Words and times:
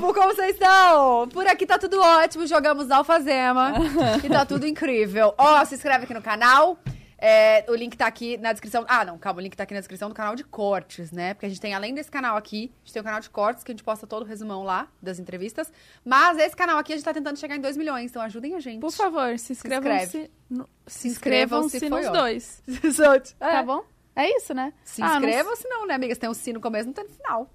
povo, 0.00 0.14
como 0.14 0.34
vocês 0.34 0.52
estão? 0.52 1.28
Por 1.28 1.46
aqui 1.46 1.66
tá 1.66 1.78
tudo 1.78 2.00
ótimo, 2.00 2.46
jogamos 2.46 2.90
alfazema 2.90 3.72
e 4.24 4.28
tá 4.28 4.44
tudo 4.46 4.66
incrível. 4.66 5.34
Ó, 5.36 5.64
se 5.64 5.74
inscreve 5.74 6.04
aqui 6.04 6.14
no 6.14 6.22
canal. 6.22 6.78
É, 7.20 7.64
o 7.68 7.74
link 7.74 7.96
tá 7.96 8.06
aqui 8.06 8.36
na 8.36 8.52
descrição. 8.52 8.84
Ah, 8.88 9.04
não, 9.04 9.18
calma, 9.18 9.40
o 9.40 9.42
link 9.42 9.56
tá 9.56 9.64
aqui 9.64 9.74
na 9.74 9.80
descrição 9.80 10.08
do 10.08 10.14
canal 10.14 10.36
de 10.36 10.44
cortes, 10.44 11.10
né? 11.10 11.34
Porque 11.34 11.46
a 11.46 11.48
gente 11.48 11.60
tem, 11.60 11.74
além 11.74 11.92
desse 11.92 12.08
canal 12.08 12.36
aqui, 12.36 12.72
a 12.76 12.78
gente 12.84 12.92
tem 12.92 13.00
o 13.02 13.04
canal 13.04 13.18
de 13.20 13.28
cortes, 13.28 13.64
que 13.64 13.72
a 13.72 13.74
gente 13.74 13.82
posta 13.82 14.06
todo 14.06 14.22
o 14.22 14.24
resumão 14.24 14.62
lá 14.62 14.86
das 15.02 15.18
entrevistas. 15.18 15.72
Mas 16.04 16.38
esse 16.38 16.54
canal 16.54 16.78
aqui 16.78 16.92
a 16.92 16.96
gente 16.96 17.04
tá 17.04 17.12
tentando 17.12 17.36
chegar 17.36 17.56
em 17.56 17.60
2 17.60 17.76
milhões, 17.76 18.10
então 18.12 18.22
ajudem 18.22 18.54
a 18.54 18.60
gente. 18.60 18.80
Por 18.80 18.92
favor, 18.92 19.36
se 19.36 19.52
inscrevam-se 19.52 20.04
inscreve. 20.04 20.30
no- 20.48 20.68
se 20.86 21.00
Se 21.00 21.08
inscrevam-se, 21.08 21.80
foi 21.80 21.88
nos 21.90 22.08
dois. 22.10 22.62
Solte. 22.94 23.34
Tá 23.34 23.52
É. 23.52 23.62
bom? 23.64 23.82
É 24.14 24.36
isso, 24.36 24.54
né? 24.54 24.72
Se 24.84 25.02
Ah, 25.02 25.14
inscrevam, 25.16 25.56
se 25.56 25.68
não, 25.68 25.86
né, 25.88 25.94
amigas? 25.94 26.18
Tem 26.18 26.28
um 26.30 26.34
sino 26.34 26.54
no 26.58 26.60
começo, 26.60 26.86
não 26.86 26.92
tem 26.92 27.04
no 27.04 27.10
final. 27.10 27.50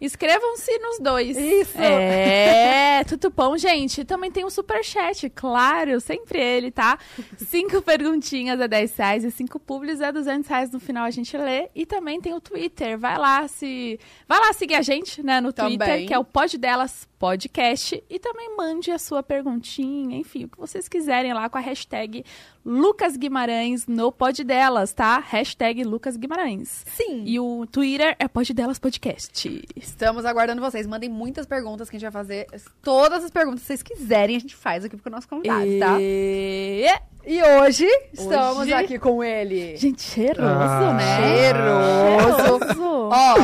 Inscrevam-se 0.00 0.78
nos 0.78 0.98
dois. 0.98 1.36
Isso. 1.36 1.78
É, 1.78 3.04
tudo 3.04 3.30
bom, 3.30 3.56
gente. 3.56 4.04
Também 4.04 4.30
tem 4.30 4.44
um 4.44 4.50
superchat, 4.50 5.28
claro, 5.30 6.00
sempre 6.00 6.40
ele, 6.40 6.70
tá? 6.70 6.98
Cinco 7.36 7.80
perguntinhas 7.82 8.60
é 8.60 8.68
10 8.68 8.96
reais 8.96 9.24
e 9.24 9.30
cinco 9.30 9.58
publis 9.58 10.00
é 10.00 10.12
200 10.12 10.48
reais 10.48 10.70
no 10.70 10.80
final 10.80 11.04
a 11.04 11.10
gente 11.10 11.36
lê. 11.36 11.68
E 11.74 11.86
também 11.86 12.20
tem 12.20 12.34
o 12.34 12.40
Twitter, 12.40 12.98
vai 12.98 13.18
lá 13.18 13.46
se... 13.48 13.98
Vai 14.28 14.38
lá 14.40 14.52
seguir 14.52 14.74
a 14.74 14.82
gente, 14.82 15.22
né, 15.22 15.40
no 15.40 15.52
Também. 15.52 15.78
Twitter, 15.78 16.06
que 16.06 16.14
é 16.14 16.18
o 16.18 16.24
Pod 16.24 16.56
Delas 16.58 17.08
Podcast. 17.18 18.02
E 18.08 18.18
também 18.18 18.56
mande 18.56 18.90
a 18.90 18.98
sua 18.98 19.22
perguntinha, 19.22 20.16
enfim, 20.18 20.44
o 20.44 20.48
que 20.48 20.58
vocês 20.58 20.88
quiserem 20.88 21.32
lá 21.32 21.48
com 21.48 21.58
a 21.58 21.60
hashtag 21.60 22.24
Lucas 22.64 23.16
Guimarães 23.16 23.86
no 23.86 24.10
Pod 24.10 24.42
Delas, 24.42 24.92
tá? 24.92 25.18
Hashtag 25.18 25.84
Lucas 25.84 26.16
Guimarães. 26.16 26.84
Sim. 26.86 27.22
E 27.24 27.38
o 27.38 27.64
Twitter 27.70 28.16
é 28.18 28.26
Pod 28.28 28.52
Delas 28.52 28.78
Podcast. 28.78 29.62
Estamos 29.74 30.24
aguardando 30.24 30.60
vocês. 30.60 30.86
Mandem 30.86 31.08
muitas 31.08 31.46
perguntas 31.46 31.90
que 31.90 31.96
a 31.96 31.98
gente 31.98 32.10
vai 32.10 32.22
fazer. 32.22 32.46
Todas 32.82 33.24
as 33.24 33.30
perguntas 33.30 33.60
que 33.60 33.66
vocês 33.66 33.82
quiserem, 33.82 34.36
a 34.36 34.38
gente 34.40 34.54
faz 34.56 34.84
aqui 34.84 34.96
pro 34.96 35.10
nosso 35.10 35.28
convidado, 35.28 35.66
tá? 35.78 35.96
E... 36.00 36.86
E 37.28 37.42
hoje, 37.42 37.84
estamos 38.12 38.58
Hoje- 38.58 38.72
aqui 38.72 38.98
com 39.00 39.22
ele. 39.24 39.76
Gente, 39.76 40.00
cheiroso, 40.00 40.48
Ah. 40.48 40.92
né? 40.92 41.16
Cheiroso. 41.20 42.58
Cheiroso. 42.60 43.08
Ó, 43.10 43.34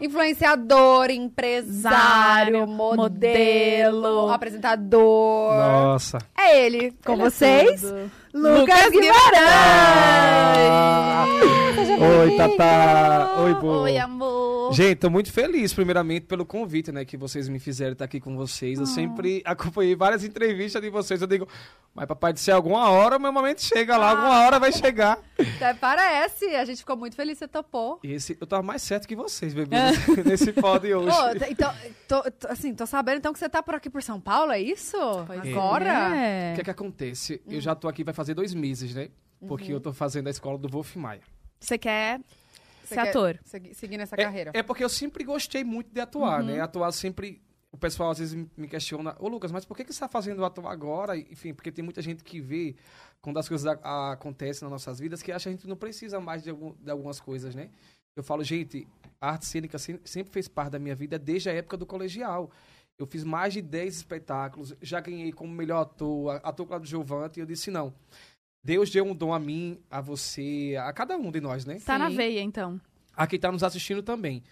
influenciador, 0.00 1.10
empresário, 1.10 2.66
modelo, 2.66 4.00
modelo. 4.00 4.30
apresentador. 4.30 5.54
Nossa. 5.54 6.18
É 6.36 6.64
ele, 6.64 6.94
com 7.04 7.12
Ele 7.12 7.20
é 7.22 7.24
vocês, 7.30 7.80
tudo. 7.82 8.10
Lucas 8.36 8.90
Guimarães. 8.90 9.46
Seja 11.74 11.94
Oi. 11.94 12.36
Tata. 12.36 13.40
Oi. 13.40 13.52
Oi, 13.64 13.96
amor. 13.98 14.74
Gente, 14.74 14.96
tô 14.96 15.08
muito 15.08 15.32
feliz, 15.32 15.72
primeiramente, 15.72 16.26
pelo 16.26 16.44
convite, 16.44 16.90
né, 16.92 17.04
que 17.04 17.16
vocês 17.16 17.48
me 17.48 17.58
fizeram 17.60 17.92
estar 17.92 18.04
aqui 18.04 18.20
com 18.20 18.36
vocês. 18.36 18.78
Ah. 18.78 18.82
Eu 18.82 18.86
sempre 18.86 19.40
acompanhei 19.44 19.94
várias 19.94 20.22
entrevistas 20.24 20.82
de 20.82 20.90
vocês. 20.90 21.20
Eu 21.22 21.26
digo, 21.28 21.46
mas 21.94 22.06
papai 22.06 22.32
disse, 22.32 22.50
alguma 22.50 22.90
hora 22.90 23.16
o 23.16 23.20
meu 23.20 23.32
momento 23.32 23.62
chega 23.62 23.96
lá, 23.96 24.10
alguma 24.10 24.40
hora 24.44 24.58
vai 24.58 24.72
chegar. 24.72 25.18
Até 25.38 25.72
parece. 25.74 26.46
A 26.56 26.64
gente 26.64 26.78
ficou 26.78 26.96
muito 26.96 27.14
feliz 27.14 27.34
que 27.34 27.38
você 27.44 27.48
topou. 27.48 28.00
Esse, 28.02 28.36
eu 28.40 28.46
tava 28.46 28.62
mais 28.62 28.82
certo 28.82 29.06
que 29.06 29.14
vocês, 29.14 29.54
bebê, 29.54 29.76
nesse, 29.76 30.10
nesse 30.28 30.52
pod 30.52 30.92
hoje. 30.92 31.38
T- 31.38 31.46
então, 31.50 31.72
tô, 32.08 32.22
tô- 32.22 32.48
assim, 32.48 32.74
tô 32.74 32.86
sabendo 32.86 33.18
então 33.18 33.32
que 33.32 33.38
você 33.38 33.48
tá 33.48 33.62
por 33.62 33.76
aqui 33.76 33.88
por 33.88 34.02
São 34.02 34.20
Paulo, 34.20 34.50
é 34.50 34.60
isso? 34.60 34.96
Agora? 34.98 36.16
É. 36.16 36.52
O 36.52 36.54
que 36.56 36.60
é 36.62 36.64
que 36.64 36.70
acontece? 36.70 37.40
Eu 37.48 37.60
já 37.60 37.74
tô 37.76 37.86
aqui, 37.86 38.02
vai 38.02 38.12
fazer 38.12 38.25
dois 38.34 38.52
meses, 38.54 38.94
né? 38.94 39.08
Porque 39.46 39.66
Uhum. 39.66 39.72
eu 39.72 39.80
tô 39.80 39.92
fazendo 39.92 40.26
a 40.26 40.30
escola 40.30 40.58
do 40.58 40.68
Wolf 40.68 40.96
Maia. 40.96 41.20
Você 41.60 41.76
quer 41.78 42.20
ser 42.84 42.94
quer 42.94 43.08
ator? 43.08 43.38
segui- 43.44 43.74
seguir 43.74 43.98
nessa 43.98 44.14
É- 44.16 44.24
carreira. 44.24 44.50
É, 44.54 44.62
porque 44.62 44.82
eu 44.84 44.88
sempre 44.88 45.24
gostei 45.24 45.62
muito 45.64 45.92
de 45.92 46.00
atuar, 46.00 46.42
né? 46.42 46.60
Atuar 46.60 46.90
sempre. 46.92 47.42
O 47.72 47.76
pessoal 47.78 48.10
às 48.10 48.18
vezes 48.18 48.32
me- 48.56 48.68
questiona, 48.68 49.14
ô 49.18 49.28
Lucas, 49.28 49.52
mas 49.52 49.66
por 49.66 49.76
que, 49.76 49.84
que 49.84 49.92
você 49.92 49.96
está 49.96 50.08
fazendo 50.08 50.42
atuar 50.44 50.72
agora? 50.72 51.16
Enfim, 51.18 51.52
porque 51.52 51.70
tem 51.70 51.84
muita 51.84 52.00
gente 52.00 52.24
que 52.24 52.40
vê 52.40 52.74
quando 53.20 53.38
as 53.38 53.46
coisas 53.48 53.66
a- 53.66 53.78
a- 53.82 54.12
acontecem 54.12 54.62
nas 54.64 54.70
nossas 54.72 54.98
vidas 54.98 55.22
que 55.22 55.30
acha 55.30 55.44
que 55.44 55.48
a 55.50 55.52
gente 55.52 55.68
não 55.68 55.76
precisa 55.76 56.18
mais 56.18 56.42
de, 56.42 56.48
algum- 56.50 56.74
de 56.80 56.90
algumas 56.90 57.20
coisas, 57.20 57.54
né? 57.54 57.68
Eu 58.14 58.22
falo, 58.22 58.42
gente, 58.42 58.88
a 59.20 59.32
arte 59.32 59.44
cênica 59.44 59.78
sem- 59.78 60.00
sempre 60.04 60.32
fez 60.32 60.48
parte 60.48 60.70
da 60.72 60.78
minha 60.78 60.94
vida 60.94 61.18
desde 61.18 61.50
a 61.50 61.52
época 61.52 61.76
do 61.76 61.84
colegial. 61.84 62.50
Eu 62.98 63.06
fiz 63.06 63.22
mais 63.24 63.52
de 63.52 63.60
10 63.60 63.94
espetáculos, 63.96 64.74
já 64.80 65.00
ganhei 65.00 65.30
como 65.32 65.52
melhor 65.52 65.82
ator, 65.82 66.30
a- 66.36 66.48
ator 66.48 66.66
Claudio 66.66 66.88
Giovanni, 66.88 67.32
e 67.36 67.40
eu 67.40 67.46
disse, 67.46 67.70
não. 67.70 67.92
Deus 68.64 68.90
deu 68.90 69.04
um 69.04 69.14
dom 69.14 69.32
a 69.34 69.38
mim, 69.38 69.78
a 69.90 70.00
você, 70.00 70.74
a 70.80 70.92
cada 70.92 71.16
um 71.16 71.30
de 71.30 71.40
nós, 71.40 71.64
né? 71.64 71.78
Tá 71.84 71.98
na 71.98 72.10
Sim. 72.10 72.16
veia, 72.16 72.40
então. 72.40 72.80
a 73.14 73.26
quem 73.26 73.36
está 73.36 73.50
nos 73.52 73.62
assistindo 73.62 74.02
também. 74.02 74.42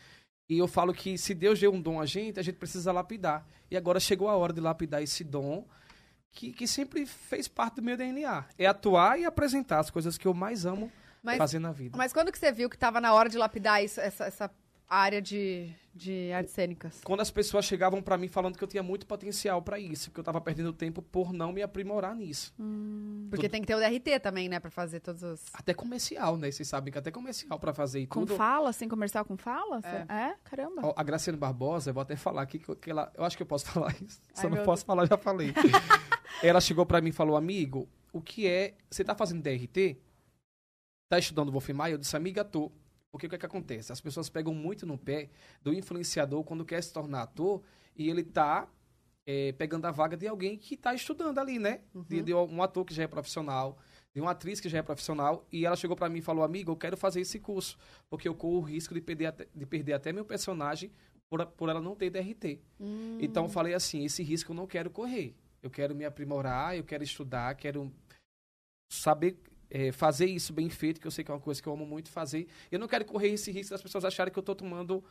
E 0.49 0.59
eu 0.59 0.69
falo 0.69 0.93
que 0.95 1.17
se 1.19 1.35
Deus 1.35 1.59
deu 1.59 1.73
um 1.73 1.81
dom 1.81 2.01
a 2.01 2.07
gente, 2.07 2.39
a 2.39 2.43
gente 2.43 2.57
precisa 2.57 2.93
lapidar. 2.93 3.47
E 3.71 3.77
agora 3.77 3.99
chegou 3.99 4.29
a 4.29 4.37
hora 4.37 4.53
de 4.53 4.61
lapidar 4.61 5.03
esse 5.03 5.25
dom 5.25 5.67
que, 6.31 6.53
que 6.53 6.67
sempre 6.67 7.07
fez 7.07 7.49
parte 7.49 7.77
do 7.77 7.83
meu 7.83 7.97
DNA. 7.97 8.45
É 8.59 8.67
atuar 8.67 9.19
e 9.19 9.25
apresentar 9.25 9.79
as 9.81 9.91
coisas 9.91 10.17
que 10.19 10.27
eu 10.29 10.35
mais 10.35 10.65
amo 10.67 10.91
Mas, 11.23 11.39
fazer 11.39 11.59
na 11.59 11.73
vida. 11.73 11.97
mas 11.97 12.13
quando 12.13 12.31
que 12.31 12.39
você 12.39 12.53
viu 12.53 12.69
que 12.71 12.77
tava 12.79 13.01
na 13.01 13.13
hora 13.15 13.29
de 13.29 13.37
lapidar 13.39 13.83
isso, 13.83 14.01
essa, 14.01 14.25
essa 14.27 14.51
área 14.97 15.21
de, 15.21 15.73
de 15.95 16.31
artes 16.33 16.53
cênicas? 16.53 17.01
Quando 17.05 17.21
as 17.21 17.31
pessoas 17.31 17.65
chegavam 17.65 18.03
para 18.03 18.17
mim 18.19 18.29
falando 18.29 18.57
que 18.57 18.65
eu 18.65 18.69
tinha 18.69 18.83
muito 18.83 19.07
potencial 19.07 19.61
para 19.63 19.79
isso, 19.79 20.11
que 20.11 20.19
eu 20.19 20.23
estava 20.23 20.41
perdendo 20.41 20.73
tempo 20.73 21.03
por 21.03 21.33
não 21.33 21.53
me 21.53 21.63
aprimorar 21.63 22.15
nisso. 22.15 22.55
Porque 23.31 23.49
tem 23.49 23.61
que 23.61 23.67
ter 23.67 23.75
o 23.75 23.79
DRT 23.79 24.21
também, 24.21 24.49
né, 24.49 24.61
pra 24.61 24.71
fazer 24.71 25.01
todos 25.01 25.23
os... 25.23 25.43
Até 25.53 25.75
comercial, 25.75 26.37
né? 26.37 26.51
Vocês 26.51 26.69
sabem 26.69 26.93
que 26.93 26.99
até 26.99 27.11
comercial 27.11 27.59
para 27.59 27.73
fazer 27.75 28.01
e 28.01 28.07
Com 28.07 28.21
tudo. 28.21 28.37
fala, 28.37 28.71
assim, 28.71 28.89
comercial 28.89 29.25
com 29.25 29.37
fala? 29.37 29.81
É. 29.85 30.13
É? 30.13 30.35
Caramba. 30.45 30.83
Ó, 30.85 30.95
A 30.97 31.03
Graciane 31.03 31.39
Barbosa, 31.39 31.91
eu 31.91 31.95
vou 31.95 32.03
até 32.03 32.17
falar 32.17 32.43
aqui 32.43 32.59
que 32.59 32.75
que 32.77 32.91
ela. 32.91 33.13
Eu 33.17 33.25
acho 33.25 33.37
que 33.37 33.43
eu 33.43 33.47
posso 33.47 33.67
falar 33.71 33.95
isso. 34.03 34.21
Se 34.33 34.47
Ai, 34.47 34.47
eu 34.47 34.51
não 34.57 34.65
posso 34.65 34.85
falar, 34.85 35.03
eu 35.05 35.07
já 35.09 35.17
falei. 35.19 35.53
ela 36.43 36.61
chegou 36.61 36.85
pra 36.85 37.01
mim 37.01 37.11
e 37.11 37.13
falou: 37.13 37.37
Amigo, 37.37 37.89
o 38.13 38.21
que 38.21 38.47
é. 38.47 38.75
Você 38.91 39.03
tá 39.05 39.15
fazendo 39.15 39.43
DRT? 39.43 39.97
Tá 41.09 41.19
estudando 41.19 41.51
Wolf 41.53 41.69
Maia? 41.71 41.95
Eu 41.95 41.99
disse: 41.99 42.17
Amiga, 42.17 42.45
tô. 42.45 42.71
Porque 43.15 43.27
o 43.27 43.29
que, 43.29 43.37
é 43.37 43.39
que 43.39 43.47
acontece? 43.47 43.93
As 43.93 44.01
pessoas 44.01 44.29
pegam 44.29 44.53
muito 44.53 44.85
no 44.85 44.99
pé 44.99 45.31
do 45.63 45.73
influenciador 45.73 46.43
quando 46.43 46.65
quer 46.65 46.83
se 46.83 46.93
tornar 46.93 47.23
ator 47.23 47.63
e 47.95 48.11
ele 48.11 48.25
tá 48.25 48.69
é, 49.25 49.53
pegando 49.53 49.85
a 49.85 49.93
vaga 49.93 50.17
de 50.17 50.27
alguém 50.27 50.59
que 50.59 50.77
tá 50.77 50.93
estudando 50.93 51.39
ali, 51.39 51.61
né? 51.61 51.83
De, 52.09 52.23
de 52.23 52.35
um 52.35 52.61
ator 52.61 52.85
que 52.85 52.93
já 52.93 53.05
é 53.05 53.07
profissional, 53.07 53.79
de 54.13 54.21
uma 54.21 54.33
atriz 54.33 54.59
que 54.59 54.69
já 54.69 54.79
é 54.79 54.83
profissional. 54.83 55.47
E 55.53 55.65
ela 55.65 55.77
chegou 55.77 55.95
pra 55.95 56.09
mim 56.09 56.19
e 56.19 56.23
falou: 56.23 56.43
Amigo, 56.43 56.73
eu 56.73 56.77
quero 56.77 56.97
fazer 56.97 57.21
esse 57.21 57.39
curso, 57.39 57.79
porque 58.11 58.27
eu 58.27 58.35
corro 58.35 58.57
o 58.59 58.63
risco 58.63 58.93
de 58.93 59.01
perder 59.01 59.27
até, 59.27 59.47
de 59.55 59.65
perder 59.65 59.93
até 59.93 60.13
meu 60.13 60.25
personagem 60.25 60.91
por, 61.31 61.47
por 61.47 61.69
ela 61.69 61.81
não 61.81 61.95
ter 61.95 62.11
DRT. 62.11 62.61
Então 63.21 63.45
eu 63.45 63.49
falei 63.49 63.75
assim, 63.75 64.05
esse 64.05 64.25
risco 64.25 64.51
eu 64.51 64.57
não 64.57 64.67
quero 64.67 64.91
correr. 64.91 65.37
Eu 65.63 65.71
quero 65.71 65.95
me 65.95 66.05
aprimorar, 66.05 66.77
eu 66.77 66.83
quero 66.83 67.05
estudar, 67.05 67.55
quero 67.55 67.93
saber 68.91 69.39
eh, 69.77 69.91
fazer 69.91 70.27
isso 70.27 70.53
bem 70.53 70.71
feito, 70.71 71.01
que 71.01 71.07
eu 71.07 71.11
sei 71.11 71.25
que 71.25 71.31
é 71.33 71.35
uma 71.35 71.41
coisa 71.41 71.61
que 71.61 71.69
eu 71.69 71.73
amo 71.73 71.85
muito 71.85 72.09
fazer. 72.09 72.47
Eu 72.71 72.79
não 72.79 72.87
quero 72.87 73.05
correr 73.05 73.31
esse 73.31 73.51
risco 73.51 73.73
das 73.73 73.83
pessoas 73.83 74.05
acharem 74.05 74.33
que 74.33 74.39
eu 74.39 74.43
tô 74.43 74.55
tomando 74.55 75.03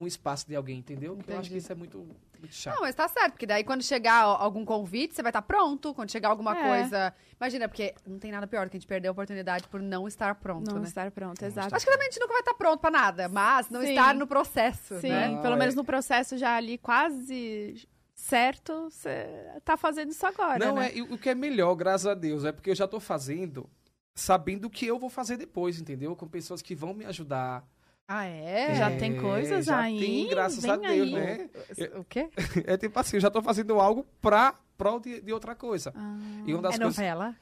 um 0.00 0.06
espaço 0.06 0.46
de 0.48 0.56
alguém, 0.56 0.78
entendeu? 0.78 1.16
Porque 1.16 1.30
eu 1.32 1.38
acho 1.38 1.48
que 1.48 1.54
Entendi. 1.56 1.64
isso 1.64 1.72
é 1.72 1.74
muito, 1.74 1.98
muito 2.38 2.54
chato. 2.54 2.74
Não, 2.74 2.82
mas 2.82 2.94
tá 2.94 3.06
certo, 3.08 3.32
porque 3.32 3.46
daí 3.46 3.62
quando 3.64 3.82
chegar 3.82 4.22
algum 4.24 4.62
convite, 4.64 5.14
você 5.14 5.22
vai 5.22 5.30
estar 5.30 5.40
pronto. 5.42 5.92
Quando 5.94 6.10
chegar 6.10 6.28
alguma 6.30 6.54
É. 6.58 6.62
coisa... 6.68 7.14
Imagina, 7.40 7.68
porque 7.68 7.94
não 8.06 8.18
tem 8.18 8.30
nada 8.32 8.46
pior 8.46 8.66
do 8.66 8.70
que 8.70 8.76
a 8.76 8.80
gente 8.80 8.86
perder 8.88 9.08
a 9.08 9.12
oportunidade 9.12 9.68
por 9.68 9.80
não 9.80 10.06
estar 10.08 10.34
pronto, 10.34 10.70
Não 10.70 10.80
né? 10.80 10.88
estar 10.88 11.10
pronto, 11.10 11.40
Não 11.40 11.48
exato. 11.48 11.66
estar 11.68 11.76
Acho 11.76 11.84
que 11.86 11.92
também 11.92 12.08
a 12.08 12.10
gente 12.10 12.20
nunca 12.20 12.32
vai 12.32 12.40
estar 12.40 12.54
pronto 12.54 12.80
pra 12.80 12.90
nada, 12.90 13.28
mas 13.28 13.70
não 13.70 13.80
Sim. 13.82 13.88
estar 13.90 14.14
no 14.14 14.26
processo, 14.26 14.98
Sim, 15.00 15.08
né? 15.10 15.38
pelo 15.42 15.54
Ah, 15.54 15.56
menos 15.58 15.74
é. 15.74 15.76
no 15.76 15.84
processo 15.84 16.36
já 16.36 16.56
ali 16.56 16.76
quase 16.78 17.86
certo, 18.14 18.90
você 18.90 19.26
tá 19.64 19.76
fazendo 19.78 20.10
isso 20.10 20.26
agora, 20.26 20.58
não, 20.58 20.76
né? 20.76 20.88
é, 20.88 20.96
e 20.98 21.02
o 21.02 21.16
que 21.18 21.28
é 21.30 21.34
melhor, 21.34 21.74
graças 21.74 22.06
a 22.06 22.14
Deus, 22.14 22.44
é 22.44 22.52
porque 22.52 22.70
eu 22.70 22.74
já 22.74 22.86
tô 22.88 22.98
fazendo 23.00 23.68
sabendo 24.16 24.64
o 24.64 24.70
que 24.70 24.84
eu 24.86 24.98
vou 24.98 25.08
fazer 25.10 25.36
depois, 25.36 25.78
entendeu? 25.80 26.16
Com 26.16 26.26
pessoas 26.26 26.60
que 26.62 26.74
vão 26.74 26.92
me 26.94 27.04
ajudar. 27.04 27.64
Ah, 28.08 28.24
é? 28.24 28.74
Já 28.76 28.90
É, 28.90 28.96
tem 28.96 29.16
coisas 29.20 29.66
já 29.66 29.78
aí, 29.80 29.98
tem, 29.98 30.28
graças 30.28 30.62
vem 30.62 30.70
a 30.70 30.76
Deus, 30.76 30.90
aí. 30.90 31.12
né? 31.14 31.50
O 31.96 32.04
quê? 32.04 32.28
É 32.66 32.76
tipo 32.76 32.98
assim, 32.98 33.16
eu 33.16 33.20
já 33.20 33.30
tô 33.30 33.42
fazendo 33.42 33.78
algo 33.80 34.04
pra 34.20 34.54
prol 34.78 34.98
de, 35.00 35.20
de 35.20 35.32
outra 35.32 35.54
coisa. 35.54 35.92
Ah, 35.94 36.16
E 36.46 36.52
uma 36.54 36.62
das 36.62 36.74
é 36.74 36.78
coisas. 36.78 36.96
novela? 36.96 37.36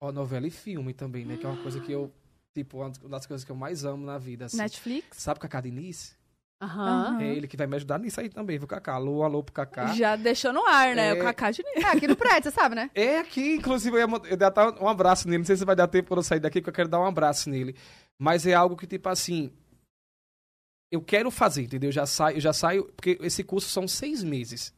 Ó, 0.00 0.10
novela 0.12 0.46
e 0.46 0.50
filme 0.50 0.92
também, 0.92 1.24
né? 1.24 1.36
Que 1.36 1.46
é 1.46 1.48
uma 1.48 1.62
coisa 1.62 1.80
que 1.80 1.92
eu. 1.92 2.12
Tipo, 2.54 2.78
uma 2.78 2.90
das 3.10 3.26
coisas 3.26 3.44
que 3.44 3.52
eu 3.52 3.56
mais 3.56 3.84
amo 3.84 4.04
na 4.06 4.16
vida. 4.18 4.46
Assim. 4.46 4.56
Netflix? 4.56 5.18
Sabe 5.22 5.36
o 5.38 5.40
Cacá 5.42 5.60
Diniz? 5.60 6.16
Aham. 6.60 6.88
Aham. 6.88 7.20
É 7.20 7.34
ele 7.34 7.46
que 7.46 7.56
vai 7.56 7.66
me 7.66 7.76
ajudar 7.76 7.98
nisso 7.98 8.20
aí 8.20 8.28
também, 8.30 8.58
viu, 8.58 8.66
Cacá? 8.66 8.94
Alô, 8.94 9.22
alô 9.22 9.42
pro 9.42 9.52
Cacá. 9.52 9.88
Já 9.88 10.16
deixou 10.16 10.52
no 10.52 10.64
ar, 10.66 10.96
né? 10.96 11.10
É. 11.10 11.12
O 11.12 11.18
Kaká 11.22 11.50
de 11.50 11.62
É, 11.74 11.84
aqui 11.84 12.06
no 12.08 12.16
prédio, 12.16 12.50
você 12.50 12.50
sabe, 12.50 12.74
né? 12.74 12.90
É 12.94 13.18
aqui, 13.18 13.56
inclusive, 13.56 13.94
eu 13.96 14.08
ia 14.08 14.16
eu 14.24 14.30
ia 14.30 14.36
dar 14.36 14.82
um 14.82 14.88
abraço 14.88 15.28
nele. 15.28 15.38
Não 15.38 15.44
sei 15.44 15.56
se 15.56 15.64
vai 15.64 15.76
dar 15.76 15.86
tempo 15.86 16.08
pra 16.08 16.18
eu 16.18 16.22
sair 16.22 16.40
daqui, 16.40 16.60
porque 16.60 16.70
eu 16.70 16.74
quero 16.74 16.88
dar 16.88 17.00
um 17.00 17.04
abraço 17.06 17.50
nele. 17.50 17.76
Mas 18.18 18.46
é 18.46 18.54
algo 18.54 18.76
que, 18.76 18.86
tipo 18.86 19.08
assim. 19.08 19.52
Eu 20.90 21.02
quero 21.02 21.30
fazer, 21.30 21.62
entendeu? 21.62 21.88
Eu 21.88 21.92
já 21.92 22.06
saio, 22.06 22.36
eu 22.36 22.40
já 22.40 22.52
saio. 22.52 22.84
Porque 22.96 23.18
esse 23.20 23.44
curso 23.44 23.68
são 23.68 23.86
seis 23.86 24.22
meses. 24.22 24.72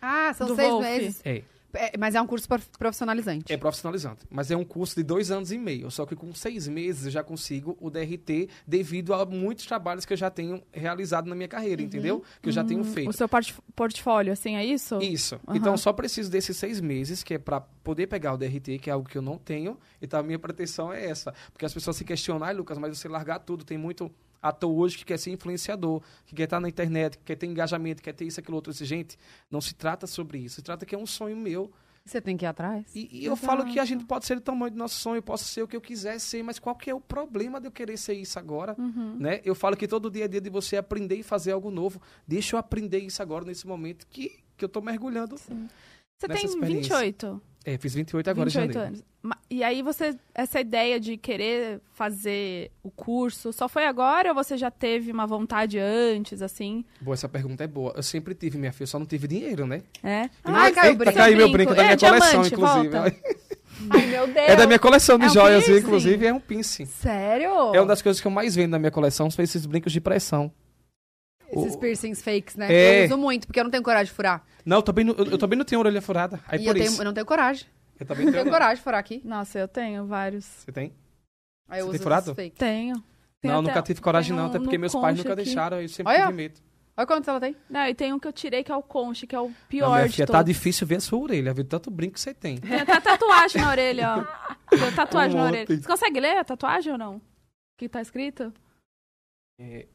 Ah, 0.00 0.32
são 0.34 0.46
Do 0.46 0.54
seis 0.54 0.68
Wolf. 0.70 0.84
meses. 0.84 1.20
É. 1.24 1.42
É, 1.76 1.92
mas 1.98 2.14
é 2.14 2.20
um 2.20 2.26
curso 2.26 2.48
prof- 2.48 2.68
profissionalizante. 2.78 3.52
É 3.52 3.56
profissionalizante. 3.56 4.24
Mas 4.30 4.50
é 4.50 4.56
um 4.56 4.64
curso 4.64 4.94
de 4.96 5.02
dois 5.02 5.30
anos 5.30 5.52
e 5.52 5.58
meio. 5.58 5.90
Só 5.90 6.04
que 6.06 6.16
com 6.16 6.32
seis 6.34 6.66
meses 6.68 7.04
eu 7.06 7.10
já 7.10 7.22
consigo 7.22 7.76
o 7.80 7.90
DRT 7.90 8.48
devido 8.66 9.12
a 9.14 9.24
muitos 9.24 9.66
trabalhos 9.66 10.04
que 10.04 10.12
eu 10.12 10.16
já 10.16 10.30
tenho 10.30 10.62
realizado 10.72 11.26
na 11.28 11.34
minha 11.34 11.48
carreira, 11.48 11.82
entendeu? 11.82 12.22
Que 12.42 12.48
eu 12.48 12.52
já 12.52 12.64
tenho 12.64 12.80
O 12.80 12.84
feito. 12.84 13.12
seu 13.12 13.28
portf- 13.28 13.60
portfólio, 13.74 14.32
assim, 14.32 14.56
é 14.56 14.64
isso? 14.64 14.98
Isso. 15.00 15.36
Aham. 15.46 15.56
Então, 15.56 15.72
eu 15.74 15.78
só 15.78 15.92
preciso 15.92 16.30
desses 16.30 16.56
seis 16.56 16.80
meses, 16.80 17.22
que 17.22 17.34
é 17.34 17.38
para 17.38 17.60
poder 17.60 18.06
pegar 18.06 18.32
o 18.34 18.36
DRT, 18.36 18.78
que 18.78 18.90
é 18.90 18.92
algo 18.92 19.08
que 19.08 19.16
eu 19.18 19.22
não 19.22 19.38
tenho. 19.38 19.78
Então, 20.00 20.18
a 20.20 20.22
minha 20.22 20.38
pretensão 20.38 20.92
é 20.92 21.04
essa. 21.06 21.32
Porque 21.52 21.64
as 21.64 21.72
pessoas 21.74 21.96
se 21.96 22.04
questionam, 22.04 22.44
ai, 22.46 22.54
Lucas, 22.54 22.78
mas 22.78 22.96
você 22.98 23.08
largar 23.08 23.38
tudo. 23.40 23.64
Tem 23.64 23.78
muito 23.78 24.10
ator 24.40 24.70
hoje 24.70 24.98
que 24.98 25.04
quer 25.04 25.18
ser 25.18 25.30
influenciador, 25.30 26.02
que 26.24 26.34
quer 26.34 26.44
estar 26.44 26.60
na 26.60 26.68
internet, 26.68 27.18
que 27.18 27.24
quer 27.24 27.36
ter 27.36 27.46
engajamento, 27.46 28.02
que 28.02 28.04
quer 28.04 28.14
ter 28.14 28.24
isso, 28.24 28.40
aquilo, 28.40 28.56
outro. 28.56 28.70
Eu 28.70 28.72
disse, 28.72 28.84
Gente, 28.84 29.18
não 29.50 29.60
se 29.60 29.74
trata 29.74 30.06
sobre 30.06 30.38
isso. 30.38 30.56
Se 30.56 30.62
trata 30.62 30.86
que 30.86 30.94
é 30.94 30.98
um 30.98 31.06
sonho 31.06 31.36
meu. 31.36 31.70
Você 32.04 32.20
tem 32.20 32.36
que 32.36 32.44
ir 32.44 32.48
atrás. 32.48 32.86
E, 32.94 33.08
e 33.10 33.24
eu 33.24 33.34
falo 33.34 33.64
que 33.64 33.80
a 33.80 33.84
gente 33.84 34.04
pode 34.04 34.26
ser 34.26 34.36
do 34.36 34.40
tamanho 34.40 34.70
do 34.70 34.78
nosso 34.78 34.94
sonho, 34.94 35.16
eu 35.16 35.22
posso 35.22 35.44
ser 35.44 35.62
o 35.62 35.68
que 35.68 35.74
eu 35.74 35.80
quiser 35.80 36.20
ser, 36.20 36.40
mas 36.40 36.56
qual 36.56 36.76
que 36.76 36.88
é 36.88 36.94
o 36.94 37.00
problema 37.00 37.60
de 37.60 37.66
eu 37.66 37.72
querer 37.72 37.96
ser 37.96 38.14
isso 38.14 38.38
agora? 38.38 38.76
Uhum. 38.78 39.16
Né? 39.18 39.40
Eu 39.44 39.56
falo 39.56 39.76
que 39.76 39.88
todo 39.88 40.08
dia 40.08 40.26
é 40.26 40.28
dia 40.28 40.40
de 40.40 40.48
você 40.48 40.76
aprender 40.76 41.16
e 41.16 41.24
fazer 41.24 41.50
algo 41.50 41.68
novo. 41.68 42.00
Deixa 42.24 42.54
eu 42.54 42.60
aprender 42.60 43.00
isso 43.00 43.20
agora, 43.20 43.44
nesse 43.44 43.66
momento 43.66 44.06
que, 44.06 44.38
que 44.56 44.64
eu 44.64 44.68
tô 44.68 44.80
mergulhando. 44.80 45.36
Você 45.36 45.52
Nessa 46.28 46.40
tem 46.40 46.44
experiência. 46.44 46.96
28, 46.96 47.42
É, 47.68 47.76
fiz 47.78 47.94
28 47.94 48.30
agora 48.30 48.48
28 48.48 48.70
em 48.70 48.72
janeiro. 48.72 48.86
anos. 49.24 49.36
E 49.50 49.64
aí 49.64 49.82
você, 49.82 50.14
essa 50.32 50.60
ideia 50.60 51.00
de 51.00 51.16
querer 51.16 51.80
fazer 51.94 52.70
o 52.80 52.92
curso, 52.92 53.52
só 53.52 53.68
foi 53.68 53.84
agora 53.86 54.28
ou 54.28 54.34
você 54.36 54.56
já 54.56 54.70
teve 54.70 55.10
uma 55.10 55.26
vontade 55.26 55.76
antes, 55.80 56.40
assim? 56.42 56.84
Boa, 57.00 57.14
essa 57.14 57.28
pergunta 57.28 57.64
é 57.64 57.66
boa. 57.66 57.92
Eu 57.96 58.04
sempre 58.04 58.36
tive, 58.36 58.56
minha 58.56 58.72
filha, 58.72 58.86
só 58.86 59.00
não 59.00 59.06
tive 59.06 59.26
dinheiro, 59.26 59.66
né? 59.66 59.82
É? 60.00 60.30
Ai, 60.44 60.70
caiu 60.72 60.90
o 60.90 60.92
Eita, 60.92 60.98
brinco. 61.04 61.16
caiu 61.18 61.36
meu 61.36 61.50
Brinco. 61.50 61.74
da 61.74 61.82
É, 61.82 61.86
minha 61.86 61.98
coleção, 61.98 62.42
diamante, 62.42 62.54
inclusive. 62.54 62.88
volta. 62.88 63.16
Ai, 63.90 64.06
meu 64.06 64.26
Deus. 64.28 64.36
É 64.48 64.56
da 64.56 64.66
minha 64.66 64.78
coleção 64.78 65.18
de 65.18 65.24
É 65.24 65.28
um 65.28 65.32
joias, 65.32 65.64
piercing? 65.64 65.84
inclusive, 65.84 66.26
é 66.26 66.32
um 66.32 66.40
piercing. 66.40 66.86
Sério? 66.86 67.50
É 67.74 67.80
uma 67.80 67.86
das 67.86 68.00
coisas 68.00 68.20
que 68.22 68.26
eu 68.28 68.30
mais 68.30 68.54
vendo 68.54 68.70
na 68.70 68.78
minha 68.78 68.92
coleção, 68.92 69.28
são 69.28 69.42
esses 69.42 69.66
brincos 69.66 69.92
de 69.92 70.00
pressão. 70.00 70.52
Esses 71.50 71.74
O- 71.74 71.78
piercings 71.78 72.22
fakes, 72.22 72.56
né? 72.56 72.72
É. 72.72 73.00
Eu 73.02 73.04
uso 73.06 73.18
muito, 73.18 73.46
porque 73.46 73.60
eu 73.60 73.64
não 73.64 73.70
tenho 73.70 73.82
coragem 73.82 74.06
de 74.06 74.12
furar. 74.12 74.44
Não, 74.64 74.78
eu 74.78 74.82
também 74.82 75.04
não, 75.04 75.14
eu, 75.14 75.24
eu 75.26 75.38
também 75.38 75.56
não 75.56 75.64
tenho 75.64 75.78
orelha 75.80 76.02
furada. 76.02 76.40
Aí 76.48 76.60
e 76.60 76.64
por 76.64 76.76
eu, 76.76 76.82
isso. 76.82 76.90
tenho, 76.92 77.00
eu 77.00 77.04
não 77.04 77.14
tenho 77.14 77.26
coragem. 77.26 77.66
Eu 77.98 78.04
também 78.06 78.24
Não 78.26 78.32
tenho. 78.32 78.42
tenho 78.44 78.52
não. 78.52 78.58
coragem 78.58 78.76
de 78.76 78.82
furar 78.82 79.00
aqui. 79.00 79.22
Nossa, 79.24 79.58
eu 79.58 79.68
tenho 79.68 80.04
vários. 80.06 80.44
Você 80.44 80.72
tem? 80.72 80.92
Aí 81.68 81.78
eu 81.80 81.84
Você 81.86 81.90
uso 81.90 81.98
tem 81.98 82.02
furado? 82.02 82.34
Tenho. 82.34 82.50
Tem 82.54 82.94
não, 83.50 83.58
até- 83.60 83.68
nunca 83.68 83.82
tive 83.82 84.00
coragem 84.00 84.34
não, 84.36 84.44
um 84.44 84.46
até 84.48 84.58
porque 84.58 84.76
meus 84.78 84.92
pais 84.92 85.16
nunca 85.16 85.32
aqui. 85.34 85.44
deixaram, 85.44 85.80
eu 85.80 85.88
sempre 85.88 86.12
Olha. 86.12 86.22
tive 86.24 86.32
medo. 86.34 86.60
Olha 86.96 87.06
quantos 87.06 87.28
ela 87.28 87.38
tem. 87.38 87.54
Não, 87.68 87.86
e 87.86 87.94
tem 87.94 88.12
um 88.12 88.18
que 88.18 88.26
eu 88.26 88.32
tirei 88.32 88.64
que 88.64 88.72
é 88.72 88.76
o 88.76 88.82
conche, 88.82 89.26
que 89.26 89.36
é 89.36 89.40
o 89.40 89.48
Não, 89.48 89.54
pior 89.68 89.90
minha 89.96 90.06
de 90.08 90.14
filha, 90.14 90.26
todos. 90.26 90.38
tá 90.38 90.42
difícil 90.42 90.86
ver 90.86 90.96
a 90.96 91.00
sua 91.00 91.18
orelha, 91.18 91.52
ver 91.52 91.64
tanto 91.64 91.90
brinco 91.90 92.14
que 92.14 92.20
você 92.20 92.32
tem. 92.34 92.56
Tem 92.58 92.80
até 92.80 92.98
tatuagem 93.00 93.60
na 93.60 93.70
orelha, 93.70 94.14
ó. 94.16 94.46
Tem 94.76 94.92
tatuagem 94.94 95.36
Um 95.36 95.42
na 95.42 95.46
orelha. 95.46 95.66
Você 95.66 95.86
consegue 95.86 96.18
ler 96.18 96.38
a 96.38 96.44
tatuagem 96.44 96.92
ou 96.92 96.98
não? 96.98 97.16
O 97.16 97.22
que 97.78 97.88
tá 97.88 98.00
escrito? 98.00 98.52
É, 99.60 99.86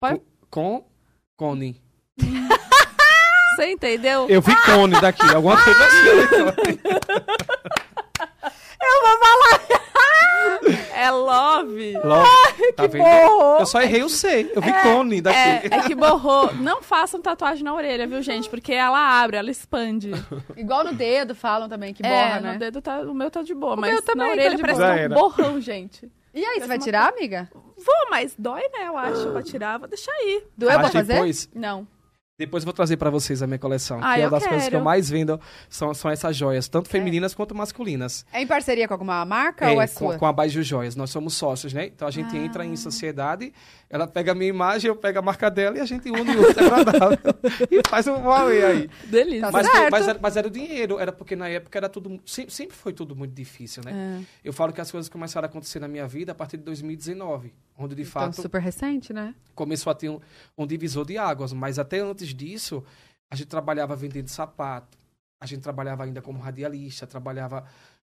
Pode- 0.00 0.22
com 0.50 0.84
cone. 1.36 1.80
Você 3.56 3.72
entendeu? 3.72 4.26
Eu 4.28 4.40
vi 4.40 4.54
cone 4.64 5.00
daqui, 5.00 5.34
alguma 5.34 5.62
coisa 5.62 5.84
assim. 5.86 6.78
É 10.94 11.10
love. 11.10 11.92
Logo, 12.04 12.28
tá 12.76 12.86
vendo? 12.86 13.04
Porra! 13.04 13.60
Eu 13.60 13.66
só 13.66 13.80
errei 13.80 14.02
o 14.02 14.08
C, 14.08 14.50
eu 14.54 14.60
vi 14.60 14.72
cone 14.82 15.20
daqui. 15.20 15.38
É, 15.38 15.76
é 15.76 15.82
que 15.82 15.94
borrou. 15.94 16.52
Não 16.54 16.82
façam 16.82 17.20
tatuagem 17.20 17.64
na 17.64 17.74
orelha, 17.74 18.06
viu, 18.06 18.20
gente? 18.22 18.48
Porque 18.48 18.72
ela 18.72 19.22
abre, 19.22 19.36
ela 19.36 19.50
expande. 19.50 20.10
Igual 20.56 20.84
no 20.84 20.92
dedo 20.92 21.34
falam 21.34 21.68
também, 21.68 21.94
que 21.94 22.04
é, 22.04 22.08
borra, 22.08 22.40
no 22.40 22.46
né? 22.48 22.58
dedo 22.58 22.82
tá, 22.82 23.00
o 23.00 23.14
meu 23.14 23.30
tá 23.30 23.42
de 23.42 23.54
boa, 23.54 23.76
mas 23.76 23.92
meu 23.92 24.02
também 24.02 24.26
na 24.26 24.34
tá 24.34 24.40
orelha 24.40 24.56
de 24.56 24.62
parece 24.62 24.80
boa. 24.80 25.06
um 25.06 25.08
borrão, 25.08 25.60
gente. 25.60 26.10
E 26.34 26.44
aí, 26.44 26.60
você 26.60 26.66
vai 26.66 26.78
tirar, 26.78 27.08
amiga? 27.12 27.48
Vou, 27.52 28.10
mas 28.10 28.34
dói, 28.38 28.62
né? 28.72 28.86
Eu 28.86 28.96
acho, 28.96 29.30
pra 29.32 29.42
tirar. 29.42 29.78
Vou 29.78 29.88
deixar 29.88 30.12
aí. 30.12 30.44
Doeu 30.56 30.78
pra 30.78 30.88
fazer? 30.90 31.12
depois, 31.14 31.48
Não. 31.54 31.86
Depois 32.38 32.62
eu 32.62 32.66
vou 32.66 32.72
trazer 32.72 32.96
pra 32.96 33.10
vocês 33.10 33.42
a 33.42 33.46
minha 33.48 33.58
coleção. 33.58 33.98
Ah, 34.00 34.14
que 34.14 34.20
é 34.20 34.24
uma 34.24 34.30
das 34.30 34.46
coisas 34.46 34.62
que 34.68 34.68
eu 34.68 34.78
quero. 34.78 34.84
mais 34.84 35.10
vendo 35.10 35.40
são, 35.68 35.92
são 35.92 36.08
essas 36.08 36.36
joias, 36.36 36.68
tanto 36.68 36.88
femininas 36.88 37.34
quanto 37.34 37.52
masculinas. 37.52 38.24
É 38.32 38.40
em 38.40 38.46
parceria 38.46 38.86
com 38.86 38.94
alguma 38.94 39.24
marca 39.24 39.68
ou 39.72 39.82
é 39.82 39.88
com, 39.88 39.94
sua? 40.10 40.18
com 40.18 40.24
a 40.24 40.32
Baiju 40.32 40.62
Joias. 40.62 40.94
Nós 40.94 41.10
somos 41.10 41.34
sócios, 41.34 41.72
né? 41.72 41.86
Então 41.86 42.06
a 42.06 42.10
gente 42.12 42.36
Ah. 42.36 42.40
entra 42.40 42.64
em 42.64 42.76
sociedade, 42.76 43.52
ela 43.90 44.06
pega 44.06 44.30
a 44.30 44.34
minha 44.36 44.48
imagem, 44.48 44.88
eu 44.88 44.94
pego 44.94 45.18
a 45.18 45.22
marca 45.22 45.50
dela 45.50 45.78
e 45.78 45.80
a 45.80 45.84
gente 45.84 46.08
une 46.08 46.36
o 46.36 46.46
outro 46.46 46.64
agradável. 46.64 47.18
e 47.72 47.82
faz 47.88 48.06
um 48.06 48.14
Huawei 48.22 48.64
aí. 48.64 48.90
Delícia. 49.06 49.40
Tá 49.46 49.50
Mas, 49.52 49.68
foi- 49.68 49.90
mas, 49.90 50.08
era, 50.08 50.18
mas 50.22 50.36
era 50.36 50.46
o 50.46 50.50
dinheiro, 50.50 50.98
era 51.00 51.10
porque 51.10 51.34
na 51.34 51.48
época 51.48 51.76
era 51.76 51.88
tudo. 51.88 52.20
Sempre, 52.24 52.54
sempre 52.54 52.76
foi 52.76 52.92
tudo 52.92 53.16
muito 53.16 53.34
difícil, 53.34 53.82
né? 53.84 54.20
É. 54.22 54.24
Eu 54.44 54.52
falo 54.52 54.72
que 54.72 54.80
as 54.80 54.90
coisas 54.92 55.08
começaram 55.08 55.46
a 55.46 55.48
acontecer 55.48 55.80
na 55.80 55.88
minha 55.88 56.06
vida 56.06 56.30
a 56.30 56.34
partir 56.36 56.56
de 56.56 56.62
2019, 56.62 57.52
onde 57.78 57.94
de 57.94 58.02
Então, 58.02 58.12
fato 58.12 58.42
super 58.42 58.60
recente, 58.60 59.12
né? 59.12 59.34
começou 59.54 59.90
a 59.90 59.94
ter 59.94 60.08
um, 60.10 60.20
um 60.56 60.66
divisor 60.66 61.04
de 61.06 61.16
águas. 61.16 61.52
Mas 61.52 61.78
até 61.78 62.00
antes 62.00 62.34
disso, 62.34 62.84
a 63.30 63.36
gente 63.36 63.46
trabalhava 63.48 63.94
vendendo 63.96 64.28
sapato, 64.28 64.98
a 65.40 65.46
gente 65.46 65.62
trabalhava 65.62 66.04
ainda 66.04 66.20
como 66.20 66.38
radialista, 66.40 67.06
trabalhava 67.06 67.64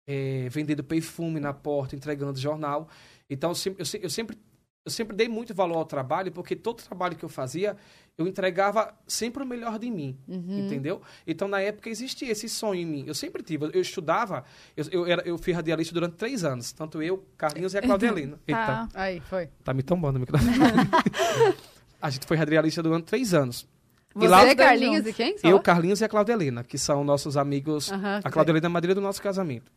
eh, 0.07 0.47
vendendo 0.49 0.83
perfume 0.83 1.39
na 1.39 1.53
porta, 1.53 1.95
entregando 1.95 2.39
jornal. 2.39 2.87
Então 3.29 3.51
eu 3.51 3.55
sempre, 3.55 3.81
eu, 3.81 3.85
se- 3.85 3.99
eu 4.01 4.09
sempre, 4.09 4.37
eu 4.85 4.91
sempre 4.91 5.15
dei 5.15 5.27
muito 5.27 5.53
valor 5.53 5.77
ao 5.77 5.85
trabalho, 5.85 6.31
porque 6.31 6.55
todo 6.55 6.81
trabalho 6.81 7.15
que 7.17 7.25
eu 7.25 7.29
fazia, 7.29 7.75
eu 8.17 8.27
entregava 8.27 8.93
sempre 9.07 9.43
o 9.43 9.45
melhor 9.45 9.77
de 9.77 9.91
mim. 9.91 10.17
Uhum. 10.27 10.65
Entendeu? 10.65 11.01
Então, 11.25 11.47
na 11.47 11.61
época, 11.61 11.89
existia 11.89 12.31
esse 12.31 12.49
sonho 12.49 12.81
em 12.81 12.85
mim. 12.85 13.03
Eu 13.05 13.13
sempre 13.13 13.43
tive. 13.43 13.65
Eu 13.73 13.81
estudava, 13.81 14.43
eu, 14.75 14.85
eu, 14.91 15.05
era, 15.05 15.21
eu 15.27 15.37
fui 15.37 15.53
radialista 15.53 15.93
durante 15.93 16.15
três 16.15 16.43
anos. 16.43 16.71
Tanto 16.71 17.01
eu, 17.01 17.23
Carlinhos 17.37 17.73
e 17.73 17.77
a 17.77 17.81
Claudelina. 17.81 18.39
Eita, 18.47 18.65
Tá. 18.65 18.89
Aí, 18.95 19.19
foi. 19.21 19.49
tá 19.63 19.73
me 19.73 19.83
tombando 19.83 20.17
o 20.17 20.19
microfone. 20.21 20.51
a 22.01 22.09
gente 22.09 22.25
foi 22.25 22.37
radialista 22.37 22.81
durante 22.81 23.05
três 23.05 23.33
anos. 23.33 23.67
Você, 24.15 24.27
lá- 24.27 24.39
Os 24.39 24.43
dois 24.45 24.55
Carlinhos 24.57 25.05
e 25.05 25.13
quem? 25.13 25.35
Eu, 25.43 25.59
Carlinhos 25.59 26.01
e 26.01 26.05
a 26.05 26.09
Claudelina, 26.09 26.63
que 26.63 26.77
são 26.77 27.03
nossos 27.03 27.37
amigos. 27.37 27.91
Aham, 27.91 28.21
a. 28.23 28.31
Claudelina 28.31 28.65
é 28.65 28.67
a 28.67 28.69
madrinha 28.69 28.95
do 28.95 29.01
nosso 29.01 29.21
casamento. 29.21 29.71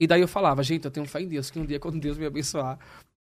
E 0.00 0.06
daí 0.06 0.20
eu 0.20 0.28
falava, 0.28 0.62
gente, 0.62 0.84
eu 0.86 0.90
tenho 0.90 1.06
fé 1.06 1.20
em 1.20 1.28
Deus, 1.28 1.50
que 1.50 1.58
um 1.58 1.64
dia, 1.66 1.78
quando 1.80 1.98
Deus 1.98 2.16
me 2.18 2.26
abençoar, 2.26 2.78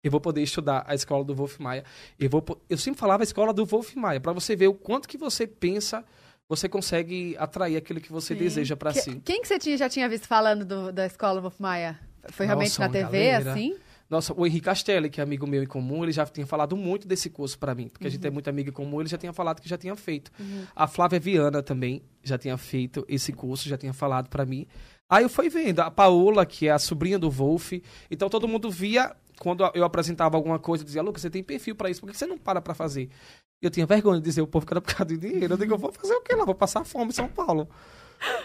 eu 0.02 0.10
vou 0.10 0.20
poder 0.20 0.42
estudar 0.42 0.84
a 0.86 0.94
escola 0.94 1.24
do 1.24 1.34
Wolf 1.34 1.58
Maia. 1.58 1.84
Eu, 2.18 2.30
vou, 2.30 2.44
eu 2.68 2.78
sempre 2.78 3.00
falava 3.00 3.22
a 3.22 3.24
escola 3.24 3.52
do 3.52 3.64
Wolf 3.66 3.94
Maia, 3.96 4.20
para 4.20 4.32
você 4.32 4.54
ver 4.54 4.68
o 4.68 4.74
quanto 4.74 5.08
que 5.08 5.18
você 5.18 5.46
pensa, 5.46 6.04
você 6.48 6.68
consegue 6.68 7.36
atrair 7.38 7.76
aquilo 7.76 8.00
que 8.00 8.10
você 8.12 8.34
Sim. 8.34 8.40
deseja 8.40 8.76
para 8.76 8.92
Que- 8.92 9.00
si. 9.02 9.20
Quem 9.24 9.42
que 9.42 9.48
você 9.48 9.58
tinha, 9.58 9.76
já 9.76 9.88
tinha 9.88 10.08
visto 10.08 10.26
falando 10.26 10.64
do- 10.64 10.92
da 10.92 11.04
escola 11.06 11.40
Wolf 11.40 11.58
Maia? 11.58 11.98
Foi 12.30 12.46
realmente 12.46 12.70
Nossa, 12.70 12.82
na 12.82 12.88
TV, 12.88 13.30
galera. 13.32 13.52
assim? 13.52 13.76
Nossa, 14.08 14.32
o 14.32 14.46
Henrique 14.46 14.64
Castelli, 14.64 15.10
que 15.10 15.20
é 15.20 15.22
amigo 15.24 15.46
meu 15.46 15.62
em 15.62 15.66
comum, 15.66 16.02
ele 16.02 16.12
já 16.12 16.24
tinha 16.24 16.46
falado 16.46 16.74
muito 16.74 17.06
desse 17.06 17.28
curso 17.28 17.58
para 17.58 17.74
mim, 17.74 17.88
porque 17.88 18.06
a 18.06 18.10
gente 18.10 18.22
Uhum. 18.22 18.28
é 18.28 18.30
muito 18.30 18.48
amigo 18.48 18.70
em 18.70 18.72
comum, 18.72 19.00
ele 19.00 19.08
já 19.10 19.18
tinha 19.18 19.34
falado 19.34 19.60
que 19.60 19.68
já 19.68 19.76
tinha 19.76 19.94
feito. 19.94 20.30
A 20.74 20.86
Flávia 20.86 21.20
Viana 21.20 21.62
também 21.62 22.02
já 22.22 22.38
tinha 22.38 22.56
feito 22.56 23.04
esse 23.06 23.32
curso, 23.34 23.68
já 23.68 23.76
tinha 23.76 23.92
falado 23.92 24.28
para 24.30 24.46
mim. 24.46 24.66
Aí 25.10 25.24
eu 25.24 25.28
fui 25.28 25.50
vendo, 25.50 25.80
a 25.80 25.90
Paola, 25.90 26.46
que 26.46 26.68
é 26.68 26.70
a 26.70 26.78
sobrinha 26.78 27.18
do 27.18 27.30
Wolf, 27.30 27.72
então 28.10 28.30
todo 28.30 28.48
mundo 28.48 28.70
via, 28.70 29.14
quando 29.38 29.68
eu 29.74 29.84
apresentava 29.84 30.36
alguma 30.36 30.58
coisa, 30.58 30.84
dizia, 30.84 31.02
Lucas, 31.02 31.22
você 31.22 31.30
tem 31.30 31.42
perfil 31.42 31.74
para 31.74 31.88
isso, 31.90 32.00
por 32.00 32.10
que 32.10 32.16
você 32.16 32.26
não 32.26 32.38
para 32.38 32.60
para 32.60 32.74
fazer? 32.74 33.08
Eu 33.60 33.70
tinha 33.70 33.86
vergonha 33.86 34.18
de 34.20 34.24
dizer, 34.24 34.40
o 34.42 34.46
povo 34.46 34.64
que 34.66 34.72
era 34.72 34.80
por 34.80 34.94
causa 34.94 35.06
de 35.06 35.18
dinheiro. 35.18 35.54
Eu 35.54 35.58
digo, 35.58 35.74
eu 35.74 35.78
vou 35.78 35.92
fazer 35.92 36.14
o 36.14 36.20
quê 36.22 36.34
lá? 36.34 36.44
Vou 36.44 36.54
passar 36.54 36.84
fome 36.84 37.06
em 37.10 37.12
São 37.12 37.28
Paulo. 37.28 37.68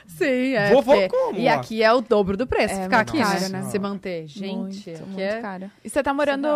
Sim, 0.05 0.53
é. 0.53 0.71
Vou- 0.71 0.81
vou 0.81 1.07
como, 1.09 1.39
E 1.39 1.45
lá? 1.45 1.55
aqui 1.55 1.81
é 1.81 1.91
o 1.91 2.01
dobro 2.01 2.37
do 2.37 2.45
preço, 2.45 2.73
É, 2.75 2.83
ficar 2.83 2.97
muito 2.97 3.09
aqui, 3.09 3.19
caro, 3.19 3.39
né? 3.41 3.49
né? 3.49 3.63
Se 3.69 3.79
manter. 3.79 4.27
Gente, 4.27 4.55
muito, 4.55 4.89
aqui 4.89 5.01
muito 5.03 5.19
é... 5.19 5.41
cara. 5.41 5.71
E 5.83 5.89
você 5.89 6.03
tá 6.03 6.13
morando 6.13 6.47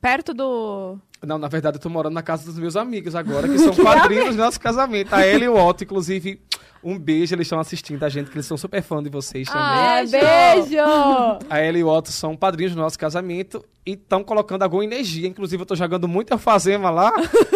perto 0.00 0.32
do... 0.34 0.98
Não, 1.24 1.38
na 1.38 1.48
verdade, 1.48 1.76
eu 1.76 1.80
tô 1.80 1.88
morando 1.88 2.14
na 2.14 2.22
casa 2.22 2.44
dos 2.44 2.58
meus 2.58 2.76
amigos 2.76 3.14
agora, 3.14 3.46
que 3.48 3.58
são 3.58 3.74
padrinhos 3.74 4.36
do 4.36 4.42
nosso 4.42 4.60
casamento. 4.60 5.12
A 5.12 5.24
Ela 5.24 5.44
e 5.44 5.48
o 5.48 5.56
Otto, 5.56 5.84
inclusive, 5.84 6.40
um 6.82 6.98
beijo, 6.98 7.34
eles 7.34 7.46
estão 7.46 7.60
assistindo 7.60 8.02
a 8.04 8.08
gente, 8.08 8.30
que 8.30 8.36
eles 8.36 8.46
são 8.46 8.56
super 8.56 8.82
fã 8.82 9.02
de 9.02 9.08
vocês 9.08 9.48
também. 9.48 9.62
Ah, 9.62 9.96
Beijo! 10.10 10.66
beijo! 10.66 10.82
A 11.48 11.58
Ela 11.58 11.78
e 11.78 11.84
o 11.84 11.88
Otto 11.88 12.10
são 12.10 12.36
padrinhos 12.36 12.74
do 12.74 12.80
nosso 12.80 12.98
casamento 12.98 13.64
e 13.86 13.92
estão 13.92 14.22
colocando 14.22 14.62
alguma 14.62 14.84
energia. 14.84 15.26
Inclusive, 15.28 15.62
eu 15.62 15.66
tô 15.66 15.74
jogando 15.76 16.06
muito 16.08 16.32
alfazema 16.32 16.90
lá, 16.90 17.12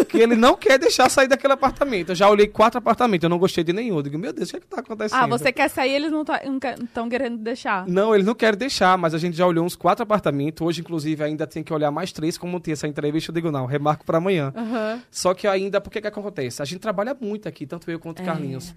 que 0.09 0.18
ele 0.18 0.35
não 0.37 0.56
quer 0.56 0.78
deixar 0.78 1.09
sair 1.09 1.28
daquele 1.28 1.52
apartamento. 1.52 2.11
Eu 2.11 2.14
já 2.14 2.28
olhei 2.28 2.47
quatro 2.47 2.78
apartamentos, 2.78 3.25
eu 3.25 3.28
não 3.30 3.38
gostei 3.38 3.62
de 3.64 3.73
nenhum. 3.73 3.97
Eu 3.97 4.02
digo, 4.02 4.18
meu 4.18 4.33
Deus, 4.33 4.49
o 4.49 4.52
que 4.52 4.56
é 4.56 4.61
que 4.61 4.66
tá 4.66 4.80
acontecendo? 4.80 5.18
Ah, 5.23 5.26
você 5.26 5.52
quer 5.52 5.68
sair, 5.71 5.92
eles 5.95 6.11
não 6.11 6.23
estão 6.23 7.09
querendo 7.09 7.38
deixar. 7.38 7.87
Não, 7.87 8.14
eles 8.14 8.26
não 8.26 8.35
querem 8.35 8.59
deixar, 8.59 8.97
mas 8.99 9.14
a 9.14 9.18
gente 9.18 9.37
já 9.37 9.47
olhou 9.47 9.64
uns 9.64 9.76
quatro 9.76 10.02
apartamentos. 10.02 10.66
Hoje, 10.66 10.80
inclusive, 10.80 11.23
ainda 11.23 11.47
tem 11.47 11.62
que 11.62 11.73
olhar 11.73 11.90
mais 11.90 12.12
três. 12.12 12.37
Como 12.38 12.59
tem 12.61 12.73
essa 12.73 12.88
entrevista, 12.88 13.30
eu 13.30 13.35
digo, 13.35 13.50
não, 13.50 13.66
remarco 13.66 14.04
para 14.04 14.18
amanhã. 14.18 14.52
Aham. 14.56 15.02
Só 15.11 15.33
que 15.35 15.47
ainda, 15.47 15.80
por 15.80 15.90
que 15.90 16.00
que 16.00 16.06
acontece? 16.09 16.61
A 16.62 16.64
gente 16.64 16.80
trabalha 16.80 17.16
muito 17.21 17.49
aqui, 17.49 17.66
tanto 17.66 17.90
eu 17.90 17.99
quanto 18.00 18.18
o 18.21 18.23
É. 18.23 18.25
Carlinhos. 18.26 18.75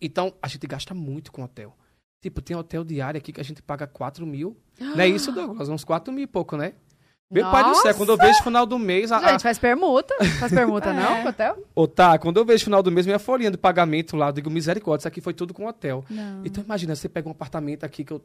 Então, 0.00 0.32
a 0.42 0.48
gente 0.48 0.66
gasta 0.66 0.94
muito 0.94 1.32
com 1.32 1.42
hotel. 1.42 1.76
Tipo, 2.20 2.40
tem 2.42 2.56
hotel 2.56 2.82
diário 2.84 3.18
aqui 3.18 3.32
que 3.32 3.40
a 3.40 3.44
gente 3.44 3.62
paga 3.62 3.86
4 3.86 4.26
mil. 4.26 4.56
Não 4.80 5.00
é 5.00 5.06
isso, 5.08 5.30
Douglas? 5.32 5.68
Uns 5.68 5.84
4 5.84 6.12
mil 6.12 6.24
e 6.24 6.26
pouco, 6.26 6.56
né? 6.56 6.72
Meu 7.30 7.44
pai 7.50 7.62
do 7.62 7.74
céu, 7.74 7.84
Nossa! 7.88 7.94
quando 7.94 8.08
eu 8.08 8.16
vejo 8.16 8.42
final 8.42 8.64
do 8.64 8.78
mês. 8.78 9.12
A, 9.12 9.18
a- 9.18 9.32
Gente, 9.32 9.42
faz 9.42 9.58
permuta. 9.58 10.14
Faz 10.40 10.50
permuta, 10.50 10.88
É. 10.90 10.92
não, 10.94 11.22
com 11.22 11.28
hotel? 11.28 11.62
Ô, 11.74 11.86
tá, 11.86 12.18
quando 12.18 12.38
eu 12.38 12.44
vejo 12.44 12.64
final 12.64 12.82
do 12.82 12.90
mês, 12.90 13.04
minha 13.04 13.18
folhinha 13.18 13.50
de 13.50 13.58
pagamento 13.58 14.16
lá, 14.16 14.28
eu 14.28 14.32
digo, 14.32 14.48
misericórdia, 14.48 15.02
isso 15.02 15.08
aqui 15.08 15.20
foi 15.20 15.34
tudo 15.34 15.52
com 15.52 15.66
hotel. 15.66 16.02
Não. 16.08 16.42
Então 16.42 16.64
imagina, 16.64 16.96
você 16.96 17.06
pega 17.06 17.28
um 17.28 17.32
apartamento 17.32 17.84
aqui 17.84 18.02
que 18.02 18.12
eu. 18.14 18.24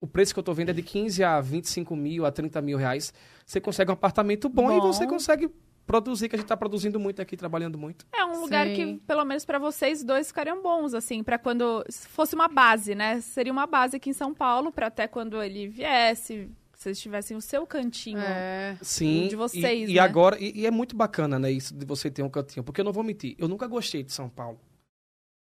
O 0.00 0.06
preço 0.06 0.32
que 0.32 0.38
eu 0.40 0.42
tô 0.44 0.54
vendo 0.54 0.70
é 0.70 0.72
de 0.72 0.82
15 0.82 1.22
a 1.22 1.38
25 1.40 1.94
mil, 1.94 2.24
a 2.24 2.32
30 2.32 2.62
mil 2.62 2.78
reais. 2.78 3.12
Você 3.44 3.60
consegue 3.60 3.90
um 3.90 3.94
apartamento 3.94 4.48
bom, 4.48 4.70
e 4.72 4.80
Bom. 4.80 4.90
você 4.92 5.06
consegue 5.06 5.50
produzir, 5.86 6.28
que 6.28 6.36
a 6.36 6.38
gente 6.38 6.48
tá 6.48 6.56
produzindo 6.56 6.98
muito 6.98 7.20
aqui, 7.20 7.36
trabalhando 7.36 7.78
muito. 7.78 8.06
É 8.12 8.24
um 8.24 8.40
lugar 8.40 8.66
Sim. 8.66 8.74
que, 8.74 9.06
pelo 9.06 9.24
menos 9.24 9.44
pra 9.44 9.58
vocês 9.58 10.02
dois, 10.02 10.28
ficariam 10.28 10.62
bons, 10.62 10.94
assim, 10.94 11.22
pra 11.22 11.38
quando 11.38 11.84
se 11.88 12.08
fosse 12.08 12.34
uma 12.34 12.48
base, 12.48 12.94
né? 12.94 13.20
Seria 13.20 13.52
uma 13.52 13.66
base 13.66 13.96
aqui 13.96 14.10
em 14.10 14.14
São 14.14 14.34
Paulo, 14.34 14.72
pra 14.72 14.86
até 14.88 15.06
quando 15.06 15.42
ele 15.42 15.68
viesse, 15.68 16.48
vocês 16.72 16.98
tivessem 17.00 17.36
o 17.36 17.40
seu 17.40 17.66
cantinho. 17.66 18.18
É. 18.18 18.76
Sim. 18.82 19.28
de 19.28 19.36
vocês, 19.36 19.88
e, 19.88 19.92
e 19.92 19.94
né? 19.96 20.00
agora, 20.00 20.38
e, 20.38 20.60
e 20.60 20.66
é 20.66 20.70
muito 20.70 20.96
bacana, 20.96 21.38
né, 21.38 21.50
isso 21.50 21.74
de 21.74 21.84
você 21.84 22.10
ter 22.10 22.22
um 22.22 22.30
cantinho. 22.30 22.64
Porque 22.64 22.80
eu 22.80 22.84
não 22.84 22.92
vou 22.92 23.04
mentir, 23.04 23.34
eu 23.38 23.48
nunca 23.48 23.66
gostei 23.66 24.02
de 24.02 24.12
São 24.12 24.28
Paulo. 24.28 24.58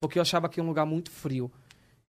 Porque 0.02 0.20
eu 0.20 0.22
achava 0.22 0.50
que 0.50 0.60
é 0.60 0.64
um 0.64 0.68
lugar 0.68 0.86
muito 0.86 1.10
frio. 1.10 1.50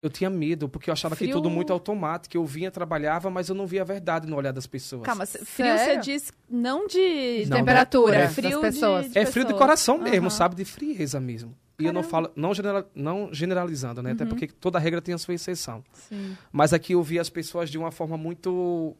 Eu 0.00 0.08
tinha 0.08 0.30
medo, 0.30 0.68
porque 0.68 0.88
eu 0.90 0.92
achava 0.92 1.16
que 1.16 1.24
Frio- 1.24 1.34
tudo 1.34 1.50
muito 1.50 1.72
automático. 1.72 2.36
Eu 2.36 2.46
vinha, 2.46 2.70
trabalhava, 2.70 3.30
mas 3.30 3.48
eu 3.48 3.54
não 3.54 3.66
via 3.66 3.82
a 3.82 3.84
verdade 3.84 4.28
no 4.28 4.36
olhar 4.36 4.52
das 4.52 4.66
pessoas. 4.66 5.02
Calma, 5.02 5.26
frio 5.26 5.76
você 5.76 5.96
diz 5.96 6.32
não 6.48 6.86
de 6.86 7.44
Não, 7.48 7.56
temperatura 7.56 8.14
é 8.16 8.22
das 8.24 8.34
frio 8.34 8.60
pessoas. 8.60 9.06
de, 9.06 9.12
de 9.12 9.18
É 9.18 9.26
frio 9.26 9.42
de 9.44 9.48
pessoas. 9.48 9.58
coração 9.58 9.98
mesmo, 9.98 10.28
Aham. 10.28 10.30
sabe? 10.30 10.54
De 10.54 10.64
frieza 10.64 11.18
mesmo. 11.18 11.52
E 11.80 11.84
eu 11.84 11.92
não 11.92 12.02
falo, 12.04 12.30
não, 12.36 12.54
genera- 12.54 12.86
não 12.94 13.32
generalizando, 13.32 14.00
né? 14.02 14.12
Até 14.12 14.22
Uhum. 14.24 14.30
porque 14.30 14.46
toda 14.46 14.78
regra 14.78 15.02
tem 15.02 15.14
a 15.14 15.18
sua 15.18 15.34
exceção. 15.34 15.84
Sim. 15.92 16.36
Mas 16.52 16.72
aqui 16.72 16.92
eu 16.92 17.02
vi 17.02 17.18
as 17.18 17.28
pessoas 17.28 17.68
de 17.68 17.76
uma 17.78 17.90
forma 17.90 18.16
muito. 18.16 18.96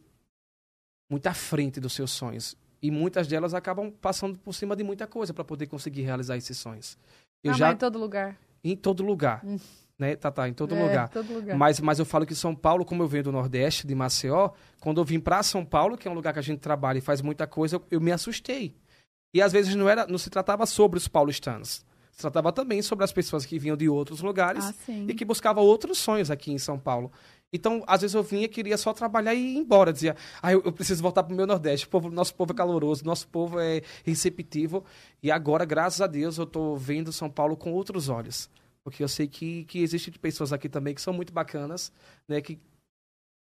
muito 1.10 1.26
à 1.26 1.34
frente 1.34 1.80
dos 1.80 1.92
seus 1.92 2.10
sonhos. 2.10 2.56
E 2.82 2.90
muitas 2.90 3.26
delas 3.26 3.54
acabam 3.54 3.90
passando 3.90 4.38
por 4.38 4.52
cima 4.52 4.76
de 4.76 4.84
muita 4.84 5.06
coisa 5.06 5.32
para 5.32 5.42
poder 5.44 5.66
conseguir 5.66 6.02
realizar 6.02 6.36
esses 6.36 6.56
sonhos. 6.58 6.98
Eu 7.42 7.52
Ah, 7.52 7.54
já. 7.56 7.66
mas 7.66 7.74
em 7.74 7.78
todo 7.78 7.98
lugar. 7.98 8.36
Em 8.62 8.76
todo 8.76 9.02
lugar. 9.02 9.40
Hum. 9.44 9.58
Né, 9.98 10.14
Tatá? 10.14 10.48
Em 10.48 10.52
todo 10.54 10.74
É, 10.74 10.82
lugar. 10.82 11.08
todo 11.08 11.32
lugar. 11.32 11.56
Mas, 11.56 11.80
mas 11.80 11.98
eu 11.98 12.04
falo 12.04 12.24
que 12.24 12.34
São 12.34 12.54
Paulo, 12.54 12.84
como 12.84 13.02
eu 13.02 13.08
venho 13.08 13.24
do 13.24 13.32
Nordeste, 13.32 13.86
de 13.86 13.94
Maceió, 13.94 14.50
quando 14.80 15.00
eu 15.00 15.04
vim 15.04 15.18
para 15.18 15.42
São 15.42 15.64
Paulo, 15.64 15.96
que 15.98 16.06
é 16.06 16.10
um 16.10 16.14
lugar 16.14 16.32
que 16.32 16.38
a 16.38 16.42
gente 16.42 16.60
trabalha 16.60 16.98
e 16.98 17.00
faz 17.00 17.20
muita 17.20 17.46
coisa, 17.48 17.76
eu, 17.76 17.84
eu 17.90 18.00
me 18.00 18.12
assustei. 18.12 18.76
E 19.34 19.42
às 19.42 19.52
vezes 19.52 19.74
não, 19.74 19.88
era, 19.88 20.06
não 20.06 20.16
se 20.16 20.30
tratava 20.30 20.64
sobre 20.66 20.98
os 20.98 21.08
paulistanos. 21.08 21.84
Se 22.12 22.18
tratava 22.22 22.52
também 22.52 22.80
sobre 22.80 23.04
as 23.04 23.12
pessoas 23.12 23.44
que 23.44 23.58
vinham 23.58 23.76
de 23.76 23.88
outros 23.88 24.20
lugares 24.20 24.64
Ah, 24.66 24.92
e 25.08 25.14
que 25.14 25.24
buscavam 25.24 25.64
outros 25.64 25.98
sonhos 25.98 26.30
aqui 26.30 26.52
em 26.52 26.58
São 26.58 26.78
Paulo. 26.78 27.10
Então, 27.52 27.82
às 27.86 28.00
vezes 28.02 28.14
eu 28.14 28.22
vinha, 28.22 28.46
queria 28.48 28.76
só 28.76 28.92
trabalhar 28.92 29.34
e 29.34 29.38
ir 29.54 29.56
embora. 29.56 29.92
Dizia, 29.92 30.14
ah, 30.42 30.52
eu, 30.52 30.62
eu 30.64 30.72
preciso 30.72 31.02
voltar 31.02 31.22
para 31.24 31.32
o 31.32 31.36
meu 31.36 31.46
Nordeste. 31.46 31.86
O 31.86 31.88
povo, 31.88 32.08
nosso 32.10 32.34
povo 32.34 32.52
é 32.52 32.54
caloroso, 32.54 33.04
nosso 33.04 33.26
povo 33.28 33.58
é 33.58 33.82
receptivo. 34.04 34.84
E 35.22 35.30
agora, 35.30 35.64
graças 35.64 36.00
a 36.00 36.06
Deus, 36.06 36.38
eu 36.38 36.44
estou 36.44 36.76
vendo 36.76 37.12
São 37.12 37.28
Paulo 37.30 37.56
com 37.56 37.72
outros 37.72 38.08
olhos. 38.08 38.48
Porque 38.90 39.02
eu 39.04 39.08
sei 39.08 39.26
que, 39.28 39.64
que 39.64 39.80
existem 39.80 40.12
pessoas 40.14 40.52
aqui 40.52 40.68
também 40.68 40.94
que 40.94 41.00
são 41.00 41.12
muito 41.12 41.32
bacanas, 41.32 41.92
né? 42.28 42.40
Que 42.40 42.58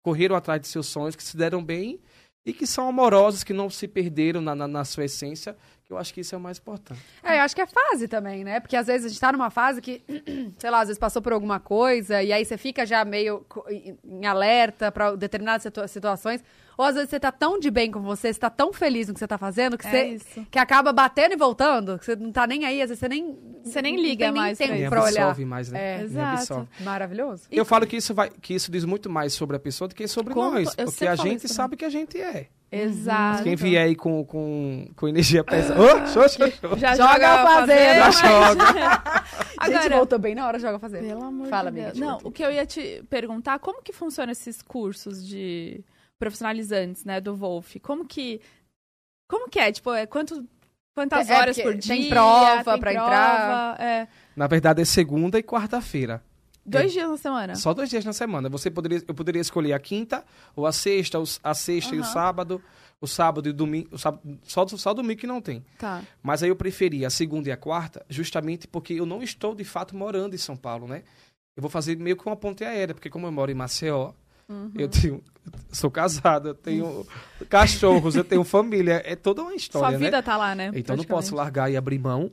correram 0.03 0.35
atrás 0.35 0.61
de 0.61 0.67
seus 0.67 0.87
sonhos, 0.87 1.15
que 1.15 1.23
se 1.23 1.35
deram 1.35 1.63
bem 1.63 1.99
e 2.45 2.53
que 2.53 2.67
são 2.67 2.87
amorosos, 2.87 3.43
que 3.43 3.53
não 3.53 3.69
se 3.69 3.87
perderam 3.87 4.39
na, 4.41 4.53
na, 4.55 4.67
na 4.67 4.85
sua 4.85 5.05
essência. 5.05 5.55
Que 5.83 5.93
eu 5.93 5.97
acho 5.97 6.13
que 6.13 6.21
isso 6.21 6.33
é 6.33 6.37
o 6.37 6.41
mais 6.41 6.57
importante. 6.57 6.99
É, 7.23 7.37
eu 7.37 7.41
acho 7.41 7.55
que 7.55 7.61
é 7.61 7.67
fase 7.67 8.07
também, 8.07 8.43
né? 8.43 8.59
Porque 8.59 8.75
às 8.75 8.87
vezes 8.87 9.05
a 9.05 9.09
gente 9.09 9.19
tá 9.19 9.31
numa 9.31 9.49
fase 9.51 9.81
que, 9.81 10.01
sei 10.57 10.69
lá, 10.71 10.81
às 10.81 10.87
vezes 10.87 10.99
passou 10.99 11.21
por 11.21 11.31
alguma 11.31 11.59
coisa 11.59 12.23
e 12.23 12.33
aí 12.33 12.43
você 12.43 12.57
fica 12.57 12.85
já 12.85 13.05
meio 13.05 13.45
em 14.03 14.25
alerta 14.25 14.91
pra 14.91 15.15
determinadas 15.15 15.61
situa- 15.63 15.87
situações. 15.87 16.43
Ou 16.77 16.85
às 16.85 16.95
vezes 16.95 17.09
você 17.09 17.19
tá 17.19 17.31
tão 17.31 17.59
de 17.59 17.69
bem 17.71 17.89
com 17.91 18.01
você, 18.01 18.33
você 18.33 18.39
tá 18.39 18.49
tão 18.49 18.73
feliz 18.73 19.07
no 19.07 19.13
que 19.13 19.19
você 19.19 19.27
tá 19.27 19.37
fazendo, 19.37 19.77
que 19.77 19.87
É 19.87 19.89
você 19.91 20.05
isso. 20.07 20.47
que 20.51 20.59
acaba 20.59 20.91
batendo 20.91 21.33
e 21.33 21.37
voltando, 21.37 21.97
que 21.99 22.05
você 22.05 22.15
não 22.15 22.31
tá 22.31 22.45
nem 22.45 22.65
aí, 22.65 22.81
às 22.81 22.89
vezes 22.89 22.99
você 22.99 23.07
nem 23.09 23.37
Você 23.63 23.81
nem 23.81 23.95
liga 23.95 24.25
tem 24.25 24.33
nem 24.33 24.41
mais 24.41 24.57
pra 24.57 24.67
tempo 24.67 24.89
pra 24.89 25.03
olhar. 25.03 25.21
absorve 25.23 25.45
mais, 25.45 25.71
né? 25.71 25.99
É. 25.99 26.01
Exato. 26.03 26.67
Maravilhoso. 26.81 27.43
E- 27.51 27.57
Eu 27.57 27.65
falo 27.65 27.87
que 27.87 27.95
isso, 27.97 28.13
vai, 28.13 28.29
que 28.29 28.53
isso 28.53 28.69
diz 28.71 28.83
muito 28.85 29.09
mais 29.09 29.33
sobre 29.33 29.55
a 29.55 29.59
pessoa 29.59 29.87
do 29.87 29.95
que 29.95 30.07
sobre 30.07 30.33
Conta- 30.33 30.51
nós. 30.59 30.73
eu 30.77 30.85
Porque 30.85 31.07
a 31.07 31.15
gente 31.15 31.47
sabe 31.47 31.75
que 31.77 31.85
a 31.85 31.89
gente 31.89 32.19
é. 32.19 32.47
Exato. 32.71 33.43
Quem 33.43 33.55
vier 33.55 33.85
aí 33.85 33.95
com, 33.95 34.25
com, 34.25 34.87
com 34.97 35.07
energia 35.07 35.43
pesada. 35.45 35.79
Ô, 35.79 35.87
show, 36.07 36.27
show, 36.27 36.51
show. 36.51 36.77
Já 36.77 36.93
Joga 36.95 37.13
joga 37.13 37.27
a 37.29 37.45
fazenda. 37.45 38.05
mas- 38.05 38.19
Já 38.19 39.25
Gente, 39.65 39.75
Agora, 39.77 39.95
voltou 39.95 40.19
bem 40.19 40.35
na 40.35 40.45
hora, 40.45 40.59
joga 40.59 40.77
fazer. 40.77 40.99
Pelo 41.01 41.23
amor 41.23 41.47
Fala, 41.47 41.71
de 41.71 41.79
Deus. 41.81 41.97
Não, 41.97 42.15
conto. 42.17 42.27
o 42.27 42.31
que 42.31 42.43
eu 42.43 42.51
ia 42.51 42.65
te 42.65 43.01
perguntar, 43.09 43.57
como 43.59 43.81
que 43.81 43.93
funcionam 43.93 44.31
esses 44.31 44.61
cursos 44.61 45.25
de 45.25 45.81
profissionalizantes, 46.19 47.03
né, 47.05 47.19
do 47.21 47.35
Wolf? 47.35 47.75
Como 47.81 48.05
que 48.05 48.41
como 49.29 49.49
que 49.49 49.59
é? 49.59 49.71
Tipo, 49.71 49.93
é 49.93 50.05
quanto 50.05 50.45
quantas 50.95 51.29
É, 51.29 51.35
horas 51.37 51.57
por 51.59 51.75
dia? 51.75 51.95
tem 51.95 52.09
prova 52.09 52.63
prova, 52.77 52.91
entrar. 52.91 53.81
É. 53.81 54.07
Na 54.35 54.47
verdade, 54.47 54.81
é 54.81 54.85
segunda 54.85 55.39
e 55.39 55.43
quarta-feira. 55.43 56.23
Dois 56.67 56.91
dias 56.93 57.07
na 57.09 57.17
semana. 57.17 57.55
Só 57.55 57.73
dois 57.75 57.89
dias 57.89 58.03
na 58.05 58.13
semana. 58.13 58.49
Você 58.49 58.71
poderia, 58.71 59.03
eu 59.07 59.13
poderia 59.13 59.39
escolher 59.41 59.73
a 59.73 59.79
quinta, 59.79 60.23
ou 60.55 60.65
a 60.65 60.71
sexta, 60.71 61.19
os- 61.19 61.39
a 61.43 61.53
sexta 61.53 61.95
e 61.95 61.99
o 61.99 62.03
sábado. 62.03 62.61
O 63.01 63.07
sábado 63.07 63.47
e 63.49 63.51
domingo. 63.53 63.89
O 63.91 63.99
sábado, 63.99 64.39
só, 64.43 64.65
só 64.67 64.93
domingo 64.93 65.19
que 65.19 65.27
não 65.27 65.41
tem. 65.41 65.63
Tá. 65.77 66.01
Mas 66.23 66.41
aí 66.41 66.49
eu 66.49 66.55
preferi 66.55 67.05
a 67.05 67.09
segunda 67.11 67.49
e 67.49 67.51
a 67.51 67.57
quarta, 67.57 68.03
justamente 68.09 68.67
porque 68.67 68.93
eu 68.93 69.05
não 69.05 69.21
estou 69.21 69.53
de 69.53 69.63
fato 69.63 69.95
morando 69.95 70.33
em 70.33 70.39
São 70.39 70.55
Paulo, 70.55 70.87
né? 70.87 71.03
Eu 71.55 71.61
vou 71.61 71.69
fazer 71.69 71.97
meio 71.97 72.15
que 72.17 72.25
uma 72.25 72.35
ponte 72.35 72.63
aérea, 72.63 72.95
porque 72.95 73.09
como 73.09 73.27
eu 73.27 73.31
moro 73.31 73.51
em 73.51 73.55
Maceió, 73.55 74.11
Uhum. 74.49 74.71
eu 74.75 74.87
tenho. 74.87 75.23
Sou 75.71 75.89
casado, 75.91 76.49
eu 76.49 76.55
tenho 76.55 77.05
cachorros, 77.49 78.15
eu 78.15 78.23
tenho 78.23 78.43
família. 78.45 79.01
É 79.05 79.15
toda 79.15 79.41
uma 79.41 79.55
história, 79.55 79.89
Sua 79.89 79.97
né? 79.99 80.05
vida 80.05 80.21
tá 80.23 80.37
lá, 80.37 80.55
né? 80.55 80.71
Então 80.75 80.95
eu 80.95 80.97
não 80.97 81.05
posso 81.05 81.35
largar 81.35 81.71
e 81.71 81.77
abrir 81.77 81.99
mão. 81.99 82.31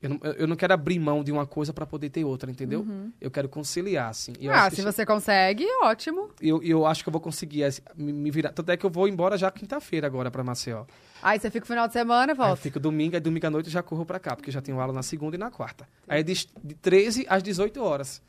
Eu 0.00 0.10
não, 0.10 0.18
eu 0.36 0.48
não 0.48 0.56
quero 0.56 0.74
abrir 0.74 0.98
mão 0.98 1.22
de 1.22 1.30
uma 1.30 1.46
coisa 1.46 1.72
para 1.72 1.86
poder 1.86 2.10
ter 2.10 2.24
outra, 2.24 2.50
entendeu? 2.50 2.80
Uhum. 2.80 3.12
Eu 3.20 3.30
quero 3.30 3.48
conciliar, 3.48 4.08
assim. 4.10 4.32
Eu 4.40 4.52
ah, 4.52 4.68
se 4.68 4.80
isso- 4.80 4.82
você 4.92 5.06
consegue, 5.06 5.64
ótimo. 5.84 6.28
eu, 6.40 6.60
eu 6.60 6.84
acho 6.84 7.04
que 7.04 7.08
eu 7.08 7.12
vou 7.12 7.20
conseguir 7.20 7.62
assim, 7.62 7.82
me, 7.94 8.28
virar. 8.28 8.50
Tanto 8.50 8.68
é 8.72 8.76
que 8.76 8.84
eu 8.84 8.90
vou 8.90 9.06
embora 9.06 9.38
já 9.38 9.48
quinta-feira 9.48 10.04
agora 10.04 10.28
para 10.28 10.42
Maceió. 10.42 10.86
Aí 11.22 11.38
você 11.38 11.52
fica 11.52 11.62
o 11.64 11.68
final 11.68 11.86
de 11.86 11.92
semana 11.92 12.32
e 12.32 12.34
Aí 12.34 12.36
eu 12.40 12.44
volta. 12.46 12.56
fico 12.60 12.80
domingo, 12.80 13.14
aí 13.14 13.20
domingo 13.20 13.46
à 13.46 13.50
noite 13.50 13.66
eu 13.66 13.72
já 13.72 13.80
corro 13.80 14.04
pra 14.04 14.18
cá, 14.18 14.34
porque 14.34 14.50
já 14.50 14.60
tenho 14.60 14.80
aula 14.80 14.92
na 14.92 15.04
segunda 15.04 15.36
e 15.36 15.38
na 15.38 15.52
quarta. 15.52 15.86
Aí 16.08 16.18
é 16.18 16.22
de, 16.24 16.48
de 16.64 16.74
13 16.74 17.24
às 17.28 17.40
18 17.40 17.80
horas. 17.80 18.20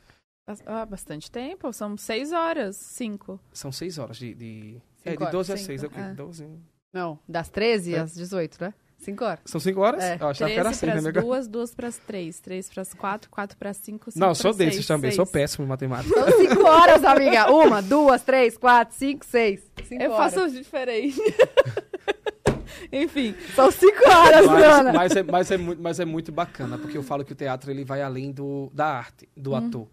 Ah, 0.66 0.84
bastante 0.84 1.30
tempo. 1.30 1.72
São 1.72 1.96
seis 1.96 2.32
horas, 2.32 2.76
cinco. 2.76 3.40
São 3.52 3.72
6 3.72 3.98
horas 3.98 4.16
de. 4.18 4.34
de 4.34 4.76
é, 5.04 5.10
Cinco 5.12 5.24
de 5.26 5.32
12 5.32 5.52
a 5.52 5.56
Cinco, 5.56 5.66
6. 5.66 5.82
É 5.82 5.86
o 5.86 5.90
quê? 5.90 6.00
é. 6.00 6.14
12. 6.14 6.48
Não, 6.92 7.18
das 7.28 7.48
13 7.48 7.94
É. 7.94 7.98
às 8.00 8.14
18, 8.14 8.58
né? 8.60 8.74
5 8.98 9.24
horas. 9.24 9.40
São 9.46 9.60
5 9.60 9.80
horas? 9.80 10.02
É, 10.04 10.16
Eu 10.20 10.28
achava 10.28 10.50
que 10.50 10.56
era 10.58 10.68
Treze 10.70 10.78
6, 10.80 10.86
né, 10.88 10.92
pras 10.94 11.04
amiga? 11.06 11.20
duas, 11.22 11.48
duas 11.48 11.74
pras 11.74 11.98
três, 11.98 12.40
três 12.40 12.68
pras 12.70 12.94
quatro, 12.94 13.28
quatro 13.30 13.56
pras 13.58 13.76
cinco, 13.78 14.10
cinco 14.10 14.18
Não, 14.20 14.28
pras 14.28 14.38
sou 14.38 14.54
desses 14.54 14.74
seis, 14.76 14.86
também, 14.86 15.10
seis. 15.10 15.16
sou 15.16 15.26
péssimo 15.26 15.64
em 15.64 15.68
matemática. 15.68 16.14
São 16.14 16.38
5 16.38 16.62
horas, 16.66 17.04
amiga. 17.04 17.50
Uma, 17.50 17.82
duas, 17.82 18.22
três, 18.22 18.56
quatro, 18.56 18.94
cinco, 18.96 19.24
seis. 19.26 19.60
Cinco 19.86 20.02
Eu 20.02 20.12
horas. 20.12 20.34
faço 20.34 20.50
diferente. 20.52 21.20
Enfim, 22.92 23.34
São 23.54 23.70
5 23.70 23.92
horas, 24.10 24.46
mas, 24.46 24.62
Dona. 24.76 24.92
mas, 24.92 25.16
é, 25.16 25.22
mas, 25.22 25.50
é 25.50 25.56
muito, 25.56 25.82
mas 25.82 26.00
é 26.00 26.04
muito 26.04 26.32
bacana, 26.32 26.78
porque 26.78 26.96
eu 26.96 27.02
falo 27.02 27.24
que 27.24 27.32
o 27.32 27.36
teatro 27.36 27.70
ele 27.70 27.84
vai 27.84 28.02
além 28.02 28.30
do, 28.32 28.70
da 28.72 28.86
arte, 28.86 29.28
do 29.36 29.52
Hum. 29.52 29.56
ator. 29.56 29.88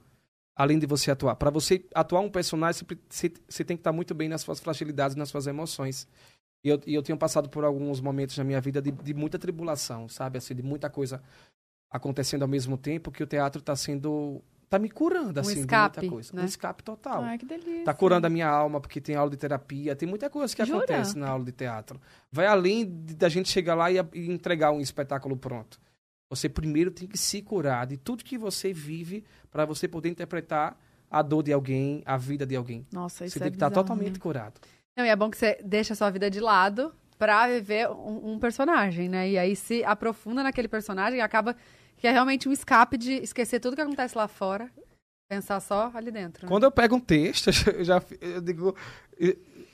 Além 0.55 0.77
de 0.77 0.85
você 0.85 1.11
atuar. 1.11 1.35
Para 1.35 1.49
você 1.49 1.85
atuar 1.95 2.19
um 2.21 2.29
personagem, 2.29 2.85
você, 3.09 3.29
tem 3.63 3.77
que 3.77 3.81
estar 3.81 3.91
muito 3.91 4.13
bem 4.13 4.27
nas 4.27 4.41
suas 4.41 4.59
fragilidades, 4.59 5.15
nas 5.15 5.29
suas 5.29 5.47
emoções. 5.47 6.07
E 6.63 6.69
eu, 6.69 6.79
e 6.85 6.93
eu 6.93 7.01
tenho 7.01 7.17
passado 7.17 7.49
por 7.49 7.63
alguns 7.63 7.99
momentos 8.01 8.37
na 8.37 8.43
minha 8.43 8.61
vida 8.61 8.81
de, 8.81 8.91
de 8.91 9.13
muita 9.13 9.39
tribulação, 9.39 10.07
sabe? 10.07 10.37
Assim, 10.37 10.53
de 10.53 10.61
muita 10.61 10.89
coisa 10.89 11.21
acontecendo 11.89 12.43
ao 12.43 12.47
mesmo 12.47 12.77
tempo, 12.77 13.11
que 13.11 13.23
o 13.23 13.27
teatro 13.27 13.59
está 13.59 13.75
sendo. 13.75 14.41
tá 14.69 14.77
me 14.77 14.89
curando, 14.89 15.39
Um 15.39 15.41
assim, 15.41 15.59
escape, 15.61 15.99
de 15.99 16.01
muita 16.01 16.15
coisa. 16.15 16.35
né? 16.35 16.41
Um 16.43 16.45
escape 16.45 16.83
total. 16.83 17.23
ai 17.23 17.37
que 17.37 17.45
delícia. 17.45 17.83
Tá 17.83 17.93
curando 17.93 18.27
a 18.27 18.29
minha 18.29 18.47
alma, 18.47 18.79
porque 18.79 19.01
tem 19.01 19.15
aula 19.15 19.31
de 19.31 19.37
terapia, 19.37 19.95
tem 19.95 20.07
muita 20.07 20.29
coisa 20.29 20.55
que 20.55 20.63
Jura? 20.63 20.79
acontece 20.79 21.17
na 21.17 21.29
aula 21.29 21.43
de 21.43 21.51
teatro. 21.51 21.99
Vai 22.31 22.45
além 22.45 22.85
da 22.85 23.27
gente 23.27 23.49
chegar 23.49 23.75
lá 23.75 23.91
e, 23.91 23.97
e 24.13 24.31
entregar 24.31 24.71
um 24.71 24.79
espetáculo 24.79 25.35
pronto. 25.35 25.79
Você 26.31 26.47
primeiro 26.47 26.89
tem 26.89 27.07
que 27.07 27.17
se 27.17 27.41
curar 27.41 27.85
de 27.85 27.97
tudo 27.97 28.23
que 28.23 28.37
você 28.37 28.71
vive 28.71 29.23
para 29.51 29.65
você 29.65 29.85
poder 29.85 30.07
interpretar 30.07 30.79
a 31.09 31.21
dor 31.21 31.43
de 31.43 31.51
alguém, 31.51 32.01
a 32.05 32.15
vida 32.15 32.45
de 32.45 32.55
alguém. 32.55 32.87
Nossa, 32.89 33.25
isso 33.25 33.33
você 33.33 33.39
é 33.39 33.43
tem 33.43 33.51
que 33.51 33.57
estar 33.57 33.67
bizarro, 33.69 33.83
totalmente 33.83 34.13
né? 34.13 34.19
curado. 34.19 34.53
Não, 34.97 35.05
e 35.05 35.09
é 35.09 35.15
bom 35.15 35.29
que 35.29 35.37
você 35.37 35.59
deixa 35.61 35.91
a 35.91 35.95
sua 35.95 36.09
vida 36.09 36.31
de 36.31 36.39
lado 36.39 36.93
pra 37.19 37.47
viver 37.49 37.89
um, 37.89 38.31
um 38.33 38.39
personagem, 38.39 39.09
né? 39.09 39.29
E 39.29 39.37
aí 39.37 39.57
se 39.57 39.83
aprofunda 39.83 40.41
naquele 40.41 40.69
personagem 40.69 41.19
e 41.19 41.21
acaba 41.21 41.53
que 41.97 42.07
é 42.07 42.11
realmente 42.11 42.47
um 42.47 42.51
escape 42.53 42.97
de 42.97 43.11
esquecer 43.15 43.59
tudo 43.59 43.75
que 43.75 43.81
acontece 43.81 44.17
lá 44.17 44.27
fora, 44.29 44.71
pensar 45.29 45.59
só 45.59 45.91
ali 45.93 46.11
dentro. 46.11 46.45
né? 46.45 46.49
Quando 46.49 46.63
eu 46.63 46.71
pego 46.71 46.95
um 46.95 46.99
texto, 46.99 47.49
eu 47.75 47.83
já 47.83 48.01
eu 48.21 48.39
digo 48.39 48.73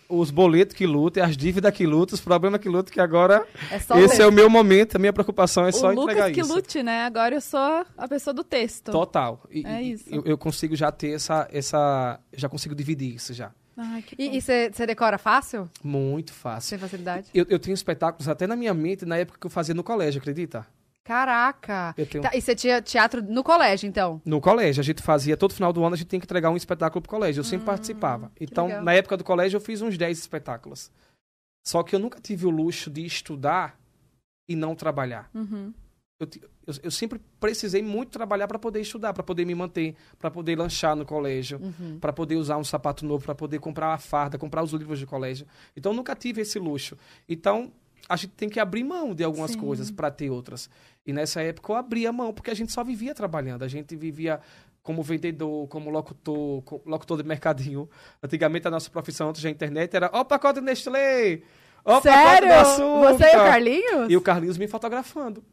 os 0.10 0.32
boletos 0.32 0.76
que 0.76 0.86
lutam, 0.86 1.24
as 1.24 1.36
dívidas 1.36 1.72
que 1.74 1.86
lutam, 1.86 2.16
os 2.16 2.22
problemas 2.22 2.60
que 2.62 2.70
lutam, 2.70 2.94
que 2.94 3.00
agora 3.02 3.46
É 3.72 3.80
só 3.80 3.98
esse 4.00 4.18
ler. 4.18 4.24
é 4.24 4.28
o 4.28 4.32
meu 4.32 4.50
momento, 4.50 4.96
a 4.96 5.00
minha 5.00 5.12
preocupação 5.14 5.66
é 5.66 5.72
só 5.72 5.90
o 5.90 5.92
entregar 5.94 6.28
Lucas 6.28 6.32
que 6.36 6.42
isso. 6.42 6.54
lute, 6.56 6.84
né? 6.84 7.04
Agora 7.06 7.36
eu 7.36 7.42
sou 7.42 7.86
a 7.98 8.08
pessoa 8.08 8.34
do 8.34 8.44
texto. 8.44 8.92
Total. 8.92 9.42
E- 9.52 9.66
É 9.66 9.82
isso. 9.82 10.06
Eu, 10.10 10.24
eu 10.26 10.38
consigo 10.38 10.76
já 10.76 10.92
ter 10.92 11.12
essa, 11.12 11.48
essa. 11.52 12.20
Já 12.34 12.48
consigo 12.50 12.74
dividir 12.74 13.16
isso 13.16 13.34
já. 13.34 13.52
Ai. 13.80 14.04
E 14.18 14.42
você 14.42 14.72
decora 14.88 15.18
fácil? 15.20 15.70
Muito 15.84 16.34
fácil. 16.34 16.70
Sem 16.70 16.80
facilidade? 16.80 17.28
Eu, 17.34 17.46
eu 17.48 17.60
tenho 17.60 17.76
espetáculos 17.76 18.28
até 18.28 18.48
na 18.48 18.56
minha 18.56 18.74
mente 18.74 19.06
na 19.06 19.18
época 19.18 19.38
que 19.40 19.46
eu 19.46 19.52
fazia 19.52 19.76
no 19.76 19.84
colégio, 19.84 20.20
acredita? 20.20 20.66
Caraca! 21.08 21.94
Tenho- 22.10 22.22
Tá, 22.24 22.32
e 22.36 22.42
você 22.42 22.54
tinha 22.54 22.82
teatro 22.82 23.22
no 23.24 23.44
colégio, 23.44 23.88
então? 23.88 24.22
No 24.26 24.42
colégio, 24.42 24.82
a 24.82 24.84
gente 24.84 25.02
fazia, 25.02 25.38
todo 25.38 25.54
final 25.54 25.72
do 25.72 25.84
ano 25.84 25.94
a 25.96 25.98
gente 25.98 26.08
tinha 26.08 26.20
que 26.20 26.26
entregar 26.26 26.50
um 26.50 26.58
espetáculo 26.58 27.02
pro 27.02 27.10
colégio. 27.10 27.40
Eu 27.40 27.44
sempre 27.46 27.66
participava. 27.66 28.32
Então, 28.40 28.68
na 28.82 28.94
época 28.94 29.16
do 29.18 29.24
colégio, 29.24 29.58
eu 29.58 29.62
fiz 29.62 29.82
uns 29.82 29.98
10 29.98 30.20
espetáculos. 30.20 30.92
Só 31.66 31.82
que 31.84 31.96
eu 31.96 32.00
nunca 32.00 32.20
tive 32.20 32.46
o 32.46 32.50
luxo 32.50 32.90
de 32.90 33.06
estudar 33.06 33.80
e 34.50 34.56
não 34.56 34.76
trabalhar. 34.76 35.30
Uhum. 35.34 35.74
Eu, 36.20 36.28
eu, 36.66 36.74
eu 36.84 36.92
sempre 36.92 37.22
precisei 37.40 37.82
muito 37.84 38.10
trabalhar 38.10 38.48
para 38.48 38.58
poder 38.58 38.82
estudar, 38.82 39.14
para 39.14 39.22
poder 39.24 39.46
me 39.46 39.54
manter, 39.54 39.96
para 40.18 40.32
poder 40.32 40.58
lanchar 40.58 40.96
no 40.96 41.06
colégio, 41.06 41.60
Uhum. 41.62 42.00
para 42.00 42.12
poder 42.12 42.36
usar 42.36 42.58
um 42.58 42.64
sapato 42.64 43.06
novo, 43.06 43.24
para 43.24 43.36
poder 43.36 43.60
comprar 43.60 43.90
uma 43.90 43.98
farda, 43.98 44.38
comprar 44.38 44.64
os 44.64 44.72
livros 44.72 44.98
de 45.00 45.06
colégio. 45.06 45.46
Então, 45.76 45.92
eu 45.92 45.96
nunca 45.96 46.16
tive 46.16 46.42
esse 46.42 46.58
luxo. 46.58 46.98
Então, 47.30 47.72
a 48.10 48.16
gente 48.16 48.32
tem 48.34 48.50
que 48.50 48.60
abrir 48.60 48.84
mão 48.84 49.14
de 49.14 49.24
algumas 49.24 49.52
Sim. 49.52 49.60
coisas 49.60 49.92
para 49.92 50.10
ter 50.12 50.30
outras. 50.30 50.70
E 51.06 51.14
nessa 51.14 51.42
época 51.42 51.72
eu 51.72 51.76
abria 51.76 52.12
mão, 52.12 52.34
porque 52.34 52.52
a 52.52 52.54
gente 52.54 52.72
só 52.72 52.84
vivia 52.84 53.14
trabalhando. 53.16 53.64
A 53.64 53.68
gente 53.68 53.96
vivia 53.96 54.40
como 54.84 55.04
vendedor, 55.04 55.68
como 55.68 55.90
locutor, 55.90 56.62
co- 56.64 56.82
locutor 56.86 57.18
de 57.22 57.24
mercadinho. 57.28 57.90
Antigamente 58.24 58.68
a 58.68 58.72
nossa 58.72 58.90
profissão 58.90 59.30
antes 59.30 59.42
da 59.44 59.50
internet 59.50 59.94
era 59.96 60.10
ó 60.14 60.24
pacote 60.24 60.62
Nestlé, 60.62 61.42
ó 61.84 62.00
pacote 62.02 62.46
açúcar. 62.48 63.14
Você 63.14 63.24
e 63.26 63.28
o 63.28 63.32
Carlinhos? 63.44 64.10
E 64.12 64.18
o 64.18 64.22
Carlinhos 64.22 64.58
me 64.58 64.68
fotografando. 64.68 65.44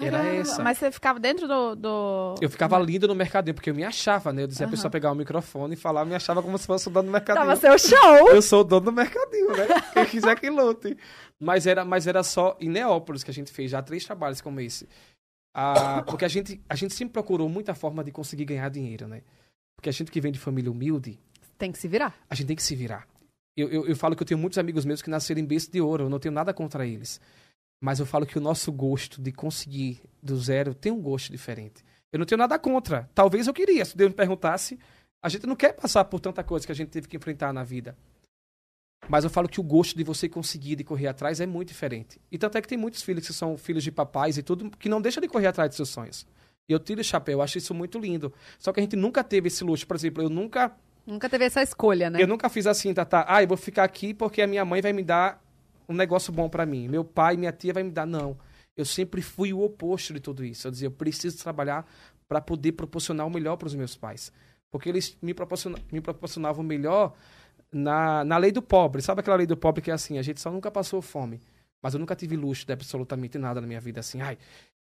Era 0.00 0.18
Caramba, 0.18 0.36
essa. 0.36 0.62
Mas 0.62 0.78
você 0.78 0.90
ficava 0.90 1.20
dentro 1.20 1.46
do. 1.46 1.74
do... 1.76 2.34
Eu 2.40 2.50
ficava 2.50 2.78
lindo 2.78 3.06
no 3.06 3.14
mercadinho, 3.14 3.54
porque 3.54 3.70
eu 3.70 3.74
me 3.74 3.84
achava, 3.84 4.32
né? 4.32 4.42
Eu 4.42 4.46
dizia 4.46 4.66
a 4.66 4.68
pessoa 4.70 4.90
pegar 4.90 5.12
o 5.12 5.14
microfone 5.14 5.74
e 5.74 5.76
falar, 5.76 6.02
eu 6.02 6.06
me 6.06 6.14
achava 6.14 6.42
como 6.42 6.58
se 6.58 6.66
fosse 6.66 6.88
o 6.88 6.90
dono 6.90 7.08
do 7.08 7.12
mercadinho. 7.12 7.46
Tava 7.46 7.56
seu 7.56 7.78
show! 7.78 8.28
Eu 8.34 8.42
sou 8.42 8.60
o 8.60 8.64
dono 8.64 8.86
do 8.86 8.92
mercadinho, 8.92 9.56
né? 9.56 9.66
Quem 9.92 10.06
quiser 10.06 10.38
que 10.38 10.50
lute. 10.50 10.96
Mas 11.40 11.66
era, 11.66 11.84
mas 11.84 12.06
era 12.06 12.22
só 12.22 12.56
em 12.60 12.68
Neópolis 12.68 13.22
que 13.22 13.30
a 13.30 13.34
gente 13.34 13.52
fez 13.52 13.70
já 13.70 13.82
três 13.82 14.04
trabalhos 14.04 14.40
como 14.40 14.60
esse. 14.60 14.88
Ah, 15.54 16.02
porque 16.06 16.24
a 16.24 16.28
gente, 16.28 16.60
a 16.68 16.74
gente 16.74 16.94
sempre 16.94 17.12
procurou 17.12 17.48
muita 17.48 17.74
forma 17.74 18.02
de 18.02 18.10
conseguir 18.10 18.44
ganhar 18.44 18.68
dinheiro, 18.68 19.06
né? 19.06 19.22
Porque 19.76 19.88
a 19.88 19.92
gente 19.92 20.10
que 20.10 20.20
vem 20.20 20.32
de 20.32 20.38
família 20.38 20.70
humilde, 20.70 21.18
Tem 21.56 21.70
que 21.70 21.78
se 21.78 21.86
virar. 21.86 22.14
a 22.28 22.34
gente 22.34 22.48
tem 22.48 22.56
que 22.56 22.62
se 22.62 22.74
virar. 22.74 23.06
Eu, 23.56 23.68
eu, 23.68 23.86
eu 23.86 23.94
falo 23.94 24.16
que 24.16 24.22
eu 24.22 24.26
tenho 24.26 24.38
muitos 24.38 24.58
amigos 24.58 24.84
meus 24.84 25.00
que 25.00 25.08
nasceram 25.08 25.40
em 25.40 25.44
berço 25.44 25.70
de 25.70 25.80
ouro, 25.80 26.04
eu 26.04 26.10
não 26.10 26.18
tenho 26.18 26.34
nada 26.34 26.52
contra 26.52 26.84
eles. 26.84 27.20
Mas 27.80 28.00
eu 28.00 28.06
falo 28.06 28.26
que 28.26 28.38
o 28.38 28.40
nosso 28.40 28.72
gosto 28.72 29.20
de 29.20 29.32
conseguir 29.32 30.00
do 30.22 30.36
zero 30.36 30.74
tem 30.74 30.90
um 30.90 31.00
gosto 31.00 31.30
diferente. 31.30 31.84
Eu 32.12 32.18
não 32.18 32.26
tenho 32.26 32.38
nada 32.38 32.58
contra. 32.58 33.10
Talvez 33.14 33.46
eu 33.46 33.52
queria, 33.52 33.84
se 33.84 33.96
Deus 33.96 34.10
me 34.10 34.16
perguntasse. 34.16 34.78
A 35.22 35.28
gente 35.28 35.46
não 35.46 35.56
quer 35.56 35.72
passar 35.72 36.04
por 36.04 36.20
tanta 36.20 36.44
coisa 36.44 36.64
que 36.64 36.72
a 36.72 36.74
gente 36.74 36.90
teve 36.90 37.08
que 37.08 37.16
enfrentar 37.16 37.52
na 37.52 37.64
vida. 37.64 37.96
Mas 39.08 39.24
eu 39.24 39.30
falo 39.30 39.48
que 39.48 39.60
o 39.60 39.62
gosto 39.62 39.96
de 39.96 40.04
você 40.04 40.28
conseguir, 40.28 40.76
de 40.76 40.84
correr 40.84 41.08
atrás, 41.08 41.40
é 41.40 41.46
muito 41.46 41.68
diferente. 41.68 42.20
E 42.30 42.38
tanto 42.38 42.56
é 42.56 42.62
que 42.62 42.68
tem 42.68 42.78
muitos 42.78 43.02
filhos 43.02 43.26
que 43.26 43.32
são 43.32 43.56
filhos 43.56 43.84
de 43.84 43.90
papais 43.90 44.38
e 44.38 44.42
tudo, 44.42 44.70
que 44.70 44.88
não 44.88 45.00
deixam 45.00 45.20
de 45.20 45.28
correr 45.28 45.46
atrás 45.46 45.70
dos 45.70 45.76
seus 45.76 45.88
sonhos. 45.90 46.26
E 46.68 46.72
eu 46.72 46.78
tiro 46.78 47.00
o 47.00 47.04
chapéu, 47.04 47.38
eu 47.38 47.42
acho 47.42 47.58
isso 47.58 47.74
muito 47.74 47.98
lindo. 47.98 48.32
Só 48.58 48.72
que 48.72 48.80
a 48.80 48.82
gente 48.82 48.96
nunca 48.96 49.22
teve 49.22 49.48
esse 49.48 49.62
luxo. 49.62 49.86
Por 49.86 49.96
exemplo, 49.96 50.22
eu 50.22 50.30
nunca 50.30 50.74
Nunca 51.06 51.28
teve 51.28 51.44
essa 51.44 51.62
escolha, 51.62 52.08
né? 52.08 52.22
eu 52.22 52.26
nunca 52.26 52.48
fiz 52.48 52.66
assim, 52.66 52.94
Tata. 52.94 53.26
Ah, 53.28 53.42
eu 53.42 53.48
vou 53.48 53.58
ficar 53.58 53.84
aqui 53.84 54.14
porque 54.14 54.40
a 54.40 54.46
minha 54.46 54.64
mãe 54.64 54.80
vai 54.80 54.92
me 54.92 55.02
dar 55.02 55.43
um 55.88 55.94
negócio 55.94 56.32
bom 56.32 56.48
pra 56.48 56.64
mim. 56.66 56.88
Meu 56.88 57.04
pai, 57.04 57.36
minha 57.36 57.52
tia 57.52 57.72
vai 57.72 57.82
me 57.82 57.90
dar. 57.90 58.06
Não. 58.06 58.36
Eu 58.76 58.84
sempre 58.84 59.22
fui 59.22 59.52
o 59.52 59.62
oposto 59.62 60.12
de 60.12 60.20
tudo 60.20 60.44
isso. 60.44 60.66
Eu 60.66 60.70
dizia, 60.70 60.86
eu 60.86 60.92
preciso 60.92 61.38
trabalhar 61.38 61.86
para 62.28 62.40
poder 62.40 62.72
proporcionar 62.72 63.26
o 63.26 63.30
melhor 63.30 63.56
para 63.56 63.66
os 63.66 63.74
meus 63.74 63.96
pais. 63.96 64.32
Porque 64.70 64.88
eles 64.88 65.16
me, 65.22 65.32
proporciona, 65.32 65.78
me 65.92 66.00
proporcionavam 66.00 66.64
o 66.64 66.66
melhor 66.66 67.14
na, 67.70 68.24
na 68.24 68.36
lei 68.36 68.50
do 68.50 68.60
pobre. 68.60 69.02
Sabe 69.02 69.20
aquela 69.20 69.36
lei 69.36 69.46
do 69.46 69.56
pobre 69.56 69.80
que 69.80 69.90
é 69.90 69.94
assim? 69.94 70.18
A 70.18 70.22
gente 70.22 70.40
só 70.40 70.50
nunca 70.50 70.70
passou 70.70 71.00
fome. 71.00 71.40
Mas 71.82 71.94
eu 71.94 72.00
nunca 72.00 72.16
tive 72.16 72.36
luxo 72.36 72.66
de 72.66 72.72
absolutamente 72.72 73.38
nada 73.38 73.60
na 73.60 73.66
minha 73.66 73.80
vida. 73.80 74.00
Assim, 74.00 74.20
ai, 74.20 74.38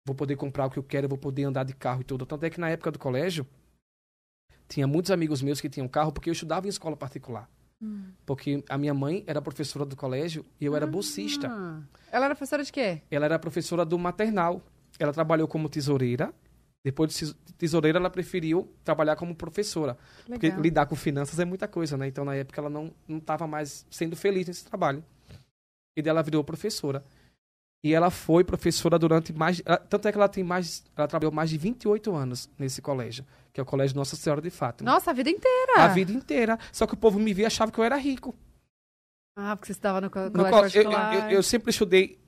vou 0.06 0.16
poder 0.16 0.36
comprar 0.36 0.66
o 0.66 0.70
que 0.70 0.78
eu 0.78 0.84
quero, 0.84 1.08
vou 1.08 1.18
poder 1.18 1.46
andar 1.46 1.64
de 1.64 1.74
carro 1.74 2.02
e 2.02 2.04
tudo. 2.04 2.26
Tanto 2.26 2.46
é 2.46 2.50
que 2.50 2.60
na 2.60 2.70
época 2.70 2.92
do 2.92 3.00
colégio, 3.00 3.48
tinha 4.68 4.86
muitos 4.86 5.10
amigos 5.10 5.42
meus 5.42 5.60
que 5.60 5.70
tinham 5.70 5.88
carro 5.88 6.12
porque 6.12 6.30
eu 6.30 6.34
estudava 6.34 6.68
em 6.68 6.70
escola 6.70 6.96
particular. 6.96 7.50
Porque 8.26 8.64
a 8.70 8.78
minha 8.78 8.94
mãe 8.94 9.24
era 9.26 9.42
professora 9.42 9.86
do 9.86 9.96
colégio 9.96 10.46
e 10.60 10.66
eu 10.66 10.76
era 10.76 10.86
bolsista. 10.86 11.48
Ah. 11.50 11.82
Ela 12.12 12.26
era 12.26 12.36
professora 12.36 12.64
de 12.64 12.72
quê? 12.72 13.02
Ela 13.10 13.26
era 13.26 13.40
professora 13.40 13.86
do 13.86 13.98
maternal. 13.98 14.62
Ela 15.00 15.14
trabalhou 15.14 15.48
como 15.48 15.70
tesoureira. 15.70 16.34
Depois 16.84 17.12
de 17.14 17.20
tes- 17.20 17.36
tesoureira, 17.58 17.98
ela 18.00 18.10
preferiu 18.10 18.70
trabalhar 18.84 19.16
como 19.16 19.34
professora. 19.36 19.98
Porque 20.26 20.48
Legal. 20.48 20.62
lidar 20.62 20.86
com 20.88 20.96
finanças 20.96 21.40
é 21.40 21.46
muita 21.46 21.68
coisa, 21.68 21.98
né? 21.98 22.08
Então, 22.08 22.24
na 22.26 22.36
época, 22.36 22.60
ela 22.60 22.70
não 22.70 22.94
estava 23.10 23.46
mais 23.48 23.86
sendo 23.90 24.16
feliz 24.16 24.48
nesse 24.48 24.64
trabalho. 24.66 25.04
E 25.96 26.02
daí 26.02 26.10
ela 26.10 26.22
virou 26.24 26.44
professora. 26.44 27.04
E 27.84 27.94
ela 27.94 28.10
foi 28.10 28.44
professora 28.44 29.00
durante 29.00 29.32
mais... 29.32 29.62
Tanto 29.90 30.08
é 30.08 30.12
que 30.12 30.18
ela 30.18 30.28
tem 30.28 30.44
mais... 30.44 30.84
Ela 30.98 31.08
trabalhou 31.08 31.32
mais 31.32 31.50
de 31.50 31.58
28 31.58 32.14
anos 32.14 32.50
nesse 32.60 32.82
colégio. 32.82 33.26
Que 33.54 33.60
é 33.60 33.64
o 33.64 33.66
Colégio 33.66 33.96
Nossa 33.96 34.16
Senhora 34.18 34.42
de 34.42 34.50
Fátima. 34.50 34.92
Nossa, 34.92 35.12
a 35.12 35.14
vida 35.14 35.30
inteira. 35.30 35.74
A 35.78 35.88
vida 35.88 36.12
inteira. 36.12 36.60
Só 36.74 36.86
que 36.86 36.94
o 36.94 36.98
povo 36.98 37.18
me 37.20 37.34
via 37.34 37.44
e 37.44 37.48
achava 37.48 37.72
que 37.72 37.80
eu 37.80 37.84
era 37.84 37.96
rico. 37.96 38.36
Ah, 39.38 39.56
porque 39.56 39.68
você 39.68 39.72
estava 39.72 40.02
no 40.02 40.10
co- 40.10 40.20
No 40.30 40.32
colégio 40.32 40.52
co- 40.52 40.90
eu, 40.90 40.92
particular. 40.92 41.32
eu- 41.32 41.38
eu 41.38 41.44
sempre 41.44 41.70
estudei. 41.72 42.20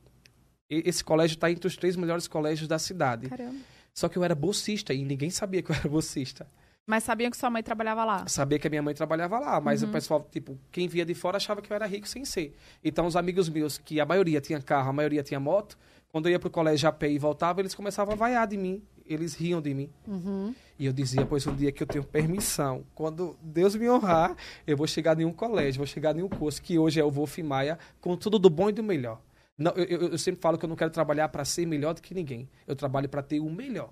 Esse 0.70 1.04
colégio 1.04 1.36
está 1.36 1.52
entre 1.52 1.68
os 1.68 1.76
três 1.76 1.98
melhores 1.98 2.28
colégios 2.30 2.68
da 2.68 2.80
cidade. 2.80 3.28
Caramba. 3.30 3.58
Só 3.94 4.08
que 4.08 4.18
eu 4.18 4.24
era 4.24 4.34
bolsista 4.34 4.94
e 4.94 5.04
ninguém 5.04 5.30
sabia 5.30 5.62
que 5.62 5.70
eu 5.72 5.76
era 5.76 5.90
bolsista. 5.90 6.48
Mas 6.88 7.04
sabiam 7.04 7.30
que 7.30 7.38
sua 7.38 7.50
mãe 7.50 7.62
trabalhava 7.64 8.04
lá. 8.04 8.28
Sabia 8.28 8.58
que 8.60 8.68
a 8.68 8.70
minha 8.70 8.82
mãe 8.82 8.94
trabalhava 8.94 9.40
lá, 9.40 9.62
mas 9.62 9.82
o 9.84 9.88
pessoal, 9.88 10.28
tipo, 10.32 10.58
quem 10.72 10.88
via 10.88 11.06
de 11.06 11.14
fora 11.14 11.38
achava 11.38 11.62
que 11.62 11.72
eu 11.72 11.76
era 11.76 11.86
rico 11.86 12.08
sem 12.08 12.26
ser. 12.26 12.56
Então, 12.84 13.06
os 13.06 13.16
amigos 13.16 13.48
meus, 13.50 13.78
que 13.78 14.00
a 14.02 14.06
maioria 14.06 14.42
tinha 14.42 14.60
carro, 14.62 14.90
a 14.90 14.94
maioria 14.94 15.24
tinha 15.24 15.40
moto, 15.40 15.78
quando 16.10 16.26
eu 16.28 16.32
ia 16.34 16.40
pro 16.40 16.50
colégio 16.50 16.90
a 16.90 16.92
pé 16.92 17.10
e 17.10 17.18
voltava, 17.18 17.62
eles 17.62 17.74
começavam 17.76 18.14
a 18.14 18.18
vaiar 18.18 18.48
de 18.48 18.58
mim. 18.58 18.82
Eles 19.06 19.34
riam 19.36 19.62
de 19.62 19.74
mim. 19.74 19.90
Uhum. 20.08 20.54
E 20.80 20.86
eu 20.86 20.92
dizia, 20.94 21.26
pois 21.26 21.46
um 21.46 21.56
dia 21.56 21.72
que 21.72 21.84
eu 21.84 21.88
tenho 21.88 22.04
permissão, 22.04 22.84
quando 22.96 23.38
Deus 23.42 23.76
me 23.76 23.90
honrar, 23.90 24.36
eu 24.66 24.76
vou 24.76 24.88
chegar 24.88 25.20
em 25.20 25.26
um 25.26 25.32
colégio, 25.32 25.80
vou 25.80 25.88
chegar 25.88 26.18
em 26.18 26.24
um 26.24 26.30
curso, 26.30 26.62
que 26.62 26.78
hoje 26.80 27.00
é 27.00 27.04
o 27.04 27.12
Wolf 27.12 27.38
Maia, 27.40 27.78
com 28.02 28.18
tudo 28.18 28.40
do 28.40 28.50
bom 28.50 28.70
e 28.70 28.74
do 28.74 28.84
melhor. 28.84 29.22
Não, 29.58 29.72
eu, 29.74 29.84
eu- 29.86 30.08
eu 30.14 30.18
sempre 30.18 30.42
falo 30.42 30.58
que 30.58 30.66
eu 30.66 30.70
não 30.70 30.76
quero 30.76 30.90
trabalhar 30.92 31.30
para 31.30 31.46
ser 31.46 31.66
melhor 31.68 31.94
do 31.94 32.02
que 32.02 32.14
ninguém. 32.16 32.50
Eu 32.66 32.76
trabalho 32.76 33.08
para 33.08 33.22
ter 33.22 33.40
o 33.40 33.50
melhor. 33.50 33.92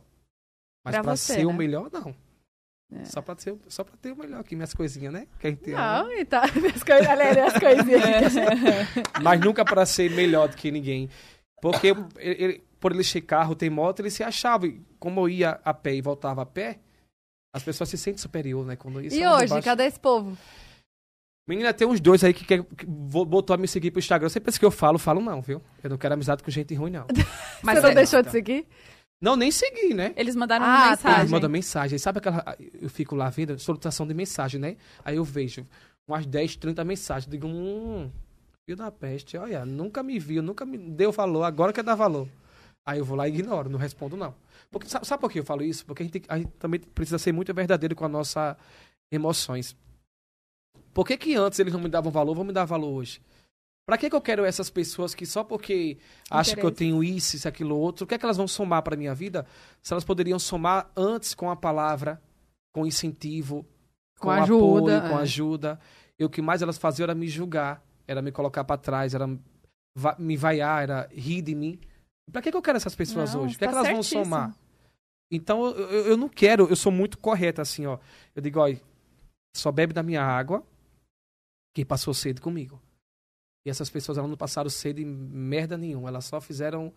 Mas 0.84 0.96
para 0.98 1.16
ser 1.18 1.46
o 1.46 1.52
né? 1.52 1.58
melhor, 1.58 1.90
não. 1.92 2.16
É. 2.92 3.06
Só 3.06 3.22
para 3.22 3.36
ter, 3.36 3.56
só 3.68 3.84
pra 3.84 3.96
ter 4.02 4.12
o 4.12 4.16
melhor 4.18 4.40
aqui, 4.40 4.56
minhas 4.56 4.74
coisinhas, 4.74 5.14
né? 5.14 5.28
Que 5.40 5.48
a 5.48 5.50
gente 5.52 5.72
ama. 5.74 6.04
Não, 6.04 6.12
e 6.12 6.26
tá. 6.26 6.42
Minhas 6.58 6.84
coisas, 6.84 7.08
olha 7.08 7.46
as 7.46 7.54
coisinhas. 7.54 8.34
Mas 9.22 9.40
nunca 9.40 9.64
para 9.64 9.86
ser 9.86 10.10
melhor 10.12 10.48
do 10.50 10.58
que 10.58 10.72
ninguém. 10.72 11.08
Porque 11.62 11.88
ele- 11.90 12.08
ele- 12.18 12.64
por 12.80 12.92
ele 12.92 13.04
ser 13.04 13.22
carro, 13.22 13.54
ter 13.56 13.70
moto, 13.70 14.00
ele 14.00 14.10
se 14.10 14.24
achava. 14.24 14.66
E 14.66 14.82
como 14.98 15.20
eu 15.22 15.30
ia 15.30 15.60
a 15.64 15.74
pé 15.74 15.94
e 15.96 16.02
voltava 16.02 16.42
a 16.42 16.46
pé, 16.46 16.80
as 17.54 17.62
pessoas 17.62 17.90
se 17.90 17.98
sentem 17.98 18.18
superior, 18.20 18.66
né? 18.66 18.76
Quando 18.76 19.02
isso 19.02 19.16
E 19.18 19.22
é 19.22 19.30
hoje, 19.30 19.44
bobagem. 19.48 19.64
cadê 19.64 19.84
esse 19.86 20.00
povo? 20.00 20.36
Menina, 21.48 21.74
tem 21.74 21.88
uns 21.88 22.00
dois 22.00 22.24
aí 22.24 22.34
que, 22.34 22.46
quer, 22.46 22.64
que 22.64 22.86
botou 22.86 23.54
a 23.54 23.58
me 23.58 23.68
seguir 23.68 23.90
pro 23.92 24.00
Instagram. 24.00 24.30
Sempre 24.30 24.52
que 24.58 24.64
eu 24.66 24.70
falo, 24.72 25.00
falo 25.00 25.20
não, 25.20 25.42
viu? 25.42 25.62
Eu 25.84 25.90
não 25.90 25.98
quero 25.98 26.14
amizade 26.14 26.44
com 26.44 26.50
gente 26.52 26.74
ruim, 26.76 26.92
não. 26.92 27.06
Mas 27.64 27.78
você 27.80 27.82
não 27.84 27.90
é- 27.90 27.96
deixou 27.96 28.22
de 28.22 28.30
seguir? 28.32 28.68
Não, 29.22 29.36
nem 29.36 29.52
seguir, 29.52 29.94
né? 29.94 30.14
Eles 30.16 30.36
mandaram 30.36 30.66
Ah, 30.66 30.70
uma 30.70 30.80
tá. 30.84 30.90
mensagem. 30.92 31.20
Eles 31.20 31.32
mandam 31.32 31.50
mensagem. 31.50 32.00
Sabe 32.00 32.20
aquela. 32.20 32.56
Eu 32.82 32.90
fico 32.90 33.16
lá 33.16 33.30
vendo 33.30 33.60
solicitação 33.60 34.08
de 34.08 34.14
mensagem, 34.14 34.60
né? 34.60 34.78
Aí 35.04 35.18
eu 35.18 35.24
vejo 35.26 35.66
umas 36.08 36.26
10, 36.26 36.56
30 36.56 36.84
mensagens. 36.86 37.30
Digo, 37.30 37.46
hum, 37.48 38.10
filho 38.66 38.78
da 38.78 38.90
peste, 38.92 39.38
olha, 39.38 39.66
nunca 39.66 40.02
me 40.02 40.18
viu, 40.20 40.42
nunca 40.42 40.66
me 40.66 40.78
deu 40.78 41.12
valor, 41.12 41.44
agora 41.44 41.74
quer 41.74 41.84
dar 41.84 41.96
valor. 41.96 42.28
Aí 42.86 43.00
eu 43.00 43.06
vou 43.06 43.18
lá 43.18 43.28
e 43.28 43.32
ignoro, 43.34 43.70
não 43.70 43.78
respondo, 43.78 44.16
não. 44.16 44.34
Porque, 44.72 44.88
sabe, 44.88 45.06
sabe 45.06 45.20
por 45.20 45.32
que 45.32 45.40
eu 45.40 45.44
falo 45.44 45.64
isso? 45.64 45.86
Porque 45.86 46.02
a 46.04 46.06
gente, 46.06 46.22
a 46.28 46.38
gente 46.38 46.52
também 46.60 46.80
precisa 46.80 47.18
ser 47.20 47.32
muito 47.32 47.54
verdadeiro 47.54 47.96
com 47.96 48.06
as 48.06 48.12
nossas 48.12 48.56
emoções. 49.12 49.76
Por 50.94 51.06
que, 51.06 51.18
que 51.18 51.36
antes 51.36 51.60
eles 51.60 51.74
não 51.74 51.80
me 51.82 51.90
davam 51.90 52.12
valor, 52.12 52.36
vão 52.36 52.44
me 52.46 52.54
dar 52.54 52.66
valor 52.66 52.90
hoje? 52.90 53.22
Pra 53.90 53.98
que, 53.98 54.10
que 54.10 54.16
eu 54.16 54.22
quero 54.22 54.46
essas 54.46 54.70
pessoas 54.70 55.16
que 55.16 55.26
só 55.26 55.44
porque 55.44 55.98
acham 56.30 56.56
que 56.56 56.64
eu 56.66 56.72
tenho 56.72 57.04
isso, 57.04 57.36
isso, 57.36 57.48
aquilo, 57.48 57.76
outro, 57.78 58.04
o 58.04 58.08
que 58.08 58.14
é 58.14 58.18
que 58.20 58.26
elas 58.26 58.38
vão 58.38 58.48
somar 58.48 58.84
pra 58.84 58.96
minha 58.96 59.16
vida? 59.16 59.46
Se 59.82 59.94
elas 59.94 60.04
poderiam 60.04 60.38
somar 60.38 60.92
antes 60.96 61.34
com 61.34 61.50
a 61.50 61.56
palavra, 61.56 62.22
com 62.72 62.86
incentivo, 62.86 63.66
Com 64.20 64.28
com, 64.28 64.32
ajuda, 64.32 64.98
apoio, 64.98 65.12
com 65.14 65.20
é. 65.20 65.22
ajuda. 65.24 65.80
E 66.20 66.24
o 66.24 66.30
que 66.30 66.42
mais 66.42 66.62
elas 66.62 66.78
faziam 66.78 67.06
era 67.06 67.16
me 67.16 67.28
julgar, 67.28 67.84
era 68.08 68.22
me 68.22 68.32
colocar 68.32 68.64
pra 68.64 68.78
trás, 68.78 69.16
era 69.16 69.26
me 70.18 70.38
vaiar, 70.38 70.84
era 70.84 71.10
rir 71.12 71.42
de 71.42 71.56
mim. 71.56 71.80
Pra 72.32 72.42
que, 72.44 72.52
que 72.52 72.58
eu 72.58 72.62
quero 72.62 72.78
essas 72.78 72.94
pessoas 72.96 73.34
Não, 73.34 73.42
hoje? 73.44 73.56
O 73.56 73.58
que, 73.58 73.64
é 73.66 73.68
tá 73.68 73.74
que 73.74 73.78
elas 73.80 73.88
vão 73.92 74.04
certíssimo. 74.04 74.24
somar? 74.26 74.56
Então, 75.32 75.66
eu, 75.66 76.06
eu- 76.12 76.18
não 76.18 76.30
quero, 76.30 76.68
eu 76.70 76.76
sou 76.76 76.92
muito 76.92 77.18
correta 77.18 77.62
assim, 77.62 77.86
ó. 77.88 77.98
Eu 78.36 78.42
digo, 78.42 78.60
ó, 78.60 78.68
só 79.56 79.72
bebe 79.72 79.94
da 79.94 80.04
minha 80.04 80.22
água 80.24 80.64
quem 81.76 81.86
passou 81.86 82.14
sede 82.14 82.40
comigo. 82.42 82.80
E 83.70 83.72
essas 83.72 83.90
pessoas, 83.90 84.18
elas 84.18 84.30
não 84.30 84.36
passaram 84.38 84.70
sede 84.70 85.04
em 85.04 85.06
merda 85.06 85.78
nenhuma. 85.78 86.10
Elas 86.10 86.26
só 86.26 86.42
fizeram 86.42 86.92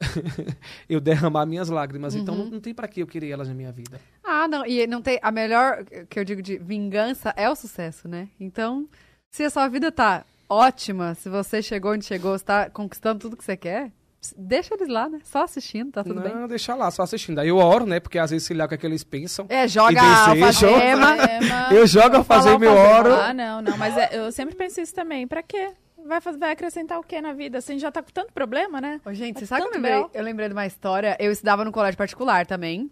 eu 0.88 1.00
derramar 1.00 1.46
minhas 1.46 1.68
lágrimas. 1.68 2.14
Então 2.14 2.34
Uhum. 2.34 2.44
não, 2.44 2.50
não 2.52 2.60
tem 2.60 2.74
pra 2.74 2.88
que 2.88 3.00
eu 3.02 3.06
querer 3.06 3.30
elas 3.30 3.48
na 3.48 3.54
minha 3.54 3.72
vida. 3.72 4.00
Ah, 4.24 4.48
não. 4.48 4.66
E 4.66 4.86
não 4.86 5.00
tem. 5.02 5.18
A 5.22 5.30
melhor 5.30 5.84
que 6.08 6.18
eu 6.18 6.24
digo 6.24 6.42
de 6.42 6.58
vingança 6.58 7.32
é 7.36 7.48
o 7.48 7.54
sucesso, 7.56 8.08
né? 8.08 8.28
Então, 8.40 8.88
se 9.30 9.42
a 9.44 9.50
sua 9.50 9.68
vida 9.68 9.90
tá 9.92 10.24
ótima, 10.48 11.14
se 11.14 11.28
você 11.28 11.62
chegou 11.62 11.92
onde 11.92 12.04
chegou, 12.04 12.36
você 12.38 12.44
tá 12.44 12.70
conquistando 12.70 13.20
tudo 13.20 13.36
que 13.36 13.44
você 13.44 13.56
quer, 13.56 13.90
deixa 14.36 14.74
eles 14.74 14.88
lá, 14.88 15.08
né? 15.08 15.18
Só 15.24 15.42
assistindo, 15.44 15.90
tá 15.92 16.04
tudo 16.04 16.20
bem. 16.20 16.34
não, 16.34 16.46
deixa 16.48 16.74
lá, 16.74 16.90
só 16.90 17.02
assistindo. 17.02 17.38
Aí 17.40 17.48
eu 17.48 17.56
oro, 17.56 17.86
né? 17.86 17.98
Porque 18.00 18.18
às 18.18 18.30
vezes 18.30 18.46
sei 18.46 18.56
lá 18.56 18.64
o 18.64 18.68
que, 18.68 18.74
é 18.74 18.78
que 18.78 18.86
eles 18.86 19.02
pensam. 19.04 19.46
É, 19.48 19.66
joga 19.66 20.00
alfazema. 20.02 21.16
É, 21.16 21.36
Eu 21.76 21.86
jogo 21.86 22.16
a 22.18 22.24
fazer 22.24 22.48
falar 22.48 22.58
meu 22.58 22.72
oro. 22.72 23.12
Ah, 23.14 23.32
não, 23.34 23.60
não. 23.62 23.76
Mas 23.76 23.96
é- 23.96 24.10
eu 24.18 24.30
sempre 24.30 24.54
penso 24.54 24.80
isso 24.80 24.94
também. 24.94 25.26
Pra 25.26 25.42
quê? 25.42 25.72
Vai, 26.06 26.20
faz- 26.20 26.36
vai 26.36 26.52
acrescentar 26.52 26.98
o 26.98 27.02
quê 27.02 27.20
na 27.20 27.32
vida? 27.32 27.58
Assim, 27.58 27.78
já 27.78 27.90
tá 27.90 28.02
com 28.02 28.10
tanto 28.10 28.32
problema, 28.32 28.80
né? 28.80 29.00
Ô, 29.04 29.12
gente, 29.12 29.38
você 29.38 29.42
Mas 29.42 29.48
sabe 29.48 29.62
que 29.62 29.68
eu 29.68 29.72
lembrei? 29.74 29.92
bel. 29.92 30.10
Eu 30.14 30.22
lembrei 30.22 30.48
de 30.48 30.54
uma 30.54 30.66
história. 30.66 31.16
Eu 31.18 31.30
estudava 31.32 31.64
no 31.64 31.72
colégio 31.72 31.96
particular 31.98 32.46
também. 32.46 32.90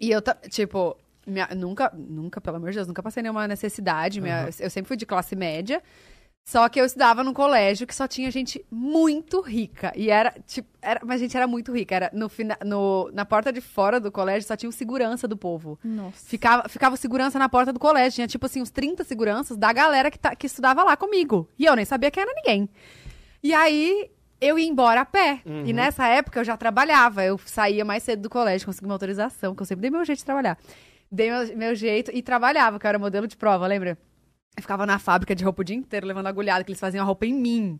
E 0.00 0.10
eu, 0.10 0.20
tipo, 0.50 0.96
minha- 1.26 1.48
nunca, 1.56 1.90
nunca, 1.94 2.40
pelo 2.40 2.56
amor 2.56 2.70
de 2.70 2.76
Deus, 2.76 2.88
nunca 2.88 3.02
passei 3.02 3.22
nenhuma 3.22 3.46
necessidade. 3.48 4.20
minha- 4.20 4.48
eu 4.58 4.70
sempre 4.70 4.88
fui 4.88 4.96
de 4.96 5.06
classe 5.06 5.34
média. 5.36 5.82
Só 6.48 6.68
que 6.68 6.80
eu 6.80 6.84
estudava 6.84 7.24
num 7.24 7.32
colégio 7.32 7.88
que 7.88 7.94
só 7.94 8.06
tinha 8.06 8.30
gente 8.30 8.64
muito 8.70 9.40
rica. 9.40 9.92
E 9.96 10.10
era, 10.10 10.32
tipo, 10.46 10.68
era, 10.80 11.00
mas 11.04 11.16
a 11.20 11.24
gente 11.24 11.36
era 11.36 11.44
muito 11.44 11.72
rica. 11.72 11.92
Era 11.96 12.10
no, 12.12 12.28
fina- 12.28 12.56
no, 12.64 13.10
na 13.12 13.24
porta 13.24 13.52
de 13.52 13.60
fora 13.60 13.98
do 13.98 14.12
colégio 14.12 14.46
só 14.46 14.54
tinha 14.56 14.70
o 14.70 14.72
segurança 14.72 15.26
do 15.26 15.36
povo. 15.36 15.76
Nossa. 15.82 16.24
Ficava, 16.24 16.68
ficava 16.68 16.94
o 16.94 16.96
segurança 16.96 17.36
na 17.36 17.48
porta 17.48 17.72
do 17.72 17.80
colégio. 17.80 18.14
Tinha, 18.14 18.28
tipo 18.28 18.46
assim, 18.46 18.62
uns 18.62 18.70
30 18.70 19.02
seguranças 19.02 19.56
da 19.56 19.72
galera 19.72 20.08
que, 20.08 20.20
tá- 20.20 20.36
que 20.36 20.46
estudava 20.46 20.84
lá 20.84 20.96
comigo. 20.96 21.48
E 21.58 21.64
eu 21.64 21.74
nem 21.74 21.84
sabia 21.84 22.12
quem 22.12 22.22
era 22.22 22.32
ninguém. 22.32 22.68
E 23.42 23.52
aí, 23.52 24.08
eu 24.40 24.56
ia 24.56 24.68
embora 24.68 25.00
a 25.00 25.04
pé. 25.04 25.40
E 25.44 25.72
nessa 25.72 26.06
época, 26.06 26.38
eu 26.38 26.44
já 26.44 26.56
trabalhava. 26.56 27.24
Eu 27.24 27.40
saía 27.44 27.84
mais 27.84 28.04
cedo 28.04 28.22
do 28.22 28.30
colégio, 28.30 28.66
consegui 28.66 28.86
uma 28.86 28.94
autorização, 28.94 29.52
que 29.52 29.62
eu 29.62 29.66
sempre 29.66 29.82
dei 29.82 29.90
meu 29.90 30.04
jeito 30.04 30.18
de 30.20 30.24
trabalhar. 30.24 30.56
Dei 31.10 31.28
meu, 31.28 31.56
meu 31.56 31.74
jeito 31.74 32.12
e 32.14 32.22
trabalhava, 32.22 32.78
que 32.78 32.86
eu 32.86 32.88
era 32.88 32.98
modelo 33.00 33.26
de 33.26 33.36
prova, 33.36 33.66
lembra? 33.66 33.98
Eu 34.56 34.62
ficava 34.62 34.86
na 34.86 34.98
fábrica 34.98 35.34
de 35.34 35.44
roupa 35.44 35.60
o 35.60 35.64
dia 35.64 35.76
inteiro, 35.76 36.06
levando 36.06 36.28
agulhada, 36.28 36.64
que 36.64 36.70
eles 36.70 36.80
faziam 36.80 37.02
a 37.02 37.06
roupa 37.06 37.26
em 37.26 37.34
mim. 37.34 37.78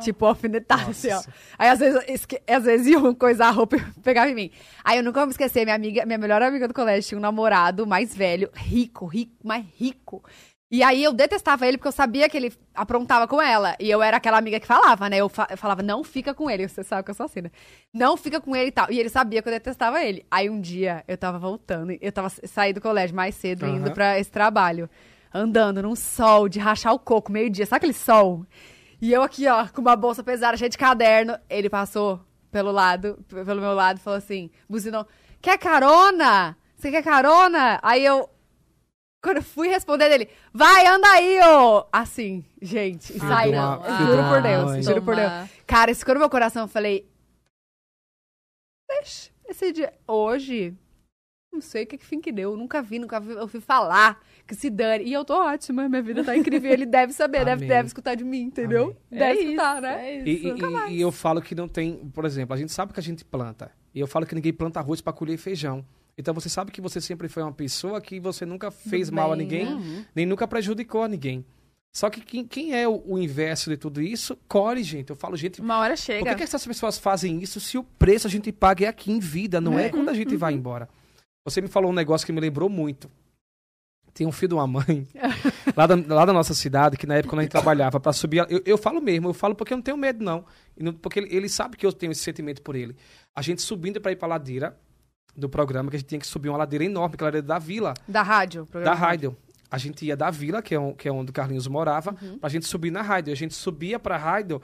Tipo, 0.00 0.26
alfinetada, 0.26 0.90
assim, 0.90 1.10
ó. 1.10 1.22
Aí, 1.58 1.68
às 1.70 1.78
vezes, 1.78 2.04
esque... 2.06 2.40
às 2.46 2.64
vezes 2.64 2.86
iam 2.86 3.14
coisar 3.14 3.48
a 3.48 3.50
roupa 3.50 3.76
e 3.76 3.80
pegava 4.02 4.30
em 4.30 4.34
mim. 4.34 4.50
Aí, 4.84 4.98
eu 4.98 5.02
nunca 5.04 5.20
vou 5.20 5.26
me 5.26 5.32
esquecer, 5.32 5.64
minha 5.64 5.74
amiga, 5.74 6.04
minha 6.04 6.18
melhor 6.18 6.42
amiga 6.42 6.68
do 6.68 6.74
colégio 6.74 7.08
tinha 7.08 7.18
um 7.18 7.22
namorado 7.22 7.86
mais 7.86 8.14
velho, 8.14 8.50
rico, 8.54 9.06
rico, 9.06 9.32
mais 9.42 9.64
rico. 9.78 10.22
E 10.70 10.82
aí, 10.82 11.02
eu 11.02 11.14
detestava 11.14 11.66
ele 11.66 11.78
porque 11.78 11.88
eu 11.88 11.92
sabia 11.92 12.28
que 12.28 12.36
ele 12.36 12.52
aprontava 12.74 13.26
com 13.26 13.40
ela. 13.40 13.74
E 13.80 13.88
eu 13.90 14.02
era 14.02 14.18
aquela 14.18 14.36
amiga 14.36 14.60
que 14.60 14.66
falava, 14.66 15.08
né? 15.08 15.16
Eu, 15.16 15.30
fa- 15.30 15.48
eu 15.50 15.56
falava, 15.56 15.82
não 15.82 16.04
fica 16.04 16.34
com 16.34 16.50
ele. 16.50 16.68
Você 16.68 16.84
sabe 16.84 17.02
que 17.04 17.10
eu 17.10 17.14
sou 17.14 17.24
assim, 17.24 17.40
né? 17.40 17.50
Não 17.94 18.18
fica 18.18 18.38
com 18.38 18.54
ele 18.54 18.68
e 18.68 18.72
tal. 18.72 18.92
E 18.92 19.00
ele 19.00 19.08
sabia 19.08 19.40
que 19.40 19.48
eu 19.48 19.52
detestava 19.52 20.04
ele. 20.04 20.26
Aí, 20.30 20.50
um 20.50 20.60
dia, 20.60 21.02
eu 21.08 21.16
tava 21.16 21.38
voltando, 21.38 21.96
eu 21.98 22.12
tava 22.12 22.28
saí 22.28 22.74
do 22.74 22.82
colégio 22.82 23.16
mais 23.16 23.34
cedo, 23.34 23.66
indo 23.66 23.86
Aham. 23.86 23.94
pra 23.94 24.18
esse 24.20 24.30
trabalho. 24.30 24.90
Andando 25.32 25.82
num 25.82 25.94
sol 25.94 26.48
de 26.48 26.58
rachar 26.58 26.94
o 26.94 26.98
coco, 26.98 27.30
meio-dia. 27.30 27.66
Sabe 27.66 27.78
aquele 27.78 27.92
sol? 27.92 28.46
E 29.00 29.12
eu 29.12 29.22
aqui, 29.22 29.46
ó, 29.46 29.68
com 29.68 29.80
uma 29.80 29.94
bolsa 29.94 30.24
pesada, 30.24 30.56
cheia 30.56 30.68
de 30.68 30.78
caderno. 30.78 31.38
Ele 31.48 31.68
passou 31.70 32.20
pelo 32.50 32.72
lado, 32.72 33.18
pelo 33.28 33.60
meu 33.60 33.74
lado, 33.74 33.98
e 33.98 34.00
falou 34.00 34.16
assim, 34.16 34.50
buzinou, 34.68 35.06
quer 35.40 35.58
carona? 35.58 36.56
Você 36.76 36.90
quer 36.90 37.02
carona? 37.02 37.78
Aí 37.82 38.04
eu, 38.04 38.28
quando 39.22 39.38
eu 39.38 39.42
fui 39.42 39.68
responder 39.68 40.08
dele, 40.08 40.28
vai, 40.52 40.86
anda 40.86 41.08
aí, 41.08 41.40
ô! 41.40 41.86
Assim, 41.92 42.44
gente, 42.62 43.16
e 43.16 43.20
saí. 43.20 43.52
Eu 43.52 43.82
filho 43.82 43.96
de 43.96 44.06
Juro 44.06 44.28
por 44.28 44.42
Deus, 44.42 44.64
mãe. 44.64 44.82
juro 44.82 45.02
por 45.02 45.16
Deus. 45.16 45.32
Cara, 45.66 45.90
isso 45.90 46.00
ficou 46.00 46.14
no 46.14 46.20
meu 46.20 46.30
coração, 46.30 46.62
eu 46.62 46.68
falei, 46.68 47.08
deixa, 48.88 49.30
esse 49.46 49.72
dia, 49.72 49.92
hoje, 50.06 50.74
não 51.52 51.60
sei 51.60 51.84
o 51.84 51.86
que, 51.86 51.98
que 51.98 52.06
fim 52.06 52.20
que 52.20 52.32
deu, 52.32 52.56
nunca 52.56 52.80
vi, 52.80 52.98
nunca 52.98 53.20
vi, 53.20 53.34
ouvi 53.34 53.60
falar, 53.60 54.20
que 54.48 54.54
se 54.54 54.70
dane. 54.70 55.04
E 55.04 55.12
eu 55.12 55.24
tô 55.24 55.34
ótima, 55.34 55.88
minha 55.88 56.02
vida 56.02 56.24
tá 56.24 56.36
incrível, 56.36 56.72
ele 56.72 56.86
deve 56.86 57.12
saber, 57.12 57.44
deve, 57.44 57.66
deve 57.66 57.86
escutar 57.86 58.14
de 58.16 58.24
mim, 58.24 58.40
entendeu? 58.44 58.84
Amém. 58.84 58.96
Deve 59.10 59.38
é 59.40 59.44
escutar, 59.44 59.72
isso, 59.74 59.82
né? 59.82 60.08
É 60.10 60.24
E, 60.26 60.34
isso. 60.34 60.46
e- 60.48 60.90
e- 60.90 60.96
e 60.96 61.00
eu 61.00 61.12
falo 61.12 61.40
que 61.42 61.54
não 61.54 61.68
tem, 61.68 61.96
por 62.14 62.24
exemplo, 62.24 62.54
a 62.54 62.56
gente 62.56 62.72
sabe 62.72 62.92
que 62.92 62.98
a 62.98 63.02
gente 63.02 63.24
planta. 63.24 63.70
E 63.94 64.00
eu 64.00 64.06
falo 64.06 64.24
que 64.26 64.34
ninguém 64.34 64.52
planta 64.52 64.80
arroz 64.80 65.00
para 65.00 65.12
colher 65.12 65.36
feijão. 65.38 65.84
Então 66.16 66.34
você 66.34 66.48
sabe 66.48 66.72
que 66.72 66.80
você 66.80 67.00
sempre 67.00 67.28
foi 67.28 67.42
uma 67.44 67.52
pessoa 67.52 68.00
que 68.00 68.18
você 68.18 68.44
nunca 68.44 68.70
fez 68.72 69.08
mal 69.10 69.32
a 69.32 69.36
bem, 69.36 69.44
ninguém, 69.46 69.64
né? 69.78 70.04
nem 70.14 70.26
nunca 70.26 70.48
prejudicou 70.48 71.02
a 71.04 71.08
ninguém. 71.08 71.44
Só 71.92 72.10
que 72.10 72.20
quem, 72.20 72.44
quem 72.44 72.74
é 72.74 72.88
o, 72.88 73.02
o 73.06 73.18
inverso 73.18 73.70
de 73.70 73.76
tudo 73.76 74.00
isso, 74.02 74.36
colhe, 74.48 74.82
gente. 74.82 75.10
Eu 75.10 75.16
falo, 75.16 75.36
gente, 75.36 75.60
Uma 75.60 75.78
hora 75.78 75.94
por 75.94 75.98
chega. 76.00 76.30
que, 76.30 76.36
que 76.36 76.42
essas 76.42 76.66
pessoas 76.66 76.98
fazem 76.98 77.40
isso 77.42 77.60
se 77.60 77.78
o 77.78 77.82
preço 77.84 78.26
a 78.26 78.30
gente 78.30 78.50
paga 78.52 78.84
é 78.84 78.88
aqui 78.88 79.10
em 79.12 79.18
vida, 79.18 79.60
não 79.60 79.78
é, 79.78 79.88
quando 79.88 80.08
a 80.08 80.14
gente 80.14 80.36
vai 80.36 80.52
embora? 80.54 80.88
Você 81.44 81.60
me 81.60 81.68
falou 81.68 81.90
um 81.90 81.94
negócio 81.94 82.26
que 82.26 82.32
me 82.32 82.40
lembrou 82.40 82.68
muito. 82.68 83.10
Tem 84.18 84.26
um 84.26 84.32
filho 84.32 84.48
de 84.48 84.54
uma 84.54 84.66
mãe 84.66 85.06
lá, 85.76 85.86
da, 85.86 85.94
lá 86.14 86.24
da 86.24 86.32
nossa 86.32 86.52
cidade, 86.52 86.96
que 86.96 87.06
na 87.06 87.14
época 87.14 87.30
quando 87.30 87.38
a 87.38 87.42
gente 87.44 87.52
trabalhava 87.52 88.00
para 88.00 88.12
subir. 88.12 88.44
Eu, 88.50 88.60
eu 88.66 88.76
falo 88.76 89.00
mesmo, 89.00 89.28
eu 89.28 89.32
falo 89.32 89.54
porque 89.54 89.72
eu 89.72 89.76
não 89.76 89.82
tenho 89.82 89.96
medo, 89.96 90.24
não. 90.24 90.44
Porque 91.00 91.20
ele, 91.20 91.32
ele 91.36 91.48
sabe 91.48 91.76
que 91.76 91.86
eu 91.86 91.92
tenho 91.92 92.10
esse 92.10 92.22
sentimento 92.22 92.60
por 92.60 92.74
ele. 92.74 92.96
A 93.32 93.42
gente 93.42 93.62
subindo 93.62 94.00
para 94.00 94.10
ir 94.10 94.16
pra 94.16 94.26
ladeira 94.26 94.76
do 95.36 95.48
programa, 95.48 95.88
que 95.88 95.94
a 95.94 95.98
gente 96.00 96.08
tinha 96.08 96.18
que 96.18 96.26
subir 96.26 96.48
uma 96.48 96.58
ladeira 96.58 96.84
enorme, 96.84 97.16
que 97.16 97.22
era 97.22 97.26
a 97.26 97.28
ladeira 97.28 97.46
da 97.46 97.58
vila, 97.60 97.94
Da 98.08 98.22
rádio. 98.24 98.66
da 98.72 98.92
Raidel. 98.92 99.36
A 99.70 99.78
gente 99.78 100.04
ia 100.04 100.16
da 100.16 100.30
vila, 100.30 100.60
que 100.60 100.74
é, 100.74 100.80
um, 100.80 100.92
que 100.94 101.06
é 101.06 101.12
onde 101.12 101.30
o 101.30 101.32
Carlinhos 101.32 101.68
morava, 101.68 102.16
Uhum. 102.20 102.38
pra 102.40 102.48
gente 102.48 102.66
subir 102.66 102.90
na 102.90 103.02
Raidel. 103.02 103.32
A 103.32 103.36
gente 103.36 103.54
subia 103.54 104.00
pra 104.00 104.16
Raidel 104.16 104.60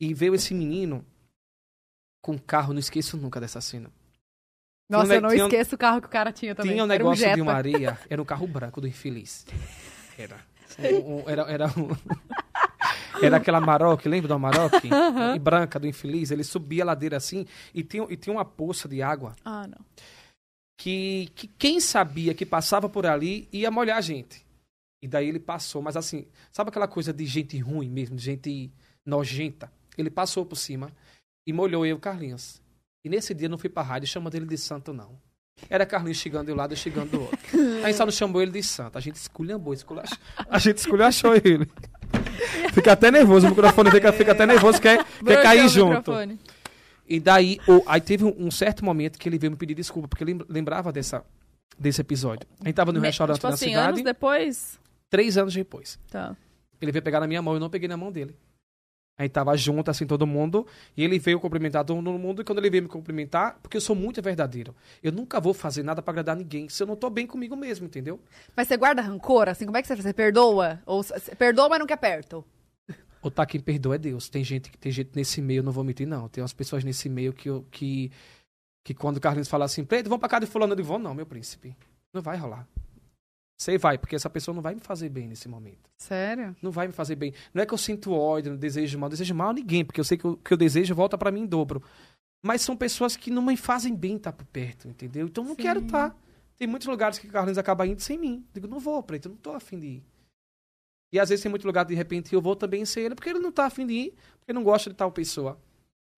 e 0.00 0.14
veio 0.14 0.36
esse 0.36 0.54
menino 0.54 1.04
com 2.22 2.32
um 2.34 2.38
carro, 2.38 2.72
não 2.72 2.78
esqueço 2.78 3.16
nunca 3.16 3.40
dessa 3.40 3.60
cena. 3.60 3.90
Nossa, 4.88 5.12
um 5.12 5.14
eu 5.14 5.20
não 5.22 5.28
tinha 5.30 5.44
um- 5.44 5.48
esqueço 5.48 5.74
o 5.74 5.78
carro 5.78 6.00
que 6.00 6.06
o 6.06 6.10
cara 6.10 6.32
tinha 6.32 6.54
também. 6.54 6.72
Tinha 6.72 6.84
um 6.84 6.90
Era 6.90 6.98
negócio 6.98 7.20
Jetta. 7.24 7.36
de 7.36 7.42
uma 7.42 7.52
areia, 7.54 7.98
era 8.08 8.20
um 8.20 8.24
carro 8.24 8.46
branco 8.46 8.80
do 8.80 8.86
infeliz. 8.88 9.46
Era. 10.18 10.38
Um- 10.78 11.16
um- 11.22 11.28
era, 11.30 11.42
era, 11.42 11.66
um- 11.68 11.88
era 13.22 13.36
aquela 13.36 13.58
Amarok, 13.58 14.08
lembra 14.08 14.28
do 14.28 14.34
Amarok? 14.34 14.88
E 15.34 15.38
branca 15.38 15.78
do 15.78 15.86
infeliz. 15.86 16.30
Ele 16.30 16.42
subia 16.44 16.82
a 16.82 16.86
ladeira 16.86 17.16
assim 17.16 17.46
e 17.72 17.82
tinha, 17.84 18.04
e 18.10 18.16
tinha 18.16 18.32
uma 18.34 18.44
poça 18.44 18.88
de 18.88 19.00
água 19.02 19.34
Ah, 19.44 19.66
não. 19.68 19.78
que, 20.78 21.30
que 21.34 21.46
quem 21.46 21.78
sabia 21.80 22.34
que 22.34 22.44
passava 22.44 22.88
por 22.88 23.06
ali 23.06 23.48
ia 23.52 23.70
molhar 23.70 23.98
a 23.98 24.00
gente. 24.00 24.44
E 25.02 25.06
daí 25.08 25.28
ele 25.28 25.38
passou, 25.40 25.80
mas 25.82 25.96
assim, 25.96 26.26
sabe 26.50 26.70
aquela 26.70 26.88
coisa 26.88 27.12
de 27.12 27.24
gente 27.26 27.58
ruim 27.58 27.88
mesmo, 27.90 28.16
de 28.16 28.22
gente 28.24 28.72
nojenta? 29.06 29.70
Ele 29.98 30.10
passou 30.10 30.44
por 30.46 30.56
cima 30.56 30.90
e 31.46 31.52
molhou 31.52 31.84
eu 31.86 31.90
e 31.90 31.92
o 31.94 32.00
Carlinhos. 32.00 32.60
E 33.04 33.08
nesse 33.08 33.34
dia 33.34 33.46
eu 33.46 33.50
não 33.50 33.58
fui 33.58 33.68
pra 33.68 33.82
rádio 33.82 34.08
chamando 34.08 34.34
ele 34.34 34.46
de 34.46 34.56
santo, 34.56 34.92
não. 34.92 35.18
Era 35.70 35.86
Carlinhos 35.86 36.18
chegando 36.18 36.46
de 36.46 36.52
um 36.52 36.56
lado 36.56 36.74
e 36.74 36.76
chegando 36.76 37.10
do 37.10 37.20
outro. 37.22 37.38
A 37.82 37.86
gente 37.86 37.96
só 37.96 38.04
não 38.04 38.12
chamou 38.12 38.40
ele 38.42 38.50
de 38.50 38.62
santo. 38.62 38.96
A 38.98 39.00
gente 39.00 39.16
esculhambou, 39.16 39.72
esculach... 39.72 40.10
a 40.48 40.58
gente 40.58 40.78
esculachou 40.78 41.34
ele. 41.36 41.68
Fica 42.72 42.92
até 42.92 43.10
nervoso, 43.10 43.46
o 43.46 43.50
microfone 43.50 43.90
fica, 43.90 44.12
fica 44.12 44.32
até 44.32 44.46
nervoso, 44.46 44.80
quer, 44.80 45.04
quer 45.24 45.42
cair 45.42 45.64
o 45.64 45.68
junto. 45.68 45.96
microfone. 45.98 46.40
E 47.06 47.20
daí, 47.20 47.58
o- 47.68 47.82
aí 47.86 48.00
teve 48.00 48.24
um, 48.24 48.34
um 48.46 48.50
certo 48.50 48.84
momento 48.84 49.18
que 49.18 49.28
ele 49.28 49.38
veio 49.38 49.50
me 49.52 49.56
pedir 49.56 49.74
desculpa, 49.74 50.08
porque 50.08 50.24
ele 50.24 50.38
lembrava 50.48 50.90
dessa, 50.90 51.22
desse 51.78 52.00
episódio. 52.00 52.46
A 52.60 52.64
gente 52.66 52.74
tava 52.74 52.90
no 52.92 53.00
Me- 53.00 53.06
restaurante 53.06 53.36
tipo 53.36 53.46
na 53.48 53.54
assim, 53.54 53.66
cidade, 53.68 53.88
anos 53.90 54.02
depois. 54.02 54.80
três 55.10 55.36
anos 55.38 55.54
depois. 55.54 55.98
Tá. 56.10 56.34
Ele 56.80 56.90
veio 56.90 57.02
pegar 57.02 57.20
na 57.20 57.26
minha 57.26 57.40
mão, 57.42 57.54
eu 57.54 57.60
não 57.60 57.70
peguei 57.70 57.88
na 57.88 57.96
mão 57.96 58.10
dele. 58.10 58.34
A 59.16 59.22
gente 59.22 59.32
tava 59.32 59.56
junto, 59.56 59.88
assim, 59.90 60.06
todo 60.06 60.26
mundo, 60.26 60.66
e 60.96 61.04
ele 61.04 61.20
veio 61.20 61.38
cumprimentar 61.38 61.84
todo 61.84 62.02
mundo, 62.02 62.42
e 62.42 62.44
quando 62.44 62.58
ele 62.58 62.68
veio 62.68 62.82
me 62.82 62.88
cumprimentar, 62.88 63.58
porque 63.62 63.76
eu 63.76 63.80
sou 63.80 63.94
muito 63.94 64.20
verdadeiro, 64.20 64.74
eu 65.02 65.12
nunca 65.12 65.40
vou 65.40 65.54
fazer 65.54 65.84
nada 65.84 66.02
pra 66.02 66.10
agradar 66.10 66.34
ninguém, 66.34 66.68
se 66.68 66.82
eu 66.82 66.86
não 66.86 66.96
tô 66.96 67.08
bem 67.08 67.24
comigo 67.24 67.54
mesmo, 67.54 67.86
entendeu? 67.86 68.18
Mas 68.56 68.66
você 68.66 68.76
guarda 68.76 69.00
rancor, 69.02 69.48
assim? 69.48 69.66
Como 69.66 69.76
é 69.76 69.82
que 69.82 69.86
você 69.86 69.94
faz? 69.94 70.04
Você 70.04 70.12
perdoa? 70.12 70.82
Ou 70.84 71.00
você 71.02 71.34
perdoa, 71.36 71.68
mas 71.68 71.78
não 71.78 71.86
quer 71.86 71.96
perto? 71.96 72.44
Ou 73.22 73.30
tá 73.30 73.46
quem 73.46 73.60
perdoa 73.60 73.94
é 73.94 73.98
Deus. 73.98 74.28
Tem 74.28 74.42
gente, 74.42 74.70
tem 74.72 74.90
gente 74.90 75.10
nesse 75.14 75.40
meio, 75.40 75.62
não 75.62 75.70
vou 75.72 75.84
mentir, 75.84 76.06
não. 76.08 76.28
Tem 76.28 76.42
umas 76.42 76.52
pessoas 76.52 76.82
nesse 76.82 77.08
meio 77.08 77.32
que, 77.32 77.48
eu- 77.48 77.64
que, 77.70 78.10
que 78.84 78.92
quando 78.92 79.16
o 79.16 79.20
Carlinhos 79.20 79.48
fala 79.48 79.64
assim, 79.64 79.84
Preto, 79.84 80.08
vamos 80.08 80.20
pra 80.20 80.28
casa 80.28 80.44
de 80.44 80.50
fulano, 80.50 80.72
eu 80.72 80.76
digo, 80.76 80.88
vou 80.88 80.98
não, 80.98 81.14
meu 81.14 81.24
príncipe. 81.24 81.74
Não 82.12 82.20
vai 82.20 82.36
rolar. 82.36 82.66
Você 83.56 83.78
vai, 83.78 83.96
porque 83.96 84.16
essa 84.16 84.28
pessoa 84.28 84.54
não 84.54 84.62
vai 84.62 84.74
me 84.74 84.80
fazer 84.80 85.08
bem 85.08 85.28
nesse 85.28 85.48
momento. 85.48 85.90
Sério? 85.96 86.56
Não 86.60 86.70
vai 86.70 86.88
me 86.88 86.92
fazer 86.92 87.14
bem. 87.14 87.32
Não 87.52 87.62
é 87.62 87.66
que 87.66 87.72
eu 87.72 87.78
sinto 87.78 88.12
ódio, 88.12 88.52
não 88.52 88.58
desejo 88.58 88.98
mal. 88.98 89.08
Não 89.08 89.12
desejo 89.12 89.34
mal 89.34 89.50
a 89.50 89.52
ninguém, 89.52 89.84
porque 89.84 90.00
eu 90.00 90.04
sei 90.04 90.18
que 90.18 90.26
o 90.26 90.36
que 90.36 90.52
eu 90.52 90.56
desejo 90.56 90.94
volta 90.94 91.16
pra 91.16 91.30
mim 91.30 91.42
em 91.42 91.46
dobro. 91.46 91.82
Mas 92.42 92.62
são 92.62 92.76
pessoas 92.76 93.16
que 93.16 93.30
não 93.30 93.42
me 93.42 93.56
fazem 93.56 93.94
bem 93.94 94.16
estar 94.16 94.32
por 94.32 94.44
perto, 94.46 94.88
entendeu? 94.88 95.26
Então 95.26 95.44
não 95.44 95.54
Sim. 95.54 95.62
quero 95.62 95.80
estar. 95.80 96.14
Tem 96.56 96.68
muitos 96.68 96.86
lugares 96.86 97.18
que 97.18 97.26
o 97.26 97.30
Carlinhos 97.30 97.58
acaba 97.58 97.86
indo 97.86 98.00
sem 98.00 98.18
mim. 98.18 98.44
Digo, 98.52 98.66
não 98.66 98.78
vou, 98.78 99.02
Preto, 99.02 99.28
não 99.28 99.36
tô 99.36 99.52
afim 99.52 99.78
de 99.78 99.86
ir. 99.86 100.02
E 101.12 101.20
às 101.20 101.28
vezes 101.28 101.42
tem 101.42 101.50
muito 101.50 101.66
lugar, 101.66 101.84
de 101.84 101.94
repente, 101.94 102.34
eu 102.34 102.42
vou 102.42 102.56
também 102.56 102.84
sem 102.84 103.04
ele, 103.04 103.14
porque 103.14 103.30
ele 103.30 103.38
não 103.38 103.52
tá 103.52 103.66
afim 103.66 103.86
de 103.86 103.94
ir, 103.94 104.14
porque 104.40 104.52
não 104.52 104.64
gosta 104.64 104.90
de 104.90 104.96
tal 104.96 105.12
pessoa. 105.12 105.58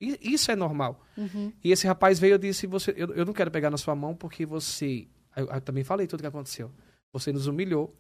E 0.01 0.19
isso 0.21 0.51
é 0.51 0.57
normal. 0.57 1.01
Uhum. 1.17 1.53
E 1.63 1.71
esse 1.71 1.87
rapaz 1.87 2.19
veio 2.19 2.35
e 2.35 2.39
disse: 2.39 2.67
você, 2.67 2.95
eu, 2.97 3.15
eu 3.15 3.25
não 3.25 3.33
quero 3.33 3.51
pegar 3.51 3.71
na 3.71 3.77
sua 3.77 3.95
mão 3.95 4.15
porque 4.15 4.45
você. 4.45 5.07
Eu, 5.35 5.47
eu 5.49 5.61
também 5.61 5.85
falei 5.85 6.07
tudo 6.07 6.21
o 6.21 6.23
que 6.23 6.27
aconteceu. 6.27 6.71
Você 7.19 7.33
nos 7.33 7.47
humilhou. 7.47 7.95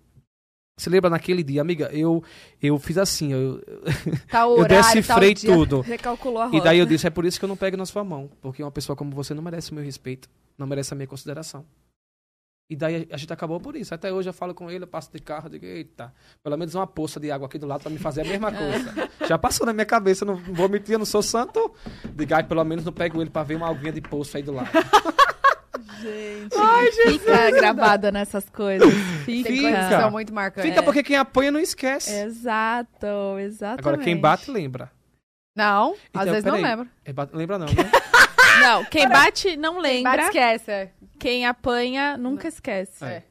Você 0.78 0.90
lembra 0.90 1.08
naquele 1.08 1.42
dia, 1.42 1.62
amiga? 1.62 1.88
Eu, 1.90 2.22
eu 2.62 2.78
fiz 2.78 2.98
assim, 2.98 3.32
eu, 3.32 3.62
Tá 4.30 4.46
o 4.46 4.56
eu 4.56 4.60
horário, 4.60 4.94
decifrei 4.94 5.34
tá 5.34 5.40
tudo. 5.46 5.80
Recalculou 5.80 6.42
a 6.42 6.44
rota. 6.46 6.56
E 6.56 6.60
daí 6.60 6.78
eu 6.78 6.84
disse, 6.84 7.06
é 7.06 7.10
por 7.10 7.24
isso 7.24 7.38
que 7.38 7.44
eu 7.46 7.48
não 7.48 7.56
pego 7.56 7.78
na 7.78 7.86
sua 7.86 8.04
mão. 8.04 8.30
Porque 8.42 8.62
uma 8.62 8.70
pessoa 8.70 8.94
como 8.94 9.10
você 9.12 9.32
não 9.32 9.42
merece 9.42 9.72
o 9.72 9.74
meu 9.74 9.82
respeito. 9.82 10.28
Não 10.58 10.66
merece 10.66 10.92
a 10.92 10.96
minha 10.96 11.06
consideração. 11.06 11.64
E 12.68 12.74
daí 12.74 13.08
a 13.10 13.16
gente 13.16 13.32
acabou 13.32 13.58
por 13.58 13.74
isso. 13.74 13.94
Até 13.94 14.12
hoje 14.12 14.28
eu 14.28 14.34
falo 14.34 14.52
com 14.52 14.70
ele, 14.70 14.84
eu 14.84 14.88
passo 14.88 15.10
de 15.10 15.20
carro, 15.20 15.46
eu 15.46 15.50
digo, 15.50 15.64
eita, 15.64 16.12
pelo 16.42 16.56
menos 16.58 16.74
uma 16.74 16.86
poça 16.86 17.18
de 17.18 17.30
água 17.30 17.46
aqui 17.46 17.58
do 17.58 17.66
lado 17.66 17.82
pra 17.82 17.90
me 17.90 17.98
fazer 17.98 18.22
a 18.22 18.24
mesma 18.24 18.50
coisa. 18.52 19.08
Já 19.26 19.38
passou 19.38 19.64
na 19.64 19.72
minha 19.72 19.86
cabeça, 19.86 20.24
não 20.24 20.36
vou 20.36 20.68
mentir, 20.68 20.94
eu 20.94 20.98
não 20.98 21.06
sou 21.06 21.22
santo. 21.22 21.72
Digo, 22.14 22.34
ai, 22.34 22.42
pelo 22.42 22.64
menos 22.64 22.84
não 22.84 22.92
pego 22.92 23.22
ele 23.22 23.30
pra 23.30 23.44
ver 23.44 23.54
uma 23.54 23.70
aguinha 23.70 23.92
de 23.92 24.00
poço 24.00 24.36
aí 24.36 24.42
do 24.42 24.52
lado. 24.52 24.68
Gente, 26.00 27.18
fica 27.18 27.50
gravada 27.52 28.10
nessas 28.10 28.48
coisas. 28.50 28.92
Fica. 29.24 29.48
Que 29.48 29.56
Fica. 29.56 30.00
são 30.00 30.10
muito 30.10 30.32
marcantes. 30.34 30.70
Fica 30.70 30.82
porque 30.82 31.02
quem 31.02 31.16
apanha 31.16 31.50
não 31.50 31.60
esquece. 31.60 32.12
Exato, 32.12 33.38
exatamente. 33.40 33.80
Agora, 33.80 33.98
quem 33.98 34.16
bate, 34.16 34.50
lembra. 34.50 34.90
Não, 35.56 35.92
às 36.12 36.22
Então, 36.22 36.24
vezes 36.34 36.44
não 36.44 36.54
lembra. 36.60 36.86
É, 37.04 37.12
lembra 37.32 37.58
não, 37.58 37.66
né? 37.66 37.72
Não, 38.60 38.84
quem 38.86 39.06
bate 39.06 39.54
não 39.54 39.74
Quem 39.74 39.82
lembra. 39.82 40.12
bate, 40.12 40.24
esquece. 40.28 40.70
é. 40.70 40.90
Quem 41.18 41.44
apanha 41.46 42.16
nunca 42.16 42.48
esquece. 42.48 43.04
É. 43.04 43.08
É. 43.08 43.22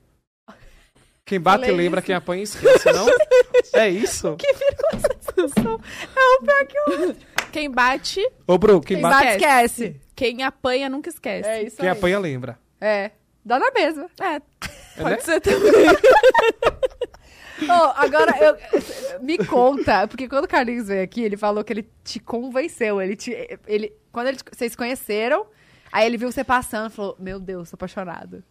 Quem 1.25 1.39
bate, 1.39 1.61
Falei 1.61 1.75
lembra, 1.75 1.99
isso. 1.99 2.05
quem 2.05 2.13
apanha, 2.15 2.43
esquece, 2.43 2.91
não? 2.91 3.07
É 3.73 3.89
isso? 3.89 4.27
É 4.27 4.31
o 6.37 6.41
pior 6.43 6.67
que 6.67 6.79
o 6.79 7.15
Quem 7.51 7.71
bate, 7.71 8.21
Ô, 8.45 8.57
Bru, 8.57 8.79
quem, 8.81 8.97
Quem 8.97 9.01
bate, 9.01 9.15
bate, 9.25 9.31
esquece. 9.37 10.01
Quem 10.15 10.43
apanha 10.43 10.89
nunca 10.89 11.09
esquece. 11.09 11.47
É 11.49 11.63
isso 11.63 11.77
quem 11.77 11.89
aí. 11.89 11.97
apanha, 11.97 12.17
lembra. 12.19 12.57
É. 12.79 13.11
Dá 13.43 13.59
na 13.59 13.71
mesma. 13.71 14.09
É, 14.19 14.35
É, 14.35 14.41
pode 14.97 15.09
né? 15.15 15.19
ser 15.19 15.39
também. 15.41 15.71
Ô, 17.69 17.71
agora, 17.95 18.33
eu- 18.43 19.21
me 19.21 19.37
conta, 19.37 20.07
porque 20.07 20.27
quando 20.27 20.43
o 20.45 20.47
Carlinhos 20.47 20.87
veio 20.87 21.03
aqui, 21.03 21.21
ele 21.23 21.37
falou 21.37 21.63
que 21.63 21.71
ele 21.71 21.89
te 22.03 22.19
convenceu. 22.19 23.01
Ele 23.01 23.15
te. 23.15 23.31
Ele, 23.65 23.93
quando 24.11 24.27
ele- 24.27 24.37
vocês 24.51 24.71
se 24.73 24.77
conheceram, 24.77 25.45
aí 25.91 26.05
ele 26.05 26.17
viu 26.17 26.31
você 26.31 26.43
passando 26.43 26.91
e 26.91 26.93
falou: 26.95 27.15
Meu 27.19 27.39
Deus, 27.39 27.69
tô 27.69 27.75
apaixonado. 27.75 28.43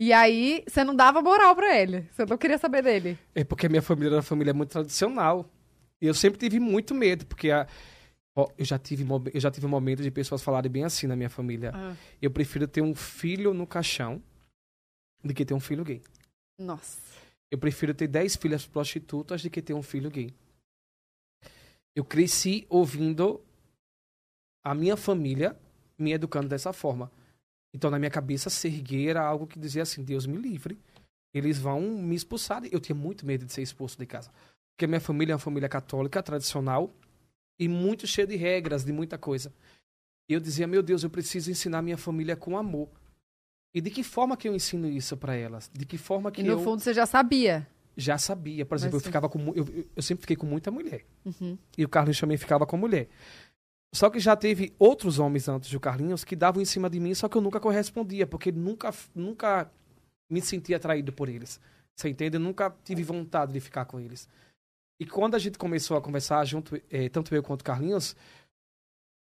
E 0.00 0.12
aí, 0.12 0.64
você 0.66 0.82
não 0.82 0.96
dava 0.96 1.22
moral 1.22 1.54
pra 1.54 1.78
ele. 1.78 2.08
Você 2.10 2.24
não 2.26 2.36
queria 2.36 2.58
saber 2.58 2.82
dele. 2.82 3.16
É 3.34 3.44
porque 3.44 3.66
a 3.66 3.68
minha 3.68 3.82
família 3.82 4.08
era 4.08 4.16
uma 4.16 4.22
família 4.22 4.52
muito 4.52 4.70
tradicional. 4.70 5.48
E 6.00 6.06
eu 6.08 6.14
sempre 6.14 6.40
tive 6.40 6.58
muito 6.58 6.92
medo, 6.94 7.24
porque 7.26 7.48
a, 7.52 7.64
eu, 8.36 8.64
já 8.64 8.78
tive, 8.78 9.06
eu 9.32 9.40
já 9.40 9.50
tive 9.50 9.66
um 9.66 9.70
momento 9.70 10.02
de 10.02 10.10
pessoas 10.10 10.42
falarem 10.42 10.70
bem 10.70 10.84
assim 10.84 11.06
na 11.06 11.14
minha 11.14 11.28
família. 11.28 11.72
Ah. 11.74 11.96
Eu 12.20 12.30
prefiro 12.30 12.66
ter 12.66 12.80
um 12.80 12.94
filho 12.94 13.52
no 13.52 13.66
caixão 13.66 14.22
do 15.22 15.34
que 15.34 15.44
ter 15.44 15.54
um 15.54 15.60
filho 15.60 15.84
gay. 15.84 16.02
Nossa. 16.58 17.00
Eu 17.50 17.58
prefiro 17.58 17.92
ter 17.92 18.08
10 18.08 18.36
filhas 18.36 18.66
prostitutas 18.66 19.42
do 19.42 19.50
que 19.50 19.60
ter 19.60 19.74
um 19.74 19.82
filho 19.82 20.10
gay. 20.10 20.34
Eu 21.94 22.04
cresci 22.04 22.66
ouvindo 22.70 23.44
a 24.64 24.74
minha 24.74 24.96
família 24.96 25.58
me 25.98 26.12
educando 26.12 26.48
dessa 26.48 26.72
forma. 26.72 27.12
Então, 27.74 27.90
na 27.90 27.98
minha 27.98 28.10
cabeça, 28.10 28.48
ser 28.48 28.80
gay 28.80 29.08
era 29.08 29.22
algo 29.22 29.46
que 29.46 29.58
dizia 29.58 29.82
assim: 29.82 30.02
Deus 30.02 30.26
me 30.26 30.38
livre. 30.38 30.78
Eles 31.34 31.58
vão 31.58 31.80
me 31.80 32.14
expulsar. 32.14 32.62
Eu 32.70 32.80
tinha 32.80 32.96
muito 32.96 33.26
medo 33.26 33.44
de 33.44 33.52
ser 33.52 33.62
expulso 33.62 33.98
de 33.98 34.06
casa. 34.06 34.30
Porque 34.72 34.86
a 34.86 34.88
minha 34.88 35.00
família 35.00 35.32
é 35.32 35.34
uma 35.34 35.38
família 35.38 35.68
católica, 35.68 36.22
tradicional, 36.22 36.90
e 37.58 37.68
muito 37.68 38.06
cheia 38.06 38.26
de 38.26 38.36
regras, 38.36 38.84
de 38.84 38.92
muita 38.92 39.16
coisa. 39.18 39.52
E 40.28 40.34
eu 40.34 40.40
dizia: 40.40 40.66
Meu 40.66 40.82
Deus, 40.82 41.02
eu 41.02 41.10
preciso 41.10 41.50
ensinar 41.50 41.82
minha 41.82 41.96
família 41.98 42.36
com 42.36 42.56
amor. 42.56 42.88
E 43.74 43.80
de 43.80 43.90
que 43.90 44.02
forma 44.02 44.36
que 44.36 44.48
eu 44.48 44.54
ensino 44.54 44.86
isso 44.88 45.16
para 45.16 45.34
elas? 45.34 45.70
De 45.72 45.84
que 45.86 45.96
forma 45.96 46.30
que 46.30 46.40
E 46.42 46.44
no 46.44 46.52
eu 46.52 46.60
fundo 46.60 46.80
você 46.80 46.92
já 46.92 47.06
sabia. 47.06 47.66
já 47.96 48.18
sabia. 48.18 48.64
Por 48.66 48.74
exemplo, 48.76 48.96
eu 48.96 49.00
ficava 49.00 49.28
com 49.28 49.38
eu- 49.54 49.86
eu 49.96 50.02
sempre 50.02 50.22
fiquei 50.22 50.36
com 50.36 50.46
muita 50.46 50.70
mulher. 50.70 51.04
Uhum. 51.24 51.56
E 51.76 51.84
o 51.84 51.88
Carlinhos 51.88 52.20
também 52.20 52.36
ficava 52.36 52.66
com 52.66 52.76
mulher. 52.76 53.08
Só 53.94 54.08
que 54.08 54.18
já 54.18 54.34
teve 54.34 54.72
outros 54.78 55.18
homens 55.18 55.48
antes 55.48 55.70
do 55.70 55.78
Carlinhos 55.80 56.24
que 56.24 56.34
davam 56.34 56.62
em 56.62 56.64
cima 56.64 56.88
de 56.88 56.98
mim, 56.98 57.14
só 57.14 57.28
que 57.28 57.36
eu 57.36 57.42
nunca 57.42 57.60
correspondia, 57.60 58.26
porque 58.26 58.50
nunca 58.50 58.92
nunca 59.14 59.70
me 60.30 60.40
sentia 60.40 60.76
atraído 60.76 61.12
por 61.12 61.28
eles. 61.28 61.60
Você 61.94 62.08
entende? 62.08 62.36
Eu 62.36 62.40
nunca 62.40 62.74
tive 62.84 63.02
vontade 63.02 63.52
de 63.52 63.60
ficar 63.60 63.84
com 63.84 64.00
eles. 64.00 64.26
E 65.02 65.04
quando 65.04 65.34
a 65.34 65.38
gente 65.40 65.58
começou 65.58 65.96
a 65.96 66.00
conversar 66.00 66.44
junto, 66.44 66.80
eh, 66.88 67.08
tanto 67.08 67.34
eu 67.34 67.42
quanto 67.42 67.62
o 67.62 67.64
Carlinhos, 67.64 68.14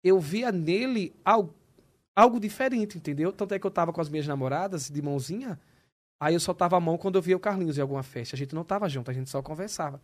eu 0.03 0.19
via 0.19 0.51
nele 0.51 1.15
algo, 1.25 1.55
algo 2.17 2.41
diferente, 2.41 2.99
entendeu? 2.99 3.31
Tanto 3.31 3.55
é 3.55 3.59
que 3.61 3.65
eu 3.65 3.71
tava 3.71 3.93
com 3.93 4.01
as 4.01 4.09
minhas 4.09 4.27
namoradas 4.27 4.91
de 4.91 5.01
mãozinha, 5.01 5.61
aí 6.19 6.35
eu 6.35 6.41
soltava 6.41 6.77
a 6.77 6.81
mão 6.81 6.99
quando 6.99 7.15
eu 7.15 7.23
via 7.23 7.37
o 7.37 7.39
Carlinhos 7.39 7.79
em 7.79 7.83
alguma 7.83 8.03
festa. 8.03 8.35
A 8.35 8.37
gente 8.37 8.53
não 8.53 8.65
tava 8.65 8.89
junto, 8.89 9.13
a 9.13 9.15
gente 9.15 9.31
só 9.31 9.41
conversava. 9.41 10.01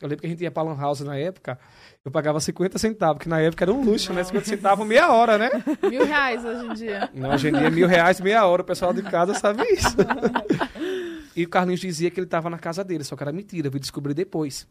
Eu 0.00 0.08
lembro 0.08 0.22
que 0.22 0.26
a 0.26 0.30
gente 0.30 0.42
ia 0.42 0.50
pra 0.50 0.64
Lan 0.64 0.76
House 0.76 1.02
na 1.02 1.16
época, 1.16 1.56
eu 2.04 2.10
pagava 2.10 2.40
50 2.40 2.76
centavos, 2.76 3.22
que 3.22 3.28
na 3.28 3.40
época 3.40 3.62
era 3.62 3.72
um 3.72 3.84
luxo, 3.84 4.12
né? 4.12 4.24
50 4.24 4.44
centavos 4.44 4.84
meia 4.84 5.12
hora, 5.12 5.38
né? 5.38 5.50
Mil 5.88 6.04
reais 6.04 6.44
hoje 6.44 6.66
em 6.66 6.74
dia. 6.74 7.10
Não, 7.14 7.30
hoje 7.30 7.46
em 7.46 7.52
dia 7.52 7.68
é 7.68 7.70
mil 7.70 7.86
reais 7.86 8.20
meia 8.20 8.44
hora, 8.44 8.62
o 8.62 8.64
pessoal 8.64 8.92
de 8.92 9.02
casa 9.02 9.34
sabe 9.34 9.62
isso. 9.72 9.96
e 11.36 11.44
o 11.44 11.48
Carlinhos 11.48 11.78
dizia 11.78 12.10
que 12.10 12.18
ele 12.18 12.26
tava 12.26 12.50
na 12.50 12.58
casa 12.58 12.82
dele, 12.82 13.04
só 13.04 13.14
que 13.14 13.22
era 13.22 13.30
mentira, 13.30 13.68
eu 13.68 13.70
vim 13.70 13.78
descobrir 13.78 14.12
depois. 14.12 14.66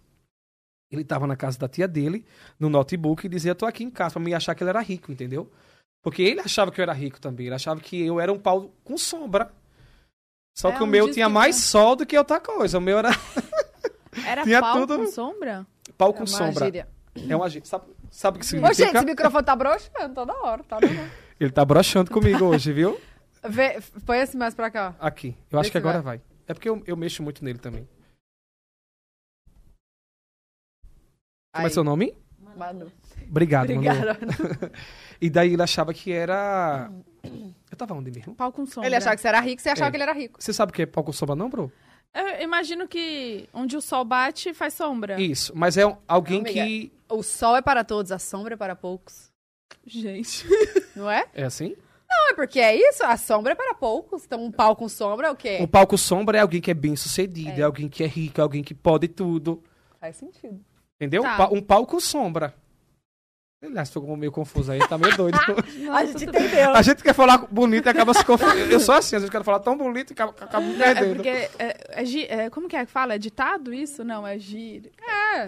Ele 0.92 1.04
tava 1.04 1.26
na 1.28 1.36
casa 1.36 1.58
da 1.58 1.68
tia 1.68 1.88
dele, 1.88 2.26
no 2.60 2.70
notebook, 2.70 3.26
e 3.26 3.30
dizia, 3.30 3.56
tô 3.56 3.66
aqui 3.66 3.84
em 3.84 3.90
casa, 3.90 4.14
pra 4.14 4.22
me 4.24 4.34
achar 4.34 4.54
que 4.56 4.64
ele 4.64 4.70
era 4.70 4.82
rico, 4.82 5.12
entendeu? 5.12 5.52
Porque 6.04 6.22
ele 6.22 6.40
achava 6.40 6.72
que 6.72 6.80
eu 6.80 6.84
era 6.84 6.94
rico 6.94 7.20
também, 7.20 7.48
ele 7.48 7.56
achava 7.56 7.80
que 7.82 8.00
eu 8.06 8.20
era 8.20 8.32
um 8.32 8.38
pau 8.40 8.72
com 8.84 8.98
sombra. 8.98 9.52
Só 10.58 10.70
É, 10.70 10.72
que 10.78 10.84
o 10.84 10.88
meu 10.88 11.12
tinha 11.12 11.26
que- 11.28 11.32
mais 11.34 11.56
sol 11.58 11.96
do 11.96 12.06
que 12.06 12.18
outra 12.18 12.40
coisa. 12.40 12.78
O 12.78 12.82
meu 12.82 12.98
era 13.00 13.10
Era 14.26 14.44
Tinha 14.44 14.62
pau 14.62 14.76
tudo- 14.88 14.98
com 14.98 15.08
sombra? 15.08 15.66
pau 15.98 16.12
É 16.12 16.14
com 16.14 16.20
uma 16.20 16.28
sombra. 16.28 16.66
gíria. 16.66 16.88
É 17.30 17.36
uma 17.36 17.50
gíria. 17.50 17.66
Sabe, 17.66 17.86
sabe 18.12 18.38
o 18.38 18.40
que 18.40 18.46
Ô, 18.46 18.50
significa? 18.50 18.74
gente, 18.86 18.96
esse 18.96 19.06
microfone 19.06 19.44
tá 19.44 19.56
broxando 19.56 20.14
toda 20.16 20.34
hora, 20.34 20.64
tá? 20.64 20.78
Ele 21.40 21.52
tá 21.52 21.66
broxando 21.66 22.12
comigo 22.12 22.46
hoje, 22.46 22.72
viu? 22.72 23.00
Vê, 23.50 23.80
põe 24.06 24.20
esse 24.20 24.38
mais 24.38 24.54
pra 24.54 24.70
cá. 24.72 24.96
Aqui. 25.00 25.36
Eu 25.52 25.60
acho 25.60 25.68
Vê 25.68 25.72
que 25.72 25.74
se 25.74 25.78
agora 25.78 26.02
vai. 26.02 26.22
É 26.48 26.54
porque 26.54 26.70
eu, 26.70 26.82
eu 26.88 26.96
mexo 26.96 27.22
muito 27.24 27.44
nele 27.44 27.60
também. 27.60 27.88
Como 31.56 31.68
é 31.68 31.70
Aí. 31.70 31.74
seu 31.74 31.84
nome? 31.84 32.14
Manu. 32.58 32.92
Obrigado, 33.30 33.74
Manu. 33.74 33.80
Obrigada. 33.90 34.72
E 35.22 35.30
daí 35.30 35.54
ele 35.54 35.62
achava 35.64 35.94
que 35.94 36.12
era. 36.12 36.92
Eu 37.72 37.78
tava 37.78 37.94
onde 37.94 38.12
mesmo? 38.12 38.36
Pau 38.36 38.52
com 38.52 38.66
sombra. 38.66 38.88
Ele 38.90 38.96
achava 38.98 39.16
que 39.16 39.22
você 39.22 39.28
era 39.30 39.40
rico, 39.40 39.62
você 39.62 39.70
achava 39.70 39.88
É. 39.88 39.92
que 39.92 39.96
ele 39.98 40.04
era 40.04 40.14
rico. 40.14 40.42
Você 40.42 40.52
sabe 40.54 40.72
o 40.72 40.74
que 40.74 40.82
é 40.82 40.86
pau 40.86 41.04
com 41.04 41.12
sombra, 41.14 41.36
não, 41.36 41.50
bro? 41.50 41.72
Eu 42.14 42.44
imagino 42.44 42.86
que 42.88 43.48
onde 43.54 43.76
o 43.78 43.82
sol 43.82 44.04
bate, 44.06 44.54
faz 44.54 44.74
sombra. 44.74 45.20
Isso. 45.20 45.54
Mas 45.56 45.78
é 45.78 45.86
um- 45.88 45.96
alguém 46.08 46.40
Não, 46.44 46.52
que. 46.52 46.92
O 47.10 47.24
sol 47.24 47.56
é 47.56 47.62
para 47.62 47.84
todos, 47.84 48.12
a 48.12 48.20
sombra 48.20 48.54
é 48.56 48.58
para 48.58 48.76
poucos. 48.76 49.30
Gente. 49.86 50.46
Não 50.96 51.10
é? 51.10 51.26
É 51.34 51.44
assim? 51.46 51.76
Não, 52.10 52.32
é 52.32 52.34
porque 52.36 52.60
é 52.60 52.76
isso, 52.76 53.04
a 53.06 53.18
sombra 53.18 53.54
é 53.54 53.56
para 53.56 53.74
poucos. 53.74 54.24
Então 54.26 54.44
um 54.44 54.52
pau 54.52 54.76
com 54.76 54.88
sombra 54.90 55.28
é 55.28 55.32
o 55.32 55.36
quê? 55.36 55.58
Um 55.62 55.68
pau 55.68 55.88
com 55.88 55.98
sombra 55.98 56.38
é 56.38 56.42
alguém 56.42 56.62
que 56.62 56.72
é 56.72 56.74
bem 56.74 56.96
sucedido, 56.96 57.60
é, 57.60 57.64
alguém 57.64 57.88
que 57.90 58.04
é 58.04 58.08
rico, 58.08 58.40
é 58.40 58.44
alguém 58.44 58.64
que 58.64 58.74
pode 58.74 59.08
tudo. 59.08 59.64
Faz 60.00 60.16
sentido. 60.18 60.60
Entendeu? 61.00 61.24
Tá. 61.24 61.50
Um 61.52 61.62
pau 61.62 61.86
com 61.86 62.00
sombra. 62.00 62.54
Aliás, 63.64 63.90
ficou 63.90 64.16
meio 64.16 64.32
confuso 64.32 64.72
aí, 64.72 64.80
tá 64.88 64.98
meio 64.98 65.16
doido. 65.18 65.38
a 65.92 66.06
gente 66.06 66.26
entendeu. 66.26 66.76
A 66.76 66.82
gente 66.82 67.02
quer 67.02 67.14
falar 67.14 67.38
bonito 67.50 67.88
e 67.88 67.90
acaba 67.90 68.14
se 68.14 68.24
confundindo. 68.24 68.72
Eu 68.72 68.80
sou 68.80 68.94
assim, 68.94 69.16
às 69.16 69.24
vezes 69.24 69.30
quero 69.30 69.44
falar 69.44 69.60
tão 69.60 69.76
bonito 69.76 70.12
e 70.12 70.14
acaba, 70.14 70.32
acaba 70.40 70.66
me 70.66 70.76
É 70.76 70.94
perdendo. 70.94 71.16
porque. 71.16 71.30
É, 71.30 71.50
é 71.90 72.44
é- 72.46 72.50
como 72.50 72.68
que 72.68 72.76
é 72.76 72.86
que 72.86 72.92
fala? 72.92 73.16
É 73.16 73.18
ditado 73.18 73.74
isso? 73.74 74.04
Não, 74.04 74.26
é 74.28 74.38
gíria. 74.38 74.92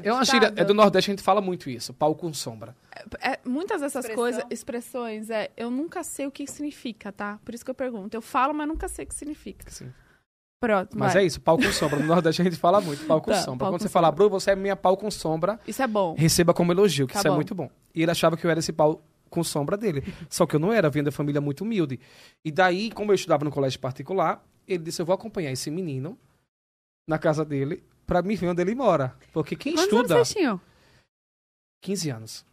É 0.04 0.12
uma 0.12 0.24
ditado. 0.24 0.26
gíria, 0.26 0.54
é 0.56 0.66
do 0.66 0.74
Nordeste, 0.74 1.12
a 1.12 1.14
gente 1.14 1.24
fala 1.24 1.42
muito 1.42 1.70
isso, 1.70 1.94
pau 1.94 2.16
com 2.16 2.34
sombra. 2.34 2.76
É, 3.22 3.40
muitas 3.46 3.82
dessas 3.82 4.04
Expressão. 4.06 4.24
coisas, 4.24 4.44
expressões, 4.50 5.30
é, 5.30 5.52
eu 5.56 5.70
nunca 5.70 6.04
sei 6.04 6.26
o 6.26 6.32
que 6.32 6.48
significa, 6.48 7.12
tá? 7.12 7.40
Por 7.46 7.54
isso 7.54 7.64
que 7.64 7.70
eu 7.70 7.76
pergunto. 7.76 8.18
Eu 8.18 8.22
falo, 8.22 8.54
mas 8.54 8.68
nunca 8.68 8.88
sei 8.88 9.06
o 9.06 9.08
que 9.08 9.16
significa. 9.16 9.66
Assim. 9.68 9.94
Pronto, 10.60 10.98
Mas 10.98 11.13
vai. 11.13 11.22
é 11.24 11.26
isso, 11.28 11.39
pau 11.39 11.56
com 11.58 11.72
sombra. 11.72 12.00
No 12.00 12.08
Nordeste 12.08 12.41
a 12.41 12.46
gente 12.46 12.58
fala 12.58 12.82
muito, 12.82 13.06
pau 13.06 13.22
com 13.22 13.30
Tá, 13.32 13.38
sombra. 13.41 13.60
pau 13.65 13.70
Quando 13.74 13.82
com 13.82 13.88
você 13.88 13.89
fala, 13.89 14.12
Bru, 14.12 14.28
você 14.30 14.52
é 14.52 14.56
minha 14.56 14.76
pau 14.76 14.98
com 14.98 15.10
sombra, 15.12 15.60
Isso 15.67 15.82
é 15.84 15.88
bom. 15.88 16.15
receba 16.17 16.52
como 16.54 16.72
elogio, 16.72 17.06
que 17.06 17.13
Tá 17.13 17.20
isso 17.20 17.28
é 17.28 17.30
bom. 17.32 17.36
muito 17.36 17.54
bom. 17.54 17.70
E 17.93 18.02
ele 18.02 18.10
achava 18.12 18.36
que 18.36 18.46
eu 18.46 18.50
era 18.50 18.60
esse 18.60 18.74
pau 18.74 19.04
com 19.30 19.43
sombra 19.43 19.78
dele. 19.78 20.04
Só 20.30 20.48
que 20.48 20.56
eu 20.56 20.60
não 20.60 20.74
era, 20.74 20.89
vindo 20.89 21.06
da 21.06 21.12
família 21.12 21.39
muito 21.39 21.62
humilde. 21.63 22.00
E 22.43 22.52
daí, 22.52 22.89
como 22.91 23.12
eu 23.12 23.15
estudava 23.15 23.46
no 23.46 23.52
colégio 23.52 23.80
particular, 23.80 24.43
ele 24.67 24.84
disse, 24.84 25.00
eu 25.02 25.06
vou 25.06 25.13
acompanhar 25.13 25.52
esse 25.52 25.70
menino 25.70 26.17
na 27.08 27.20
casa 27.20 27.46
dele 27.46 27.84
pra 28.08 28.22
me 28.24 28.36
ver 28.36 28.48
onde 28.50 28.62
ele 28.62 28.74
mora. 28.74 29.15
Porque 29.32 29.56
quem 29.56 29.74
Quantos 29.74 29.84
estuda... 29.93 30.15
anos 30.15 30.28
vocês 30.30 30.38
tinham? 30.38 30.60
15 31.84 32.10
anos. 32.10 32.46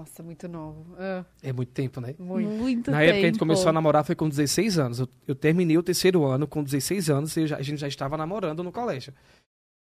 Nossa, 0.00 0.22
muito 0.22 0.48
novo. 0.48 0.94
Ah, 0.98 1.24
É 1.42 1.52
muito 1.52 1.72
tempo, 1.72 2.00
né? 2.00 2.14
muito. 2.18 2.48
Muito 2.48 2.90
Na 2.90 2.98
tempo. 2.98 3.08
época 3.08 3.20
que 3.20 3.24
a 3.26 3.28
gente 3.28 3.38
começou 3.38 3.68
a 3.68 3.72
namorar 3.72 4.02
foi 4.04 4.14
com 4.14 4.28
16 4.28 4.78
anos. 4.78 4.98
Eu, 5.00 5.08
eu 5.28 5.34
terminei 5.34 5.76
o 5.76 5.82
terceiro 5.82 6.24
ano 6.24 6.46
com 6.46 6.62
16 6.64 7.10
anos 7.10 7.36
e 7.36 7.46
já- 7.46 7.56
a 7.58 7.62
gente 7.62 7.78
já 7.78 7.86
estava 7.88 8.16
namorando 8.16 8.62
no 8.62 8.72
colégio. 8.72 9.12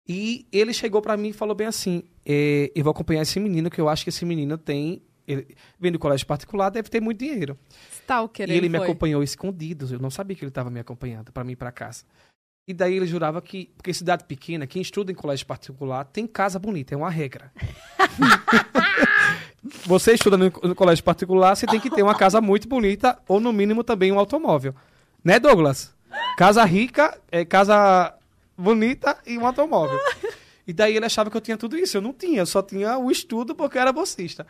E 0.07 0.47
ele 0.51 0.71
chegou 0.71 1.01
pra 1.01 1.17
mim 1.17 1.29
e 1.29 1.33
falou 1.33 1.53
bem 1.55 1.67
assim: 1.67 2.03
é, 2.25 2.71
Eu 2.75 2.83
vou 2.83 2.91
acompanhar 2.91 3.23
esse 3.23 3.39
menino, 3.39 3.69
que 3.69 3.81
eu 3.81 3.89
acho 3.89 4.03
que 4.03 4.09
esse 4.09 4.23
menino 4.23 4.57
tem. 4.57 5.01
Ele, 5.27 5.55
vem 5.79 5.91
do 5.91 5.97
colégio 5.99 6.27
particular, 6.27 6.69
deve 6.69 6.87
ter 6.89 7.01
muito 7.01 7.17
dinheiro. 7.19 7.57
Stalker, 7.91 8.47
e 8.49 8.53
ele 8.53 8.69
me 8.69 8.77
foi. 8.77 8.87
acompanhou 8.87 9.23
escondido. 9.23 9.87
Eu 9.91 9.99
não 9.99 10.11
sabia 10.11 10.35
que 10.35 10.43
ele 10.43 10.49
estava 10.49 10.69
me 10.69 10.79
acompanhando 10.79 11.31
pra 11.31 11.43
mim 11.43 11.53
ir 11.53 11.55
pra 11.55 11.71
casa. 11.71 12.03
E 12.67 12.73
daí 12.73 12.95
ele 12.95 13.05
jurava 13.07 13.41
que, 13.41 13.71
porque 13.77 13.93
cidade 13.93 14.23
pequena, 14.23 14.65
quem 14.65 14.81
estuda 14.81 15.11
em 15.11 15.15
colégio 15.15 15.45
particular 15.45 16.03
tem 16.05 16.25
casa 16.25 16.57
bonita, 16.59 16.93
é 16.93 16.97
uma 16.97 17.09
regra. 17.11 17.51
você 19.85 20.13
estuda 20.13 20.37
no, 20.37 20.45
no, 20.45 20.75
colégio 20.75 21.03
particular, 21.03 21.55
você 21.55 21.65
tem 21.65 21.79
que 21.79 21.89
ter 21.89 22.03
uma 22.03 22.15
casa 22.15 22.39
muito 22.39 22.67
bonita, 22.67 23.17
ou 23.27 23.39
no 23.39 23.51
mínimo 23.51 23.83
também 23.83 24.11
um 24.11 24.19
automóvel. 24.19 24.75
Né, 25.23 25.39
Douglas? 25.39 25.93
Casa 26.37 26.63
rica, 26.63 27.19
é 27.31 27.43
casa 27.43 28.13
bonita 28.57 29.17
e 29.25 29.37
um 29.37 29.45
automóvel. 29.45 29.99
E 30.67 30.73
daí 30.73 30.95
ele 30.95 31.05
achava 31.05 31.29
que 31.29 31.37
eu 31.37 31.41
tinha 31.41 31.57
tudo 31.57 31.77
isso. 31.77 31.97
Eu 31.97 32.01
não 32.01 32.13
tinha, 32.13 32.39
eu 32.39 32.45
só 32.45 32.61
tinha 32.61 32.97
o 32.97 33.11
estudo 33.11 33.55
porque 33.55 33.77
eu 33.77 33.81
era 33.81 33.91
bolsista. 33.91 34.47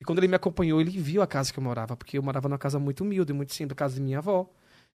E 0.00 0.04
quando 0.04 0.18
ele 0.18 0.28
me 0.28 0.36
acompanhou, 0.36 0.80
ele 0.80 0.90
viu 0.90 1.22
a 1.22 1.26
casa 1.26 1.52
que 1.52 1.58
eu 1.58 1.62
morava, 1.62 1.96
porque 1.96 2.18
eu 2.18 2.22
morava 2.22 2.48
numa 2.48 2.58
casa 2.58 2.78
muito 2.78 3.02
humilde, 3.02 3.32
muito 3.32 3.54
simples, 3.54 3.76
casa 3.76 3.94
de 3.94 4.00
minha 4.00 4.18
avó. 4.18 4.50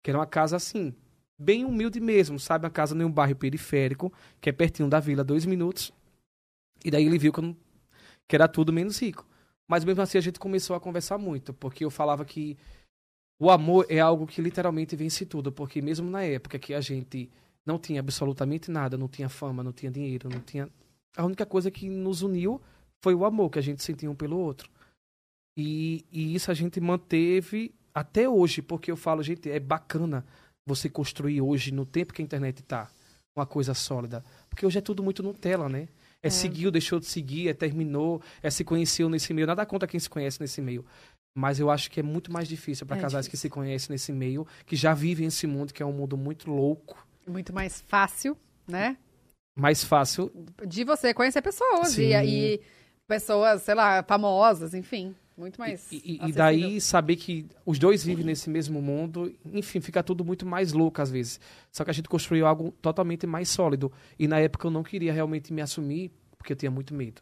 Que 0.02 0.10
era 0.10 0.18
uma 0.18 0.26
casa 0.26 0.56
assim, 0.56 0.94
bem 1.38 1.64
humilde 1.64 2.00
mesmo, 2.00 2.38
sabe? 2.38 2.64
Uma 2.64 2.70
casa 2.70 2.96
em 2.96 3.04
um 3.04 3.10
bairro 3.10 3.36
periférico, 3.36 4.12
que 4.40 4.48
é 4.48 4.52
pertinho 4.52 4.88
da 4.88 5.00
vila, 5.00 5.22
dois 5.22 5.44
minutos. 5.44 5.92
E 6.84 6.90
daí 6.90 7.04
ele 7.04 7.18
viu 7.18 7.32
que, 7.32 7.40
não, 7.40 7.56
que 8.26 8.36
era 8.36 8.48
tudo 8.48 8.72
menos 8.72 9.00
rico. 9.00 9.26
Mas 9.68 9.84
mesmo 9.84 10.02
assim 10.02 10.18
a 10.18 10.20
gente 10.20 10.38
começou 10.38 10.76
a 10.76 10.80
conversar 10.80 11.18
muito, 11.18 11.52
porque 11.52 11.84
eu 11.84 11.90
falava 11.90 12.24
que 12.24 12.56
o 13.38 13.50
amor 13.50 13.86
é 13.88 13.98
algo 13.98 14.26
que 14.26 14.40
literalmente 14.40 14.96
vence 14.96 15.26
tudo, 15.26 15.52
porque 15.52 15.82
mesmo 15.82 16.08
na 16.08 16.22
época 16.22 16.58
que 16.58 16.72
a 16.72 16.80
gente 16.80 17.30
não 17.64 17.78
tinha 17.78 18.00
absolutamente 18.00 18.70
nada, 18.70 18.96
não 18.96 19.08
tinha 19.08 19.28
fama, 19.28 19.62
não 19.62 19.72
tinha 19.72 19.90
dinheiro, 19.90 20.28
não 20.28 20.40
tinha. 20.40 20.70
A 21.16 21.24
única 21.24 21.44
coisa 21.44 21.70
que 21.70 21.88
nos 21.88 22.22
uniu 22.22 22.60
foi 23.02 23.14
o 23.14 23.24
amor 23.24 23.50
que 23.50 23.58
a 23.58 23.62
gente 23.62 23.82
sentia 23.82 24.10
um 24.10 24.14
pelo 24.14 24.38
outro. 24.38 24.70
E, 25.56 26.04
e 26.12 26.34
isso 26.34 26.50
a 26.50 26.54
gente 26.54 26.80
manteve 26.80 27.74
até 27.92 28.28
hoje, 28.28 28.62
porque 28.62 28.90
eu 28.90 28.96
falo, 28.96 29.22
gente, 29.22 29.50
é 29.50 29.58
bacana 29.58 30.24
você 30.66 30.88
construir 30.88 31.40
hoje, 31.40 31.72
no 31.72 31.86
tempo 31.86 32.12
que 32.12 32.20
a 32.20 32.24
internet 32.24 32.60
está, 32.60 32.90
uma 33.34 33.46
coisa 33.46 33.74
sólida. 33.74 34.24
Porque 34.48 34.66
hoje 34.66 34.78
é 34.78 34.82
tudo 34.82 35.02
muito 35.02 35.22
Nutella, 35.22 35.68
né? 35.68 35.88
É, 36.22 36.28
é 36.28 36.30
seguiu, 36.30 36.70
deixou 36.70 36.98
de 36.98 37.06
seguir, 37.06 37.48
é 37.48 37.54
terminou, 37.54 38.22
é 38.42 38.50
se 38.50 38.64
conheceu 38.64 39.08
nesse 39.08 39.32
meio. 39.32 39.46
Nada 39.46 39.64
contra 39.66 39.88
quem 39.88 40.00
se 40.00 40.08
conhece 40.08 40.40
nesse 40.40 40.60
meio. 40.60 40.84
Mas 41.36 41.60
eu 41.60 41.70
acho 41.70 41.90
que 41.90 42.00
é 42.00 42.02
muito 42.02 42.32
mais 42.32 42.48
difícil 42.48 42.86
para 42.86 42.96
é 42.96 43.00
casais 43.00 43.26
difícil. 43.26 43.30
que 43.30 43.36
se 43.36 43.50
conhecem 43.50 43.92
nesse 43.92 44.12
meio, 44.12 44.46
que 44.64 44.74
já 44.74 44.94
vivem 44.94 45.26
esse 45.26 45.46
mundo, 45.46 45.74
que 45.74 45.82
é 45.82 45.86
um 45.86 45.92
mundo 45.92 46.16
muito 46.16 46.50
louco. 46.50 47.06
Muito 47.26 47.52
mais 47.52 47.80
fácil, 47.82 48.36
né? 48.66 48.96
Mais 49.54 49.84
fácil. 49.84 50.32
De 50.66 50.84
você 50.84 51.12
conhecer 51.12 51.42
pessoas 51.42 51.96
e, 51.98 52.12
e 52.14 52.60
pessoas, 53.06 53.62
sei 53.62 53.74
lá, 53.74 54.02
famosas, 54.02 54.72
enfim. 54.74 55.14
Muito 55.36 55.60
mais. 55.60 55.86
E, 55.92 56.18
e, 56.22 56.32
daí 56.32 56.80
saber 56.80 57.16
que 57.16 57.46
os 57.64 57.78
dois 57.78 58.02
vivem 58.02 58.24
nesse 58.24 58.48
mesmo 58.48 58.80
mundo, 58.80 59.34
enfim, 59.52 59.82
fica 59.82 60.02
tudo 60.02 60.24
muito 60.24 60.46
mais 60.46 60.72
louco 60.72 61.02
às 61.02 61.10
vezes. 61.10 61.38
Só 61.70 61.84
que 61.84 61.90
a 61.90 61.92
gente 61.92 62.08
construiu 62.08 62.46
algo 62.46 62.72
totalmente 62.80 63.26
mais 63.26 63.50
sólido. 63.50 63.92
E 64.18 64.26
na 64.26 64.40
época 64.40 64.66
eu 64.66 64.70
não 64.70 64.82
queria 64.82 65.12
realmente 65.12 65.52
me 65.52 65.60
assumir, 65.60 66.10
porque 66.38 66.54
eu 66.54 66.56
tinha 66.56 66.70
muito 66.70 66.94
medo. 66.94 67.20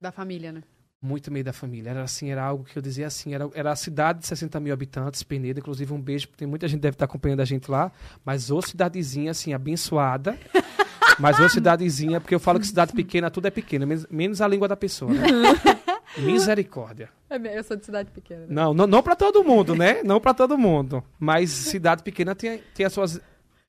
Da 0.00 0.12
família, 0.12 0.52
né? 0.52 0.62
Muito 1.02 1.32
medo 1.32 1.46
da 1.46 1.52
família. 1.52 1.90
Era 1.90 2.04
assim, 2.04 2.30
era 2.30 2.44
algo 2.44 2.62
que 2.62 2.78
eu 2.78 2.82
dizia 2.82 3.08
assim, 3.08 3.34
era, 3.34 3.50
era 3.52 3.72
a 3.72 3.76
cidade 3.76 4.20
de 4.20 4.26
60 4.28 4.60
mil 4.60 4.72
habitantes, 4.72 5.24
Penedo, 5.24 5.58
inclusive 5.58 5.92
um 5.92 6.00
beijo, 6.00 6.28
porque 6.28 6.38
tem 6.38 6.48
muita 6.48 6.68
gente 6.68 6.78
que 6.78 6.82
deve 6.82 6.94
estar 6.94 7.06
acompanhando 7.06 7.40
a 7.40 7.44
gente 7.44 7.68
lá, 7.68 7.90
mas 8.24 8.48
ô 8.48 8.62
cidadezinha, 8.62 9.32
assim, 9.32 9.52
abençoada. 9.52 10.38
mas 11.18 11.40
ô 11.40 11.48
cidadezinha, 11.48 12.20
porque 12.20 12.34
eu 12.34 12.40
falo 12.40 12.60
que 12.60 12.66
cidade 12.66 12.92
pequena, 12.92 13.28
tudo 13.28 13.46
é 13.46 13.50
pequeno, 13.50 13.86
menos, 13.86 14.06
menos 14.08 14.40
a 14.40 14.46
língua 14.46 14.68
da 14.68 14.76
pessoa, 14.76 15.12
né? 15.12 15.26
Misericórdia. 16.18 17.10
É, 17.28 17.58
eu 17.58 17.64
sou 17.64 17.76
de 17.76 17.84
cidade 17.84 18.08
pequena. 18.12 18.42
Né? 18.42 18.46
Não, 18.50 18.72
não, 18.72 18.86
não 18.86 19.02
para 19.02 19.16
todo 19.16 19.42
mundo, 19.42 19.74
né? 19.74 20.00
Não 20.04 20.20
para 20.20 20.32
todo 20.32 20.56
mundo. 20.56 21.02
Mas 21.18 21.50
cidade 21.50 22.00
pequena 22.00 22.36
tem, 22.36 22.62
tem 22.72 22.86
as 22.86 22.92
suas. 22.92 23.20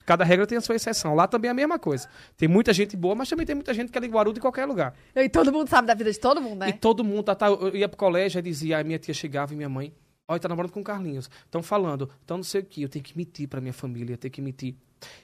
Cada 0.05 0.23
regra 0.23 0.45
tem 0.45 0.59
a 0.59 0.61
sua 0.61 0.75
exceção. 0.75 1.15
Lá 1.15 1.27
também 1.27 1.49
é 1.49 1.51
a 1.53 1.55
mesma 1.55 1.79
coisa. 1.79 2.07
Tem 2.37 2.47
muita 2.47 2.71
gente 2.71 2.95
boa, 2.95 3.15
mas 3.15 3.27
também 3.27 3.47
tem 3.47 3.55
muita 3.55 3.73
gente 3.73 3.91
que 3.91 3.97
é 3.97 4.01
linguarudo 4.01 4.35
de 4.35 4.41
qualquer 4.41 4.65
lugar. 4.65 4.93
E 5.15 5.27
todo 5.27 5.51
mundo 5.51 5.67
sabe 5.69 5.87
da 5.87 5.95
vida 5.95 6.11
de 6.11 6.19
todo 6.19 6.39
mundo, 6.39 6.59
né? 6.59 6.69
E 6.69 6.73
todo 6.73 7.03
mundo. 7.03 7.23
Tá, 7.23 7.33
tá, 7.33 7.47
eu 7.47 7.75
ia 7.75 7.89
pro 7.89 7.97
colégio 7.97 8.37
e 8.37 8.43
dizia, 8.43 8.77
a 8.77 8.83
minha 8.83 8.99
tia 8.99 9.11
chegava 9.11 9.53
e 9.53 9.57
minha 9.57 9.69
mãe. 9.69 9.91
Olha, 10.27 10.39
tá 10.39 10.47
namorando 10.49 10.71
com 10.71 10.81
o 10.81 10.83
Carlinhos. 10.83 11.29
Estão 11.45 11.63
falando, 11.63 12.09
então 12.23 12.37
não 12.37 12.43
sei 12.43 12.61
o 12.61 12.63
que, 12.63 12.83
eu 12.83 12.89
tenho 12.89 13.03
que 13.03 13.17
mentir 13.17 13.47
pra 13.47 13.61
minha 13.61 13.73
família, 13.73 14.13
eu 14.13 14.17
tenho 14.17 14.31
que 14.31 14.41
mentir. 14.41 14.75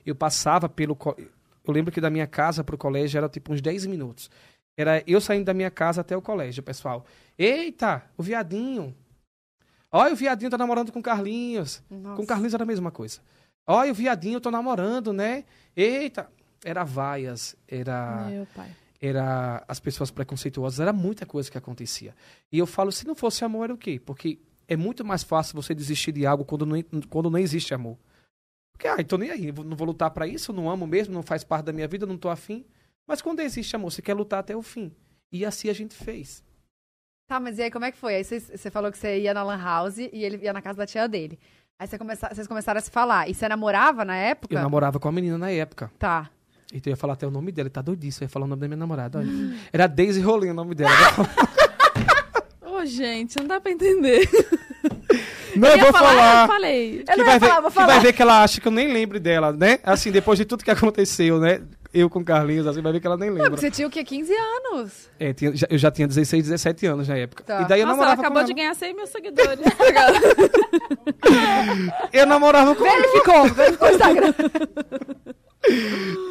Eu 0.05 0.15
passava 0.15 0.69
pelo. 0.69 0.97
Eu 1.65 1.73
lembro 1.73 1.91
que 1.91 2.01
da 2.01 2.09
minha 2.09 2.27
casa 2.27 2.63
pro 2.63 2.77
colégio 2.77 3.17
era 3.17 3.29
tipo 3.29 3.53
uns 3.53 3.61
10 3.61 3.85
minutos. 3.85 4.29
Era 4.77 5.03
eu 5.05 5.21
saindo 5.21 5.45
da 5.45 5.53
minha 5.53 5.69
casa 5.69 6.01
até 6.01 6.17
o 6.17 6.21
colégio, 6.21 6.63
pessoal. 6.63 7.05
Eita, 7.37 8.03
o 8.17 8.23
viadinho. 8.23 8.95
Olha, 9.91 10.13
o 10.13 10.15
viadinho 10.15 10.49
tá 10.49 10.57
namorando 10.57 10.91
com 10.91 10.99
o 10.99 11.03
Carlinhos. 11.03 11.83
Nossa. 11.89 12.15
Com 12.15 12.23
o 12.23 12.27
Carlinhos 12.27 12.53
era 12.53 12.63
a 12.63 12.67
mesma 12.67 12.89
coisa. 12.89 13.19
Olha, 13.65 13.91
o 13.91 13.95
viadinho, 13.95 14.37
eu 14.37 14.41
tô 14.41 14.49
namorando, 14.49 15.13
né? 15.13 15.45
Eita. 15.75 16.29
Era 16.63 16.83
vaias, 16.83 17.55
era. 17.67 18.25
Meu 18.29 18.47
pai. 18.47 18.69
Era 18.99 19.63
as 19.67 19.81
pessoas 19.81 20.09
preconceituosas, 20.09 20.79
era 20.79 20.93
muita 20.93 21.25
coisa 21.25 21.51
que 21.51 21.57
acontecia. 21.57 22.15
E 22.49 22.57
eu 22.57 22.65
falo, 22.65 22.89
se 22.89 23.05
não 23.05 23.13
fosse 23.13 23.43
amor, 23.43 23.65
era 23.65 23.73
o 23.73 23.77
quê? 23.77 23.99
Porque 23.99 24.39
é 24.65 24.77
muito 24.77 25.03
mais 25.03 25.23
fácil 25.23 25.55
você 25.55 25.75
desistir 25.75 26.13
de 26.13 26.25
algo 26.25 26.45
quando 26.45 26.65
não, 26.65 26.81
quando 27.09 27.29
não 27.29 27.37
existe 27.37 27.73
amor. 27.73 27.97
Porque, 28.71 28.87
ah, 28.87 28.95
então 28.99 29.17
nem 29.17 29.29
aí, 29.29 29.51
não 29.51 29.75
vou 29.75 29.87
lutar 29.87 30.09
para 30.11 30.25
isso, 30.25 30.53
não 30.53 30.69
amo 30.69 30.87
mesmo, 30.87 31.13
não 31.13 31.21
faz 31.21 31.43
parte 31.43 31.65
da 31.65 31.73
minha 31.73 31.87
vida, 31.87 32.05
não 32.05 32.17
tô 32.17 32.29
afim. 32.29 32.65
Mas 33.07 33.21
quando 33.21 33.41
existe 33.41 33.75
amor, 33.75 33.91
você 33.91 34.01
quer 34.01 34.13
lutar 34.13 34.39
até 34.39 34.55
o 34.55 34.61
fim. 34.61 34.91
E 35.31 35.45
assim 35.45 35.69
a 35.69 35.73
gente 35.73 35.95
fez. 35.95 36.43
Tá, 37.27 37.39
mas 37.39 37.57
e 37.57 37.63
aí 37.63 37.71
como 37.71 37.85
é 37.85 37.91
que 37.91 37.97
foi? 37.97 38.15
Aí 38.15 38.23
você 38.23 38.69
falou 38.69 38.91
que 38.91 38.97
você 38.97 39.19
ia 39.19 39.33
na 39.33 39.43
Lan 39.43 39.61
House 39.61 39.97
e 39.97 40.09
ele 40.13 40.37
ia 40.43 40.53
na 40.53 40.61
casa 40.61 40.77
da 40.77 40.85
tia 40.85 41.07
dele. 41.07 41.39
Aí 41.79 41.87
você 41.87 41.97
começa, 41.97 42.29
vocês 42.33 42.47
começaram 42.47 42.77
a 42.77 42.81
se 42.81 42.91
falar. 42.91 43.29
E 43.29 43.33
você 43.33 43.47
namorava 43.47 44.05
na 44.05 44.15
época? 44.15 44.53
Eu 44.53 44.61
namorava 44.61 44.99
com 44.99 45.07
a 45.07 45.11
menina 45.11 45.37
na 45.37 45.49
época. 45.49 45.91
Tá. 45.97 46.29
Então 46.71 46.89
eu 46.89 46.93
ia 46.93 46.97
falar 46.97 47.13
até 47.13 47.27
o 47.27 47.31
nome 47.31 47.51
dela. 47.51 47.67
Ele 47.67 47.73
tá 47.73 47.81
doidíssimo. 47.81 48.23
Eu 48.23 48.27
ia 48.27 48.29
falar 48.29 48.45
o 48.45 48.47
nome 48.47 48.61
da 48.61 48.67
minha 48.67 48.77
namorada. 48.77 49.19
Olha. 49.19 49.29
Era 49.71 49.87
Daisy 49.87 50.21
Rolinho 50.21 50.53
o 50.53 50.55
nome 50.55 50.75
dela. 50.75 50.91
Ô, 52.61 52.77
oh, 52.77 52.85
gente, 52.85 53.37
não 53.37 53.47
dá 53.47 53.59
pra 53.59 53.71
entender. 53.71 54.29
Não, 55.55 55.69
eu, 55.69 55.77
eu 55.77 55.83
vou 55.83 55.91
falar. 55.91 56.09
falar. 56.09 56.43
Eu 56.43 56.47
falei. 56.47 57.03
Que, 57.03 57.23
vai, 57.23 57.39
falar, 57.39 57.61
ver, 57.61 57.69
que 57.69 57.85
vai 57.85 57.99
ver 57.99 58.13
que 58.13 58.21
ela 58.21 58.43
acha 58.43 58.61
que 58.61 58.67
eu 58.67 58.71
nem 58.71 58.91
lembro 58.91 59.19
dela, 59.19 59.51
né? 59.53 59.79
Assim, 59.83 60.11
depois 60.11 60.37
de 60.37 60.45
tudo 60.45 60.63
que 60.63 60.71
aconteceu, 60.71 61.39
né? 61.39 61.61
Eu 61.93 62.09
com 62.09 62.23
Carlinhos, 62.23 62.65
assim, 62.65 62.81
vai 62.81 62.91
ver 62.91 62.99
que 62.99 63.05
ela 63.05 63.17
nem 63.17 63.29
lembra. 63.29 63.51
Não, 63.51 63.57
você 63.57 63.69
tinha 63.69 63.87
o 63.87 63.91
quê? 63.91 64.03
15 64.03 64.33
anos? 64.33 65.11
É, 65.19 65.31
tinha, 65.31 65.55
já, 65.55 65.67
eu 65.69 65.77
já 65.77 65.91
tinha 65.91 66.07
16, 66.07 66.45
17 66.45 66.87
anos 66.87 67.07
na 67.07 67.17
época. 67.17 67.43
Tá. 67.43 67.61
E 67.61 67.67
daí 67.67 67.81
eu 67.81 67.85
Nossa, 67.85 67.99
namorava 67.99 68.21
ela 68.21 68.27
acabou 68.27 68.43
de 68.43 68.53
ganhar 68.53 68.73
100 68.73 68.95
mil 68.95 69.05
seguidores. 69.05 69.59
eu 72.11 72.25
namorava 72.25 72.75
com 72.75 72.85
ela. 72.85 72.95
Verificou, 72.95 73.43
verificou 73.53 73.87
o 73.87 73.91
Instagram. 73.91 74.33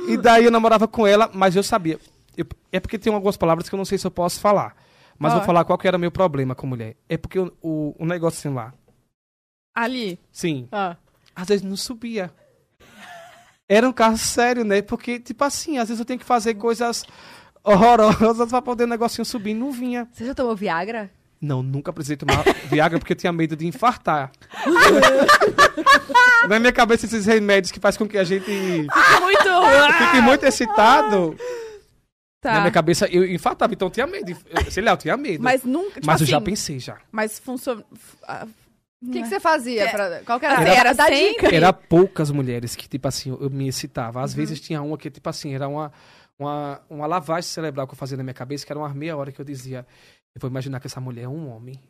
e 0.08 0.16
daí 0.16 0.44
eu 0.44 0.50
namorava 0.50 0.88
com 0.88 1.06
ela, 1.06 1.30
mas 1.32 1.54
eu 1.54 1.62
sabia. 1.62 1.98
Eu, 2.36 2.44
é 2.72 2.80
porque 2.80 2.98
tem 2.98 3.14
algumas 3.14 3.36
palavras 3.36 3.68
que 3.68 3.74
eu 3.74 3.78
não 3.78 3.84
sei 3.84 3.98
se 3.98 4.06
eu 4.06 4.10
posso 4.10 4.40
falar. 4.40 4.74
Mas 5.16 5.32
ah, 5.32 5.36
vou 5.36 5.44
falar 5.44 5.64
qual 5.64 5.78
que 5.78 5.86
era 5.86 5.96
o 5.96 6.00
meu 6.00 6.10
problema 6.10 6.56
com 6.56 6.66
mulher. 6.66 6.96
É 7.08 7.16
porque 7.16 7.38
o, 7.38 7.52
o, 7.62 7.94
o 7.98 8.04
negócio 8.04 8.38
assim 8.38 8.56
lá. 8.56 8.74
Ali? 9.72 10.18
Sim. 10.32 10.66
Ah. 10.72 10.96
Às 11.36 11.48
vezes 11.48 11.64
não 11.64 11.76
subia. 11.76 12.32
Era 13.72 13.88
um 13.88 13.92
caso 13.92 14.18
sério, 14.18 14.64
né? 14.64 14.82
Porque, 14.82 15.18
tipo 15.18 15.42
assim, 15.44 15.78
às 15.78 15.88
vezes 15.88 15.98
eu 15.98 16.04
tenho 16.04 16.18
que 16.18 16.26
fazer 16.26 16.52
coisas 16.52 17.06
horrorosas 17.64 18.50
pra 18.50 18.60
poder 18.60 18.84
o 18.84 18.86
negocinho 18.86 19.24
subir 19.24 19.52
e 19.52 19.54
não 19.54 19.72
vinha. 19.72 20.06
Você 20.12 20.26
já 20.26 20.34
tomou 20.34 20.54
Viagra? 20.54 21.10
Não, 21.40 21.62
nunca 21.62 21.90
precisei 21.90 22.18
tomar 22.18 22.44
Viagra 22.68 22.98
porque 22.98 23.14
eu 23.14 23.16
tinha 23.16 23.32
medo 23.32 23.56
de 23.56 23.66
infartar. 23.66 24.30
Na 26.48 26.58
minha 26.58 26.72
cabeça, 26.72 27.06
esses 27.06 27.24
remédios 27.24 27.72
que 27.72 27.80
faz 27.80 27.96
com 27.96 28.06
que 28.06 28.18
a 28.18 28.24
gente 28.24 28.44
fique 28.44 29.20
muito, 29.20 30.04
fique 30.04 30.20
muito 30.20 30.44
excitado. 30.44 31.34
Tá. 32.42 32.52
Na 32.52 32.60
minha 32.60 32.72
cabeça, 32.72 33.06
eu 33.06 33.24
infartava, 33.24 33.72
então 33.72 33.88
eu 33.88 33.92
tinha 33.92 34.06
medo. 34.06 34.36
Sei 34.68 34.82
lá, 34.82 34.90
eu 34.90 34.96
tinha 34.98 35.16
medo. 35.16 35.42
Mas 35.42 35.64
nunca. 35.64 35.94
Tipo 35.94 36.06
mas 36.08 36.16
assim, 36.16 36.24
eu 36.24 36.28
já 36.28 36.40
pensei 36.42 36.78
já. 36.78 36.98
Mas 37.10 37.38
funciona. 37.38 37.82
O 39.02 39.10
que, 39.10 39.22
que, 39.22 39.28
você 39.28 39.40
fazia? 39.40 39.90
Pra... 39.90 40.22
Qual 40.24 40.38
que 40.38 40.46
era? 40.46 40.62
Era, 40.62 40.74
era 40.74 40.92
da 40.92 41.10
dica. 41.10 41.52
Era 41.52 41.72
poucas 41.72 42.30
mulheres 42.30 42.76
que, 42.76 42.88
tipo 42.88 43.08
assim, 43.08 43.30
eu 43.30 43.50
me 43.50 43.66
excitava. 43.66 44.22
Às 44.22 44.30
uhum. 44.30 44.36
vezes 44.36 44.60
tinha 44.60 44.80
uma 44.80 44.96
que, 44.96 45.10
tipo 45.10 45.28
assim, 45.28 45.54
era 45.54 45.66
uma, 45.66 45.92
uma, 46.38 46.80
uma 46.88 47.06
lavagem 47.06 47.48
cerebral 47.50 47.86
que 47.86 47.94
eu 47.94 47.98
fazia 47.98 48.16
na 48.16 48.22
minha 48.22 48.34
cabeça, 48.34 48.64
que 48.64 48.72
era 48.72 48.78
uma 48.78 48.88
meia 48.94 49.16
hora 49.16 49.32
que 49.32 49.40
eu 49.40 49.44
dizia, 49.44 49.84
eu 50.34 50.40
vou 50.40 50.48
imaginar 50.48 50.78
que 50.78 50.86
essa 50.86 51.00
mulher 51.00 51.24
é 51.24 51.28
um 51.28 51.48
homem. 51.48 51.80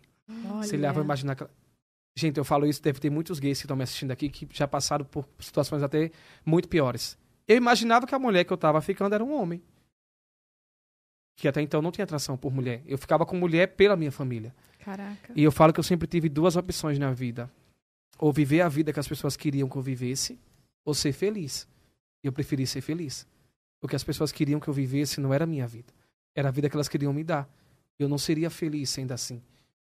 Olha. 0.50 0.62
Sei 0.62 0.78
lá, 0.78 0.90
vou 0.90 1.04
imaginar 1.04 1.34
que... 1.34 1.46
Gente, 2.16 2.38
eu 2.38 2.44
falo 2.44 2.66
isso, 2.66 2.82
deve 2.82 2.98
ter 2.98 3.10
muitos 3.10 3.38
gays 3.38 3.58
que 3.58 3.64
estão 3.64 3.76
me 3.76 3.82
assistindo 3.82 4.10
aqui 4.10 4.28
que 4.28 4.48
já 4.50 4.66
passaram 4.66 5.04
por 5.04 5.26
situações 5.38 5.82
até 5.82 6.10
muito 6.44 6.68
piores. 6.68 7.18
Eu 7.46 7.56
imaginava 7.56 8.06
que 8.06 8.14
a 8.14 8.18
mulher 8.18 8.44
que 8.44 8.52
eu 8.52 8.56
tava 8.56 8.80
ficando 8.80 9.14
era 9.14 9.24
um 9.24 9.34
homem. 9.34 9.62
Que 11.36 11.48
até 11.48 11.60
então 11.60 11.80
não 11.80 11.90
tinha 11.90 12.04
atração 12.04 12.36
por 12.36 12.52
mulher. 12.52 12.82
Eu 12.86 12.98
ficava 12.98 13.24
com 13.24 13.36
mulher 13.36 13.68
pela 13.68 13.96
minha 13.96 14.12
família. 14.12 14.54
Caraca. 14.84 15.32
E 15.34 15.42
eu 15.42 15.52
falo 15.52 15.72
que 15.72 15.80
eu 15.80 15.84
sempre 15.84 16.08
tive 16.08 16.28
duas 16.28 16.56
opções 16.56 16.98
na 16.98 17.12
vida. 17.12 17.50
Ou 18.18 18.32
viver 18.32 18.60
a 18.60 18.68
vida 18.68 18.92
que 18.92 19.00
as 19.00 19.08
pessoas 19.08 19.36
queriam 19.36 19.68
que 19.68 19.76
eu 19.76 19.82
vivesse, 19.82 20.38
ou 20.84 20.94
ser 20.94 21.12
feliz. 21.12 21.68
E 22.22 22.26
eu 22.26 22.32
preferi 22.32 22.66
ser 22.66 22.80
feliz. 22.80 23.26
O 23.80 23.88
que 23.88 23.96
as 23.96 24.04
pessoas 24.04 24.30
queriam 24.30 24.60
que 24.60 24.68
eu 24.68 24.74
vivesse 24.74 25.20
não 25.20 25.32
era 25.32 25.44
a 25.44 25.46
minha 25.46 25.66
vida. 25.66 25.92
Era 26.34 26.48
a 26.48 26.52
vida 26.52 26.68
que 26.68 26.76
elas 26.76 26.88
queriam 26.88 27.12
me 27.12 27.24
dar. 27.24 27.48
Eu 27.98 28.08
não 28.08 28.18
seria 28.18 28.50
feliz 28.50 28.90
sendo 28.90 29.12
assim. 29.12 29.42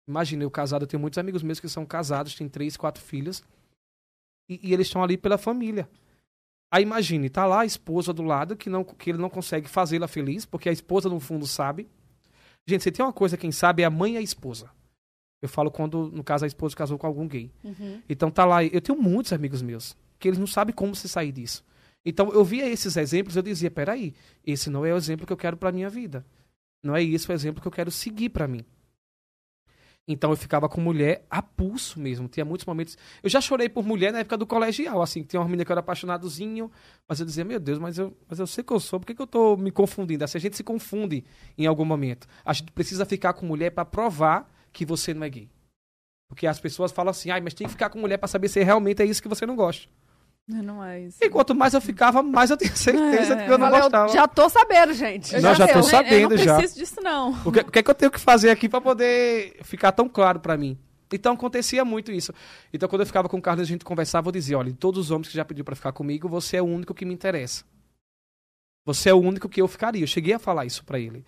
Imagina, 0.09 0.45
eu 0.45 0.51
casado, 0.51 0.83
eu 0.83 0.87
tenho 0.87 1.01
muitos 1.01 1.19
amigos 1.19 1.43
meus 1.43 1.59
que 1.59 1.69
são 1.69 1.85
casados, 1.85 2.35
têm 2.35 2.49
três, 2.49 2.77
quatro 2.77 3.03
filhos. 3.03 3.43
E, 4.49 4.61
e 4.63 4.73
eles 4.73 4.87
estão 4.87 5.03
ali 5.03 5.17
pela 5.17 5.37
família. 5.37 5.89
Aí 6.71 6.83
imagine, 6.83 7.29
tá 7.29 7.47
lá 7.47 7.61
a 7.61 7.67
esposa 7.67 8.13
do 8.13 8.23
lado 8.23 8.57
que, 8.57 8.69
não, 8.69 8.85
que 8.85 9.11
ele 9.11 9.19
não 9.19 9.31
consegue 9.31 9.69
fazê-la 9.69 10.07
feliz, 10.09 10.45
porque 10.45 10.69
a 10.69 10.73
esposa 10.73 11.09
no 11.09 11.19
fundo 11.19 11.47
sabe. 11.47 11.89
Gente, 12.67 12.83
você 12.83 12.91
tem 12.91 13.05
uma 13.05 13.13
coisa, 13.13 13.37
quem 13.37 13.53
sabe, 13.53 13.83
é 13.83 13.87
a 13.87 13.91
mãe 13.91 14.15
e 14.15 14.17
a 14.17 14.23
esposa. 14.23 14.71
Eu 15.41 15.49
falo 15.49 15.71
quando, 15.71 16.11
no 16.11 16.25
caso, 16.25 16.45
a 16.45 16.49
esposa 16.49 16.75
casou 16.75 16.99
com 16.99 17.07
algum 17.07 17.29
gay. 17.29 17.51
Uhum. 17.63 18.03
Então 18.09 18.31
tá 18.31 18.45
lá, 18.45 18.65
eu 18.65 18.81
tenho 18.81 19.01
muitos 19.01 19.33
amigos 19.33 19.63
meus 19.63 19.97
que 20.19 20.29
eles 20.29 20.39
não 20.39 20.47
sabem 20.47 20.75
como 20.75 20.95
se 20.97 21.09
sair 21.09 21.31
disso. 21.31 21.65
Então 22.05 22.31
eu 22.33 22.45
via 22.45 22.69
esses 22.69 22.97
exemplos, 22.97 23.37
eu 23.37 23.43
dizia, 23.43 23.71
peraí, 23.71 24.15
esse 24.45 24.71
não 24.71 24.85
é 24.85 24.93
o 24.93 24.97
exemplo 24.97 25.27
que 25.27 25.33
eu 25.33 25.37
quero 25.37 25.57
pra 25.57 25.73
minha 25.73 25.91
vida. 25.91 26.25
Não 26.83 26.97
é 26.97 27.03
esse 27.03 27.31
o 27.31 27.33
exemplo 27.33 27.61
que 27.61 27.69
eu 27.69 27.73
quero 27.73 27.91
seguir 27.91 28.31
pra 28.31 28.49
mim. 28.49 28.65
Então 30.09 30.31
eu 30.31 30.37
ficava 30.37 30.69
com 30.69 30.81
mulher 30.81 31.27
a 31.29 31.43
pulso 31.43 31.99
mesmo. 31.99 32.29
Tinha 32.29 32.45
muitos 32.45 32.65
momentos. 32.65 32.97
Eu 33.23 33.29
já 33.29 33.41
chorei 33.41 33.69
por 33.69 33.85
mulher 33.85 34.13
na 34.13 34.21
época 34.21 34.37
do 34.37 34.47
colegial, 34.47 35.03
assim, 35.03 35.25
tinha 35.25 35.41
uma 35.41 35.47
menina 35.47 35.65
que 35.65 35.73
eu 35.73 35.75
era 35.75 35.81
apaixonadozinho, 35.81 36.71
mas 37.09 37.19
eu 37.19 37.27
dizia, 37.27 37.45
meu 37.45 37.59
Deus, 37.59 37.79
mas 37.79 37.99
eu, 37.99 38.17
mas 38.29 38.39
eu 38.39 38.47
sei 38.47 38.63
que 38.63 38.73
eu 38.73 38.79
sou, 38.79 39.01
por 39.01 39.07
que, 39.07 39.15
que 39.15 39.23
eu 39.23 39.27
tô 39.27 39.57
me 39.57 39.71
confundindo? 39.73 40.25
Assim, 40.25 40.39
a 40.39 40.41
gente 40.41 40.57
se 40.57 40.63
confunde 40.63 41.25
em 41.59 41.67
algum 41.67 41.85
momento. 41.85 42.29
A 42.45 42.53
gente 42.53 42.71
precisa 42.71 43.05
ficar 43.05 43.33
com 43.33 43.45
mulher 43.45 43.71
pra 43.71 43.85
provar 43.85 44.49
que 44.73 44.85
você 44.85 45.13
não 45.13 45.25
é 45.25 45.31
gay. 45.31 45.51
Porque 46.29 46.47
as 46.47 46.61
pessoas 46.61 46.93
falam 46.93 47.11
assim, 47.11 47.31
ai, 47.31 47.41
mas 47.41 47.55
tem 47.55 47.67
que 47.67 47.73
ficar 47.73 47.91
com 47.91 47.99
mulher 47.99 48.19
pra 48.19 48.29
saber 48.29 48.49
se 48.49 48.63
realmente 48.63 49.03
é 49.03 49.07
isso 49.07 49.23
que 49.23 49.29
você 49.29 49.45
não 49.45 49.57
gosta. 49.57 49.89
Não 50.49 50.83
é 50.85 51.01
isso. 51.01 51.19
E 51.21 51.29
quanto 51.29 51.55
mais 51.57 51.75
eu 51.75 51.81
ficava, 51.81 52.23
mais 52.23 52.51
eu 52.51 52.57
tinha 52.57 52.75
certeza 52.77 53.35
É. 53.35 53.37
de 53.37 53.45
que 53.47 53.51
eu 53.53 53.59
não 53.59 53.67
Falei, 53.67 53.81
eu 53.81 53.83
gostava. 53.85 54.13
já 54.13 54.29
tô 54.29 54.49
sabendo, 54.49 54.93
gente. 54.95 55.35
Eu 55.35 55.43
Não, 55.43 55.55
já 55.55 55.67
tô 55.67 55.75
deu. 55.75 55.83
sabendo. 55.83 56.33
Eu 56.35 56.39
não 56.39 56.45
já. 56.45 56.57
preciso 56.57 56.79
disso, 56.79 57.01
não. 57.03 57.33
O 57.45 57.51
que, 57.51 57.61
o 57.61 57.71
que 57.73 57.79
é 57.81 57.83
que 57.83 57.91
eu 57.91 57.95
tenho 57.95 58.13
que 58.13 58.21
fazer 58.21 58.51
aqui 58.51 58.69
pra 58.69 58.81
poder 58.81 59.57
ficar 59.65 59.91
tão 59.93 60.09
claro 60.09 60.39
pra 60.39 60.57
mim? 60.57 60.79
Então 61.13 61.35
acontecia 61.35 61.85
muito 61.85 62.13
isso. 62.13 62.33
Então 62.73 62.89
quando 62.89 63.01
eu 63.03 63.07
ficava 63.07 63.29
com 63.29 63.39
o 63.39 63.43
Carlos, 63.43 63.63
a 63.63 63.67
gente 63.67 63.85
conversava, 63.85 64.29
eu 64.29 64.33
dizia, 64.33 64.57
olha, 64.59 64.71
de 64.71 64.77
todos 64.79 65.01
os 65.07 65.11
homens 65.11 65.29
que 65.29 65.35
já 65.35 65.45
pediu 65.45 65.65
pra 65.65 65.75
ficar 65.75 65.93
comigo, 65.93 66.29
você 66.29 66.57
é 66.59 66.63
o 66.63 66.67
único 66.67 66.95
que 66.95 67.05
me 67.05 67.13
interessa. 67.15 67.65
Você 68.85 69.09
é 69.11 69.15
o 69.15 69.19
único 69.21 69.49
que 69.49 69.61
eu 69.61 69.67
ficaria. 69.67 70.03
Eu 70.03 70.07
cheguei 70.07 70.35
a 70.35 70.39
falar 70.39 70.65
isso 70.65 70.85
pra 70.85 70.99
ele. 70.99 71.25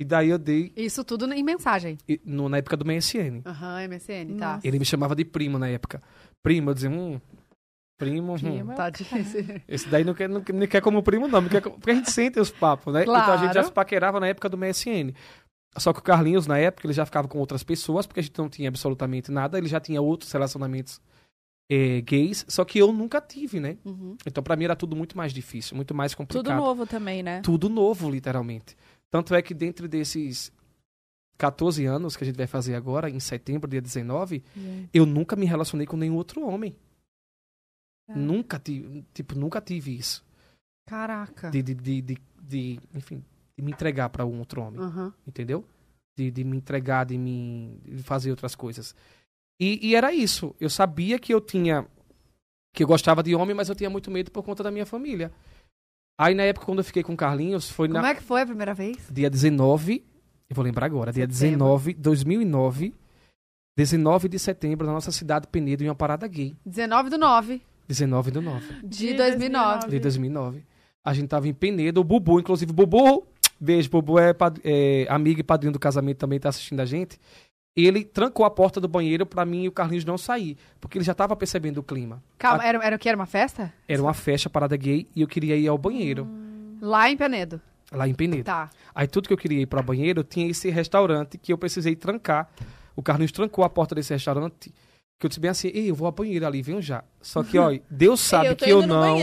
E 0.00 0.04
daí 0.04 0.28
eu 0.30 0.38
dei 0.38 0.72
Isso 0.76 1.02
tudo 1.04 1.30
em 1.32 1.42
mensagem. 1.42 1.98
e- 2.08 2.20
no- 2.24 2.48
na 2.48 2.58
época 2.58 2.76
do 2.76 2.84
MSN. 2.84 3.42
Aham, 3.44 3.80
MSN, 3.82 4.36
tá. 4.38 4.54
Nossa. 4.54 4.66
Ele 4.66 4.78
me 4.78 4.84
chamava 4.84 5.14
de 5.14 5.24
primo 5.24 5.58
na 5.58 5.68
época. 5.68 6.00
Primo, 6.42 6.70
eu 6.70 6.74
dizia, 6.74 6.88
hum, 6.90 7.20
primo, 8.00 8.32
hum. 8.34 8.38
Primo. 8.38 8.74
Tá 8.74 8.90
difícil. 8.90 9.44
Esse 9.68 9.88
daí 9.88 10.02
não 10.02 10.14
quer, 10.14 10.28
não, 10.28 10.42
não 10.52 10.66
quer 10.66 10.80
como 10.80 11.02
primo, 11.02 11.28
não. 11.28 11.46
Quer, 11.48 11.60
porque 11.60 11.90
a 11.90 11.94
gente 11.94 12.10
sente 12.10 12.40
os 12.40 12.50
papos, 12.50 12.92
né? 12.92 13.02
Então 13.02 13.14
a 13.14 13.36
gente 13.36 13.46
já 13.48 13.52
Claro. 13.52 13.66
se 13.68 13.72
paquerava 13.72 14.18
na 14.18 14.26
época 14.26 14.48
do 14.48 14.56
MSN. 14.56 15.14
Só 15.76 15.92
que 15.92 16.00
o 16.00 16.02
Carlinhos, 16.02 16.48
na 16.48 16.58
época, 16.58 16.86
ele 16.86 16.92
já 16.94 17.06
ficava 17.06 17.28
com 17.28 17.38
outras 17.38 17.62
pessoas, 17.62 18.04
porque 18.06 18.18
a 18.18 18.22
gente 18.22 18.36
não 18.36 18.48
tinha 18.48 18.68
absolutamente 18.68 19.30
nada. 19.30 19.56
Ele 19.56 19.68
já 19.68 19.78
tinha 19.78 20.02
outros 20.02 20.32
relacionamentos 20.32 21.00
eh, 21.70 22.00
gays, 22.00 22.44
só 22.48 22.64
que 22.64 22.80
eu 22.80 22.92
nunca 22.92 23.20
tive, 23.20 23.60
né? 23.60 23.76
Uhum. 23.84 24.16
Então 24.26 24.42
pra 24.42 24.56
mim 24.56 24.64
era 24.64 24.74
tudo 24.74 24.96
muito 24.96 25.16
mais 25.16 25.32
difícil, 25.32 25.76
muito 25.76 25.94
mais 25.94 26.12
complicado. 26.14 26.44
Tudo 26.44 26.56
novo 26.56 26.86
também, 26.86 27.22
né? 27.22 27.40
Tudo 27.42 27.68
novo, 27.68 28.10
literalmente. 28.10 28.76
Tanto 29.08 29.32
é 29.34 29.40
que 29.40 29.54
dentro 29.54 29.86
desses 29.86 30.50
14 31.38 31.86
anos 31.86 32.16
que 32.16 32.24
a 32.24 32.26
gente 32.26 32.36
vai 32.36 32.46
fazer 32.48 32.74
agora, 32.74 33.08
em 33.08 33.20
setembro, 33.20 33.70
dia 33.70 33.80
19, 33.80 34.42
eu 34.92 35.06
nunca 35.06 35.36
me 35.36 35.46
relacionei 35.46 35.86
com 35.86 35.96
nenhum 35.96 36.16
outro 36.16 36.44
homem. 36.46 36.74
Ah. 38.10 38.16
Nunca 38.16 38.58
tive, 38.58 39.04
tipo, 39.14 39.38
nunca 39.38 39.60
tive 39.60 39.96
isso. 39.96 40.24
Caraca. 40.86 41.50
de, 41.50 41.62
de, 41.62 41.74
de, 41.74 42.02
de, 42.02 42.18
de, 42.42 42.80
enfim, 42.94 43.24
de 43.56 43.64
me 43.64 43.70
entregar 43.70 44.08
para 44.08 44.26
um 44.26 44.38
outro 44.40 44.60
homem, 44.60 44.80
Aham. 44.80 45.12
entendeu? 45.26 45.64
De, 46.16 46.30
de 46.30 46.42
me 46.42 46.56
entregar, 46.56 47.04
de 47.06 47.16
me 47.16 47.78
de 47.84 48.02
fazer 48.02 48.30
outras 48.30 48.54
coisas. 48.56 48.94
E, 49.60 49.78
e 49.88 49.94
era 49.94 50.12
isso. 50.12 50.54
Eu 50.58 50.68
sabia 50.68 51.18
que 51.18 51.32
eu 51.32 51.40
tinha, 51.40 51.86
que 52.74 52.82
eu 52.82 52.88
gostava 52.88 53.22
de 53.22 53.34
homem, 53.34 53.54
mas 53.54 53.68
eu 53.68 53.74
tinha 53.74 53.88
muito 53.90 54.10
medo 54.10 54.30
por 54.32 54.42
conta 54.42 54.62
da 54.64 54.70
minha 54.70 54.84
família. 54.86 55.30
Aí 56.18 56.34
na 56.34 56.42
época 56.42 56.66
quando 56.66 56.78
eu 56.78 56.84
fiquei 56.84 57.02
com 57.02 57.12
o 57.12 57.16
Carlinhos, 57.16 57.70
foi 57.70 57.88
Como 57.88 58.00
na 58.02 58.08
é 58.10 58.14
que 58.14 58.22
foi 58.22 58.42
a 58.42 58.46
primeira 58.46 58.74
vez? 58.74 59.08
dia 59.12 59.30
19, 59.30 60.04
eu 60.48 60.56
vou 60.56 60.64
lembrar 60.64 60.86
agora, 60.86 61.12
dia 61.12 61.22
Setembro. 61.30 61.58
19, 61.58 61.94
2009, 61.94 62.94
19 63.76 64.28
de 64.28 64.38
setembro, 64.38 64.86
na 64.86 64.92
nossa 64.92 65.12
cidade 65.12 65.46
Penedo, 65.46 65.84
em 65.84 65.88
uma 65.88 65.94
parada 65.94 66.26
gay. 66.26 66.56
19 66.66 67.08
do 67.10 67.16
9 67.18 67.62
19 67.90 68.30
do 68.30 68.40
9 68.40 68.66
de 68.84 69.08
De 69.08 69.14
2009. 69.14 69.88
de 69.88 69.98
2009. 69.98 70.64
A 71.04 71.12
gente 71.12 71.28
tava 71.28 71.48
em 71.48 71.52
Penedo, 71.54 72.00
o 72.00 72.04
Bubu, 72.04 72.38
inclusive, 72.38 72.72
Bubu, 72.72 73.26
beijo, 73.58 73.90
Bubu 73.90 74.18
é, 74.18 74.32
é 74.62 75.06
amigo 75.08 75.40
e 75.40 75.42
padrinho 75.42 75.72
do 75.72 75.78
casamento 75.78 76.18
também, 76.18 76.38
tá 76.38 76.50
assistindo 76.50 76.78
a 76.80 76.84
gente. 76.84 77.18
Ele 77.74 78.04
trancou 78.04 78.44
a 78.44 78.50
porta 78.50 78.80
do 78.80 78.86
banheiro 78.86 79.24
pra 79.26 79.44
mim 79.44 79.64
e 79.64 79.68
o 79.68 79.72
Carlinhos 79.72 80.04
não 80.04 80.18
sair, 80.18 80.56
porque 80.80 80.98
ele 80.98 81.04
já 81.04 81.14
tava 81.14 81.34
percebendo 81.34 81.78
o 81.78 81.82
clima. 81.82 82.22
Calma, 82.38 82.64
era, 82.64 82.84
era 82.84 82.96
o 82.96 82.98
que? 82.98 83.08
Era 83.08 83.16
uma 83.16 83.26
festa? 83.26 83.72
Era 83.88 84.00
uma 84.02 84.14
festa, 84.14 84.48
parada 84.50 84.76
gay, 84.76 85.08
e 85.16 85.22
eu 85.22 85.26
queria 85.28 85.56
ir 85.56 85.66
ao 85.66 85.78
banheiro, 85.78 86.28
Lá 86.80 87.10
em 87.10 87.16
Penedo. 87.16 87.60
lá 87.92 88.06
em 88.08 88.14
Penedo. 88.14 88.44
Tá. 88.44 88.70
Aí 88.94 89.06
tudo 89.08 89.26
que 89.26 89.32
eu 89.32 89.38
queria 89.38 89.62
ir 89.62 89.66
para 89.66 89.82
banheiro, 89.82 90.22
tinha 90.22 90.48
esse 90.48 90.68
restaurante 90.70 91.36
que 91.38 91.52
eu 91.52 91.58
precisei 91.58 91.96
trancar. 91.96 92.48
O 92.96 93.02
Carlinhos 93.02 93.32
trancou 93.32 93.64
a 93.64 93.70
porta 93.70 93.94
desse 93.94 94.12
restaurante, 94.12 94.72
que 95.20 95.26
eu 95.26 95.28
disse 95.28 95.38
bem 95.38 95.50
assim, 95.50 95.68
ei, 95.68 95.90
eu 95.90 95.94
vou 95.94 96.06
ao 96.06 96.12
banheiro 96.12 96.46
ali, 96.46 96.62
venho 96.62 96.80
já. 96.80 97.04
Só 97.20 97.42
que, 97.42 97.58
ó, 97.58 97.78
Deus 97.90 98.18
sabe 98.24 98.54
que 98.54 98.70
eu 98.70 98.86
não... 98.86 99.18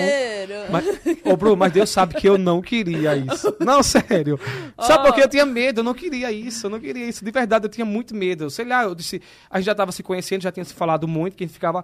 Mas, 0.72 0.86
ô, 1.26 1.36
Bruno, 1.36 1.58
mas 1.58 1.74
Deus 1.74 1.90
sabe 1.90 2.14
que 2.14 2.30
eu 2.30 2.38
não 2.38 2.62
queria 2.62 3.16
isso. 3.18 3.56
Não, 3.60 3.82
sério. 3.82 4.40
Sabe 4.80 5.08
por 5.08 5.16
quê? 5.16 5.24
Eu 5.24 5.28
tinha 5.28 5.46
medo, 5.46 5.80
eu 5.80 5.84
não 5.84 5.96
queria 5.96 6.32
isso, 6.32 6.68
eu 6.68 6.70
não 6.70 6.80
queria 6.80 7.08
isso. 7.08 7.26
De 7.26 7.32
verdade, 7.32 7.66
eu 7.66 7.70
tinha 7.70 7.86
muito 7.86 8.14
medo. 8.14 8.50
Sei 8.50 8.64
lá, 8.64 8.84
eu 8.84 8.94
disse, 8.94 9.22
a 9.50 9.58
gente 9.58 9.66
já 9.66 9.74
tava 9.74 9.92
se 9.92 10.04
conhecendo, 10.04 10.44
já 10.44 10.52
tinha 10.52 10.64
se 10.64 10.74
falado 10.74 11.08
muito, 11.08 11.36
que 11.36 11.44
a 11.44 11.48
gente 11.48 11.54
ficava. 11.54 11.84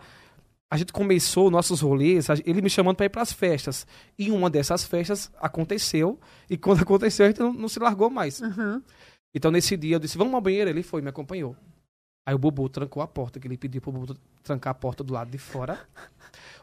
A 0.69 0.77
gente 0.77 0.93
começou 0.93 1.49
nossos 1.49 1.81
rolês, 1.81 2.27
ele 2.45 2.61
me 2.61 2.69
chamando 2.69 2.95
para 2.95 3.07
ir 3.07 3.09
para 3.09 3.21
as 3.23 3.33
festas. 3.33 3.87
E 4.17 4.29
uma 4.29 4.49
dessas 4.49 4.83
festas 4.83 5.31
aconteceu, 5.41 6.19
e 6.49 6.55
quando 6.55 6.81
aconteceu, 6.83 7.25
a 7.25 7.29
gente 7.29 7.39
não, 7.39 7.51
não 7.51 7.67
se 7.67 7.79
largou 7.79 8.09
mais. 8.09 8.41
Uhum. 8.41 8.81
Então, 9.33 9.49
nesse 9.49 9.75
dia, 9.75 9.95
eu 9.95 9.99
disse, 9.99 10.17
vamos 10.17 10.33
ao 10.33 10.41
banheiro. 10.41 10.69
Ele 10.69 10.83
foi, 10.83 11.01
me 11.01 11.09
acompanhou. 11.09 11.55
Aí 12.25 12.33
o 12.33 12.37
Bubu 12.37 12.69
trancou 12.69 13.03
a 13.03 13.07
porta, 13.07 13.39
que 13.39 13.47
ele 13.47 13.57
pediu 13.57 13.81
pro 13.81 13.91
Bubu 13.91 14.15
trancar 14.43 14.71
a 14.71 14.73
porta 14.73 15.03
do 15.03 15.13
lado 15.13 15.29
de 15.29 15.37
fora. 15.37 15.79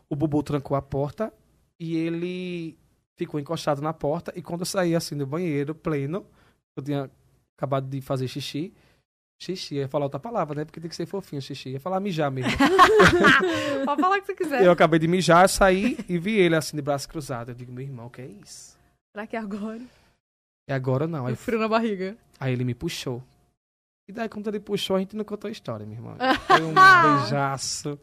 O 0.09 0.17
Bubu 0.17 0.43
trancou 0.43 0.77
a 0.77 0.83
porta 0.83 1.33
e 1.79 1.97
ele 1.97 2.77
ficou 3.17 3.39
encostado 3.39 3.83
na 3.83 3.93
porta. 3.93 4.33
E 4.35 4.43
quando 4.43 4.61
eu 4.61 4.67
saí 4.67 4.95
assim 4.95 5.17
do 5.17 5.27
banheiro, 5.27 5.75
pleno, 5.75 6.27
eu 6.77 6.83
tinha 6.83 7.11
acabado 7.57 7.87
de 7.89 8.01
fazer 8.01 8.27
xixi. 8.27 8.73
Xixi, 9.43 9.77
ia 9.77 9.89
falar 9.89 10.07
outra 10.07 10.19
palavra, 10.21 10.55
né? 10.55 10.65
Porque 10.65 10.81
tem 10.81 10.89
que 10.89 10.97
ser 10.97 11.07
fofinho 11.07 11.41
xixi. 11.41 11.71
Ia 11.71 11.81
falar 11.81 12.01
mijar 12.01 12.31
mesmo. 12.31 12.51
Pode 13.87 14.01
falar 14.01 14.17
o 14.19 14.21
que 14.21 14.27
você 14.27 14.35
quiser. 14.35 14.65
eu 14.65 14.73
acabei 14.73 14.99
de 14.99 15.09
mijar, 15.09 15.49
saí 15.49 15.97
e 16.09 16.19
vi 16.19 16.37
ele 16.39 16.57
assim 16.57 16.77
de 16.77 16.83
braço 16.83 17.09
cruzado. 17.09 17.51
Eu 17.51 17.55
digo, 17.55 17.73
meu 17.73 17.85
irmão, 17.85 18.07
o 18.07 18.11
que 18.11 18.23
é 18.23 18.27
isso? 18.27 18.77
Será 19.15 19.27
que 19.27 19.37
é 19.37 19.39
agora? 19.39 19.81
E 20.69 20.73
agora 20.73 21.07
não. 21.07 21.27
Aí 21.27 21.37
frio 21.37 21.59
na 21.59 21.69
barriga. 21.69 22.17
aí 22.39 22.53
ele 22.53 22.65
me 22.65 22.75
puxou. 22.75 23.23
E 24.11 24.13
daí, 24.13 24.29
quando 24.29 24.49
ele 24.49 24.59
puxou, 24.59 24.97
a 24.97 24.99
gente 24.99 25.15
não 25.15 25.25
contou 25.25 25.47
a 25.47 25.53
história, 25.53 25.87
minha 25.87 26.01
irmã. 26.01 26.17
Foi 26.49 26.63
um 26.63 26.75
beijaço. 26.75 27.97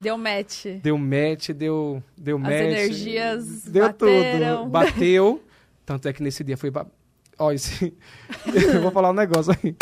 Deu 0.00 0.16
match. 0.16 0.66
Deu 0.80 0.96
match, 0.96 1.50
deu, 1.50 2.00
deu 2.16 2.36
As 2.36 2.42
match. 2.44 2.52
energias 2.52 3.64
Deu 3.64 3.86
bateram. 3.86 4.58
tudo. 4.58 4.70
Bateu. 4.70 5.42
Tanto 5.84 6.06
é 6.06 6.12
que 6.12 6.22
nesse 6.22 6.44
dia 6.44 6.56
foi. 6.56 6.70
Ba... 6.70 6.86
Olha, 7.36 7.58
se... 7.58 7.92
eu 8.46 8.82
vou 8.82 8.92
falar 8.92 9.10
um 9.10 9.14
negócio 9.14 9.52
aí. 9.52 9.74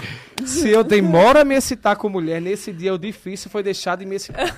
Se 0.47 0.71
eu 0.71 0.83
demoro 0.83 1.41
a 1.41 1.45
me 1.45 1.55
excitar 1.55 1.95
com 1.97 2.09
mulher, 2.09 2.41
nesse 2.41 2.73
dia 2.73 2.95
o 2.95 2.99
difícil 2.99 3.51
foi 3.51 3.63
deixar 3.63 3.99
de 3.99 4.07
me 4.07 4.17
excitar. 4.17 4.57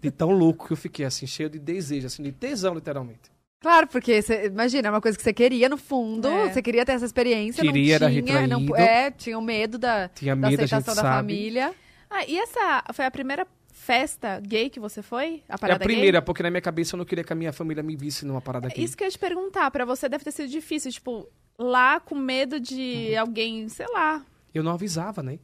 De 0.00 0.10
tão 0.10 0.30
louco 0.30 0.68
que 0.68 0.72
eu 0.72 0.76
fiquei, 0.78 1.04
assim, 1.04 1.26
cheio 1.26 1.50
de 1.50 1.58
desejo, 1.58 2.06
assim, 2.06 2.22
de 2.22 2.32
tesão, 2.32 2.74
literalmente. 2.74 3.30
Claro, 3.60 3.86
porque 3.88 4.20
você, 4.20 4.46
imagina, 4.46 4.88
é 4.88 4.90
uma 4.90 5.00
coisa 5.00 5.16
que 5.16 5.24
você 5.24 5.32
queria 5.32 5.68
no 5.68 5.76
fundo, 5.78 6.28
É. 6.28 6.52
você 6.52 6.60
queria 6.62 6.84
ter 6.84 6.92
essa 6.92 7.06
experiência, 7.06 7.62
Queria, 7.62 7.94
era 7.96 8.08
não 8.08 8.22
tinha, 8.22 8.46
não, 8.46 8.60
retraído. 8.60 8.76
é, 8.90 9.10
tinha 9.10 9.38
o 9.38 9.42
medo 9.42 9.78
da, 9.78 10.08
Tinha 10.10 10.36
da 10.36 10.48
medo, 10.50 10.62
aceitação 10.62 10.94
da 10.94 11.02
sabe. 11.02 11.16
família. 11.16 11.74
Ah, 12.10 12.24
e 12.26 12.38
essa 12.38 12.84
foi 12.92 13.04
a 13.06 13.10
primeira 13.10 13.46
festa 13.72 14.40
gay 14.40 14.68
que 14.68 14.78
você 14.78 15.02
foi? 15.02 15.42
A 15.48 15.54
É 15.54 15.58
parada 15.58 15.82
a 15.84 15.86
primeira, 15.86 16.20
porque 16.22 16.42
na 16.42 16.50
minha 16.50 16.60
cabeça 16.60 16.94
eu 16.94 16.98
não 16.98 17.04
queria 17.04 17.24
que 17.24 17.32
a 17.32 17.36
minha 17.36 17.52
família 17.52 17.82
me 17.82 17.96
visse 17.96 18.24
numa 18.26 18.40
parada 18.40 18.68
gay? 18.68 18.84
Isso 18.84 18.96
que 18.96 19.02
eu 19.02 19.06
ia 19.06 19.10
te 19.10 19.18
perguntar, 19.18 19.70
pra 19.70 19.84
você 19.84 20.08
deve 20.08 20.22
ter 20.24 20.32
sido 20.32 20.48
difícil, 20.48 20.92
tipo, 20.92 21.26
lá 21.58 21.98
com 21.98 22.14
medo 22.14 22.60
de 22.60 23.08
Uhum. 23.14 23.20
alguém, 23.20 23.68
sei 23.68 23.86
lá. 23.92 24.24
Eu 24.54 24.62
não 24.62 24.72
avisava, 24.72 25.22
né? 25.22 25.38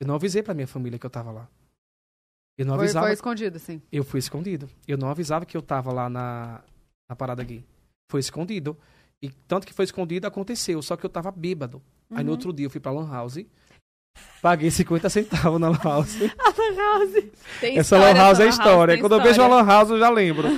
Eu 0.00 0.06
não 0.06 0.16
avisei 0.16 0.42
pra 0.42 0.52
minha 0.52 0.66
família 0.66 0.98
que 0.98 1.06
eu 1.06 1.10
tava 1.10 1.30
lá. 1.30 1.48
Eu 2.58 2.66
não 2.66 2.74
Foi, 2.74 2.84
avisava. 2.84 3.06
foi 3.06 3.14
escondido, 3.14 3.58
sim. 3.58 3.80
Eu 3.90 4.04
fui 4.04 4.18
escondido. 4.18 4.68
Eu 4.86 4.98
não 4.98 5.08
avisava 5.08 5.46
que 5.46 5.56
eu 5.56 5.62
tava 5.62 5.92
lá 5.92 6.10
na, 6.10 6.60
na 7.12 7.16
parada 7.16 7.44
gay. 7.44 7.62
Foi 8.10 8.20
escondido. 8.20 8.76
E 9.22 9.28
tanto 9.46 9.66
que 9.66 9.72
foi 9.74 9.84
escondido, 9.84 10.26
aconteceu. 10.26 10.80
Só 10.82 10.96
que 10.96 11.04
eu 11.04 11.10
tava 11.10 11.30
bêbado. 11.30 11.80
Aí 12.10 12.24
no 12.24 12.30
Uhum. 12.30 12.36
outro 12.36 12.52
dia 12.52 12.66
eu 12.66 12.70
fui 12.70 12.80
pra 12.80 12.90
Lan 12.90 13.08
House. 13.10 13.38
Paguei 14.40 14.70
50 14.70 15.08
centavos 15.10 15.60
na 15.60 15.68
Lan 15.70 15.78
House. 15.82 16.16
Tem 17.60 17.78
Essa 17.78 17.98
Lan 17.98 18.14
House 18.14 18.40
é 18.40 18.48
história. 18.48 18.94
tem 18.94 19.00
Quando 19.02 19.12
eu 19.14 19.18
vejo 19.18 19.28
a 19.40 19.44
história. 19.44 19.54
Lan 19.54 19.64
House, 19.66 19.90
eu 19.90 19.98
já 19.98 20.10
lembro. 20.10 20.48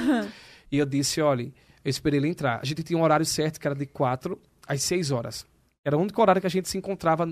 e 0.71 0.79
eu 0.79 0.87
disse, 0.87 1.21
olha, 1.21 1.45
eu 1.85 1.91
esperei 1.91 2.19
ele 2.21 2.29
entrar. 2.29 2.61
A 2.63 2.65
gente 2.65 2.83
tinha 2.83 2.99
um 2.99 3.03
horário 3.03 3.27
certo, 3.27 3.61
que 3.61 3.67
era 3.67 3.75
de 3.75 3.87
4 3.87 4.41
às 4.67 4.83
6 4.83 5.11
horas. 5.11 5.47
Era 5.85 5.97
o 5.97 6.01
único 6.01 6.21
horário 6.23 6.41
que 6.41 6.47
a 6.47 6.51
gente 6.51 6.69
se 6.69 6.79
encontrava 6.79 7.27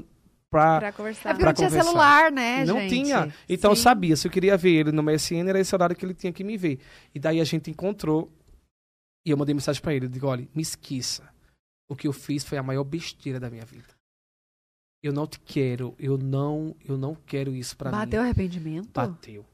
pra... 0.50 0.78
Pra 0.78 0.88
É 0.88 0.92
conversar. 0.92 1.30
porque 1.30 1.42
Pra 1.42 1.50
não 1.50 1.54
tinha 1.54 1.68
conversar. 1.68 1.88
celular, 1.90 2.30
né, 2.32 2.64
não 2.66 2.80
gente? 2.80 2.90
tinha. 2.90 3.34
Então 3.48 3.70
eu 3.72 3.76
Sim. 3.76 3.82
sabia, 3.82 4.16
se 4.16 4.26
eu 4.26 4.30
queria 4.30 4.56
ver 4.56 4.72
ele 4.74 4.92
no 4.92 5.02
MSN, 5.02 5.48
era 5.48 5.58
esse 5.58 5.74
horário 5.74 5.96
que 5.96 6.04
ele 6.04 6.12
tinha 6.14 6.32
que 6.32 6.44
me 6.44 6.56
ver. 6.58 6.78
E 7.14 7.18
daí 7.18 7.40
a 7.40 7.44
gente 7.44 7.70
encontrou 7.70 8.30
E 9.24 9.30
eu 9.30 9.36
mandei 9.36 9.54
mensagem 9.54 9.80
pra 9.80 9.94
ele. 9.94 10.06
Eu 10.06 10.10
digo, 10.10 10.26
olha, 10.26 10.48
me 10.54 10.62
esqueça. 10.62 11.28
O 11.88 11.94
que 11.96 12.06
eu 12.08 12.12
fiz 12.12 12.44
foi 12.44 12.58
a 12.58 12.62
maior 12.62 12.84
besteira 12.84 13.38
da 13.38 13.50
minha 13.50 13.64
vida. 13.64 13.88
Eu 15.02 15.12
não 15.12 15.26
te 15.26 15.38
quero. 15.40 15.94
Eu 15.98 16.16
não, 16.16 16.76
eu 16.84 16.96
não 16.96 17.14
quero 17.14 17.54
isso 17.54 17.76
pra 17.76 17.90
mim. 17.90 17.96
Bateu 17.98 18.20
arrependimento? 18.22 18.90
Bateu. 18.92 19.44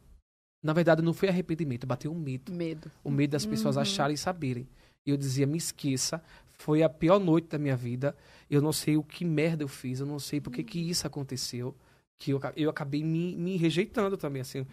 Na 0.63 0.73
verdade, 0.73 1.03
não 1.03 1.15
foi 1.15 1.29
arrependimento, 1.29 1.87
bateu 1.87 2.11
um 2.13 2.19
medo. 2.19 2.53
Medo. 2.53 2.91
O 3.05 3.11
medo 3.11 3.31
das 3.31 3.47
pessoas 3.47 3.77
Uhum. 3.77 3.83
acharem 3.83 4.15
e 4.15 4.19
saberem. 4.19 4.69
E 5.07 5.11
eu 5.11 5.17
dizia, 5.17 5.47
me 5.47 5.57
esqueça, 5.57 6.23
foi 6.59 6.83
a 6.83 6.89
pior 6.89 7.21
noite 7.21 7.49
da 7.49 7.59
minha 7.59 7.77
vida. 7.77 8.17
Eu 8.51 8.61
não 8.61 8.73
sei 8.73 8.97
o 8.97 9.03
que 9.03 9.25
merda 9.25 9.63
eu 9.63 9.69
fiz, 9.69 10.01
eu 10.01 10.07
não 10.07 10.19
sei 10.19 10.41
por 10.41 10.53
que, 10.53 10.65
que 10.65 10.81
isso 10.81 11.07
aconteceu. 11.07 11.75
Que 12.19 12.33
eu, 12.33 12.41
eu 12.57 12.69
acabei 12.69 13.05
me, 13.05 13.37
me 13.37 13.57
rejeitando 13.57 14.17
também, 14.17 14.43
assim. 14.43 14.67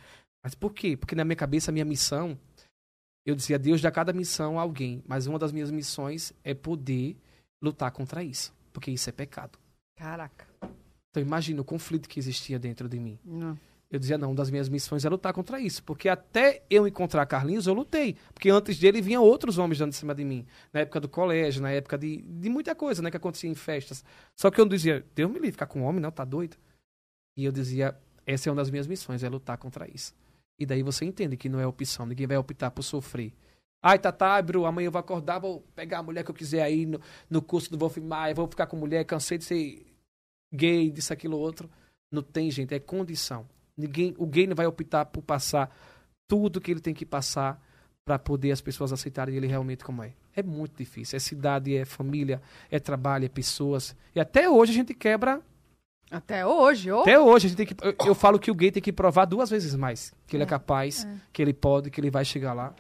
Mas 0.43 0.55
por 0.55 0.73
quê? 0.73 0.97
Porque 0.97 1.15
na 1.15 1.23
minha 1.23 1.35
cabeça, 1.35 1.69
a 1.69 1.73
minha 1.73 1.85
missão, 1.85 2.37
eu 3.25 3.35
dizia, 3.35 3.57
Deus 3.57 3.81
dá 3.81 3.91
cada 3.91 4.13
missão 4.13 4.59
a 4.59 4.61
alguém. 4.61 5.03
Mas 5.07 5.25
uma 5.25 5.39
das 5.39 5.51
minhas 5.51 5.71
missões 5.71 6.31
é 6.43 6.53
poder 6.53 7.17
lutar 7.61 7.91
contra 7.91 8.23
isso. 8.23 8.53
Porque 8.71 8.91
isso 8.91 9.09
é 9.09 9.11
pecado. 9.11 9.57
Caraca. 9.95 10.47
Então 11.09 11.23
imagina 11.23 11.61
o 11.61 11.65
conflito 11.65 12.07
que 12.07 12.19
existia 12.19 12.59
dentro 12.59 12.87
de 12.87 12.99
mim. 12.99 13.17
Não. 13.23 13.57
Eu 13.89 13.99
dizia, 13.99 14.17
não, 14.17 14.29
uma 14.29 14.35
das 14.35 14.49
minhas 14.49 14.67
missões 14.67 15.05
é 15.05 15.09
lutar 15.09 15.31
contra 15.33 15.59
isso. 15.59 15.81
Porque 15.83 16.09
até 16.09 16.63
eu 16.69 16.87
encontrar 16.87 17.25
Carlinhos, 17.25 17.65
eu 17.65 17.73
lutei. 17.73 18.17
Porque 18.33 18.49
antes 18.49 18.77
dele 18.77 19.01
vinham 19.01 19.23
outros 19.23 19.57
homens 19.57 19.79
dando 19.79 19.89
em 19.89 19.95
cima 19.95 20.13
de 20.13 20.23
mim. 20.25 20.45
Na 20.73 20.81
época 20.81 20.99
do 20.99 21.07
colégio, 21.07 21.61
na 21.61 21.71
época 21.71 21.97
de, 21.97 22.17
de 22.21 22.49
muita 22.49 22.75
coisa, 22.75 23.01
né? 23.01 23.09
Que 23.09 23.17
acontecia 23.17 23.49
em 23.49 23.55
festas. 23.55 24.03
Só 24.35 24.51
que 24.51 24.59
eu 24.59 24.67
dizia, 24.67 25.05
Deus 25.15 25.31
me 25.31 25.37
livre, 25.37 25.53
ficar 25.53 25.67
com 25.67 25.83
homem, 25.83 26.01
não, 26.01 26.11
tá 26.11 26.25
doido? 26.25 26.57
E 27.37 27.45
eu 27.45 27.51
dizia, 27.51 27.97
essa 28.25 28.49
é 28.49 28.51
uma 28.51 28.57
das 28.57 28.69
minhas 28.69 28.87
missões, 28.87 29.23
é 29.23 29.29
lutar 29.29 29.57
contra 29.57 29.89
isso. 29.89 30.13
E 30.59 30.65
daí 30.65 30.81
você 30.83 31.05
entende 31.05 31.37
que 31.37 31.49
não 31.49 31.59
é 31.59 31.67
opção, 31.67 32.05
ninguém 32.05 32.27
vai 32.27 32.37
optar 32.37 32.71
por 32.71 32.83
sofrer. 32.83 33.33
Ai, 33.81 33.99
Tatá, 33.99 34.41
bro, 34.41 34.65
amanhã 34.65 34.87
eu 34.87 34.91
vou 34.91 34.99
acordar, 34.99 35.39
vou 35.39 35.61
pegar 35.75 35.99
a 35.99 36.03
mulher 36.03 36.23
que 36.23 36.31
eu 36.31 36.35
quiser 36.35 36.63
aí 36.63 36.85
no, 36.85 36.99
no 37.29 37.41
curso 37.41 37.69
do 37.69 37.77
Wolf 37.77 37.97
Maia, 37.97 38.33
vou 38.33 38.47
ficar 38.47 38.65
com 38.65 38.75
mulher, 38.75 39.05
cansei 39.05 39.37
de 39.37 39.43
ser 39.43 39.85
gay, 40.51 40.89
disso, 40.89 41.13
aquilo, 41.13 41.37
outro. 41.37 41.69
Não 42.11 42.23
tem, 42.23 42.49
gente, 42.49 42.73
é 42.73 42.79
condição. 42.79 43.47
Ninguém, 43.77 44.15
o 44.17 44.25
gay 44.25 44.47
não 44.47 44.55
vai 44.55 44.65
optar 44.65 45.05
por 45.05 45.21
passar 45.21 45.69
tudo 46.27 46.61
que 46.61 46.71
ele 46.71 46.79
tem 46.79 46.93
que 46.93 47.05
passar 47.05 47.61
para 48.05 48.17
poder 48.17 48.51
as 48.51 48.61
pessoas 48.61 48.93
aceitarem 48.93 49.35
ele 49.35 49.47
realmente 49.47 49.83
como 49.83 50.03
é. 50.03 50.13
É 50.35 50.43
muito 50.43 50.77
difícil. 50.77 51.17
É 51.17 51.19
cidade, 51.19 51.75
é 51.75 51.85
família, 51.85 52.41
é 52.69 52.79
trabalho, 52.79 53.25
é 53.25 53.29
pessoas. 53.29 53.95
E 54.13 54.19
até 54.19 54.49
hoje 54.49 54.71
a 54.71 54.75
gente 54.75 54.93
quebra. 54.93 55.41
Até 56.11 56.45
hoje, 56.45 56.91
ô. 56.91 57.01
Até 57.01 57.19
hoje 57.19 57.47
a 57.47 57.49
gente 57.49 57.57
tem 57.57 57.65
que. 57.65 57.75
Eu, 57.83 57.95
eu 58.07 58.15
falo 58.15 58.39
que 58.39 58.51
o 58.51 58.55
gay 58.55 58.71
tem 58.71 58.81
que 58.81 58.93
provar 58.93 59.25
duas 59.25 59.49
vezes 59.49 59.73
mais 59.75 60.13
que 60.27 60.35
ele 60.35 60.43
é, 60.43 60.45
É, 60.45 60.49
capaz, 60.49 61.05
é. 61.05 61.15
que 61.33 61.41
ele 61.41 61.53
pode, 61.53 61.89
que 61.89 61.99
ele 61.99 62.11
vai 62.11 62.23
chegar 62.23 62.53
lá. 62.53 62.73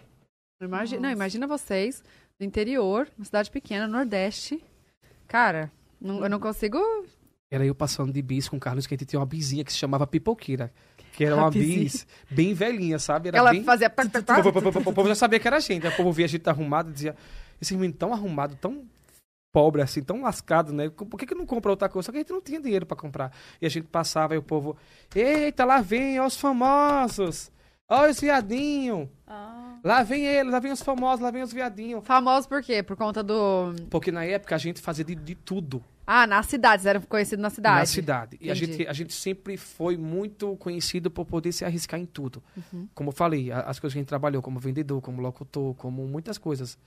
Imagina, 0.61 1.01
não, 1.01 1.09
imagina 1.11 1.47
vocês 1.47 2.03
do 2.39 2.45
interior, 2.45 3.07
uma 3.17 3.25
cidade 3.25 3.49
pequena, 3.51 3.87
Nordeste. 3.87 4.63
Cara, 5.27 5.71
não- 5.99 6.23
eu 6.23 6.29
não 6.29 6.39
consigo. 6.39 6.77
Era 7.51 7.65
eu 7.65 7.75
passando 7.75 8.11
de 8.11 8.21
bis 8.21 8.47
com 8.49 8.57
o 8.57 8.59
Carlos, 8.59 8.87
que 8.87 8.93
a 8.93 8.97
gente 8.97 9.07
tinha 9.07 9.19
uma 9.19 9.25
bizinha 9.25 9.63
que 9.63 9.71
se 9.71 9.77
chamava 9.77 10.07
Pipoqueira. 10.07 10.71
Que 11.13 11.23
era 11.25 11.35
uma 11.35 11.49
bis 11.51 12.05
bem 12.29 12.53
velhinha, 12.53 12.99
sabe? 12.99 13.29
Era 13.29 13.37
Ela 13.37 13.51
bem... 13.51 13.63
fazia. 13.63 13.87
O 14.85 14.93
povo 14.93 15.07
já 15.07 15.15
sabia 15.15 15.39
que 15.39 15.47
era 15.47 15.57
a 15.57 15.59
gente. 15.59 15.85
Aí 15.85 15.93
O 15.93 15.95
povo 15.95 16.11
via 16.11 16.25
a 16.25 16.29
gente 16.29 16.47
arrumado 16.49 16.89
e 16.89 16.93
dizia: 16.93 17.15
Esse 17.61 17.73
menino 17.75 17.93
tão 17.93 18.13
arrumado, 18.13 18.55
tão 18.55 18.83
pobre 19.55 19.81
assim, 19.81 20.03
tão 20.03 20.21
lascado, 20.21 20.73
né? 20.73 20.89
Por 20.89 21.17
que, 21.17 21.25
que 21.25 21.33
não 21.33 21.45
compra 21.45 21.71
outra 21.71 21.87
coisa? 21.87 22.07
Só 22.07 22.11
que 22.11 22.17
a 22.17 22.19
gente 22.19 22.33
não 22.33 22.41
tinha 22.41 22.59
dinheiro 22.59 22.85
pra 22.85 22.97
comprar. 22.97 23.31
E 23.61 23.65
a 23.65 23.69
gente 23.69 23.87
passava 23.87 24.35
e 24.35 24.37
o 24.37 24.43
povo: 24.43 24.75
Eita, 25.15 25.63
lá 25.63 25.79
vem, 25.79 26.19
ó 26.19 26.25
os 26.25 26.35
famosos. 26.35 27.49
Ó 27.87 28.09
os 28.09 28.19
viadinhos. 28.19 29.07
Ah. 29.25 29.77
Lá 29.81 30.03
vem 30.03 30.25
eles, 30.25 30.51
lá 30.51 30.59
vem 30.59 30.73
os 30.73 30.81
famosos, 30.81 31.21
lá 31.21 31.31
vem 31.31 31.41
os 31.41 31.53
viadinhos. 31.53 32.03
Famosos 32.03 32.47
por 32.47 32.61
quê? 32.61 32.83
Por 32.83 32.97
conta 32.97 33.23
do. 33.23 33.73
Porque 33.89 34.11
na 34.11 34.25
época 34.25 34.55
a 34.55 34.57
gente 34.57 34.81
fazia 34.81 35.05
de, 35.05 35.15
de 35.15 35.35
tudo. 35.35 35.81
Ah, 36.05 36.27
nas 36.27 36.47
cidades, 36.47 36.85
eram 36.85 37.01
conhecidos 37.01 37.41
na 37.41 37.49
cidade. 37.49 37.79
Na 37.79 37.85
cidade. 37.85 38.37
E 38.41 38.51
a 38.51 38.53
Entendi. 38.53 38.73
gente, 38.73 38.87
a 38.87 38.93
gente 38.93 39.13
sempre 39.13 39.55
foi 39.55 39.95
muito 39.95 40.55
conhecido 40.57 41.09
por 41.09 41.25
poder 41.25 41.51
se 41.53 41.63
arriscar 41.63 41.99
em 41.99 42.05
tudo. 42.05 42.43
Uhum. 42.57 42.87
Como 42.93 43.09
eu 43.09 43.13
falei, 43.13 43.51
as 43.51 43.79
coisas 43.79 43.93
que 43.93 43.99
a 43.99 44.01
gente 44.01 44.09
trabalhou, 44.09 44.41
como 44.41 44.59
vendedor, 44.59 45.01
como 45.01 45.21
locutor, 45.21 45.73
como 45.75 46.05
muitas 46.05 46.37
coisas. 46.37 46.77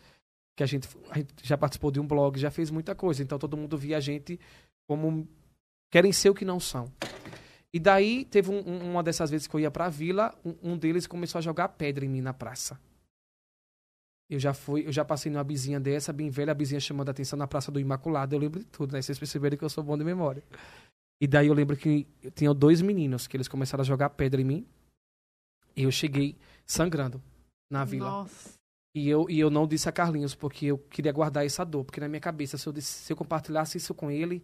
Que 0.58 0.64
a 0.64 0.66
gente, 0.66 0.88
a 1.08 1.18
gente 1.18 1.32
já 1.44 1.56
participou 1.56 1.92
de 1.92 2.00
um 2.00 2.06
blog, 2.06 2.36
já 2.36 2.50
fez 2.50 2.68
muita 2.68 2.92
coisa. 2.92 3.22
Então 3.22 3.38
todo 3.38 3.56
mundo 3.56 3.78
via 3.78 3.96
a 3.96 4.00
gente 4.00 4.40
como 4.88 5.28
querem 5.88 6.12
ser 6.12 6.30
o 6.30 6.34
que 6.34 6.44
não 6.44 6.58
são. 6.58 6.92
E 7.72 7.78
daí 7.78 8.24
teve 8.24 8.50
um- 8.50 8.68
um- 8.68 8.90
uma 8.90 9.02
dessas 9.04 9.30
vezes 9.30 9.46
que 9.46 9.54
eu 9.54 9.60
ia 9.60 9.70
pra 9.70 9.88
vila, 9.88 10.36
um, 10.44 10.72
um 10.72 10.76
deles 10.76 11.06
começou 11.06 11.38
a 11.38 11.42
jogar 11.42 11.68
pedra 11.68 12.04
em 12.04 12.08
mim 12.08 12.20
na 12.20 12.34
praça. 12.34 12.76
Eu 14.28 14.40
já 14.40 14.52
fui, 14.52 14.84
eu 14.86 14.92
já 14.92 15.04
passei 15.04 15.30
numa 15.30 15.44
vizinha 15.44 15.78
dessa, 15.78 16.12
bem 16.12 16.28
velha, 16.28 16.50
a 16.50 16.54
vizinha 16.54 16.80
chamando 16.80 17.08
a 17.08 17.12
atenção 17.12 17.38
na 17.38 17.46
Praça 17.46 17.70
do 17.70 17.78
Imaculado. 17.78 18.34
Eu 18.34 18.40
lembro 18.40 18.58
de 18.58 18.66
tudo, 18.66 18.92
né? 18.92 19.00
Vocês 19.00 19.16
perceberam 19.18 19.56
que 19.56 19.64
eu 19.64 19.70
sou 19.70 19.84
bom 19.84 19.96
de 19.96 20.04
memória. 20.04 20.42
E 21.22 21.26
daí 21.26 21.46
eu 21.46 21.54
lembro 21.54 21.76
que 21.76 22.06
eu 22.22 22.30
tinha 22.32 22.52
dois 22.52 22.82
meninos 22.82 23.26
que 23.26 23.36
eles 23.36 23.48
começaram 23.48 23.82
a 23.82 23.84
jogar 23.86 24.10
pedra 24.10 24.40
em 24.40 24.44
mim. 24.44 24.66
E 25.76 25.84
eu 25.84 25.90
cheguei 25.90 26.36
sangrando 26.66 27.22
na 27.70 27.84
vila. 27.84 28.10
Nossa. 28.10 28.57
E 28.98 29.08
eu, 29.08 29.26
e 29.30 29.38
eu 29.38 29.50
não 29.50 29.66
disse 29.66 29.88
a 29.88 29.92
Carlinhos, 29.92 30.34
porque 30.34 30.66
eu 30.66 30.78
queria 30.78 31.12
guardar 31.12 31.44
essa 31.46 31.64
dor. 31.64 31.84
Porque 31.84 32.00
na 32.00 32.08
minha 32.08 32.20
cabeça, 32.20 32.58
se 32.58 32.66
eu, 32.66 32.72
disse- 32.72 33.04
se 33.04 33.12
eu 33.12 33.16
compartilhasse 33.16 33.76
isso 33.78 33.94
com 33.94 34.10
ele, 34.10 34.42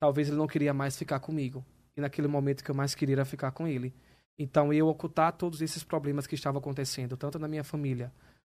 talvez 0.00 0.28
ele 0.28 0.36
não 0.36 0.46
queria 0.46 0.72
mais 0.72 0.96
ficar 0.96 1.18
comigo. 1.20 1.64
E 1.96 2.00
naquele 2.00 2.28
momento 2.28 2.62
que 2.62 2.70
eu 2.70 2.74
mais 2.74 2.94
queria 2.94 3.16
era 3.16 3.24
ficar 3.24 3.50
com 3.50 3.66
ele. 3.66 3.92
Então 4.38 4.72
eu 4.72 4.86
ocultar 4.86 5.32
todos 5.32 5.60
esses 5.60 5.82
problemas 5.82 6.26
que 6.26 6.34
estavam 6.36 6.60
acontecendo, 6.60 7.16
tanto 7.16 7.38
na 7.40 7.48
minha 7.48 7.64
família, 7.64 8.12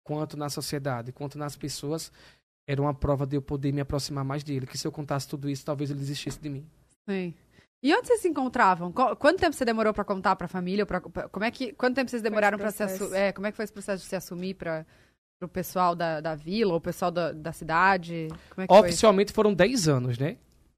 quanto 0.04 0.36
na 0.36 0.50
sociedade, 0.50 1.10
quanto 1.12 1.38
nas 1.38 1.56
pessoas, 1.56 2.12
era 2.68 2.82
uma 2.82 2.92
prova 2.92 3.26
de 3.26 3.36
eu 3.36 3.40
poder 3.42 3.72
me 3.72 3.80
aproximar 3.80 4.24
mais 4.24 4.44
dele. 4.44 4.66
Que 4.66 4.76
se 4.76 4.86
eu 4.86 4.92
contasse 4.92 5.26
tudo 5.26 5.48
isso, 5.48 5.64
talvez 5.64 5.90
ele 5.90 6.00
desistisse 6.00 6.38
de 6.38 6.50
mim. 6.50 6.66
Sim. 7.08 7.34
E 7.82 7.94
onde 7.94 8.08
vocês 8.08 8.20
se 8.20 8.28
encontravam? 8.28 8.92
Qu- 8.92 9.16
Quanto 9.16 9.38
tempo 9.40 9.54
você 9.56 9.64
demorou 9.64 9.94
pra 9.94 10.04
contar 10.04 10.36
pra 10.36 10.46
família? 10.46 10.84
Pra, 10.84 11.00
pra- 11.00 11.30
como 11.30 11.44
é 11.46 11.50
que, 11.50 11.72
quanto 11.72 11.94
tempo 11.94 12.10
vocês 12.10 12.20
demoraram 12.20 12.58
pra 12.58 12.70
se 12.70 12.76
processo? 12.76 13.04
assumir? 13.04 13.18
É, 13.18 13.32
como 13.32 13.46
é 13.46 13.50
que 13.50 13.56
foi 13.56 13.64
esse 13.64 13.72
processo 13.72 14.02
de 14.02 14.08
se 14.10 14.14
assumir 14.16 14.52
para 14.52 14.84
o 15.42 15.48
pessoal 15.48 15.94
da, 15.94 16.20
da 16.20 16.34
vila 16.34 16.74
o 16.74 16.80
pessoal 16.80 17.10
da, 17.10 17.32
da 17.32 17.52
cidade? 17.52 18.28
Como 18.50 18.62
é 18.62 18.66
que 18.66 18.74
foi? 18.74 18.88
Oficialmente 18.88 19.32
foram 19.32 19.54
10 19.54 19.88
anos, 19.88 20.18
né? 20.18 20.36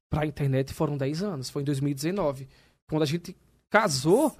Pra 0.09 0.25
internet 0.25 0.73
foram 0.73 0.97
10 0.97 1.23
anos. 1.23 1.49
Foi 1.49 1.61
em 1.61 1.65
2019. 1.65 2.47
Quando 2.89 3.03
a 3.03 3.05
gente 3.05 3.35
casou, 3.69 4.35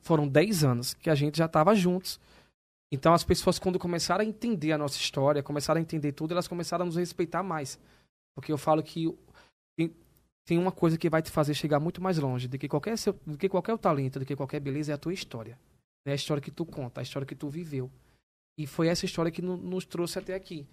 foram 0.00 0.26
10 0.26 0.64
anos 0.64 0.94
que 0.94 1.10
a 1.10 1.14
gente 1.14 1.38
já 1.38 1.46
tava 1.46 1.74
juntos. 1.74 2.18
Então 2.90 3.14
as 3.14 3.24
pessoas, 3.24 3.58
quando 3.58 3.78
começaram 3.78 4.22
a 4.22 4.26
entender 4.26 4.72
a 4.72 4.78
nossa 4.78 4.98
história, 4.98 5.42
começaram 5.42 5.78
a 5.78 5.82
entender 5.82 6.12
tudo, 6.12 6.32
elas 6.32 6.48
começaram 6.48 6.82
a 6.82 6.86
nos 6.86 6.96
respeitar 6.96 7.42
mais. 7.42 7.78
Porque 8.34 8.52
eu 8.52 8.58
falo 8.58 8.82
que 8.82 9.16
tem 10.44 10.58
uma 10.58 10.72
coisa 10.72 10.98
que 10.98 11.08
vai 11.08 11.22
te 11.22 11.30
fazer 11.30 11.54
chegar 11.54 11.78
muito 11.78 12.02
mais 12.02 12.18
longe 12.18 12.48
do 12.48 12.58
que 12.58 12.68
qualquer, 12.68 12.98
seu, 12.98 13.16
do 13.24 13.38
que 13.38 13.48
qualquer 13.48 13.78
talento, 13.78 14.18
do 14.18 14.26
que 14.26 14.34
qualquer 14.34 14.60
beleza, 14.60 14.92
é 14.92 14.94
a 14.94 14.98
tua 14.98 15.14
história. 15.14 15.58
É 16.04 16.12
a 16.12 16.14
história 16.16 16.40
que 16.40 16.50
tu 16.50 16.66
conta, 16.66 17.00
a 17.00 17.02
história 17.02 17.24
que 17.24 17.34
tu 17.34 17.48
viveu. 17.48 17.88
E 18.58 18.66
foi 18.66 18.88
essa 18.88 19.04
história 19.06 19.30
que 19.32 19.40
no- 19.42 19.56
nos 19.56 19.84
trouxe 19.84 20.18
até 20.18 20.34
aqui. 20.34 20.66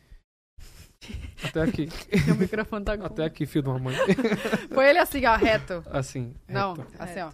Até 1.47 1.61
aqui. 1.61 1.87
o 2.29 2.35
microfone 2.35 2.83
tá 2.83 2.97
com... 2.97 3.05
Até 3.05 3.23
aqui, 3.23 3.45
filho 3.45 3.63
de 3.63 3.69
uma 3.69 3.79
mãe. 3.79 3.95
Foi 4.73 4.89
ele 4.89 4.99
assim, 4.99 5.25
ó, 5.25 5.35
reto. 5.37 5.81
Assim. 5.89 6.35
Não, 6.45 6.73
reto. 6.73 6.93
assim, 7.01 7.21
ó. 7.21 7.31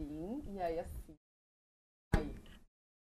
Sim, 0.00 0.42
e 0.54 0.60
aí 0.60 0.78
assim. 0.78 1.14
Aí. 2.14 2.34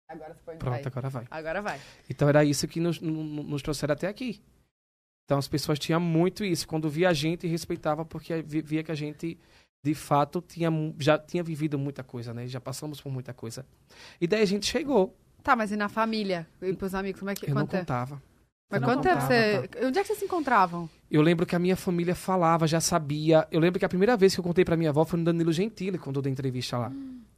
Agora 0.10 0.34
você 0.34 0.42
põe 0.44 0.58
Pronto, 0.58 0.88
agora 0.88 1.10
vai. 1.10 1.28
Agora 1.30 1.62
vai. 1.62 1.80
Então 2.10 2.28
era 2.28 2.44
isso 2.44 2.68
que 2.68 2.80
nos, 2.80 3.00
no- 3.00 3.24
no- 3.24 3.44
nos 3.44 3.62
trouxeram 3.62 3.94
até 3.94 4.08
aqui. 4.08 4.42
Então 5.26 5.38
as 5.38 5.48
pessoas 5.48 5.78
tinham 5.78 6.02
muito 6.02 6.44
isso. 6.44 6.68
Quando 6.68 6.90
via 6.90 7.10
a 7.10 7.14
gente, 7.14 7.46
respeitava 7.46 8.04
porque 8.04 8.42
vi- 8.42 8.64
via 8.64 8.84
que 8.84 8.92
a 8.92 8.96
gente, 8.96 9.40
de 9.86 9.94
fato, 9.94 10.42
tinha, 10.42 10.72
já 10.98 11.20
tinha 11.20 11.44
vivido 11.44 11.78
muita 11.78 12.04
coisa, 12.04 12.34
né? 12.34 12.48
Já 12.48 12.60
passamos 12.60 13.00
por 13.00 13.12
muita 13.12 13.32
coisa. 13.32 13.64
E 14.20 14.26
daí 14.26 14.42
a 14.42 14.46
gente 14.46 14.66
chegou. 14.66 15.16
Tá, 15.44 15.56
mas 15.56 15.72
e 15.72 15.76
na 15.78 15.90
família? 15.90 16.48
E 16.62 16.74
pros 16.74 16.94
amigos, 16.94 17.20
como 17.20 17.32
é 17.32 17.36
que... 17.36 17.46
Eu 17.50 17.56
não 17.56 17.62
quanto 17.64 17.76
é- 17.76 17.80
contava. 17.80 18.22
Mas 18.72 18.82
não 18.82 18.88
quanto 18.88 19.02
tempo 19.02 19.16
contava, 19.16 19.34
você... 19.34 19.68
tá? 19.68 19.88
Onde 19.88 19.98
é 20.00 20.02
que 20.04 20.08
vocês 20.08 20.20
se 20.20 20.26
encontravam? 20.26 20.88
Eu 21.10 21.22
lembro 21.24 21.46
que 21.46 21.56
a 21.56 21.60
minha 21.60 21.76
família 21.76 22.14
falava, 22.14 22.68
já 22.68 22.80
sabia. 22.80 23.48
Eu 23.52 23.60
lembro 23.60 23.80
que 23.80 23.86
a 23.86 23.90
primeira 23.90 24.16
vez 24.16 24.34
que 24.36 24.40
eu 24.40 24.44
contei 24.44 24.64
pra 24.64 24.78
minha 24.78 24.92
avó 24.92 25.04
foi 25.06 25.18
no 25.18 25.26
Danilo 25.26 25.52
Gentili, 25.52 25.98
quando 25.98 26.18
eu 26.18 26.22
dei 26.22 26.32
entrevista 26.32 26.78
lá. 26.78 26.92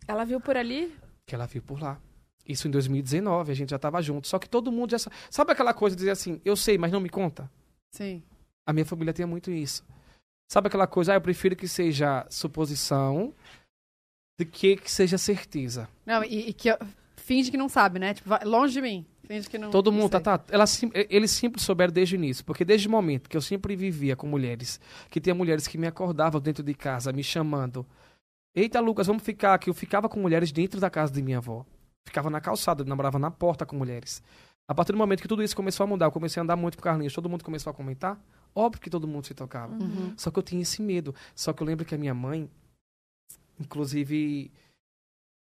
Ela 0.07 0.25
viu 0.25 0.41
por 0.41 0.57
ali? 0.57 0.93
que 1.25 1.33
ela 1.35 1.45
viu 1.45 1.61
por 1.61 1.81
lá. 1.81 1.97
Isso 2.45 2.67
em 2.67 2.71
2019, 2.71 3.49
a 3.51 3.55
gente 3.55 3.69
já 3.69 3.79
tava 3.79 4.01
junto. 4.01 4.27
Só 4.27 4.37
que 4.39 4.49
todo 4.49 4.71
mundo 4.71 4.91
já 4.91 4.99
sa- 4.99 5.11
sabe 5.29 5.53
aquela 5.53 5.73
coisa 5.73 5.95
de 5.95 5.99
dizer 6.01 6.11
assim, 6.11 6.41
eu 6.43 6.57
sei, 6.57 6.77
mas 6.77 6.91
não 6.91 6.99
me 6.99 7.07
conta. 7.07 7.49
Sim. 7.93 8.21
A 8.65 8.73
minha 8.73 8.85
família 8.85 9.13
tinha 9.13 9.27
muito 9.27 9.49
isso. 9.51 9.85
Sabe 10.51 10.67
aquela 10.67 10.87
coisa, 10.87 11.13
ah, 11.13 11.15
eu 11.15 11.21
prefiro 11.21 11.55
que 11.55 11.67
seja 11.67 12.25
suposição 12.29 13.33
do 14.37 14.45
que 14.45 14.75
que 14.75 14.91
seja 14.91 15.17
certeza. 15.17 15.87
Não, 16.05 16.23
e, 16.25 16.49
e 16.49 16.53
que 16.53 16.69
eu- 16.69 16.77
finge 17.31 17.49
que 17.49 17.57
não 17.57 17.69
sabe, 17.69 17.97
né? 17.97 18.13
Tipo, 18.13 18.29
longe 18.43 18.73
de 18.73 18.81
mim. 18.81 19.05
Finge 19.25 19.49
que 19.49 19.57
não. 19.57 19.71
Todo 19.71 19.89
não 19.89 19.99
mundo, 19.99 20.11
sei. 20.11 20.19
tá, 20.19 20.37
tá, 20.37 20.53
ela, 20.53 20.65
eles 21.09 21.31
sempre 21.31 21.61
souberam 21.61 21.93
desde 21.93 22.15
o 22.15 22.17
início, 22.17 22.43
porque 22.43 22.65
desde 22.65 22.89
o 22.89 22.91
momento 22.91 23.29
que 23.29 23.37
eu 23.37 23.41
sempre 23.41 23.73
vivia 23.73 24.17
com 24.17 24.27
mulheres, 24.27 24.81
que 25.09 25.21
tinha 25.21 25.33
mulheres 25.33 25.65
que 25.65 25.77
me 25.77 25.87
acordavam 25.87 26.41
dentro 26.41 26.61
de 26.61 26.73
casa, 26.73 27.13
me 27.13 27.23
chamando. 27.23 27.85
Eita, 28.53 28.81
Lucas, 28.81 29.07
vamos 29.07 29.23
ficar 29.23 29.53
aqui. 29.53 29.69
Eu 29.69 29.73
ficava 29.73 30.09
com 30.09 30.19
mulheres 30.19 30.51
dentro 30.51 30.81
da 30.81 30.89
casa 30.89 31.13
de 31.13 31.21
minha 31.21 31.37
avó. 31.37 31.65
Ficava 32.05 32.29
na 32.29 32.41
calçada, 32.41 32.83
namorava 32.83 33.17
na 33.17 33.31
porta 33.31 33.65
com 33.65 33.77
mulheres. 33.77 34.21
A 34.67 34.75
partir 34.75 34.91
do 34.91 34.97
momento 34.97 35.21
que 35.21 35.27
tudo 35.27 35.41
isso 35.41 35.55
começou 35.55 35.85
a 35.85 35.87
mudar, 35.87 36.07
eu 36.07 36.11
comecei 36.11 36.41
a 36.41 36.43
andar 36.43 36.57
muito 36.57 36.77
com 36.77 36.83
Carlinhos, 36.83 37.13
todo 37.13 37.29
mundo 37.29 37.43
começou 37.43 37.71
a 37.71 37.73
comentar, 37.73 38.19
óbvio 38.53 38.81
que 38.81 38.89
todo 38.89 39.07
mundo 39.07 39.25
se 39.25 39.33
tocava. 39.33 39.73
Uhum. 39.73 40.13
Só 40.17 40.31
que 40.31 40.39
eu 40.39 40.43
tinha 40.43 40.61
esse 40.61 40.81
medo. 40.81 41.15
Só 41.33 41.53
que 41.53 41.63
eu 41.63 41.67
lembro 41.67 41.85
que 41.85 41.95
a 41.95 41.97
minha 41.97 42.13
mãe, 42.13 42.49
inclusive, 43.59 44.51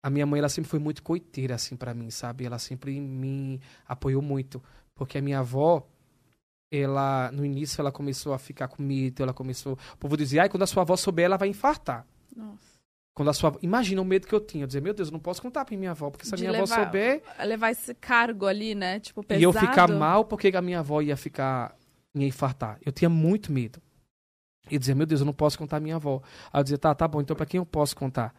a 0.03 0.09
minha 0.09 0.25
mãe, 0.25 0.39
ela 0.39 0.49
sempre 0.49 0.69
foi 0.69 0.79
muito 0.79 1.03
coiteira, 1.03 1.55
assim, 1.55 1.75
para 1.75 1.93
mim, 1.93 2.09
sabe? 2.09 2.45
Ela 2.45 2.59
sempre 2.59 2.99
me 2.99 3.59
apoiou 3.85 4.21
muito. 4.21 4.61
Porque 4.95 5.17
a 5.17 5.21
minha 5.21 5.39
avó, 5.39 5.85
ela, 6.71 7.31
no 7.31 7.43
início, 7.45 7.81
ela 7.81 7.91
começou 7.91 8.33
a 8.33 8.37
ficar 8.37 8.67
com 8.67 8.81
medo, 8.81 9.21
ela 9.23 9.33
começou... 9.33 9.73
O 9.93 9.97
povo 9.97 10.15
dizia, 10.15 10.43
ai, 10.43 10.49
quando 10.49 10.63
a 10.63 10.67
sua 10.67 10.83
avó 10.83 10.95
souber, 10.95 11.25
ela 11.25 11.37
vai 11.37 11.49
infartar. 11.49 12.05
Nossa. 12.35 12.77
Quando 13.13 13.29
a 13.29 13.33
sua 13.33 13.49
avó... 13.49 13.59
Imagina 13.61 14.01
o 14.01 14.05
medo 14.05 14.27
que 14.27 14.33
eu 14.35 14.39
tinha. 14.39 14.63
Eu 14.63 14.67
dizia, 14.67 14.81
meu 14.81 14.93
Deus, 14.93 15.09
eu 15.09 15.13
não 15.13 15.19
posso 15.19 15.41
contar 15.41 15.65
pra 15.65 15.75
minha 15.75 15.91
avó, 15.91 16.09
porque 16.11 16.25
se 16.25 16.35
a 16.35 16.37
minha 16.37 16.51
avó 16.51 16.61
levar- 16.61 16.85
souber... 16.85 17.23
Levar 17.45 17.71
esse 17.71 17.93
cargo 17.95 18.45
ali, 18.45 18.75
né? 18.75 18.99
Tipo, 18.99 19.23
pesado. 19.23 19.41
E 19.41 19.43
eu 19.43 19.51
ficar 19.51 19.87
mal 19.89 20.23
porque 20.25 20.55
a 20.55 20.61
minha 20.61 20.79
avó 20.79 21.01
ia 21.01 21.17
ficar. 21.17 21.75
ia 22.13 22.27
infartar. 22.27 22.79
Eu 22.85 22.91
tinha 22.91 23.09
muito 23.09 23.51
medo. 23.51 23.81
E 24.69 24.77
dizia, 24.77 24.93
meu 24.93 25.05
Deus, 25.05 25.21
eu 25.21 25.25
não 25.25 25.33
posso 25.33 25.57
contar 25.57 25.77
a 25.77 25.79
minha 25.79 25.95
avó. 25.95 26.21
Aí 26.51 26.59
eu 26.59 26.63
dizia, 26.63 26.77
tá, 26.77 26.93
tá 26.93 27.07
bom, 27.07 27.21
então 27.21 27.35
pra 27.35 27.45
quem 27.45 27.57
eu 27.57 27.65
posso 27.65 27.95
contar? 27.95 28.35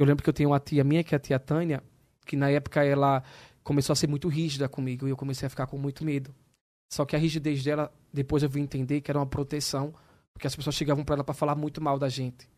Eu 0.00 0.06
lembro 0.06 0.24
que 0.24 0.30
eu 0.30 0.32
tenho 0.32 0.48
uma 0.48 0.58
tia 0.58 0.82
minha, 0.82 1.04
que 1.04 1.14
é 1.14 1.16
a 1.16 1.18
tia 1.18 1.38
Tânia, 1.38 1.84
que 2.24 2.34
na 2.34 2.48
época 2.48 2.82
ela 2.82 3.22
começou 3.62 3.92
a 3.92 3.96
ser 3.96 4.06
muito 4.06 4.28
rígida 4.28 4.66
comigo 4.66 5.06
e 5.06 5.10
eu 5.10 5.16
comecei 5.16 5.46
a 5.46 5.50
ficar 5.50 5.66
com 5.66 5.76
muito 5.76 6.06
medo. 6.06 6.34
Só 6.90 7.04
que 7.04 7.14
a 7.14 7.18
rigidez 7.18 7.62
dela, 7.62 7.92
depois 8.10 8.42
eu 8.42 8.48
vim 8.48 8.62
entender 8.62 9.02
que 9.02 9.10
era 9.10 9.18
uma 9.18 9.26
proteção, 9.26 9.92
porque 10.32 10.46
as 10.46 10.56
pessoas 10.56 10.74
chegavam 10.74 11.04
pra 11.04 11.16
ela 11.16 11.22
pra 11.22 11.34
falar 11.34 11.54
muito 11.54 11.82
mal 11.82 11.98
da 11.98 12.08
gente. 12.08 12.48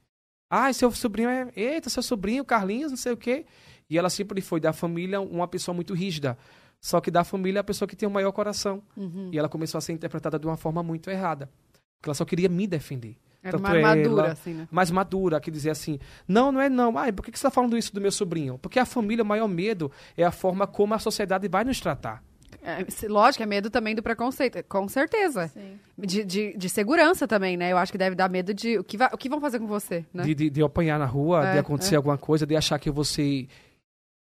Ah, 0.49 0.72
seu 0.72 0.93
sobrinho 0.93 1.28
é. 1.28 1.51
Eita, 1.57 1.90
seu 1.90 2.01
sobrinho, 2.05 2.45
Carlinhos, 2.45 2.93
não 2.93 2.97
sei 2.97 3.11
o 3.11 3.16
quê. 3.16 3.45
E 3.90 3.99
ela 3.99 4.09
sempre 4.09 4.40
foi 4.40 4.61
da 4.61 4.72
família 4.72 5.20
uma 5.20 5.49
pessoa 5.49 5.74
muito 5.74 5.95
rígida. 5.95 6.38
Só 6.80 7.01
que 7.01 7.11
da 7.11 7.24
família 7.24 7.59
é 7.59 7.62
a 7.62 7.64
pessoa 7.64 7.88
que 7.88 7.97
tem 7.97 8.09
o 8.09 8.12
maior 8.12 8.30
coração. 8.30 8.84
Uhum. 8.97 9.30
E 9.32 9.38
ela 9.38 9.49
começou 9.49 9.78
a 9.78 9.80
ser 9.80 9.95
interpretada 9.95 10.38
de 10.38 10.47
uma 10.47 10.57
forma 10.57 10.80
muito 10.80 11.11
errada. 11.11 11.51
Porque 11.99 12.09
ela 12.09 12.14
só 12.14 12.24
queria 12.24 12.49
me 12.49 12.68
defender. 12.68 13.16
Era 13.43 13.57
uma 13.57 13.70
Tanto 13.70 13.76
armadura, 13.86 14.22
ela- 14.22 14.32
assim, 14.32 14.55
né? 14.55 14.68
Mais 14.70 14.90
madura, 14.90 15.40
que 15.40 15.51
dizia 15.51 15.72
assim: 15.72 15.99
não, 16.28 16.53
não 16.53 16.61
é 16.61 16.68
não. 16.68 16.97
Ai, 16.97 17.11
por 17.12 17.24
que 17.24 17.32
que 17.32 17.38
você 17.38 17.47
está 17.47 17.51
falando 17.51 17.76
isso 17.76 17.93
do 17.93 18.01
meu 18.01 18.12
sobrinho? 18.12 18.57
Porque 18.59 18.78
a 18.78 18.84
família, 18.86 19.24
o 19.24 19.26
maior 19.26 19.49
medo 19.49 19.90
é 20.16 20.22
a 20.22 20.30
forma 20.30 20.66
como 20.66 20.95
a 20.95 20.99
sociedade 20.99 21.49
vai 21.49 21.64
nos 21.64 21.80
tratar. 21.80 22.22
É, 22.62 22.84
se- 22.88 23.09
lógico, 23.09 23.43
é 23.43 23.47
medo 23.47 23.68
também 23.70 23.93
do 23.97 24.03
preconceito, 24.03 24.62
com 24.68 24.86
certeza. 24.86 25.49
Sim. 25.49 25.76
De, 25.99 26.22
de, 26.22 26.57
de 26.57 26.68
segurança 26.68 27.26
também, 27.26 27.57
né? 27.57 27.72
Eu 27.72 27.78
acho 27.78 27.90
que 27.90 27.99
deve 27.99 28.14
dar 28.14 28.30
medo 28.30 28.55
de 28.55 28.78
o 28.78 28.84
que, 28.84 28.97
vai, 28.97 29.09
o 29.12 29.18
que 29.18 29.28
vão 29.28 29.40
fazer 29.40 29.59
com 29.59 29.66
você, 29.66 30.05
né? 30.14 30.22
De, 30.22 30.34
de, 30.34 30.49
de 30.51 30.61
eu 30.61 30.66
apanhar 30.66 30.97
na 30.99 31.07
rua, 31.07 31.45
É, 31.49 31.53
de 31.55 31.59
acontecer 31.59 31.95
é. 31.95 31.97
alguma 31.97 32.16
coisa, 32.16 32.47
de 32.47 32.55
achar 32.55 32.78
que 32.78 32.88
ser. 33.05 33.49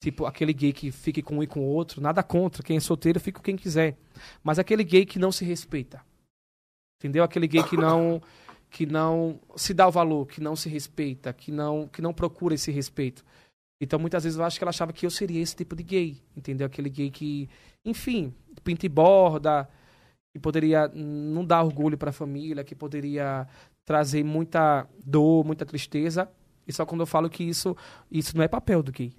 Tipo, 0.02 0.26
aquele 0.26 0.54
gay 0.54 0.72
que 0.72 0.90
fique 0.90 1.22
com 1.22 1.40
um 1.40 1.44
e 1.44 1.48
com 1.48 1.60
o 1.60 1.64
outro. 1.66 2.02
Nada 2.02 2.24
contra. 2.24 2.64
Quem 2.64 2.78
é 2.78 2.80
solteiro, 2.80 3.20
fica 3.20 3.38
com 3.40 3.44
quem 3.44 3.58
quiser. 3.58 3.98
Mas 4.44 4.58
aquele 4.58 4.84
gay 4.86 5.06
que 5.06 5.20
não 5.20 5.32
se 5.32 5.44
respeita. 5.44 6.02
Entendeu? 7.00 7.24
Aquele 7.24 7.48
gay 7.48 7.64
que 7.64 7.76
não. 7.76 8.22
Que 8.72 8.86
não 8.86 9.40
se 9.58 9.74
dá 9.74 9.86
o 9.86 9.92
valor, 9.92 10.26
que 10.26 10.40
não 10.40 10.56
se 10.56 10.70
respeita, 10.70 11.34
que 11.34 11.52
não, 11.52 11.90
que 11.90 12.02
não 12.02 12.14
procura 12.14 12.56
esse 12.56 12.72
respeito. 12.72 13.24
Então, 13.82 14.00
muitas 14.00 14.24
vezes 14.24 14.40
eu 14.40 14.46
acho 14.46 14.58
que 14.58 14.64
ela 14.64 14.70
achava 14.70 14.94
que 14.94 15.06
eu 15.06 15.10
seria 15.10 15.42
esse 15.42 15.56
tipo 15.56 15.76
de 15.76 15.84
gay, 15.84 16.24
entendeu? 16.36 16.66
Aquele 16.66 16.90
gay 16.90 17.12
que, 17.12 17.50
enfim, 17.84 18.34
pinta 18.64 18.86
e 18.86 18.90
borda, 18.90 19.68
que 20.32 20.40
poderia 20.40 20.88
não 20.88 21.44
dar 21.44 21.62
orgulho 21.64 21.98
para 21.98 22.12
a 22.12 22.14
família, 22.14 22.64
que 22.64 22.74
poderia 22.74 23.46
trazer 23.84 24.24
muita 24.24 24.88
dor, 25.06 25.44
muita 25.44 25.66
tristeza. 25.66 26.32
E 26.66 26.72
só 26.72 26.86
quando 26.86 27.02
eu 27.02 27.08
falo 27.08 27.30
que 27.30 27.44
isso, 27.44 27.76
isso 28.10 28.38
não 28.38 28.44
é 28.44 28.48
papel 28.48 28.82
do 28.82 28.92
gay. 28.92 29.14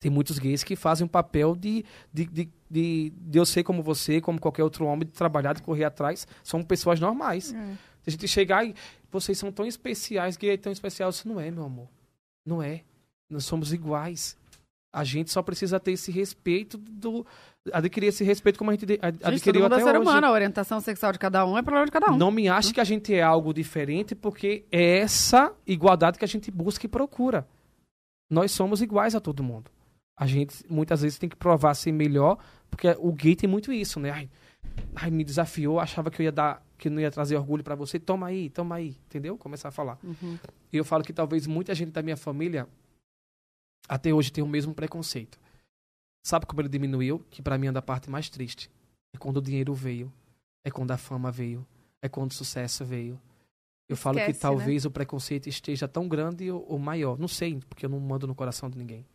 Tem 0.00 0.12
muitos 0.12 0.38
gays 0.38 0.62
que 0.62 0.76
fazem 0.76 1.06
um 1.06 1.08
papel 1.08 1.56
de, 1.56 1.84
de, 2.12 2.26
de, 2.26 2.48
de, 2.70 3.12
de 3.16 3.38
eu 3.38 3.46
ser 3.46 3.64
como 3.64 3.82
você, 3.82 4.20
como 4.20 4.38
qualquer 4.38 4.62
outro 4.62 4.84
homem, 4.84 5.06
de 5.06 5.12
trabalhar, 5.12 5.54
de 5.54 5.62
correr 5.62 5.84
atrás. 5.84 6.26
São 6.44 6.62
pessoas 6.62 7.00
normais. 7.00 7.52
É. 7.52 7.93
A 8.06 8.10
gente 8.10 8.26
chegar 8.28 8.64
e 8.66 8.74
vocês 9.10 9.38
são 9.38 9.50
tão 9.52 9.66
especiais, 9.66 10.36
gay 10.36 10.50
é 10.50 10.56
tão 10.56 10.72
especial. 10.72 11.10
Isso 11.10 11.26
não 11.28 11.40
é, 11.40 11.50
meu 11.50 11.64
amor. 11.64 11.88
Não 12.46 12.62
é. 12.62 12.82
Nós 13.30 13.44
somos 13.44 13.72
iguais. 13.72 14.36
A 14.94 15.02
gente 15.02 15.30
só 15.30 15.42
precisa 15.42 15.80
ter 15.80 15.92
esse 15.92 16.12
respeito 16.12 16.78
do. 16.78 17.26
Adquirir 17.72 18.08
esse 18.08 18.22
respeito 18.22 18.58
como 18.58 18.70
a 18.70 18.74
gente 18.74 18.84
de- 18.86 18.98
ad- 19.00 19.12
Gente, 19.16 19.20
todo 19.22 19.32
adquiriu 19.34 19.62
mundo 19.62 19.72
é 19.72 19.76
até 19.76 19.84
ser 19.84 19.90
hoje. 19.98 20.08
humano, 20.08 20.26
a 20.26 20.30
orientação 20.30 20.80
sexual 20.80 21.12
de 21.12 21.18
cada 21.18 21.44
um 21.46 21.56
é 21.58 21.62
problema 21.62 21.86
de 21.86 21.90
cada 21.92 22.12
um. 22.12 22.16
Não 22.16 22.30
me 22.30 22.46
ache 22.48 22.72
que 22.74 22.80
a 22.80 22.84
gente 22.84 23.12
é 23.14 23.22
algo 23.22 23.52
diferente, 23.54 24.14
porque 24.14 24.64
é 24.70 24.98
essa 24.98 25.52
igualdade 25.66 26.18
que 26.18 26.24
a 26.24 26.28
gente 26.28 26.50
busca 26.50 26.84
e 26.84 26.88
procura. 26.88 27.46
Nós 28.30 28.52
somos 28.52 28.82
iguais 28.82 29.14
a 29.14 29.20
todo 29.20 29.42
mundo. 29.42 29.70
A 30.16 30.26
gente 30.26 30.64
muitas 30.70 31.02
vezes 31.02 31.18
tem 31.18 31.28
que 31.28 31.36
provar 31.36 31.74
ser 31.74 31.90
melhor, 31.90 32.38
porque 32.70 32.88
o 33.00 33.10
gay 33.12 33.34
tem 33.34 33.48
muito 33.48 33.72
isso, 33.72 33.98
né? 33.98 34.10
Ai, 34.10 34.30
ai, 34.94 35.10
me 35.10 35.24
desafiou, 35.24 35.80
achava 35.80 36.10
que 36.10 36.22
eu 36.22 36.24
ia 36.24 36.32
dar, 36.32 36.64
que 36.78 36.88
não 36.88 37.00
ia 37.00 37.10
trazer 37.10 37.36
orgulho 37.36 37.64
pra 37.64 37.74
você. 37.74 37.98
Toma 37.98 38.26
aí, 38.26 38.50
toma 38.50 38.76
aí, 38.76 38.96
entendeu? 39.06 39.36
Começar 39.36 39.68
a 39.68 39.72
falar. 39.72 39.98
Uhum. 40.02 40.38
E 40.72 40.76
eu 40.76 40.84
falo 40.84 41.04
que 41.04 41.12
talvez 41.12 41.46
muita 41.46 41.74
gente 41.74 41.90
da 41.90 42.02
minha 42.02 42.16
família 42.16 42.68
até 43.88 44.12
hoje 44.12 44.32
tem 44.32 44.42
o 44.42 44.48
mesmo 44.48 44.74
preconceito. 44.74 45.38
Sabe 46.24 46.46
como 46.46 46.60
ele 46.60 46.68
diminuiu? 46.68 47.24
Que 47.30 47.42
pra 47.42 47.58
mim 47.58 47.66
é 47.66 47.72
da 47.72 47.82
parte 47.82 48.08
mais 48.08 48.30
triste. 48.30 48.70
É 49.14 49.18
quando 49.18 49.36
o 49.36 49.42
dinheiro 49.42 49.74
veio. 49.74 50.12
É 50.64 50.70
quando 50.70 50.90
a 50.90 50.96
fama 50.96 51.30
veio. 51.30 51.66
É 52.00 52.08
quando 52.08 52.30
o 52.30 52.34
sucesso 52.34 52.84
veio. 52.84 53.20
Eu 53.86 53.96
falo 53.96 54.16
que 54.16 54.22
Esquece, 54.22 54.38
né? 54.38 54.40
talvez 54.40 54.84
o 54.86 54.90
preconceito 54.90 55.48
esteja 55.48 55.86
tão 55.86 56.08
grande 56.08 56.50
ou, 56.50 56.64
ou 56.66 56.78
maior. 56.78 57.18
Não 57.18 57.28
sei, 57.28 57.60
porque 57.68 57.84
eu 57.84 57.90
não 57.90 58.00
mando 58.00 58.26
no 58.26 58.34
coração 58.34 58.70
de 58.70 58.78
ninguém. 58.78 59.06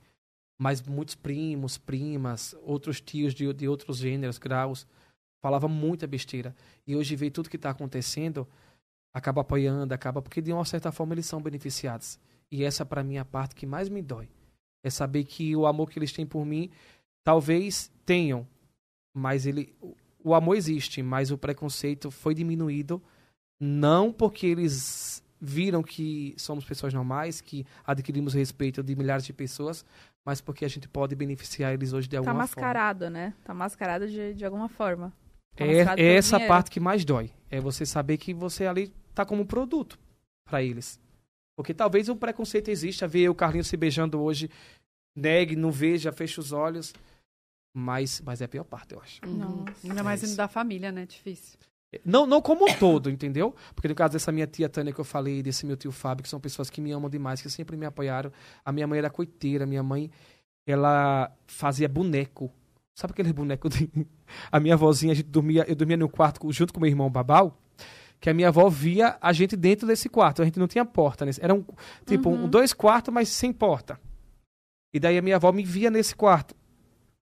Mas 0.59 0.81
muitos 0.81 1.15
primos, 1.15 1.77
primas, 1.77 2.55
outros 2.61 3.01
tios 3.01 3.33
de, 3.33 3.51
de 3.53 3.67
outros 3.67 3.97
gêneros, 3.97 4.37
graus, 4.37 4.85
falavam 5.41 5.69
muita 5.69 6.05
besteira. 6.07 6.55
E 6.85 6.95
hoje 6.95 7.15
vê 7.15 7.29
tudo 7.29 7.49
que 7.49 7.55
está 7.55 7.69
acontecendo, 7.69 8.47
acaba 9.13 9.41
apoiando, 9.41 9.93
acaba. 9.93 10.21
Porque 10.21 10.41
de 10.41 10.51
uma 10.53 10.65
certa 10.65 10.91
forma 10.91 11.13
eles 11.13 11.25
são 11.25 11.41
beneficiados. 11.41 12.19
E 12.51 12.63
essa, 12.63 12.85
para 12.85 13.03
mim, 13.03 13.15
é 13.15 13.19
a 13.19 13.25
parte 13.25 13.55
que 13.55 13.65
mais 13.65 13.89
me 13.89 14.01
dói. 14.01 14.27
É 14.83 14.89
saber 14.89 15.23
que 15.25 15.55
o 15.55 15.65
amor 15.67 15.89
que 15.89 15.99
eles 15.99 16.11
têm 16.11 16.25
por 16.25 16.45
mim, 16.45 16.69
talvez 17.23 17.91
tenham, 18.05 18.47
mas 19.13 19.45
ele. 19.45 19.75
o- 20.23 20.33
amor 20.33 20.55
existe, 20.55 21.01
mas 21.03 21.31
o 21.31 21.37
preconceito 21.37 22.09
foi 22.11 22.33
diminuído, 22.33 23.01
não 23.59 24.11
porque 24.11 24.45
eles 24.47 25.23
viram 25.41 25.81
que 25.81 26.33
somos 26.37 26.65
pessoas 26.65 26.93
normais, 26.93 27.39
que 27.41 27.65
adquirimos 27.85 28.33
respeito 28.33 28.83
de 28.83 28.95
milhares 28.95 29.25
de 29.25 29.31
pessoas, 29.33 29.85
mas 30.25 30.41
porque 30.41 30.65
a 30.65 30.67
gente 30.67 30.87
pode 30.89 31.15
beneficiar 31.15 31.73
eles 31.73 31.93
hoje 31.93 32.07
de 32.07 32.11
Tá 32.11 32.17
alguma 32.19 32.33
forma. 32.33 32.43
mascarado, 32.43 33.09
né? 33.09 33.33
Tá 33.43 33.53
mascarado 33.53 34.07
de, 34.07 34.33
de 34.33 34.45
alguma 34.45 34.67
forma. 34.69 35.13
É, 35.63 36.01
é 36.01 36.15
essa 36.15 36.37
dinheiro. 36.37 36.53
parte 36.53 36.69
que 36.71 36.79
mais 36.79 37.03
dói. 37.05 37.31
É 37.49 37.59
você 37.59 37.85
saber 37.85 38.17
que 38.17 38.33
você 38.33 38.65
ali 38.65 38.93
tá 39.13 39.25
como 39.25 39.45
produto 39.45 39.97
para 40.45 40.61
eles. 40.63 40.99
Porque 41.55 41.73
talvez 41.73 42.07
o 42.09 42.15
preconceito 42.15 42.69
exista, 42.69 43.07
ver 43.07 43.29
o 43.29 43.35
Carlinhos 43.35 43.67
se 43.67 43.75
beijando 43.75 44.21
hoje, 44.21 44.49
negue, 45.15 45.55
não 45.55 45.71
veja, 45.71 46.11
feche 46.11 46.39
os 46.39 46.51
olhos. 46.51 46.93
Mas, 47.73 48.21
mas 48.25 48.41
é 48.41 48.45
a 48.45 48.47
pior 48.47 48.63
parte, 48.63 48.93
eu 48.93 49.01
acho. 49.01 49.19
Uhum. 49.25 49.37
Nossa. 49.37 49.87
Ainda 49.87 50.03
mais 50.03 50.21
É 50.21 50.25
indo 50.25 50.29
isso. 50.29 50.37
da 50.37 50.47
família, 50.47 50.91
né? 50.91 51.05
Difícil. 51.05 51.57
Não, 52.05 52.25
não 52.27 52.41
como 52.41 52.69
um 52.69 52.73
todo, 52.75 53.09
entendeu? 53.09 53.55
Porque 53.73 53.87
no 53.87 53.95
caso 53.95 54.13
dessa 54.13 54.31
minha 54.31 54.45
tia 54.45 54.69
Tânia 54.69 54.93
que 54.93 54.99
eu 54.99 55.05
falei, 55.05 55.41
desse 55.41 55.65
meu 55.65 55.75
tio 55.75 55.91
Fábio, 55.91 56.23
que 56.23 56.29
são 56.29 56.39
pessoas 56.39 56.69
que 56.69 56.79
me 56.81 56.91
amam 56.91 57.09
demais, 57.09 57.41
que 57.41 57.49
sempre 57.49 57.75
me 57.75 57.85
apoiaram. 57.85 58.31
A 58.63 58.71
minha 58.71 58.85
mãe 58.85 58.99
era 58.99 59.09
coiteira, 59.09 59.65
minha 59.65 59.81
mãe, 59.81 60.09
ela 60.67 61.31
fazia 61.47 61.89
boneco. 61.89 62.51
Sabe 62.99 63.11
aquele 63.11 63.31
boneco 63.31 63.69
de... 63.69 63.89
A 64.51 64.59
minha 64.59 64.73
avózinha, 64.73 65.13
a 65.13 65.15
gente 65.15 65.29
dormia, 65.29 65.63
eu 65.69 65.73
dormia 65.73 65.95
no 65.95 66.09
quarto 66.09 66.51
junto 66.51 66.73
com 66.73 66.81
meu 66.81 66.89
irmão 66.89 67.09
Babal, 67.09 67.57
que 68.19 68.29
a 68.29 68.33
minha 68.33 68.49
avó 68.49 68.67
via 68.67 69.17
a 69.21 69.31
gente 69.31 69.55
dentro 69.55 69.87
desse 69.87 70.09
quarto. 70.09 70.41
A 70.41 70.45
gente 70.45 70.59
não 70.59 70.67
tinha 70.67 70.83
porta. 70.83 71.23
Nesse, 71.23 71.41
era 71.41 71.53
um, 71.53 71.63
tipo, 72.05 72.29
um, 72.29 72.49
dois 72.49 72.73
quartos, 72.73 73.13
mas 73.13 73.29
sem 73.29 73.53
porta. 73.53 73.97
E 74.93 74.99
daí 74.99 75.17
a 75.17 75.21
minha 75.21 75.37
avó 75.37 75.49
me 75.53 75.63
via 75.63 75.89
nesse 75.89 76.13
quarto. 76.13 76.53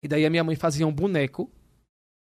E 0.04 0.08
daí 0.08 0.26
a 0.26 0.32
minha 0.32 0.44
mãe 0.44 0.56
fazia 0.56 0.88
um 0.88 0.92
boneco, 0.92 1.48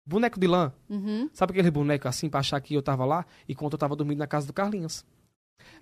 boneco 0.04 0.40
de 0.40 0.48
lã, 0.48 0.74
Uhum. 0.90 1.30
Sabe 1.32 1.52
aquele 1.52 1.70
boneco 1.70 2.08
assim 2.08 2.32
pra 2.32 2.40
achar 2.40 2.60
que 2.60 2.74
eu 2.74 2.82
tava 2.82 3.06
lá? 3.06 3.24
Enquanto 3.48 3.74
eu 3.74 3.78
tava 3.78 3.96
dormindo 3.96 4.18
na 4.18 4.28
casa 4.28 4.48
do 4.48 4.54
Carlinhos. 4.54 5.06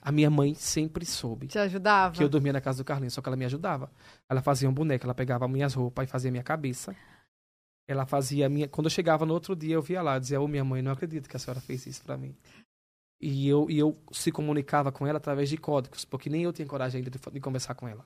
A 0.02 0.12
minha 0.12 0.30
mãe 0.30 0.54
sempre 0.56 1.06
soube 1.06 1.48
Te 1.48 1.58
ajudava? 1.58 2.16
que 2.16 2.24
eu 2.24 2.28
dormia 2.28 2.52
na 2.52 2.60
casa 2.60 2.80
do 2.80 2.86
Carlinhos, 2.86 3.14
só 3.14 3.22
que 3.22 3.30
ela 3.30 3.38
me 3.38 3.46
ajudava. 3.46 3.90
Ela 4.30 4.42
fazia 4.42 4.70
um 4.70 4.74
boneco, 4.74 5.06
ela 5.06 5.16
pegava 5.16 5.48
minhas 5.48 5.74
roupas 5.74 6.06
e 6.06 6.12
fazia 6.12 6.30
minha 6.30 6.44
cabeça. 6.44 6.94
Ela 7.88 8.06
fazia 8.06 8.48
a 8.48 8.50
minha. 8.50 8.68
Quando 8.68 8.88
eu 8.88 8.92
chegava 8.92 9.26
no 9.26 9.34
outro 9.34 9.56
dia, 9.56 9.76
eu 9.76 9.82
via 9.82 10.02
lá, 10.02 10.18
dizia: 10.18 10.42
Ô 10.42 10.48
minha 10.48 10.64
mãe, 10.64 10.82
não 10.82 10.92
acredito 10.92 11.30
que 11.30 11.36
a 11.36 11.40
senhora 11.40 11.62
fez 11.62 11.86
isso 11.86 12.04
pra 12.04 12.18
mim. 12.18 12.36
E 13.22 13.48
eu, 13.48 13.70
e 13.70 13.78
eu 13.80 13.98
se 14.12 14.32
comunicava 14.32 14.92
com 14.92 15.08
ela 15.08 15.18
através 15.18 15.50
de 15.50 15.58
códigos, 15.58 16.04
porque 16.04 16.30
nem 16.30 16.44
eu 16.44 16.52
tinha 16.54 16.68
coragem 16.68 17.00
ainda 17.00 17.10
de, 17.10 17.20
de 17.20 17.40
conversar 17.40 17.76
com 17.76 17.88
ela. 17.88 18.06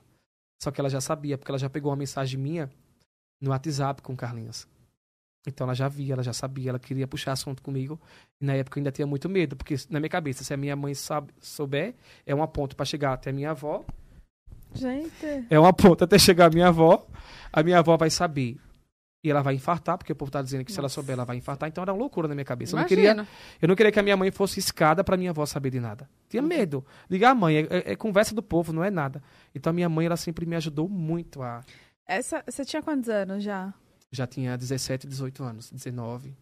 Só 0.62 0.70
que 0.70 0.80
ela 0.80 0.90
já 0.90 1.00
sabia, 1.00 1.36
porque 1.38 1.50
ela 1.50 1.58
já 1.58 1.68
pegou 1.70 1.90
uma 1.90 1.96
mensagem 1.96 2.38
minha 2.38 2.70
no 3.40 3.50
WhatsApp 3.50 4.02
com 4.02 4.14
Carlinhos. 4.14 4.68
Então 5.46 5.64
ela 5.66 5.74
já 5.74 5.88
via, 5.88 6.12
ela 6.12 6.22
já 6.22 6.34
sabia, 6.34 6.70
ela 6.70 6.78
queria 6.78 7.08
puxar 7.08 7.32
assunto 7.32 7.62
comigo. 7.62 7.98
E 8.40 8.44
na 8.44 8.54
época 8.54 8.78
eu 8.78 8.80
ainda 8.80 8.92
tinha 8.92 9.06
muito 9.06 9.28
medo, 9.28 9.56
porque 9.56 9.74
na 9.88 9.98
minha 9.98 10.10
cabeça, 10.10 10.44
se 10.44 10.52
a 10.52 10.56
minha 10.56 10.76
mãe 10.76 10.94
sabe, 10.94 11.32
souber, 11.40 11.94
é 12.26 12.34
uma 12.34 12.46
ponte 12.46 12.74
pra 12.74 12.84
chegar 12.84 13.14
até 13.14 13.30
a 13.30 13.32
minha 13.32 13.50
avó, 13.50 13.84
Gente. 14.74 15.46
é 15.48 15.58
uma 15.58 15.72
ponta 15.72 16.04
até 16.04 16.18
chegar 16.18 16.46
a 16.46 16.50
minha 16.50 16.68
avó. 16.68 17.06
A 17.52 17.62
minha 17.62 17.78
avó 17.78 17.96
vai 17.96 18.10
saber 18.10 18.58
E 19.22 19.30
ela 19.30 19.42
vai 19.42 19.54
infartar, 19.54 19.98
porque 19.98 20.12
o 20.12 20.16
povo 20.16 20.30
tá 20.30 20.40
dizendo 20.40 20.64
que 20.64 20.72
se 20.72 20.78
ela 20.78 20.88
souber, 20.88 21.12
ela 21.12 21.26
vai 21.26 21.36
infartar. 21.36 21.68
Então 21.68 21.82
era 21.82 21.92
uma 21.92 21.98
loucura 21.98 22.26
na 22.26 22.34
minha 22.34 22.44
cabeça. 22.44 22.74
Eu 22.74 22.80
não, 22.80 22.86
queria, 22.86 23.26
eu 23.60 23.68
não 23.68 23.76
queria 23.76 23.92
que 23.92 23.98
a 24.00 24.02
minha 24.02 24.16
mãe 24.16 24.30
fosse 24.30 24.58
escada 24.58 25.04
pra 25.04 25.14
minha 25.16 25.30
avó 25.30 25.44
saber 25.44 25.68
de 25.70 25.78
nada. 25.78 26.08
Tinha 26.28 26.40
medo. 26.42 26.82
Ligar 27.08 27.32
a 27.32 27.34
mãe, 27.34 27.56
é, 27.58 27.60
é- 27.60 27.92
é 27.92 27.96
conversa 27.96 28.34
do 28.34 28.42
povo, 28.42 28.72
não 28.72 28.82
é 28.82 28.90
nada. 28.90 29.22
Então 29.54 29.70
a 29.70 29.74
minha 29.74 29.90
mãe, 29.90 30.06
ela 30.06 30.16
sempre 30.16 30.46
me 30.46 30.56
ajudou 30.56 30.88
muito 30.88 31.42
a. 31.42 31.62
Essa, 32.06 32.42
você 32.48 32.64
tinha 32.64 32.82
quantos 32.82 33.10
anos 33.10 33.44
já? 33.44 33.74
Já 34.10 34.26
tinha 34.26 34.56
17, 34.56 35.06
18 35.06 35.44
anos, 35.44 35.70
19. 35.70 36.34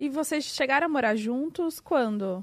E 0.00 0.08
vocês 0.08 0.44
chegaram 0.44 0.86
a 0.86 0.88
morar 0.88 1.14
juntos 1.14 1.80
quando? 1.80 2.42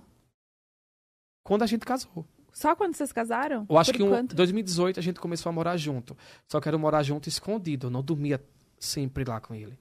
Quando 1.43 1.63
a 1.63 1.65
gente 1.65 1.85
casou. 1.85 2.25
Só 2.53 2.75
quando 2.75 2.95
vocês 2.95 3.11
casaram? 3.11 3.65
Eu 3.69 3.77
acho 3.77 3.91
Por 3.91 3.97
que 3.97 4.03
em 4.03 4.09
quanto? 4.09 4.35
2018 4.35 4.99
a 4.99 5.03
gente 5.03 5.19
começou 5.19 5.49
a 5.49 5.53
morar 5.53 5.77
junto. 5.77 6.15
Só 6.47 6.61
que 6.61 6.67
era 6.67 6.77
morar 6.77 7.03
junto 7.03 7.27
escondido. 7.27 7.87
Eu 7.87 7.91
não 7.91 8.03
dormia 8.03 8.39
sempre 8.79 9.23
lá 9.23 9.39
com 9.39 9.53
ele. 9.53 9.77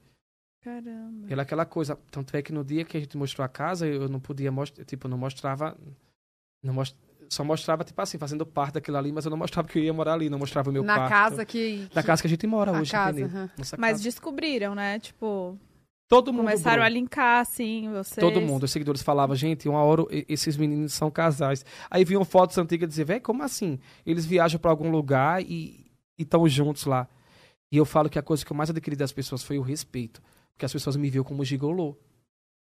Caramba. 0.61 1.27
Era 1.29 1.41
aquela 1.43 1.65
coisa. 1.65 1.97
Tanto 2.11 2.35
é 2.35 2.41
que 2.41 2.51
no 2.51 2.63
dia 2.63 2.83
que 2.83 2.97
a 2.97 2.99
gente 2.99 3.17
mostrou 3.17 3.45
a 3.45 3.49
casa, 3.49 3.87
eu 3.87 4.09
não 4.09 4.19
podia 4.19 4.51
mostrar. 4.51 4.83
Tipo, 4.83 5.07
não 5.07 5.17
mostrava. 5.17 5.77
Não 6.61 6.73
most... 6.73 6.95
Só 7.29 7.43
mostrava, 7.43 7.83
tipo 7.83 8.01
assim, 8.01 8.17
fazendo 8.17 8.43
parte 8.45 8.73
daquilo 8.73 8.97
ali, 8.97 9.11
mas 9.11 9.23
eu 9.23 9.29
não 9.29 9.37
mostrava 9.37 9.67
que 9.67 9.77
eu 9.77 9.83
ia 9.83 9.93
morar 9.93 10.13
ali, 10.13 10.29
não 10.29 10.39
mostrava 10.39 10.69
o 10.69 10.73
meu 10.73 10.83
Na 10.83 10.95
quarto. 10.95 11.09
casa 11.09 11.45
que. 11.45 11.87
Na 11.93 12.01
casa 12.03 12.21
que 12.21 12.27
a 12.27 12.29
gente 12.29 12.45
mora 12.47 12.75
A 12.75 12.81
hoje, 12.81 12.91
casa, 12.91 13.51
Mas 13.77 13.91
casa. 13.91 14.03
descobriram, 14.03 14.73
né? 14.73 14.99
Tipo, 14.99 15.55
Todo 16.09 16.33
mundo. 16.33 16.45
começaram 16.45 16.77
bro. 16.77 16.85
a 16.85 16.89
linkar, 16.89 17.41
assim, 17.41 17.87
vocês. 17.91 18.19
Todo 18.19 18.41
mundo, 18.41 18.63
os 18.63 18.71
seguidores 18.71 19.03
falavam, 19.03 19.35
gente, 19.35 19.69
uma 19.69 19.83
hora 19.83 20.05
esses 20.27 20.57
meninos 20.57 20.91
são 20.91 21.11
casais. 21.11 21.63
Aí 21.89 22.03
viam 22.03 22.25
fotos 22.25 22.57
antigas 22.57 22.87
e 22.87 22.89
diziam, 22.89 23.05
velho, 23.05 23.21
como 23.21 23.43
assim? 23.43 23.79
Eles 24.03 24.25
viajam 24.25 24.59
pra 24.59 24.71
algum 24.71 24.89
lugar 24.89 25.39
e 25.43 25.85
estão 26.17 26.49
juntos 26.49 26.85
lá. 26.85 27.07
E 27.71 27.77
eu 27.77 27.85
falo 27.85 28.09
que 28.09 28.17
a 28.17 28.23
coisa 28.23 28.43
que 28.45 28.51
eu 28.51 28.57
mais 28.57 28.69
adquiri 28.69 28.95
das 28.95 29.11
pessoas 29.11 29.43
foi 29.43 29.57
o 29.57 29.61
respeito. 29.61 30.21
Porque 30.53 30.65
as 30.65 30.73
pessoas 30.73 30.95
me 30.95 31.09
viam 31.09 31.23
como 31.23 31.43
gigolô. 31.45 31.95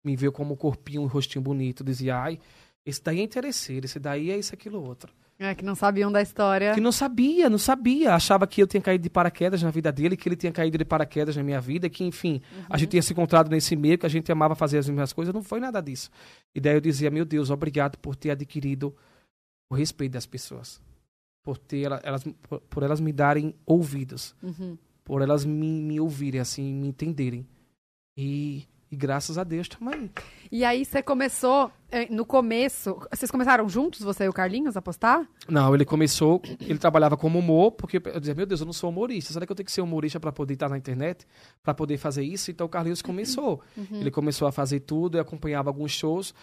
Me 0.04 0.16
viam 0.16 0.32
como 0.32 0.54
um 0.54 0.56
corpinho, 0.56 1.02
um 1.02 1.06
rostinho 1.06 1.42
bonito. 1.42 1.82
Dizia, 1.84 2.16
ai, 2.16 2.38
esse 2.84 3.02
daí 3.02 3.20
é 3.20 3.22
interesseiro, 3.22 3.86
esse 3.86 3.98
daí 3.98 4.30
é 4.30 4.38
isso, 4.38 4.54
aquilo, 4.54 4.82
outro. 4.82 5.12
É, 5.40 5.54
que 5.54 5.64
não 5.64 5.76
sabiam 5.76 6.10
da 6.10 6.20
história. 6.20 6.74
Que 6.74 6.80
não 6.80 6.90
sabia, 6.90 7.48
não 7.48 7.58
sabia. 7.58 8.12
Achava 8.12 8.44
que 8.44 8.60
eu 8.60 8.66
tinha 8.66 8.80
caído 8.80 9.02
de 9.04 9.08
paraquedas 9.10 9.62
na 9.62 9.70
vida 9.70 9.92
dele, 9.92 10.16
que 10.16 10.28
ele 10.28 10.34
tinha 10.34 10.50
caído 10.50 10.76
de 10.76 10.84
paraquedas 10.84 11.36
na 11.36 11.44
minha 11.44 11.60
vida, 11.60 11.88
que, 11.88 12.02
enfim, 12.02 12.42
a 12.68 12.76
gente 12.76 12.90
tinha 12.90 13.02
se 13.02 13.12
encontrado 13.12 13.48
nesse 13.48 13.76
meio, 13.76 13.96
que 13.96 14.04
a 14.06 14.08
gente 14.08 14.30
amava 14.32 14.56
fazer 14.56 14.78
as 14.78 14.88
mesmas 14.88 15.12
coisas. 15.12 15.32
Não 15.32 15.42
foi 15.44 15.60
nada 15.60 15.80
disso. 15.80 16.10
E 16.52 16.60
daí 16.60 16.74
eu 16.74 16.80
dizia, 16.80 17.08
meu 17.08 17.24
Deus, 17.24 17.50
obrigado 17.50 17.96
por 17.98 18.16
ter 18.16 18.30
adquirido 18.32 18.92
o 19.70 19.76
respeito 19.76 20.12
das 20.12 20.26
pessoas. 20.26 20.80
Por, 21.44 21.56
ter, 21.56 21.82
ela- 21.82 22.00
elas, 22.02 22.24
por, 22.48 22.60
por 22.62 22.82
elas 22.82 22.98
me 23.00 23.12
darem 23.12 23.54
ouvidos. 23.64 24.34
Uhum. 24.42 24.76
Por 25.08 25.22
elas 25.22 25.42
me, 25.42 25.80
me 25.80 25.98
ouvirem, 25.98 26.38
assim, 26.38 26.74
me 26.74 26.86
entenderem. 26.86 27.46
E, 28.14 28.68
e 28.92 28.94
graças 28.94 29.38
a 29.38 29.42
Deus 29.42 29.66
também. 29.66 30.10
E 30.52 30.66
aí 30.66 30.84
você 30.84 31.02
começou, 31.02 31.72
eh, 31.90 32.06
no 32.10 32.26
começo, 32.26 32.94
vocês 33.10 33.30
começaram 33.30 33.66
juntos, 33.70 34.02
você 34.02 34.24
e 34.24 34.28
o 34.28 34.34
Carlinhos, 34.34 34.76
a 34.76 34.82
postar? 34.82 35.26
Não, 35.48 35.74
ele 35.74 35.86
começou, 35.86 36.42
ele 36.60 36.78
trabalhava 36.78 37.16
como 37.16 37.38
humor, 37.38 37.72
porque 37.72 38.02
eu 38.04 38.20
dizia, 38.20 38.34
meu 38.34 38.44
Deus, 38.44 38.60
eu 38.60 38.66
não 38.66 38.72
sou 38.74 38.90
humorista, 38.90 39.32
será 39.32 39.46
que 39.46 39.52
eu 39.52 39.56
tenho 39.56 39.64
que 39.64 39.72
ser 39.72 39.80
humorista 39.80 40.20
para 40.20 40.30
poder 40.30 40.52
estar 40.52 40.68
na 40.68 40.76
internet, 40.76 41.26
para 41.62 41.72
poder 41.72 41.96
fazer 41.96 42.22
isso? 42.22 42.50
Então 42.50 42.66
o 42.66 42.70
Carlinhos 42.70 43.00
começou. 43.00 43.62
Ele 43.90 44.10
começou 44.10 44.46
a 44.46 44.52
fazer 44.52 44.80
tudo 44.80 45.16
e 45.16 45.20
acompanhava 45.20 45.70
alguns 45.70 45.92
shows. 45.92 46.34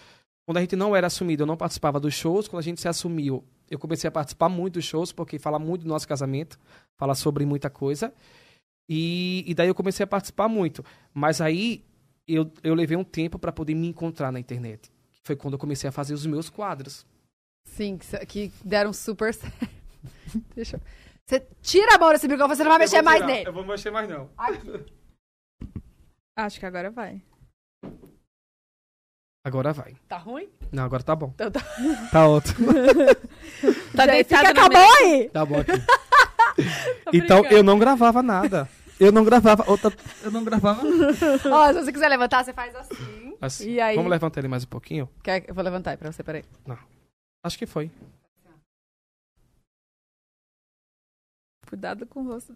Quando 0.44 0.56
a 0.56 0.60
gente 0.60 0.74
não 0.74 0.94
era 0.94 1.06
assumido, 1.06 1.44
eu 1.44 1.46
não 1.46 1.56
participava 1.56 2.00
dos 2.00 2.14
shows. 2.14 2.48
Quando 2.48 2.60
a 2.60 2.64
gente 2.64 2.80
se 2.80 2.88
assumiu, 2.88 3.44
eu 3.70 3.78
comecei 3.78 4.08
a 4.08 4.10
participar 4.10 4.48
muito 4.48 4.74
dos 4.74 4.84
shows, 4.84 5.12
porque 5.12 5.38
fala 5.38 5.58
muito 5.58 5.82
do 5.82 5.88
nosso 5.88 6.06
casamento, 6.06 6.58
fala 6.96 7.14
sobre 7.14 7.46
muita 7.46 7.70
coisa. 7.70 8.12
E, 8.88 9.44
e 9.46 9.54
daí 9.54 9.68
eu 9.68 9.74
comecei 9.74 10.04
a 10.04 10.06
participar 10.06 10.48
muito. 10.48 10.84
Mas 11.12 11.40
aí 11.40 11.84
eu, 12.26 12.50
eu 12.62 12.74
levei 12.74 12.96
um 12.96 13.04
tempo 13.04 13.38
para 13.38 13.52
poder 13.52 13.74
me 13.74 13.88
encontrar 13.88 14.32
na 14.32 14.40
internet. 14.40 14.90
Foi 15.22 15.36
quando 15.36 15.54
eu 15.54 15.58
comecei 15.58 15.88
a 15.88 15.92
fazer 15.92 16.14
os 16.14 16.26
meus 16.26 16.48
quadros. 16.48 17.06
Sim, 17.64 17.98
que, 18.28 18.52
deram 18.64 18.92
super 18.92 19.32
certo. 19.34 19.68
Deixa 20.54 20.76
eu... 20.76 20.80
Você 21.26 21.44
tira 21.60 21.96
a 21.96 21.98
mão 21.98 22.12
desse 22.12 22.28
microfone, 22.28 22.56
você 22.56 22.62
não 22.62 22.70
vai 22.70 22.78
mexer 22.78 23.02
mais 23.02 23.26
nele. 23.26 23.48
Eu 23.48 23.52
vou 23.52 23.66
mexer 23.66 23.90
mais 23.90 24.08
não. 24.08 24.30
Acho 26.36 26.60
que 26.60 26.66
agora 26.66 26.88
vai. 26.88 27.20
Agora 29.44 29.72
vai. 29.72 29.96
Tá 30.08 30.18
ruim? 30.18 30.48
Não, 30.70 30.84
agora 30.84 31.02
tá 31.02 31.16
bom. 31.16 31.32
Então 31.34 31.50
tá. 31.50 31.60
Tá 32.12 32.28
ótimo. 32.28 32.68
Tá 33.96 34.06
deitado 34.06 34.48
fica, 34.48 34.60
na 34.60 34.66
acabou 34.66 34.96
aí! 34.98 35.28
Tá 35.30 35.44
bom 35.44 35.60
aqui. 35.60 35.72
então 37.12 37.44
eu 37.46 37.62
não 37.62 37.78
gravava 37.78 38.22
nada. 38.22 38.68
Eu 38.98 39.12
não 39.12 39.24
gravava. 39.24 39.64
Outra... 39.68 39.92
Eu 40.22 40.30
não 40.30 40.42
gravava. 40.44 40.82
Ó, 41.52 41.66
se 41.72 41.74
você 41.84 41.92
quiser 41.92 42.08
levantar, 42.08 42.44
você 42.44 42.52
faz 42.52 42.74
assim. 42.74 43.34
Assim. 43.40 43.70
E 43.70 43.80
aí? 43.80 43.96
Vamos 43.96 44.10
levantar 44.10 44.40
ele 44.40 44.48
mais 44.48 44.64
um 44.64 44.68
pouquinho? 44.68 45.08
Quer... 45.22 45.44
Eu 45.46 45.54
vou 45.54 45.62
levantar 45.62 45.90
aí 45.92 45.96
pra 45.96 46.10
você, 46.10 46.22
peraí. 46.22 46.44
Acho 47.44 47.58
que 47.58 47.66
foi. 47.66 47.90
Cuidado 51.68 52.06
com 52.06 52.20
o 52.20 52.28
rosto. 52.28 52.54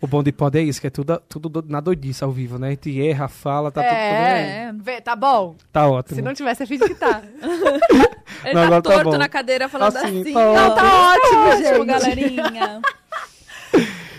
O 0.00 0.06
bom 0.06 0.22
de 0.22 0.30
pod 0.30 0.56
é 0.56 0.62
isso, 0.62 0.80
que 0.80 0.86
é 0.86 0.90
tudo, 0.90 1.20
tudo 1.28 1.48
do- 1.48 1.62
na 1.68 1.80
doidice 1.80 2.22
ao 2.22 2.30
vivo, 2.30 2.60
né? 2.60 2.68
A 2.68 2.70
gente 2.70 3.02
erra, 3.04 3.26
fala, 3.26 3.72
tá 3.72 3.82
tudo, 3.82 3.90
tudo 3.90 4.84
bem. 4.84 4.94
É. 4.94 5.00
Tá 5.00 5.16
bom? 5.16 5.56
Tá 5.72 5.88
ótimo. 5.88 6.14
Se 6.14 6.22
não 6.22 6.32
tiver, 6.32 6.54
você 6.54 6.64
finge 6.64 6.86
que 6.86 6.94
tá. 6.94 7.22
Ele 8.44 8.54
Não, 8.54 8.70
tá 8.70 8.82
tá 8.82 8.82
torto 8.82 9.10
bom. 9.10 9.18
na 9.18 9.28
cadeira 9.28 9.68
falando 9.68 9.96
Assim, 9.96 10.20
assim. 10.20 10.32
tá. 10.32 10.54
Não, 10.54 10.74
tá 10.76 11.10
ótimo, 11.12 11.52
gente. 11.56 11.66
Ótimo, 11.70 11.84
galerinha. 11.84 12.80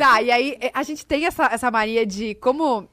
Tá, 0.01 0.21
e 0.21 0.31
aí 0.31 0.57
eh, 0.59 0.71
a 0.73 0.81
gente 0.81 1.05
tem 1.05 1.25
essa, 1.25 1.45
essa 1.45 1.69
mania 1.69 2.05
de 2.05 2.33
como. 2.35 2.89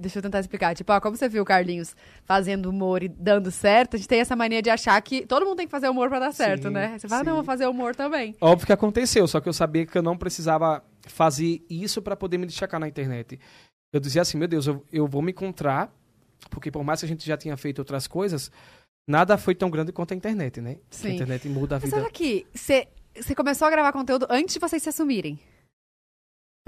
Deixa 0.00 0.18
eu 0.18 0.22
tentar 0.22 0.40
explicar. 0.40 0.74
Tipo, 0.74 0.92
ó, 0.92 1.00
como 1.00 1.16
você 1.16 1.28
viu 1.28 1.42
o 1.42 1.46
Carlinhos 1.46 1.94
fazendo 2.24 2.68
humor 2.68 3.02
e 3.02 3.08
dando 3.08 3.50
certo, 3.50 3.94
a 3.94 3.96
gente 3.96 4.08
tem 4.08 4.20
essa 4.20 4.36
mania 4.36 4.60
de 4.60 4.68
achar 4.68 5.00
que 5.00 5.24
todo 5.24 5.46
mundo 5.46 5.56
tem 5.58 5.66
que 5.66 5.70
fazer 5.70 5.88
humor 5.88 6.08
pra 6.08 6.18
dar 6.18 6.32
certo, 6.32 6.68
Sim, 6.68 6.74
né? 6.74 6.98
Você 6.98 7.08
fala, 7.08 7.22
sim. 7.22 7.28
não, 7.28 7.36
vou 7.36 7.44
fazer 7.44 7.66
humor 7.68 7.94
também. 7.94 8.34
Óbvio 8.40 8.66
que 8.66 8.72
aconteceu, 8.72 9.26
só 9.26 9.40
que 9.40 9.48
eu 9.48 9.52
sabia 9.52 9.86
que 9.86 9.96
eu 9.96 10.02
não 10.02 10.16
precisava 10.16 10.84
fazer 11.06 11.64
isso 11.70 12.02
pra 12.02 12.14
poder 12.14 12.36
me 12.36 12.46
destacar 12.46 12.78
na 12.78 12.88
internet. 12.88 13.40
Eu 13.90 14.00
dizia 14.00 14.20
assim, 14.20 14.36
meu 14.36 14.48
Deus, 14.48 14.66
eu, 14.66 14.84
eu 14.92 15.06
vou 15.06 15.22
me 15.22 15.30
encontrar, 15.30 15.90
porque 16.50 16.70
por 16.70 16.84
mais 16.84 17.00
que 17.00 17.06
a 17.06 17.08
gente 17.08 17.24
já 17.24 17.36
tinha 17.38 17.56
feito 17.56 17.78
outras 17.78 18.06
coisas, 18.06 18.50
nada 19.08 19.38
foi 19.38 19.54
tão 19.54 19.70
grande 19.70 19.90
quanto 19.92 20.12
a 20.12 20.16
internet, 20.16 20.60
né? 20.60 20.76
Sim. 20.90 21.08
A 21.08 21.14
internet 21.14 21.48
muda 21.48 21.76
a 21.76 21.78
Mas 21.78 21.84
vida. 21.84 21.96
olha 21.96 22.08
aqui, 22.08 22.46
você 22.52 22.88
você 23.16 23.34
começou 23.34 23.66
a 23.66 23.70
gravar 23.70 23.92
conteúdo 23.92 24.26
antes 24.28 24.52
de 24.54 24.60
vocês 24.60 24.82
se 24.82 24.88
assumirem? 24.90 25.38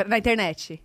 Na 0.08 0.18
internet? 0.18 0.82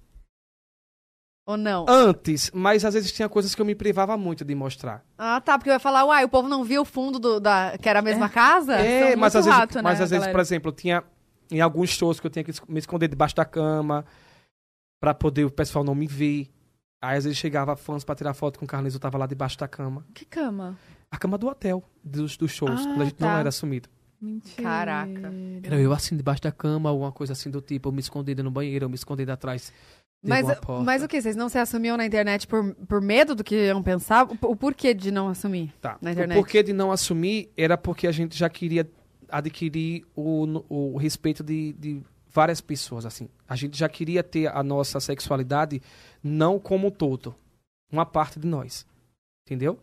Ou 1.48 1.58
não? 1.58 1.86
Antes, 1.88 2.50
mas 2.54 2.84
às 2.84 2.96
vezes 2.96 3.12
tinha 3.12 3.30
coisas 3.30 3.54
que 3.54 3.62
eu 3.62 3.66
me 3.66 3.76
privava 3.76 4.18
muito 4.18 4.44
de 4.44 4.56
mostrar. 4.56 5.06
Ah, 5.16 5.40
tá, 5.40 5.58
porque 5.58 5.70
eu 5.70 5.74
ia 5.74 5.80
falar, 5.80 6.04
uai, 6.06 6.24
o 6.26 6.30
povo 6.30 6.50
não 6.50 6.64
viu 6.64 6.82
o 6.82 6.86
fundo 6.86 7.20
do, 7.20 7.40
da, 7.40 7.78
que 7.78 7.88
era 7.88 8.00
a 8.00 8.02
mesma 8.02 8.28
casa? 8.28 8.74
É, 8.76 9.12
são 9.12 9.20
mas 9.20 9.36
às 9.36 9.46
vezes, 9.46 9.60
rato, 9.60 9.76
né, 9.76 9.82
mas 9.84 10.02
às 10.02 10.10
vezes, 10.10 10.28
por 10.28 10.40
exemplo, 10.40 10.72
tinha 10.72 11.04
em 11.52 11.62
alguns 11.62 11.92
shows 11.92 12.20
que 12.20 12.26
eu 12.26 12.32
tinha 12.32 12.44
que 12.44 12.52
me 12.68 12.80
esconder 12.80 13.08
debaixo 13.08 13.36
da 13.36 13.46
cama 13.46 14.04
pra 15.00 15.14
poder 15.14 15.46
o 15.46 15.52
pessoal 15.52 15.84
não 15.84 15.94
me 15.94 16.08
ver. 16.08 16.50
Aí 17.00 17.18
às 17.18 17.26
vezes 17.26 17.38
chegava 17.38 17.76
fãs 17.76 18.04
pra 18.04 18.16
tirar 18.16 18.34
foto 18.34 18.58
com 18.58 18.66
o 18.66 18.68
Carlinhos, 18.68 18.96
eu 18.96 19.00
tava 19.00 19.16
lá 19.20 19.28
debaixo 19.28 19.60
da 19.60 19.68
cama. 19.68 20.04
Que 20.16 20.26
cama? 20.26 20.76
A 21.12 21.18
cama 21.18 21.38
do 21.38 21.48
hotel, 21.48 21.84
dos, 22.04 22.36
dos 22.36 22.52
shows, 22.52 22.82
Ah, 22.82 22.84
quando 22.86 23.02
a 23.04 23.06
gente 23.06 23.16
tá. 23.18 23.28
não 23.28 23.38
era 23.38 23.50
assumido. 23.50 23.88
Mentira. 24.22 24.64
Caraca. 24.64 25.34
Era 25.64 25.80
eu 25.80 25.92
assim 25.94 26.16
debaixo 26.18 26.42
da 26.42 26.52
cama, 26.52 26.90
alguma 26.90 27.12
coisa 27.12 27.34
assim 27.34 27.50
do 27.50 27.62
tipo, 27.62 27.90
eu 27.90 27.94
me 27.94 28.00
escondendo 28.00 28.44
no 28.44 28.52
banheiro, 28.52 28.86
eu 28.86 28.90
me 28.90 28.96
escondendo 28.96 29.30
atrás 29.32 29.72
de 30.24 30.30
Mas, 30.30 30.40
alguma 30.40 30.56
porta. 30.62 30.84
mas 30.84 31.04
o 31.04 31.08
que? 31.08 31.22
Vocês 31.22 31.36
não 31.36 31.50
se 31.50 31.58
assumiam 31.58 31.98
na 31.98 32.06
internet 32.06 32.48
por, 32.48 32.74
por 32.88 33.02
medo 33.02 33.36
do 33.36 33.44
que 33.44 33.68
iam 33.68 33.84
pensar? 33.84 34.26
O, 34.26 34.38
o 34.52 34.56
porquê 34.56 34.94
de 34.94 35.12
não 35.12 35.28
assumir? 35.28 35.74
Tá. 35.82 35.98
na 36.02 36.10
O 36.10 36.14
internet. 36.14 36.38
porquê 36.38 36.64
de 36.64 36.74
não 36.74 36.92
assumir 36.92 37.52
era 37.56 37.78
porque 37.78 38.08
a 38.08 38.12
gente 38.12 38.38
já 38.38 38.50
queria 38.50 38.90
adquirir 39.30 40.06
o, 40.16 40.64
o 40.70 40.98
respeito 40.98 41.44
de, 41.44 41.74
de 41.74 42.02
várias 42.32 42.62
pessoas, 42.62 43.06
assim. 43.06 43.30
A 43.48 43.56
gente 43.56 43.78
já 43.78 43.88
queria 43.90 44.24
ter 44.24 44.48
a 44.48 44.62
nossa 44.64 45.00
sexualidade 45.00 45.82
não 46.24 46.60
como 46.60 46.88
um 46.88 46.92
todo. 46.92 47.36
Uma 47.92 48.06
parte 48.06 48.40
de 48.40 48.48
nós. 48.48 48.86
Entendeu? 49.46 49.80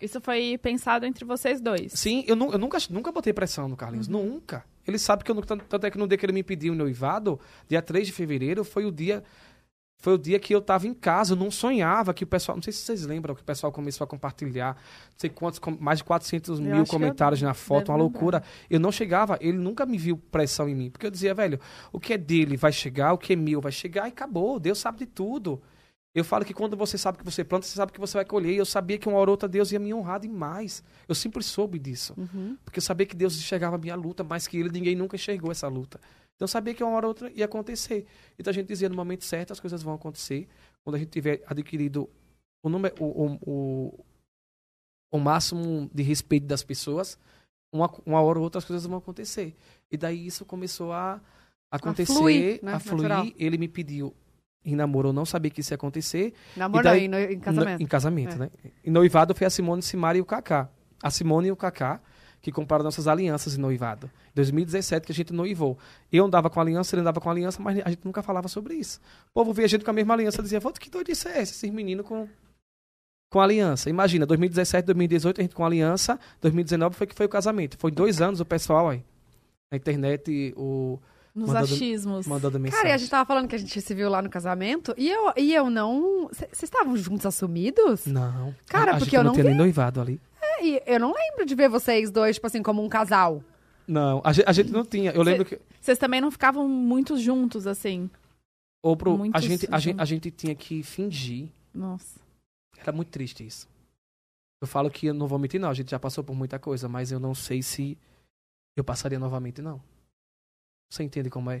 Isso 0.00 0.20
foi 0.20 0.58
pensado 0.58 1.06
entre 1.06 1.24
vocês 1.24 1.60
dois. 1.60 1.92
Sim, 1.92 2.24
eu, 2.26 2.36
nu- 2.36 2.52
eu 2.52 2.58
nunca, 2.58 2.78
nunca 2.90 3.10
botei 3.12 3.32
pressão 3.32 3.68
no 3.68 3.76
Carlinhos. 3.76 4.08
Nunca. 4.08 4.64
Ele 4.86 4.98
sabe 4.98 5.24
que 5.24 5.30
eu 5.30 5.34
nunca. 5.34 5.56
Tanto 5.56 5.86
é 5.86 5.90
que 5.90 5.98
no 5.98 6.06
dia 6.06 6.18
que 6.18 6.26
ele 6.26 6.32
me 6.32 6.42
pediu 6.42 6.72
o 6.72 6.76
noivado, 6.76 7.40
dia 7.68 7.80
3 7.82 8.06
de 8.06 8.12
fevereiro, 8.12 8.62
foi 8.64 8.84
o 8.84 8.92
dia. 8.92 9.22
Foi 9.98 10.12
o 10.12 10.18
dia 10.18 10.38
que 10.38 10.54
eu 10.54 10.60
tava 10.60 10.86
em 10.86 10.92
casa, 10.92 11.32
eu 11.32 11.36
não 11.38 11.50
sonhava 11.50 12.12
que 12.12 12.22
o 12.22 12.26
pessoal. 12.26 12.54
Não 12.54 12.62
sei 12.62 12.70
se 12.70 12.80
vocês 12.80 13.06
lembram 13.06 13.34
que 13.34 13.40
o 13.40 13.44
pessoal 13.44 13.72
começou 13.72 14.04
a 14.04 14.06
compartilhar, 14.06 14.74
não 14.74 15.14
sei 15.16 15.30
quantos, 15.30 15.58
mais 15.80 16.00
de 16.00 16.04
400 16.04 16.58
Eu 16.60 16.64
mil 16.66 16.84
comentários 16.86 17.40
na 17.40 17.54
foto, 17.54 17.88
uma 17.90 17.96
lembrar. 17.96 17.96
loucura. 17.96 18.42
Eu 18.68 18.78
não 18.78 18.92
chegava, 18.92 19.38
ele 19.40 19.56
nunca 19.56 19.86
me 19.86 19.96
viu 19.96 20.18
pressão 20.18 20.68
em 20.68 20.74
mim. 20.74 20.90
Porque 20.90 21.06
eu 21.06 21.10
dizia, 21.10 21.32
velho, 21.32 21.58
o 21.90 21.98
que 21.98 22.12
é 22.12 22.18
dele 22.18 22.58
vai 22.58 22.72
chegar, 22.72 23.14
o 23.14 23.18
que 23.18 23.32
é 23.32 23.36
meu 23.36 23.58
vai 23.58 23.72
chegar 23.72 24.04
e 24.06 24.08
acabou. 24.10 24.60
Deus 24.60 24.78
sabe 24.78 24.98
de 24.98 25.06
tudo. 25.06 25.62
Eu 26.16 26.24
falo 26.24 26.46
que 26.46 26.54
quando 26.54 26.78
você 26.78 26.96
sabe 26.96 27.18
que 27.18 27.24
você 27.24 27.44
planta, 27.44 27.66
você 27.66 27.74
sabe 27.74 27.92
que 27.92 28.00
você 28.00 28.16
vai 28.16 28.24
colher. 28.24 28.54
E 28.54 28.56
eu 28.56 28.64
sabia 28.64 28.96
que 28.96 29.06
uma 29.06 29.18
hora 29.18 29.28
ou 29.28 29.32
outra 29.34 29.46
Deus 29.46 29.70
ia 29.70 29.78
me 29.78 29.92
honrar 29.92 30.18
demais. 30.18 30.82
Eu 31.06 31.14
sempre 31.14 31.42
soube 31.44 31.78
disso. 31.78 32.14
Uhum. 32.16 32.56
Porque 32.64 32.78
eu 32.78 32.82
sabia 32.82 33.04
que 33.04 33.14
Deus 33.14 33.36
enxergava 33.36 33.76
a 33.76 33.78
minha 33.78 33.94
luta, 33.94 34.24
mais 34.24 34.48
que 34.48 34.56
ele, 34.56 34.70
ninguém 34.70 34.96
nunca 34.96 35.14
enxergou 35.14 35.52
essa 35.52 35.68
luta. 35.68 36.00
Então 36.34 36.44
eu 36.44 36.48
sabia 36.48 36.72
que 36.72 36.82
uma 36.82 36.96
hora 36.96 37.04
ou 37.04 37.10
outra 37.10 37.30
ia 37.32 37.44
acontecer. 37.44 38.06
Então 38.38 38.50
a 38.50 38.54
gente 38.54 38.66
dizia, 38.66 38.88
no 38.88 38.96
momento 38.96 39.26
certo 39.26 39.52
as 39.52 39.60
coisas 39.60 39.82
vão 39.82 39.92
acontecer. 39.92 40.48
quando 40.82 40.96
a 40.96 40.98
gente 40.98 41.10
tiver 41.10 41.42
adquirido 41.46 42.08
o, 42.62 42.70
número, 42.70 42.94
o, 42.98 43.04
o, 43.04 43.38
o, 43.46 44.04
o 45.12 45.18
máximo 45.18 45.90
de 45.92 46.02
respeito 46.02 46.46
das 46.46 46.64
pessoas, 46.64 47.18
uma, 47.70 47.92
uma 48.06 48.22
hora 48.22 48.38
ou 48.38 48.44
outra 48.44 48.58
as 48.58 48.64
coisas 48.64 48.86
vão 48.86 48.96
acontecer. 48.96 49.54
E 49.90 49.98
daí 49.98 50.26
isso 50.26 50.46
começou 50.46 50.94
a 50.94 51.20
acontecer, 51.70 52.10
a 52.10 52.16
fluir, 52.16 52.60
né? 52.62 52.72
a 52.72 52.78
fluir. 52.80 53.34
Ele 53.38 53.58
me 53.58 53.68
pediu 53.68 54.14
em 54.66 54.74
namoro, 54.76 55.08
eu 55.10 55.12
não 55.12 55.24
sabia 55.24 55.50
que 55.50 55.60
isso 55.60 55.72
ia 55.72 55.76
acontecer. 55.76 56.34
Namoro 56.56 56.82
E 56.82 56.84
daí- 56.84 57.08
não, 57.08 57.18
em, 57.18 57.38
casamento. 57.38 57.78
No- 57.78 57.82
em 57.84 57.86
casamento, 57.86 58.34
É. 58.34 58.38
né? 58.38 58.50
Em 58.84 58.90
noivado 58.90 59.34
foi 59.34 59.46
a 59.46 59.50
Simone 59.50 59.80
Simara 59.82 60.18
e 60.18 60.20
o 60.20 60.24
Kaká. 60.24 60.68
A 61.02 61.10
Simone 61.10 61.48
e 61.48 61.52
o 61.52 61.56
Kaká 61.56 62.00
que 62.42 62.52
compraram 62.52 62.84
nossas 62.84 63.08
alianças 63.08 63.56
em 63.56 63.60
noivado. 63.60 64.10
2017 64.34 65.06
que 65.06 65.12
a 65.12 65.14
gente 65.14 65.32
noivou. 65.32 65.76
Eu 66.12 66.24
andava 66.26 66.48
com 66.50 66.60
aliança, 66.60 66.94
ele 66.94 67.00
andava 67.00 67.20
com 67.20 67.28
aliança, 67.30 67.60
mas 67.62 67.80
a 67.84 67.88
gente 67.90 68.04
nunca 68.04 68.22
falava 68.22 68.46
sobre 68.48 68.74
isso. 68.74 69.00
O 69.30 69.32
povo 69.34 69.52
via 69.52 69.64
a 69.64 69.68
gente 69.68 69.84
com 69.84 69.90
a 69.90 69.94
mesma 69.94 70.14
aliança 70.14 70.40
e 70.40 70.42
dizia, 70.44 70.60
"Vô, 70.60 70.70
que 70.72 70.88
doidice 70.90 71.26
é 71.28 71.30
essa? 71.40 71.52
Esses 71.52 71.70
meninos 71.70 72.06
com, 72.06 72.28
com 73.32 73.40
aliança. 73.40 73.90
Imagina, 73.90 74.24
2017, 74.26 74.86
2018 74.86 75.40
a 75.40 75.42
gente 75.42 75.54
com 75.54 75.64
aliança, 75.64 76.20
2019 76.40 76.94
foi 76.94 77.06
que 77.06 77.14
foi 77.14 77.26
o 77.26 77.28
casamento. 77.28 77.76
Foi 77.78 77.90
dois 77.90 78.20
anos 78.20 78.38
o 78.40 78.44
pessoal 78.44 78.88
aí. 78.90 79.02
Na 79.72 79.76
internet, 79.76 80.54
o 80.56 81.00
Nos 81.36 81.48
Mandando- 81.48 81.74
achismos. 81.74 82.26
mandando 82.26 82.58
mensagem. 82.58 82.82
Cara, 82.82 82.88
e 82.88 82.92
a 82.94 82.96
gente 82.96 83.10
tava 83.10 83.26
falando 83.26 83.46
que 83.46 83.54
a 83.54 83.58
gente 83.58 83.78
se 83.78 83.94
viu 83.94 84.08
lá 84.08 84.22
no 84.22 84.30
casamento 84.30 84.94
e 84.96 85.10
eu, 85.10 85.34
e 85.36 85.54
eu 85.54 85.68
não. 85.68 86.28
Vocês 86.28 86.62
estavam 86.62 86.96
juntos 86.96 87.26
assumidos? 87.26 88.06
Não. 88.06 88.54
Cara, 88.66 88.92
a, 88.92 88.94
a 88.94 88.98
porque 88.98 89.10
gente 89.10 89.16
eu 89.16 89.22
não 89.22 89.28
não 89.32 89.34
tinha 89.34 89.44
nem 89.44 89.54
noivado 89.54 90.00
ali. 90.00 90.18
É, 90.40 90.64
e 90.64 90.82
eu 90.86 90.98
não 90.98 91.12
lembro 91.12 91.44
de 91.44 91.54
ver 91.54 91.68
vocês 91.68 92.10
dois, 92.10 92.36
tipo 92.36 92.46
assim, 92.46 92.62
como 92.62 92.82
um 92.82 92.88
casal. 92.88 93.44
Não, 93.86 94.22
a 94.24 94.32
gente, 94.32 94.48
a 94.48 94.52
gente 94.52 94.72
não 94.72 94.82
tinha. 94.82 95.10
Eu 95.12 95.22
lembro 95.22 95.44
que 95.44 95.60
Vocês 95.78 95.98
também 95.98 96.22
não 96.22 96.30
ficavam 96.30 96.66
muito 96.66 97.18
juntos, 97.18 97.66
assim. 97.66 98.08
Ou 98.82 98.96
pro, 98.96 99.18
Muito 99.18 99.36
a, 99.36 99.40
gente, 99.40 99.68
a, 99.70 99.78
gente, 99.78 100.00
a 100.00 100.04
gente 100.06 100.30
tinha 100.30 100.54
que 100.54 100.82
fingir. 100.82 101.48
Nossa. 101.74 102.18
Era 102.78 102.92
muito 102.92 103.10
triste 103.10 103.46
isso. 103.46 103.68
Eu 104.62 104.66
falo 104.66 104.90
que 104.90 105.06
eu 105.08 105.14
não 105.14 105.26
vou 105.26 105.38
mentir, 105.38 105.60
não. 105.60 105.68
A 105.68 105.74
gente 105.74 105.90
já 105.90 105.98
passou 105.98 106.24
por 106.24 106.34
muita 106.34 106.58
coisa, 106.58 106.88
mas 106.88 107.12
eu 107.12 107.20
não 107.20 107.34
sei 107.34 107.62
se 107.62 107.98
eu 108.74 108.82
passaria 108.82 109.18
novamente, 109.18 109.60
não. 109.60 109.80
Você 110.90 111.02
entende 111.02 111.30
como 111.30 111.50
é? 111.50 111.60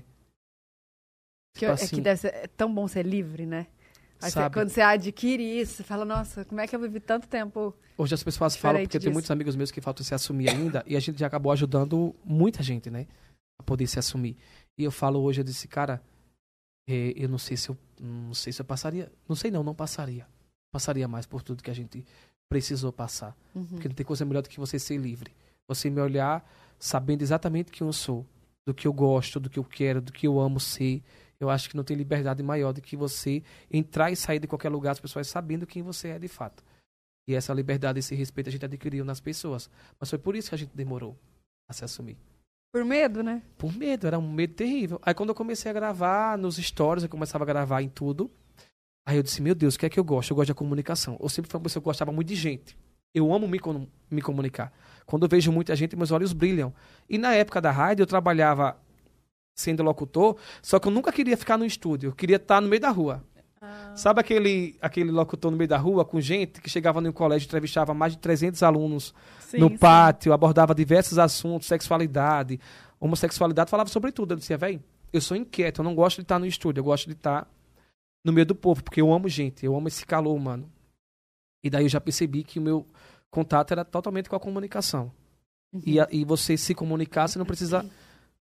Que, 1.54 1.60
Tipo 1.60 1.70
é 1.70 1.74
assim, 1.74 1.96
que 1.96 2.02
deve 2.02 2.20
ser 2.20 2.34
é 2.34 2.46
tão 2.46 2.72
bom 2.72 2.86
ser 2.86 3.04
livre, 3.06 3.46
né? 3.46 3.66
Você- 4.18 4.50
quando 4.50 4.70
você 4.70 4.80
adquire 4.80 5.42
isso, 5.42 5.74
você 5.74 5.82
fala, 5.82 6.04
nossa, 6.04 6.44
como 6.44 6.60
é 6.60 6.66
que 6.66 6.74
eu 6.74 6.80
vivi 6.80 7.00
tanto 7.00 7.28
tempo? 7.28 7.74
Hoje 7.98 8.14
as 8.14 8.22
pessoas 8.22 8.56
falam, 8.56 8.80
porque 8.82 8.98
tem 8.98 9.00
disso. 9.00 9.12
muitos 9.12 9.30
amigos 9.30 9.54
meus 9.56 9.70
que 9.70 9.80
faltam 9.80 10.04
se 10.04 10.14
assumir 10.14 10.48
ainda, 10.48 10.82
e 10.86 10.96
a 10.96 11.00
gente 11.00 11.18
já 11.18 11.26
acabou 11.26 11.52
ajudando 11.52 12.14
muita 12.24 12.62
gente, 12.62 12.90
né? 12.90 13.06
A 13.58 13.62
poder 13.62 13.86
se 13.86 13.98
assumir. 13.98 14.36
E 14.78 14.84
eu 14.84 14.90
falo 14.90 15.20
hoje, 15.20 15.40
eu 15.40 15.44
disse, 15.44 15.68
cara, 15.68 16.02
eh, 16.88 17.12
eu 17.16 17.28
não 17.28 17.38
sei 17.38 17.56
se 17.56 17.68
eu. 17.68 17.76
Não 18.00 18.34
sei 18.34 18.52
se 18.52 18.60
eu 18.60 18.64
passaria. 18.64 19.10
Não 19.28 19.34
sei 19.36 19.50
não, 19.50 19.62
não 19.62 19.74
passaria. 19.74 20.26
Passaria 20.72 21.08
mais 21.08 21.24
por 21.26 21.42
tudo 21.42 21.62
que 21.62 21.70
a 21.70 21.74
gente 21.74 22.04
precisou 22.50 22.92
passar. 22.92 23.34
Uhum. 23.54 23.64
Porque 23.66 23.88
não 23.88 23.94
tem 23.94 24.04
coisa 24.04 24.24
melhor 24.24 24.42
do 24.42 24.48
que 24.48 24.60
você 24.60 24.78
ser 24.78 24.96
livre. 24.98 25.32
Você 25.68 25.88
me 25.90 26.00
olhar 26.00 26.46
sabendo 26.78 27.22
exatamente 27.22 27.70
quem 27.72 27.86
eu 27.86 27.92
sou, 27.92 28.26
do 28.66 28.74
que 28.74 28.86
eu 28.86 28.92
gosto, 28.92 29.38
do 29.38 29.48
que 29.48 29.58
eu 29.58 29.64
quero, 29.64 30.00
do 30.00 30.12
que 30.12 30.26
eu 30.26 30.40
amo 30.40 30.58
ser. 30.58 31.02
Eu 31.38 31.48
acho 31.48 31.70
que 31.70 31.76
não 31.76 31.84
tem 31.84 31.96
liberdade 31.96 32.42
maior 32.42 32.72
do 32.72 32.82
que 32.82 32.96
você 32.96 33.42
entrar 33.70 34.10
e 34.10 34.16
sair 34.16 34.38
de 34.38 34.46
qualquer 34.46 34.70
lugar, 34.70 34.92
as 34.92 35.00
pessoas 35.00 35.28
sabendo 35.28 35.66
quem 35.66 35.82
você 35.82 36.08
é 36.08 36.18
de 36.18 36.28
fato. 36.28 36.64
E 37.28 37.34
essa 37.34 37.52
liberdade, 37.52 37.98
esse 37.98 38.14
respeito 38.14 38.48
a 38.48 38.52
gente 38.52 38.64
adquiriu 38.64 39.04
nas 39.04 39.20
pessoas. 39.20 39.68
Mas 39.98 40.10
foi 40.10 40.18
por 40.18 40.34
isso 40.34 40.48
que 40.48 40.54
a 40.54 40.58
gente 40.58 40.74
demorou 40.74 41.16
a 41.68 41.72
se 41.72 41.84
assumir. 41.84 42.16
Por 42.72 42.84
medo, 42.84 43.22
né? 43.22 43.42
Por 43.56 43.72
medo, 43.72 44.06
era 44.06 44.18
um 44.18 44.30
medo 44.30 44.54
terrível. 44.54 45.00
Aí 45.02 45.14
quando 45.14 45.30
eu 45.30 45.34
comecei 45.34 45.70
a 45.70 45.74
gravar 45.74 46.36
nos 46.38 46.56
stories, 46.56 47.04
eu 47.04 47.08
começava 47.08 47.44
a 47.44 47.46
gravar 47.46 47.82
em 47.82 47.88
tudo. 47.88 48.30
Aí 49.06 49.16
eu 49.16 49.22
disse, 49.22 49.40
meu 49.40 49.54
Deus, 49.54 49.74
o 49.74 49.78
que 49.78 49.86
é 49.86 49.88
que 49.88 49.98
eu 49.98 50.04
gosto? 50.04 50.30
Eu 50.30 50.36
gosto 50.36 50.48
da 50.48 50.54
comunicação. 50.54 51.16
Eu 51.20 51.28
sempre 51.28 51.50
fui 51.50 51.58
uma 51.58 51.62
pessoa 51.62 51.80
que 51.80 51.84
gostava 51.84 52.12
muito 52.12 52.28
de 52.28 52.34
gente. 52.34 52.76
Eu 53.14 53.32
amo 53.32 53.48
me, 53.48 53.58
me 54.10 54.20
comunicar. 54.20 54.72
Quando 55.06 55.22
eu 55.22 55.28
vejo 55.28 55.52
muita 55.52 55.74
gente, 55.76 55.96
meus 55.96 56.10
olhos 56.10 56.32
brilham. 56.32 56.74
E 57.08 57.16
na 57.16 57.32
época 57.32 57.60
da 57.60 57.70
rádio, 57.70 58.02
eu 58.02 58.06
trabalhava 58.06 58.76
sendo 59.54 59.82
locutor, 59.82 60.36
só 60.60 60.78
que 60.78 60.88
eu 60.88 60.92
nunca 60.92 61.10
queria 61.10 61.36
ficar 61.36 61.56
no 61.56 61.64
estúdio. 61.64 62.08
Eu 62.08 62.12
queria 62.12 62.36
estar 62.36 62.60
no 62.60 62.68
meio 62.68 62.80
da 62.80 62.90
rua. 62.90 63.24
Sabe 63.94 64.20
aquele, 64.20 64.76
aquele 64.80 65.10
locutor 65.10 65.50
no 65.50 65.56
meio 65.56 65.68
da 65.68 65.78
rua 65.78 66.04
com 66.04 66.20
gente 66.20 66.60
que 66.60 66.68
chegava 66.68 67.00
no 67.00 67.12
colégio, 67.12 67.46
entrevistava 67.46 67.94
mais 67.94 68.12
de 68.12 68.18
300 68.18 68.62
alunos 68.62 69.14
Sim, 69.40 69.58
no 69.58 69.70
sim. 69.70 69.78
pátio, 69.78 70.32
abordava 70.32 70.74
diversos 70.74 71.18
assuntos, 71.18 71.66
sexualidade, 71.66 72.60
homossexualidade, 73.00 73.70
falava 73.70 73.88
sobre 73.88 74.12
tudo. 74.12 74.34
Eu 74.34 74.36
dizia, 74.36 74.58
velho, 74.58 74.82
eu 75.12 75.20
sou 75.20 75.36
inquieto, 75.36 75.80
eu 75.80 75.84
não 75.84 75.94
gosto 75.94 76.16
de 76.16 76.22
estar 76.22 76.38
no 76.38 76.46
estúdio, 76.46 76.80
eu 76.80 76.84
gosto 76.84 77.06
de 77.06 77.14
estar 77.14 77.48
no 78.24 78.32
meio 78.32 78.44
do 78.44 78.54
povo, 78.54 78.84
porque 78.84 79.00
eu 79.00 79.12
amo 79.12 79.28
gente, 79.28 79.64
eu 79.64 79.74
amo 79.74 79.88
esse 79.88 80.04
calor, 80.04 80.38
mano. 80.38 80.70
E 81.64 81.70
daí 81.70 81.84
eu 81.84 81.88
já 81.88 82.00
percebi 82.00 82.44
que 82.44 82.58
o 82.58 82.62
meu 82.62 82.86
contato 83.30 83.72
era 83.72 83.84
totalmente 83.84 84.28
com 84.28 84.36
a 84.36 84.40
comunicação. 84.40 85.10
E, 85.84 86.00
a- 86.00 86.08
e 86.10 86.24
você 86.24 86.56
se 86.56 86.74
comunicar, 86.74 87.28
você 87.28 87.38
não 87.38 87.46
precisa 87.46 87.84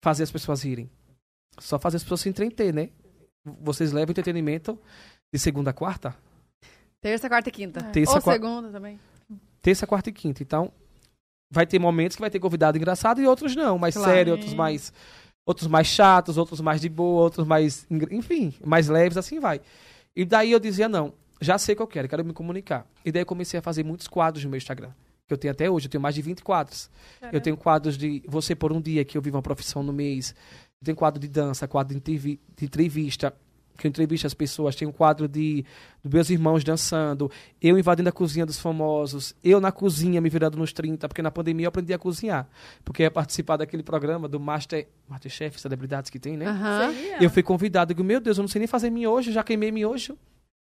fazer 0.01 0.23
as 0.23 0.31
pessoas 0.31 0.63
rirem. 0.63 0.89
Só 1.59 1.77
fazer 1.79 1.97
as 1.97 2.03
pessoas 2.03 2.21
se 2.21 2.29
entreter, 2.29 2.73
né? 2.73 2.89
Vocês 3.61 3.91
levam 3.91 4.11
entretenimento 4.11 4.79
de 5.33 5.39
segunda 5.39 5.69
a 5.71 5.73
quarta? 5.73 6.15
Terça, 7.01 7.27
quarta 7.29 7.49
e 7.49 7.51
quinta. 7.51 7.79
É. 7.79 7.91
Terça, 7.91 8.15
Ou 8.15 8.21
qua- 8.21 8.33
segunda 8.33 8.69
também. 8.71 8.99
terça, 9.61 9.85
quarta 9.85 10.09
e 10.09 10.13
quinta. 10.13 10.41
Então, 10.41 10.71
vai 11.51 11.65
ter 11.67 11.77
momentos 11.79 12.15
que 12.15 12.21
vai 12.21 12.29
ter 12.29 12.39
convidado 12.39 12.77
engraçado 12.77 13.21
e 13.21 13.27
outros 13.27 13.55
não, 13.55 13.77
mais 13.77 13.95
Claro. 13.95 14.11
sério, 14.11 14.33
outros 14.33 14.53
mais 14.53 14.93
outros 15.47 15.67
mais 15.67 15.85
chatos, 15.85 16.37
outros 16.37 16.59
mais 16.59 16.81
de 16.81 16.89
boa, 16.89 17.21
outros 17.21 17.45
mais, 17.45 17.85
enfim, 18.09 18.51
mais 18.65 18.87
leves, 18.87 19.15
assim 19.15 19.39
vai. 19.39 19.61
E 20.15 20.25
daí 20.25 20.51
eu 20.51 20.59
dizia, 20.59 20.89
não, 20.89 21.13
já 21.41 21.57
sei 21.57 21.75
eu 21.77 21.87
quero, 21.87 22.07
quero 22.07 22.23
me 22.25 22.33
comunicar. 22.33 22.87
E 23.05 23.11
daí 23.11 23.21
eu 23.21 23.25
comecei 23.25 23.59
a 23.59 23.61
fazer 23.61 23.83
muitos 23.83 24.07
quadros 24.07 24.43
no 24.43 24.49
meu 24.49 24.57
Instagram, 24.57 24.91
que 25.27 25.33
eu 25.33 25.37
tenho 25.37 25.51
até 25.51 25.69
hoje, 25.69 25.87
eu 25.87 25.91
tenho 25.91 26.01
mais 26.01 26.15
de 26.15 26.21
20 26.21 26.43
quadros. 26.43 26.89
Eu 27.31 27.41
tenho 27.41 27.57
quadros 27.57 27.97
de 27.97 28.23
Você 28.27 28.55
por 28.55 28.71
um 28.71 28.79
Dia, 28.81 29.03
que 29.03 29.17
eu 29.17 29.21
vivo 29.21 29.35
uma 29.37 29.41
profissão 29.43 29.81
no 29.83 29.91
mês. 29.93 30.33
Eu 30.81 30.85
tenho 30.85 30.97
quadro 30.97 31.19
de 31.19 31.27
dança, 31.27 31.67
quadro 31.67 31.93
de, 31.93 31.97
entrevi- 31.97 32.39
de 32.55 32.65
entrevista, 32.65 33.33
que 33.77 33.87
eu 33.87 33.89
entrevisto 33.89 34.25
as 34.27 34.33
pessoas. 34.33 34.75
Tenho 34.75 34.93
quadro 34.93 35.27
de 35.27 35.65
dos 36.03 36.13
meus 36.13 36.29
irmãos 36.29 36.63
dançando. 36.63 37.29
Eu 37.61 37.77
invadindo 37.77 38.07
a 38.07 38.11
cozinha 38.11 38.45
dos 38.45 38.59
famosos. 38.59 39.35
Eu 39.43 39.59
na 39.59 39.71
cozinha 39.71 40.21
me 40.21 40.29
virando 40.29 40.57
nos 40.57 40.71
30, 40.71 41.07
porque 41.09 41.21
na 41.21 41.31
pandemia 41.31 41.65
eu 41.65 41.69
aprendi 41.69 41.93
a 41.93 41.97
cozinhar. 41.97 42.47
Porque 42.85 43.01
eu 43.01 43.05
ia 43.05 43.11
participar 43.11 43.57
daquele 43.57 43.83
programa 43.83 44.27
do 44.29 44.39
Master, 44.39 44.87
Masterchef, 45.09 45.59
celebridades 45.59 46.09
que 46.09 46.19
tem, 46.19 46.37
né? 46.37 46.45
Eu 47.21 47.29
fui 47.29 47.43
convidado. 47.43 47.91
Eu 47.91 47.95
digo, 47.95 48.05
meu 48.07 48.21
Deus, 48.21 48.37
eu 48.37 48.43
não 48.43 48.47
sei 48.47 48.59
nem 48.59 48.67
fazer 48.67 48.89
miojo, 48.89 49.31
já 49.31 49.43
queimei 49.43 49.71
miojo. 49.71 50.17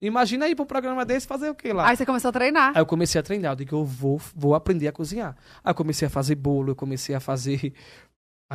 Imagina 0.07 0.49
ir 0.49 0.55
pra 0.55 0.63
um 0.65 0.67
programa 0.67 1.05
desse 1.05 1.27
fazer 1.27 1.49
o 1.51 1.55
quê 1.55 1.73
lá? 1.73 1.89
Aí 1.89 1.97
você 1.97 2.05
começou 2.05 2.29
a 2.29 2.33
treinar. 2.33 2.73
Aí 2.75 2.81
eu 2.83 2.87
comecei 2.87 3.19
a 3.19 3.23
treinar, 3.23 3.53
eu 3.53 3.57
digo, 3.57 3.77
eu 3.77 3.85
vou, 3.85 4.21
vou 4.35 4.55
aprender 4.55 4.89
a 4.89 4.93
cozinhar. 4.93 5.37
Aí 5.63 5.71
eu 5.71 5.75
comecei 5.75 6.07
a 6.07 6.11
fazer 6.11 6.35
bolo, 6.35 6.73
eu 6.73 6.77
comecei 6.77 7.15
a 7.15 7.21
fazer. 7.21 7.73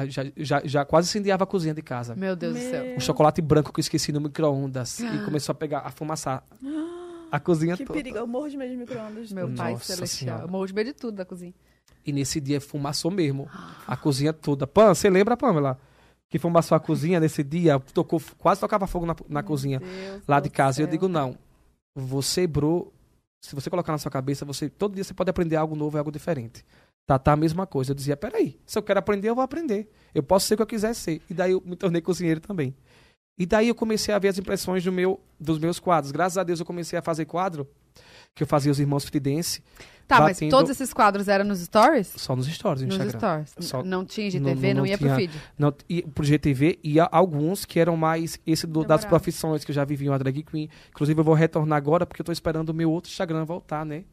Já, 0.08 0.24
já, 0.38 0.62
já 0.64 0.86
quase 0.86 1.10
incendiava 1.10 1.44
a 1.44 1.48
cozinha 1.48 1.74
de 1.74 1.82
casa. 1.82 2.16
Meu 2.16 2.36
Deus 2.36 2.54
do 2.54 2.60
céu. 2.62 2.84
Meu. 2.86 2.96
Um 2.98 3.00
chocolate 3.00 3.42
branco 3.42 3.74
que 3.74 3.80
eu 3.80 3.82
esqueci 3.82 4.12
no 4.12 4.22
micro-ondas. 4.22 5.00
e 5.00 5.26
começou 5.26 5.52
a 5.52 5.56
pegar, 5.56 5.80
a 5.80 5.90
fumaçar 5.90 6.44
a 7.32 7.40
cozinha 7.40 7.76
Que 7.76 7.86
toda. 7.86 7.98
perigo, 7.98 8.18
eu 8.18 8.28
morro 8.28 8.50
de 8.50 8.56
medo 8.56 8.72
de 8.72 8.78
micro-ondas. 8.78 9.32
Meu 9.32 9.50
pai 9.50 9.74
Nossa 9.74 9.96
celestial. 9.96 10.28
Senhora. 10.36 10.44
Eu 10.44 10.52
morro 10.52 10.66
de 10.68 10.74
medo 10.74 10.88
de 10.88 10.94
tudo 10.94 11.16
da 11.16 11.26
cozinha. 11.26 11.54
E 12.06 12.14
nesse 12.14 12.40
dia 12.40 12.62
fumaçou 12.62 13.12
mesmo. 13.12 13.50
A 13.86 13.98
cozinha 13.98 14.32
toda. 14.32 14.66
Pam, 14.66 14.94
você 14.94 15.10
lembra, 15.10 15.36
Pamela? 15.36 15.78
Que 16.30 16.38
fumaçou 16.38 16.76
a 16.76 16.80
cozinha 16.80 17.20
nesse 17.20 17.44
dia? 17.44 17.80
Tocou, 17.80 18.22
quase 18.38 18.62
tocava 18.62 18.86
fogo 18.86 19.06
na, 19.06 19.16
na 19.28 19.44
cozinha 19.44 19.80
Deus 19.80 20.22
lá 20.28 20.40
de 20.40 20.50
casa. 20.50 20.82
E 20.82 20.84
eu 20.84 20.88
digo, 20.88 21.08
não. 21.08 21.38
Você, 21.96 22.46
bro, 22.46 22.94
se 23.42 23.56
você 23.56 23.70
colocar 23.70 23.92
na 23.92 23.98
sua 23.98 24.12
cabeça, 24.12 24.46
você 24.46 24.70
todo 24.70 24.94
dia 24.94 25.04
você 25.04 25.14
pode 25.14 25.30
aprender 25.30 25.56
algo 25.56 25.76
novo 25.76 25.98
e 25.98 26.00
algo 26.00 26.12
diferente. 26.12 26.64
Tá, 27.08 27.18
tá 27.18 27.34
a 27.34 27.36
mesma 27.36 27.66
coisa. 27.66 27.92
Eu 27.92 27.96
dizia, 27.96 28.16
peraí, 28.16 28.60
se 28.66 28.78
eu 28.78 28.84
quero 28.84 29.00
aprender, 29.00 29.30
eu 29.30 29.36
vou 29.36 29.44
aprender. 29.44 29.90
Eu 30.14 30.22
posso 30.22 30.46
ser 30.46 30.54
o 30.54 30.58
que 30.58 30.64
eu 30.64 30.68
quiser 30.68 30.94
ser. 30.94 31.22
E 31.28 31.34
daí 31.34 31.54
eu 31.54 31.64
me 31.66 31.76
tornei 31.76 32.02
cozinheiro 32.02 32.40
também. 32.40 32.76
E 33.36 33.46
daí 33.46 33.70
eu 33.70 33.74
comecei 33.74 34.14
a 34.14 34.20
ver 34.20 34.28
as 34.28 34.38
impressões 34.38 34.84
do 34.84 34.92
meu, 34.92 35.20
dos 35.40 35.58
meus 35.58 35.80
quadros. 35.80 36.12
Graças 36.12 36.38
a 36.38 36.44
Deus 36.44 36.60
eu 36.60 36.66
comecei 36.66 37.00
a 37.00 37.02
fazer 37.02 37.26
quadro, 37.26 37.68
que 38.36 38.44
eu 38.44 38.48
fazia 38.48 38.72
os 38.72 38.80
irmãos 38.80 39.06
Fridense, 39.06 39.62
Tá, 40.08 40.22
mas 40.22 40.38
Batendo- 40.38 40.50
todos 40.50 40.72
esses 40.72 40.92
quadros 40.92 41.28
eram 41.28 41.46
nos 41.46 41.60
stories? 41.60 42.08
só 42.18 42.36
nos 42.36 42.48
stories 42.48 42.82
do 42.82 42.88
Nos 42.88 42.96
Instagram. 42.98 43.46
stories. 43.46 43.70
Só- 43.70 43.84
Não 43.84 44.04
tinha 44.04 44.24
não- 44.26 44.50
IGTV, 44.50 44.68
não- 44.70 44.74
não, 44.74 44.80
não 44.82 44.86
ia 44.88 44.98
tinha- 44.98 45.08
pro 45.10 45.20
feed. 45.20 45.34
Não, 45.56 45.74
e 45.88 46.02
pro 46.02 46.24
GTV 46.24 46.80
e 46.84 46.96
alguns 47.00 47.64
que 47.64 47.80
eram 47.80 47.96
mais 47.96 48.40
esse 48.48 48.66
do- 48.66 48.84
das 48.84 49.06
profissões 49.06 49.64
que 49.64 49.70
eu 49.70 49.76
já 49.76 49.86
vivi 49.86 50.10
uma 50.10 50.18
drag 50.18 50.42
queen. 50.42 50.68
Inclusive 50.90 51.20
eu 51.20 51.24
vou 51.24 51.36
retornar 51.36 51.78
agora 51.78 52.08
porque 52.08 52.22
eu 52.22 52.26
tô 52.26 52.32
esperando 52.32 52.70
o 52.70 52.74
meu 52.74 52.90
outro 52.92 53.12
Instagram 53.12 53.46
voltar, 53.46 53.86
né? 53.86 54.04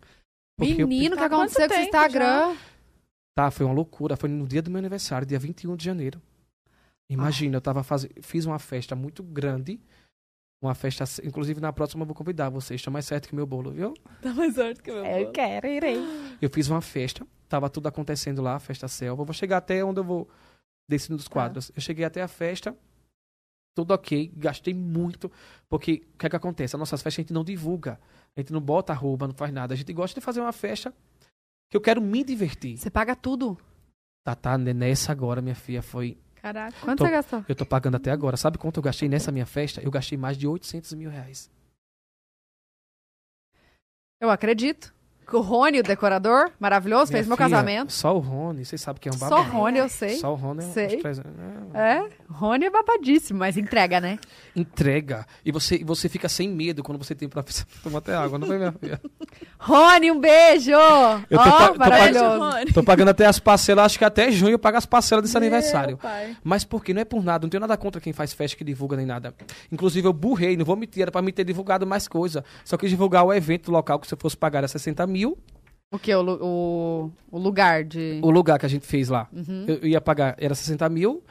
Porque 0.59 0.83
eu- 0.83 0.87
Menino, 0.87 1.15
o 1.15 1.19
que 1.19 1.27
Tá 1.29 1.35
aconteceu 1.35 1.67
com 1.67 1.75
esse 1.75 1.85
Instagram? 1.85 2.55
Tá, 3.35 3.51
foi 3.51 3.65
uma 3.65 3.75
loucura. 3.75 4.17
Foi 4.19 4.29
no 4.29 4.47
dia 4.47 4.61
do 4.61 4.71
meu 4.71 4.79
aniversário, 4.79 5.27
dia 5.27 5.39
21 5.39 5.77
de 5.77 5.85
janeiro. 5.87 6.21
Imagina, 7.09 7.57
eu 7.57 7.61
tava 7.61 7.83
fazendo. 7.83 8.13
Fiz 8.21 8.45
uma 8.45 8.59
festa 8.59 8.95
muito 8.95 9.23
grande. 9.23 9.81
Uma 10.61 10.75
festa. 10.75 11.05
Inclusive, 11.23 11.61
na 11.61 11.73
próxima 11.73 12.03
eu 12.03 12.07
vou 12.07 12.15
convidar 12.15 12.49
vocês. 12.49 12.83
Tá 12.83 12.91
mais 12.91 13.05
certo 13.05 13.29
que 13.29 13.35
meu 13.35 13.47
bolo, 13.47 13.71
viu? 13.71 13.95
Tá 14.23 14.33
mais 14.33 14.55
sorte 14.55 14.83
que 14.83 14.91
o 14.91 14.95
meu 14.95 15.05
bolo. 15.05 15.33
quero, 15.33 15.67
irei. 15.67 15.99
Eu 16.41 16.49
fiz 16.51 16.69
uma 16.69 16.81
festa. 16.81 17.27
Tava 17.49 17.71
tudo 17.71 17.87
acontecendo 17.87 18.43
lá, 18.43 18.57
a 18.57 18.59
festa 18.59 18.89
selva. 18.89 19.23
Eu 19.23 19.27
vou 19.27 19.35
chegar 19.35 19.59
até 19.59 19.85
onde 19.85 20.01
eu 20.01 20.05
vou. 20.05 20.29
Descendo 20.89 21.17
dos 21.17 21.29
quadros. 21.29 21.71
Eu 21.75 21.83
cheguei 21.83 22.05
até 22.05 22.23
a 22.23 22.29
festa. 22.29 22.77
tudo 23.75 23.93
ok, 23.93 24.33
gastei 24.37 24.73
muito, 24.73 25.31
porque 25.69 26.03
o 26.15 26.19
que 26.19 26.27
é 26.27 26.31
que 26.31 26.37
acontece? 26.37 26.75
As 26.75 26.81
nossas 26.81 27.03
festas 27.03 27.19
a 27.19 27.23
gente 27.23 27.33
não 27.33 27.45
divulga, 27.45 28.01
a 28.35 28.41
gente 28.41 28.53
não 28.53 28.61
bota 28.61 28.93
arroba, 28.93 29.27
não 29.27 29.35
faz 29.35 29.53
nada, 29.53 29.75
a 29.75 29.77
gente 29.77 29.93
gosta 29.93 30.19
de 30.19 30.25
fazer 30.25 30.41
uma 30.41 30.53
festa 30.53 30.95
que 31.69 31.77
eu 31.77 31.81
quero 31.81 32.01
me 32.01 32.25
divertir. 32.25 32.79
Você 32.79 32.89
paga 32.89 33.15
tudo. 33.15 33.59
Tá, 34.25 34.35
tá, 34.35 34.57
nessa 34.57 35.13
agora, 35.13 35.43
minha 35.43 35.55
filha, 35.55 35.83
foi... 35.83 36.19
Caraca. 36.47 36.79
Quanto 36.81 36.99
Tô- 36.99 37.07
você 37.07 37.11
gastou? 37.11 37.45
Eu 37.49 37.57
tô 37.57 37.67
pagando 37.67 37.97
até 37.97 38.13
agora. 38.13 38.37
Sabe 38.37 38.57
quanto 38.57 38.77
eu 38.77 38.83
gastei 38.83 39.09
nessa 39.09 39.33
minha 39.33 39.47
festa? 39.47 39.81
Eu 39.83 39.91
gastei 39.91 40.17
mais 40.17 40.39
de 40.39 40.47
800 40.47 40.93
mil 40.95 41.11
reais. 41.11 41.51
Eu 44.21 44.31
acredito. 44.31 44.95
O 45.33 45.41
Rony, 45.41 45.81
o 45.81 45.83
decorador, 45.83 46.51
maravilhoso, 46.61 47.11
fez 47.11 47.27
Minha 47.27 47.37
meu 47.37 47.37
filha, 47.37 47.49
casamento. 47.59 47.93
Só 47.93 48.15
o 48.17 48.21
Rony, 48.21 48.65
vocês 48.65 48.81
sabem 48.81 49.01
que 49.01 49.09
é 49.09 49.13
um 49.13 49.17
Só 49.19 49.29
babado. 49.29 49.51
Rony, 49.51 49.79
eu 49.79 49.89
sei. 49.89 50.17
Só 50.17 50.33
o 50.33 50.37
Rony 50.37 50.61
é 50.65 50.69
Sei. 50.69 50.97
300. 50.99 51.33
É, 51.75 51.81
É, 51.81 52.09
Rony 52.31 52.67
é 52.67 52.71
babadíssimo, 52.71 53.39
mas 53.41 53.57
entrega, 53.57 54.01
né? 54.01 54.19
entrega. 54.55 55.27
E 55.45 55.53
você, 55.53 55.83
você 55.85 56.09
fica 56.09 56.29
sem 56.29 56.49
medo 56.49 56.83
quando 56.83 56.97
você 56.99 57.15
tem 57.15 57.29
pra 57.29 57.45
tomar 57.83 57.99
até 57.99 58.15
água, 58.15 58.39
não 58.39 58.47
foi, 58.47 58.57
minha 58.57 58.73
filha? 58.73 59.01
Rony, 59.59 60.11
um 60.11 60.21
beijo! 60.21 60.71
Eu 60.71 61.39
tô 61.39 61.45
tô 61.73 61.79
maravilhoso. 61.79 62.39
Rony. 62.39 62.73
Tô 62.73 62.83
pagando 62.83 63.09
até 63.09 63.27
as 63.27 63.39
parcelas, 63.39 63.85
acho 63.87 63.99
que 63.99 64.05
até 64.05 64.31
junho 64.31 64.53
eu 64.53 64.59
pago 64.59 64.77
as 64.79 64.87
parcelas 64.87 65.23
desse 65.25 65.37
aniversário. 65.37 65.89
Meu 65.89 65.99
pai. 65.99 66.37
Mas 66.43 66.65
por 66.65 66.85
quê? 66.85 66.95
Não 66.95 67.03
é 67.03 67.05
por 67.05 67.23
nada, 67.25 67.45
não 67.45 67.51
tenho 67.51 67.61
nada 67.61 67.77
contra 67.77 68.01
quem 68.01 68.13
faz 68.13 68.33
festa 68.33 68.57
que 68.57 68.65
divulga 68.65 68.97
nem 68.97 69.07
nada. 69.07 69.35
Inclusive 69.71 70.07
eu 70.07 70.13
burrei, 70.13 70.57
não 70.57 70.65
vou 70.65 70.77
mentir, 70.77 71.03
era 71.03 71.11
pra 71.11 71.21
mim 71.21 71.33
ter 71.33 71.45
divulgado 71.45 71.87
mais 71.87 72.07
coisa. 72.09 72.45
Só 72.65 72.77
quis 72.77 72.91
divulgar 72.91 73.25
o 73.25 73.33
evento 73.33 73.71
local 73.71 73.99
que 73.99 74.07
se 74.07 74.15
eu 74.15 74.19
fosse 74.19 74.37
pagar 74.37 74.59
era 74.61 74.69
60 74.69 75.07
mil, 75.07 75.16
O 75.25 75.99
que? 75.99 76.15
O, 76.15 76.23
o, 76.23 77.13
o 77.31 77.39
lugar 77.39 77.85
de. 77.85 78.21
o 78.23 78.31
lugar 78.31 78.59
que 78.59 78.67
a 78.67 78.69
gente 78.69 78.87
fez 78.87 79.09
lá. 79.09 79.29
Uhum. 79.33 79.65
Eu, 79.67 79.77
eu 79.77 79.89
ia 79.89 80.01
pagar, 80.01 80.37
era 80.39 80.55
60 80.55 80.89
mil. 80.89 81.23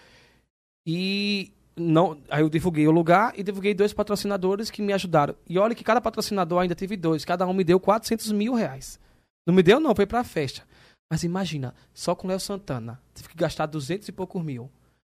E 0.87 1.51
não, 1.75 2.17
aí 2.29 2.41
eu 2.41 2.49
divulguei 2.49 2.87
o 2.87 2.91
lugar 2.91 3.33
e 3.37 3.43
divulguei 3.43 3.73
dois 3.73 3.91
patrocinadores 3.91 4.71
que 4.71 4.81
me 4.81 4.93
ajudaram. 4.93 5.35
E 5.47 5.59
olha 5.59 5.75
que 5.75 5.83
cada 5.83 5.99
patrocinador 5.99 6.61
ainda 6.61 6.75
teve 6.75 6.95
dois, 6.95 7.25
cada 7.25 7.45
um 7.45 7.53
me 7.53 7.63
deu 7.63 7.79
400 7.79 8.31
mil 8.31 8.53
reais. 8.53 8.99
Não 9.45 9.53
me 9.53 9.61
deu 9.61 9.79
não, 9.79 9.93
foi 9.93 10.05
pra 10.05 10.23
festa. 10.23 10.63
Mas 11.11 11.23
imagina, 11.23 11.75
só 11.93 12.15
com 12.15 12.27
o 12.27 12.29
Léo 12.29 12.39
Santana, 12.39 12.99
tive 13.13 13.29
que 13.29 13.35
gastar 13.35 13.65
200 13.65 14.07
e 14.07 14.11
poucos 14.11 14.41
mil. 14.43 14.71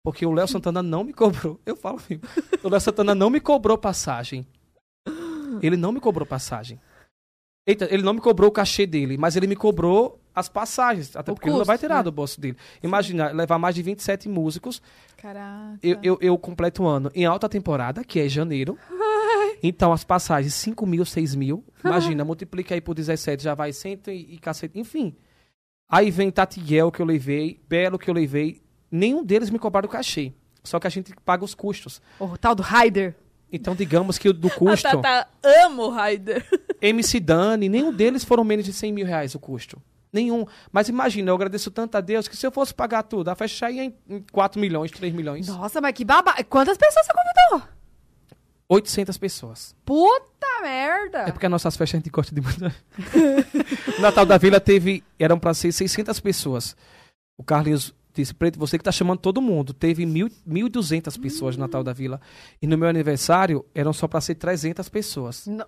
Porque 0.04 0.26
o 0.26 0.32
Léo 0.32 0.48
Santana 0.48 0.82
não 0.82 1.04
me 1.04 1.14
cobrou. 1.14 1.60
Eu 1.66 1.76
falo, 1.76 1.98
filho, 1.98 2.22
o 2.64 2.70
Léo 2.70 2.80
Santana 2.80 3.14
não 3.14 3.30
me 3.30 3.40
cobrou 3.40 3.78
passagem. 3.78 4.48
Ele 5.62 5.78
não 5.78 5.92
me 5.92 6.00
cobrou 6.00 6.26
passagem. 6.26 6.80
Eita, 7.68 7.88
ele 7.92 8.04
não 8.04 8.14
me 8.14 8.22
cobrou 8.22 8.50
o 8.50 8.52
cachê 8.52 8.86
dele, 8.86 9.18
mas 9.18 9.36
ele 9.36 9.48
me 9.48 9.56
cobrou 9.56 10.22
as 10.36 10.48
passagens. 10.48 11.16
Até 11.16 11.32
O 11.32 11.36
porque 11.36 11.50
ele 11.50 11.58
não 11.58 11.66
vai 11.66 11.78
custo, 11.78 11.88
tirar 11.88 11.98
né? 11.98 12.04
do 12.04 12.12
bolso 12.12 12.40
dele. 12.40 12.56
Imagina, 12.84 13.32
levar 13.32 13.58
mais 13.58 13.74
de 13.74 13.82
27 13.82 14.30
músicos. 14.30 14.82
Caraca. 15.18 15.80
Eu, 15.82 15.98
eu, 16.04 16.18
eu 16.22 16.38
completo 16.38 16.84
o 16.84 16.88
ano 16.88 17.10
em 17.16 17.26
alta 17.26 17.50
temporada, 17.50 18.04
que 18.04 18.20
é 18.20 18.30
janeiro. 18.30 18.78
Então, 19.64 19.92
as 19.92 20.04
passagens, 20.04 20.54
5 20.54 20.86
mil, 20.86 21.06
6 21.06 21.34
mil. 21.34 21.64
Imagina, 21.84 22.24
multiplica 22.26 22.76
aí 22.76 22.82
por 22.82 22.94
17, 22.94 23.42
já 23.42 23.56
vai 23.56 23.74
100 23.74 24.00
e, 24.08 24.12
e 24.36 24.38
cacete. 24.38 24.78
Enfim. 24.80 25.16
Aí 25.90 26.12
vem 26.12 26.30
Tatiel, 26.30 26.92
que 26.92 27.02
eu 27.02 27.06
levei, 27.06 27.60
Belo, 27.68 27.98
que 27.98 28.10
eu 28.10 28.14
levei. 28.14 28.62
Nenhum 28.92 29.24
deles 29.24 29.50
me 29.50 29.58
cobraram 29.58 29.88
o 29.88 29.92
cachê. 29.92 30.34
Só 30.64 30.80
que 30.80 30.88
a 30.88 30.90
gente 30.90 31.14
paga 31.24 31.44
os 31.44 31.56
custos. 31.56 32.02
O 32.20 32.38
tal 32.38 32.54
do 32.54 32.62
Raider. 32.64 33.16
Então, 33.56 33.76
digamos 33.76 34.18
que 34.18 34.30
o 34.30 34.34
do 34.34 34.48
A 34.48 34.52
custo, 34.52 34.84
Tata 34.84 35.28
ama 35.44 35.84
o 35.84 35.90
Raider. 35.90 36.46
MC 36.82 37.20
Dani, 37.20 37.70
nenhum 37.70 37.92
deles 37.92 38.24
foram 38.24 38.44
menos 38.44 38.66
de 38.66 38.74
100 38.74 38.92
mil 38.92 39.06
reais 39.06 39.34
o 39.36 39.40
custo. 39.40 39.82
Nenhum. 40.12 40.46
Mas 40.72 40.88
imagina, 40.88 41.32
eu 41.32 41.36
agradeço 41.36 41.70
tanto 41.72 41.96
a 41.96 42.02
Deus 42.02 42.28
que 42.28 42.38
se 42.38 42.46
eu 42.46 42.52
fosse 42.52 42.74
pagar 42.74 43.04
tudo, 43.04 43.30
a 43.30 43.36
festa 43.36 43.58
já 43.58 43.72
ia 43.72 43.84
em, 43.84 43.96
em 44.10 44.26
4 44.32 44.60
milhões, 44.62 44.92
3 44.92 45.14
milhões. 45.14 45.48
Nossa, 45.48 45.82
mas 45.82 45.94
que 45.94 46.06
babado. 46.06 46.44
Quantas 46.46 46.78
pessoas 46.78 47.06
você 47.06 47.12
convidou? 47.14 47.70
800 48.68 49.18
pessoas. 49.18 49.76
Puta 49.86 50.62
merda! 50.62 51.20
É 51.20 51.32
porque 51.32 51.46
as 51.46 51.52
nossas 51.52 51.76
festas 51.76 51.96
a 51.96 52.00
gente 52.00 52.10
gosta 52.10 52.34
de 52.34 52.42
muito. 52.42 52.66
o 53.98 54.00
Natal 54.02 54.26
da 54.26 54.38
Vila 54.38 54.60
teve. 54.60 55.04
Eram 55.20 55.38
pra 55.38 55.54
ser 55.54 55.72
600 55.72 56.20
pessoas. 56.20 56.76
O 57.38 57.44
Carlinhos 57.44 57.94
disse: 58.16 58.34
Preto, 58.34 58.58
você 58.60 58.78
que 58.78 58.84
tá 58.84 58.92
chamando 58.92 59.20
todo 59.20 59.42
mundo. 59.42 59.74
Teve 59.74 60.06
mil- 60.06 60.30
1.200 60.48 61.20
pessoas 61.20 61.56
no 61.56 61.62
Natal 61.62 61.84
da 61.84 61.94
Vila. 61.94 62.20
E 62.62 62.68
no 62.68 62.78
meu 62.78 62.88
aniversário 62.90 63.66
eram 63.74 63.94
só 63.94 64.08
pra 64.08 64.22
ser 64.22 64.36
300 64.36 64.88
pessoas. 64.90 65.46
Não. 65.48 65.66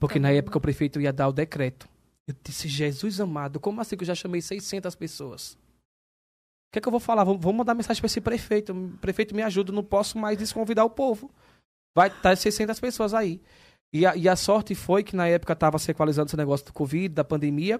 Porque 0.00 0.18
na 0.18 0.30
época 0.32 0.56
o 0.58 0.60
prefeito 0.60 1.00
ia 1.00 1.12
dar 1.12 1.28
o 1.28 1.32
decreto. 1.32 1.88
Eu 2.26 2.34
disse: 2.42 2.68
Jesus 2.68 3.20
amado, 3.20 3.60
como 3.60 3.80
assim 3.80 3.96
que 3.96 4.02
eu 4.02 4.06
já 4.06 4.14
chamei 4.14 4.40
600 4.40 4.94
pessoas? 4.94 5.52
O 5.52 6.72
que 6.72 6.78
é 6.78 6.82
que 6.82 6.88
eu 6.88 6.92
vou 6.92 7.00
falar? 7.00 7.24
Vou, 7.24 7.38
vou 7.38 7.52
mandar 7.52 7.74
mensagem 7.74 8.00
pra 8.00 8.06
esse 8.06 8.20
prefeito. 8.20 8.74
Prefeito, 9.00 9.34
me 9.34 9.42
ajuda, 9.42 9.70
não 9.72 9.84
posso 9.84 10.16
mais 10.18 10.38
desconvidar 10.38 10.84
o 10.84 10.90
povo. 10.90 11.30
Vai 11.94 12.08
estar 12.08 12.34
600 12.34 12.80
pessoas 12.80 13.12
aí. 13.12 13.42
E 13.94 14.06
a, 14.06 14.16
e 14.16 14.26
a 14.26 14.34
sorte 14.34 14.74
foi 14.74 15.02
que 15.04 15.14
na 15.14 15.28
época 15.28 15.52
estava 15.52 15.78
se 15.78 15.90
equalizando 15.90 16.28
esse 16.28 16.36
negócio 16.38 16.64
do 16.64 16.72
Covid, 16.72 17.10
da 17.14 17.22
pandemia, 17.22 17.78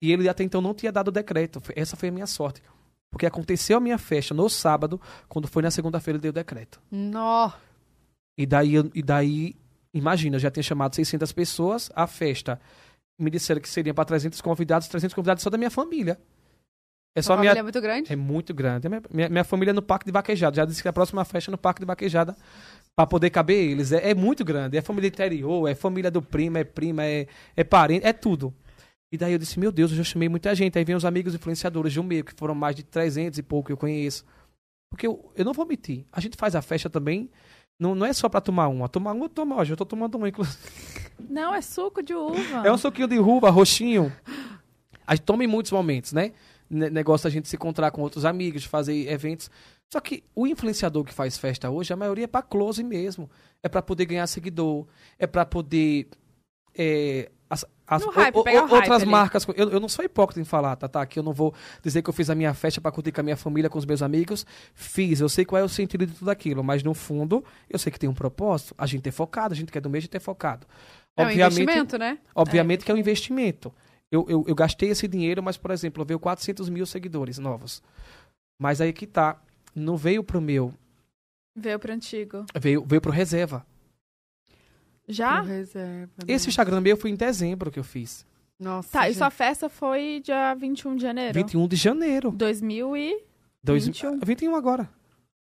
e 0.00 0.12
ele 0.12 0.28
até 0.28 0.44
então 0.44 0.60
não 0.60 0.72
tinha 0.72 0.92
dado 0.92 1.08
o 1.08 1.10
decreto. 1.10 1.60
Essa 1.74 1.96
foi 1.96 2.10
a 2.10 2.12
minha 2.12 2.28
sorte. 2.28 2.62
Porque 3.10 3.26
aconteceu 3.26 3.78
a 3.78 3.80
minha 3.80 3.98
festa 3.98 4.34
no 4.34 4.48
sábado, 4.48 5.00
quando 5.28 5.48
foi 5.48 5.62
na 5.62 5.70
segunda-feira 5.70 6.18
deu 6.18 6.30
o 6.30 6.32
decreto. 6.32 6.80
Nó. 6.90 7.50
E 8.36 8.46
daí, 8.46 8.74
e 8.94 9.02
daí, 9.02 9.56
imagina, 9.92 10.36
eu 10.36 10.40
já 10.40 10.50
tinha 10.50 10.62
chamado 10.62 10.94
600 10.94 11.32
pessoas, 11.32 11.90
a 11.94 12.06
festa 12.06 12.60
me 13.18 13.30
disseram 13.30 13.60
que 13.60 13.68
seria 13.68 13.92
para 13.92 14.04
300 14.04 14.40
convidados, 14.40 14.86
300 14.86 15.14
convidados 15.14 15.42
só 15.42 15.50
da 15.50 15.58
minha 15.58 15.70
família. 15.70 16.18
É 17.16 17.22
só 17.22 17.32
a 17.32 17.36
minha, 17.36 17.50
família 17.50 17.60
é 17.60 17.62
muito 17.64 17.80
grande? 17.80 18.12
é 18.12 18.16
muito 18.16 18.54
grande. 18.54 18.88
Minha, 18.88 19.02
minha, 19.10 19.28
minha 19.28 19.44
família 19.44 19.70
é 19.70 19.74
no 19.74 19.82
Parque 19.82 20.06
de 20.06 20.12
Vaquejada. 20.12 20.54
Já 20.54 20.64
disse 20.64 20.80
que 20.80 20.88
a 20.88 20.92
próxima 20.92 21.24
festa 21.24 21.50
é 21.50 21.52
no 21.52 21.58
Parque 21.58 21.80
de 21.80 21.86
Vaquejada 21.86 22.36
para 22.94 23.06
poder 23.06 23.30
caber 23.30 23.70
eles. 23.70 23.90
É, 23.90 24.10
é 24.10 24.14
muito 24.14 24.44
grande. 24.44 24.76
É 24.76 24.82
família 24.82 25.08
interior, 25.08 25.68
é 25.68 25.74
família 25.74 26.10
do 26.10 26.22
primo, 26.22 26.58
é 26.58 26.64
prima, 26.64 27.04
é, 27.04 27.26
é 27.56 27.64
parente, 27.64 28.06
é 28.06 28.12
tudo. 28.12 28.54
E 29.10 29.16
daí 29.16 29.32
eu 29.32 29.38
disse, 29.38 29.58
meu 29.58 29.72
Deus, 29.72 29.90
eu 29.90 29.96
já 29.96 30.04
chamei 30.04 30.28
muita 30.28 30.54
gente. 30.54 30.78
Aí 30.78 30.84
vem 30.84 30.94
os 30.96 31.04
amigos 31.04 31.34
influenciadores 31.34 31.92
de 31.92 32.00
um 32.00 32.02
meio, 32.02 32.24
que 32.24 32.34
foram 32.36 32.54
mais 32.54 32.76
de 32.76 32.82
300 32.82 33.38
e 33.38 33.42
pouco 33.42 33.68
que 33.68 33.72
eu 33.72 33.76
conheço. 33.76 34.24
Porque 34.90 35.06
eu, 35.06 35.32
eu 35.34 35.44
não 35.44 35.52
vou 35.52 35.66
mentir. 35.66 36.04
A 36.12 36.20
gente 36.20 36.36
faz 36.36 36.54
a 36.54 36.62
festa 36.62 36.90
também, 36.90 37.30
não, 37.80 37.94
não 37.94 38.04
é 38.06 38.12
só 38.12 38.28
para 38.28 38.40
tomar 38.40 38.68
uma. 38.68 38.88
Tomar 38.88 39.12
uma, 39.12 39.24
eu 39.24 39.28
tomo 39.28 39.54
hoje. 39.54 39.72
Eu 39.72 39.76
tô 39.76 39.86
tomando 39.86 40.16
uma, 40.16 40.28
inclusive. 40.28 40.58
Não, 41.30 41.52
é 41.54 41.60
suco 41.60 42.00
de 42.02 42.14
uva. 42.14 42.64
É 42.66 42.70
um 42.72 42.78
suquinho 42.78 43.08
de 43.08 43.18
uva, 43.18 43.50
roxinho. 43.50 44.12
A 45.06 45.14
gente 45.16 45.24
toma 45.24 45.42
em 45.42 45.48
muitos 45.48 45.72
momentos, 45.72 46.12
né? 46.12 46.32
Ne- 46.70 46.90
Negócio 46.90 47.24
da 47.24 47.30
gente 47.30 47.48
se 47.48 47.56
encontrar 47.56 47.90
com 47.90 48.02
outros 48.02 48.24
amigos, 48.24 48.64
fazer 48.64 49.10
eventos. 49.10 49.50
Só 49.92 50.00
que 50.00 50.22
o 50.34 50.46
influenciador 50.46 51.02
que 51.04 51.12
faz 51.12 51.36
festa 51.36 51.68
hoje, 51.70 51.92
a 51.92 51.96
maioria 51.96 52.24
é 52.24 52.28
pra 52.28 52.40
close 52.42 52.82
mesmo. 52.84 53.28
É 53.62 53.68
pra 53.68 53.82
poder 53.82 54.04
ganhar 54.06 54.26
seguidor. 54.28 54.86
É 55.18 55.26
pra 55.26 55.44
poder. 55.44 56.08
É, 56.78 57.30
as, 57.50 57.64
as- 57.86 58.02
No 58.04 58.10
hype, 58.12 58.34
o- 58.36 58.38
o- 58.38 58.42
o 58.42 58.74
outras 58.74 59.02
marcas. 59.04 59.46
Eu, 59.56 59.70
eu 59.70 59.80
não 59.80 59.88
sou 59.88 60.04
hipócrita 60.04 60.40
em 60.40 60.44
falar, 60.44 60.76
tá, 60.76 60.86
tá? 60.88 61.04
Que 61.04 61.18
eu 61.18 61.22
não 61.22 61.32
vou 61.32 61.52
dizer 61.82 62.00
que 62.02 62.08
eu 62.08 62.14
fiz 62.14 62.30
a 62.30 62.34
minha 62.34 62.54
festa 62.54 62.80
pra 62.80 62.92
curtir 62.92 63.10
com 63.12 63.20
a 63.20 63.24
minha 63.24 63.36
família, 63.36 63.68
com 63.68 63.78
os 63.78 63.84
meus 63.86 64.02
amigos. 64.02 64.46
Fiz, 64.74 65.20
eu 65.20 65.28
sei 65.28 65.44
qual 65.44 65.60
é 65.60 65.64
o 65.64 65.68
sentido 65.68 66.06
de 66.06 66.14
tudo 66.14 66.30
aquilo. 66.30 66.62
Mas 66.62 66.82
no 66.82 66.94
fundo, 66.94 67.44
eu 67.68 67.78
sei 67.78 67.90
que 67.90 67.98
tem 67.98 68.08
um 68.08 68.14
propósito. 68.14 68.74
A 68.78 68.86
gente 68.86 69.08
é 69.08 69.12
focado, 69.12 69.52
a 69.54 69.56
gente 69.56 69.72
quer 69.72 69.80
do 69.80 69.90
mês, 69.90 70.04
gente 70.04 70.16
é 70.16 70.20
focado. 70.20 70.66
É 71.16 71.24
um 71.24 71.30
investimento, 71.30 71.98
né? 71.98 72.18
Obviamente 72.34 72.84
que 72.84 72.90
é 72.92 72.94
um 72.94 72.98
investimento. 72.98 73.74
Eu, 74.10 74.24
eu, 74.28 74.44
eu 74.46 74.54
gastei 74.54 74.90
esse 74.90 75.06
dinheiro, 75.08 75.42
mas, 75.42 75.56
por 75.56 75.70
exemplo, 75.70 76.04
veio 76.04 76.18
400 76.20 76.68
mil 76.68 76.86
seguidores 76.86 77.38
novos. 77.38 77.82
Mas 78.60 78.80
aí 78.80 78.92
que 78.92 79.06
tá. 79.06 79.40
Não 79.74 79.96
veio 79.96 80.22
pro 80.24 80.40
meu, 80.40 80.72
Veio 81.56 81.78
pro 81.78 81.92
antigo. 81.92 82.44
veio, 82.58 82.84
veio 82.86 83.00
pro 83.00 83.10
reserva. 83.12 83.66
Já? 85.08 85.40
Reserva, 85.40 86.12
né? 86.18 86.24
Esse 86.34 86.48
Instagram 86.48 86.80
meu 86.80 86.96
foi 86.96 87.10
em 87.10 87.14
dezembro 87.16 87.70
que 87.70 87.78
eu 87.78 87.84
fiz. 87.84 88.26
Nossa. 88.58 88.90
Tá, 88.90 89.04
e 89.08 89.12
gente. 89.12 89.18
sua 89.18 89.30
festa 89.30 89.68
foi 89.68 90.20
dia 90.22 90.54
21 90.54 90.96
de 90.96 91.02
janeiro? 91.02 91.34
21 91.34 91.68
de 91.68 91.76
janeiro. 91.76 92.30
2000 92.32 92.96
e... 92.96 93.22
Dois, 93.62 93.86
21. 93.86 94.18
21 94.20 94.54
agora. 94.54 94.88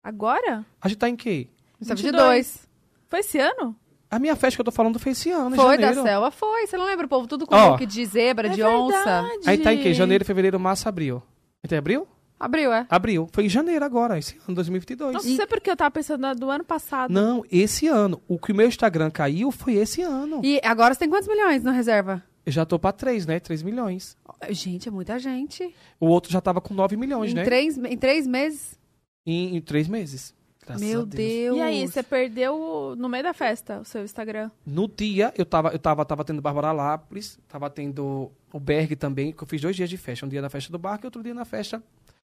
Agora? 0.03 0.65
A 0.81 0.87
gente 0.87 0.97
tá 0.97 1.09
em 1.09 1.15
quê? 1.15 1.47
Isso 1.79 1.91
é 1.91 1.95
22. 1.95 2.21
22. 2.25 2.69
Foi 3.07 3.19
esse 3.19 3.39
ano? 3.39 3.75
A 4.09 4.19
minha 4.19 4.35
festa 4.35 4.57
que 4.57 4.61
eu 4.61 4.65
tô 4.65 4.71
falando 4.71 4.99
foi 4.99 5.13
esse 5.13 5.29
ano, 5.29 5.55
Foi, 5.55 5.77
da. 5.77 5.93
Selva 5.93 6.31
foi. 6.31 6.67
Você 6.67 6.77
não 6.77 6.85
lembra? 6.85 7.05
O 7.05 7.09
povo 7.09 7.27
tudo 7.27 7.47
com 7.47 7.55
Ó. 7.55 7.69
look 7.71 7.85
de 7.85 8.05
zebra, 8.05 8.49
É 8.49 8.51
de 8.51 8.61
onça. 8.61 8.97
verdade. 8.97 9.39
Aí 9.49 9.57
tá 9.57 9.73
em 9.73 9.81
quê? 9.81 9.93
Janeiro, 9.93 10.25
fevereiro, 10.25 10.59
março, 10.59 10.87
abril. 10.89 11.23
Então, 11.63 11.77
abril? 11.77 12.05
Abriu, 12.41 12.73
é? 12.73 12.87
Abril. 12.89 13.29
Foi 13.31 13.45
em 13.45 13.49
janeiro 13.49 13.85
agora, 13.85 14.17
esse 14.17 14.35
ano, 14.47 14.55
2022. 14.55 15.13
Nossa, 15.13 15.29
não 15.29 15.35
sei 15.35 15.45
porque 15.45 15.69
eu 15.69 15.77
tava 15.77 15.91
pensando 15.91 16.33
do 16.33 16.49
ano 16.49 16.63
passado. 16.63 17.13
Não, 17.13 17.45
esse 17.51 17.87
ano. 17.87 18.19
O 18.27 18.39
que 18.39 18.51
o 18.51 18.55
meu 18.55 18.67
Instagram 18.67 19.11
caiu 19.11 19.51
foi 19.51 19.75
esse 19.75 20.01
ano. 20.01 20.41
E 20.43 20.59
agora 20.63 20.91
você 20.95 21.01
tem 21.01 21.09
quantos 21.09 21.27
milhões 21.27 21.61
na 21.61 21.71
reserva? 21.71 22.23
Eu 22.43 22.51
já 22.51 22.65
tô 22.65 22.79
pra 22.79 22.91
3, 22.91 23.27
né? 23.27 23.39
3 23.39 23.61
milhões. 23.61 24.17
Gente, 24.49 24.87
é 24.89 24.91
muita 24.91 25.19
gente. 25.19 25.71
O 25.99 26.07
outro 26.07 26.31
já 26.31 26.41
tava 26.41 26.59
com 26.59 26.73
9 26.73 26.97
milhões, 26.97 27.31
Em, 27.31 27.35
né? 27.35 27.43
três, 27.43 27.77
em 27.77 27.95
três 27.95 28.25
meses? 28.25 28.75
Em, 29.23 29.57
em 29.57 29.61
3 29.61 29.87
meses. 29.87 30.33
Graças 30.65 30.81
Meu 30.81 31.05
Deus. 31.05 31.15
Deus. 31.15 31.57
E 31.57 31.61
aí, 31.61 31.87
você 31.87 32.01
perdeu 32.01 32.95
no 32.97 33.07
meio 33.07 33.23
da 33.23 33.33
festa 33.33 33.79
o 33.81 33.85
seu 33.85 34.03
Instagram? 34.03 34.49
No 34.65 34.87
dia, 34.87 35.31
eu 35.37 35.45
tava, 35.45 35.69
eu 35.69 35.79
tava, 35.79 36.03
tava 36.05 36.23
tendo 36.25 36.41
Bárbara 36.41 36.71
Lápis, 36.71 37.37
tava 37.47 37.69
tendo 37.69 38.31
o 38.51 38.59
Berg 38.59 38.95
também, 38.95 39.31
que 39.31 39.43
eu 39.43 39.47
fiz 39.47 39.61
dois 39.61 39.75
dias 39.75 39.89
de 39.89 39.97
festa. 39.97 40.25
Um 40.25 40.29
dia 40.29 40.41
na 40.41 40.49
festa 40.49 40.71
do 40.71 40.79
barco 40.79 41.05
e 41.05 41.07
outro 41.07 41.21
dia 41.23 41.33
na 41.33 41.45
festa 41.45 41.83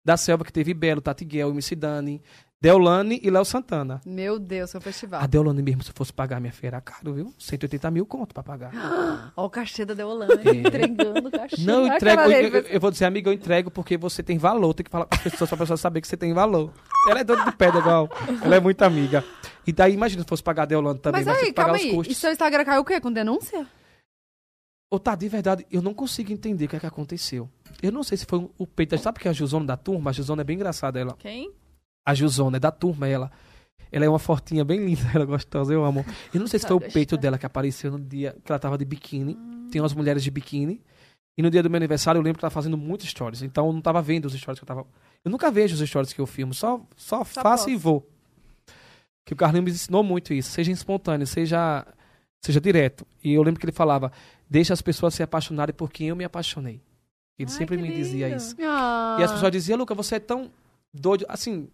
da 0.03 0.17
selva, 0.17 0.43
que 0.43 0.51
teve 0.53 0.73
Belo, 0.73 1.01
Tatiguel, 1.01 1.49
MC 1.49 1.75
Dani, 1.75 2.21
Deolane 2.59 3.19
e 3.21 3.29
Léo 3.29 3.43
Santana. 3.43 3.99
Meu 4.05 4.39
Deus, 4.39 4.69
seu 4.69 4.79
festival. 4.79 5.21
A 5.21 5.27
Deolane 5.27 5.61
mesmo, 5.61 5.83
se 5.83 5.89
eu 5.89 5.93
fosse 5.95 6.13
pagar 6.13 6.39
minha 6.39 6.51
feira, 6.53 6.77
era 6.77 6.81
caro, 6.81 7.13
viu? 7.13 7.33
180 7.37 7.91
mil 7.91 8.05
conto 8.05 8.33
pra 8.33 8.41
pagar. 8.41 8.71
Ó 9.35 9.45
o 9.45 9.49
cachê 9.49 9.83
da 9.83 9.93
Deolane 9.93 10.33
entregando 10.59 11.27
o 11.27 11.31
cachê. 11.31 11.61
Não, 11.61 11.81
eu 11.81 11.85
Olha 11.87 11.95
entrego. 11.95 12.21
Eu, 12.21 12.61
eu- 12.61 12.67
eu 12.69 12.79
vou 12.79 12.89
dizer, 12.89 13.03
amiga, 13.05 13.29
eu 13.29 13.33
entrego 13.33 13.69
porque 13.69 13.97
você 13.97 14.23
tem 14.23 14.37
valor. 14.37 14.73
Tem 14.73 14.83
que 14.85 14.89
falar 14.91 15.05
para 15.05 15.17
as 15.17 15.23
pessoas, 15.23 15.49
pra 15.49 15.57
pessoa 15.57 15.75
saber 15.77 15.99
que 15.99 16.07
você 16.07 16.15
tem 16.15 16.33
valor. 16.33 16.71
Ela 17.09 17.19
é 17.19 17.23
dona 17.25 17.43
de 17.45 17.51
pedra 17.55 17.79
igual. 17.79 18.09
Ela 18.43 18.55
é 18.55 18.59
muito 18.61 18.81
amiga. 18.81 19.23
E 19.67 19.73
daí, 19.73 19.93
imagina 19.93 20.23
se 20.23 20.27
fosse 20.29 20.43
pagar 20.43 20.63
a 20.63 20.65
Deolane 20.65 20.99
também, 20.99 21.23
Mas 21.23 21.37
aí, 21.37 21.51
calma 21.51 21.73
os 21.75 21.81
aí. 21.81 21.91
custos. 21.93 22.15
E 22.15 22.19
seu 22.19 22.31
Instagram 22.31 22.63
caiu 22.63 22.81
o 22.81 22.85
quê? 22.85 22.99
Com 23.01 23.11
denúncia? 23.11 23.65
Ô, 24.93 24.99
tá, 24.99 25.15
de 25.15 25.27
verdade, 25.27 25.65
eu 25.71 25.81
não 25.81 25.91
consigo 25.91 26.31
entender 26.31 26.65
o 26.65 26.67
que 26.67 26.75
é 26.75 26.79
que 26.79 26.85
aconteceu. 26.85 27.49
Eu 27.81 27.91
não 27.91 28.03
sei 28.03 28.15
se 28.15 28.27
foi 28.27 28.47
o 28.59 28.67
peito. 28.67 28.95
Sabe 28.99 29.19
que 29.19 29.27
é 29.27 29.31
a 29.31 29.33
Jusona 29.33 29.65
da 29.65 29.75
turma? 29.75 30.11
A 30.11 30.13
Jusona 30.13 30.41
é 30.41 30.45
bem 30.45 30.55
engraçada, 30.55 30.99
ela. 30.99 31.15
Quem? 31.17 31.51
A 32.05 32.13
Jusona 32.13 32.57
é 32.57 32.59
da 32.59 32.69
turma, 32.69 33.07
ela. 33.07 33.31
Ela 33.91 34.05
é 34.05 34.07
uma 34.09 34.19
fortinha 34.19 34.63
bem 34.63 34.85
linda, 34.85 35.01
ela 35.15 35.23
é 35.23 35.25
gostosa, 35.25 35.73
eu 35.73 35.83
amo. 35.83 36.05
Eu 36.31 36.39
não 36.39 36.45
sei 36.45 36.59
se 36.59 36.67
foi 36.67 36.75
o 36.75 36.79
Gostosa. 36.79 36.93
peito 36.93 37.17
dela 37.17 37.39
que 37.39 37.45
apareceu 37.47 37.89
no 37.89 37.99
dia 37.99 38.37
que 38.45 38.51
ela 38.51 38.59
tava 38.59 38.77
de 38.77 38.85
biquíni. 38.85 39.35
Tem 39.71 39.81
umas 39.81 39.95
mulheres 39.95 40.23
de 40.23 40.29
biquíni. 40.29 40.79
E 41.35 41.41
no 41.41 41.49
dia 41.49 41.63
do 41.63 41.71
meu 41.71 41.77
aniversário 41.77 42.19
eu 42.19 42.23
lembro 42.23 42.37
que 42.37 42.41
tava 42.41 42.53
fazendo 42.53 42.77
muitos 42.77 43.09
stories. 43.09 43.41
Então 43.41 43.65
eu 43.65 43.73
não 43.73 43.81
tava 43.81 43.99
vendo 43.99 44.25
os 44.25 44.33
stories 44.33 44.59
que 44.59 44.63
eu 44.63 44.67
tava. 44.67 44.85
Eu 45.25 45.31
nunca 45.31 45.49
vejo 45.49 45.73
os 45.73 45.89
stories 45.89 46.13
que 46.13 46.21
eu 46.21 46.27
filmo, 46.27 46.53
só, 46.53 46.79
só, 46.95 47.25
faço 47.25 47.67
e 47.67 47.73
posto. 47.73 47.83
vou. 47.83 48.07
Que 49.25 49.33
o 49.33 49.35
Carlinhos 49.35 49.65
me 49.65 49.71
ensinou 49.71 50.03
muito 50.03 50.35
isso. 50.35 50.51
Seja 50.51 50.71
espontâneo, 50.71 51.25
seja, 51.25 51.83
seja 52.45 52.61
direto. 52.61 53.07
E 53.23 53.33
eu 53.33 53.41
lembro 53.41 53.59
que 53.59 53.65
ele 53.65 53.71
falava: 53.71 54.11
deixa 54.53 54.71
as 54.71 54.81
pessoas 54.83 55.15
se 55.15 55.23
apaixonarem 55.23 55.73
por 55.73 55.89
quem 55.91 56.09
eu 56.09 56.15
me 56.15 56.23
apaixonei. 56.23 56.79
Ele 57.39 57.49
Ai, 57.49 57.57
sempre 57.57 57.75
me 57.75 57.91
dizia 57.91 58.27
lindo. 58.27 58.37
isso. 58.37 58.55
Ah. 58.61 59.17
E 59.19 59.23
as 59.23 59.31
pessoas 59.31 59.51
diziam, 59.51 59.77
Luca, 59.79 59.95
você 59.95 60.15
é 60.15 60.19
tão 60.19 60.51
doido, 60.93 61.25
assim, 61.27 61.67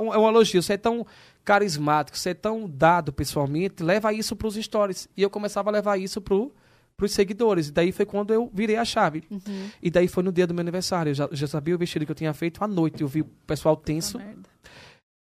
um- 0.00 0.14
é 0.14 0.18
um 0.18 0.26
elogio, 0.26 0.62
você 0.62 0.72
é 0.72 0.76
tão 0.78 1.06
carismático, 1.44 2.16
você 2.16 2.30
é 2.30 2.34
tão 2.34 2.66
dado 2.66 3.12
pessoalmente, 3.12 3.82
leva 3.82 4.10
isso 4.14 4.34
pros 4.34 4.54
stories. 4.54 5.06
E 5.14 5.20
eu 5.22 5.28
começava 5.28 5.68
a 5.68 5.72
levar 5.72 5.98
isso 5.98 6.18
pro, 6.22 6.50
pros 6.96 7.12
seguidores. 7.12 7.68
E 7.68 7.72
daí 7.72 7.92
foi 7.92 8.06
quando 8.06 8.32
eu 8.32 8.50
virei 8.54 8.76
a 8.76 8.84
chave. 8.86 9.22
Uhum. 9.30 9.70
E 9.82 9.90
daí 9.90 10.08
foi 10.08 10.22
no 10.22 10.32
dia 10.32 10.46
do 10.46 10.54
meu 10.54 10.62
aniversário. 10.62 11.10
Eu 11.10 11.14
já, 11.14 11.28
já 11.30 11.46
sabia 11.46 11.74
o 11.74 11.78
vestido 11.78 12.06
que 12.06 12.10
eu 12.12 12.16
tinha 12.16 12.32
feito 12.32 12.64
à 12.64 12.66
noite. 12.66 13.02
Eu 13.02 13.08
vi 13.08 13.20
o 13.20 13.26
pessoal 13.46 13.76
tenso. 13.76 14.18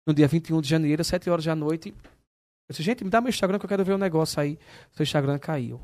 No 0.07 0.15
dia 0.15 0.29
21 0.29 0.61
de 0.61 0.69
janeiro, 0.69 1.03
7 1.03 1.29
horas 1.29 1.45
da 1.45 1.57
noite. 1.57 1.89
Eu 1.91 2.73
disse, 2.73 2.83
gente, 2.85 3.03
me 3.03 3.11
dá 3.11 3.21
meu 3.21 3.31
Instagram 3.31 3.59
que 3.59 3.65
eu 3.65 3.69
quero 3.69 3.85
ver 3.85 3.95
o 3.95 3.99
negócio 3.99 4.41
aí. 4.41 4.57
Seu 4.93 5.03
Instagram 5.03 5.39
caiu. 5.41 5.81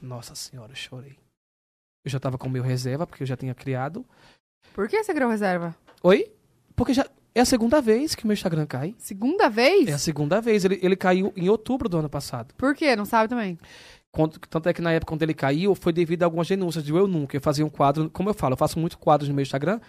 Nossa 0.00 0.34
senhora, 0.34 0.72
eu 0.72 0.76
chorei. 0.76 1.16
Eu 2.04 2.10
já 2.10 2.20
tava 2.20 2.38
com 2.38 2.46
o 2.46 2.50
meu 2.50 2.62
reserva, 2.62 3.06
porque 3.06 3.22
eu 3.22 3.26
já 3.26 3.36
tinha 3.36 3.54
criado. 3.54 4.04
Por 4.74 4.88
que 4.88 5.02
você 5.02 5.12
criou 5.14 5.30
reserva? 5.30 5.74
Oi? 6.02 6.30
Porque 6.74 6.92
já 6.94 7.06
é 7.34 7.40
a 7.40 7.44
segunda 7.44 7.80
vez 7.80 8.14
que 8.14 8.24
o 8.24 8.26
meu 8.26 8.34
Instagram 8.34 8.66
cai. 8.66 8.94
Segunda 8.98 9.48
vez? 9.48 9.88
É 9.88 9.92
a 9.92 9.98
segunda 9.98 10.40
vez. 10.40 10.64
Ele, 10.64 10.78
ele 10.82 10.96
caiu 10.96 11.32
em 11.36 11.48
outubro 11.48 11.88
do 11.88 11.98
ano 11.98 12.08
passado. 12.08 12.54
Por 12.54 12.74
quê? 12.74 12.94
Não 12.94 13.04
sabe 13.04 13.28
também? 13.28 13.58
Quando- 14.12 14.38
tanto 14.38 14.68
é 14.68 14.72
que 14.72 14.80
na 14.80 14.92
época 14.92 15.10
quando 15.10 15.22
ele 15.22 15.34
caiu, 15.34 15.74
foi 15.74 15.92
devido 15.92 16.22
a 16.22 16.26
algumas 16.26 16.46
denúncias 16.48 16.84
de 16.84 16.92
eu 16.92 17.06
nunca. 17.08 17.36
Eu 17.36 17.40
fazia 17.40 17.66
um 17.66 17.68
quadro, 17.68 18.08
como 18.10 18.28
eu 18.30 18.34
falo, 18.34 18.52
eu 18.54 18.56
faço 18.56 18.78
muitos 18.78 18.96
quadros 18.96 19.28
no 19.28 19.34
meu 19.34 19.42
Instagram. 19.42 19.80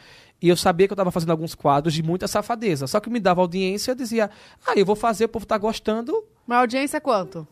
E 0.42 0.50
eu 0.50 0.58
sabia 0.58 0.88
que 0.88 0.92
eu 0.94 0.96
estava 0.96 1.12
fazendo 1.12 1.32
alguns 1.32 1.54
quadros 1.56 1.94
de 1.94 2.02
muita 2.04 2.28
safadeza. 2.28 2.88
Só 2.88 3.00
que 3.00 3.10
me 3.10 3.20
dava 3.20 3.42
audiência, 3.42 3.92
eu 3.92 3.96
dizia, 3.96 4.30
ah, 4.66 4.74
eu 4.76 4.86
vou 4.86 4.96
fazer, 4.96 5.26
o 5.26 5.30
povo 5.30 5.46
tá 5.46 5.58
gostando. 5.58 6.26
Mas 6.46 6.58
a 6.58 6.62
audiência 6.62 7.00
quanto? 7.02 7.48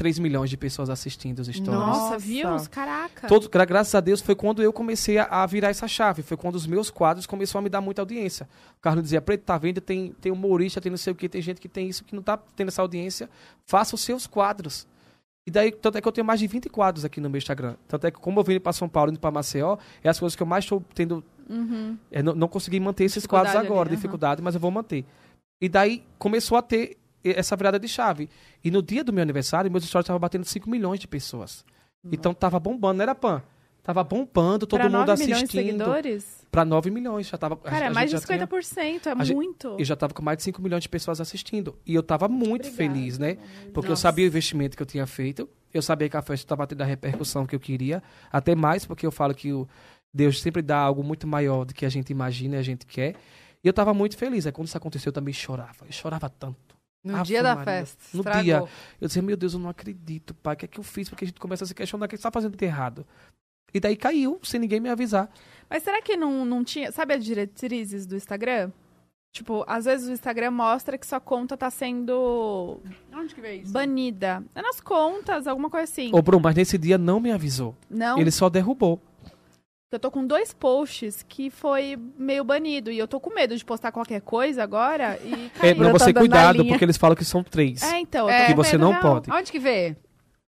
3 0.00 0.18
milhões 0.18 0.48
de 0.48 0.56
pessoas 0.56 0.88
assistindo 0.88 1.40
os 1.40 1.46
stories. 1.48 1.66
Nossa. 1.66 2.16
Viu? 2.18 2.48
Caraca. 2.70 3.28
Todos, 3.28 3.48
gra- 3.48 3.66
graças 3.66 3.94
a 3.94 4.00
Deus 4.00 4.22
foi 4.22 4.34
quando 4.34 4.62
eu 4.62 4.72
comecei 4.72 5.18
a, 5.18 5.24
a 5.24 5.44
virar 5.44 5.68
essa 5.68 5.86
chave. 5.86 6.22
Foi 6.22 6.38
quando 6.38 6.54
os 6.54 6.66
meus 6.66 6.88
quadros 6.90 7.26
começaram 7.26 7.60
a 7.60 7.62
me 7.64 7.68
dar 7.68 7.82
muita 7.82 8.00
audiência. 8.00 8.48
O 8.78 8.80
Carlos 8.80 9.02
dizia, 9.04 9.20
Preto, 9.20 9.42
tá 9.42 9.58
vendo? 9.58 9.78
Tem, 9.78 10.14
tem 10.18 10.32
humorista, 10.32 10.80
tem 10.80 10.88
não 10.88 10.96
sei 10.96 11.12
o 11.12 11.14
que, 11.14 11.28
tem 11.28 11.42
gente 11.42 11.60
que 11.60 11.68
tem 11.68 11.86
isso, 11.86 12.02
que 12.02 12.14
não 12.16 12.22
tá 12.22 12.38
tendo 12.56 12.68
essa 12.68 12.80
audiência. 12.80 13.28
Faça 13.66 13.94
os 13.94 14.00
seus 14.00 14.26
quadros. 14.26 14.86
E 15.46 15.50
daí, 15.50 15.70
tanto 15.70 15.98
é 15.98 16.00
que 16.00 16.08
eu 16.08 16.12
tenho 16.12 16.24
mais 16.26 16.40
de 16.40 16.46
20 16.46 16.70
quadros 16.70 17.04
aqui 17.04 17.20
no 17.20 17.28
meu 17.28 17.36
Instagram. 17.36 17.74
Tanto 17.86 18.06
é 18.06 18.10
que, 18.10 18.18
como 18.18 18.40
eu 18.40 18.44
vim 18.44 18.58
para 18.58 18.72
São 18.72 18.88
Paulo 18.88 19.10
e 19.10 19.12
indo 19.12 19.20
para 19.20 19.30
Maceió, 19.30 19.76
é 20.02 20.08
as 20.08 20.18
coisas 20.18 20.34
que 20.34 20.42
eu 20.42 20.46
mais 20.46 20.64
estou 20.64 20.82
tendo. 20.94 21.22
Uhum. 21.46 21.98
é, 22.10 22.22
não, 22.22 22.34
não 22.34 22.48
consegui 22.48 22.80
manter 22.80 23.04
esses 23.04 23.26
quadros 23.26 23.54
agora, 23.54 23.80
ali, 23.80 23.88
aham. 23.90 23.96
dificuldade, 23.96 24.40
mas 24.40 24.54
eu 24.54 24.60
vou 24.60 24.70
manter. 24.70 25.04
E 25.60 25.68
daí 25.68 26.02
começou 26.18 26.56
a 26.56 26.62
ter 26.62 26.96
essa 27.24 27.54
virada 27.56 27.78
de 27.78 27.88
chave. 27.88 28.28
E 28.64 28.70
no 28.70 28.82
dia 28.82 29.02
do 29.04 29.12
meu 29.12 29.22
aniversário, 29.22 29.70
meus 29.70 29.84
stories 29.84 30.04
estavam 30.04 30.20
batendo 30.20 30.44
5 30.44 30.68
milhões 30.70 30.98
de 31.00 31.06
pessoas. 31.08 31.64
Então 32.10 32.32
tava 32.32 32.58
bombando, 32.58 32.94
não 32.98 33.02
era 33.02 33.14
pan. 33.14 33.42
Tava 33.82 34.04
bombando, 34.04 34.66
todo 34.66 34.78
pra 34.80 34.88
mundo 34.90 35.06
9 35.06 35.22
milhões 35.24 35.38
de 35.38 35.44
assistindo. 35.44 35.66
seguidores? 35.84 36.46
Pra 36.50 36.64
9 36.64 36.90
milhões, 36.90 37.26
já 37.28 37.38
tava. 37.38 37.56
Cara, 37.56 37.86
a 37.86 37.88
é 37.88 37.90
mais 37.90 38.10
de 38.10 38.16
gente 38.16 38.20
já 38.22 38.26
tinha- 38.36 38.46
50%, 38.46 39.06
é 39.06 39.12
a 39.12 39.24
gente- 39.24 39.34
muito. 39.34 39.76
Eu 39.78 39.84
já 39.84 39.96
tava 39.96 40.12
com 40.12 40.22
mais 40.22 40.36
de 40.38 40.44
5 40.44 40.60
milhões 40.60 40.82
de 40.82 40.88
pessoas 40.88 41.20
assistindo. 41.20 41.76
E 41.86 41.94
eu 41.94 42.02
tava 42.02 42.28
muito 42.28 42.68
Obrigada, 42.68 42.76
feliz, 42.94 43.18
né? 43.18 43.34
de 43.34 43.70
Porque 43.72 43.86
eu 43.88 43.92
Nossa. 43.92 44.02
sabia 44.02 44.24
o 44.24 44.28
investimento 44.28 44.76
que 44.76 44.82
eu 44.82 44.86
tinha 44.86 45.06
feito. 45.06 45.48
Eu 45.72 45.80
sabia 45.80 46.08
que 46.08 46.16
a 46.16 46.22
festa 46.22 46.44
estava 46.44 46.66
tendo 46.66 46.82
a 46.82 46.84
repercussão 46.84 47.46
que 47.46 47.54
eu 47.54 47.60
queria. 47.60 48.02
Até 48.30 48.54
mais, 48.54 48.84
porque 48.84 49.06
eu 49.06 49.12
falo 49.12 49.34
que 49.34 49.52
o 49.52 49.66
Deus 50.12 50.40
sempre 50.42 50.60
dá 50.62 50.76
algo 50.78 51.02
muito 51.02 51.26
maior 51.26 51.64
do 51.64 51.72
que 51.72 51.86
a 51.86 51.88
gente 51.88 52.10
imagina 52.10 52.56
e 52.56 52.58
a 52.58 52.62
gente 52.62 52.84
quer. 52.86 53.14
E 53.62 53.68
eu 53.68 53.72
tava 53.72 53.94
muito 53.94 54.16
feliz. 54.16 54.46
Aí 54.46 54.52
quando 54.52 54.66
isso 54.68 54.76
aconteceu, 54.76 55.08
eu 55.10 55.14
também 55.14 55.32
chorava. 55.32 55.86
Eu 55.86 55.92
chorava 55.92 56.28
tanto. 56.28 56.69
No 57.02 57.22
dia 57.22 57.42
da 57.42 57.54
Maria. 57.56 57.64
festa. 57.64 58.02
No 58.12 58.20
Estragou. 58.20 58.42
dia. 58.42 58.64
Eu 59.00 59.08
dizia, 59.08 59.22
meu 59.22 59.36
Deus, 59.36 59.54
eu 59.54 59.58
não 59.58 59.70
acredito, 59.70 60.34
pai. 60.34 60.54
O 60.54 60.56
que 60.56 60.64
é 60.66 60.68
que 60.68 60.78
eu 60.78 60.84
fiz? 60.84 61.08
Porque 61.08 61.24
a 61.24 61.28
gente 61.28 61.40
começa 61.40 61.64
a 61.64 61.66
se 61.66 61.74
questionar 61.74 62.04
o 62.04 62.08
que 62.08 62.14
a 62.14 62.16
gente 62.16 62.22
tá 62.22 62.30
fazendo 62.30 62.56
de 62.56 62.64
errado. 62.64 63.06
E 63.72 63.80
daí 63.80 63.96
caiu, 63.96 64.38
sem 64.42 64.60
ninguém 64.60 64.80
me 64.80 64.88
avisar. 64.88 65.30
Mas 65.68 65.82
será 65.82 66.02
que 66.02 66.16
não, 66.16 66.44
não 66.44 66.62
tinha. 66.64 66.90
Sabe 66.92 67.14
as 67.14 67.24
diretrizes 67.24 68.04
do 68.04 68.16
Instagram? 68.16 68.70
Tipo, 69.32 69.64
às 69.66 69.84
vezes 69.84 70.08
o 70.08 70.12
Instagram 70.12 70.50
mostra 70.50 70.98
que 70.98 71.06
sua 71.06 71.20
conta 71.20 71.56
tá 71.56 71.70
sendo 71.70 72.80
Onde 73.14 73.32
que 73.32 73.40
veio 73.40 73.62
isso? 73.62 73.72
banida. 73.72 74.42
É 74.56 74.60
nas 74.60 74.80
contas, 74.80 75.46
alguma 75.46 75.70
coisa 75.70 75.84
assim. 75.84 76.10
Ô, 76.12 76.20
Bruno, 76.20 76.42
mas 76.42 76.56
nesse 76.56 76.76
dia 76.76 76.98
não 76.98 77.20
me 77.20 77.30
avisou. 77.30 77.76
Não, 77.88 78.18
Ele 78.18 78.30
só 78.32 78.50
derrubou. 78.50 79.00
Eu 79.92 79.98
tô 79.98 80.10
com 80.10 80.24
dois 80.24 80.52
posts 80.52 81.24
que 81.28 81.50
foi 81.50 81.98
meio 82.18 82.44
banido. 82.44 82.90
E 82.90 82.98
eu 82.98 83.08
tô 83.08 83.18
com 83.18 83.34
medo 83.34 83.56
de 83.56 83.64
postar 83.64 83.90
qualquer 83.90 84.20
coisa 84.20 84.62
agora 84.62 85.18
e 85.24 85.46
É, 85.46 85.48
cair. 85.60 85.76
não, 85.76 85.90
você 85.92 86.12
cuidado, 86.12 86.64
porque 86.64 86.84
eles 86.84 86.96
falam 86.96 87.16
que 87.16 87.24
são 87.24 87.42
três. 87.42 87.82
É, 87.82 87.98
então. 87.98 88.28
eu 88.28 88.34
É. 88.34 88.46
que 88.46 88.54
você 88.54 88.72
medo 88.78 88.84
não 88.84 88.90
real. 88.92 89.02
pode. 89.02 89.32
Onde 89.32 89.50
que 89.50 89.58
vê? 89.58 89.96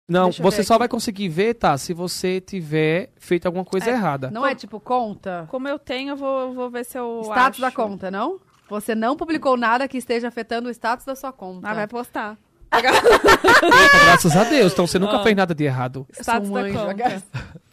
Não, 0.08 0.24
Deixa 0.24 0.42
você 0.42 0.62
só 0.62 0.74
aqui. 0.74 0.78
vai 0.80 0.88
conseguir 0.88 1.28
ver, 1.30 1.54
tá? 1.54 1.76
Se 1.78 1.94
você 1.94 2.38
tiver 2.40 3.10
feito 3.16 3.46
alguma 3.46 3.64
coisa 3.64 3.88
É, 3.90 3.94
errada. 3.94 4.30
Não 4.30 4.46
é 4.46 4.54
tipo 4.54 4.78
conta? 4.78 5.46
Como 5.48 5.66
eu 5.66 5.78
tenho, 5.78 6.10
eu 6.10 6.16
vou, 6.16 6.52
vou 6.54 6.70
ver 6.70 6.84
se 6.84 6.98
eu. 6.98 7.22
Status 7.24 7.58
da 7.58 7.68
acho. 7.68 7.76
conta, 7.76 8.10
não? 8.10 8.38
Você 8.68 8.94
não 8.94 9.16
publicou 9.16 9.56
nada 9.56 9.88
que 9.88 9.96
esteja 9.98 10.28
afetando 10.28 10.68
o 10.68 10.70
status 10.70 11.04
da 11.06 11.16
sua 11.16 11.32
conta. 11.32 11.68
Ah, 11.68 11.74
vai 11.74 11.86
postar. 11.86 12.36
Eita, 12.74 14.04
graças 14.04 14.36
a 14.36 14.44
Deus. 14.44 14.72
Então 14.72 14.86
você 14.86 14.98
nunca 14.98 15.16
Ó. 15.18 15.22
fez 15.22 15.34
nada 15.36 15.54
de 15.54 15.64
errado. 15.64 16.06
Eu 16.10 16.14
sou 16.16 16.34
Status 16.34 16.50
um 16.50 16.52
da 16.52 16.60
anjo, 16.60 16.78
conta. 16.78 17.22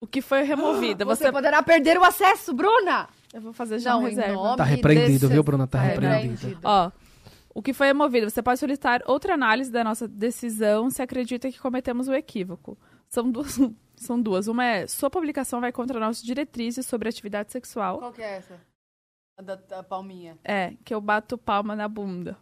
O 0.00 0.06
que 0.06 0.22
foi 0.22 0.42
removido. 0.42 1.04
Você, 1.06 1.24
Você... 1.24 1.32
poderá 1.32 1.62
perder 1.62 1.98
o 1.98 2.04
acesso, 2.04 2.52
Bruna! 2.54 3.08
Eu 3.32 3.40
vou 3.40 3.52
fazer 3.52 3.78
já 3.78 3.92
Não, 3.92 4.02
em 4.02 4.10
reserva. 4.10 4.56
Tá 4.56 4.64
repreendido, 4.64 5.20
desse- 5.20 5.32
viu, 5.32 5.42
Bruna? 5.42 5.66
Tá 5.66 5.78
Tá 5.78 5.84
repreendido. 5.84 6.32
repreendido. 6.32 6.60
Ó, 6.64 6.90
o 7.54 7.62
que 7.62 7.72
foi 7.72 7.86
removido? 7.88 8.28
Você 8.28 8.42
pode 8.42 8.58
solicitar 8.58 9.02
outra 9.06 9.34
análise 9.34 9.70
da 9.70 9.84
nossa 9.84 10.08
decisão 10.08 10.90
se 10.90 11.00
acredita 11.02 11.50
que 11.50 11.58
cometemos 11.60 12.08
o 12.08 12.14
equívoco. 12.14 12.76
São 13.08 13.30
duas. 13.30 13.56
São 13.96 14.20
duas. 14.20 14.48
Uma 14.48 14.64
é, 14.64 14.86
sua 14.86 15.10
publicação 15.10 15.60
vai 15.60 15.70
contra 15.70 16.00
nossas 16.00 16.22
diretrizes 16.22 16.86
sobre 16.86 17.06
atividade 17.08 17.52
sexual. 17.52 17.98
Qual 17.98 18.12
que 18.12 18.22
é 18.22 18.38
essa? 18.38 18.58
A 19.38 19.42
da, 19.42 19.56
da 19.56 19.82
palminha. 19.82 20.38
É, 20.42 20.72
que 20.82 20.94
eu 20.94 21.00
bato 21.02 21.36
palma 21.36 21.76
na 21.76 21.86
bunda. 21.86 22.34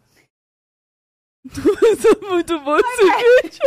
Muito 2.28 2.58
bom 2.60 2.76
isso 2.76 3.12
aqui. 3.12 3.58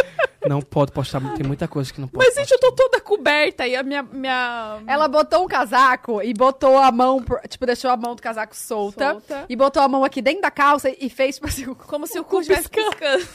Não 0.48 0.62
pode 0.62 0.92
postar, 0.92 1.22
tem 1.36 1.46
muita 1.46 1.68
coisa 1.68 1.92
que 1.92 2.02
não 2.02 2.08
pode 2.08 2.26
Mas, 2.26 2.36
gente, 2.36 2.52
eu 2.52 2.60
tô 2.60 2.72
toda 2.72 3.00
coberta 3.00 3.68
e 3.68 3.76
a 3.76 3.84
minha. 3.84 4.04
minha... 4.04 4.82
Ela 4.88 5.08
botou 5.08 5.44
um 5.44 5.48
casaco 5.48 6.22
e 6.22 6.34
botou 6.34 6.78
a 6.78 6.92
mão, 6.92 7.24
tipo, 7.48 7.66
deixou 7.66 7.92
a 7.92 7.98
mão 7.98 8.16
do 8.16 8.22
casaco 8.22 8.56
solta. 8.56 9.12
solta. 9.12 9.46
E 9.50 9.56
botou 9.56 9.82
a 9.82 9.88
mão 9.88 10.04
aqui 10.04 10.22
dentro 10.22 10.42
da 10.42 10.52
calça 10.52 10.90
e 10.90 11.10
fez, 11.10 11.36
tipo 11.36 11.48
assim, 11.48 11.74
Como 11.74 12.08
se 12.08 12.18
o, 12.18 12.22
o 12.22 12.26
cu 12.26 12.42
estivesse 12.42 12.70
piscando. 12.70 13.28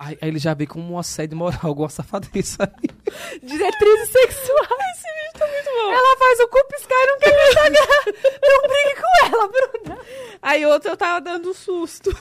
Aí, 0.00 0.16
aí 0.22 0.28
ele 0.28 0.38
já 0.38 0.54
vê 0.54 0.64
como 0.64 0.94
um 0.94 0.98
assédio 0.98 1.36
moral, 1.36 1.58
alguma 1.64 1.88
safadeza 1.88 2.58
aí. 2.62 2.88
diretrizes 3.42 4.08
sexuais. 4.12 4.70
Esse 4.94 5.08
vídeo 5.08 5.32
tá 5.38 5.46
muito 5.46 5.70
bom. 5.70 5.92
Ela 5.92 6.16
faz 6.18 6.40
o 6.40 6.48
cu 6.48 6.64
piscar 6.68 6.94
e 6.94 7.06
não 7.06 7.18
quer 7.18 7.32
no 7.32 7.48
Instagram. 7.48 7.86
Não 8.40 8.62
brigue 8.62 9.00
com 9.00 9.26
ela, 9.26 9.48
Bruna. 9.48 9.98
Aí 10.40 10.66
outro 10.66 10.90
eu 10.90 10.96
tava 10.96 11.20
dando 11.20 11.52
susto. 11.52 12.16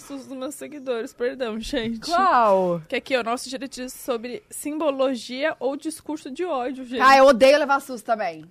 Susto 0.00 0.28
nos 0.30 0.38
meus 0.38 0.54
seguidores, 0.54 1.12
perdão, 1.12 1.58
gente. 1.60 2.00
Qual? 2.10 2.80
Que 2.88 2.96
aqui, 2.96 3.16
ó, 3.16 3.22
nosso 3.22 3.48
diretriz 3.48 3.92
sobre 3.92 4.42
simbologia 4.50 5.56
ou 5.60 5.76
discurso 5.76 6.30
de 6.30 6.44
ódio, 6.44 6.84
gente. 6.84 7.00
Ah, 7.00 7.16
eu 7.16 7.26
odeio 7.26 7.58
levar 7.58 7.80
susto 7.80 8.04
também. 8.04 8.44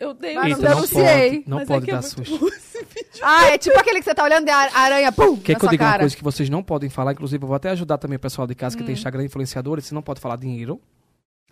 Eu 0.00 0.14
dei 0.14 0.34
Mas 0.34 0.44
não 0.44 0.56
Eita, 0.58 0.62
não 0.68 0.74
denunciei. 0.74 1.30
pode, 1.30 1.44
não 1.50 1.56
Mas 1.58 1.68
pode 1.68 1.90
é 1.90 1.94
é 1.94 1.96
dar 1.96 2.02
muito 2.02 2.24
susto. 2.26 3.22
Ah, 3.22 3.44
é 3.50 3.58
tipo 3.58 3.78
aquele 3.78 3.98
que 3.98 4.04
você 4.04 4.14
tá 4.14 4.24
olhando 4.24 4.48
e 4.48 4.50
a 4.50 4.70
aranha, 4.74 5.12
pum, 5.12 5.36
Quer 5.36 5.52
na 5.52 5.58
que 5.60 5.64
eu 5.66 5.70
diga 5.70 5.84
uma 5.84 5.90
cara. 5.90 6.02
coisa 6.02 6.16
que 6.16 6.24
vocês 6.24 6.48
não 6.50 6.62
podem 6.62 6.90
falar? 6.90 7.12
Inclusive, 7.12 7.42
eu 7.44 7.46
vou 7.46 7.54
até 7.54 7.70
ajudar 7.70 7.98
também 7.98 8.16
o 8.16 8.20
pessoal 8.20 8.46
de 8.46 8.54
casa 8.54 8.74
Hum. 8.74 8.78
que 8.80 8.84
tem 8.84 8.94
Instagram 8.94 9.24
influenciadores. 9.24 9.84
Você 9.86 9.94
não 9.94 10.02
pode 10.02 10.20
falar 10.20 10.36
dinheiro. 10.36 10.80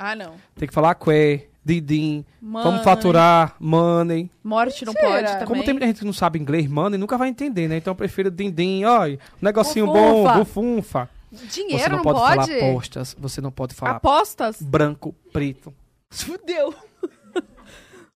Ah, 0.03 0.17
não. 0.17 0.35
Tem 0.57 0.67
que 0.67 0.75
falar 0.75 0.95
que 0.95 1.47
Didim, 1.63 2.25
Mãe, 2.41 2.63
como 2.63 2.83
faturar, 2.83 3.55
money. 3.61 4.31
Morte 4.43 4.85
não 4.87 4.95
Mentira. 4.95 5.11
pode 5.13 5.29
também. 5.33 5.47
Como 5.47 5.63
tem 5.63 5.75
muita 5.75 5.87
gente 5.87 5.99
que 5.99 6.07
não 6.07 6.13
sabe 6.13 6.39
inglês, 6.39 6.67
money, 6.67 6.99
nunca 6.99 7.19
vai 7.19 7.29
entender, 7.29 7.69
né? 7.69 7.77
Então 7.77 7.91
eu 7.91 7.95
prefiro 7.95 8.31
dindim, 8.31 8.83
olha, 8.85 9.17
um 9.35 9.45
negocinho 9.45 9.87
Bufunfa. 9.87 10.33
bom, 10.33 10.39
bufunfa. 10.39 11.11
Dinheiro 11.31 11.79
Você 11.85 11.89
não, 11.91 11.97
não 11.99 12.03
pode, 12.03 12.19
pode? 12.19 12.47
falar 12.59 12.71
apostas, 12.71 13.17
você 13.19 13.41
não 13.43 13.53
pode 13.53 13.75
falar 13.75 13.91
Apostas? 13.97 14.63
branco, 14.63 15.15
preto. 15.33 15.73
Fudeu. 16.11 16.75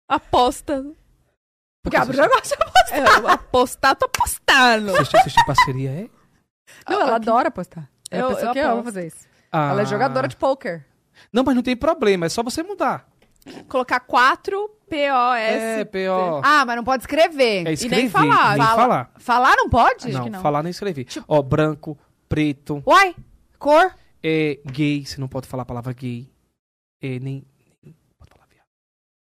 Aposta. 0.07 0.85
Porque 1.83 1.97
abre 1.97 2.15
o 2.17 2.21
negócio. 2.21 2.55
É, 2.91 3.31
apostar, 3.31 3.95
tô 3.95 4.05
apostando. 4.05 4.91
Vocês 4.91 5.09
vocês 5.09 5.33
têm 5.33 5.45
parceria, 5.45 5.89
é? 5.89 6.09
Não, 6.89 7.01
ela 7.01 7.13
Ah, 7.13 7.15
adora 7.15 7.47
apostar. 7.47 7.89
É 8.11 8.17
a 8.17 8.21
Eu- 8.21 8.27
pessoa 8.29 8.49
eu 8.49 8.53
que 8.53 8.59
ama 8.59 8.69
aposto. 8.73 8.85
fazer 8.85 9.07
isso. 9.07 9.27
Ah. 9.51 9.71
Ela 9.71 9.81
é 9.81 9.85
jogadora 9.85 10.27
de 10.27 10.35
poker. 10.37 10.85
Não, 11.31 11.43
mas 11.43 11.55
não 11.55 11.63
tem 11.63 11.75
problema, 11.75 12.25
é 12.25 12.29
só 12.29 12.41
você 12.43 12.61
mudar. 12.63 13.07
Colocar 13.67 13.99
4 14.01 14.69
POS. 14.87 15.39
É, 15.39 15.85
P.O. 15.85 16.41
Ah, 16.43 16.63
mas 16.65 16.75
não 16.75 16.83
pode 16.83 17.03
escrever. 17.03 17.65
É 17.67 17.73
escrever, 17.73 17.95
nem 17.95 18.09
falar. 18.09 18.57
nem 18.57 18.65
Fala- 18.67 18.75
falar. 18.75 19.11
Falar 19.17 19.55
não 19.57 19.69
pode? 19.69 20.11
não, 20.11 20.23
que 20.23 20.29
não. 20.29 20.41
falar 20.41 20.61
nem 20.63 20.69
escrever. 20.69 21.07
Ó, 21.27 21.41
branco, 21.41 21.97
preto, 22.29 22.83
Uai, 22.85 23.15
cor. 23.57 23.93
é 24.23 24.59
gay, 24.65 25.03
você 25.05 25.19
não 25.19 25.27
pode 25.27 25.47
falar 25.47 25.63
a 25.63 25.65
palavra 25.65 25.91
gay. 25.93 26.29
É, 27.01 27.17
nem, 27.19 27.43
nem- 27.83 27.95
pode 28.19 28.29
falar 28.31 28.45
viado. 28.47 28.65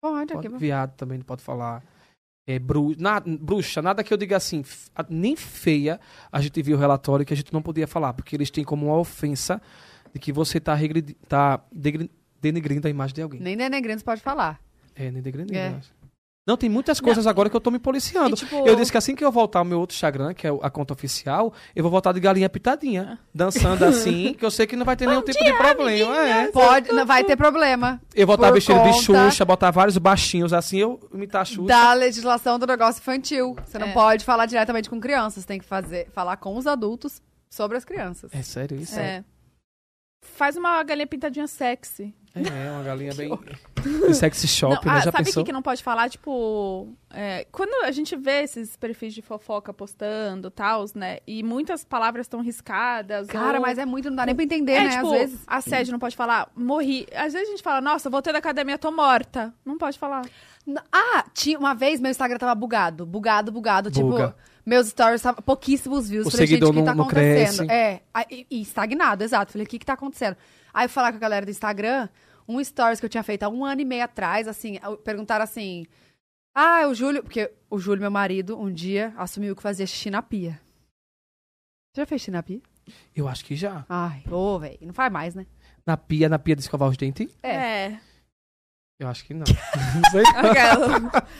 Pode, 0.02 0.34
Pode- 0.34 0.48
aqui. 0.48 0.58
viado 0.58 0.94
também 0.96 1.18
não 1.18 1.26
pode 1.26 1.44
falar. 1.44 1.84
É, 2.48 2.58
bru, 2.60 2.94
na- 2.98 3.20
bruxa, 3.20 3.82
nada 3.82 4.04
que 4.04 4.14
eu 4.14 4.18
diga 4.18 4.38
assim, 4.38 4.60
f- 4.62 4.90
nem 5.10 5.36
feia, 5.36 6.00
a 6.32 6.40
gente 6.40 6.62
viu 6.62 6.78
o 6.78 6.80
relatório 6.80 7.26
que 7.26 7.34
a 7.34 7.38
gente 7.38 7.52
não 7.52 7.62
podia 7.62 7.88
falar, 7.88 8.14
porque 8.14 8.36
eles 8.36 8.50
têm 8.52 8.64
como 8.64 8.86
uma 8.86 8.98
ofensa 8.98 9.60
de 10.16 10.20
que 10.20 10.32
você 10.32 10.62
tá, 10.62 10.74
regredi- 10.74 11.14
tá 11.28 11.60
degri- 11.70 12.10
denegrindo 12.42 12.88
a 12.88 12.90
imagem 12.90 13.14
de 13.16 13.22
alguém. 13.22 13.42
Nem 13.42 13.58
denegrindo 13.58 14.00
você 14.00 14.06
pode 14.06 14.22
falar. 14.22 14.62
É, 14.96 15.12
nem 15.12 15.22
denegrindo. 15.22 15.54
É. 15.54 15.76
Não, 16.48 16.56
tem 16.56 16.70
muitas 16.70 17.02
coisas 17.02 17.28
agora 17.28 17.50
que 17.50 17.56
eu 17.56 17.60
tô 17.60 17.70
me 17.70 17.80
policiando. 17.80 18.34
E, 18.36 18.38
tipo, 18.38 18.66
Eu 18.68 18.76
disse 18.78 18.92
que 18.92 18.98
assim 18.98 19.14
que 19.14 19.26
eu 19.26 19.32
voltar 19.32 19.60
ao 19.60 19.66
meu 19.66 19.78
outro 19.80 19.94
Instagram, 19.96 20.34
que 20.34 20.48
é 20.48 20.52
a 20.62 20.70
conta 20.70 20.94
oficial, 20.94 21.52
eu 21.76 21.84
vou 21.84 21.92
voltar 21.92 22.14
de 22.14 22.20
galinha 22.22 22.48
pitadinha. 22.48 23.20
Dançando 23.34 23.84
assim, 23.84 24.34
que 24.36 24.46
eu 24.46 24.52
sei 24.52 24.66
que 24.66 24.76
não 24.78 24.86
vai 24.86 24.96
ter 24.96 25.06
nenhum 25.06 25.22
tipo 25.24 25.44
de 25.44 25.52
problema. 25.54 26.16
É. 26.18 26.48
Pode, 26.52 26.94
não 26.94 27.06
vai 27.06 27.26
ter 27.26 27.36
problema. 27.36 28.00
Eu 28.14 28.26
vou 28.26 28.38
vestido 28.54 28.78
de 28.84 28.90
conta 29.08 29.30
Xuxa, 29.32 29.44
botar 29.44 29.72
vários 29.72 29.98
baixinhos 29.98 30.54
assim, 30.54 30.78
eu 30.78 30.98
imitar 31.14 31.42
a 31.42 31.46
Xuxa. 31.46 31.68
Da 31.68 31.92
legislação 31.94 32.58
do 32.58 32.66
negócio 32.66 33.02
infantil. 33.02 33.56
Você 33.66 33.78
não 33.78 33.88
É. 33.88 33.92
pode 33.94 34.24
falar 34.24 34.46
diretamente 34.46 34.90
com 34.90 34.98
crianças. 35.02 35.44
Tem 35.46 35.60
que 35.60 35.66
fazer, 35.66 36.08
falar 36.12 36.38
com 36.38 36.56
os 36.56 36.68
adultos 36.68 37.22
sobre 37.50 37.76
as 37.76 37.84
crianças. 37.84 38.30
É 38.34 38.42
sério 38.44 38.78
isso? 38.80 38.98
É. 39.00 39.24
Faz 40.36 40.58
uma 40.58 40.82
galinha 40.84 41.08
pintadinha 41.08 41.48
sexy. 41.48 42.14
É, 42.36 42.70
uma 42.72 42.84
galinha 42.84 43.14
bem. 43.16 43.30
Sexy 44.14 44.48
shop, 44.48 44.86
Não, 44.86 44.92
né? 44.94 45.00
ah, 45.00 45.02
Já 45.06 45.12
sabe 45.12 45.30
o 45.30 45.34
que, 45.34 45.44
que 45.46 45.52
não 45.54 45.62
pode 45.62 45.82
falar? 45.82 46.10
Tipo, 46.10 46.90
é, 47.10 47.46
quando 47.52 47.86
a 47.86 47.92
gente 47.92 48.14
vê 48.18 48.42
esses 48.44 48.76
perfis 48.76 49.14
de 49.14 49.22
fofoca 49.22 49.72
postando 49.74 50.52
tals, 50.52 50.94
né? 50.94 51.20
E 51.26 51.42
muitas 51.44 51.86
palavras 51.86 52.26
estão 52.26 52.42
riscadas. 52.42 53.28
Cara, 53.28 53.58
ou- 53.60 53.62
mas 53.62 53.78
é 53.78 53.86
muito, 53.86 54.10
não 54.10 54.18
dá 54.18 54.26
nem 54.26 54.36
pra 54.36 54.44
entender, 54.44 54.74
É, 54.74 54.84
né? 54.84 54.90
tipo, 54.98 55.06
Às 55.06 55.12
vezes. 55.14 55.40
assédio 55.48 55.92
não 55.94 56.00
pode 56.00 56.16
falar, 56.18 56.50
morri. 56.56 57.08
Às 57.16 57.32
vezes 57.32 57.48
a 57.48 57.52
gente 57.52 57.64
fala, 57.64 57.80
nossa, 57.80 58.10
voltei 58.10 58.34
da 58.34 58.40
academia, 58.40 58.78
tô 58.78 58.92
morta. 58.92 59.54
Não 59.64 59.78
pode 59.78 59.98
falar. 59.98 60.26
Ah, 60.92 61.24
tinha 61.34 61.58
uma 61.60 61.74
vez 61.74 62.02
meu 62.02 62.12
Instagram 62.12 62.38
tava 62.38 62.56
bugado. 62.56 63.06
Bugado, 63.06 63.52
bugado. 63.52 63.90
Buga. 63.92 64.28
Tipo, 64.28 64.36
meus 64.66 64.88
stories 64.88 65.20
estavam 65.22 65.42
pouquíssimos 65.44 66.10
views. 66.10 66.28
O 66.28 66.32
Falei, 66.32 66.48
seguidor 66.48 66.74
gente, 66.74 66.80
o 66.80 66.82
que 66.84 66.86
não- 66.86 66.92
tá 66.92 66.96
não 66.96 67.04
acontecendo? 67.06 67.68
cresce. 67.68 67.72
É, 67.72 68.02
aí- 68.14 68.48
e, 68.50 68.62
estagnado, 68.62 69.24
exato. 69.24 69.52
Falei, 69.52 69.66
o 69.66 69.70
que 69.70 69.80
que 69.80 69.86
tá 69.86 69.94
acontecendo? 69.94 70.36
Aí 70.74 70.86
eu 70.86 70.90
falar 70.90 71.12
com 71.12 71.18
a 71.18 71.20
galera 71.22 71.46
do 71.46 71.52
Instagram, 71.52 72.10
um 72.48 72.64
stories 72.64 73.00
que 73.00 73.06
eu 73.06 73.10
tinha 73.10 73.24
feito 73.24 73.44
há 73.44 73.50
um 73.50 73.64
ano 73.64 73.82
e 73.82 73.86
meio 73.86 74.04
atrás, 74.04 74.48
assim, 74.48 74.78
perguntaram 75.04 75.44
assim, 75.44 75.86
ah, 76.54 76.88
o 76.88 76.94
Júlio, 76.96 77.22
porque 77.24 77.52
o 77.70 77.78
Júlio, 77.80 78.02
meu 78.02 78.12
marido, 78.12 78.60
um 78.60 78.72
dia 78.72 79.14
assumiu 79.18 79.56
que 79.56 79.62
fazia 79.62 79.86
xixi 79.86 80.10
na 80.10 80.22
pia. 80.22 80.60
Você 81.94 82.02
já 82.02 82.06
fez 82.06 82.22
xixi 82.22 82.32
na 82.32 82.44
pia? 82.44 82.62
Eu 83.16 83.28
acho 83.28 83.44
que 83.46 83.56
já. 83.56 83.86
Ai, 83.90 84.24
ô, 84.30 84.60
velho, 84.60 84.78
não 84.82 84.94
faz 84.94 85.12
mais, 85.12 85.34
né? 85.36 85.46
Na 85.86 85.96
pia, 85.98 86.28
na 86.30 86.38
pia 86.40 86.56
de 86.56 86.62
escovar 86.62 86.90
os 86.90 86.98
dentes? 86.98 87.36
É. 87.42 87.98
Eu 89.00 89.08
acho 89.10 89.26
que 89.26 89.34
não. 89.34 89.44
não 89.96 90.10
sei. 90.12 90.24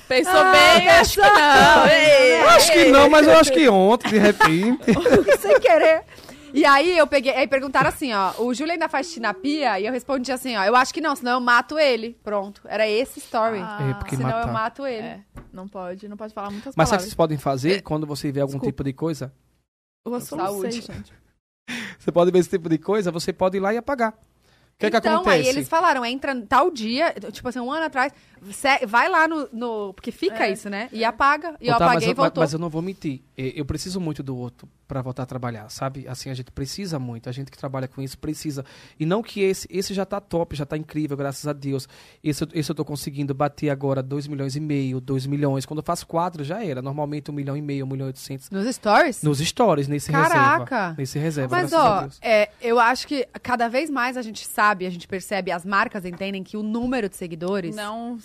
Pensou 0.08 0.34
Ah, 0.38 0.52
bem, 0.52 0.90
acho 0.90 1.14
que 1.14 1.22
não. 1.22 1.88
Ei, 1.88 2.42
Eu 2.42 2.50
acho 2.50 2.72
que 2.74 2.86
não, 2.86 3.10
mas 3.10 3.28
eu 3.28 3.38
acho 3.38 3.52
que 3.54 3.70
ontem, 3.70 4.10
de 4.10 4.18
repente. 4.18 4.84
sem 5.40 5.60
querer. 5.60 6.04
E 6.54 6.66
aí 6.66 6.98
eu 6.98 7.06
peguei, 7.08 7.34
aí 7.34 7.48
perguntaram 7.48 7.90
assim, 7.90 8.14
ó, 8.14 8.32
o 8.40 8.54
Júlio 8.54 8.72
ainda 8.74 8.88
faz 8.88 9.08
xixi 9.08 9.20
na 9.20 9.34
pia? 9.34 9.78
E 9.80 9.86
eu 9.86 9.92
respondi 9.92 10.32
assim, 10.32 10.56
ó, 10.56 10.64
eu 10.64 10.76
acho 10.76 10.94
que 10.94 11.02
não, 11.02 11.14
senão 11.16 11.34
eu 11.34 11.40
mato 11.42 11.78
ele. 11.78 12.18
Pronto, 12.24 12.62
era 12.66 12.88
esse 12.88 13.20
story. 13.20 13.60
Ah, 13.60 13.78
É, 13.90 13.94
porque 13.96 14.16
senão 14.16 14.30
matar. 14.30 14.48
eu 14.48 14.54
mato 14.54 14.86
ele. 14.88 15.06
É, 15.08 15.20
não 15.52 15.68
pode, 15.68 16.08
não 16.08 16.16
pode 16.18 16.34
falar 16.34 16.50
muitas 16.52 16.74
Mas 16.76 16.88
sabe 16.90 17.04
o 17.04 17.06
que 17.06 17.06
palavras. 17.06 17.06
vocês 17.06 17.14
podem 17.14 17.38
fazer 17.38 17.82
quando 17.84 18.06
você 18.08 18.32
vê 18.32 18.40
algum 18.42 18.54
Desculpa. 18.54 18.72
tipo 18.72 18.84
de 18.86 18.94
coisa? 18.94 19.34
Eu 20.06 20.12
não 20.14 20.20
sei, 20.22 20.38
Saúde. 20.38 20.82
gente. 20.82 21.14
Você 22.00 22.12
pode 22.12 22.32
ver 22.32 22.40
esse 22.40 22.50
tipo 22.50 22.70
de 22.70 22.78
coisa, 22.78 23.12
você 23.12 23.34
pode 23.34 23.58
ir 23.58 23.60
lá 23.60 23.74
e 23.74 23.78
apagar. 23.78 24.14
O 24.76 24.78
que, 24.78 24.88
é 24.88 24.92
que 24.92 24.98
então, 24.98 25.16
acontece? 25.22 25.42
aí 25.44 25.48
eles 25.48 25.70
falaram, 25.70 26.06
entra 26.06 26.36
tal 26.48 26.70
dia, 26.70 27.14
tipo 27.32 27.48
assim, 27.48 27.60
um 27.60 27.72
ano 27.72 27.86
atrás, 27.86 28.12
vai 28.88 29.10
lá 29.10 29.28
no, 29.28 29.48
no- 29.52 29.94
porque 29.94 30.12
fica 30.12 30.46
É, 30.48 30.52
isso, 30.52 30.70
né? 30.70 30.90
E 30.92 31.04
apaga, 31.04 31.56
e 31.60 31.68
eu 31.68 31.74
tá, 31.78 31.80
mas, 31.86 31.90
apaguei 31.92 32.08
e 32.08 32.12
mas- 32.12 32.18
voltou. 32.18 32.42
mas 32.44 32.54
eu 32.54 32.60
não 32.60 32.70
vou 32.70 32.82
mentir. 32.82 33.22
É, 33.38 33.54
Eu 33.60 33.66
preciso 33.66 34.00
muito 34.00 34.24
do 34.24 34.36
outro 34.38 34.68
pra 34.88 35.02
voltar 35.02 35.24
a 35.24 35.26
trabalhar, 35.26 35.68
sabe? 35.70 36.08
Assim, 36.08 36.30
a 36.30 36.34
gente 36.34 36.52
precisa 36.52 36.98
muito. 37.00 37.28
A 37.28 37.32
gente 37.32 37.50
que 37.52 37.58
trabalha 37.58 37.88
com 37.88 38.02
isso 38.02 38.18
precisa. 38.18 38.64
E 39.00 39.06
não 39.06 39.22
que 39.24 39.42
esse, 39.42 39.68
esse 39.70 39.94
já 39.94 40.06
tá 40.06 40.22
top, 40.22 40.56
já 40.56 40.66
tá 40.66 40.78
incrível, 40.78 41.18
graças 41.18 41.46
a 41.48 41.54
Deus. 41.54 41.88
Esse, 42.24 42.44
eu- 42.44 42.48
esse 42.54 42.72
eu 42.72 42.76
tô 42.76 42.86
conseguindo 42.86 43.34
bater 43.34 43.70
agora 43.70 44.02
2 44.04 44.28
milhões 44.28 44.56
e 44.56 44.60
meio, 44.60 45.02
2 45.02 45.26
milhões. 45.26 45.66
Quando 45.66 45.80
eu 45.80 45.84
faço 45.84 46.06
quatro, 46.08 46.44
já 46.44 46.64
era. 46.64 46.82
Normalmente 46.82 47.30
1 47.32 47.34
milhão 47.34 47.58
e 47.58 47.62
meio, 47.62 47.86
1 47.86 47.90
milhão 47.90 48.08
e 48.08 48.10
800. 48.10 48.50
Nos 48.52 48.68
stories? 48.76 49.22
Nos 49.24 49.40
stories, 49.40 49.88
nesse 49.88 50.12
Caraca! 50.12 50.76
reserva. 50.76 50.96
Nesse 50.98 51.20
reserva, 51.20 51.56
Mas, 51.58 51.70
graças 51.72 51.86
a 51.88 51.98
ó, 51.98 52.02
Deus. 52.02 52.20
é, 52.22 52.50
eu 52.62 52.80
acho 52.80 53.08
que 53.08 53.28
cada 53.42 53.68
vez 53.68 53.90
mais 53.90 54.16
a 54.18 54.22
gente 54.22 54.46
sabe, 54.48 54.86
a 54.86 54.90
gente 54.90 55.08
percebe, 55.08 55.52
as 55.52 55.66
marcas 55.66 56.06
entendem 56.06 56.44
que 56.44 56.56
o 56.58 56.64
número 56.64 57.10
de 57.10 57.16
seguidores 57.18 57.76
Não 57.76 58.18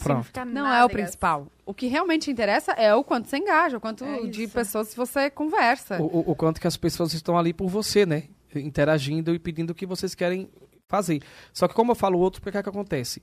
Não 0.47 0.67
é 0.67 0.85
o 0.85 0.89
principal. 0.89 1.47
O 1.67 1.73
que 1.75 1.87
realmente 1.87 2.31
interessa 2.31 2.73
é 2.73 2.95
o 2.95 3.03
quanto 3.05 3.29
você 3.29 3.37
engaja, 3.39 3.77
o 3.77 3.81
quanto 3.81 4.05
É 4.05 4.27
de 4.27 4.47
pessoas 4.49 4.95
você 4.95 5.31
conversa. 5.31 6.01
O, 6.03 6.07
o- 6.07 6.31
o 6.33 6.35
quanto 6.35 6.61
que 6.61 6.67
as 6.67 6.77
pessoas 6.77 7.13
estão 7.15 7.39
ali 7.39 7.53
por 7.53 7.69
você, 7.69 8.05
né? 8.05 8.25
Interagindo 8.55 9.35
e 9.35 9.39
pedindo 9.39 9.71
o 9.71 9.75
que 9.75 9.87
vocês 9.87 10.15
querem 10.15 10.49
fazer. 10.89 11.23
Só 11.53 11.69
que 11.69 11.75
como 11.75 11.93
eu 11.93 11.95
falo 11.97 12.19
outro, 12.19 12.41
o 12.41 12.43
que 12.51 12.57
é 12.59 12.63
que 12.63 12.69
acontece? 12.69 13.23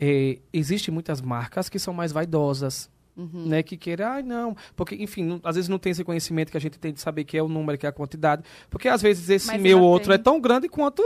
É, 0.00 0.38
Existem 0.52 0.92
muitas 0.92 1.20
marcas 1.20 1.68
que 1.68 1.78
são 1.78 1.92
mais 1.94 2.10
vaidosas, 2.12 2.90
Uhum. 3.16 3.46
né? 3.46 3.62
Que 3.62 3.76
querem, 3.76 4.06
ai 4.06 4.22
não, 4.22 4.56
porque 4.74 4.94
enfim, 4.94 5.22
não- 5.22 5.40
às 5.44 5.54
vezes 5.56 5.68
não 5.68 5.78
tem 5.78 5.92
esse 5.92 6.02
conhecimento 6.02 6.50
que 6.50 6.56
a 6.56 6.60
gente 6.60 6.78
tem 6.78 6.92
de 6.94 7.00
saber 7.00 7.24
que 7.24 7.36
é 7.36 7.42
o 7.42 7.48
número, 7.48 7.76
que 7.76 7.84
é 7.84 7.88
a 7.88 7.92
quantidade, 7.92 8.42
porque 8.70 8.88
às 8.88 9.02
vezes 9.02 9.28
esse 9.28 9.46
Mas 9.48 9.60
meu 9.60 9.80
outro 9.82 10.08
tem. 10.08 10.14
é 10.14 10.18
tão 10.18 10.40
grande 10.40 10.66
quanto 10.68 11.02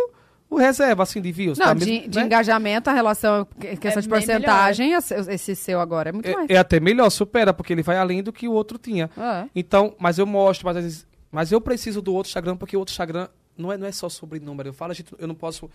o 0.49 0.57
reserva, 0.57 1.03
assim, 1.03 1.21
de 1.21 1.33
views. 1.33 1.59
Não, 1.59 1.67
tá? 1.67 1.75
de, 1.75 1.87
Mesmo, 1.87 2.09
de 2.09 2.19
né? 2.19 2.25
engajamento, 2.27 2.89
a 2.89 2.93
relação, 2.93 3.45
que- 3.59 3.77
questão 3.77 3.99
É 4.01 4.03
de 4.03 4.09
porcentagem, 4.09 4.93
esse- 4.93 5.15
esse 5.15 5.57
seu 5.57 5.81
agora 5.81 6.11
é 6.11 6.13
muito 6.13 6.31
mais. 6.31 6.49
é, 6.51 6.55
é 6.55 6.57
até 6.59 6.79
melhor, 6.81 7.11
supera, 7.11 7.53
porque 7.53 7.73
ele 7.73 7.83
vai 7.83 7.97
além 7.99 8.23
do 8.23 8.33
que 8.33 8.47
o 8.49 8.53
outro 8.53 8.79
tinha. 8.79 9.11
É. 9.19 9.49
Então, 9.55 9.95
mas 9.99 10.19
eu 10.19 10.27
mostro, 10.27 10.67
mas 10.67 10.77
vezes, 10.77 11.07
mas 11.31 11.51
eu 11.53 11.61
preciso 11.61 12.01
do 12.01 12.15
outro 12.15 12.29
Instagram, 12.31 12.57
porque 12.57 12.77
o 12.77 12.79
outro 12.79 12.93
Instagram 12.93 13.29
não 13.59 13.73
é, 13.73 13.77
não 13.79 13.87
é 13.87 13.93
só 13.93 14.09
sobre 14.09 14.39
número. 14.41 14.69
Eu 14.69 14.73
falo, 14.73 14.93
a 14.93 14.95
gente, 14.95 15.13
eu 15.19 15.27
não 15.27 15.35
posso. 15.35 15.69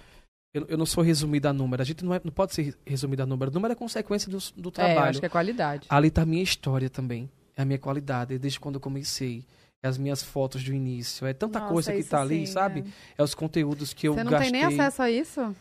Eu, 0.53 0.65
eu 0.67 0.77
não 0.77 0.85
sou 0.85 1.01
resumido 1.03 1.47
a 1.47 1.53
número. 1.53 1.81
A 1.81 1.85
gente 1.85 2.03
não, 2.03 2.13
é, 2.13 2.19
não 2.23 2.31
pode 2.31 2.53
ser 2.53 2.75
resumido 2.85 3.23
a 3.23 3.25
número. 3.25 3.51
Número 3.51 3.71
é 3.71 3.75
consequência 3.75 4.29
do, 4.29 4.37
do 4.57 4.67
É, 4.67 4.67
eu 4.67 4.71
trabalho. 4.71 5.09
acho 5.09 5.19
que 5.19 5.25
é 5.25 5.29
qualidade. 5.29 5.87
Ali 5.89 6.11
tá 6.11 6.23
a 6.23 6.25
minha 6.25 6.43
história 6.43 6.89
também. 6.89 7.29
É 7.55 7.61
a 7.61 7.65
minha 7.65 7.79
qualidade, 7.79 8.37
desde 8.37 8.59
quando 8.59 8.75
eu 8.75 8.81
comecei. 8.81 9.45
É 9.83 9.87
as 9.87 9.97
minhas 9.97 10.21
fotos 10.21 10.63
do 10.63 10.73
início. 10.73 11.25
É 11.25 11.33
tanta 11.33 11.59
Nossa, 11.59 11.73
coisa 11.73 11.91
que 11.91 11.99
isso 11.99 12.09
tá 12.09 12.21
ali, 12.21 12.45
sim, 12.45 12.53
sabe? 12.53 12.83
É. 13.17 13.23
os 13.23 13.33
conteúdos 13.33 13.93
que 13.93 14.07
eu 14.07 14.13
Você 14.13 14.23
não 14.23 14.31
gastei. 14.31 14.51
tem 14.51 14.61
nem 14.61 14.79
acesso 14.79 15.01
a 15.01 15.09
isso? 15.09 15.55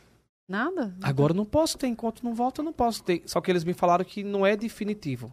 Nada? 0.49 0.95
Agora 1.01 1.33
eu 1.33 1.37
não 1.37 1.45
posso 1.45 1.79
ter, 1.79 1.87
enquanto 1.87 2.23
não 2.23 2.35
volta, 2.35 2.61
eu 2.61 2.65
não 2.65 2.73
posso 2.73 3.03
ter. 3.03 3.23
Só 3.25 3.41
que 3.41 3.51
eles 3.51 3.65
me 3.65 3.73
falaram 3.73 4.05
que 4.05 4.23
não 4.23 4.45
é 4.45 4.57
definitivo. 4.57 5.33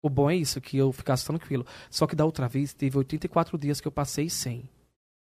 O 0.00 0.08
bom 0.08 0.30
é 0.30 0.36
isso, 0.36 0.60
que 0.60 0.76
eu 0.76 0.92
ficasse 0.92 1.24
tranquilo. 1.26 1.66
Só 1.90 2.06
que 2.06 2.14
da 2.14 2.24
outra 2.24 2.48
vez, 2.48 2.72
teve 2.72 2.96
84 2.96 3.58
dias 3.58 3.80
que 3.80 3.88
eu 3.88 3.92
passei 3.92 4.30
sem. 4.30 4.68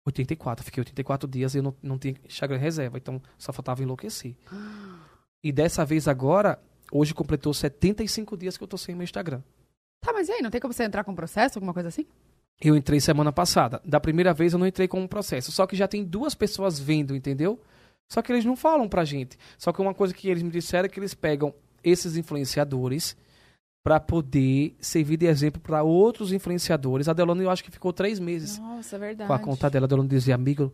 84, 0.05 0.63
fiquei 0.65 0.81
84 0.81 1.29
dias 1.29 1.55
e 1.55 1.59
eu 1.59 1.63
não, 1.63 1.75
não 1.81 1.97
tinha 1.97 2.15
Instagram 2.25 2.57
reserva, 2.57 2.97
então 2.97 3.21
só 3.37 3.51
faltava 3.51 3.81
enlouquecer. 3.81 4.35
E 5.43 5.51
dessa 5.51 5.85
vez 5.85 6.07
agora, 6.07 6.59
hoje 6.91 7.13
completou 7.13 7.53
75 7.53 8.37
dias 8.37 8.57
que 8.57 8.63
eu 8.63 8.67
tô 8.67 8.77
sem 8.77 8.93
meu 8.95 9.03
Instagram. 9.03 9.41
Tá, 10.01 10.13
mas 10.13 10.29
e 10.29 10.33
aí? 10.33 10.41
Não 10.41 10.51
tem 10.51 10.61
como 10.61 10.73
você 10.73 10.83
entrar 10.83 11.03
com 11.03 11.15
processo, 11.15 11.57
alguma 11.57 11.73
coisa 11.73 11.89
assim? 11.89 12.05
Eu 12.61 12.75
entrei 12.75 12.99
semana 12.99 13.31
passada. 13.31 13.81
Da 13.83 13.99
primeira 13.99 14.33
vez 14.33 14.53
eu 14.53 14.59
não 14.59 14.67
entrei 14.67 14.87
com 14.87 15.01
um 15.01 15.07
processo. 15.07 15.51
Só 15.51 15.67
que 15.67 15.75
já 15.75 15.87
tem 15.87 16.03
duas 16.03 16.33
pessoas 16.33 16.79
vendo, 16.79 17.15
entendeu? 17.15 17.59
Só 18.07 18.21
que 18.21 18.31
eles 18.31 18.45
não 18.45 18.55
falam 18.55 18.87
pra 18.87 19.03
gente. 19.03 19.37
Só 19.57 19.73
que 19.73 19.81
uma 19.81 19.93
coisa 19.93 20.13
que 20.13 20.29
eles 20.29 20.43
me 20.43 20.49
disseram 20.51 20.85
é 20.85 20.89
que 20.89 20.99
eles 20.99 21.13
pegam 21.13 21.53
esses 21.83 22.15
influenciadores 22.15 23.15
pra 23.83 23.99
poder 23.99 24.75
servir 24.79 25.17
de 25.17 25.27
exemplo 25.27 25.61
pra 25.61 25.83
outros 25.83 26.31
influenciadores. 26.31 27.07
A 27.07 27.13
Delano 27.13 27.41
eu 27.43 27.51
acho 27.51 27.63
que 27.63 27.69
ficou 27.69 27.93
três 27.93 28.19
meses 28.19 28.57
Nossa, 28.57 28.95
é 28.95 28.99
verdade. 28.99 29.27
com 29.27 29.33
a 29.33 29.39
conta 29.39 29.69
dela. 29.69 29.85
A 29.85 29.87
Delano 29.87 30.09
dizia, 30.09 30.33
amigo, 30.33 30.73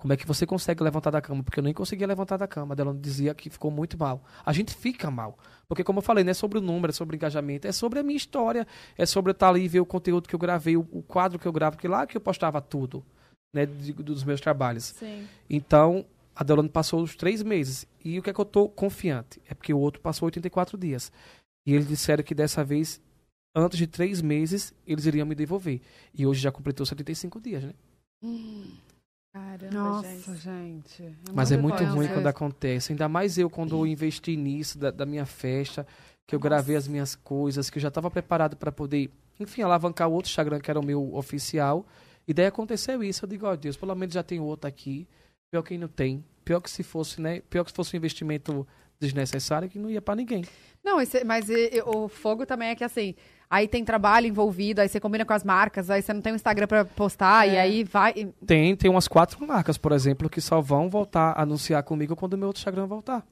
Como 0.00 0.12
é 0.12 0.16
que 0.16 0.24
você 0.26 0.46
consegue 0.46 0.82
levantar 0.84 1.10
da 1.10 1.20
cama? 1.20 1.42
Porque 1.42 1.58
eu 1.58 1.62
nem 1.64 1.74
conseguia 1.74 2.06
levantar 2.06 2.36
da 2.36 2.46
cama. 2.46 2.72
A 2.72 2.76
Delano 2.76 3.00
dizia 3.00 3.34
que 3.34 3.50
ficou 3.50 3.68
muito 3.68 3.98
mal. 3.98 4.22
A 4.46 4.52
gente 4.52 4.72
fica 4.72 5.10
mal. 5.10 5.36
Porque, 5.66 5.82
como 5.82 5.98
eu 5.98 6.02
falei, 6.02 6.22
não 6.22 6.30
é 6.30 6.34
sobre 6.34 6.58
o 6.58 6.60
número, 6.62 6.90
é 6.90 6.94
sobre 6.94 7.16
o 7.16 7.18
engajamento, 7.18 7.66
é 7.66 7.72
sobre 7.72 7.98
a 7.98 8.02
minha 8.04 8.16
história, 8.16 8.64
é 8.96 9.04
sobre 9.04 9.30
eu 9.30 9.32
estar 9.32 9.48
ali 9.48 9.62
e 9.64 9.68
ver 9.68 9.80
o 9.80 9.86
conteúdo 9.86 10.28
que 10.28 10.34
eu 10.34 10.38
gravei, 10.38 10.76
o, 10.76 10.86
o 10.92 11.02
quadro 11.02 11.36
que 11.36 11.46
eu 11.46 11.52
gravo, 11.52 11.74
porque 11.76 11.88
lá 11.88 12.06
que 12.06 12.16
eu 12.16 12.20
postava 12.20 12.60
tudo, 12.60 13.04
né, 13.52 13.66
de- 13.66 13.92
dos 13.92 14.22
meus 14.22 14.40
trabalhos. 14.40 14.84
Sim. 14.84 15.26
Então, 15.50 16.06
a 16.34 16.44
Delano 16.44 16.68
passou 16.70 17.02
os 17.02 17.16
três 17.16 17.42
meses. 17.42 17.84
E 18.04 18.20
o 18.20 18.22
que 18.22 18.30
é 18.30 18.32
que 18.32 18.40
eu 18.40 18.44
tô 18.44 18.68
confiante? 18.68 19.40
É 19.48 19.52
porque 19.54 19.74
o 19.74 19.78
outro 19.78 20.00
passou 20.00 20.26
84 20.26 20.78
dias. 20.78 21.10
E 21.66 21.74
eles 21.74 21.88
disseram 21.88 22.22
que 22.22 22.36
dessa 22.36 22.62
vez, 22.62 23.00
antes 23.52 23.76
de 23.76 23.88
três 23.88 24.22
meses, 24.22 24.72
eles 24.86 25.06
iriam 25.06 25.26
me 25.26 25.34
devolver. 25.34 25.80
E 26.14 26.24
hoje 26.24 26.40
já 26.40 26.52
completou 26.52 26.86
75 26.86 27.40
dias, 27.40 27.64
né? 27.64 27.74
Caramba, 29.32 29.70
Nossa, 29.70 30.08
gente. 30.08 30.40
gente. 30.40 31.16
Mas 31.32 31.52
é 31.52 31.56
muito 31.56 31.82
ruim 31.84 32.08
quando 32.08 32.26
acontece. 32.26 32.92
Ainda 32.92 33.08
mais 33.08 33.36
eu, 33.38 33.48
quando 33.50 33.76
eu 33.76 33.86
investi 33.86 34.36
nisso, 34.36 34.78
da, 34.78 34.90
da 34.90 35.04
minha 35.06 35.26
festa, 35.26 35.86
que 36.26 36.34
eu 36.34 36.40
gravei 36.40 36.76
as 36.76 36.88
minhas 36.88 37.14
coisas, 37.14 37.68
que 37.70 37.78
eu 37.78 37.82
já 37.82 37.88
estava 37.88 38.10
preparado 38.10 38.56
para 38.56 38.72
poder, 38.72 39.10
enfim, 39.38 39.62
alavancar 39.62 40.08
o 40.08 40.12
outro 40.12 40.30
Instagram, 40.30 40.60
que 40.60 40.70
era 40.70 40.80
o 40.80 40.84
meu 40.84 41.14
oficial. 41.14 41.86
E 42.26 42.32
daí 42.34 42.46
aconteceu 42.46 43.02
isso. 43.02 43.24
Eu 43.24 43.28
digo, 43.28 43.46
ó 43.46 43.54
Deus, 43.54 43.76
pelo 43.76 43.94
menos 43.94 44.14
já 44.14 44.22
tem 44.22 44.40
outro 44.40 44.66
aqui. 44.68 45.06
Pior 45.50 45.62
que 45.62 45.78
não 45.78 45.88
tem. 45.88 46.24
Pior 46.44 46.60
que 46.60 46.70
se 46.70 46.82
fosse, 46.82 47.20
né? 47.20 47.40
Pior 47.48 47.64
que 47.64 47.70
se 47.70 47.76
fosse 47.76 47.94
um 47.94 47.98
investimento 47.98 48.66
desnecessário, 49.00 49.68
que 49.68 49.78
não 49.78 49.90
ia 49.90 50.02
para 50.02 50.16
ninguém. 50.16 50.44
Não, 50.82 51.00
esse- 51.00 51.22
mas 51.24 51.48
e- 51.48 51.70
e 51.76 51.82
o 51.82 52.08
fogo 52.08 52.44
também 52.44 52.70
é 52.70 52.74
que 52.74 52.82
assim, 52.84 53.14
aí 53.50 53.66
tem 53.68 53.84
trabalho 53.84 54.26
envolvido, 54.26 54.80
aí 54.80 54.88
você 54.88 55.00
combina 55.00 55.24
com 55.24 55.32
as 55.32 55.44
marcas, 55.44 55.88
aí 55.90 56.02
você 56.02 56.12
não 56.12 56.20
tem 56.20 56.32
um 56.32 56.36
Instagram 56.36 56.66
pra 56.66 56.84
postar, 56.84 57.46
e 57.48 57.56
É. 57.56 57.60
aí 57.60 57.84
vai. 57.84 58.12
e- 58.16 58.26
Tem, 58.46 58.74
tem 58.76 58.90
umas 58.90 59.08
quatro 59.08 59.44
marcas, 59.46 59.78
por 59.78 59.92
exemplo, 59.92 60.28
que 60.28 60.40
só 60.40 60.60
vão 60.60 60.88
voltar 60.90 61.32
a 61.32 61.42
anunciar 61.42 61.82
comigo 61.82 62.14
quando 62.16 62.34
o 62.34 62.38
meu 62.38 62.48
outro 62.48 62.60
Instagram 62.60 62.86
voltar. 62.86 63.26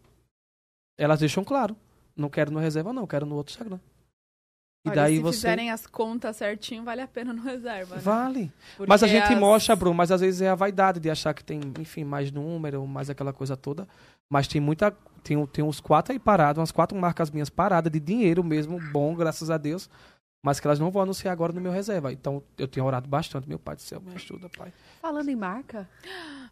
Elas 0.99 1.21
deixam 1.21 1.45
claro. 1.45 1.77
Não 2.17 2.31
quero 2.31 2.51
no 2.51 2.59
reserva, 2.59 2.93
não, 2.93 3.07
quero 3.07 3.27
no 3.27 3.35
outro 3.35 3.53
Instagram. 3.53 3.79
E 4.85 4.89
Olha, 4.89 4.95
daí 5.03 5.17
se 5.17 5.23
você. 5.23 5.37
fizerem 5.39 5.71
as 5.71 5.85
contas 5.87 6.37
certinho, 6.37 6.85
vale 6.85 7.03
a 7.03 7.09
pena 7.09 7.33
no 7.33 7.43
reserva, 7.43 7.97
né? 7.97 8.01
Vale. 8.01 8.53
Mas 8.87 9.03
a 9.03 9.07
Porque 9.07 9.21
gente 9.21 9.33
as- 9.35 9.39
mostra, 9.39 9.75
Bruno, 9.77 9.95
mas 9.97 10.13
às 10.13 10.21
vezes 10.21 10.41
é 10.41 10.49
a 10.49 10.55
vaidade 10.55 11.01
de 11.01 11.11
achar 11.11 11.35
que 11.35 11.43
tem, 11.43 11.61
enfim, 11.81 12.05
mais 12.05 12.31
número, 12.31 12.87
mais 12.87 13.11
aquela 13.11 13.33
coisa 13.33 13.57
toda. 13.57 13.87
Mas 14.31 14.47
tem 14.49 14.61
muita. 14.61 14.95
Tem, 15.23 15.45
tem 15.47 15.65
uns 15.65 15.81
quatro 15.81 16.13
aí 16.13 16.19
parados, 16.21 16.61
umas 16.61 16.71
quatro 16.71 16.97
marcas 16.97 17.31
minhas 17.33 17.51
paradas 17.51 17.91
de 17.93 17.99
dinheiro 17.99 18.45
mesmo, 18.45 18.79
bom, 18.93 19.13
graças 19.15 19.51
a 19.51 19.57
Deus. 19.59 19.91
Mas 20.45 20.61
que 20.61 20.67
elas 20.69 20.79
não 20.79 20.93
vão 20.93 21.03
anunciar 21.03 21.33
agora 21.33 21.53
no 21.53 21.61
meu 21.61 21.73
reserva. 21.73 22.13
Então 22.13 22.41
eu 22.57 22.69
tenho 22.69 22.87
orado 22.87 23.09
bastante. 23.09 23.49
Meu 23.49 23.59
pai 23.59 23.75
do 23.75 23.83
céu, 23.83 24.01
me 24.01 24.15
ajuda, 24.15 24.49
pai. 24.57 24.73
Falando 25.03 25.29
em 25.29 25.35
marca, 25.35 25.89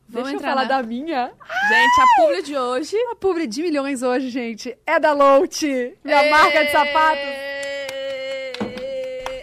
Vamos 0.09 0.30
deixa 0.30 0.36
eu 0.44 0.48
falar 0.48 0.62
na- 0.62 0.80
da 0.80 0.82
minha. 0.82 1.26
Gente, 1.68 2.01
a 2.01 2.20
publi 2.20 2.42
de 2.42 2.56
hoje... 2.59 2.96
A 3.12 3.14
publi 3.14 3.46
de 3.46 3.62
milhões 3.62 4.02
hoje, 4.02 4.30
gente, 4.30 4.76
é 4.84 4.98
da 4.98 5.12
Lout, 5.12 5.64
minha 6.02 6.28
marca 6.30 6.64
de 6.64 6.72
sapatos. 6.72 7.22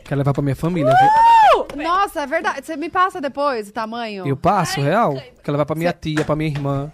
Quer 0.03 0.16
levar 0.16 0.34
pra 0.34 0.41
minha 0.44 0.56
família, 0.56 0.94
viu? 0.94 1.84
Nossa, 1.84 2.22
é 2.22 2.28
verdade. 2.28 2.66
Você 2.66 2.76
me 2.76 2.90
passa 2.90 3.22
depois 3.22 3.70
o 3.70 3.72
tamanho? 3.72 4.28
Eu 4.28 4.36
passo, 4.36 4.82
real. 4.82 5.14
Quer 5.41 5.52
levar 5.52 5.66
pra 5.66 5.76
minha 5.76 5.94
tia, 5.94 6.26
pra 6.26 6.36
minha 6.36 6.49
irmã. 6.49 6.91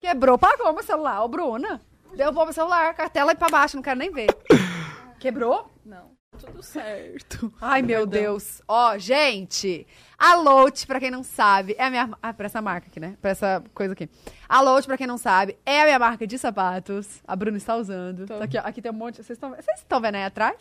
Quebrou, 0.00 0.38
pagou 0.38 0.72
meu 0.72 0.82
celular, 0.82 1.22
ô 1.22 1.28
Bruna. 1.28 1.78
Derrubou 2.16 2.44
meu 2.44 2.54
celular, 2.54 2.94
cartela 2.94 3.32
e 3.32 3.34
pra 3.34 3.48
baixo, 3.48 3.76
não 3.76 3.82
quero 3.82 3.98
nem 3.98 4.10
ver. 4.10 4.28
Quebrou? 5.20 5.70
Não, 5.84 6.12
tudo 6.38 6.62
certo. 6.62 7.52
Ai, 7.60 7.82
meu 7.82 8.06
Deus. 8.06 8.62
Ó, 8.66 8.96
gente, 8.96 9.86
a 10.18 10.36
Lout, 10.36 10.86
pra 10.86 10.98
quem 10.98 11.10
não 11.10 11.22
sabe, 11.22 11.76
é 11.78 11.84
a 11.84 11.90
minha... 11.90 12.10
Ah, 12.22 12.32
pra 12.32 12.46
essa 12.46 12.62
marca 12.62 12.86
aqui, 12.88 12.98
né? 12.98 13.14
Pra 13.20 13.30
essa 13.30 13.62
coisa 13.74 13.92
aqui. 13.92 14.08
A 14.48 14.62
Lout, 14.62 14.86
pra 14.86 14.96
quem 14.96 15.06
não 15.06 15.18
sabe, 15.18 15.58
é 15.66 15.82
a 15.82 15.84
minha 15.84 15.98
marca 15.98 16.26
de 16.26 16.38
sapatos. 16.38 17.20
A 17.28 17.36
Bruna 17.36 17.58
está 17.58 17.76
usando. 17.76 18.26
Tá 18.26 18.42
aqui, 18.42 18.56
ó, 18.56 18.62
aqui 18.64 18.80
tem 18.80 18.90
um 18.90 18.94
monte... 18.94 19.22
Vocês 19.22 19.38
estão 19.76 20.00
vendo 20.00 20.14
aí 20.14 20.24
atrás? 20.24 20.56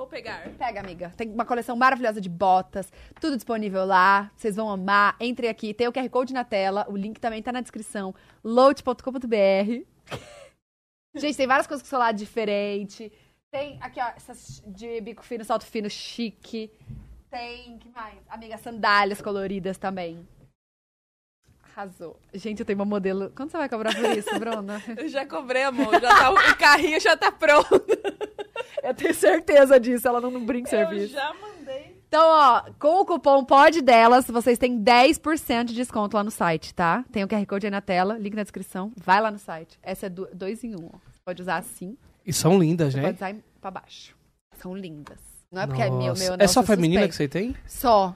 Vou 0.00 0.06
pegar. 0.06 0.48
Pega, 0.56 0.80
amiga. 0.80 1.12
Tem 1.14 1.28
uma 1.30 1.44
coleção 1.44 1.76
maravilhosa 1.76 2.22
de 2.22 2.28
botas, 2.30 2.90
tudo 3.20 3.36
disponível 3.36 3.84
lá. 3.84 4.32
Vocês 4.34 4.56
vão 4.56 4.70
amar. 4.70 5.14
Entre 5.20 5.46
aqui, 5.46 5.74
tem 5.74 5.86
o 5.86 5.92
QR 5.92 6.08
Code 6.08 6.32
na 6.32 6.42
tela, 6.42 6.86
o 6.88 6.96
link 6.96 7.20
também 7.20 7.42
tá 7.42 7.52
na 7.52 7.60
descrição. 7.60 8.14
load.com.br. 8.42 9.84
Gente, 11.14 11.36
tem 11.36 11.46
várias 11.46 11.66
coisas 11.66 11.82
com 11.82 11.90
celular 11.90 12.12
diferente. 12.12 13.12
Tem 13.50 13.76
aqui, 13.82 14.00
ó, 14.00 14.06
essas 14.16 14.62
de 14.66 15.02
bico 15.02 15.22
fino, 15.22 15.44
salto 15.44 15.66
fino, 15.66 15.90
chique. 15.90 16.72
Tem, 17.30 17.76
que 17.76 17.90
mais? 17.90 18.20
Amiga, 18.30 18.56
sandálias 18.56 19.20
coloridas 19.20 19.76
também. 19.76 20.26
Arrasou. 21.62 22.18
Gente, 22.32 22.60
eu 22.60 22.64
tenho 22.64 22.78
uma 22.78 22.86
modelo. 22.86 23.30
Quanto 23.36 23.50
você 23.50 23.58
vai 23.58 23.68
cobrar 23.68 23.94
por 23.94 24.16
isso, 24.16 24.30
Bruna? 24.40 24.82
Eu 24.96 25.08
já 25.08 25.26
cobrei, 25.26 25.64
amor. 25.64 25.92
Já 26.00 26.08
tá, 26.08 26.30
o 26.30 26.56
carrinho 26.56 26.98
já 26.98 27.14
tá 27.18 27.30
pronto. 27.30 27.68
Eu 28.82 28.94
tenho 28.94 29.14
certeza 29.14 29.78
disso, 29.80 30.06
ela 30.08 30.20
não, 30.20 30.44
brinca 30.44 30.68
Eu 30.74 30.86
serviço. 30.88 31.12
já 31.14 31.32
mandei. 31.34 31.98
Então, 32.08 32.24
ó, 32.26 32.62
com 32.78 33.00
o 33.02 33.04
cupom 33.06 33.44
POD 33.44 33.82
delas, 33.82 34.26
vocês 34.26 34.58
têm 34.58 34.82
10% 34.82 35.64
de 35.64 35.74
desconto 35.74 36.16
lá 36.16 36.24
no 36.24 36.30
site, 36.30 36.74
tá? 36.74 37.04
Tem 37.12 37.22
o 37.22 37.28
QR 37.28 37.46
Code 37.46 37.66
aí 37.66 37.70
na 37.70 37.80
tela, 37.80 38.18
link 38.18 38.34
na 38.34 38.42
descrição. 38.42 38.90
Vai 38.96 39.20
lá 39.20 39.30
no 39.30 39.38
site. 39.38 39.78
Essa 39.80 40.06
é 40.06 40.08
do, 40.08 40.28
dois 40.34 40.64
em 40.64 40.74
um, 40.74 40.86
ó. 40.92 40.98
Você 41.12 41.20
pode 41.24 41.42
usar 41.42 41.58
assim, 41.58 41.96
E 42.26 42.32
são 42.32 42.58
lindas, 42.58 42.92
você 42.92 43.00
né? 43.00 43.04
pode 43.12 43.16
usar 43.16 43.36
pra 43.60 43.70
baixo. 43.70 44.16
São 44.60 44.74
lindas. 44.74 45.18
Não 45.52 45.62
é 45.62 45.66
porque 45.68 45.82
é 45.82 45.88
meu, 45.90 45.98
Nossa. 46.08 46.22
meu, 46.24 46.36
não. 46.36 46.44
É 46.44 46.48
só 46.48 46.60
eu 46.60 46.66
feminina 46.66 47.06
que 47.06 47.12
suspeita. 47.14 47.38
você 47.38 47.44
tem? 47.52 47.56
Só. 47.66 48.14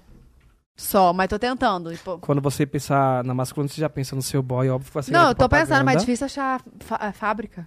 Só, 0.76 1.12
mas 1.12 1.28
tô 1.28 1.38
tentando. 1.38 1.96
pô. 2.04 2.18
Quando 2.18 2.40
você 2.40 2.66
pensar 2.66 3.22
na 3.22 3.32
masculina, 3.32 3.68
você 3.72 3.80
já 3.80 3.88
pensa 3.88 4.16
no 4.16 4.22
seu 4.22 4.42
boy, 4.42 4.68
óbvio 4.70 4.88
que 4.88 4.94
vai 4.94 5.02
ser 5.04 5.12
Não, 5.12 5.28
eu 5.28 5.34
tô 5.36 5.48
pensando, 5.48 5.84
mas 5.84 5.94
é 5.94 5.98
propaganda. 5.98 6.00
difícil 6.00 6.24
achar 6.26 6.60
a 6.90 7.12
fábrica. 7.12 7.66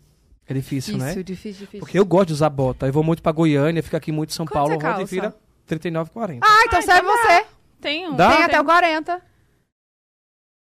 É 0.49 0.53
difícil, 0.53 0.94
Difícil, 0.94 0.98
né? 1.18 1.24
difícil, 1.24 1.60
difícil. 1.61 1.80
Porque 1.80 1.99
eu 1.99 2.06
gosto 2.06 2.28
de 2.28 2.34
usar 2.34 2.49
bota. 2.49 2.88
Eu 2.88 2.94
vou 2.94 3.03
muito 3.03 3.22
pra 3.22 3.32
Goiânia, 3.32 3.84
fico 3.84 3.98
aqui 3.98 4.11
muito 4.11 4.30
em 4.30 4.34
São 4.34 4.45
Quanto 4.45 4.53
Paulo, 4.53 4.74
é 4.74 4.76
roda 4.78 5.02
e 5.02 5.06
vira 5.06 5.36
39,40. 5.68 6.40
Ah, 6.41 6.64
então 6.65 6.80
Ah, 6.80 6.82
serve 6.82 7.02
então 7.02 7.18
você. 7.18 7.45
Tem 7.82 8.07
um. 8.10 8.15
Dá? 8.15 8.34
Tem 8.36 8.44
até 8.45 8.61
o 8.61 8.64
40. 8.65 9.22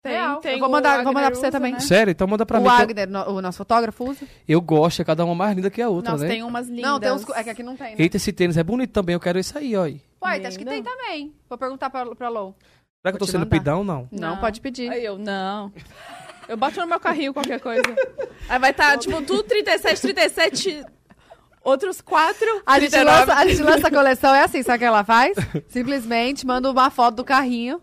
Tem, 0.02 0.12
Real. 0.12 0.40
tem 0.40 0.52
Eu 0.54 0.58
vou 0.60 0.68
o 0.68 0.72
mandar- 0.72 1.02
vou 1.04 1.12
mandar 1.12 1.26
pra 1.30 1.34
você 1.38 1.46
usa, 1.48 1.50
também. 1.50 1.72
né? 1.72 1.80
Sério? 1.80 2.10
Então 2.10 2.26
manda 2.26 2.46
pra 2.46 2.58
o 2.58 2.62
mim. 2.62 2.68
eu- 2.68 2.74
Wagner, 2.74 3.08
no- 3.10 3.30
o 3.36 3.42
nosso 3.42 3.58
fotógrafo, 3.58 4.08
usa. 4.08 4.26
Eu 4.48 4.60
gosto, 4.60 5.02
é 5.02 5.04
cada 5.04 5.24
uma 5.24 5.34
mais 5.34 5.54
linda 5.54 5.68
que 5.70 5.80
a 5.82 5.88
outra, 5.90 6.12
Nossa, 6.12 6.24
né? 6.24 6.30
tem 6.30 6.42
umas 6.42 6.68
lindas. 6.68 6.84
Não, 6.90 6.98
tem 7.00 7.12
uns... 7.12 7.28
É 7.30 7.44
que 7.44 7.50
aqui 7.50 7.62
não 7.62 7.76
tem, 7.76 7.88
né? 7.90 7.96
Eita, 7.98 8.16
esse 8.16 8.32
tênis 8.32 8.56
é 8.56 8.62
bonito 8.62 8.92
também, 8.92 9.12
eu 9.14 9.20
quero 9.20 9.38
esse 9.38 9.56
aí, 9.58 9.76
ó. 9.76 9.82
aí. 9.84 10.00
Ué, 10.24 10.46
acho 10.46 10.58
que 10.58 10.64
Lindo. 10.64 10.70
tem 10.70 10.82
também. 10.82 11.34
Vou 11.48 11.58
perguntar 11.58 11.90
pra, 11.90 12.06
pra 12.14 12.28
Lou. 12.30 12.54
Será 13.02 13.12
que 13.12 13.16
eu 13.16 13.18
tô 13.18 13.26
sendo 13.26 13.40
mandar. 13.40 13.58
pidão 13.58 13.84
não? 13.84 14.08
Não, 14.10 14.36
pode 14.38 14.60
pedir. 14.60 14.90
Aí 14.90 15.04
eu, 15.04 15.18
não. 15.18 15.70
Eu 16.50 16.56
bato 16.56 16.80
no 16.80 16.86
meu 16.88 16.98
carrinho 16.98 17.32
qualquer 17.32 17.60
coisa. 17.60 17.84
Aí 18.48 18.58
vai 18.58 18.72
estar, 18.72 18.98
tipo, 18.98 19.22
tudo 19.22 19.44
37, 19.44 20.00
37, 20.02 20.84
outros 21.62 22.00
4, 22.00 22.62
A 22.66 22.80
gente, 22.80 22.90
39. 22.90 23.20
lança, 23.20 23.34
a 23.40 23.46
gente 23.46 23.62
lança 23.62 23.86
a 23.86 23.90
coleção, 23.90 24.34
é 24.34 24.42
assim, 24.42 24.60
sabe 24.64 24.76
o 24.76 24.78
que 24.80 24.84
ela 24.84 25.04
faz? 25.04 25.36
Simplesmente 25.68 26.44
manda 26.44 26.68
uma 26.68 26.90
foto 26.90 27.14
do 27.14 27.24
carrinho. 27.24 27.80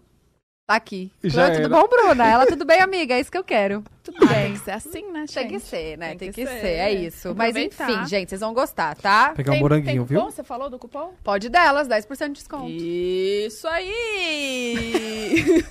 Tá 0.67 0.75
aqui. 0.75 1.09
Já 1.23 1.45
Oi, 1.45 1.51
tudo 1.61 1.69
bom, 1.69 1.87
Bruna? 1.87 2.27
Ela, 2.27 2.45
tudo 2.45 2.65
bem, 2.65 2.81
amiga? 2.83 3.13
É 3.15 3.21
isso 3.21 3.31
que 3.31 3.37
eu 3.37 3.43
quero. 3.43 3.81
Tudo 4.03 4.17
Ah, 4.21 4.25
bem. 4.27 4.43
tem 4.47 4.51
que 4.53 4.59
ser 4.59 4.71
assim, 4.71 5.11
né, 5.13 5.23
Tem 5.33 5.47
que 5.47 5.53
gente? 5.53 5.63
ser, 5.63 5.97
né? 5.97 6.09
Tem, 6.09 6.17
Tem 6.17 6.31
que, 6.33 6.41
que 6.43 6.47
ser. 6.51 6.59
ser. 6.59 6.67
é 6.67 6.91
isso. 6.91 7.33
Mas 7.33 7.55
enfim, 7.55 8.05
gente, 8.05 8.27
vocês 8.27 8.41
vão 8.41 8.53
gostar, 8.53 8.93
tá? 8.97 9.29
Pegar 9.33 9.51
Tem- 9.53 9.59
um 9.61 9.63
moranguinho, 9.63 10.05
tem 10.05 10.15
cupom? 10.17 10.25
viu? 10.25 10.29
Você 10.29 10.43
falou 10.43 10.69
do 10.69 10.77
cupom? 10.77 11.13
Pode 11.23 11.47
delas, 11.47 11.87
10% 11.87 12.27
de 12.27 12.33
desconto. 12.33 12.67
Isso 12.69 13.65
aí! 13.65 14.83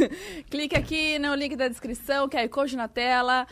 Clique 0.49 0.75
aqui 0.75 1.19
no 1.19 1.35
link 1.35 1.55
da 1.57 1.69
descrição, 1.69 2.27
QR 2.27 2.49
Code 2.49 2.75
na 2.75 2.89
tela. 2.89 3.47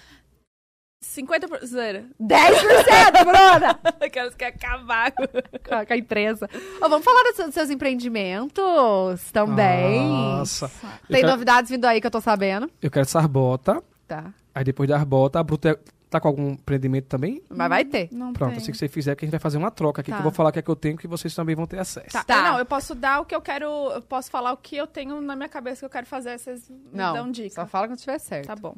50%. 1.04 1.64
Zero. 1.66 2.04
10%, 2.20 3.24
Bruna! 3.24 3.80
Aquelas 4.00 4.34
que 4.34 4.44
acabar 4.44 5.12
com... 5.12 5.24
com, 5.26 5.74
a, 5.74 5.86
com 5.86 5.92
a 5.92 5.96
empresa. 5.96 6.48
Ó, 6.80 6.88
vamos 6.88 7.04
falar 7.04 7.22
dos, 7.24 7.36
seus- 7.36 7.46
dos 7.48 7.54
seus 7.54 7.70
empreendimentos 7.70 9.30
também. 9.32 10.08
Nossa. 10.08 10.66
Eu 10.66 10.90
Tem 11.08 11.16
quero, 11.20 11.28
novidades 11.28 11.70
vindo 11.70 11.84
aí 11.84 12.00
que 12.00 12.06
eu 12.06 12.10
tô 12.10 12.20
sabendo. 12.20 12.70
eu 12.82 12.90
quero 12.90 13.02
essas 13.04 13.26
botas. 13.26 13.78
Tá. 14.06 14.32
Aí 14.54 14.64
depois 14.64 14.88
das 14.88 15.02
botas, 15.04 15.40
a 15.40 15.42
Bruta 15.42 15.78
tá 16.10 16.20
com 16.20 16.28
algum 16.28 16.50
empreendimento 16.52 17.06
também? 17.08 17.42
Mas 17.48 17.68
vai 17.68 17.84
ter. 17.84 18.08
Não 18.12 18.32
Pronto, 18.32 18.50
tem. 18.50 18.58
assim 18.58 18.70
que 18.70 18.78
você 18.78 18.86
fizer, 18.86 19.16
que 19.16 19.24
a 19.24 19.26
gente 19.26 19.32
vai 19.32 19.40
fazer 19.40 19.58
uma 19.58 19.70
troca 19.70 20.00
aqui, 20.00 20.10
Tá. 20.10 20.16
que 20.16 20.20
eu 20.20 20.24
vou 20.24 20.32
falar 20.32 20.50
o 20.50 20.52
que 20.52 20.58
é 20.60 20.62
que 20.62 20.70
eu 20.70 20.76
tenho, 20.76 20.96
que 20.96 21.08
vocês 21.08 21.34
também 21.34 21.56
vão 21.56 21.66
ter 21.66 21.78
acesso. 21.80 22.10
Tá. 22.12 22.22
Tá. 22.22 22.36
Eu, 22.36 22.42
não, 22.52 22.58
eu 22.60 22.66
posso 22.66 22.94
dar 22.94 23.20
o 23.20 23.24
que 23.24 23.34
eu 23.34 23.40
quero. 23.40 23.66
Eu 23.92 24.02
posso 24.02 24.30
falar 24.30 24.52
o 24.52 24.56
que 24.56 24.76
eu 24.76 24.86
tenho 24.86 25.20
na 25.20 25.34
minha 25.34 25.48
cabeça 25.48 25.80
que 25.80 25.84
eu 25.86 25.90
quero 25.90 26.06
fazer. 26.06 26.38
Vocês 26.38 26.68
me 26.68 26.78
Não, 26.92 27.14
dão 27.14 27.30
dica. 27.30 27.54
só 27.54 27.66
fala 27.66 27.88
quando 27.88 27.98
tiver 27.98 28.18
certo. 28.20 28.46
Tá 28.46 28.54
bom. 28.54 28.76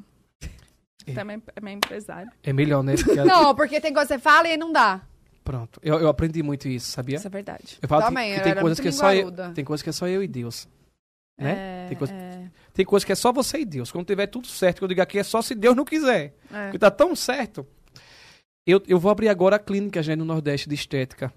É. 1.06 1.12
Também 1.12 1.42
é 1.54 1.60
meio 1.60 1.76
empresário. 1.76 2.30
É 2.42 2.52
melhor, 2.52 2.82
né? 2.82 2.94
Porque- 2.96 3.24
Não, 3.24 3.54
porque 3.54 3.80
tem 3.80 3.92
coisa 3.92 4.08
que 4.08 4.14
você 4.14 4.18
fala 4.20 4.48
e 4.48 4.52
aí 4.52 4.56
não 4.56 4.72
dá. 4.72 5.00
Pronto. 5.44 5.80
Eu, 5.82 6.00
eu 6.00 6.08
aprendi 6.08 6.42
muito 6.42 6.66
isso, 6.68 6.90
sabia? 6.90 7.16
Isso 7.16 7.26
é 7.26 7.30
verdade. 7.30 7.78
Eu 7.80 7.88
falo 7.88 8.02
que- 8.02 8.08
Também, 8.08 8.32
que, 8.34 8.40
eu 8.40 8.44
tem 8.44 8.54
coisas 8.56 8.80
que 8.80 8.88
é 8.88 8.92
só 8.92 9.12
eu, 9.14 9.32
tem 9.54 9.64
coisas 9.64 9.82
que 9.82 9.88
é 9.88 9.92
só 9.92 10.08
eu 10.08 10.22
e 10.22 10.26
Deus. 10.26 10.68
Né? 11.38 11.84
É, 11.84 11.88
Tem 11.88 11.96
coisa- 11.96 12.12
é, 12.14 12.48
Tem 12.72 12.84
coisas 12.84 13.04
que 13.04 13.12
é 13.12 13.14
só 13.14 13.30
você 13.32 13.58
e 13.58 13.64
Deus. 13.64 13.92
Quando 13.92 14.06
tiver 14.06 14.26
tudo 14.26 14.46
certo, 14.48 14.78
que 14.78 14.84
eu 14.84 14.88
digo 14.88 15.00
aqui 15.02 15.18
é 15.18 15.22
só 15.22 15.40
se 15.42 15.54
Deus 15.54 15.76
não 15.76 15.84
quiser. 15.84 16.34
é. 16.52 16.64
Porque 16.64 16.78
tá 16.78 16.90
tão 16.90 17.14
certo. 17.14 17.64
Eu, 18.66 18.82
eu 18.88 18.98
vou 18.98 19.10
abrir 19.12 19.28
agora 19.28 19.54
a 19.56 19.58
clínica 19.60 20.02
já 20.02 20.16
no 20.16 20.24
Nordeste 20.24 20.68
de 20.68 20.74
estética. 20.74 21.32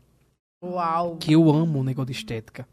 Uau. 0.64 1.18
Que 1.18 1.34
eu 1.34 1.50
amo 1.50 1.80
o 1.80 1.84
negócio 1.84 2.08
de 2.12 2.18
estética. 2.18 2.68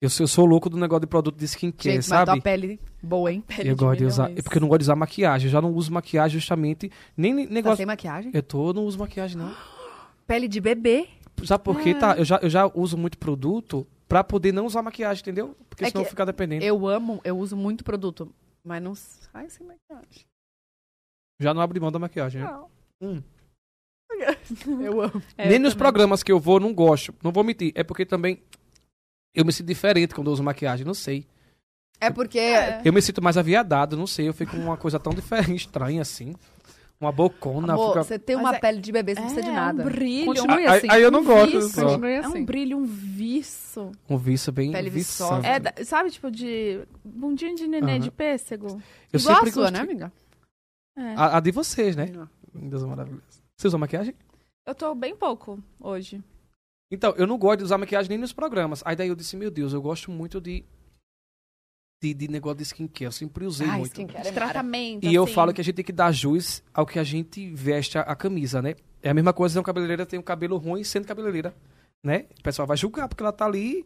Eu 0.00 0.10
sou, 0.10 0.24
eu 0.24 0.28
sou 0.28 0.44
louco 0.44 0.68
do 0.68 0.76
negócio 0.76 1.00
de 1.00 1.06
produto 1.06 1.36
de 1.38 1.44
skincare, 1.46 1.94
Gente, 1.94 2.08
mas 2.10 2.26
sabe? 2.28 2.40
pele 2.42 2.78
boa, 3.02 3.32
hein? 3.32 3.40
Pele 3.46 3.70
Eu 3.70 3.76
gosto 3.76 3.98
de 3.98 4.04
usar. 4.04 4.30
É 4.30 4.42
porque 4.42 4.58
eu 4.58 4.60
não 4.60 4.68
gosto 4.68 4.80
de 4.80 4.84
usar 4.84 4.96
maquiagem. 4.96 5.46
Eu 5.46 5.52
já 5.52 5.60
não 5.62 5.72
uso 5.72 5.90
maquiagem 5.90 6.38
justamente. 6.38 6.90
Nem 7.16 7.46
Tá 7.46 7.52
negócio. 7.54 7.76
sem 7.78 7.86
maquiagem? 7.86 8.30
Eu 8.34 8.42
tô, 8.42 8.72
não 8.74 8.84
uso 8.84 8.98
maquiagem, 8.98 9.38
não. 9.38 9.54
Pele 10.26 10.48
de 10.48 10.60
bebê. 10.60 11.08
Sabe 11.44 11.64
por 11.64 11.80
quê? 11.80 11.90
É. 11.90 11.94
Tá, 11.94 12.14
eu 12.16 12.24
já, 12.24 12.36
eu 12.42 12.50
já 12.50 12.70
uso 12.74 12.96
muito 12.98 13.16
produto 13.16 13.86
pra 14.08 14.22
poder 14.22 14.52
não 14.52 14.66
usar 14.66 14.82
maquiagem, 14.82 15.22
entendeu? 15.22 15.56
Porque 15.68 15.84
É 15.84 15.88
senão 15.88 16.04
que 16.04 16.10
ficar 16.10 16.24
dependendo. 16.26 16.64
Eu 16.64 16.86
amo, 16.86 17.20
eu 17.24 17.38
uso 17.38 17.56
muito 17.56 17.82
produto, 17.82 18.30
mas 18.64 18.82
não 18.82 18.94
sai 18.94 19.48
sem 19.48 19.66
maquiagem. 19.66 20.24
Já 21.40 21.54
não 21.54 21.60
abro 21.62 21.80
mão 21.80 21.90
da 21.92 21.98
maquiagem. 21.98 22.42
né? 22.42 22.50
Não. 22.50 22.68
Hum. 23.02 23.22
Eu 24.82 25.00
amo. 25.02 25.22
É, 25.36 25.46
Nem 25.48 25.56
eu 25.56 25.60
nos 25.60 25.72
também. 25.74 25.78
programas 25.84 26.22
que 26.22 26.30
eu 26.32 26.38
vou, 26.38 26.60
não 26.60 26.72
gosto. 26.72 27.14
Não 27.22 27.32
vou 27.32 27.42
mentir. 27.44 27.72
É 27.74 27.82
porque 27.82 28.06
também 28.06 28.40
eu 29.36 29.44
me 29.44 29.52
sinto 29.52 29.66
diferente 29.68 30.14
quando 30.14 30.26
eu 30.28 30.32
uso 30.32 30.42
maquiagem, 30.42 30.84
não 30.84 30.94
sei. 30.94 31.24
É 32.00 32.10
porque 32.10 32.38
É. 32.38 32.82
Eu 32.84 32.92
me 32.92 33.00
sinto 33.00 33.22
mais 33.22 33.36
aviadado, 33.38 33.96
não 33.96 34.06
sei. 34.06 34.28
Eu 34.28 34.34
fico 34.34 34.52
com 34.52 34.58
uma 34.62 34.76
coisa 34.76 34.98
tão 34.98 35.12
diferente, 35.14 35.60
estranha 35.66 36.02
assim. 36.02 36.34
Uma 36.98 37.12
bocona. 37.12 37.74
Amor, 37.74 37.88
fica- 37.88 38.04
você 38.04 38.18
tem 38.18 38.36
Mas 38.36 38.44
uma 38.46 38.56
é- 38.56 38.58
pele 38.58 38.80
de 38.80 38.90
bebê, 38.90 39.14
você 39.14 39.20
não 39.20 39.26
precisa 39.26 39.46
de 39.46 39.50
É, 39.52 39.54
nada. 39.60 39.82
um 39.82 39.84
brilho. 39.84 40.26
Continue 40.26 40.66
Aí- 40.66 40.78
assim. 40.78 40.86
aí 40.90 41.02
eu 41.02 41.10
não 41.10 41.20
um 41.20 41.24
gosto, 41.24 41.60
só. 41.68 41.84
Continue 41.88 42.10
É 42.12 42.18
assim. 42.18 42.38
um 42.38 42.44
brilho, 42.44 42.78
um 42.78 42.84
viço. 42.86 43.92
Um 44.08 44.16
vício 44.16 44.50
bem 44.52 44.72
Pele 44.72 44.88
viçante. 44.90 45.28
viçosa. 45.42 45.46
É, 45.46 45.60
da- 45.60 45.84
sabe, 45.84 46.10
tipo, 46.10 46.30
de 46.30 46.80
bundinha 47.04 47.54
de 47.54 47.66
neném 47.66 47.96
Aham. 47.96 48.00
de 48.04 48.10
pêssego? 48.10 48.80
Eu 49.12 49.20
Igual 49.20 49.34
sempre 49.36 49.50
a 49.50 49.52
sua, 49.52 49.62
gostei- 49.70 49.70
né, 49.72 49.90
amiga? 49.92 50.12
É. 50.96 51.14
A, 51.16 51.36
a 51.36 51.40
de 51.40 51.50
vocês, 51.50 51.94
né? 51.96 52.06
Deus, 52.54 52.82
maravilhoso. 52.84 53.22
Você 53.58 53.68
usa 53.68 53.76
maquiagem? 53.76 54.14
Eu 54.66 54.74
tô 54.74 54.94
bem 54.94 55.14
pouco 55.14 55.62
hoje. 55.78 56.22
Então, 56.90 57.14
eu 57.16 57.26
não 57.26 57.36
gosto 57.36 57.58
de 57.58 57.64
usar 57.64 57.78
maquiagem 57.78 58.10
nem 58.10 58.18
nos 58.18 58.32
programas. 58.32 58.82
Aí 58.84 58.94
daí 58.94 59.08
eu 59.08 59.16
disse, 59.16 59.36
meu 59.36 59.50
Deus, 59.50 59.72
eu 59.72 59.82
gosto 59.82 60.10
muito 60.10 60.40
de, 60.40 60.64
de, 62.02 62.14
de 62.14 62.28
negócio 62.28 62.58
de 62.58 62.62
skincare. 62.64 63.06
Eu 63.06 63.12
sempre 63.12 63.44
usei 63.44 63.66
Ai, 63.66 63.78
muito. 63.78 63.92
skincare 63.92 64.22
De 64.22 64.28
é 64.28 64.32
tratamento, 64.32 65.04
E 65.04 65.14
eu 65.14 65.24
assim. 65.24 65.32
falo 65.32 65.52
que 65.52 65.60
a 65.60 65.64
gente 65.64 65.74
tem 65.74 65.84
que 65.84 65.92
dar 65.92 66.12
jus 66.12 66.62
ao 66.72 66.86
que 66.86 66.98
a 66.98 67.04
gente 67.04 67.50
veste 67.52 67.98
a, 67.98 68.02
a 68.02 68.14
camisa, 68.14 68.62
né? 68.62 68.74
É 69.02 69.10
a 69.10 69.14
mesma 69.14 69.32
coisa 69.32 69.54
se 69.54 69.58
uma 69.58 69.64
cabeleireira 69.64 70.06
tem 70.06 70.18
um 70.18 70.22
cabelo 70.22 70.56
ruim 70.56 70.84
sendo 70.84 71.06
cabeleireira, 71.06 71.54
né? 72.04 72.26
O 72.38 72.42
pessoal 72.42 72.66
vai 72.66 72.76
julgar 72.76 73.08
porque 73.08 73.22
ela 73.22 73.32
tá 73.32 73.46
ali 73.46 73.84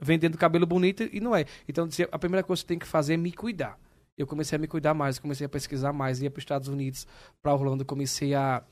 vendendo 0.00 0.36
cabelo 0.36 0.66
bonito 0.66 1.08
e 1.10 1.20
não 1.20 1.34
é. 1.34 1.46
Então, 1.66 1.88
eu 1.98 2.08
a 2.12 2.18
primeira 2.18 2.42
coisa 2.44 2.60
que 2.62 2.66
você 2.66 2.68
tem 2.68 2.78
que 2.78 2.86
fazer 2.86 3.14
é 3.14 3.16
me 3.16 3.32
cuidar. 3.32 3.78
Eu 4.16 4.26
comecei 4.26 4.56
a 4.56 4.58
me 4.58 4.66
cuidar 4.66 4.94
mais, 4.94 5.18
comecei 5.18 5.44
a 5.46 5.48
pesquisar 5.48 5.92
mais, 5.92 6.20
ia 6.22 6.30
para 6.30 6.38
os 6.38 6.42
Estados 6.42 6.68
Unidos, 6.68 7.06
para 7.42 7.52
Orlando, 7.52 7.84
comecei 7.84 8.34
a, 8.34 8.62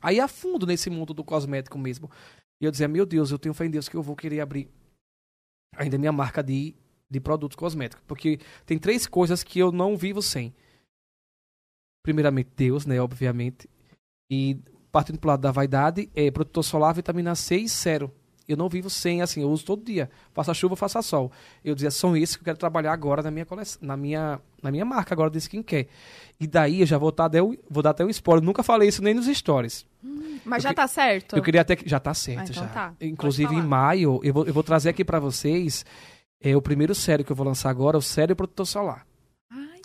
a 0.00 0.12
ir 0.12 0.20
a 0.20 0.28
fundo 0.28 0.64
nesse 0.66 0.88
mundo 0.90 1.12
do 1.12 1.24
cosmético 1.24 1.76
mesmo. 1.76 2.10
E 2.60 2.64
eu 2.64 2.70
dizia, 2.70 2.88
meu 2.88 3.04
Deus, 3.04 3.30
eu 3.30 3.38
tenho 3.38 3.54
fé 3.54 3.66
em 3.66 3.70
Deus 3.70 3.88
que 3.88 3.96
eu 3.96 4.02
vou 4.02 4.16
querer 4.16 4.40
abrir 4.40 4.68
ainda 5.76 5.98
minha 5.98 6.12
marca 6.12 6.42
de, 6.42 6.74
de 7.08 7.20
produtos 7.20 7.56
cosméticos. 7.56 8.04
Porque 8.06 8.38
tem 8.64 8.78
três 8.78 9.06
coisas 9.06 9.42
que 9.42 9.58
eu 9.58 9.70
não 9.70 9.96
vivo 9.96 10.22
sem 10.22 10.54
primeiramente 12.02 12.50
Deus, 12.56 12.86
né, 12.86 13.00
obviamente. 13.00 13.68
E 14.30 14.56
partindo 14.92 15.18
pro 15.18 15.28
lado 15.28 15.40
da 15.40 15.50
vaidade, 15.50 16.08
é 16.14 16.30
protetor 16.30 16.62
solar, 16.62 16.94
vitamina 16.94 17.34
C 17.34 17.56
e 17.56 17.68
cero. 17.68 18.14
Eu 18.48 18.56
não 18.56 18.68
vivo 18.68 18.88
sem, 18.88 19.22
assim, 19.22 19.42
eu 19.42 19.48
uso 19.50 19.64
todo 19.64 19.82
dia. 19.84 20.08
Faça 20.32 20.54
chuva, 20.54 20.76
faça 20.76 21.02
sol. 21.02 21.32
Eu 21.64 21.74
dizia, 21.74 21.90
são 21.90 22.16
esses 22.16 22.36
que 22.36 22.42
eu 22.42 22.44
quero 22.44 22.58
trabalhar 22.58 22.92
agora 22.92 23.22
na 23.22 23.30
minha 23.30 23.44
coleção, 23.44 23.80
na 23.82 23.96
minha, 23.96 24.40
na 24.62 24.70
minha 24.70 24.84
marca 24.84 25.12
agora 25.14 25.30
de 25.30 25.38
skincare. 25.38 25.88
E 26.38 26.46
daí 26.46 26.80
eu 26.80 26.86
já 26.86 26.96
vou, 26.98 27.10
dar 27.10 27.24
até 27.24 27.40
vou 27.40 27.82
dar 27.82 27.90
até 27.90 28.04
um 28.04 28.10
spoiler. 28.10 28.44
Nunca 28.44 28.62
falei 28.62 28.88
isso 28.88 29.02
nem 29.02 29.14
nos 29.14 29.26
stories. 29.26 29.84
Mas 30.44 30.58
Eu 30.58 30.62
já 30.62 30.68
que- 30.70 30.76
tá 30.76 30.86
certo? 30.86 31.36
Eu 31.36 31.42
queria 31.42 31.62
até 31.62 31.74
que. 31.74 31.88
Já 31.88 31.98
tá 31.98 32.14
certo, 32.14 32.38
Ah, 32.40 32.44
então 32.44 32.62
já. 32.62 32.68
tá. 32.68 32.94
Inclusive, 33.00 33.52
em 33.54 33.62
maio, 33.62 34.20
eu 34.22 34.32
vou, 34.32 34.46
eu 34.46 34.54
vou 34.54 34.62
trazer 34.62 34.90
aqui 34.90 35.04
pra 35.04 35.18
vocês 35.18 35.84
é, 36.40 36.54
o 36.56 36.62
primeiro 36.62 36.94
sério 36.94 37.24
que 37.24 37.32
eu 37.32 37.36
vou 37.36 37.44
lançar 37.46 37.70
agora, 37.70 37.98
o 37.98 38.02
sério 38.02 38.36
protetor 38.36 38.66
solar. 38.66 39.04
Ai, 39.50 39.80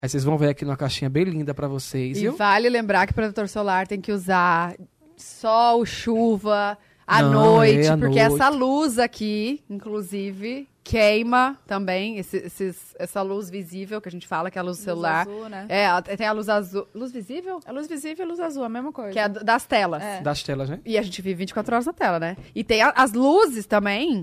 Aí 0.00 0.08
vocês 0.08 0.24
vão 0.24 0.38
ver 0.38 0.48
aqui 0.48 0.64
numa 0.64 0.76
caixinha 0.76 1.10
bem 1.10 1.24
linda 1.24 1.52
pra 1.52 1.68
vocês. 1.68 2.16
E 2.16 2.20
viu? 2.22 2.36
vale 2.36 2.70
lembrar 2.70 3.06
que 3.06 3.12
protetor 3.12 3.46
solar 3.48 3.86
tem 3.86 4.00
que 4.00 4.10
usar 4.12 4.74
sol, 5.18 5.84
chuva, 5.84 6.78
à 7.06 7.22
Não, 7.22 7.32
noite, 7.32 7.86
é 7.86 7.88
à 7.88 7.96
porque 7.96 8.18
noite. 8.20 8.34
essa 8.34 8.48
luz 8.48 8.98
aqui, 8.98 9.62
inclusive, 9.70 10.68
queima 10.82 11.58
também, 11.66 12.18
esse- 12.18 12.36
esses- 12.38 12.94
essa 12.98 13.22
luz 13.22 13.48
visível 13.50 14.00
que 14.00 14.08
a 14.08 14.12
gente 14.12 14.26
fala, 14.26 14.50
que 14.50 14.58
é 14.58 14.60
a 14.60 14.64
luz 14.64 14.78
do 14.78 14.82
celular. 14.84 15.26
Luz 15.26 15.36
azul, 15.38 15.48
né? 15.48 15.66
É, 15.68 16.16
tem 16.16 16.26
a 16.26 16.32
luz 16.32 16.48
azul. 16.48 16.86
Luz 16.94 17.12
visível? 17.12 17.60
É 17.64 17.72
luz 17.72 17.86
visível 17.88 18.24
e 18.26 18.28
luz 18.28 18.40
azul, 18.40 18.64
a 18.64 18.68
mesma 18.68 18.92
coisa. 18.92 19.12
Que 19.12 19.18
é 19.18 19.28
das 19.28 19.64
telas. 19.66 20.02
É. 20.02 20.20
Das 20.20 20.42
telas, 20.42 20.68
né? 20.68 20.80
E 20.84 20.96
a 20.98 21.02
gente 21.02 21.20
vive 21.22 21.34
24 21.36 21.74
horas 21.74 21.86
na 21.86 21.92
tela, 21.92 22.18
né? 22.18 22.36
E 22.54 22.62
tem 22.64 22.82
a- 22.82 22.92
as 22.96 23.12
luzes 23.12 23.66
também. 23.66 24.22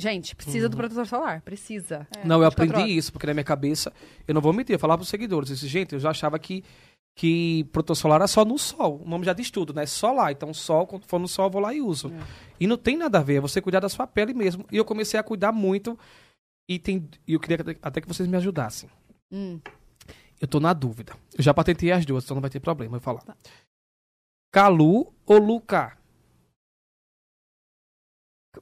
Gente, 0.00 0.36
precisa 0.36 0.68
do 0.68 0.76
protetor 0.76 1.06
solar. 1.08 1.40
Precisa. 1.42 2.06
É, 2.16 2.24
Não, 2.24 2.36
eu 2.36 2.48
24 2.48 2.62
aprendi 2.64 2.74
horas. 2.92 3.04
isso, 3.04 3.12
porque 3.12 3.26
na 3.26 3.34
minha 3.34 3.42
cabeça, 3.44 3.92
eu 4.28 4.32
não 4.34 4.40
vou 4.40 4.52
mentir, 4.52 4.72
eu 4.74 4.78
falava 4.78 4.98
pros 4.98 5.08
seguidores, 5.08 5.50
eu 5.50 5.56
disse, 5.56 5.66
gente, 5.66 5.92
eu 5.94 5.98
já 5.98 6.10
achava 6.10 6.38
que, 6.38 6.62
que 7.18 7.64
protetor 7.72 7.96
solar 7.96 8.16
era 8.20 8.28
só 8.28 8.44
no 8.44 8.56
sol. 8.56 9.02
O 9.04 9.08
nome 9.08 9.24
já 9.24 9.32
diz 9.32 9.50
tudo, 9.50 9.74
né? 9.74 9.84
Solar. 9.86 10.30
Então, 10.30 10.54
sol, 10.54 10.86
quando 10.86 11.04
for 11.04 11.18
no 11.18 11.26
sol, 11.26 11.46
eu 11.46 11.50
vou 11.50 11.60
lá 11.60 11.74
e 11.74 11.80
uso. 11.80 12.12
E 12.60 12.66
não 12.66 12.76
tem 12.78 12.96
nada 12.96 13.18
a 13.18 13.22
ver, 13.22 13.34
é 13.38 13.40
você 13.40 13.60
cuidar 13.60 13.80
da 13.80 13.88
sua 13.88 14.06
pele 14.06 14.32
mesmo. 14.32 14.64
E 14.70 14.76
eu 14.76 14.84
comecei 14.84 15.18
a 15.18 15.22
cuidar 15.24 15.50
muito. 15.50 15.98
E 16.70 16.78
tem, 16.78 17.08
eu 17.26 17.40
queria 17.40 17.58
até- 17.82 18.00
que 18.00 18.06
vocês 18.06 18.28
me 18.28 18.36
ajudassem. 18.36 18.88
Hum. 19.32 19.58
Eu 20.40 20.46
tô 20.46 20.60
na 20.60 20.72
dúvida. 20.72 21.12
Eu 21.36 21.42
já 21.42 21.52
patentei 21.52 21.90
as 21.90 22.06
duas, 22.06 22.22
então 22.22 22.36
não 22.36 22.40
vai 22.40 22.50
ter 22.50 22.60
problema 22.60 22.96
eu 22.98 23.00
falar. 23.00 23.24
Calu 24.52 25.12
ou 25.26 25.38
Luca? 25.38 25.98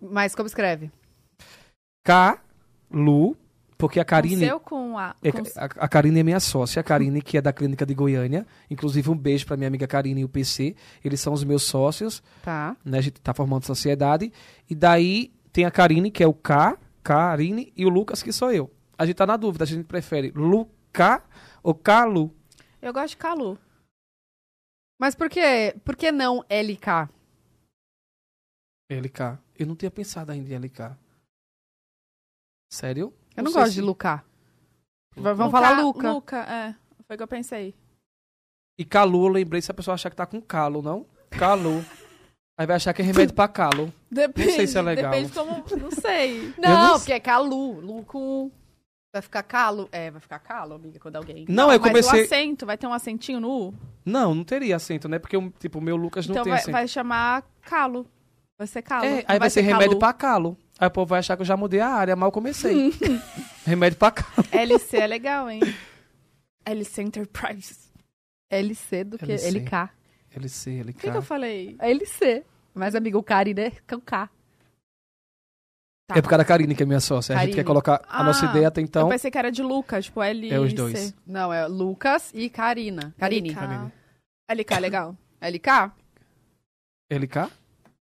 Mas 0.01 0.35
como 0.35 0.47
escreve? 0.47 0.91
Calu, 2.07 3.37
porque 3.79 4.01
a 4.01 4.05
Com 4.05 4.09
Karine. 4.11 4.37
seu 4.47 4.59
com 4.61 4.99
a... 4.99 5.15
É, 5.23 5.31
com- 5.33 5.39
a, 5.57 5.65
a 5.85 5.89
Karine 5.89 6.21
é 6.21 6.23
minha 6.23 6.41
sócia, 6.41 6.81
a 6.81 6.83
Karine, 6.85 7.21
que 7.21 7.37
é 7.37 7.43
da 7.43 7.53
clínica 7.53 7.85
de 7.85 7.95
Goiânia. 7.95 8.47
Inclusive, 8.71 9.11
um 9.11 9.17
beijo 9.17 9.45
pra 9.47 9.57
minha 9.57 9.69
amiga 9.69 9.87
Karine 9.87 10.23
e 10.23 10.25
o 10.25 10.29
PC. 10.29 10.75
Eles 11.05 11.21
são 11.21 11.33
os 11.33 11.45
meus 11.45 11.63
sócios, 11.65 12.23
Tá. 12.43 12.77
né? 12.85 12.99
A 12.99 13.01
gente 13.01 13.21
tá 13.21 13.35
formando 13.35 13.65
sociedade. 13.65 14.33
E 14.69 14.75
daí 14.75 15.33
tem 15.53 15.65
a 15.65 15.71
Karine, 15.71 16.11
que 16.11 16.23
é 16.23 16.27
o 16.27 16.33
K, 16.35 16.79
Karine, 17.03 17.73
e 17.77 17.85
o 17.85 17.89
Lucas, 17.89 18.23
que 18.23 18.33
sou 18.33 18.51
eu. 18.53 18.71
A 18.99 19.05
gente 19.05 19.17
tá 19.17 19.27
na 19.27 19.37
dúvida, 19.37 19.65
a 19.65 19.67
gente 19.67 19.85
prefere 19.85 20.31
Luca 20.35 21.23
ou 21.63 21.75
Calu. 21.75 22.35
Eu 22.81 22.93
gosto 22.93 23.11
de 23.11 23.17
Calu. 23.19 23.59
Mas 24.99 25.15
por 25.15 25.29
que, 25.29 25.77
por 25.85 25.95
que 25.97 26.11
não 26.11 26.43
LK? 26.49 27.11
LK. 28.91 29.39
Eu 29.59 29.67
não 29.67 29.77
tinha 29.77 29.91
pensado 29.91 30.33
ainda 30.33 30.49
em 30.55 30.57
LK. 30.59 30.97
Sério? 32.73 33.13
Eu 33.37 33.45
não, 33.45 33.51
sei 33.53 33.61
gosto 33.61 33.73
se- 33.73 33.75
de 33.77 33.83
Luca. 33.83 34.25
V- 35.15 35.23
Vamos 35.23 35.39
Luca- 35.47 35.51
falar 35.51 35.81
Luca. 35.81 36.13
Luca, 36.13 36.37
é. 36.39 36.75
Foi 37.07 37.15
o 37.15 37.17
que 37.17 37.23
eu 37.23 37.29
pensei. 37.29 37.75
E 38.79 38.85
Calu, 38.85 39.25
eu 39.27 39.33
lembrei 39.33 39.61
se 39.63 39.71
a 39.71 39.75
pessoa 39.75 39.95
achar 39.95 40.11
que 40.11 40.17
tá 40.17 40.27
com 40.27 40.41
calo, 40.41 40.83
não? 40.83 41.07
Calu. 41.31 41.85
Aí 42.59 42.67
vai 42.67 42.77
achar 42.77 42.93
que 42.93 43.03
é 43.03 43.05
remédio 43.05 43.35
pra 43.35 43.49
calo. 43.49 43.93
Depende, 44.11 44.53
sei 44.53 44.67
se 44.67 44.77
é 44.79 44.83
legal. 44.83 45.11
Depende 45.11 45.33
como... 45.33 45.63
Não 45.81 45.91
sei. 45.91 46.55
Não, 46.59 46.89
não 46.89 46.99
porque 46.99 47.13
é 47.13 47.21
Calu. 47.21 47.81
Luco. 47.81 48.51
Vai 49.15 49.23
ficar 49.23 49.43
calo? 49.43 49.89
É, 49.93 50.11
vai 50.11 50.21
ficar 50.21 50.39
calo, 50.39 50.75
amiga, 50.75 50.99
quando 50.99 51.17
alguém. 51.17 51.47
Não, 51.49 51.65
eu 51.73 51.79
Mas 51.79 51.81
o 51.81 51.83
comecei. 51.83 52.25
acento, 52.25 52.67
vai 52.67 52.77
ter 52.77 52.87
um 52.87 52.93
acentinho 52.93 53.41
no 53.41 53.69
U? 53.69 53.75
Não, 54.05 54.35
não 54.35 54.45
teria 54.45 54.77
acento, 54.77 55.09
né? 55.09 55.19
Porque, 55.19 55.37
o- 55.37 55.51
tipo, 55.59 55.79
o 55.79 55.83
meu 55.83 55.97
Lucas 55.97 56.27
não 56.27 56.35
então 56.35 56.45
tem 56.45 56.51
vai, 56.53 56.61
acento. 56.61 56.73
vai 56.73 56.89
chamar 56.89 57.43
Calo. 57.63 58.07
Vai 58.59 58.67
ser 58.67 58.83
Calo. 58.83 59.05
É, 59.07 59.17
Não 59.17 59.25
aí 59.29 59.39
vai, 59.39 59.49
ser, 59.51 59.63
remédio 59.63 59.89
Calu. 59.91 59.99
pra 59.99 60.13
calo. 60.13 60.59
Aí 60.79 60.87
o 60.89 60.91
povo 60.91 61.07
vai 61.09 61.21
achar 61.21 61.37
que 61.37 61.43
eu 61.43 61.47
já 61.47 61.57
mudei 61.57 61.81
a 61.81 61.89
área, 61.89 62.15
mal 62.15 62.31
comecei. 62.31 62.93
remédio 63.65 63.99
pra 63.99 64.11
calo. 64.11 64.47
LC 64.53 64.97
é 64.99 65.07
legal, 65.07 65.49
hein? 65.51 65.61
LC 66.65 67.03
Enterprises. 67.03 67.91
LC 68.51 69.05
do 69.05 69.19
que 69.19 69.25
LC. 69.33 69.49
LK. 69.59 69.91
LC, 70.37 70.83
LK. 70.83 70.91
O 70.91 70.95
que, 70.95 71.11
que 71.11 71.17
eu 71.17 71.23
falei? 71.23 71.77
LC. 71.81 72.45
Mas, 72.75 72.95
amigo, 72.95 73.19
o 73.19 73.23
Cari, 73.23 73.55
né? 73.55 73.73
É 73.89 73.97
o 73.97 74.01
K. 74.01 74.29
Tá. 76.09 76.17
É 76.17 76.23
por 76.23 76.29
causa 76.29 76.39
da 76.39 76.45
Karine, 76.45 76.75
que 76.75 76.83
é 76.83 76.87
minha 76.87 77.01
sócia. 77.01 77.33
A 77.35 77.39
gente 77.39 77.43
Karine. 77.47 77.57
quer 77.57 77.65
colocar 77.65 78.01
a 78.09 78.23
nossa 78.23 78.47
Ah, 78.47 78.51
ideia 78.51 78.69
até 78.69 78.81
então. 78.81 79.03
Eu 79.03 79.09
pensei 79.09 79.29
que 79.31 79.39
era 79.39 79.51
de 79.51 79.63
Luca, 79.63 80.01
tipo 80.01 80.23
LC. 80.23 80.55
É 80.55 80.61
os 80.61 80.73
dois. 80.73 81.15
Não, 81.27 81.53
é 81.53 81.67
Lucas 81.67 82.31
e 82.35 82.49
Karina. 82.49 83.13
Karine. 83.19 83.51
LK. 83.51 83.59
Karine. 83.59 83.93
LK, 84.53 84.73
é 84.75 84.81
legal. 84.81 85.17
LK? 85.41 85.93
LK? 87.11 87.51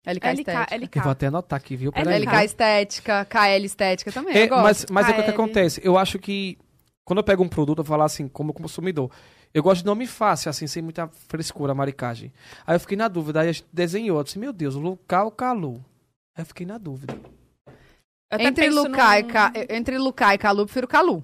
LK, 0.07 0.27
LK, 0.29 0.41
estética. 0.41 0.77
LK. 0.77 0.97
Eu 0.99 1.03
vou 1.03 1.13
até 1.13 1.27
anotar 1.27 1.57
aqui, 1.57 1.77
viu? 1.77 1.91
É 1.95 2.03
Peraí. 2.05 2.23
LK 2.23 2.45
estética, 2.45 3.25
KL 3.25 3.65
estética 3.65 4.13
também. 4.13 4.37
É, 4.37 4.45
eu 4.45 4.49
gosto. 4.49 4.63
mas 4.63 4.87
mas 4.91 5.09
é 5.09 5.21
o 5.21 5.25
que, 5.25 5.31
acontece? 5.31 5.81
Eu 5.83 5.99
acho 5.99 6.19
que 6.19 6.57
quando 7.05 7.19
eu 7.19 7.25
pego 7.25 7.43
um 7.43 7.49
produto, 7.49 7.79
eu 7.79 7.85
vou 7.85 7.95
falar 7.95 8.05
assim, 8.05 8.29
como 8.29 8.53
consumidor, 8.53 9.11
eu 9.53 9.63
gosto 9.63 9.81
de 9.81 9.87
nome 9.87 10.07
fácil, 10.07 10.51
assim, 10.51 10.67
sem 10.67 10.83
muita 10.83 11.09
frescura, 11.29 11.75
maricagem. 11.75 12.33
Aí 12.67 12.77
eu 12.77 12.81
fiquei 12.81 12.97
na 12.97 13.09
dúvida, 13.09 13.41
aí 13.41 13.49
a 13.49 13.53
gente 13.53 13.67
desenhou, 13.73 14.19
eu 14.19 14.25
disse, 14.25 14.39
meu 14.39 14.53
Deus, 14.53 14.75
Luca 14.75 15.25
ou 15.25 15.31
Calu? 15.31 15.85
Aí 16.37 16.43
eu 16.43 16.47
fiquei 16.47 16.67
na 16.67 16.79
dúvida. 16.79 17.17
Entre 18.39 18.67
e 18.67 18.71
num- 18.71 18.91
Ca... 18.91 19.53
entre 19.71 19.99
Lucas 19.99 20.35
e 20.35 20.39
Calu, 20.39 20.61
eu 20.63 20.67
prefiro 20.67 20.89
Calu. 20.89 21.23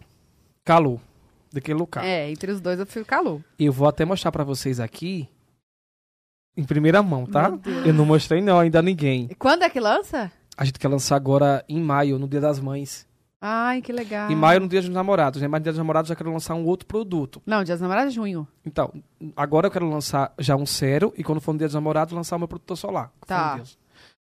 Calu, 0.64 1.00
do 1.52 1.60
que 1.60 1.74
Luca. 1.74 2.04
É, 2.04 2.30
entre 2.30 2.52
os 2.52 2.60
dois 2.60 2.78
eu 2.78 2.86
prefiro 2.86 3.04
Calu. 3.04 3.44
E 3.58 3.66
eu 3.66 3.72
vou 3.72 3.88
até 3.88 4.04
mostrar 4.04 4.30
pra 4.30 4.44
vocês 4.44 4.78
aqui, 4.78 5.28
em 6.56 6.64
primeira 6.64 7.02
mão, 7.02 7.26
tá? 7.26 7.52
Eu 7.84 7.94
não 7.94 8.04
mostrei 8.04 8.40
não 8.40 8.58
ainda 8.58 8.78
a 8.78 8.82
ninguém. 8.82 9.28
E 9.30 9.34
quando 9.34 9.62
é 9.62 9.70
que 9.70 9.80
lança? 9.80 10.30
A 10.56 10.64
gente 10.64 10.78
quer 10.78 10.88
lançar 10.88 11.16
agora 11.16 11.64
em 11.68 11.80
maio, 11.80 12.18
no 12.18 12.28
Dia 12.28 12.40
das 12.40 12.60
Mães. 12.60 13.06
Ai, 13.40 13.82
que 13.82 13.92
legal. 13.92 14.30
Em 14.30 14.36
maio, 14.36 14.60
no 14.60 14.68
Dia 14.68 14.80
dos 14.80 14.90
Namorados, 14.90 15.42
né? 15.42 15.48
Mas 15.48 15.60
no 15.60 15.64
Dia 15.64 15.72
dos 15.72 15.78
Namorados 15.78 16.08
eu 16.08 16.14
já 16.14 16.16
quero 16.16 16.32
lançar 16.32 16.54
um 16.54 16.64
outro 16.64 16.86
produto. 16.86 17.42
Não, 17.44 17.64
Dia 17.64 17.74
das 17.74 17.80
Namoradas 17.80 18.12
é 18.12 18.14
junho. 18.14 18.46
Então, 18.64 18.92
agora 19.34 19.66
eu 19.66 19.70
quero 19.70 19.88
lançar 19.88 20.32
já 20.38 20.54
um 20.54 20.66
sério 20.66 21.12
e 21.16 21.24
quando 21.24 21.40
for 21.40 21.52
no 21.52 21.58
Dia 21.58 21.66
dos 21.66 21.74
Namorados, 21.74 22.14
lançar 22.14 22.36
o 22.36 22.38
meu 22.38 22.46
protetor 22.46 22.76
solar. 22.76 23.10
Tá. 23.26 23.60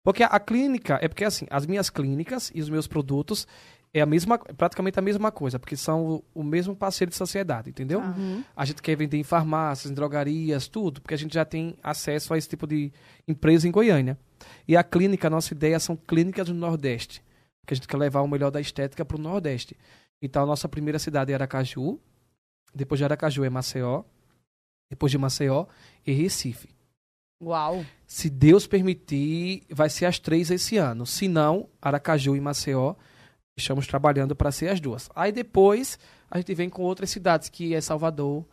Porque 0.02 0.22
a, 0.22 0.28
a 0.28 0.40
clínica, 0.40 0.98
é 1.02 1.08
porque 1.08 1.24
assim, 1.24 1.46
as 1.50 1.66
minhas 1.66 1.90
clínicas 1.90 2.50
e 2.54 2.62
os 2.62 2.70
meus 2.70 2.86
produtos 2.86 3.46
é 3.92 4.00
a 4.00 4.06
mesma, 4.06 4.38
praticamente 4.38 4.98
a 4.98 5.02
mesma 5.02 5.32
coisa, 5.32 5.58
porque 5.58 5.76
são 5.76 6.06
o, 6.06 6.24
o 6.34 6.44
mesmo 6.44 6.76
parceiro 6.76 7.10
de 7.10 7.16
sociedade, 7.16 7.70
entendeu? 7.70 8.00
Uhum. 8.00 8.44
A 8.54 8.64
gente 8.64 8.80
quer 8.80 8.96
vender 8.96 9.18
em 9.18 9.24
farmácias, 9.24 9.90
em 9.90 9.94
drogarias, 9.94 10.68
tudo, 10.68 11.00
porque 11.00 11.14
a 11.14 11.18
gente 11.18 11.34
já 11.34 11.44
tem 11.44 11.76
acesso 11.82 12.32
a 12.32 12.38
esse 12.38 12.48
tipo 12.48 12.66
de 12.66 12.92
empresa 13.26 13.66
em 13.66 13.70
Goiânia. 13.70 14.16
E 14.66 14.76
a 14.76 14.84
clínica, 14.84 15.26
a 15.26 15.30
nossa 15.30 15.52
ideia 15.52 15.78
são 15.80 15.96
clínicas 15.96 16.46
do 16.46 16.54
Nordeste, 16.54 17.20
que 17.66 17.74
a 17.74 17.76
gente 17.76 17.88
quer 17.88 17.96
levar 17.96 18.22
o 18.22 18.28
melhor 18.28 18.50
da 18.50 18.60
estética 18.60 19.04
para 19.04 19.16
o 19.16 19.20
Nordeste. 19.20 19.76
Então, 20.22 20.44
a 20.44 20.46
nossa 20.46 20.68
primeira 20.68 20.98
cidade 20.98 21.32
é 21.32 21.34
Aracaju, 21.34 21.98
depois 22.72 22.98
de 22.98 23.04
Aracaju 23.04 23.44
é 23.44 23.50
Maceió, 23.50 24.04
depois 24.88 25.10
de 25.10 25.18
Maceió 25.18 25.66
é 26.06 26.12
Recife. 26.12 26.68
Uau. 27.42 27.84
Se 28.06 28.28
Deus 28.28 28.66
permitir, 28.66 29.62
vai 29.70 29.88
ser 29.88 30.04
as 30.04 30.18
três 30.18 30.50
esse 30.50 30.76
ano. 30.76 31.06
Se 31.06 31.26
não, 31.26 31.68
Aracaju 31.80 32.36
e 32.36 32.40
Maceió, 32.40 32.94
estamos 33.62 33.86
trabalhando 33.86 34.34
para 34.34 34.50
ser 34.52 34.68
as 34.68 34.80
duas. 34.80 35.08
Aí 35.14 35.32
depois, 35.32 35.98
a 36.30 36.38
gente 36.38 36.54
vem 36.54 36.68
com 36.68 36.82
outras 36.82 37.10
cidades, 37.10 37.48
que 37.48 37.74
é 37.74 37.80
Salvador. 37.80 38.44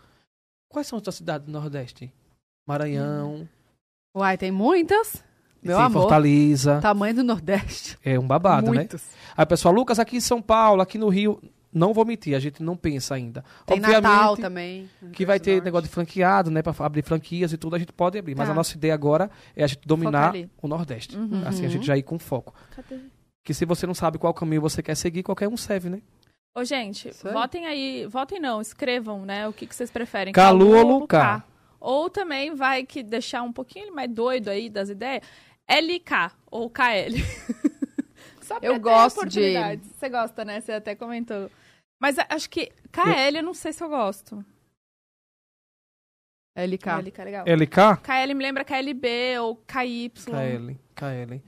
Quais 0.69 0.87
são 0.87 0.97
as 0.97 1.01
outras 1.01 1.15
cidades 1.15 1.45
do 1.45 1.51
Nordeste? 1.51 2.11
Maranhão, 2.67 3.47
Uai, 4.15 4.37
tem 4.37 4.51
muitas. 4.51 5.23
Meu 5.61 5.77
tem 5.77 5.85
amor. 5.85 6.01
Fortaleza. 6.03 6.79
Tamanho 6.81 7.15
do 7.15 7.23
Nordeste. 7.23 7.97
É 8.03 8.17
um 8.19 8.25
babado, 8.27 8.71
né? 8.71 8.79
Muitos. 8.79 9.03
Aí 9.35 9.43
o 9.43 9.47
pessoal, 9.47 9.73
Lucas, 9.73 9.99
aqui 9.99 10.17
em 10.17 10.21
São 10.21 10.41
Paulo, 10.41 10.81
aqui 10.81 10.97
no 10.97 11.07
Rio, 11.07 11.41
não 11.71 11.93
vou 11.93 12.03
mentir, 12.05 12.35
a 12.35 12.39
gente 12.39 12.63
não 12.63 12.75
pensa 12.75 13.13
ainda. 13.15 13.43
Tem 13.65 13.77
Obviamente, 13.77 14.01
Natal 14.03 14.37
também. 14.37 14.89
Que 15.13 15.25
vai 15.25 15.39
ter 15.39 15.61
negócio 15.61 15.87
de 15.87 15.93
franqueado, 15.93 16.49
né? 16.49 16.61
Pra 16.61 16.73
abrir 16.85 17.03
franquias 17.03 17.53
e 17.53 17.57
tudo, 17.57 17.75
a 17.75 17.79
gente 17.79 17.93
pode 17.93 18.17
abrir. 18.17 18.35
Mas 18.35 18.47
Tá. 18.47 18.53
a 18.53 18.55
nossa 18.55 18.75
ideia 18.75 18.93
agora 18.93 19.29
é 19.55 19.63
a 19.63 19.67
gente 19.67 19.81
dominar 19.85 20.33
o 20.61 20.67
Nordeste. 20.67 21.15
Uhum. 21.15 21.43
Assim, 21.45 21.65
a 21.65 21.69
gente 21.69 21.85
já 21.85 21.95
ir 21.95 22.03
com 22.03 22.17
foco. 22.17 22.53
Cadê? 22.75 22.99
Que 23.47 23.53
se 23.53 23.63
você 23.63 23.87
não 23.87 23.93
sabe 23.93 24.17
qual 24.17 24.33
caminho 24.33 24.59
você 24.59 24.83
quer 24.83 24.93
seguir, 24.93 25.23
qualquer 25.23 25.47
um 25.47 25.55
serve, 25.55 25.89
né? 25.89 26.01
Ô, 26.53 26.65
gente, 26.65 27.07
Isso 27.07 27.25
aí. 27.29 27.33
votem 27.33 27.65
aí. 27.65 28.05
Votem 28.05 28.41
não, 28.41 28.59
escrevam, 28.59 29.25
né? 29.25 29.47
O 29.47 29.53
que, 29.53 29.65
que 29.65 29.73
vocês 29.73 29.89
preferem. 29.89 30.33
Calu 30.33 30.71
ou 30.71 30.85
ou 30.85 30.99
Lucá? 30.99 31.45
Ou 31.79 32.09
também 32.09 32.53
vai 32.53 32.85
que 32.85 33.01
deixar 33.01 33.43
um 33.43 33.53
pouquinho 33.53 33.95
mais 33.95 34.11
doido 34.11 34.49
aí 34.49 34.69
das 34.69 34.89
ideias. 34.89 35.23
LK 35.65 36.35
ou 36.51 36.69
KL. 36.69 37.15
Só 38.43 38.59
pra 38.59 38.67
Eu 38.67 38.73
ter 38.73 38.79
gosto 38.79 39.19
oportunidades. 39.19 39.89
Você 39.97 40.09
gosta, 40.09 40.43
né? 40.43 40.59
Você 40.59 40.73
até 40.73 40.93
comentou. 40.93 41.49
Mas 42.01 42.17
acho 42.27 42.49
que 42.49 42.69
KL 42.91 43.37
eu 43.37 43.43
não 43.43 43.53
sei 43.53 43.71
se 43.71 43.81
eu 43.81 43.87
gosto. 43.87 44.43
LK. 46.53 46.89
LK 46.99 47.21
é 47.21 47.23
legal. 47.23 47.45
LK? 47.47 48.01
KL 48.03 48.33
me 48.33 48.43
lembra 48.43 48.65
KLB 48.65 49.39
ou 49.39 49.55
KY. 49.55 50.11
KL. 50.25 50.77
KL. 50.93 51.41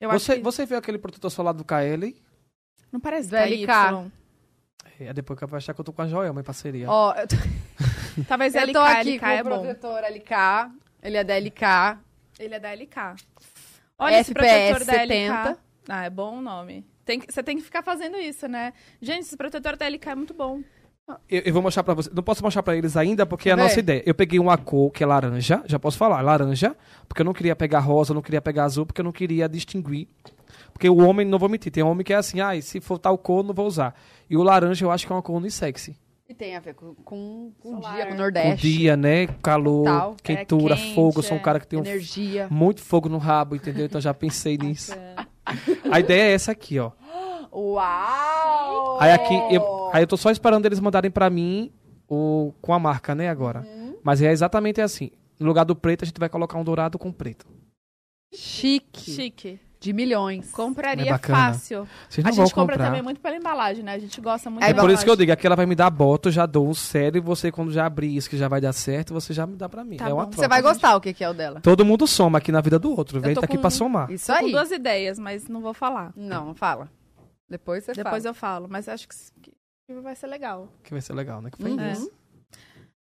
Eu 0.00 0.10
acho 0.10 0.24
Você, 0.24 0.36
que 0.36 0.42
você 0.42 0.66
viu 0.66 0.78
aquele 0.78 0.98
protetor 0.98 1.30
solar 1.30 1.52
do 1.54 1.64
KL? 1.64 2.14
não 2.90 2.98
parece. 3.00 3.28
LK. 3.34 4.10
É, 4.98 5.12
depois 5.12 5.38
que 5.38 5.44
eu 5.44 5.48
vou 5.48 5.56
achar 5.56 5.72
que 5.74 5.80
eu 5.80 5.84
tô 5.84 5.92
com 5.92 6.02
a 6.02 6.08
Joelma 6.08 6.40
em 6.40 6.44
parceria. 6.44 6.90
Ó, 6.90 7.14
eu 7.14 7.26
tô, 7.28 7.36
Talvez 8.28 8.54
eu 8.54 8.62
LK, 8.62 8.72
tô 8.72 8.78
aqui 8.80 9.10
LK 9.16 9.20
com 9.20 9.26
é 9.26 9.40
o 9.40 9.44
bom. 9.44 9.50
protetor 9.62 10.00
LK. 10.04 10.72
Ele 11.02 11.16
é 11.16 11.24
da 11.24 11.36
LK. 11.38 11.98
Ele 12.38 12.54
é 12.54 12.60
da 12.60 12.72
LK. 12.74 12.96
Olha 13.98 14.20
esse 14.20 14.32
protetor 14.32 14.84
da 14.84 14.92
70. 14.92 15.50
LK. 15.50 15.58
Ah, 15.88 16.04
é 16.04 16.10
bom 16.10 16.38
o 16.38 16.40
nome. 16.42 16.86
Tem 17.04 17.18
que- 17.20 17.32
você 17.32 17.42
tem 17.42 17.56
que 17.56 17.62
ficar 17.62 17.82
fazendo 17.82 18.16
isso, 18.18 18.46
né? 18.48 18.72
Gente, 19.00 19.22
esse 19.22 19.36
protetor 19.36 19.76
da 19.76 19.86
LK 19.88 20.10
é 20.10 20.14
muito 20.14 20.34
bom. 20.34 20.62
Eu, 21.28 21.42
eu 21.46 21.52
vou 21.52 21.62
mostrar 21.62 21.82
pra 21.82 21.94
vocês. 21.94 22.14
Não 22.14 22.22
posso 22.22 22.42
mostrar 22.42 22.62
pra 22.62 22.76
eles 22.76 22.96
ainda, 22.96 23.24
porque 23.26 23.48
é 23.48 23.52
a 23.52 23.56
Vê. 23.56 23.62
nossa 23.62 23.78
ideia. 23.78 24.02
Eu 24.06 24.14
peguei 24.14 24.38
uma 24.38 24.56
cor 24.58 24.90
que 24.90 25.02
é 25.02 25.06
laranja, 25.06 25.62
já 25.66 25.78
posso 25.78 25.96
falar, 25.96 26.20
laranja, 26.20 26.76
porque 27.08 27.22
eu 27.22 27.24
não 27.24 27.32
queria 27.32 27.54
pegar 27.56 27.80
rosa, 27.80 28.12
eu 28.12 28.14
não 28.14 28.22
queria 28.22 28.40
pegar 28.40 28.64
azul, 28.64 28.84
porque 28.86 29.00
eu 29.00 29.04
não 29.04 29.12
queria 29.12 29.48
distinguir. 29.48 30.08
Porque 30.72 30.88
o 30.88 30.96
homem, 30.98 31.26
não 31.26 31.38
vou 31.38 31.48
mentir, 31.48 31.70
tem 31.72 31.82
homem 31.82 32.04
que 32.04 32.12
é 32.12 32.16
assim, 32.16 32.40
ah, 32.40 32.60
se 32.60 32.80
for 32.80 32.98
tal 32.98 33.16
cor, 33.18 33.44
não 33.44 33.52
vou 33.54 33.66
usar. 33.66 33.94
E 34.28 34.36
o 34.36 34.42
laranja 34.42 34.84
eu 34.84 34.90
acho 34.90 35.06
que 35.06 35.12
é 35.12 35.16
uma 35.16 35.22
cor 35.22 35.36
unissex. 35.36 35.90
E 36.28 36.34
tem 36.34 36.54
a 36.56 36.60
ver 36.60 36.74
com, 36.74 36.94
com, 37.04 37.50
com 37.60 37.74
o 37.76 37.80
dia, 37.80 38.06
com 38.06 38.12
o 38.12 38.14
O 38.14 38.18
Nordeste. 38.18 38.56
dia, 38.70 38.96
né? 38.96 39.26
Calor, 39.42 39.84
Tal. 39.84 40.16
quentura, 40.22 40.74
É 40.74 40.76
quente, 40.76 40.94
fogo. 40.94 41.18
Eu 41.18 41.22
sou 41.24 41.36
um 41.36 41.40
é. 41.40 41.42
cara 41.42 41.58
que 41.58 41.66
tem 41.66 41.76
um 41.78 41.82
Energia. 41.84 42.46
muito 42.48 42.80
fogo 42.82 43.08
no 43.08 43.18
rabo, 43.18 43.56
entendeu? 43.56 43.84
Então 43.86 44.00
já 44.00 44.14
pensei 44.14 44.56
nisso. 44.62 44.92
A 45.90 45.98
ideia 45.98 46.30
é 46.30 46.32
essa 46.32 46.52
aqui, 46.52 46.78
ó. 46.78 46.92
Uau! 47.52 48.98
Aí 49.00 49.12
aqui, 49.12 49.34
eu, 49.54 49.90
aí 49.92 50.02
eu 50.02 50.06
tô 50.06 50.16
só 50.16 50.30
esperando 50.30 50.66
eles 50.66 50.80
mandarem 50.80 51.10
pra 51.10 51.28
mim 51.30 51.70
o, 52.08 52.52
com 52.60 52.72
a 52.72 52.78
marca, 52.78 53.14
né, 53.14 53.28
agora. 53.28 53.60
Uhum. 53.60 53.96
Mas 54.02 54.20
é 54.22 54.30
exatamente 54.30 54.80
assim. 54.80 55.10
No 55.38 55.46
lugar 55.46 55.64
do 55.64 55.74
preto, 55.74 56.02
a 56.04 56.06
gente 56.06 56.18
vai 56.20 56.28
colocar 56.28 56.58
um 56.58 56.64
dourado 56.64 56.98
com 56.98 57.10
preto. 57.12 57.46
Chique. 58.32 59.10
Chique. 59.10 59.60
De 59.80 59.94
milhões. 59.94 60.50
Compraria 60.52 61.06
É 61.08 61.10
bacana. 61.12 61.38
fácil. 61.54 61.88
Vocês 62.06 62.22
A 62.22 62.28
não 62.28 62.36
vão 62.36 62.44
gente 62.44 62.54
compra 62.54 62.74
comprar. 62.74 62.88
também 62.88 63.00
muito 63.02 63.18
pela 63.18 63.34
embalagem, 63.34 63.82
né? 63.82 63.94
A 63.94 63.98
gente 63.98 64.20
gosta 64.20 64.50
muito 64.50 64.62
É 64.62 64.74
da 64.74 64.78
É 64.78 64.80
por 64.82 64.90
isso 64.90 65.02
que 65.02 65.08
eu 65.08 65.16
digo, 65.16 65.32
aqui 65.32 65.46
ela 65.46 65.56
vai 65.56 65.64
me 65.64 65.74
dar 65.74 65.88
bota, 65.88 66.28
eu 66.28 66.32
já 66.32 66.44
dou 66.44 66.68
um 66.68 66.74
sério, 66.74 67.16
e 67.16 67.20
você, 67.22 67.50
quando 67.50 67.72
já 67.72 67.86
abrir 67.86 68.14
isso 68.14 68.28
que 68.28 68.36
já 68.36 68.46
vai 68.46 68.60
dar 68.60 68.74
certo, 68.74 69.14
você 69.14 69.32
já 69.32 69.46
me 69.46 69.56
dá 69.56 69.70
pra 69.70 69.82
mim. 69.82 69.96
Tá 69.96 70.10
é 70.10 70.12
uma 70.12 70.24
bom. 70.24 70.30
troca. 70.32 70.42
Você 70.42 70.48
vai 70.48 70.60
gostar 70.60 70.94
o 70.96 71.00
que, 71.00 71.14
que 71.14 71.24
é 71.24 71.30
o 71.30 71.32
dela. 71.32 71.62
Todo 71.62 71.82
mundo 71.82 72.06
soma 72.06 72.36
aqui 72.36 72.52
na 72.52 72.60
vida 72.60 72.78
do 72.78 72.90
outro. 72.94 73.22
Vem 73.22 73.34
tá 73.34 73.40
aqui 73.42 73.56
com- 73.56 73.60
pra 73.62 73.70
somar. 73.70 74.10
Isso 74.12 74.26
Tô 74.30 74.38
com 74.38 74.44
aí. 74.44 74.52
duas 74.52 74.70
ideias, 74.70 75.18
mas 75.18 75.48
não 75.48 75.62
vou 75.62 75.72
falar. 75.72 76.12
Não, 76.14 76.44
não 76.44 76.54
fala. 76.54 76.90
Depois 77.50 77.84
você 77.84 77.92
Depois 77.92 78.22
fala. 78.22 78.30
eu 78.30 78.34
falo, 78.34 78.68
mas 78.70 78.88
acho 78.88 79.08
que, 79.08 79.52
que 79.88 79.94
vai 80.00 80.14
ser 80.14 80.28
legal. 80.28 80.68
Que 80.84 80.92
vai 80.92 81.00
ser 81.00 81.12
legal, 81.14 81.42
né? 81.42 81.50
Que 81.50 81.58
foi 81.60 81.72
Uhum. 81.72 81.92
isso. 81.92 82.10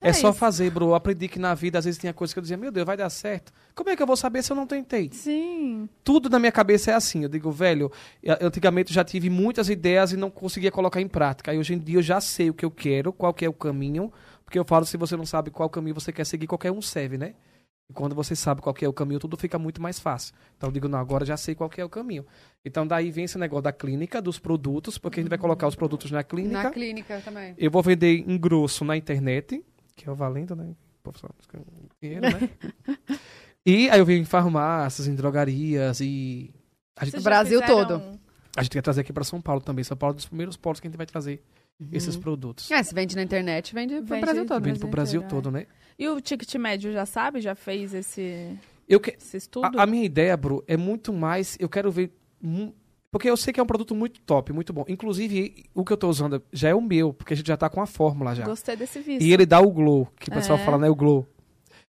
É 0.02 0.10
É, 0.10 0.14
só 0.14 0.32
isso. 0.32 0.38
fazer, 0.40 0.70
bro. 0.70 0.88
Eu 0.88 0.96
aprendi 0.96 1.30
que 1.30 1.40
na 1.40 1.54
vida, 1.54 1.80
às 1.80 1.86
vezes, 1.86 1.98
tinha 2.00 2.12
coisas 2.14 2.34
que 2.34 2.40
eu 2.40 2.42
dizia, 2.42 2.58
meu 2.58 2.72
Deus, 2.72 2.86
vai 2.86 2.98
dar 2.98 3.10
certo. 3.10 3.54
Como 3.74 3.90
é 3.90 3.96
que 3.96 4.04
eu 4.04 4.08
vou 4.08 4.18
saber 4.18 4.44
se 4.44 4.52
eu 4.52 4.56
não 4.56 4.68
tentei? 4.68 5.10
Sim. 5.14 5.88
Tudo 6.04 6.30
na 6.30 6.40
minha 6.40 6.52
cabeça 6.52 6.92
é 6.92 6.94
assim. 6.94 7.24
Eu 7.24 7.30
digo, 7.30 7.50
velho, 7.52 7.90
eu- 8.22 8.36
antigamente 8.42 8.92
eu 8.92 8.96
já 8.96 9.04
tive 9.06 9.30
muitas 9.30 9.70
ideias 9.70 10.12
e 10.12 10.18
não 10.18 10.30
conseguia 10.30 10.72
colocar 10.72 11.00
em 11.00 11.08
prática. 11.08 11.52
Aí 11.52 11.58
hoje 11.58 11.74
em 11.74 11.80
dia 11.80 12.00
eu 12.00 12.02
já 12.02 12.20
sei 12.20 12.50
o 12.50 12.54
que 12.54 12.66
eu 12.66 12.72
quero, 12.72 13.14
qual 13.14 13.34
que 13.34 13.46
é 13.46 13.50
o 13.50 13.54
caminho. 13.54 14.12
Porque 14.44 14.60
eu 14.60 14.66
falo, 14.66 14.86
se 14.86 14.98
você 14.98 15.16
não 15.16 15.26
sabe 15.26 15.52
qual 15.52 15.70
caminho 15.70 15.94
você 15.96 16.12
quer 16.12 16.26
seguir, 16.26 16.48
qualquer 16.48 16.72
um 16.72 16.82
serve, 16.82 17.18
né? 17.18 17.34
E 17.90 17.94
quando 17.94 18.16
você 18.16 18.36
sabe 18.36 18.62
qual 18.62 18.74
que 18.74 18.86
é 18.86 18.88
o 18.88 18.94
caminho, 18.94 19.20
tudo 19.20 19.36
fica 19.38 19.60
muito 19.60 19.82
mais 19.82 20.00
fácil. 20.00 20.34
Então 20.58 20.70
eu 20.70 20.74
digo, 20.74 20.88
não, 20.88 20.98
agora 20.98 21.26
já 21.26 21.36
sei 21.36 21.54
qual 21.54 21.70
que 21.70 21.82
é 21.82 21.86
o 21.86 21.90
caminho. 21.90 22.26
Então 22.64 22.88
daí 22.88 23.12
vem 23.12 23.26
esse 23.26 23.38
negócio 23.38 23.64
da 23.64 23.74
clínica, 23.74 24.22
dos 24.22 24.40
produtos, 24.40 24.98
porque 24.98 25.20
a 25.20 25.24
gente 25.24 25.30
vai 25.30 25.38
colocar 25.38 25.68
os 25.68 25.76
produtos 25.76 26.10
na 26.12 26.24
clínica. 26.24 26.64
Na 26.64 26.72
clínica 26.72 27.22
também. 27.24 27.54
Eu 27.58 27.70
vou 27.70 27.84
vender 27.84 28.24
em 28.28 28.38
grosso 28.38 28.86
na 28.86 28.96
internet, 28.96 29.64
que 29.96 30.08
é 30.08 30.12
o 30.12 30.16
valendo, 30.16 30.56
né? 30.56 30.76
É 31.54 31.60
dinheiro, 32.02 32.22
né? 32.22 32.50
e 33.66 33.90
aí 33.90 34.00
eu 34.00 34.06
venho 34.06 34.22
em 34.22 34.26
farmácias, 34.26 35.08
em 35.08 35.16
drogarias 35.16 36.00
e. 36.00 36.54
A 36.96 37.06
gente, 37.06 37.22
Brasil 37.22 37.60
fizeram- 37.60 37.88
todo. 37.88 38.20
a 38.56 38.64
gente 38.64 38.72
quer 38.72 38.82
trazer 38.82 39.02
aqui 39.02 39.12
para 39.12 39.24
São 39.24 39.42
Paulo 39.42 39.60
também. 39.60 39.84
São 39.84 39.98
Paulo 39.98 40.14
é 40.14 40.16
um 40.16 40.18
dos 40.18 40.26
primeiros 40.26 40.56
polos 40.56 40.80
que 40.80 40.88
a 40.88 40.90
gente 40.90 40.98
vai 40.98 41.06
trazer 41.06 41.44
esses 41.92 42.16
produtos. 42.16 42.70
É, 42.72 42.82
se 42.84 42.94
vende 42.94 43.16
na 43.16 43.24
internet, 43.24 43.74
vende 43.74 43.96
pro 43.96 44.06
Vende 44.06 44.22
Brasil 44.22 44.46
todo. 44.46 44.64
Vende 44.64 44.80
pro 44.80 44.88
Brasil 44.88 45.22
inteiro, 45.22 45.36
todo, 45.42 45.52
né? 45.52 45.66
E 45.98 46.08
o 46.08 46.20
ticket 46.22 46.54
médio 46.56 46.92
já 46.92 47.06
sabe? 47.06 47.40
Já 47.42 47.56
fez 47.56 47.94
esse, 47.94 48.58
Eu 48.88 49.00
que... 49.00 49.12
esse 49.12 49.38
estudo? 49.38 49.78
a, 49.78 49.84
a 49.84 49.86
minha 49.86 50.04
ideia, 50.06 50.36
Bru, 50.38 50.64
é 50.68 50.76
muito 50.78 51.12
mais. 51.14 51.58
Eu 51.60 51.70
quero 51.70 51.92
ver. 51.92 52.12
Porque 53.12 53.30
eu 53.30 53.38
sei 53.38 53.54
que 53.54 53.60
é 53.60 53.64
um 53.64 53.68
produto 53.68 53.94
muito 53.94 54.20
top, 54.22 54.52
muito 54.52 54.74
bom. 54.74 54.84
Inclusive, 54.88 55.66
o 55.74 55.86
que 55.86 55.94
eu 55.94 55.98
tô 55.98 56.10
usando 56.10 56.42
já 56.52 56.70
é 56.70 56.74
o 56.76 56.82
meu, 56.82 57.14
porque 57.14 57.34
a 57.34 57.38
gente 57.38 57.46
já 57.48 57.56
tá 57.56 57.70
com 57.70 57.80
a 57.80 57.86
fórmula 57.86 58.34
já. 58.34 58.44
Gostei 58.44 58.76
desse 58.76 59.00
visto. 59.00 59.24
E 59.24 59.32
ele 59.32 59.46
dá 59.46 59.60
o 59.62 59.70
glow, 59.70 60.08
que 60.20 60.30
o 60.30 60.34
pessoal 60.34 60.58
É. 60.58 60.66
fala, 60.66 60.80
né? 60.80 60.90
O 60.90 60.96
glow. 60.96 61.28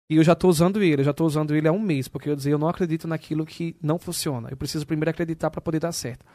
E 0.10 0.16
eu 0.18 0.24
já 0.24 0.34
tô 0.36 0.50
usando 0.50 0.82
ele, 0.82 1.02
eu 1.02 1.06
já 1.06 1.14
tô 1.14 1.24
usando 1.26 1.56
ele 1.56 1.68
há 1.68 1.72
um 1.72 1.80
mês, 1.80 2.08
porque 2.08 2.30
eu 2.30 2.36
dizia, 2.36 2.52
eu 2.52 2.58
não 2.58 2.68
acredito 2.68 3.08
naquilo 3.08 3.46
que 3.46 3.76
não 3.82 3.98
funciona. 4.00 4.50
Eu 4.52 4.58
preciso 4.58 4.86
primeiro 4.88 5.12
acreditar 5.12 5.50
para 5.52 5.62
poder 5.62 5.80
dar 5.80 5.92
certo. 5.92 6.26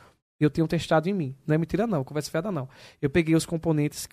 Eu 0.41 0.51
tenho 0.51 0.69
testado 0.69 1.09
em 1.09 1.13
mim. 1.13 1.35
Não 1.47 1.55
é 1.55 1.59
mentira, 1.59 1.87
não, 1.87 2.05
conversa 2.05 2.31
fiada, 2.31 2.51
não. 2.53 2.69
Eu 3.03 3.11
peguei 3.11 3.35
os 3.35 3.45
componentes 3.47 4.09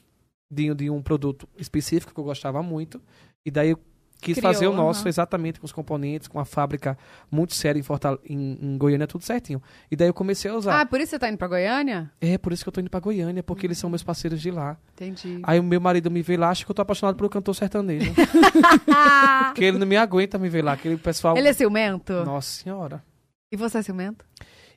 de, 0.49 0.73
de 0.73 0.89
um 0.89 1.02
produto 1.02 1.47
específico 1.57 2.14
que 2.14 2.19
eu 2.19 2.23
gostava 2.23 2.61
muito, 2.61 3.02
e 3.45 3.52
daí 3.52 3.72
eu 3.72 3.80
quis 4.22 4.38
Criou, 4.38 4.53
fazer 4.53 4.68
o 4.68 4.73
nosso 4.73 5.02
aham. 5.02 5.10
exatamente 5.10 5.60
com 5.60 5.65
os 5.65 5.72
componentes, 5.72 6.27
com 6.27 6.39
a 6.39 6.45
fábrica 6.45 6.97
muito 7.30 7.53
séria 7.53 7.80
em, 7.80 7.84
Fortal 7.84 8.18
em, 8.26 8.57
em 8.60 8.77
Goiânia, 8.77 9.06
tudo 9.06 9.23
certinho. 9.23 9.61
E 9.91 9.95
daí 9.95 10.07
eu 10.07 10.14
comecei 10.14 10.49
a 10.49 10.56
usar. 10.56 10.81
Ah, 10.81 10.85
por 10.85 10.99
isso 10.99 11.11
você 11.11 11.19
tá 11.19 11.30
indo 11.30 11.38
pra 11.38 11.47
Goiânia? 11.47 12.11
É, 12.19 12.38
por 12.38 12.52
isso 12.52 12.64
que 12.64 12.69
eu 12.69 12.73
tô 12.73 12.81
indo 12.81 12.89
pra 12.89 12.99
Goiânia, 12.99 13.43
porque 13.43 13.68
eles 13.68 13.77
são 13.77 13.89
meus 13.89 14.02
parceiros 14.02 14.41
de 14.41 14.49
lá. 14.49 14.77
Entendi. 14.93 15.39
Aí 15.43 15.60
o 15.60 15.64
meu 15.64 15.80
marido 15.80 16.10
me 16.10 16.22
vê 16.22 16.38
lá, 16.38 16.49
acha 16.49 16.65
que 16.65 16.72
eu 16.72 16.76
tô 16.76 16.81
apaixonado 16.81 17.15
pelo 17.15 17.30
cantor 17.30 17.53
sertanejo. 17.53 18.11
Porque 19.49 19.64
ele 19.64 19.77
não 19.77 19.85
me 19.88 19.97
aguenta 19.97 20.38
me 20.38 20.49
ver 20.49 20.64
lá, 20.64 20.73
aquele 20.73 20.97
pessoal. 20.97 21.38
Ele 21.38 21.47
é 21.47 21.53
ciumento? 21.53 22.14
Nossa 22.26 22.49
senhora. 22.64 23.03
E 23.52 23.57
você 23.57 23.77
é 23.77 23.81
ciumento? 23.81 24.26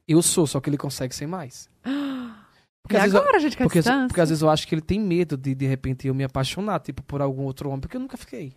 Eu 0.08 0.22
sou, 0.22 0.46
só 0.46 0.60
que 0.60 0.70
ele 0.70 0.78
consegue 0.78 1.14
ser 1.14 1.26
mais. 1.26 1.68
Porque, 2.82 2.96
e 2.96 2.96
às, 2.96 3.02
vezes 3.02 3.14
eu, 3.16 3.20
agora, 3.20 3.38
gente, 3.38 3.54
que 3.56 3.62
porque, 3.62 3.80
distância? 3.80 4.08
porque 4.08 4.20
às 4.20 4.28
vezes 4.30 4.40
eu 4.40 4.48
acho 4.48 4.66
que 4.66 4.74
ele 4.74 4.80
tem 4.80 4.98
medo 4.98 5.36
de, 5.36 5.54
de 5.54 5.66
repente, 5.66 6.08
eu 6.08 6.14
me 6.14 6.24
apaixonar, 6.24 6.80
tipo, 6.80 7.02
por 7.02 7.20
algum 7.20 7.42
outro 7.42 7.68
homem, 7.68 7.80
porque 7.80 7.98
eu 7.98 8.00
nunca 8.00 8.16
fiquei. 8.16 8.54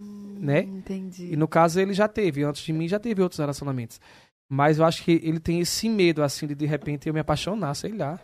né? 0.00 0.62
Entendi. 0.62 1.32
E 1.32 1.36
no 1.36 1.46
caso 1.46 1.78
ele 1.78 1.94
já 1.94 2.08
teve, 2.08 2.42
antes 2.42 2.62
de 2.62 2.72
mim 2.72 2.88
já 2.88 2.98
teve 2.98 3.22
outros 3.22 3.38
relacionamentos. 3.38 4.00
Mas 4.50 4.78
eu 4.78 4.84
acho 4.84 5.04
que 5.04 5.20
ele 5.22 5.38
tem 5.38 5.60
esse 5.60 5.88
medo, 5.88 6.22
assim, 6.22 6.48
de 6.48 6.54
de 6.56 6.66
repente 6.66 7.08
eu 7.08 7.14
me 7.14 7.20
apaixonar, 7.20 7.74
sei 7.74 7.92
lá. 7.92 8.18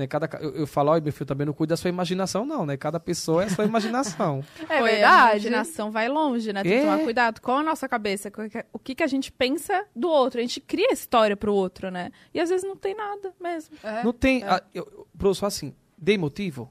Né? 0.00 0.06
Cada, 0.06 0.26
ca- 0.26 0.38
eu, 0.38 0.50
eu 0.56 0.66
falo, 0.66 0.90
olha, 0.90 1.00
meu 1.02 1.12
filho, 1.12 1.26
também 1.26 1.46
não 1.46 1.52
cuida 1.52 1.72
da 1.72 1.76
sua 1.76 1.88
imaginação, 1.90 2.44
não, 2.46 2.64
né? 2.64 2.76
Cada 2.76 2.98
pessoa 2.98 3.42
é 3.42 3.46
a 3.46 3.50
sua 3.50 3.64
imaginação. 3.64 4.42
É 4.68 4.78
Foi, 4.78 4.78
A 4.78 4.82
verdade. 4.82 5.30
imaginação 5.48 5.90
vai 5.90 6.08
longe, 6.08 6.52
né? 6.52 6.62
Tem 6.62 6.72
É. 6.72 6.76
que 6.80 6.84
tomar 6.86 6.98
cuidado 7.04 7.40
com 7.40 7.52
a 7.52 7.62
nossa 7.62 7.88
cabeça, 7.88 8.30
com 8.30 8.42
o 8.72 8.78
que- 8.78 8.94
que, 8.94 9.02
a 9.02 9.06
gente 9.06 9.30
pensa 9.30 9.84
do 9.94 10.08
outro. 10.08 10.38
A 10.38 10.42
gente 10.42 10.60
cria 10.60 10.92
história 10.92 11.36
pro 11.36 11.52
outro, 11.54 11.90
né? 11.90 12.10
E 12.32 12.40
às 12.40 12.48
vezes 12.50 12.66
não 12.66 12.76
tem 12.76 12.94
nada 12.96 13.32
mesmo. 13.40 13.76
É. 13.82 14.02
Não 14.02 14.12
tem. 14.12 14.42
a- 14.44 14.62
eu, 14.74 15.06
professor, 15.18 15.46
assim, 15.46 15.74
dei 15.98 16.16
motivo? 16.16 16.70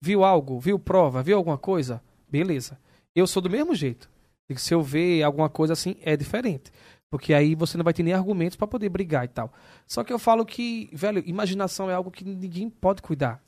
Viu 0.00 0.22
algo? 0.22 0.60
Viu 0.60 0.78
prova? 0.78 1.22
Viu 1.22 1.36
alguma 1.36 1.58
coisa? 1.58 2.02
Beleza. 2.28 2.78
Eu 3.14 3.26
sou 3.26 3.42
do 3.42 3.50
mesmo 3.50 3.74
jeito. 3.74 4.08
Se 4.56 4.74
eu 4.74 4.82
ver 4.82 5.22
alguma 5.22 5.48
coisa 5.48 5.72
assim, 5.72 5.96
é 6.02 6.16
diferente. 6.16 6.70
Porque 7.14 7.32
aí 7.32 7.54
você 7.54 7.78
não 7.78 7.84
vai 7.84 7.94
ter 7.94 8.02
nem 8.02 8.12
argumentos 8.12 8.56
pra 8.56 8.66
poder 8.66 8.88
brigar 8.88 9.24
e 9.24 9.28
tal. 9.28 9.52
Só 9.86 10.02
que 10.02 10.12
eu 10.12 10.18
falo 10.18 10.44
que, 10.44 10.90
velho, 10.92 11.22
imaginação 11.24 11.88
é 11.88 11.94
algo 11.94 12.10
que 12.10 12.24
ninguém 12.24 12.68
pode 12.68 13.02
cuidar 13.02 13.40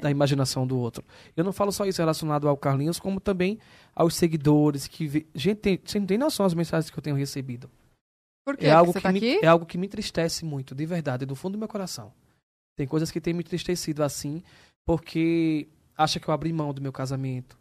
da 0.00 0.08
imaginação 0.08 0.64
do 0.64 0.78
outro. 0.78 1.04
Eu 1.36 1.42
não 1.42 1.52
falo 1.52 1.72
só 1.72 1.84
isso 1.84 2.00
relacionado 2.00 2.48
ao 2.48 2.56
Carlinhos, 2.56 3.00
como 3.00 3.18
também 3.18 3.58
aos 3.92 4.14
seguidores 4.14 4.86
que 4.86 5.08
vê... 5.08 5.26
gente 5.34 5.56
tem, 5.56 5.80
você 5.84 5.98
não 5.98 6.06
tem 6.06 6.16
noção 6.16 6.46
das 6.46 6.54
mensagens 6.54 6.92
que 6.92 6.96
eu 6.96 7.02
tenho 7.02 7.16
recebido. 7.16 7.68
Por 8.46 8.56
quê? 8.56 8.66
É 8.66 8.70
algo, 8.70 8.92
que 8.92 9.00
tá 9.00 9.10
me, 9.10 9.18
aqui? 9.18 9.40
é 9.42 9.48
algo 9.48 9.66
que 9.66 9.76
me 9.76 9.88
entristece 9.88 10.44
muito, 10.44 10.72
de 10.72 10.86
verdade, 10.86 11.26
do 11.26 11.34
fundo 11.34 11.54
do 11.54 11.58
meu 11.58 11.66
coração. 11.66 12.12
Tem 12.76 12.86
coisas 12.86 13.10
que 13.10 13.20
têm 13.20 13.34
me 13.34 13.40
entristecido 13.40 14.04
assim, 14.04 14.44
porque 14.86 15.66
acha 15.96 16.20
que 16.20 16.28
eu 16.28 16.32
abri 16.32 16.52
mão 16.52 16.72
do 16.72 16.80
meu 16.80 16.92
casamento. 16.92 17.58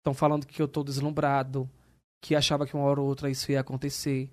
Estão 0.00 0.12
falando 0.12 0.44
que 0.44 0.60
eu 0.60 0.66
tô 0.66 0.82
deslumbrado, 0.82 1.70
que 2.20 2.34
achava 2.34 2.66
que 2.66 2.74
uma 2.74 2.82
hora 2.82 3.00
ou 3.00 3.06
outra 3.06 3.30
isso 3.30 3.52
ia 3.52 3.60
acontecer, 3.60 4.28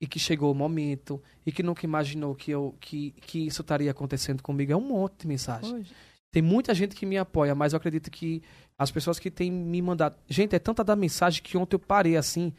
e 0.00 0.06
que 0.06 0.18
chegou 0.18 0.50
o 0.50 0.54
momento, 0.54 1.22
e 1.44 1.52
que 1.52 1.62
nunca 1.62 1.84
imaginou 1.84 2.34
que, 2.34 2.50
eu, 2.50 2.74
que, 2.80 3.10
que 3.20 3.46
isso 3.46 3.60
estaria 3.60 3.90
acontecendo 3.90 4.42
comigo. 4.42 4.72
É 4.72 4.76
um 4.76 4.80
monte 4.80 5.20
de 5.20 5.26
mensagem. 5.28 5.74
Hoje. 5.74 5.92
Tem 6.32 6.40
muita 6.42 6.72
gente 6.74 6.94
que 6.96 7.04
me 7.04 7.18
apoia, 7.18 7.54
mas 7.54 7.72
eu 7.72 7.76
acredito 7.76 8.10
que 8.10 8.42
as 8.78 8.90
pessoas 8.90 9.18
que 9.18 9.30
têm 9.30 9.50
me 9.50 9.82
mandado. 9.82 10.16
Gente, 10.28 10.54
é 10.54 10.58
tanta 10.58 10.82
da 10.82 10.96
mensagem 10.96 11.42
que 11.42 11.58
ontem 11.58 11.74
eu 11.74 11.80
parei 11.80 12.16
assim. 12.16 12.52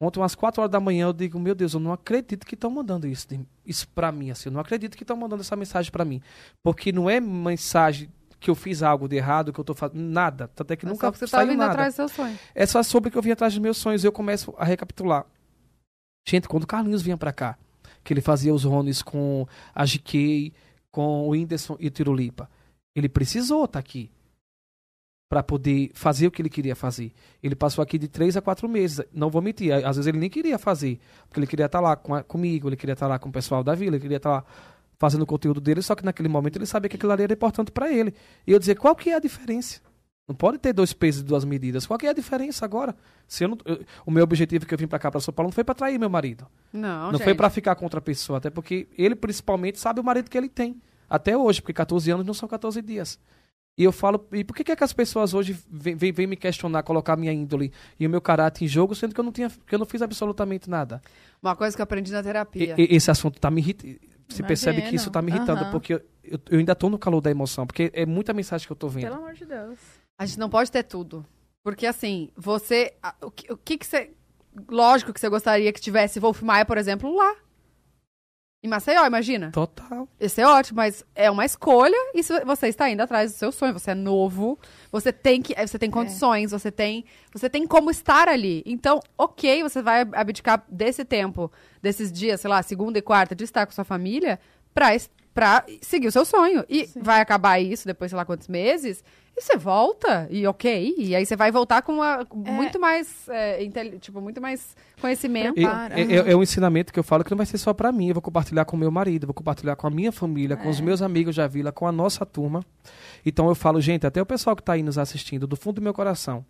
Ontem, 0.00 0.20
umas 0.20 0.36
4 0.36 0.60
horas 0.62 0.70
da 0.70 0.78
manhã, 0.78 1.06
eu 1.06 1.12
digo, 1.12 1.40
meu 1.40 1.56
Deus, 1.56 1.74
eu 1.74 1.80
não 1.80 1.92
acredito 1.92 2.46
que 2.46 2.54
estão 2.54 2.70
mandando 2.70 3.08
isso, 3.08 3.26
isso 3.66 3.88
pra 3.88 4.12
mim, 4.12 4.30
assim. 4.30 4.48
Eu 4.48 4.52
não 4.52 4.60
acredito 4.60 4.96
que 4.96 5.02
estão 5.02 5.16
mandando 5.16 5.40
essa 5.42 5.56
mensagem 5.56 5.90
pra 5.90 6.04
mim. 6.04 6.22
Porque 6.62 6.92
não 6.92 7.10
é 7.10 7.18
mensagem 7.18 8.08
que 8.38 8.48
eu 8.48 8.54
fiz 8.54 8.84
algo 8.84 9.08
de 9.08 9.16
errado, 9.16 9.52
que 9.52 9.58
eu 9.58 9.64
tô 9.64 9.74
fazendo. 9.74 10.00
Nada. 10.00 10.46
Tanto 10.54 10.70
é 10.72 10.76
que 10.76 10.86
É 10.86 10.88
nunca 10.88 11.08
só 11.08 11.10
que 11.10 11.18
você 11.18 11.24
tá 11.24 11.38
saiu 11.38 11.48
vindo 11.48 11.58
nada. 11.58 11.72
atrás 11.72 11.94
do 11.94 11.96
seu 11.96 12.08
sonho. 12.08 12.38
É 12.54 12.64
só 12.66 12.80
sobre 12.84 13.10
que 13.10 13.18
eu 13.18 13.22
vim 13.22 13.32
atrás 13.32 13.52
dos 13.52 13.60
meus 13.60 13.78
sonhos. 13.78 14.04
Eu 14.04 14.12
começo 14.12 14.54
a 14.56 14.64
recapitular. 14.64 15.26
Gente, 16.28 16.46
quando 16.46 16.64
o 16.64 16.66
Carlinhos 16.66 17.00
vinha 17.00 17.16
pra 17.16 17.32
cá, 17.32 17.56
que 18.04 18.12
ele 18.12 18.20
fazia 18.20 18.52
os 18.52 18.64
rones 18.64 19.00
com 19.00 19.46
a 19.74 19.86
GK, 19.86 20.52
com 20.90 21.26
o 21.26 21.30
Whindersson 21.30 21.74
e 21.80 21.86
o 21.86 21.90
Tirulipa, 21.90 22.50
ele 22.94 23.08
precisou 23.08 23.64
estar 23.64 23.78
aqui 23.78 24.10
pra 25.30 25.42
poder 25.42 25.90
fazer 25.94 26.26
o 26.26 26.30
que 26.30 26.42
ele 26.42 26.50
queria 26.50 26.76
fazer. 26.76 27.12
Ele 27.42 27.54
passou 27.54 27.82
aqui 27.82 27.98
de 27.98 28.08
três 28.08 28.36
a 28.36 28.42
quatro 28.42 28.68
meses. 28.68 29.00
Não 29.12 29.30
vou 29.30 29.40
mentir, 29.40 29.72
às 29.72 29.96
vezes 29.96 30.06
ele 30.06 30.18
nem 30.18 30.28
queria 30.28 30.58
fazer, 30.58 31.00
porque 31.26 31.40
ele 31.40 31.46
queria 31.46 31.64
estar 31.66 31.80
lá 31.80 31.96
com 31.96 32.14
a- 32.14 32.22
comigo, 32.22 32.68
ele 32.68 32.76
queria 32.76 32.92
estar 32.94 33.06
lá 33.06 33.18
com 33.18 33.30
o 33.30 33.32
pessoal 33.32 33.64
da 33.64 33.74
vila, 33.74 33.96
ele 33.96 34.02
queria 34.02 34.16
estar 34.18 34.30
lá 34.30 34.44
fazendo 34.98 35.22
o 35.22 35.26
conteúdo 35.26 35.60
dele, 35.62 35.80
só 35.80 35.94
que 35.94 36.04
naquele 36.04 36.28
momento 36.28 36.56
ele 36.56 36.66
sabia 36.66 36.88
que 36.90 36.96
aquilo 36.96 37.12
ali 37.12 37.22
era 37.22 37.32
importante 37.32 37.70
pra 37.70 37.90
ele. 37.90 38.12
E 38.46 38.52
eu 38.52 38.58
dizer, 38.58 38.74
qual 38.74 38.94
que 38.96 39.08
é 39.10 39.14
a 39.14 39.20
diferença? 39.20 39.80
Não 40.28 40.34
pode 40.34 40.58
ter 40.58 40.74
dois 40.74 40.92
pesos 40.92 41.22
e 41.22 41.24
duas 41.24 41.42
medidas. 41.44 41.86
Qual 41.86 41.98
que 41.98 42.06
é 42.06 42.10
a 42.10 42.12
diferença 42.12 42.62
agora? 42.64 42.94
Se 43.26 43.44
eu 43.44 43.48
não, 43.48 43.58
eu- 43.64 43.80
o 44.04 44.10
meu 44.10 44.22
objetivo 44.22 44.66
que 44.66 44.74
eu 44.74 44.78
vim 44.78 44.86
pra 44.86 44.98
cá, 44.98 45.10
pra 45.10 45.20
São 45.20 45.32
Paulo, 45.32 45.48
não 45.48 45.52
foi 45.54 45.64
pra 45.64 45.74
trair 45.74 45.98
meu 45.98 46.10
marido. 46.10 46.46
Não, 46.72 47.06
Não, 47.06 47.12
gente. 47.12 47.24
foi 47.24 47.34
pra 47.34 47.48
ficar 47.48 47.74
com 47.76 47.84
outra 47.86 48.00
pessoa. 48.00 48.36
Até 48.36 48.50
porque 48.50 48.86
ele, 48.98 49.14
principalmente, 49.14 49.78
sabe 49.80 50.00
o 50.00 50.04
marido 50.04 50.28
que 50.28 50.36
ele 50.36 50.48
tem. 50.50 50.76
Até 51.08 51.34
hoje, 51.34 51.62
porque 51.62 51.72
14 51.72 52.10
anos 52.10 52.26
não 52.26 52.34
são 52.34 52.46
14 52.46 52.82
dias. 52.82 53.18
E 53.78 53.84
eu 53.84 53.92
falo, 53.92 54.26
e 54.32 54.42
por 54.44 54.54
que, 54.56 54.64
que, 54.64 54.72
é 54.72 54.76
que 54.76 54.84
as 54.84 54.92
pessoas 54.92 55.32
hoje 55.32 55.56
vêm 55.70 56.26
me 56.26 56.36
questionar, 56.36 56.82
colocar 56.82 57.16
minha 57.16 57.32
índole 57.32 57.72
e 57.98 58.06
o 58.06 58.10
meu 58.10 58.20
caráter 58.20 58.64
em 58.64 58.68
jogo, 58.68 58.92
sendo 58.94 59.14
que 59.14 59.20
eu 59.20 59.24
não, 59.24 59.30
tinha, 59.32 59.48
que 59.48 59.74
eu 59.74 59.78
não 59.78 59.86
fiz 59.86 60.02
absolutamente 60.02 60.68
nada? 60.68 61.00
Uma 61.40 61.54
coisa 61.56 61.74
que 61.76 61.80
eu 61.80 61.84
aprendi 61.84 62.10
na 62.12 62.22
terapia. 62.22 62.74
e- 62.76 62.94
esse 62.96 63.10
assunto 63.10 63.40
tá 63.40 63.50
me 63.50 63.60
irritando. 63.60 63.96
Você 64.28 64.42
percebe 64.42 64.82
que 64.82 64.94
isso 64.96 65.10
tá 65.10 65.22
me 65.22 65.30
irritando, 65.30 65.62
Aham. 65.62 65.70
porque 65.70 65.94
eu, 65.94 66.00
eu, 66.22 66.38
eu 66.50 66.58
ainda 66.58 66.74
tô 66.74 66.90
no 66.90 66.98
calor 66.98 67.20
da 67.22 67.30
emoção, 67.30 67.66
porque 67.66 67.90
é 67.94 68.04
muita 68.04 68.34
mensagem 68.34 68.66
que 68.66 68.72
eu 68.72 68.76
tô 68.76 68.86
vendo. 68.88 69.04
Pelo 69.04 69.14
amor 69.16 69.32
de 69.32 69.46
Deus. 69.46 69.78
A 70.18 70.26
gente 70.26 70.38
não 70.38 70.50
pode 70.50 70.70
ter 70.70 70.82
tudo. 70.82 71.24
Porque 71.62 71.86
assim, 71.86 72.30
você. 72.36 72.94
O 73.22 73.30
que, 73.30 73.52
o 73.52 73.56
que 73.56 73.78
que 73.78 73.86
você. 73.86 74.10
Lógico 74.68 75.12
que 75.12 75.20
você 75.20 75.28
gostaria 75.28 75.72
que 75.72 75.80
tivesse 75.80 76.18
Wolf 76.18 76.42
Maia, 76.42 76.64
por 76.64 76.76
exemplo, 76.78 77.14
lá. 77.14 77.36
Em 78.64 78.66
Maceió, 78.68 79.06
imagina. 79.06 79.52
Total. 79.52 80.08
Isso 80.18 80.40
é 80.40 80.44
ótimo, 80.46 80.78
mas 80.78 81.04
é 81.14 81.30
uma 81.30 81.44
escolha 81.44 81.94
e 82.12 82.24
se 82.24 82.40
você 82.44 82.66
está 82.66 82.90
indo 82.90 83.00
atrás 83.00 83.30
do 83.32 83.36
seu 83.38 83.52
sonho, 83.52 83.72
você 83.72 83.92
é 83.92 83.94
novo, 83.94 84.58
você 84.90 85.12
tem 85.12 85.40
que, 85.40 85.54
você 85.64 85.78
tem 85.78 85.88
condições, 85.88 86.50
você 86.50 86.68
tem, 86.72 87.04
você 87.32 87.48
tem 87.48 87.68
como 87.68 87.88
estar 87.88 88.26
ali. 88.28 88.64
Então, 88.66 88.98
OK, 89.16 89.62
você 89.62 89.80
vai 89.80 90.00
abdicar 90.12 90.64
desse 90.68 91.04
tempo, 91.04 91.52
desses 91.80 92.10
dias, 92.10 92.40
sei 92.40 92.50
lá, 92.50 92.60
segunda 92.64 92.98
e 92.98 93.02
quarta 93.02 93.32
de 93.32 93.44
estar 93.44 93.64
com 93.64 93.70
sua 93.72 93.84
família 93.84 94.40
pra 94.74 94.92
es- 94.92 95.08
pra 95.32 95.64
seguir 95.80 96.08
o 96.08 96.12
seu 96.12 96.24
sonho. 96.24 96.64
E 96.68 96.84
Sim. 96.88 97.00
vai 97.00 97.20
acabar 97.20 97.60
isso 97.60 97.86
depois, 97.86 98.10
sei 98.10 98.16
lá 98.16 98.24
quantos 98.24 98.48
meses, 98.48 99.04
e 99.38 99.42
você 99.42 99.56
volta, 99.56 100.26
e 100.30 100.46
ok, 100.46 100.94
e 100.98 101.14
aí 101.14 101.24
você 101.24 101.36
vai 101.36 101.50
voltar 101.50 101.82
com 101.82 101.94
uma, 101.94 102.26
muito 102.34 102.78
mais, 102.80 103.28
é, 103.28 103.66
tipo, 104.00 104.20
muito 104.20 104.40
mais 104.40 104.76
conhecimento. 105.00 105.58
E- 105.58 105.62
Para. 105.62 105.98
É, 105.98 106.02
é- 106.02 106.32
é 106.32 106.36
um 106.36 106.42
ensinamento 106.42 106.92
que 106.92 106.98
eu 106.98 107.04
falo 107.04 107.22
que 107.24 107.30
não 107.30 107.36
vai 107.36 107.46
ser 107.46 107.58
só 107.58 107.72
pra 107.72 107.90
mim. 107.92 108.08
Eu 108.08 108.14
vou 108.14 108.22
compartilhar 108.22 108.64
com 108.64 108.76
meu 108.76 108.90
marido, 108.90 109.26
vou 109.26 109.34
compartilhar 109.34 109.76
com 109.76 109.86
a 109.86 109.90
minha 109.90 110.10
família, 110.12 110.56
com 110.56 110.68
os 110.68 110.80
meus 110.80 111.00
amigos 111.02 111.36
da 111.36 111.46
vila, 111.46 111.70
com 111.72 111.86
a 111.86 111.92
nossa 111.92 112.26
turma. 112.26 112.64
Então 113.24 113.48
eu 113.48 113.54
falo, 113.54 113.80
gente, 113.80 114.06
até 114.06 114.20
o 114.20 114.26
pessoal 114.26 114.54
que 114.56 114.62
tá 114.62 114.72
aí 114.74 114.82
nos 114.82 114.98
assistindo, 114.98 115.46
do 115.46 115.56
fundo 115.56 115.76
do 115.76 115.82
meu 115.82 115.94
coração. 115.94 116.44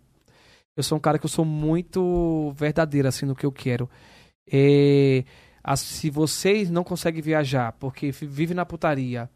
Eu 0.77 0.83
sou 0.83 0.97
um 0.97 1.01
cara 1.01 1.19
que 1.19 1.25
eu 1.25 1.29
sou 1.29 1.43
muito 1.45 2.51
verdadeiro, 2.55 3.07
assim, 3.07 3.25
no 3.25 3.35
que 3.35 3.45
eu 3.45 3.51
quero. 3.51 3.89
É, 4.51 5.23
as- 5.63 5.79
se 5.81 6.09
vocês 6.09 6.69
não 6.69 6.83
conseguem 6.83 7.21
viajar 7.21 7.73
porque 7.73 8.11
vive 8.11 8.53
na 8.53 8.65
putaria, 8.65 9.29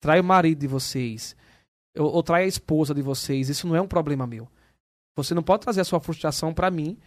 trai 0.00 0.20
o 0.20 0.24
marido 0.24 0.58
de 0.60 0.66
vocês, 0.66 1.34
ou, 1.96 2.12
ou 2.12 2.22
trai 2.22 2.44
a 2.44 2.46
esposa 2.46 2.94
de 2.94 3.02
vocês, 3.02 3.48
isso 3.48 3.66
não 3.66 3.76
é 3.76 3.80
um 3.80 3.86
problema 3.86 4.26
meu. 4.26 4.48
Você 5.16 5.34
não 5.34 5.42
pode 5.42 5.62
trazer 5.62 5.80
a 5.80 5.84
sua 5.84 6.00
frustração 6.00 6.54
pra 6.54 6.70
mim, 6.70 6.98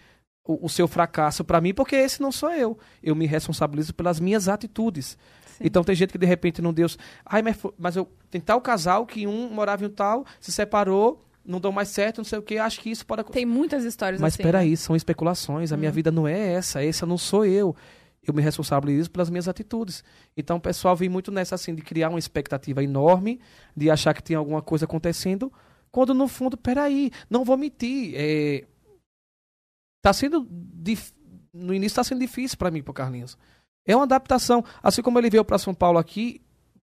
o, 0.48 0.66
o 0.66 0.70
seu 0.70 0.88
fracasso 0.88 1.44
pra 1.44 1.60
mim, 1.60 1.74
porque 1.74 1.96
esse 1.96 2.22
não 2.22 2.32
sou 2.32 2.52
eu. 2.52 2.78
Eu 3.02 3.16
me 3.16 3.26
responsabilizo 3.26 3.94
pelas 3.94 4.20
minhas 4.20 4.48
atitudes. 4.48 5.18
Sim. 5.58 5.64
Então 5.66 5.84
tem 5.84 5.96
gente 5.96 6.12
que 6.12 6.18
de 6.18 6.26
repente 6.26 6.62
não 6.62 6.74
deu. 6.74 6.88
Ai, 7.26 7.42
mas, 7.42 7.58
mas 7.78 7.96
eu 7.96 8.08
tem 8.30 8.40
tal 8.40 8.62
casal 8.62 9.06
que 9.06 9.26
um 9.26 9.50
morava 9.50 9.84
em 9.84 9.88
um 9.88 9.92
tal, 9.92 10.26
se 10.40 10.52
separou, 10.52 11.26
não 11.44 11.60
deu 11.60 11.72
mais 11.72 11.90
certo, 11.90 12.18
não 12.18 12.26
sei 12.26 12.40
o 12.40 12.42
que. 12.42 12.58
Acho 12.58 12.80
que 12.80 12.90
isso 12.90 13.06
pode 13.06 13.22
acontecer. 13.22 13.40
Tem 13.40 13.46
muitas 13.46 13.84
histórias 13.84 14.22
Mas 14.22 14.34
assim. 14.34 14.42
espera 14.42 14.60
né? 14.60 14.66
aí, 14.66 14.78
são 14.78 14.96
especulações. 14.96 15.72
A 15.72 15.78
minha 15.78 15.92
vida 15.92 16.12
não 16.12 16.28
é 16.28 16.54
essa. 16.54 16.84
Essa 16.84 17.06
não 17.06 17.18
sou 17.18 17.46
eu. 17.46 17.76
Eu 18.26 18.34
me 18.34 18.42
responsabilizo 18.42 19.12
pelas 19.12 19.30
minhas 19.30 19.48
atitudes. 19.48 20.04
Então 20.36 20.58
o 20.58 20.62
pessoal 20.62 20.96
vem 20.96 21.10
muito 21.10 21.32
nessa 21.32 21.56
assim 21.56 21.76
de 21.76 21.82
criar 21.82 22.10
uma 22.10 22.20
expectativa 22.20 22.84
enorme, 22.84 23.40
de 23.76 23.90
achar 23.90 24.14
que 24.14 24.24
tem 24.24 24.36
alguma 24.36 24.62
coisa 24.62 24.86
acontecendo, 24.86 25.52
quando 25.92 26.14
no 26.14 26.28
fundo, 26.28 26.58
peraí, 26.58 27.12
não 27.30 27.46
vou 27.46 27.56
mentir. 27.56 28.14
É... 28.16 28.66
Tá 30.02 30.12
sendo 30.12 30.48
dif- 30.50 31.14
no 31.54 31.74
início 31.74 31.96
tá 31.96 32.04
sendo 32.04 32.20
difícil 32.20 32.58
para 32.58 32.70
mim, 32.70 32.84
pro 32.84 32.94
Carlinhos. 32.94 33.38
É 33.86 33.96
uma 33.96 34.04
adaptação. 34.04 34.64
Assim 34.84 35.02
como 35.02 35.18
ele 35.20 35.30
veio 35.30 35.46
para 35.46 35.58
São 35.58 35.74
Paulo 35.74 35.98
aqui, 35.98 36.42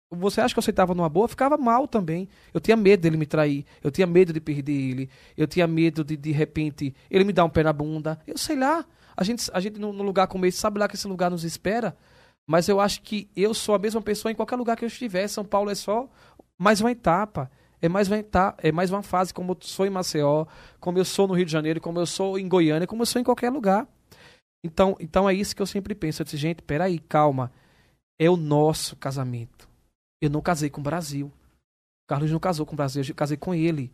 você 0.10 0.42
acha 0.42 0.54
que 0.54 0.58
eu 0.58 0.62
aceitava 0.62 0.94
numa 0.94 1.10
boa? 1.10 1.28
Ficava 1.28 1.58
mal 1.58 1.88
também. 1.88 2.28
Eu 2.54 2.60
tinha 2.60 2.76
medo 2.76 3.02
dele 3.02 3.18
me 3.18 3.26
trair. 3.26 3.66
Eu 3.84 3.92
tinha 3.92 4.08
medo 4.08 4.34
de 4.34 4.40
perder 4.40 4.74
ele. 4.74 5.10
Eu 5.36 5.48
tinha 5.48 5.68
medo 5.68 6.04
de, 6.04 6.18
de 6.18 6.32
repente, 6.32 6.94
ele 7.10 7.24
me 7.24 7.34
dar 7.34 7.46
um 7.46 7.50
pé 7.50 7.64
na 7.64 7.74
bunda. 7.74 8.20
Eu 8.26 8.38
sei 8.38 8.56
lá. 8.56 8.86
A 9.18 9.24
gente, 9.24 9.50
a 9.52 9.60
gente 9.60 9.80
num 9.80 9.92
num 9.92 10.04
lugar 10.04 10.28
como 10.28 10.46
esse, 10.46 10.60
sabe 10.60 10.80
lá 10.80 10.88
que 10.88 10.96
esse 10.96 11.08
lugar 11.08 11.32
nos 11.32 11.44
espera. 11.44 11.98
Mas 12.48 12.70
eu 12.70 12.80
acho 12.80 13.02
que 13.02 13.30
eu 13.36 13.54
sou 13.54 13.76
a 13.76 13.80
mesma 13.80 14.02
pessoa 14.02 14.32
em 14.32 14.36
qualquer 14.36 14.56
lugar 14.56 14.78
que 14.78 14.86
eu 14.86 14.88
estiver. 14.88 15.28
São 15.28 15.44
Paulo 15.44 15.70
é 15.70 15.76
só 15.76 16.10
mais 16.58 16.80
uma 16.80 16.92
etapa. 16.92 17.52
É 17.80 17.88
mais 17.88 18.08
uma 18.08 18.18
etapa, 18.18 18.60
é 18.68 18.72
mais 18.72 18.90
uma 18.90 19.04
fase 19.04 19.32
como 19.32 19.52
eu 19.52 19.58
sou 19.62 19.86
em 19.86 19.90
Maceió, 19.90 20.46
como 20.80 20.98
eu 20.98 21.06
sou 21.06 21.28
no 21.28 21.36
Rio 21.36 21.46
de 21.46 21.52
Janeiro, 21.52 21.80
como 21.80 22.00
eu 22.00 22.08
sou 22.08 22.40
em 22.40 22.48
Goiânia, 22.48 22.88
como 22.88 23.04
eu 23.04 23.06
sou 23.06 23.22
em 23.22 23.24
qualquer 23.24 23.52
lugar. 23.52 23.88
Então, 24.64 24.98
então 25.00 25.30
é 25.30 25.34
isso 25.34 25.56
que 25.56 25.62
eu 25.62 25.66
sempre 25.68 25.94
penso. 25.94 26.22
Eu 26.22 26.24
disse, 26.24 26.38
gente, 26.38 26.64
peraí, 26.64 26.98
calma. 26.98 27.52
É 28.20 28.30
o 28.30 28.36
nosso 28.36 28.96
casamento. 28.96 29.70
Eu 30.20 30.30
não 30.30 30.42
casei 30.42 30.72
com 30.72 30.82
o 30.82 30.84
Brasil. 30.84 31.28
O 31.28 32.08
Carlos 32.08 32.32
não 32.32 32.40
casou 32.40 32.66
com 32.66 32.74
o 32.74 32.76
Brasil, 32.76 33.04
eu 33.08 33.14
casei 33.14 33.38
com 33.38 33.54
ele. 33.54 33.94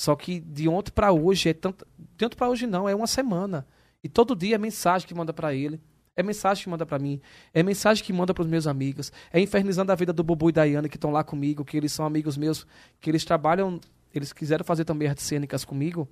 Só 0.00 0.16
que 0.16 0.40
de 0.40 0.68
ontem 0.68 0.90
pra 0.90 1.12
hoje 1.12 1.50
é 1.50 1.54
tanto. 1.54 1.86
De 2.16 2.24
ontem 2.24 2.36
pra 2.36 2.48
hoje 2.48 2.66
não, 2.66 2.88
é 2.88 2.94
uma 2.94 3.06
semana. 3.06 3.66
E 4.04 4.08
todo 4.08 4.34
dia 4.34 4.56
é 4.56 4.58
mensagem 4.58 5.06
que 5.06 5.14
manda 5.14 5.32
pra 5.32 5.54
ele. 5.54 5.80
É 6.14 6.22
mensagem 6.22 6.64
que 6.64 6.68
manda 6.68 6.84
pra 6.84 6.98
mim. 6.98 7.20
É 7.54 7.62
mensagem 7.62 8.04
que 8.04 8.12
manda 8.12 8.34
pros 8.34 8.46
meus 8.46 8.66
amigos. 8.66 9.12
É 9.32 9.40
infernizando 9.40 9.92
a 9.92 9.94
vida 9.94 10.12
do 10.12 10.22
Bubu 10.22 10.50
e 10.50 10.52
da 10.52 10.64
Iana 10.64 10.88
que 10.88 10.96
estão 10.96 11.10
lá 11.10 11.24
comigo, 11.24 11.64
que 11.64 11.76
eles 11.76 11.92
são 11.92 12.04
amigos 12.04 12.36
meus, 12.36 12.66
que 13.00 13.08
eles 13.10 13.24
trabalham. 13.24 13.80
Eles 14.14 14.32
quiseram 14.32 14.64
fazer 14.64 14.84
também 14.84 15.08
artes 15.08 15.24
cênicas 15.24 15.64
comigo. 15.64 16.06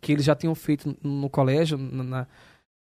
Que 0.00 0.12
eles 0.12 0.24
já 0.24 0.36
tinham 0.36 0.54
feito 0.54 0.96
no 1.02 1.28
colégio, 1.28 1.76
na- 1.76 2.26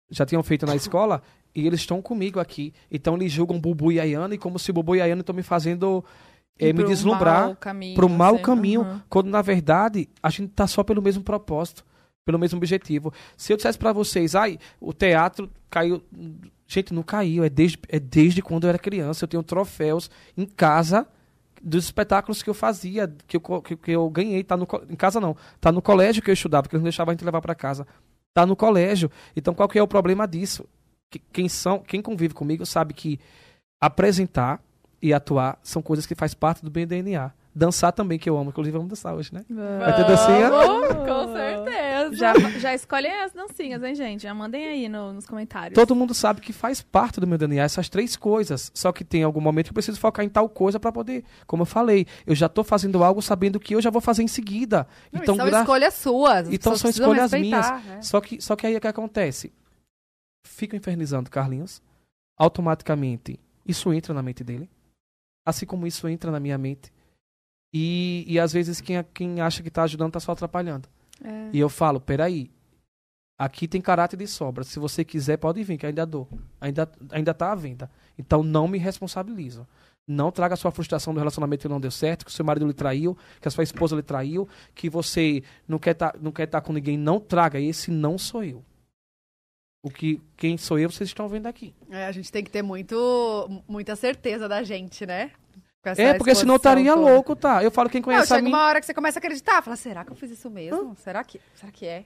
já 0.10 0.26
tinham 0.26 0.42
feito 0.42 0.66
na 0.66 0.76
escola. 0.76 1.22
E 1.54 1.68
eles 1.68 1.82
estão 1.82 2.02
comigo 2.02 2.40
aqui. 2.40 2.74
Então 2.90 3.16
eles 3.16 3.32
julgam 3.32 3.60
Bubu 3.60 3.92
e 3.92 4.00
Ayane 4.00 4.38
como 4.38 4.58
se 4.58 4.72
Bubu 4.72 4.96
e 4.96 5.02
Ayane 5.02 5.22
estão 5.22 5.36
me 5.36 5.44
fazendo 5.44 6.04
é, 6.58 6.74
me 6.74 6.84
deslumbrar 6.84 7.46
mau 7.46 7.56
caminho, 7.56 7.96
pro 7.96 8.10
mau 8.10 8.40
caminho, 8.40 8.82
uhum. 8.82 9.02
quando 9.10 9.30
na 9.30 9.42
verdade 9.42 10.10
a 10.22 10.30
gente 10.30 10.52
tá 10.52 10.68
só 10.68 10.84
pelo 10.84 11.02
mesmo 11.02 11.24
propósito, 11.24 11.84
pelo 12.26 12.40
mesmo 12.40 12.58
objetivo. 12.58 13.14
Se 13.38 13.52
eu 13.54 13.58
dissesse 13.58 13.78
pra 13.78 13.92
vocês, 13.94 14.36
ai, 14.36 14.58
o 14.80 14.94
teatro 14.94 15.50
caiu. 15.70 16.02
Gente, 16.68 16.94
não 16.94 17.04
caiu, 17.04 17.44
é 17.44 17.50
desde, 17.50 17.78
é 17.90 18.00
desde 18.00 18.42
quando 18.42 18.64
eu 18.64 18.70
era 18.70 18.80
criança. 18.80 19.24
Eu 19.26 19.28
tenho 19.28 19.44
troféus 19.44 20.10
em 20.36 20.46
casa 20.46 21.08
dos 21.62 21.86
espetáculos 21.86 22.42
que 22.42 22.50
eu 22.50 22.54
fazia, 22.54 23.14
que 23.28 23.38
eu, 23.38 23.62
que, 23.62 23.76
que 23.76 23.92
eu 23.92 24.10
ganhei. 24.10 24.44
Tá 24.44 24.58
no, 24.58 24.68
em 24.90 24.96
casa 24.96 25.20
não, 25.20 25.36
tá 25.62 25.72
no 25.72 25.82
colégio 25.82 26.22
que 26.24 26.30
eu 26.30 26.34
estudava, 26.34 26.64
porque 26.64 26.76
eles 26.76 26.82
não 26.82 26.90
deixavam 26.90 27.12
a 27.12 27.14
gente 27.14 27.26
levar 27.26 27.42
pra 27.42 27.56
casa. 27.56 27.86
Tá 28.34 28.46
no 28.46 28.56
colégio. 28.56 29.12
Então 29.36 29.54
qual 29.54 29.68
que 29.70 29.78
é 29.78 29.84
o 29.84 29.88
problema 29.88 30.28
disso? 30.28 30.66
Que- 31.12 31.22
Quem, 31.32 31.48
são, 31.48 31.80
quem 31.80 32.02
convive 32.02 32.34
comigo 32.34 32.66
sabe 32.66 32.94
que 32.94 33.20
apresentar 33.82 34.62
e 35.02 35.14
atuar 35.14 35.60
são 35.62 35.82
coisas 35.82 36.06
que 36.06 36.16
faz 36.16 36.34
parte 36.34 36.64
do 36.64 36.72
meu 36.74 36.86
DNA. 36.88 37.32
Dançar 37.56 37.92
também, 37.94 38.18
que 38.18 38.28
eu 38.28 38.36
amo. 38.38 38.50
Inclusive, 38.50 38.76
vamos 38.76 38.90
dançar 38.90 39.14
hoje, 39.14 39.32
né? 39.34 39.46
Vai 39.48 39.96
ter 39.96 40.06
dancinha? 40.06 40.50
Vamos, 40.50 40.88
com 40.96 41.34
certeza. 41.34 42.16
Já, 42.16 42.34
já 42.60 42.74
escolhem 42.74 43.12
as 43.22 43.32
dancinhas, 43.32 43.84
hein, 43.84 43.94
gente? 43.94 44.24
Já 44.24 44.34
mandem 44.34 44.66
aí 44.68 44.90
no- 44.90 45.14
nos 45.14 45.26
comentários. 45.28 45.76
Todo 45.76 45.96
mundo 45.96 46.14
sabe 46.16 46.42
que 46.42 46.52
faz 46.52 46.82
parte 46.82 47.20
do 47.20 47.28
meu 47.28 47.38
DNA 47.38 47.64
essas 47.64 47.90
três 47.90 48.16
coisas. 48.16 48.72
Só 48.74 48.92
que 48.92 49.04
tem 49.04 49.22
algum 49.24 49.40
momento 49.40 49.66
que 49.68 49.70
eu 49.72 49.76
preciso 49.76 50.00
focar 50.00 50.26
em 50.26 50.30
tal 50.30 50.50
coisa 50.50 50.80
pra 50.80 50.92
poder. 50.92 51.24
Como 51.46 51.62
eu 51.62 51.66
falei, 51.68 52.08
eu 52.26 52.34
já 52.34 52.50
tô 52.50 52.64
fazendo 52.64 53.04
algo 53.04 53.22
sabendo 53.22 53.60
que 53.60 53.76
eu 53.76 53.82
já 53.82 53.90
vou 53.92 54.02
fazer 54.02 54.24
em 54.24 54.28
seguida. 54.28 54.88
Não, 55.12 55.22
então, 55.22 55.36
são 55.36 55.46
gra- 55.46 55.60
escolhas 55.62 55.94
suas. 55.94 56.48
as 56.48 56.54
Então 56.54 56.76
são 56.76 56.90
escolhas 56.90 57.32
respeitar, 57.32 57.84
né? 57.86 58.02
Só 58.02 58.20
que, 58.20 58.42
só 58.42 58.56
que 58.56 58.66
aí 58.66 58.76
o 58.76 58.82
que 58.82 58.88
acontece? 58.88 59.54
Fico 60.46 60.76
infernizando 60.76 61.30
Carlinhos. 61.30 61.82
Automaticamente, 62.36 63.40
isso 63.66 63.94
entra 63.94 64.14
na 64.14 64.24
mente 64.24 64.44
dele. 64.44 64.70
Assim 65.46 65.66
como 65.66 65.86
isso 65.86 66.08
entra 66.08 66.32
na 66.32 66.40
minha 66.40 66.58
mente. 66.58 66.92
E, 67.74 68.24
e 68.28 68.40
às 68.40 68.54
vezes 68.54 68.80
quem, 68.80 69.04
quem 69.14 69.42
acha 69.42 69.64
que 69.64 69.72
tá 69.72 69.84
ajudando 69.84 70.12
tá 70.12 70.20
só 70.20 70.34
atrapalhando. 70.34 70.88
É. 71.24 71.50
E 71.52 71.60
eu 71.60 71.70
falo, 71.70 72.00
peraí. 72.00 72.52
Aqui 73.38 73.68
tem 73.68 73.82
caráter 73.82 74.16
de 74.16 74.28
sobra. 74.28 74.64
Se 74.64 74.78
você 74.78 75.04
quiser, 75.04 75.38
pode 75.38 75.64
vir, 75.64 75.78
que 75.78 75.86
ainda 75.86 76.06
dou. 76.06 76.30
Ainda, 76.62 76.90
ainda 77.10 77.34
tá 77.34 77.52
à 77.52 77.56
venda. 77.56 77.90
Então 78.18 78.44
não 78.44 78.68
me 78.68 78.78
responsabilizo. 78.78 79.68
Não 80.08 80.32
traga 80.32 80.56
sua 80.56 80.70
frustração 80.70 81.14
do 81.14 81.20
relacionamento 81.20 81.62
que 81.62 81.68
não 81.68 81.80
deu 81.80 81.90
certo, 81.90 82.26
que 82.26 82.32
o 82.32 82.34
seu 82.34 82.46
marido 82.46 82.68
lhe 82.68 82.74
traiu, 82.74 83.18
que 83.42 83.48
a 83.48 83.52
sua 83.52 83.64
esposa 83.64 83.96
lhe 83.96 84.04
traiu, 84.04 84.48
que 84.76 84.90
você 84.90 85.42
não 85.68 85.80
quer 85.80 85.94
tá, 85.94 86.14
não 86.22 86.32
quer 86.32 86.44
estar 86.44 86.62
com 86.62 86.74
ninguém. 86.74 86.98
Não 86.98 87.20
traga. 87.20 87.60
Esse 87.60 87.90
não 87.90 88.18
sou 88.18 88.44
eu. 88.44 88.64
O 89.82 89.90
que 89.90 90.22
quem 90.38 90.58
sou 90.58 90.78
eu, 90.78 90.92
vocês 90.92 91.10
estão 91.10 91.28
vendo 91.28 91.48
aqui. 91.48 91.74
É, 91.90 92.06
a 92.06 92.12
gente 92.12 92.32
tem 92.32 92.44
que 92.44 92.52
ter 92.52 92.62
muito, 92.62 93.64
muita 93.68 93.96
certeza 93.96 94.48
da 94.48 94.62
gente, 94.64 95.06
né? 95.06 95.32
É, 95.98 96.14
porque 96.14 96.34
senão 96.36 96.54
eu 96.54 96.58
estaria 96.58 96.94
toda. 96.94 97.10
louco, 97.12 97.36
tá? 97.36 97.64
Eu 97.64 97.70
falo 97.72 97.90
quem 97.90 98.00
Não, 98.00 98.06
conhece 98.06 98.32
a 98.32 98.36
chega 98.38 98.42
mim. 98.48 98.54
uma 98.54 98.66
hora 98.66 98.80
que 98.80 98.86
você 98.86 98.94
começa 98.94 99.18
a 99.18 99.22
acreditar. 99.22 99.62
Fala, 99.62 99.76
será 99.76 100.06
que 100.06 100.12
eu 100.12 100.16
fiz 100.16 100.32
isso 100.32 100.50
mesmo? 100.50 100.96
Será 100.96 101.24
que, 101.24 101.42
será 101.56 101.72
que 101.72 101.86
é? 101.86 102.06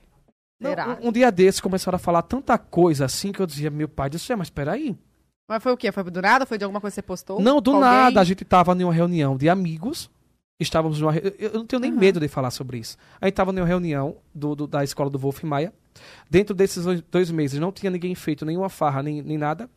Não, 0.60 0.70
Será? 0.70 0.98
um, 1.00 1.08
um 1.08 1.12
dia 1.12 1.30
desses 1.30 1.60
começaram 1.60 1.94
a 1.96 1.98
falar 2.00 2.22
tanta 2.22 2.58
coisa 2.58 3.04
assim 3.04 3.30
que 3.30 3.40
eu 3.40 3.46
dizia, 3.46 3.70
meu 3.70 3.88
pai 3.88 4.10
do 4.10 4.18
céu, 4.18 4.36
mas 4.36 4.50
peraí. 4.50 4.96
Mas 5.48 5.62
foi 5.62 5.72
o 5.72 5.76
quê? 5.76 5.92
Foi 5.92 6.02
do 6.04 6.20
nada? 6.20 6.44
Foi 6.44 6.58
de 6.58 6.64
alguma 6.64 6.80
coisa 6.80 6.92
que 6.92 6.96
você 6.96 7.02
postou? 7.06 7.40
Não, 7.40 7.60
do 7.60 7.78
nada. 7.78 8.06
alguém? 8.06 8.18
A 8.20 8.24
gente 8.24 8.44
tava 8.44 8.72
em 8.74 8.82
uma 8.84 8.92
reunião 8.92 9.36
de 9.36 9.48
amigos. 9.48 10.10
Estávamos 10.60 11.00
numa. 11.00 11.16
Eu 11.16 11.32
eu 11.38 11.52
não 11.54 11.64
tenho 11.64 11.78
nem 11.80 11.92
Uhum. 11.92 11.98
medo 11.98 12.18
de 12.18 12.26
falar 12.26 12.50
sobre 12.50 12.78
isso. 12.78 12.96
A 13.20 13.26
gente 13.26 13.34
tava 13.36 13.52
em 13.52 13.56
uma 13.60 13.66
reunião 13.66 14.16
do, 14.34 14.56
do- 14.56 14.66
da 14.66 14.82
escola 14.82 15.08
do 15.08 15.16
Wolf 15.16 15.44
Maia. 15.44 15.72
Dentro 16.28 16.52
desses 16.54 16.84
dois- 17.08 17.30
meses 17.30 17.60
não 17.60 17.70
tinha 17.70 17.90
ninguém 17.90 18.14
feito 18.16 18.44
nenhuma 18.44 18.68
farra, 18.68 19.02
nem, 19.02 19.22
nem 19.22 19.38
nada. 19.38 19.70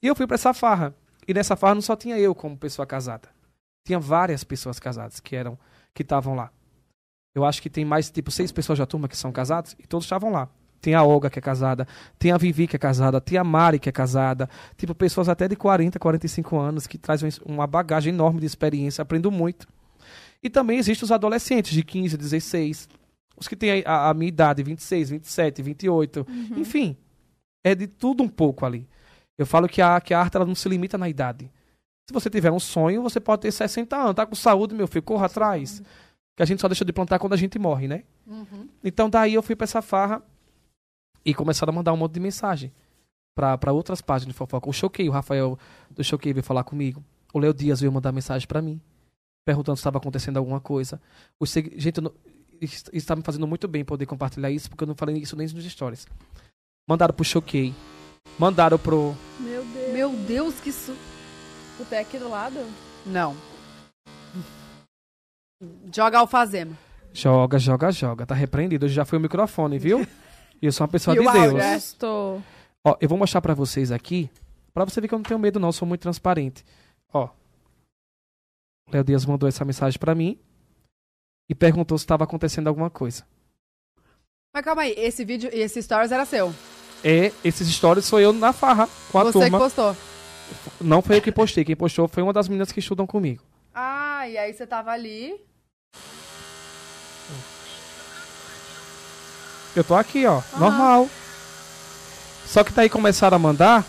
E 0.00 0.06
eu 0.06 0.14
fui 0.14 0.26
pra 0.26 0.36
essa 0.36 0.54
farra. 0.54 0.94
E 1.28 1.34
nessa 1.34 1.54
farra 1.54 1.74
não 1.74 1.82
só 1.82 1.94
tinha 1.94 2.18
eu 2.18 2.34
como 2.34 2.56
pessoa 2.56 2.86
casada. 2.86 3.28
Tinha 3.86 4.00
várias 4.00 4.42
pessoas 4.42 4.80
casadas 4.80 5.20
que 5.20 5.36
eram 5.36 5.58
que 5.94 6.02
estavam 6.02 6.34
lá. 6.34 6.50
Eu 7.34 7.44
acho 7.44 7.60
que 7.62 7.68
tem 7.70 7.84
mais 7.84 8.10
tipo 8.10 8.30
seis 8.30 8.50
pessoas 8.50 8.78
da 8.78 8.86
turma 8.86 9.06
que 9.08 9.16
são 9.16 9.30
casadas 9.30 9.76
e 9.78 9.86
todos 9.86 10.04
estavam 10.06 10.30
lá. 10.32 10.48
Tem 10.80 10.94
a 10.94 11.02
Olga 11.02 11.28
que 11.28 11.38
é 11.38 11.42
casada, 11.42 11.86
tem 12.18 12.30
a 12.30 12.38
Vivi 12.38 12.66
que 12.68 12.76
é 12.76 12.78
casada, 12.78 13.20
tem 13.20 13.36
a 13.36 13.42
Mari 13.44 13.78
que 13.80 13.88
é 13.88 13.92
casada, 13.92 14.48
tipo 14.76 14.94
pessoas 14.94 15.28
até 15.28 15.48
de 15.48 15.56
40, 15.56 15.98
45 15.98 16.56
anos 16.56 16.86
que 16.86 16.96
trazem 16.96 17.28
uma 17.44 17.66
bagagem 17.66 18.12
enorme 18.14 18.38
de 18.40 18.46
experiência, 18.46 19.02
aprendo 19.02 19.30
muito. 19.30 19.66
E 20.40 20.48
também 20.48 20.78
existem 20.78 21.04
os 21.04 21.10
adolescentes 21.10 21.72
de 21.72 21.82
15, 21.82 22.16
16, 22.16 22.88
os 23.36 23.48
que 23.48 23.56
têm 23.56 23.82
a, 23.84 24.08
a 24.08 24.14
minha 24.14 24.28
idade, 24.28 24.62
26, 24.62 25.10
27, 25.10 25.62
28, 25.62 26.24
Uhum. 26.28 26.58
enfim, 26.60 26.96
é 27.64 27.74
de 27.74 27.88
tudo 27.88 28.22
um 28.22 28.28
pouco 28.28 28.64
ali. 28.64 28.86
Eu 29.38 29.46
falo 29.46 29.68
que 29.68 29.80
a, 29.80 30.00
que 30.00 30.12
a 30.12 30.20
arte 30.20 30.36
ela 30.36 30.44
não 30.44 30.54
se 30.54 30.68
limita 30.68 30.98
na 30.98 31.08
idade. 31.08 31.50
Se 32.08 32.12
você 32.12 32.28
tiver 32.28 32.50
um 32.50 32.58
sonho, 32.58 33.02
você 33.02 33.20
pode 33.20 33.42
ter 33.42 33.52
60 33.52 33.96
anos, 33.96 34.14
tá 34.14 34.26
com 34.26 34.34
saúde, 34.34 34.74
meu 34.74 34.88
filho, 34.88 35.02
corra 35.02 35.26
atrás. 35.26 35.80
Que 36.36 36.42
a 36.42 36.46
gente 36.46 36.60
só 36.60 36.68
deixa 36.68 36.84
de 36.84 36.92
plantar 36.92 37.18
quando 37.18 37.34
a 37.34 37.36
gente 37.36 37.58
morre, 37.58 37.86
né? 37.86 38.04
Uhum. 38.26 38.68
Então 38.82 39.08
daí 39.10 39.34
eu 39.34 39.42
fui 39.42 39.54
pra 39.54 39.64
essa 39.64 39.80
farra 39.82 40.22
e 41.24 41.34
começaram 41.34 41.72
a 41.72 41.76
mandar 41.76 41.92
um 41.92 41.96
monte 41.96 42.14
de 42.14 42.20
mensagem 42.20 42.72
pra, 43.36 43.56
pra 43.58 43.72
outras 43.72 44.00
páginas 44.00 44.32
de 44.34 44.38
fofoca. 44.38 44.68
O 44.68 44.72
Choquei, 44.72 45.08
o 45.08 45.12
Rafael 45.12 45.58
do 45.90 46.02
Choquei 46.02 46.32
veio 46.32 46.42
falar 46.44 46.64
comigo. 46.64 47.02
O 47.32 47.38
Léo 47.38 47.52
Dias 47.52 47.80
veio 47.80 47.92
mandar 47.92 48.10
mensagem 48.12 48.48
pra 48.48 48.62
mim, 48.62 48.80
perguntando 49.44 49.76
se 49.76 49.80
estava 49.80 49.98
acontecendo 49.98 50.38
alguma 50.38 50.60
coisa. 50.60 51.00
Os 51.38 51.50
segui- 51.50 51.78
Gente, 51.78 52.00
não- 52.00 52.12
isso 52.60 52.84
está 52.92 53.14
me 53.14 53.22
fazendo 53.22 53.46
muito 53.46 53.68
bem 53.68 53.84
poder 53.84 54.06
compartilhar 54.06 54.50
isso, 54.50 54.68
porque 54.70 54.82
eu 54.84 54.88
não 54.88 54.94
falei 54.94 55.16
isso 55.18 55.36
nem 55.36 55.46
nos 55.46 55.64
stories. 55.64 56.06
Mandaram 56.88 57.12
pro 57.14 57.24
Choquei. 57.24 57.74
Mandaram 58.36 58.78
pro. 58.78 59.14
Meu 59.38 59.64
Deus. 59.64 59.92
Meu 59.92 60.10
Deus, 60.10 60.60
que 60.60 60.70
isso... 60.70 60.96
O 61.78 61.84
pé 61.84 62.00
aqui 62.00 62.18
do 62.18 62.28
lado? 62.28 62.58
Não. 63.06 63.36
Joga 65.94 66.18
alfazema. 66.18 66.76
Joga, 67.12 67.58
joga, 67.58 67.90
joga. 67.92 68.26
Tá 68.26 68.34
repreendido. 68.34 68.86
Hoje 68.86 68.94
já 68.94 69.04
foi 69.04 69.18
o 69.18 69.22
microfone, 69.22 69.78
viu? 69.78 70.06
E 70.60 70.66
eu 70.66 70.72
sou 70.72 70.84
uma 70.84 70.90
pessoa 70.90 71.16
E 71.16 71.20
de 71.20 71.32
Deus. 71.32 71.64
Estou. 71.76 72.42
Ó, 72.84 72.96
eu 73.00 73.08
vou 73.08 73.18
mostrar 73.18 73.40
pra 73.40 73.54
vocês 73.54 73.90
aqui, 73.90 74.30
pra 74.72 74.84
você 74.84 75.00
ver 75.00 75.08
que 75.08 75.14
eu 75.14 75.18
não 75.18 75.24
tenho 75.24 75.38
medo 75.38 75.58
não, 75.58 75.68
eu 75.68 75.72
sou 75.72 75.86
muito 75.86 76.02
transparente. 76.02 76.64
Ó. 77.12 77.28
Léo 78.90 79.04
Dias 79.04 79.26
mandou 79.26 79.48
essa 79.48 79.64
mensagem 79.64 79.98
pra 79.98 80.14
mim 80.14 80.38
e 81.48 81.54
perguntou 81.54 81.98
se 81.98 82.04
estava 82.04 82.24
acontecendo 82.24 82.68
alguma 82.68 82.88
coisa. 82.88 83.26
Mas 84.54 84.64
calma 84.64 84.82
aí, 84.82 84.94
esse 84.96 85.24
vídeo 85.24 85.50
e 85.52 85.60
esse 85.60 85.82
stories 85.82 86.12
era 86.12 86.24
seu. 86.24 86.54
É, 87.04 87.32
esses 87.44 87.68
stories 87.68 88.04
sou 88.04 88.20
eu 88.20 88.32
na 88.32 88.52
farra 88.52 88.88
com 89.12 89.18
a 89.18 89.24
Você 89.24 89.32
turma. 89.32 89.50
que 89.58 89.64
postou. 89.64 89.96
Não 90.80 91.00
foi 91.02 91.16
eu 91.16 91.22
que 91.22 91.30
postei, 91.32 91.64
quem 91.64 91.76
postou 91.76 92.08
foi 92.08 92.22
uma 92.22 92.32
das 92.32 92.48
meninas 92.48 92.72
que 92.72 92.80
estudam 92.80 93.06
comigo. 93.06 93.42
Ah, 93.74 94.28
e 94.28 94.36
aí 94.36 94.52
você 94.52 94.66
tava 94.66 94.90
ali. 94.90 95.34
Eu 99.76 99.84
tô 99.84 99.94
aqui, 99.94 100.26
ó, 100.26 100.42
normal. 100.58 101.08
Só 102.46 102.64
que 102.64 102.72
daí 102.72 102.88
começaram 102.88 103.36
a 103.36 103.38
mandar, 103.38 103.84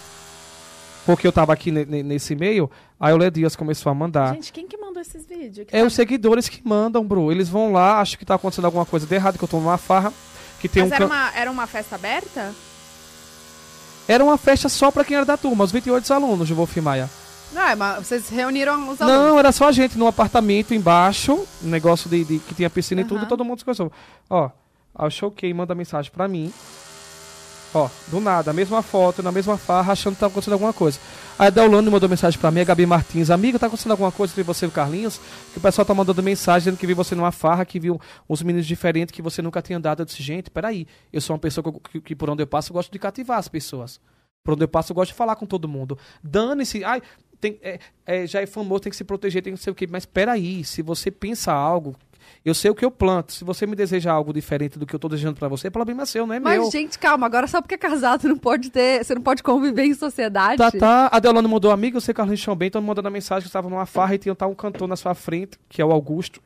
porque 1.06 1.26
eu 1.26 1.32
tava 1.32 1.54
aqui 1.54 1.72
ne- 1.72 1.86
ne- 1.86 2.04
nesse 2.04 2.34
e-mail, 2.34 2.70
aí 3.00 3.14
o 3.14 3.18
Léo 3.18 3.32
Dias 3.32 3.56
começou 3.56 3.90
a 3.90 3.96
mandar. 3.96 4.34
Gente, 4.36 4.52
quem 4.52 4.68
que 4.68 4.78
mandou 4.78 5.02
esses 5.02 5.26
vídeos? 5.26 5.66
Que 5.68 5.76
É 5.76 5.80
tá- 5.82 5.88
os 5.88 5.94
seguidores 5.94 6.50
que 6.50 6.62
mandam, 6.68 7.04
bro. 7.06 7.32
Eles 7.32 7.48
vão 7.50 7.72
lá, 7.72 8.00
acham 8.02 8.20
que 8.20 8.26
tá 8.26 8.36
acontecendo 8.36 8.66
alguma 8.66 8.86
coisa 8.86 9.08
de 9.08 9.16
errado, 9.16 9.38
que 9.38 9.44
eu 9.44 9.48
tô 9.48 9.58
numa 9.58 9.78
farra, 9.78 10.14
que 10.60 10.68
tem 10.68 10.84
Mas 10.84 10.92
um 10.92 10.96
era, 10.96 11.08
can- 11.08 11.14
uma, 11.14 11.32
era 11.36 11.50
uma 11.52 11.66
festa 11.68 11.96
aberta? 11.96 12.54
Era 14.10 14.24
uma 14.24 14.38
festa 14.38 14.68
só 14.68 14.90
pra 14.92 15.06
quem 15.06 15.16
era 15.16 15.26
da 15.26 15.38
turma, 15.38 15.64
os 15.64 15.72
28 15.72 16.12
alunos 16.14 16.48
de 16.48 16.54
Wolf 16.54 16.76
Maia. 16.78 17.10
Não, 17.54 17.62
é, 17.62 17.76
mas 17.76 18.08
vocês 18.08 18.28
reuniram 18.30 18.90
os 18.90 19.00
alunos. 19.02 19.22
Não, 19.30 19.40
era 19.40 19.52
só 19.52 19.68
a 19.68 19.72
gente 19.72 19.98
num 19.98 20.08
apartamento 20.08 20.74
embaixo, 20.74 21.34
um 21.64 21.68
negócio 21.70 22.10
de, 22.10 22.24
de- 22.26 22.40
que 22.40 22.54
tinha 22.56 22.70
piscina 22.70 23.02
e 23.02 23.06
tudo, 23.06 23.26
todo 23.28 23.46
mundo 23.46 23.60
se 23.60 23.66
conheceu. 23.66 23.92
Ó, 24.30 24.50
o 24.98 25.10
Showkey 25.10 25.54
manda 25.54 25.74
mensagem 25.76 26.12
pra 26.12 26.28
mim. 26.28 26.52
Ó, 27.74 27.88
do 28.08 28.20
nada, 28.20 28.50
a 28.50 28.54
mesma 28.54 28.82
foto, 28.82 29.22
na 29.22 29.32
mesma 29.32 29.56
farra, 29.58 29.94
achando 29.94 30.16
que 30.16 30.20
tá 30.22 30.26
acontecendo 30.28 30.54
alguma 30.54 30.74
coisa. 30.74 31.00
A 31.40 31.50
Deolane 31.50 31.90
mandou 31.90 32.10
mensagem 32.10 32.38
pra 32.38 32.52
mim, 32.52 32.60
a 32.60 32.66
Gabi 32.66 32.86
Martins, 32.86 33.30
amiga, 33.30 33.58
tá 33.58 33.68
acontecendo 33.68 33.92
alguma 33.94 34.12
coisa 34.12 34.34
entre 34.34 34.44
você 34.44 34.66
e 34.66 34.68
o 34.68 34.72
Carlinhos? 34.72 35.22
Que 35.54 35.58
o 35.58 35.62
pessoal 35.62 35.86
tá 35.86 35.94
mandando 35.94 36.22
mensagem 36.22 36.66
dizendo 36.66 36.78
que 36.78 36.86
viu 36.86 36.98
você 36.98 37.16
numa 37.16 37.32
farra, 37.32 37.64
que 37.64 37.80
viu 37.80 38.00
uns 38.30 38.44
meninos 38.44 38.68
diferentes 38.68 39.14
que 39.16 39.22
você 39.22 39.42
nunca 39.42 39.62
tinha 39.62 39.78
andado. 39.78 40.02
Eu 40.02 40.06
disse, 40.06 40.22
gente, 40.22 40.50
peraí, 40.52 40.86
eu 41.14 41.22
sou 41.22 41.34
uma 41.34 41.40
pessoa 41.40 41.64
que, 41.64 41.80
que- 41.92 42.02
que 42.02 42.16
por 42.16 42.30
onde 42.30 42.44
eu 42.44 42.48
passo 42.48 42.72
eu 42.72 42.74
gosto 42.74 42.92
de 42.92 43.00
cativar 43.00 43.38
as 43.40 43.48
pessoas. 43.48 44.02
Por 44.44 44.54
onde 44.54 44.66
eu 44.66 44.68
passo 44.68 44.92
eu 44.92 44.96
gosto 44.96 45.12
de 45.12 45.16
falar 45.18 45.38
com 45.38 45.46
todo 45.46 45.66
mundo. 45.66 45.98
Dane-se, 46.22 46.84
ai, 46.84 47.02
tem, 47.40 47.58
é, 47.62 47.80
é, 48.06 48.28
já 48.28 48.42
é 48.42 48.46
famoso, 48.46 48.82
tem 48.82 48.90
que 48.90 48.98
se 48.98 49.06
proteger, 49.06 49.42
tem 49.42 49.54
que 49.54 49.60
ser 49.62 49.70
o 49.72 49.76
quê. 49.76 49.88
Mas 49.90 50.06
peraí, 50.06 50.66
se 50.66 50.82
você 50.82 51.10
pensa 51.10 51.54
algo, 51.54 51.96
eu 52.44 52.54
sei 52.54 52.72
o 52.72 52.76
que 52.76 52.86
eu 52.86 52.92
planto. 52.92 53.34
Se 53.34 53.44
você 53.44 53.68
me 53.68 53.76
deseja 53.76 54.12
algo 54.12 54.34
diferente 54.34 54.80
do 54.80 54.86
que 54.86 54.96
eu 54.96 55.00
tô 55.00 55.10
desejando 55.10 55.38
pra 55.38 55.48
você, 55.48 55.68
é 55.68 55.70
problema 55.70 56.06
seu, 56.06 56.26
não 56.26 56.34
é 56.34 56.40
Mas, 56.40 56.60
meu. 56.60 56.72
gente, 56.72 56.98
calma, 56.98 57.26
agora 57.26 57.48
só 57.48 57.62
porque 57.62 57.76
é 57.76 57.78
casado 57.78 58.28
não 58.28 58.38
pode 58.38 58.70
ter. 58.70 59.04
Você 59.04 59.14
não 59.14 59.22
pode 59.22 59.44
conviver 59.44 59.84
em 59.84 59.94
sociedade. 59.94 60.58
Tá, 60.58 60.72
tá. 60.72 61.10
A 61.12 61.20
Deolane 61.20 61.48
mandou 61.48 61.72
amigo, 61.72 62.00
você, 62.00 62.14
Carlinhos 62.14 62.40
Chão 62.40 62.56
bem, 62.56 62.70
todo 62.70 62.82
mundo 62.82 62.90
mandando 62.90 63.12
mensagem 63.12 63.44
que 63.44 63.48
estava 63.48 63.70
numa 63.70 63.86
farra 63.86 64.16
e 64.16 64.18
tinha 64.18 64.36
tá 64.36 64.48
um 64.48 64.56
cantor 64.56 64.88
na 64.88 64.96
sua 64.96 65.14
frente, 65.14 65.60
que 65.68 65.82
é 65.82 65.86
o 65.86 65.92
Augusto. 65.92 66.42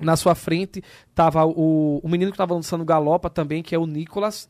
Na 0.00 0.16
sua 0.16 0.34
frente 0.34 0.82
tava 1.14 1.44
o, 1.44 2.00
o 2.02 2.08
menino 2.08 2.32
que 2.32 2.38
tava 2.38 2.54
lançando 2.54 2.84
galopa 2.84 3.30
também, 3.30 3.62
que 3.62 3.74
é 3.74 3.78
o 3.78 3.86
Nicolas. 3.86 4.48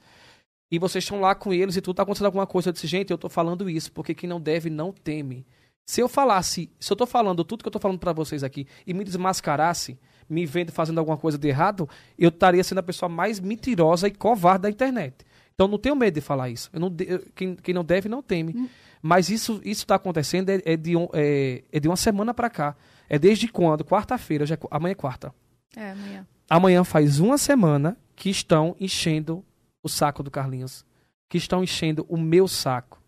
E 0.70 0.78
vocês 0.78 1.04
estão 1.04 1.20
lá 1.20 1.34
com 1.34 1.52
eles 1.52 1.76
e 1.76 1.82
tudo 1.82 1.96
tá 1.96 2.02
acontecendo 2.02 2.26
alguma 2.26 2.46
coisa. 2.46 2.70
Eu 2.70 2.72
disse, 2.72 2.86
gente, 2.86 3.10
eu 3.10 3.18
tô 3.18 3.28
falando 3.28 3.68
isso, 3.68 3.92
porque 3.92 4.14
quem 4.14 4.28
não 4.28 4.40
deve 4.40 4.70
não 4.70 4.90
teme. 4.90 5.44
Se 5.84 6.00
eu 6.00 6.08
falasse, 6.08 6.70
se 6.80 6.90
eu 6.90 6.96
tô 6.96 7.04
falando 7.04 7.44
tudo 7.44 7.62
que 7.62 7.68
eu 7.68 7.72
tô 7.72 7.78
falando 7.78 7.98
para 7.98 8.12
vocês 8.12 8.42
aqui 8.42 8.66
e 8.86 8.94
me 8.94 9.04
desmascarasse, 9.04 9.98
me 10.32 10.46
vendo 10.46 10.72
fazendo 10.72 10.98
alguma 10.98 11.16
coisa 11.16 11.36
de 11.38 11.46
errado, 11.48 11.88
eu 12.18 12.28
estaria 12.30 12.64
sendo 12.64 12.78
a 12.78 12.82
pessoa 12.82 13.08
mais 13.08 13.38
mentirosa 13.38 14.08
e 14.08 14.10
covarde 14.10 14.62
da 14.62 14.70
internet. 14.70 15.14
Então 15.54 15.68
não 15.68 15.78
tenho 15.78 15.94
medo 15.94 16.14
de 16.14 16.20
falar 16.20 16.48
isso. 16.50 16.70
Eu 16.72 16.80
não 16.80 16.90
de- 16.90 17.04
eu- 17.08 17.24
quem, 17.34 17.54
quem 17.56 17.74
não 17.74 17.84
deve 17.84 18.08
não 18.08 18.22
teme. 18.22 18.68
Mas 19.02 19.28
isso 19.28 19.60
isso 19.64 19.82
está 19.82 19.96
acontecendo 19.96 20.48
é, 20.50 20.62
é 20.64 20.76
de 20.76 20.92
é, 21.12 21.62
é 21.70 21.80
de 21.80 21.88
uma 21.88 21.96
semana 21.96 22.32
para 22.32 22.48
cá. 22.48 22.74
É 23.08 23.18
desde 23.18 23.48
quando? 23.48 23.84
Quarta-feira, 23.84 24.46
já 24.46 24.54
é 24.54 24.58
amanhã 24.70 24.92
é 24.92 24.94
quarta. 24.94 25.34
É, 25.76 25.90
amanhã. 25.90 26.26
Amanhã 26.48 26.84
faz 26.84 27.18
uma 27.20 27.36
semana 27.36 27.96
que 28.16 28.30
estão 28.30 28.74
enchendo 28.80 29.44
o 29.82 29.88
saco 29.88 30.22
do 30.22 30.30
Carlinhos. 30.30 30.84
Que 31.28 31.36
estão 31.38 31.62
enchendo 31.62 32.06
o 32.08 32.16
meu 32.16 32.46
saco. 32.48 33.00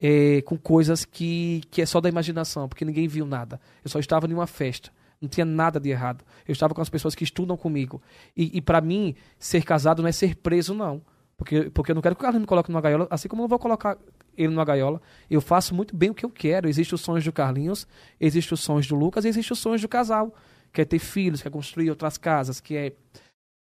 é, 0.00 0.42
com 0.42 0.56
coisas 0.56 1.04
que, 1.04 1.60
que 1.72 1.82
é 1.82 1.86
só 1.86 2.00
da 2.00 2.08
imaginação, 2.08 2.68
porque 2.68 2.84
ninguém 2.84 3.08
viu 3.08 3.26
nada. 3.26 3.60
Eu 3.84 3.90
só 3.90 3.98
estava 3.98 4.26
em 4.28 4.32
uma 4.32 4.46
festa. 4.46 4.90
Não 5.20 5.28
tinha 5.28 5.44
nada 5.44 5.80
de 5.80 5.88
errado. 5.88 6.24
Eu 6.46 6.52
estava 6.52 6.74
com 6.74 6.80
as 6.80 6.88
pessoas 6.88 7.14
que 7.14 7.24
estudam 7.24 7.56
comigo. 7.56 8.00
E, 8.36 8.56
e 8.58 8.60
para 8.60 8.80
mim, 8.80 9.14
ser 9.38 9.64
casado 9.64 10.02
não 10.02 10.08
é 10.08 10.12
ser 10.12 10.36
preso, 10.36 10.74
não. 10.74 11.02
Porque, 11.36 11.70
porque 11.70 11.90
eu 11.92 11.94
não 11.94 12.02
quero 12.02 12.14
que 12.14 12.20
o 12.20 12.22
Carlinhos 12.22 12.42
me 12.42 12.46
coloque 12.46 12.70
numa 12.70 12.80
gaiola, 12.80 13.06
assim 13.10 13.28
como 13.28 13.42
eu 13.42 13.44
não 13.44 13.48
vou 13.48 13.58
colocar 13.58 13.96
ele 14.36 14.48
numa 14.48 14.64
gaiola. 14.64 15.00
Eu 15.30 15.40
faço 15.40 15.74
muito 15.74 15.96
bem 15.96 16.10
o 16.10 16.14
que 16.14 16.24
eu 16.24 16.30
quero. 16.30 16.68
Existem 16.68 16.94
os 16.94 17.00
sonhos 17.00 17.24
do 17.24 17.32
Carlinhos, 17.32 17.86
existem 18.20 18.54
os 18.54 18.60
sonhos 18.60 18.86
do 18.86 18.96
Lucas, 18.96 19.24
existem 19.24 19.52
os 19.52 19.58
sonhos 19.58 19.80
do 19.80 19.88
casal. 19.88 20.34
Quer 20.72 20.84
ter 20.84 20.98
filhos, 20.98 21.42
quer 21.42 21.50
construir 21.50 21.90
outras 21.90 22.18
casas, 22.18 22.60
que 22.60 22.76
é 22.76 22.92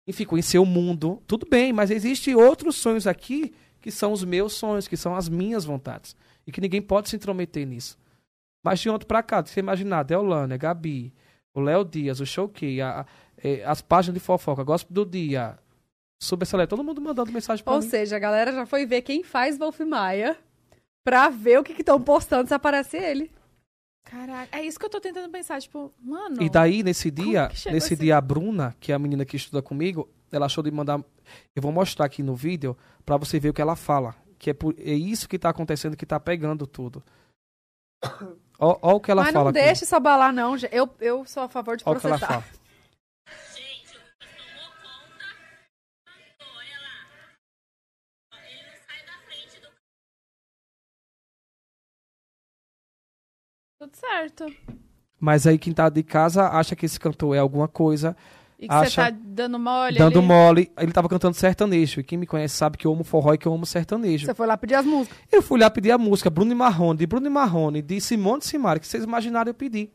enfim, 0.06 0.24
conhecer 0.24 0.59
o 0.59 0.66
mundo, 0.66 1.22
tudo 1.26 1.47
bem, 1.48 1.72
mas 1.72 1.90
existem 1.90 2.35
outros 2.35 2.76
sonhos 2.76 3.06
aqui 3.06 3.55
que 3.81 3.90
são 3.90 4.12
os 4.12 4.22
meus 4.22 4.52
sonhos, 4.52 4.86
que 4.86 4.97
são 4.97 5.14
as 5.14 5.28
minhas 5.28 5.64
vontades. 5.64 6.16
E 6.47 6.52
que 6.52 6.60
ninguém 6.60 6.82
pode 6.82 7.09
se 7.09 7.16
intrometer 7.16 7.66
nisso. 7.66 7.98
Mas 8.62 8.81
de 8.81 8.89
ontem 8.89 9.06
pra 9.06 9.22
cá, 9.22 9.43
você 9.43 9.60
imaginar, 9.60 10.02
Deolane, 10.02 10.56
Gabi, 10.59 11.12
o 11.55 11.60
Léo 11.60 11.85
Dias, 11.85 12.20
o 12.20 12.26
Showkey, 12.26 12.81
a- 12.81 13.01
a- 13.01 13.06
eh, 13.39 13.62
as 13.64 13.81
páginas 13.81 14.14
de 14.14 14.20
fofoca, 14.20 14.62
Gospel 14.64 14.93
do 14.94 15.06
Dia, 15.06 15.59
Super 16.22 16.47
Select, 16.47 16.70
todo 16.70 16.82
mundo 16.85 17.01
mandando 17.01 17.31
mensagem 17.32 17.64
pra 17.64 17.74
Ou 17.74 17.81
mim. 17.81 17.89
seja, 17.89 18.16
a 18.16 18.18
galera 18.18 18.52
já 18.52 18.66
foi 18.66 18.85
ver 18.86 19.02
quem 19.02 19.22
faz 19.22 19.56
Wolf 19.59 19.81
Maia 19.81 20.36
pra 21.05 21.28
ver 21.28 21.59
o 21.59 21.64
que 21.64 21.72
estão 21.72 22.01
postando 22.01 22.48
se 22.48 22.55
aparece 22.55 22.97
ele. 22.97 23.31
Caraca, 24.06 24.56
é 24.59 24.62
isso 24.62 24.78
que 24.78 24.85
eu 24.85 24.90
tô 24.90 25.01
tentando 25.01 25.31
pensar. 25.31 25.60
Tipo, 25.60 25.93
mano. 25.98 26.43
E 26.43 26.51
daí, 26.51 26.82
nesse 26.82 27.10
dia, 27.10 27.48
nesse 27.48 27.68
esse- 27.70 27.97
dia, 27.97 28.18
a 28.18 28.20
Bruna, 28.20 28.74
que 28.78 28.93
é 28.93 28.94
a 28.94 28.98
menina 28.98 29.24
que 29.24 29.36
estuda 29.36 29.62
comigo, 29.62 30.09
ela 30.31 30.44
achou 30.47 30.62
de 30.62 30.70
mandar. 30.70 31.02
Eu 31.56 31.62
vou 31.62 31.72
mostrar 31.72 32.05
aqui 32.06 32.22
no 32.22 32.35
vídeo 32.35 32.76
pra 33.05 33.16
você 33.16 33.40
ver 33.40 33.48
o 33.48 33.55
que 33.55 33.62
ela 33.62 33.74
fala. 33.76 34.14
Que 34.39 34.51
é, 34.51 34.55
por- 34.55 34.74
é 34.78 34.93
isso 34.93 35.26
que 35.28 35.39
tá 35.39 35.48
acontecendo, 35.48 35.97
que 35.97 36.05
tá 36.05 36.20
pegando 36.20 36.66
tudo. 36.66 37.02
Ó 38.82 38.95
o 38.95 39.01
que 39.01 39.11
ela 39.11 39.23
Mas 39.23 39.32
fala 39.32 39.45
não 39.45 39.51
aqui. 39.51 39.61
deixa 39.61 39.85
isso 39.85 39.95
abalar, 39.97 40.32
não. 40.32 40.57
Eu, 40.70 40.89
eu 41.01 41.24
sou 41.27 41.43
a 41.43 41.49
favor 41.49 41.77
de 41.77 41.82
Ó 41.86 41.93
o 41.93 42.01
que 42.01 42.07
ela 42.07 42.19
processar. 42.19 42.43
fala. 42.43 42.45
Gente, 43.55 43.97
o 43.97 44.01
Lucas 44.01 44.28
tomou 44.39 44.70
conta. 44.82 45.27
Olha 46.59 46.78
lá. 46.81 46.95
Ó, 48.32 48.36
Ele 48.36 48.62
não 48.62 48.77
sai 48.86 49.05
da 49.07 49.19
frente 49.27 49.61
do 49.61 49.69
Tudo 53.78 53.97
certo. 53.97 54.47
Mas 55.20 55.47
aí 55.47 55.59
quem 55.59 55.73
tá 55.73 55.89
de 55.89 56.03
casa 56.03 56.49
acha 56.49 56.77
que 56.77 56.85
esse 56.86 56.99
cantor 57.01 57.35
é 57.35 57.39
alguma 57.39 57.66
coisa, 57.69 58.16
E 58.65 58.69
que 58.69 58.74
você 58.74 58.97
tá 58.97 59.11
dando 59.11 59.59
mole 59.59 59.99
dando 59.99 60.19
ali. 60.19 60.27
mole. 60.27 60.73
Ele 60.78 60.93
tava 60.93 61.09
cantando 61.09 61.35
sertanejo. 61.35 62.01
E 62.01 62.05
quem 62.05 62.19
me 62.19 62.27
conhece 62.27 62.57
sabe 62.57 62.77
que 62.77 62.86
eu 62.86 62.93
amo 62.93 63.05
forró 63.05 63.35
e 63.35 63.39
que 63.39 63.47
eu 63.47 63.53
amo 63.53 63.66
sertanejo. 63.66 64.27
Você 64.27 64.35
foi 64.35 64.47
lá 64.47 64.57
pedir 64.57 64.74
as 64.74 64.86
músicas. 64.86 65.19
Eu 65.31 65.43
fui 65.43 65.59
lá 65.59 65.70
pedir 65.70 65.91
a 65.91 65.99
música 65.99 66.31
Bruno 66.31 66.53
e 66.53 66.55
Marrone, 66.55 66.99
de 66.99 67.07
Bruno 67.07 67.27
e 67.27 67.31
Marrone, 67.31 67.82
de 67.82 68.01
Simone 68.01 68.41
e 68.43 68.47
Simara, 68.47 68.78
que 68.78 68.86
vocês 68.86 69.05
imaginaram 69.05 69.51
eu 69.51 69.55
pedir. 69.55 69.91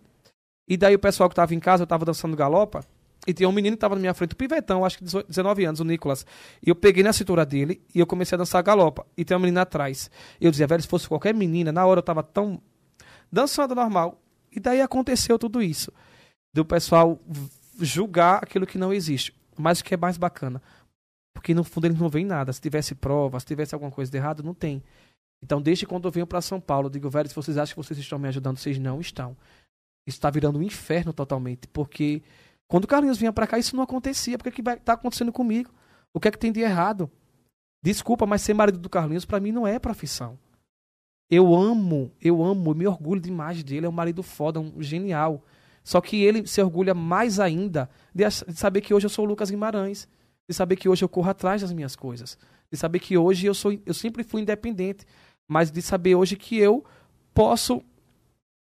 E 0.68 0.78
daí 0.78 0.96
o 0.96 1.00
pessoal 1.00 1.28
que 1.28 1.36
tava 1.36 1.54
em 1.56 1.60
casa, 1.60 1.84
eu 1.84 1.88
tava 1.88 2.06
dançando 2.06 2.38
galopa, 2.38 2.86
e 3.28 3.34
tinha 3.34 3.50
um 3.50 3.52
menino 3.52 3.76
que 3.76 3.82
tava 3.82 3.96
na 3.96 4.02
minha 4.02 4.14
frente, 4.14 4.34
o 4.34 4.36
pivetão, 4.36 4.86
acho 4.86 4.98
que 4.98 5.04
18, 5.04 5.28
19 5.28 5.66
anos, 5.66 5.80
o 5.80 5.84
Nicolas. 5.84 6.26
E 6.66 6.70
eu 6.70 6.76
peguei 6.76 7.04
na 7.04 7.12
cintura 7.12 7.46
dele 7.46 7.82
e 7.94 8.00
eu 8.00 8.08
comecei 8.08 8.36
a 8.36 8.40
dançar 8.40 8.64
galopa. 8.64 9.06
E 9.18 9.26
tem 9.26 9.36
uma 9.36 9.42
menina 9.42 9.62
atrás. 9.62 10.10
E 10.40 10.46
eu 10.46 10.52
dizia, 10.52 10.66
velho, 10.66 10.82
se 10.82 10.88
fosse 10.88 11.08
qualquer 11.08 11.34
menina, 11.34 11.72
na 11.72 11.86
hora 11.86 12.00
eu 12.00 12.04
tava 12.04 12.24
tão 12.24 12.62
dançando 13.32 13.76
normal. 13.76 14.22
E 14.52 14.60
daí 14.60 14.82
aconteceu 14.82 15.38
tudo 15.38 15.62
isso. 15.62 15.92
Do 16.54 16.66
pessoal 16.66 17.20
julgar 17.80 18.44
aquilo 18.44 18.68
que 18.68 18.78
não 18.78 18.94
existe. 18.94 19.34
Mas 19.58 19.80
o 19.80 19.84
que 19.84 19.94
é 19.94 19.98
mais 19.98 20.18
bacana. 20.18 20.62
Porque 21.34 21.54
no 21.54 21.64
fundo 21.64 21.86
eles 21.86 22.00
não 22.00 22.10
veem 22.10 22.26
nada. 22.26 22.52
Se 22.54 22.62
tivesse 22.62 22.96
prova, 22.96 23.40
se 23.40 23.46
tivesse 23.46 23.74
alguma 23.74 23.92
coisa 23.92 24.12
de 24.12 24.18
errado, 24.18 24.44
não 24.44 24.54
tem. 24.54 24.84
Então, 25.42 25.62
desde 25.62 25.86
quando 25.86 26.08
eu 26.08 26.12
venho 26.12 26.28
para 26.28 26.42
São 26.42 26.60
Paulo, 26.60 26.88
eu 26.88 26.92
digo, 26.92 27.10
velho, 27.10 27.30
se 27.30 27.36
vocês 27.36 27.58
acham 27.58 27.74
que 27.74 27.82
vocês 27.82 27.98
estão 28.00 28.20
me 28.20 28.28
ajudando, 28.28 28.58
vocês 28.58 28.78
não 28.78 29.00
estão. 29.00 29.38
Isso 30.06 30.18
está 30.18 30.30
virando 30.30 30.60
um 30.60 30.64
inferno 30.64 31.14
totalmente. 31.14 31.68
Porque 31.68 32.22
quando 32.68 32.84
o 32.84 32.88
Carlinhos 32.88 33.18
vinha 33.18 33.32
para 33.32 33.48
cá, 33.48 33.58
isso 33.58 33.76
não 33.76 33.84
acontecia. 33.84 34.38
Por 34.38 34.52
que, 34.52 34.62
que 34.62 34.80
tá 34.80 34.94
acontecendo 34.94 35.32
comigo? 35.32 35.72
O 36.14 36.20
que 36.20 36.28
é 36.28 36.32
que 36.32 36.38
tem 36.38 36.52
de 36.52 36.60
errado? 36.60 37.10
Desculpa, 37.82 38.26
mas 38.26 38.42
ser 38.42 38.54
marido 38.54 38.78
do 38.78 38.90
Carlinhos, 38.90 39.26
para 39.26 39.40
mim, 39.40 39.52
não 39.52 39.66
é 39.66 39.80
profissão. 39.80 40.38
Eu 41.30 41.56
amo, 41.56 42.12
eu 42.20 42.44
amo, 42.44 42.72
eu 42.72 42.76
me 42.76 42.88
orgulho 42.88 43.22
demais 43.22 43.64
dele. 43.64 43.86
É 43.86 43.90
um 43.90 43.94
marido 43.94 44.24
foda, 44.24 44.60
um 44.60 44.82
genial. 44.82 45.44
Só 45.84 46.02
que 46.02 46.24
ele 46.24 46.46
se 46.48 46.62
orgulha 46.62 46.94
mais 46.94 47.40
ainda 47.40 47.90
de, 48.14 48.24
de 48.24 48.60
saber 48.60 48.82
que 48.82 48.94
hoje 48.94 49.06
eu 49.06 49.10
sou 49.10 49.26
o 49.26 49.28
Lucas 49.28 49.50
Guimarães. 49.50 50.08
De 50.48 50.54
saber 50.54 50.76
que 50.76 50.90
hoje 50.90 51.04
eu 51.04 51.10
corro 51.10 51.30
atrás 51.30 51.62
das 51.62 51.72
minhas 51.72 51.96
coisas. 51.96 52.38
De 52.72 52.78
saber 52.78 53.00
que 53.00 53.18
hoje 53.18 53.46
eu 53.46 53.54
sou, 53.54 53.78
eu 53.86 53.94
sempre 53.94 54.24
fui 54.24 54.42
independente. 54.42 55.06
Mas 55.48 55.72
de 55.72 55.82
saber 55.82 56.16
hoje 56.16 56.36
que 56.36 56.58
eu 56.58 56.84
posso 57.34 57.82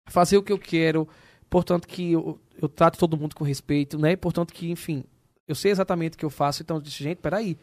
fazer 0.06 0.36
o 0.36 0.42
que 0.42 0.52
eu 0.52 0.58
quero. 0.58 1.08
Portanto, 1.48 1.86
que 1.86 2.12
eu, 2.12 2.38
eu 2.60 2.68
trato 2.68 2.98
todo 2.98 3.16
mundo 3.16 3.34
com 3.34 3.44
respeito, 3.44 3.98
né? 3.98 4.16
Portanto, 4.16 4.52
que, 4.52 4.70
enfim, 4.70 5.04
eu 5.46 5.54
sei 5.54 5.70
exatamente 5.70 6.14
o 6.14 6.18
que 6.18 6.24
eu 6.24 6.30
faço. 6.30 6.62
Então, 6.62 6.76
eu 6.76 6.82
disse, 6.82 7.02
gente, 7.02 7.18
peraí. 7.18 7.56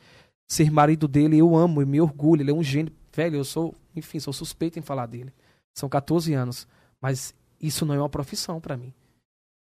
Ser 0.48 0.70
marido 0.70 1.08
dele, 1.08 1.38
eu 1.38 1.56
amo, 1.56 1.82
eu 1.82 1.88
me 1.88 2.02
orgulho. 2.02 2.42
Ele 2.42 2.52
é 2.52 2.54
um 2.54 2.64
gênio. 2.64 2.92
Velho, 3.14 3.38
eu 3.38 3.44
sou, 3.44 3.76
enfim, 3.96 4.20
sou 4.20 4.34
suspeito 4.34 4.80
em 4.80 4.82
falar 4.82 5.06
dele. 5.06 5.34
São 5.74 5.88
14 5.88 6.34
anos. 6.34 6.68
Mas 7.02 7.34
isso 7.60 7.86
não 7.86 7.96
é 7.96 8.00
uma 8.00 8.10
profissão 8.10 8.60
pra 8.60 8.76
mim. 8.76 8.94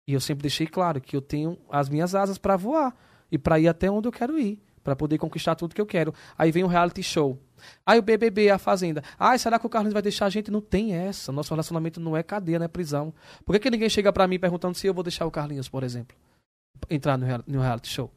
E 0.07 0.13
eu 0.13 0.21
sempre 0.21 0.43
deixei 0.43 0.67
claro 0.67 1.01
que 1.01 1.17
eu 1.17 1.21
tenho 1.21 1.59
as 1.71 1.89
minhas 1.89 2.15
asas 2.15 2.39
pra 2.39 2.57
voar 2.57 2.97
e 3.31 3.37
pra 3.37 3.59
ir 3.59 3.69
até 3.69 3.91
onde 3.91 4.07
eu 4.07 4.13
quero 4.13 4.39
ir, 4.39 4.61
Pra 4.87 4.95
poder 4.95 5.19
conquistar 5.19 5.57
tudo 5.57 5.75
que 5.75 5.81
eu 5.81 5.87
quero. 5.87 6.15
Aí 6.39 6.53
vem 6.53 6.63
o 6.63 6.69
reality 6.69 7.03
show. 7.03 7.37
Aí 7.85 7.99
o 7.99 8.03
BBB, 8.03 8.51
a 8.51 8.57
Fazenda. 8.57 9.03
Ai, 9.19 9.37
será 9.37 9.59
que 9.59 9.67
o 9.67 9.69
Carlos 9.69 9.93
vai 9.93 10.01
deixar 10.01 10.27
a 10.27 10.31
gente? 10.31 10.49
Não 10.49 10.61
tem 10.61 10.95
essa. 10.95 11.33
Nosso 11.33 11.53
relacionamento 11.53 11.99
não 11.99 12.17
é 12.17 12.23
cadeia, 12.23 12.61
não 12.61 12.67
é 12.67 12.69
prisão. 12.69 13.13
Por 13.45 13.53
que, 13.55 13.59
que 13.59 13.71
ninguém 13.71 13.89
chega 13.89 14.13
pra 14.13 14.29
mim 14.29 14.39
perguntando 14.39 14.77
se 14.77 14.87
eu 14.87 14.95
vou 14.95 15.03
deixar 15.03 15.27
o 15.27 15.31
Carlinhos, 15.31 15.69
por 15.69 15.83
exemplo, 15.83 16.17
entrar 16.89 17.19
no, 17.19 17.27
no 17.49 17.61
reality 17.61 17.89
show? 17.89 18.13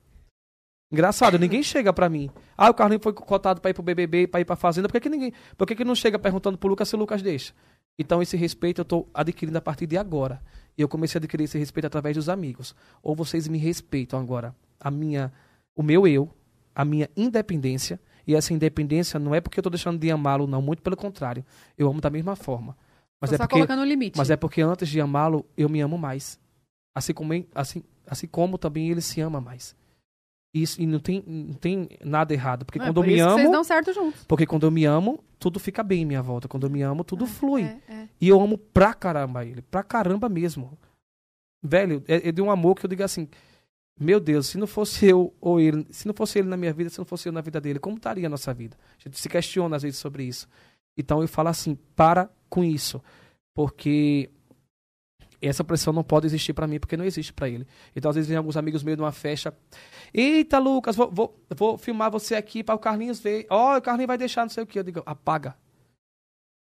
Engraçado, 0.92 1.40
ninguém 1.40 1.64
chega 1.64 1.92
pra 1.92 2.08
mim. 2.08 2.30
Ah, 2.56 2.70
o 2.70 2.74
Carlinhos 2.76 3.02
foi 3.02 3.14
cotado 3.14 3.60
pra 3.60 3.72
ir 3.72 3.74
pro 3.74 3.82
BBB, 3.82 4.28
pra 4.28 4.40
ir 4.40 4.46
pra 4.46 4.56
Fazenda. 4.56 4.88
Por 4.88 4.94
que, 4.94 5.00
que 5.00 5.10
ninguém. 5.10 5.34
Por 5.58 5.66
que, 5.66 5.74
que 5.74 5.84
não 5.84 5.96
chega 5.96 6.20
perguntando 6.20 6.56
pro 6.56 6.70
Lucas 6.70 6.88
se 6.88 6.96
o 6.96 7.00
Lucas 7.00 7.24
deixa? 7.24 7.52
Então, 7.98 8.22
esse 8.22 8.38
respeito 8.38 8.82
eu 8.82 8.86
tô 8.86 9.08
adquirindo 9.12 9.58
a 9.58 9.62
partir 9.62 9.88
de 9.88 9.98
agora. 9.98 10.40
E 10.80 10.82
eu 10.82 10.88
comecei 10.88 11.18
a 11.18 11.20
adquirir 11.20 11.44
esse 11.44 11.58
respeito 11.60 11.88
através 11.88 12.16
dos 12.16 12.30
amigos. 12.30 12.74
Ou 13.04 13.14
vocês 13.14 13.50
me 13.50 13.58
respeitam 13.58 14.18
agora. 14.18 14.56
A 14.80 14.90
minha, 14.90 15.30
o 15.76 15.84
meu 15.84 16.08
eu, 16.08 16.34
a 16.74 16.86
minha 16.86 17.10
independência. 17.18 18.00
E 18.26 18.34
essa 18.34 18.54
independência 18.54 19.20
não 19.20 19.36
é 19.36 19.42
porque 19.42 19.60
eu 19.60 19.64
tô 19.64 19.70
deixando 19.70 20.00
de 20.00 20.10
amá-lo, 20.10 20.48
não. 20.48 20.62
Muito 20.62 20.82
pelo 20.82 20.96
contrário. 20.96 21.44
Eu 21.78 21.90
amo 21.90 22.00
da 22.00 22.10
mesma 22.10 22.34
forma. 22.34 22.78
Mas 23.20 23.32
Tô 23.32 23.36
é 23.36 23.38
só 23.38 23.44
porque, 23.44 23.56
colocando 23.56 23.82
um 23.82 23.86
limite. 23.86 24.18
mas 24.18 24.30
é 24.30 24.38
porque 24.38 24.62
antes 24.62 24.88
de 24.88 25.02
amá-lo, 25.02 25.46
eu 25.58 25.68
me 25.68 25.82
amo 25.82 25.98
mais. 25.98 26.40
Assim 26.96 27.14
como, 27.14 27.34
assim, 27.54 27.84
assim 28.08 28.28
como 28.28 28.58
também 28.58 28.90
ele 28.90 29.02
se 29.02 29.20
ama 29.20 29.42
mais. 29.42 29.76
Isso, 30.54 30.82
e 30.82 30.88
não 30.88 31.00
tem, 31.00 31.24
não 31.26 31.54
tem 31.54 31.90
nada 32.04 32.34
errado. 32.34 32.66
Porque 32.66 32.80
É, 32.80 32.82
quando 32.84 32.96
por 32.96 33.08
eu 33.08 33.14
me 33.14 33.20
amo. 33.20 33.36
Vocês 33.36 33.52
dão 33.52 33.64
certo 33.64 33.94
juntos. 33.94 34.24
Porque 34.28 34.46
quando 34.46 34.66
eu 34.66 34.72
me 34.72 34.84
amo, 34.86 35.24
tudo 35.38 35.60
fica 35.60 35.84
bem 35.84 36.02
em 36.02 36.06
minha 36.06 36.22
volta. 36.22 36.48
Quando 36.48 36.66
eu 36.66 36.70
me 36.70 36.82
amo, 36.82 37.04
tudo 37.04 37.28
flui. 37.28 37.64
É, 37.64 37.94
é. 37.94 38.10
E 38.20 38.28
eu 38.28 38.42
amo 38.42 38.58
pra 38.58 38.94
caramba 38.94 39.46
ele. 39.46 39.62
Pra 39.62 39.84
caramba 39.84 40.28
mesmo. 40.28 40.78
Velho, 41.62 42.04
é, 42.08 42.30
é 42.30 42.32
de 42.32 42.42
um 42.42 42.50
amor 42.50 42.76
que 42.76 42.86
eu 42.86 42.90
digo 42.90 43.04
assim. 43.04 43.28
Meu 44.00 44.20
Deus, 44.20 44.48
se 44.48 44.58
não 44.58 44.66
fosse 44.66 45.06
eu 45.06 45.34
ou 45.42 45.60
ele, 45.60 45.86
se 45.92 46.08
não 46.08 46.14
fosse 46.14 46.40
ele 46.40 46.48
na 46.48 46.56
minha 46.56 46.72
vida, 46.72 46.90
se 46.90 46.98
não 46.98 47.06
fosse 47.06 47.28
eu 47.28 47.34
na 47.34 47.42
vida 47.42 47.60
dele, 47.60 47.80
como 47.80 47.98
estaria 47.98 48.28
a 48.28 48.30
nossa 48.30 48.54
vida? 48.54 48.78
A 48.98 49.04
gente 49.04 49.20
se 49.20 49.28
questiona 49.28 49.76
às 49.76 49.84
vezes 49.84 50.00
sobre 50.00 50.24
isso. 50.24 50.48
Então 50.98 51.22
eu 51.22 51.28
falo 51.28 51.50
assim, 51.50 51.78
para 51.96 52.30
com 52.50 52.64
isso. 52.64 53.04
Porque 53.54 54.30
essa 55.48 55.64
pressão 55.64 55.94
não 55.94 56.04
pode 56.04 56.26
existir 56.26 56.54
pra 56.54 56.68
mim, 56.68 56.80
porque 56.80 56.98
não 56.98 57.06
existe 57.06 57.32
pra 57.32 57.48
ele. 57.48 57.66
Então 57.96 58.10
às 58.10 58.16
vezes 58.16 58.28
vem 58.28 58.38
alguns 58.38 58.58
amigos 58.58 58.84
meus 58.84 58.98
numa 58.98 59.12
festa. 59.12 59.56
Eita, 60.14 60.60
Lucas, 60.60 60.96
vou, 60.96 61.10
vou, 61.12 61.40
vou 61.56 61.78
filmar 61.78 62.12
você 62.12 62.36
aqui 62.36 62.64
para 62.64 62.76
o 62.76 62.80
Carlinhos 62.80 63.20
ver. 63.20 63.46
Ó, 63.50 63.78
o 63.78 63.82
Carlinhos 63.82 64.08
vai 64.08 64.18
deixar 64.18 64.42
não 64.42 64.50
sei 64.50 64.64
o 64.64 64.68
que. 64.68 64.80
Eu 64.80 64.84
digo, 64.84 65.02
apaga. 65.06 65.56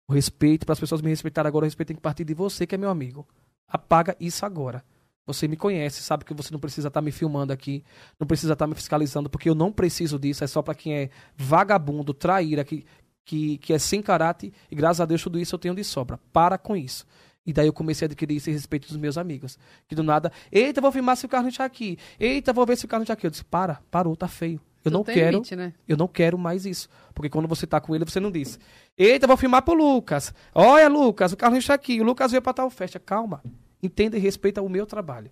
O 0.08 0.12
respeito, 0.12 0.64
para 0.64 0.74
as 0.74 0.80
pessoas 0.80 1.02
me 1.02 1.08
respeitarem 1.08 1.48
agora, 1.48 1.64
o 1.64 1.66
respeito 1.66 1.88
tem 1.88 1.96
que 1.96 2.02
partir 2.02 2.24
de 2.24 2.34
você, 2.34 2.66
que 2.66 2.74
é 2.74 2.78
meu 2.78 2.90
amigo. 2.90 3.26
Apaga 3.68 4.16
isso 4.20 4.46
agora. 4.46 4.84
Você 5.26 5.48
me 5.48 5.56
conhece, 5.56 6.02
sabe 6.02 6.24
que 6.24 6.32
você 6.32 6.52
não 6.52 6.60
precisa 6.60 6.86
estar 6.86 7.02
me 7.02 7.10
filmando 7.10 7.52
aqui, 7.52 7.82
não 8.18 8.26
precisa 8.26 8.52
estar 8.52 8.66
me 8.68 8.76
fiscalizando, 8.76 9.28
porque 9.28 9.50
eu 9.50 9.56
não 9.56 9.72
preciso 9.72 10.20
disso, 10.20 10.44
é 10.44 10.46
só 10.46 10.62
pra 10.62 10.72
quem 10.72 10.94
é 10.94 11.10
vagabundo, 11.36 12.14
traíra, 12.14 12.64
que, 12.64 12.86
que, 13.24 13.58
que 13.58 13.72
é 13.72 13.78
sem 13.78 14.00
caráter, 14.00 14.52
e 14.70 14.76
graças 14.76 15.00
a 15.00 15.04
Deus 15.04 15.20
tudo 15.20 15.40
isso 15.40 15.52
eu 15.52 15.58
tenho 15.58 15.74
de 15.74 15.82
sobra. 15.82 16.20
Para 16.32 16.56
com 16.56 16.76
isso. 16.76 17.04
E 17.46 17.52
daí 17.52 17.68
eu 17.68 17.72
comecei 17.72 18.06
a 18.06 18.08
adquirir 18.08 18.36
esse 18.36 18.50
respeito 18.50 18.88
dos 18.88 18.96
meus 18.96 19.16
amigos. 19.16 19.58
Que 19.86 19.94
do 19.94 20.02
nada, 20.02 20.32
eita, 20.50 20.80
vou 20.80 20.90
filmar 20.90 21.16
se 21.16 21.26
o 21.26 21.28
Carlos 21.28 21.52
está 21.52 21.64
aqui. 21.64 21.96
Eita, 22.18 22.52
vou 22.52 22.66
ver 22.66 22.76
se 22.76 22.84
o 22.84 22.88
Carlos 22.88 23.04
está 23.04 23.14
aqui. 23.14 23.26
Eu 23.26 23.30
disse, 23.30 23.44
para, 23.44 23.80
parou, 23.90 24.16
tá 24.16 24.26
feio. 24.26 24.60
Eu 24.84 24.90
não 24.90 25.02
quero, 25.02 25.32
limite, 25.32 25.56
né? 25.56 25.74
eu 25.88 25.96
não 25.96 26.06
quero 26.06 26.38
mais 26.38 26.64
isso. 26.64 26.88
Porque 27.12 27.28
quando 27.28 27.48
você 27.48 27.66
tá 27.66 27.80
com 27.80 27.94
ele, 27.94 28.04
você 28.04 28.20
não 28.20 28.30
diz. 28.30 28.58
Eita, 28.96 29.26
vou 29.26 29.36
filmar 29.36 29.62
pro 29.62 29.74
Lucas. 29.74 30.32
Olha, 30.54 30.88
Lucas, 30.88 31.32
o 31.32 31.36
Carlos 31.36 31.58
está 31.58 31.74
aqui. 31.74 32.00
O 32.00 32.04
Lucas 32.04 32.30
veio 32.30 32.42
pra 32.42 32.52
tal 32.52 32.70
festa. 32.70 33.00
Calma. 33.00 33.42
Entenda 33.82 34.16
e 34.16 34.20
respeita 34.20 34.62
o 34.62 34.68
meu 34.68 34.86
trabalho. 34.86 35.30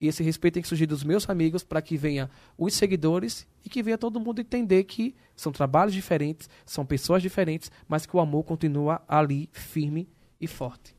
E 0.00 0.06
esse 0.06 0.22
respeito 0.22 0.54
tem 0.54 0.62
que 0.62 0.68
surgir 0.68 0.86
dos 0.86 1.02
meus 1.02 1.28
amigos 1.28 1.64
para 1.64 1.82
que 1.82 1.96
venha 1.96 2.30
os 2.56 2.74
seguidores 2.74 3.46
e 3.64 3.68
que 3.68 3.82
venha 3.82 3.98
todo 3.98 4.20
mundo 4.20 4.40
entender 4.40 4.84
que 4.84 5.14
são 5.34 5.50
trabalhos 5.50 5.92
diferentes, 5.92 6.48
são 6.64 6.86
pessoas 6.86 7.20
diferentes, 7.20 7.70
mas 7.88 8.06
que 8.06 8.16
o 8.16 8.20
amor 8.20 8.44
continua 8.44 9.02
ali 9.08 9.48
firme 9.52 10.08
e 10.40 10.46
forte. 10.46 10.97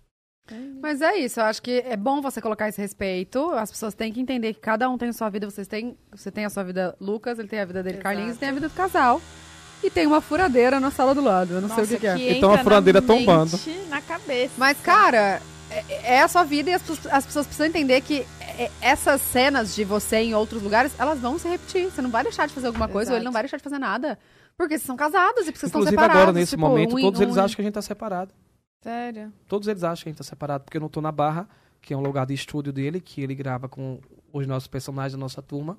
Mas 0.82 1.02
é 1.02 1.16
isso, 1.18 1.40
eu 1.40 1.44
acho 1.46 1.62
que 1.62 1.84
é 1.86 1.96
bom 1.98 2.22
você 2.22 2.42
colocar 2.42 2.68
esse 2.70 2.80
respeito. 2.82 3.52
As 3.52 3.70
pessoas 3.72 3.94
têm 3.94 4.12
que 4.14 4.20
entender 4.20 4.54
que 4.54 4.60
cada 4.60 4.90
um 4.90 4.98
tem 4.98 5.10
a 5.10 5.14
sua 5.14 5.30
vida. 5.30 5.50
Vocês 5.50 5.68
têm, 5.68 5.98
você 6.12 6.32
tem 6.32 6.46
a 6.46 6.50
sua 6.50 6.64
vida 6.64 6.96
Lucas, 7.00 7.38
ele 7.40 7.48
tem 7.48 7.60
a 7.60 7.66
vida 7.66 7.82
dele 7.84 7.96
Exato. 7.98 8.04
Carlinhos, 8.04 8.38
tem 8.38 8.50
a 8.50 8.52
vida 8.54 8.68
do 8.70 8.74
casal. 8.76 9.22
E 9.84 9.90
tem 9.90 10.06
uma 10.06 10.20
furadeira 10.20 10.80
na 10.80 10.92
sala 10.92 11.16
do 11.16 11.22
lado. 11.22 11.54
Eu 11.54 11.62
não 11.62 11.70
sei 11.70 11.84
o 11.84 11.88
que, 11.88 11.98
que 12.00 12.08
é. 12.08 12.38
Então 12.38 12.52
a 12.54 12.58
furadeira 12.58 13.00
na 13.00 13.08
tombando. 13.08 13.52
mente, 13.58 13.80
Na 13.90 14.02
cabeça. 14.02 14.54
Mas, 14.58 14.78
cara, 14.82 15.42
é, 15.72 16.16
é 16.16 16.22
a 16.22 16.28
sua 16.28 16.44
vida 16.44 16.70
e 16.70 16.74
as, 16.74 16.82
pessoas- 16.82 17.14
as 17.14 17.26
pessoas 17.26 17.46
precisam 17.48 17.68
entender 17.68 18.02
que 18.02 18.26
é, 18.58 18.70
essas 18.82 19.22
cenas 19.22 19.74
de 19.74 19.86
você 19.86 20.18
em 20.18 20.34
outros 20.36 20.62
lugares, 20.62 20.92
elas 21.00 21.20
vão 21.20 21.40
se 21.40 21.48
repetir. 21.48 21.86
Você 21.86 22.02
não 22.02 22.10
vai 22.10 22.24
deixar 22.24 22.46
de 22.46 22.54
fazer 22.54 22.68
alguma 22.68 22.90
coisa 22.90 23.12
ou 23.12 23.16
ele 23.16 23.20
Exato. 23.22 23.26
não 23.26 23.32
vai 23.32 23.44
deixar 23.44 23.56
de 23.58 23.64
fazer 23.64 23.80
nada. 23.80 24.20
Porque 24.58 24.74
vocês 24.78 24.86
são 24.86 24.98
casados 24.98 25.44
e 25.44 25.46
porque 25.46 25.60
vocês 25.60 25.70
estão 25.70 25.80
Inclusive 25.80 25.96
separados. 25.96 26.22
agora, 26.24 26.34
nesse 26.34 26.50
tipo, 26.58 26.62
momento, 26.62 26.98
um 26.98 27.02
todos 27.02 27.22
eles 27.22 27.38
um 27.38 27.42
acham 27.42 27.56
que 27.56 27.62
a 27.62 27.64
gente 27.64 27.74
tá 27.76 27.82
separado. 27.82 28.34
Sério. 28.82 29.34
Todos 29.48 29.68
eles 29.68 29.84
acham 29.84 30.04
que 30.04 30.10
a 30.10 30.12
gente 30.12 30.18
tá 30.18 30.24
separado, 30.24 30.64
porque 30.64 30.78
eu 30.78 30.82
não 30.82 30.90
tô 30.90 31.02
na 31.02 31.12
Barra, 31.12 31.48
que 31.82 31.94
é 31.94 31.98
um 31.98 32.02
lugar 32.02 32.26
de 32.26 32.34
estúdio 32.34 32.72
dele, 32.72 33.02
que 33.02 33.22
ele 33.22 33.36
grava 33.36 33.68
com 33.68 34.00
os 34.32 34.46
nossos 34.48 34.68
personagens 34.68 35.14
da 35.14 35.18
nossa 35.20 35.42
turma. 35.42 35.78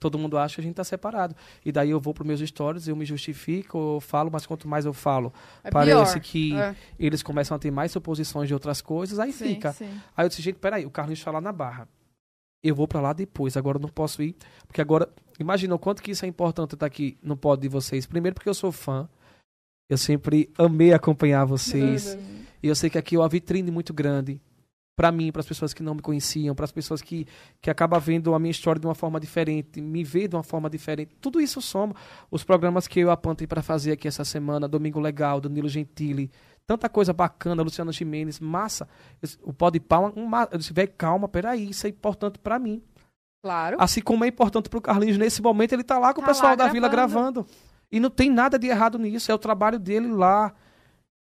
Todo 0.00 0.16
mundo 0.16 0.38
acha 0.38 0.56
que 0.56 0.60
a 0.60 0.64
gente 0.64 0.76
tá 0.76 0.84
separado. 0.84 1.34
E 1.64 1.72
daí 1.72 1.90
eu 1.90 1.98
vou 1.98 2.14
pros 2.14 2.26
meus 2.26 2.40
stories, 2.40 2.86
eu 2.86 2.94
me 2.94 3.04
justifico, 3.04 3.96
eu 3.96 4.00
falo, 4.00 4.30
mas 4.30 4.46
quanto 4.46 4.68
mais 4.68 4.84
eu 4.84 4.92
falo, 4.92 5.32
É 5.64 5.70
parece 5.70 6.12
pior. 6.20 6.22
que 6.22 6.54
É. 6.56 6.76
eles 6.98 7.20
começam 7.22 7.56
a 7.56 7.58
ter 7.58 7.70
mais 7.72 7.90
suposições 7.90 8.46
de 8.46 8.54
outras 8.54 8.80
coisas, 8.80 9.18
aí 9.18 9.32
Sim, 9.32 9.54
fica. 9.54 9.72
sim. 9.72 9.90
Aí 10.16 10.24
eu 10.24 10.28
disse, 10.28 10.40
gente, 10.40 10.56
peraí, 10.56 10.86
o 10.86 10.90
Carlinhos 10.90 11.22
tá 11.24 11.30
lá 11.32 11.40
na 11.40 11.50
Barra. 11.52 11.88
Eu 12.62 12.74
vou 12.76 12.86
pra 12.86 13.00
lá 13.00 13.12
depois, 13.12 13.56
agora 13.56 13.78
eu 13.78 13.82
não 13.82 13.88
posso 13.88 14.22
ir. 14.22 14.36
Porque 14.68 14.80
agora, 14.80 15.08
imagina 15.38 15.74
o 15.74 15.78
quanto 15.78 16.02
que 16.02 16.10
isso 16.12 16.24
é 16.24 16.28
importante 16.28 16.74
estar 16.74 16.86
aqui 16.86 17.16
no 17.22 17.36
pod 17.36 17.60
de 17.60 17.68
vocês. 17.68 18.06
Primeiro 18.06 18.34
porque 18.34 18.48
eu 18.48 18.54
sou 18.54 18.70
fã. 18.70 19.08
Eu 19.88 19.96
sempre 19.96 20.50
amei 20.58 20.92
acompanhar 20.92 21.44
vocês. 21.44 22.16
E 22.62 22.68
eu 22.68 22.74
sei 22.74 22.90
que 22.90 22.98
aqui 22.98 23.16
é 23.16 23.18
uma 23.18 23.28
vitrine 23.28 23.70
muito 23.70 23.94
grande 23.94 24.40
para 24.98 25.12
mim, 25.12 25.30
para 25.30 25.38
as 25.38 25.46
pessoas 25.46 25.72
que 25.72 25.80
não 25.80 25.94
me 25.94 26.02
conheciam, 26.02 26.56
para 26.56 26.64
as 26.64 26.72
pessoas 26.72 27.00
que, 27.00 27.24
que 27.62 27.70
acabam 27.70 28.00
vendo 28.00 28.34
a 28.34 28.38
minha 28.40 28.50
história 28.50 28.80
de 28.80 28.86
uma 28.86 28.96
forma 28.96 29.20
diferente, 29.20 29.80
me 29.80 30.02
ver 30.02 30.26
de 30.26 30.34
uma 30.34 30.42
forma 30.42 30.68
diferente. 30.68 31.14
Tudo 31.20 31.40
isso 31.40 31.62
soma. 31.62 31.94
Os 32.28 32.42
programas 32.42 32.88
que 32.88 32.98
eu 32.98 33.08
apontei 33.08 33.46
para 33.46 33.62
fazer 33.62 33.92
aqui 33.92 34.08
essa 34.08 34.24
semana, 34.24 34.66
Domingo 34.66 34.98
Legal, 34.98 35.40
Danilo 35.40 35.68
Gentili, 35.68 36.32
tanta 36.66 36.88
coisa 36.88 37.12
bacana, 37.12 37.62
Luciano 37.62 37.92
Jimenez, 37.92 38.40
massa. 38.40 38.88
O 39.44 39.52
Pode 39.52 39.78
Pau, 39.78 40.12
um, 40.16 40.28
eu 40.50 40.58
disse, 40.58 40.72
velho, 40.72 40.92
calma, 40.98 41.28
peraí, 41.28 41.70
isso 41.70 41.86
é 41.86 41.90
importante 41.90 42.40
para 42.40 42.58
mim. 42.58 42.82
Claro. 43.40 43.76
Assim 43.78 44.00
como 44.00 44.24
é 44.24 44.26
importante 44.26 44.68
pro 44.68 44.80
Carlinhos 44.80 45.16
nesse 45.16 45.40
momento, 45.40 45.74
ele 45.74 45.84
tá 45.84 45.96
lá 45.96 46.12
com 46.12 46.20
Tá 46.20 46.26
o 46.26 46.28
pessoal 46.28 46.56
da 46.56 46.66
vila 46.66 46.88
gravando. 46.88 47.46
E 47.90 47.98
não 48.00 48.10
tem 48.10 48.30
nada 48.30 48.58
de 48.58 48.66
errado 48.66 48.98
nisso, 48.98 49.30
é 49.30 49.34
o 49.34 49.38
trabalho 49.38 49.78
dele 49.78 50.08
lá. 50.08 50.52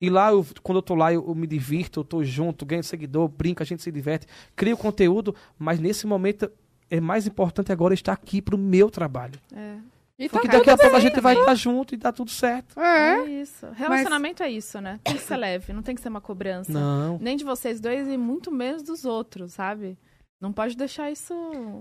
E 0.01 0.11
lá, 0.11 0.31
eu- 0.31 0.45
quando 0.63 0.79
eu 0.79 0.83
tô 0.83 0.95
lá, 0.95 1.13
eu, 1.13 1.25
eu 1.27 1.35
me 1.35 1.47
divirto, 1.47 2.01
eu 2.01 2.05
tô 2.05 2.23
junto, 2.23 2.67
ganho 2.67 2.85
seguidor, 2.85 3.29
brinco, 3.29 3.63
a 3.63 3.67
gente 3.67 3.83
se 3.83 3.91
diverte, 3.91 4.27
crio 4.55 4.77
conteúdo, 4.77 5.35
mas 5.59 5.79
nesse 5.81 6.07
momento 6.07 6.51
é 6.91 7.01
mais 7.01 7.27
importante 7.27 7.73
agora 7.73 7.95
estar 7.95 8.13
aqui 8.13 8.41
pro 8.43 8.59
meu 8.59 8.91
trabalho. 8.91 9.39
É. 9.55 9.77
E 10.19 10.29
tá 10.29 10.33
Porque 10.33 10.49
tudo 10.49 10.59
daqui 10.59 10.71
a 10.71 10.77
pouco 10.79 10.97
a 10.97 11.01
gente 11.01 11.21
vai 11.21 11.35
estar 11.39 11.55
junto 11.55 11.93
e 11.95 11.99
dá 11.99 12.11
tudo 12.11 12.31
certo. 12.31 12.79
É. 12.81 13.19
É 13.19 13.25
isso. 13.43 13.67
Relacionamento 13.75 14.43
é 14.43 14.51
isso, 14.51 14.81
né? 14.81 14.99
Tem 15.05 15.15
que 15.15 15.23
ser 15.23 15.37
leve, 15.37 15.73
não 15.75 15.83
tem 15.83 15.95
que 15.95 16.01
ser 16.01 16.09
uma 16.09 16.23
cobrança. 16.23 16.73
Não. 16.73 17.19
Nem 17.21 17.37
de 17.37 17.45
vocês 17.45 17.81
dois 17.81 18.09
e 18.09 18.17
muito 18.17 18.51
menos 18.51 18.83
dos 18.83 19.05
outros, 19.05 19.53
sabe? 19.53 19.99
Não 20.41 20.53
pode 20.53 20.75
deixar 20.77 21.11
isso. 21.11 21.35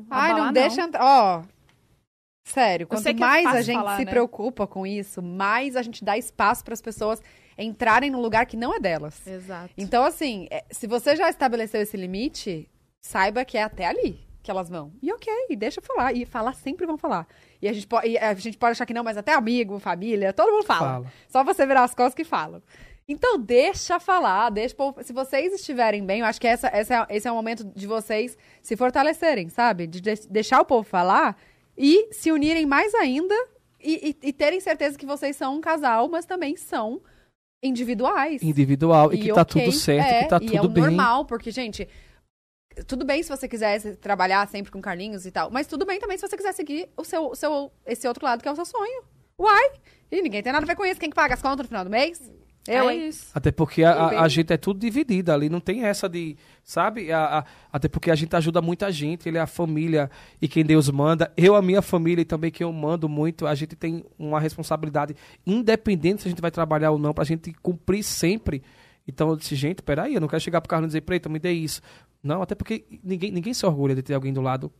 Ai, 0.10 0.32
abalar, 0.32 0.46
não 0.48 0.54
deixa 0.54 0.82
entrar. 0.82 1.02
Ó. 1.04 1.44
Sério, 2.46 2.86
quanto 2.88 3.08
é 3.08 3.14
mais 3.14 3.46
a 3.46 3.50
fácil 3.50 3.64
gente 3.66 3.76
falar, 3.78 3.98
se 3.98 4.06
né? 4.06 4.12
preocupa 4.12 4.68
com 4.68 4.86
isso, 4.86 5.22
mais 5.22 5.76
a 5.76 5.82
gente 5.82 6.06
dá 6.06 6.16
espaço 6.16 6.64
para 6.64 6.74
as 6.76 6.82
pessoas 6.82 7.20
entrarem 7.58 8.12
no 8.12 8.22
lugar 8.22 8.46
que 8.46 8.56
não 8.56 8.74
é 8.74 8.80
delas. 8.80 9.26
Exato. 9.26 9.74
Então, 9.76 10.04
assim, 10.04 10.48
é, 10.52 10.64
se 10.72 10.86
você 10.86 11.16
já 11.16 11.28
estabeleceu 11.30 11.82
esse 11.82 11.98
limite, 11.98 12.70
saiba 13.02 13.44
que 13.44 13.58
é 13.58 13.64
até 13.64 13.86
ali 13.88 14.24
que 14.44 14.52
elas 14.52 14.70
vão. 14.70 14.94
E 15.02 15.12
ok, 15.12 15.34
deixa 15.58 15.82
falar. 15.82 16.14
E 16.14 16.24
falar 16.24 16.54
sempre 16.54 16.86
vão 16.86 17.00
falar. 17.00 17.26
E 17.60 17.68
a 17.68 17.74
gente, 17.74 17.88
po- 17.88 18.02
e 18.06 18.16
a 18.16 18.32
gente 18.36 18.60
pode 18.60 18.74
achar 18.74 18.86
que 18.86 18.94
não, 18.94 19.04
mas 19.04 19.18
até 19.18 19.34
amigo, 19.34 19.80
família, 19.80 20.32
todo 20.32 20.52
mundo 20.52 20.64
fala. 20.64 20.88
Fala. 20.88 21.12
Só 21.28 21.44
você 21.44 21.66
virar 21.66 21.84
as 21.84 21.96
costas 21.96 22.14
que 22.14 22.24
falam. 22.24 22.62
Então, 23.08 23.40
deixa 23.40 24.00
falar, 24.00 24.52
deixa. 24.52 24.76
o 24.76 24.78
povo- 24.78 25.04
Se 25.04 25.12
vocês 25.14 25.52
estiverem 25.52 26.06
bem, 26.06 26.20
eu 26.20 26.28
acho 26.28 26.40
que 26.40 26.46
essa, 26.48 26.68
essa 26.68 27.08
é- 27.10 27.16
esse 27.18 27.28
é 27.28 27.32
o 27.32 27.36
momento 27.36 27.64
de 27.64 27.88
vocês 27.88 28.38
se 28.62 28.76
fortalecerem, 28.78 29.50
sabe? 29.50 29.88
De, 29.88 30.00
de- 30.00 30.28
deixar 30.30 30.62
o 30.62 30.66
povo 30.66 30.84
falar 30.88 31.36
e 31.78 32.14
se 32.14 32.32
unirem 32.32 32.66
mais 32.66 32.94
ainda 32.96 33.36
e, 33.80 34.10
e- 34.22 34.28
e 34.30 34.34
terem 34.34 34.60
certeza 34.60 34.98
que 34.98 35.06
vocês 35.06 35.36
são 35.36 35.56
um 35.58 35.62
casal, 35.62 36.08
mas 36.10 36.26
também 36.26 36.56
são 36.56 37.02
individuais. 37.64 38.42
Individual 38.44 39.14
e, 39.14 39.18
que 39.20 39.34
tá 39.34 39.42
ok, 39.42 39.64
tudo 39.66 39.72
certo, 39.74 40.08
é, 40.08 40.24
que 40.24 40.30
tá 40.30 40.38
e 40.42 40.46
tudo 40.46 40.58
é 40.58 40.62
o 40.62 40.70
bem. 40.70 40.84
normal, 40.84 41.26
porque, 41.26 41.52
gente, 41.52 41.88
tudo 42.88 43.06
bem 43.06 43.24
se 43.24 43.30
você 43.30 43.48
quiser 43.48 43.80
se- 43.80 43.96
trabalhar 43.96 44.48
sempre 44.48 44.72
com 44.72 44.82
Carlinhos 44.82 45.26
e 45.26 45.32
tal, 45.32 45.50
mas 45.50 45.66
tudo 45.68 45.86
bem 45.86 46.00
também 46.00 46.18
se 46.18 46.28
você 46.28 46.36
quiser 46.38 46.54
seguir 46.54 46.90
o 46.98 47.04
seu, 47.04 47.28
o 47.28 47.36
seu, 47.36 47.72
esse 47.86 48.08
outro 48.08 48.26
lado 48.26 48.42
que 48.42 48.48
é 48.48 48.52
o 48.52 48.56
seu 48.56 48.66
sonho. 48.66 49.04
Uai! 49.40 49.72
E 50.12 50.22
ninguém 50.22 50.42
tem 50.44 50.54
nada 50.54 50.64
a 50.66 50.68
ver 50.68 50.76
com 50.76 50.86
isso. 50.86 51.00
Quem 51.00 51.10
que 51.10 51.16
paga 51.16 51.34
as 51.34 51.42
contas 51.42 51.60
no 51.66 51.68
final 51.68 51.84
do 51.84 51.90
mês? 51.90 52.32
Eu, 52.68 52.90
é 52.90 52.96
isso. 52.96 53.28
Até 53.34 53.52
porque 53.52 53.84
a, 53.84 53.92
a- 53.94 54.24
a 54.24 54.28
gente 54.28 54.52
é 54.52 54.58
tudo 54.58 54.80
dividido 54.80 55.32
ali, 55.32 55.50
não 55.50 55.60
tem 55.60 55.84
essa 55.84 56.10
de, 56.10 56.36
sabe? 56.64 57.12
A- 57.12 57.40
a- 57.40 57.46
até 57.72 57.88
porque 57.88 58.10
a 58.10 58.16
gente 58.16 58.36
ajuda 58.36 58.60
muita 58.62 58.92
gente, 58.92 59.30
ele 59.30 59.38
é 59.38 59.42
a 59.42 59.46
família 59.48 60.10
e 60.42 60.48
quem 60.48 60.66
Deus 60.66 60.90
manda. 60.90 61.32
Eu, 61.38 61.56
a 61.56 61.62
minha 61.62 61.82
família 61.82 62.24
e 62.24 62.26
também 62.26 62.50
quem 62.50 62.66
eu 62.66 62.74
mando 62.74 63.08
muito, 63.08 63.46
a 63.46 63.54
gente 63.54 63.76
tem 63.76 64.04
uma 64.18 64.40
responsabilidade, 64.40 65.16
independente 65.46 66.24
se 66.24 66.28
a 66.28 66.32
gente 66.32 66.42
vai 66.42 66.50
trabalhar 66.52 66.90
ou 66.92 66.98
não, 66.98 67.14
pra 67.14 67.24
gente 67.24 67.54
cumprir 67.62 68.02
sempre. 68.04 68.64
Então 69.08 69.30
eu 69.30 69.36
disse, 69.36 69.54
gente, 69.56 69.84
peraí, 69.84 70.16
eu 70.16 70.22
não 70.22 70.28
quero 70.28 70.42
chegar 70.42 70.60
pro 70.62 70.70
Carlos 70.70 70.88
e 70.88 70.90
dizer, 70.90 71.02
Preto, 71.02 71.30
me 71.30 71.38
dê 71.38 71.52
isso. 71.52 71.82
Não, 72.24 72.42
até 72.42 72.56
porque 72.56 72.86
ninguém, 73.04 73.32
ninguém 73.32 73.54
se 73.54 73.64
orgulha 73.64 73.94
de 73.94 74.02
ter 74.02 74.16
alguém 74.16 74.34
do 74.34 74.42
lado. 74.42 74.72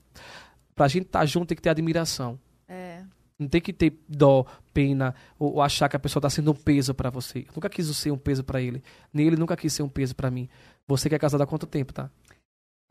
Pra 0.76 0.88
gente 0.88 1.06
estar 1.06 1.24
junto 1.28 1.50
tem 1.50 1.56
que 1.56 1.62
ter 1.62 1.70
admiração. 1.70 2.40
É. 2.68 3.04
Não 3.40 3.48
tem 3.50 3.60
que 3.60 3.74
ter 3.74 4.00
dó, 4.08 4.46
pena, 4.74 5.14
ou, 5.38 5.56
ou 5.56 5.62
achar 5.62 5.90
que 5.90 5.96
a 5.96 6.00
pessoa 6.00 6.22
tá 6.22 6.30
sendo 6.30 6.52
um 6.52 6.56
peso 6.56 6.94
pra 6.94 7.10
você. 7.10 7.40
Eu 7.40 7.54
nunca 7.56 7.70
quis 7.70 7.86
ser 7.98 8.12
um 8.12 8.18
peso 8.18 8.44
pra 8.44 8.62
ele. 8.62 8.82
Nem 9.14 9.28
ele 9.28 9.36
nunca 9.36 9.58
quis 9.58 9.74
ser 9.74 9.84
um 9.84 9.90
peso 9.90 10.16
pra 10.16 10.32
mim. 10.32 10.48
Você 10.88 11.10
que 11.10 11.16
é 11.16 11.20
casado 11.20 11.42
há 11.42 11.48
quanto 11.48 11.68
tempo, 11.68 11.92
tá? 11.94 12.10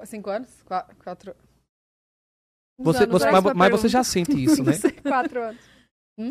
Cinco 0.04 0.28
anos? 0.28 0.50
Qua- 0.64 0.86
Quatro. 1.02 1.34
Você, 2.78 3.04
anos, 3.04 3.12
você- 3.12 3.30
mas, 3.30 3.54
mas 3.54 3.70
você 3.70 3.88
já 3.88 4.04
sente 4.04 4.32
isso, 4.42 4.62
né? 4.64 4.72
Quatro 5.02 5.40
anos. 5.42 5.60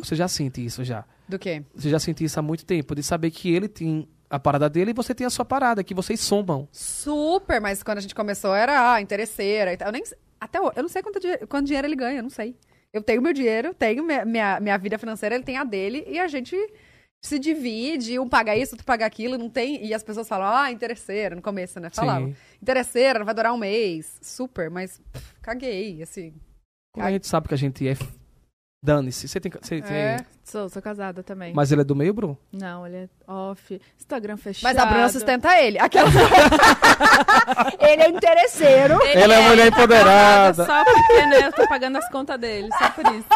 Você 0.03 0.15
já 0.15 0.27
sente 0.27 0.63
isso 0.63 0.83
já. 0.83 1.05
Do 1.27 1.39
quê? 1.39 1.63
Você 1.73 1.89
já 1.89 1.99
sente 1.99 2.23
isso 2.23 2.39
há 2.39 2.41
muito 2.43 2.65
tempo. 2.65 2.93
De 2.93 3.01
saber 3.01 3.31
que 3.31 3.51
ele 3.51 3.67
tem 3.67 4.07
a 4.29 4.39
parada 4.39 4.69
dele 4.69 4.91
e 4.91 4.93
você 4.93 5.15
tem 5.15 5.25
a 5.25 5.29
sua 5.29 5.43
parada, 5.45 5.83
que 5.83 5.93
vocês 5.93 6.19
somam. 6.19 6.67
Super, 6.71 7.59
mas 7.59 7.81
quando 7.81 7.97
a 7.97 8.01
gente 8.01 8.13
começou 8.15 8.53
era 8.53 8.93
ah, 8.93 9.01
interesseira 9.01 9.73
e 9.73 9.77
tal. 9.77 9.87
Eu 9.87 9.91
nem, 9.93 10.03
até 10.39 10.59
eu 10.59 10.71
não 10.83 10.87
sei 10.89 11.01
quanto, 11.01 11.19
quanto 11.47 11.65
dinheiro 11.65 11.87
ele 11.87 11.95
ganha, 11.95 12.19
eu 12.19 12.23
não 12.23 12.29
sei. 12.29 12.55
Eu 12.93 13.01
tenho 13.01 13.21
meu 13.21 13.33
dinheiro, 13.33 13.73
tenho 13.73 14.03
minha, 14.03 14.23
minha, 14.23 14.59
minha 14.59 14.77
vida 14.77 14.99
financeira, 14.99 15.35
ele 15.35 15.43
tem 15.43 15.57
a 15.57 15.63
dele 15.63 16.05
e 16.07 16.19
a 16.19 16.27
gente 16.27 16.55
se 17.23 17.39
divide, 17.39 18.19
um 18.19 18.27
paga 18.27 18.55
isso, 18.55 18.75
outro 18.75 18.85
paga 18.85 19.05
aquilo, 19.05 19.37
não 19.37 19.49
tem. 19.49 19.83
E 19.83 19.93
as 19.93 20.03
pessoas 20.03 20.27
falam, 20.27 20.47
ah, 20.47 20.71
interesseira, 20.71 21.35
no 21.35 21.41
começo, 21.41 21.79
né? 21.79 21.89
Falavam. 21.89 22.29
Sim. 22.29 22.35
Interesseira, 22.61 23.23
vai 23.23 23.33
durar 23.33 23.53
um 23.53 23.57
mês. 23.57 24.19
Super, 24.21 24.69
mas 24.69 25.01
pff, 25.11 25.33
caguei, 25.41 26.03
assim. 26.03 26.33
Como 26.93 27.05
a 27.05 27.11
gente 27.11 27.25
sabe 27.25 27.47
que 27.47 27.53
a 27.53 27.57
gente 27.57 27.87
é. 27.87 27.95
Dane-se. 28.83 29.29
Você 29.29 29.39
tem. 29.39 29.49
Você, 29.49 29.75
É. 29.75 30.25
Sou, 30.43 30.67
sou 30.67 30.81
casada 30.81 31.23
também. 31.23 31.53
Mas 31.53 31.71
ele 31.71 31.79
é 31.79 31.83
do 31.85 31.95
meio, 31.95 32.13
Bruno? 32.13 32.37
Não, 32.51 32.85
ele 32.85 32.97
é 32.97 33.09
off. 33.25 33.81
Instagram 33.97 34.35
fechado. 34.35 34.63
Mas 34.63 34.77
a 34.77 34.85
Bruna 34.85 35.07
sustenta 35.07 35.57
ele. 35.57 35.79
Aquela... 35.79 36.09
ele 37.79 38.01
é 38.01 38.09
interesseiro. 38.09 39.01
Ele 39.03 39.21
Ela 39.21 39.35
é 39.35 39.41
é 39.41 39.47
mulher 39.47 39.67
empoderada. 39.67 40.65
Só 40.65 40.83
porque, 40.83 41.25
né, 41.27 41.47
eu 41.47 41.53
tô 41.53 41.65
pagando 41.65 41.97
as 41.97 42.09
contas 42.09 42.37
dele, 42.37 42.67
só 42.77 42.89
por 42.89 43.05
isso. 43.13 43.27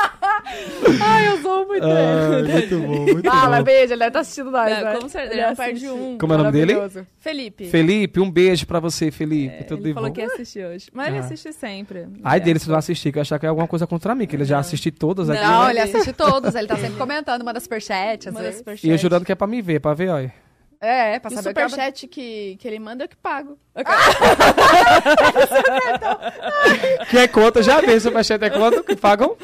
Ai, 1.01 1.27
eu 1.27 1.41
sou 1.41 1.67
muito 1.67 1.83
Ah, 1.85 2.41
muito 2.43 2.79
bom, 2.79 2.99
muito 3.13 3.29
Fala, 3.29 3.57
bom. 3.57 3.63
beijo, 3.63 3.93
ele 3.93 3.99
deve 3.99 4.07
estar 4.09 4.19
assistindo 4.21 4.49
nós, 4.51 4.71
Não, 4.77 4.83
né? 4.83 4.99
com 4.99 5.09
certeza, 5.09 5.33
Ele 5.33 5.41
ele 5.41 5.47
não 5.49 5.55
perde 5.55 5.85
assiste. 5.85 5.89
um. 6.01 6.17
Como 6.17 6.33
é 6.33 6.35
o 6.35 6.39
nome 6.39 6.51
dele? 6.51 6.73
Felipe. 7.19 7.65
Felipe, 7.69 8.19
um 8.19 8.31
beijo 8.31 8.65
pra 8.65 8.79
você, 8.79 9.11
Felipe. 9.11 9.53
É, 9.55 9.63
Tudo 9.63 9.79
ele 9.81 9.89
de 9.89 9.93
falou 9.93 10.09
bom. 10.09 10.13
que 10.15 10.21
ia 10.21 10.27
assistir 10.27 10.65
hoje. 10.65 10.87
Mas 10.93 11.07
ele 11.07 11.17
Ah. 11.17 11.19
assiste 11.21 11.53
sempre. 11.53 12.07
Ai 12.23 12.37
É. 12.37 12.39
dele 12.39 12.59
se 12.59 12.69
não 12.69 12.77
assistir, 12.77 13.11
que 13.11 13.17
eu 13.17 13.21
achar 13.21 13.37
que 13.39 13.45
é 13.45 13.49
alguma 13.49 13.67
coisa 13.67 13.85
contra 13.85 14.15
mim, 14.15 14.25
que 14.25 14.35
ele 14.35 14.45
já 14.45 14.55
Não. 14.55 14.61
assistiu 14.61 14.91
todas 14.91 15.29
aqui. 15.29 15.41
Não, 15.43 15.69
ele 15.69 15.79
assiste 15.79 16.13
todos, 16.13 16.55
ele 16.55 16.67
tá 16.67 16.77
sempre 16.77 16.95
comentando, 16.97 17.43
manda 17.43 17.59
superchat, 17.59 18.27
às 18.29 18.33
Manda 18.33 18.43
vezes. 18.45 18.59
superchat. 18.59 18.87
E 18.87 18.89
eu 18.91 18.97
jurando 18.97 19.25
que 19.25 19.31
é 19.31 19.35
pra 19.35 19.47
me 19.47 19.61
ver, 19.61 19.79
pra 19.81 19.93
ver, 19.93 20.09
olha. 20.09 20.33
É, 20.79 21.17
pra 21.19 21.31
E 21.31 21.33
o 21.33 21.37
saber 21.41 21.65
o 21.65 21.69
superchat 21.69 22.07
que, 22.07 22.55
que 22.59 22.67
ele 22.67 22.77
manda 22.79 23.05
eu 23.05 23.09
que 23.09 23.15
pago. 23.15 23.57
Que 27.09 27.17
é 27.19 27.27
quanto? 27.27 27.61
Já 27.63 27.81
vi, 27.81 27.99
superchat 27.99 28.43
é 28.43 28.49
quanto 28.49 28.83
que 28.83 28.95
pagam? 28.95 29.35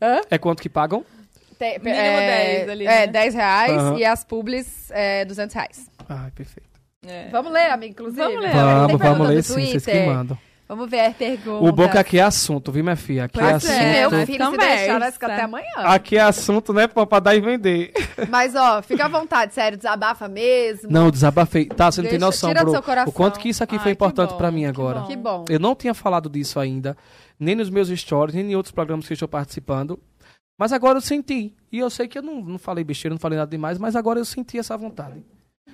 Hã? 0.00 0.20
É 0.30 0.38
quanto 0.38 0.62
que 0.62 0.68
pagam? 0.68 1.04
Tem- 1.58 1.78
Mínimo 1.78 2.00
é, 2.00 2.56
10 2.64 2.68
ali, 2.70 2.86
É, 2.86 3.00
né? 3.00 3.06
10 3.08 3.34
reais 3.34 3.72
Aham. 3.72 3.98
e 3.98 4.04
as 4.04 4.24
publis 4.24 4.90
é 4.90 5.24
200 5.26 5.54
reais. 5.54 5.86
Ai, 6.08 6.30
perfeito. 6.30 6.70
É. 7.06 7.28
Vamos 7.30 7.52
ler, 7.52 7.70
amigo, 7.70 7.92
inclusive? 7.92 8.22
Vamos 8.22 8.40
ler. 8.40 8.52
Vamos, 8.52 8.98
vamos 8.98 9.28
ler 9.28 9.42
sim, 9.42 9.66
vocês 9.66 9.84
que 9.84 10.06
mandam. 10.06 10.38
Vamos 10.70 10.88
ver 10.88 11.00
a 11.00 11.10
pergunta. 11.10 11.64
O 11.68 11.72
bom 11.72 11.82
é 11.82 11.88
que 11.88 11.98
aqui 11.98 12.18
é 12.18 12.22
assunto, 12.22 12.70
viu, 12.70 12.84
minha 12.84 12.94
filha? 12.94 13.24
Aqui 13.24 13.40
é 13.40 13.42
Pois 13.42 13.54
assunto. 13.56 13.72
é, 13.72 14.00
meu 14.08 14.10
filho, 14.24 14.44
se 14.44 14.50
conversa. 14.50 14.76
deixar, 14.76 15.00
nós 15.00 15.14
até 15.20 15.42
amanhã. 15.42 15.66
Aqui 15.78 16.16
é 16.16 16.20
assunto, 16.20 16.72
né, 16.72 16.86
pô, 16.86 17.04
pra 17.04 17.18
dar 17.18 17.34
e 17.34 17.40
vender. 17.40 17.92
Mas, 18.30 18.54
ó, 18.54 18.80
fica 18.80 19.06
à 19.06 19.08
vontade, 19.08 19.52
sério, 19.52 19.76
desabafa 19.76 20.28
mesmo. 20.28 20.88
Não, 20.88 21.10
desabafei. 21.10 21.66
Tá, 21.66 21.90
você 21.90 22.00
não 22.02 22.08
tem 22.08 22.18
Deixa- 22.20 22.24
noção, 22.26 22.50
tira 22.50 22.60
do 22.60 22.66
bro. 22.66 22.72
seu 22.74 22.82
coração. 22.84 23.10
O 23.10 23.12
quanto 23.12 23.40
que 23.40 23.48
isso 23.48 23.64
aqui 23.64 23.74
Ai, 23.74 23.82
foi 23.82 23.90
importante 23.90 24.30
bom, 24.30 24.36
pra 24.36 24.52
mim 24.52 24.64
agora. 24.64 25.02
Que 25.02 25.16
bom. 25.16 25.44
Eu 25.48 25.58
não 25.58 25.74
tinha 25.74 25.92
falado 25.92 26.30
disso 26.30 26.60
ainda, 26.60 26.96
nem 27.36 27.56
nos 27.56 27.68
meus 27.68 27.88
stories, 27.88 28.36
nem 28.36 28.52
em 28.52 28.54
outros 28.54 28.70
programas 28.72 29.08
que 29.08 29.12
eu 29.12 29.16
estou 29.16 29.28
participando. 29.28 29.98
Mas 30.56 30.72
agora 30.72 30.98
eu 30.98 31.02
senti. 31.02 31.52
E 31.72 31.80
eu 31.80 31.90
sei 31.90 32.06
que 32.06 32.16
eu 32.16 32.22
não, 32.22 32.40
não 32.42 32.58
falei 32.60 32.84
besteira, 32.84 33.12
não 33.12 33.18
falei 33.18 33.36
nada 33.36 33.50
demais, 33.50 33.76
mas 33.76 33.96
agora 33.96 34.20
eu 34.20 34.24
senti 34.24 34.56
essa 34.56 34.76
vontade 34.76 35.20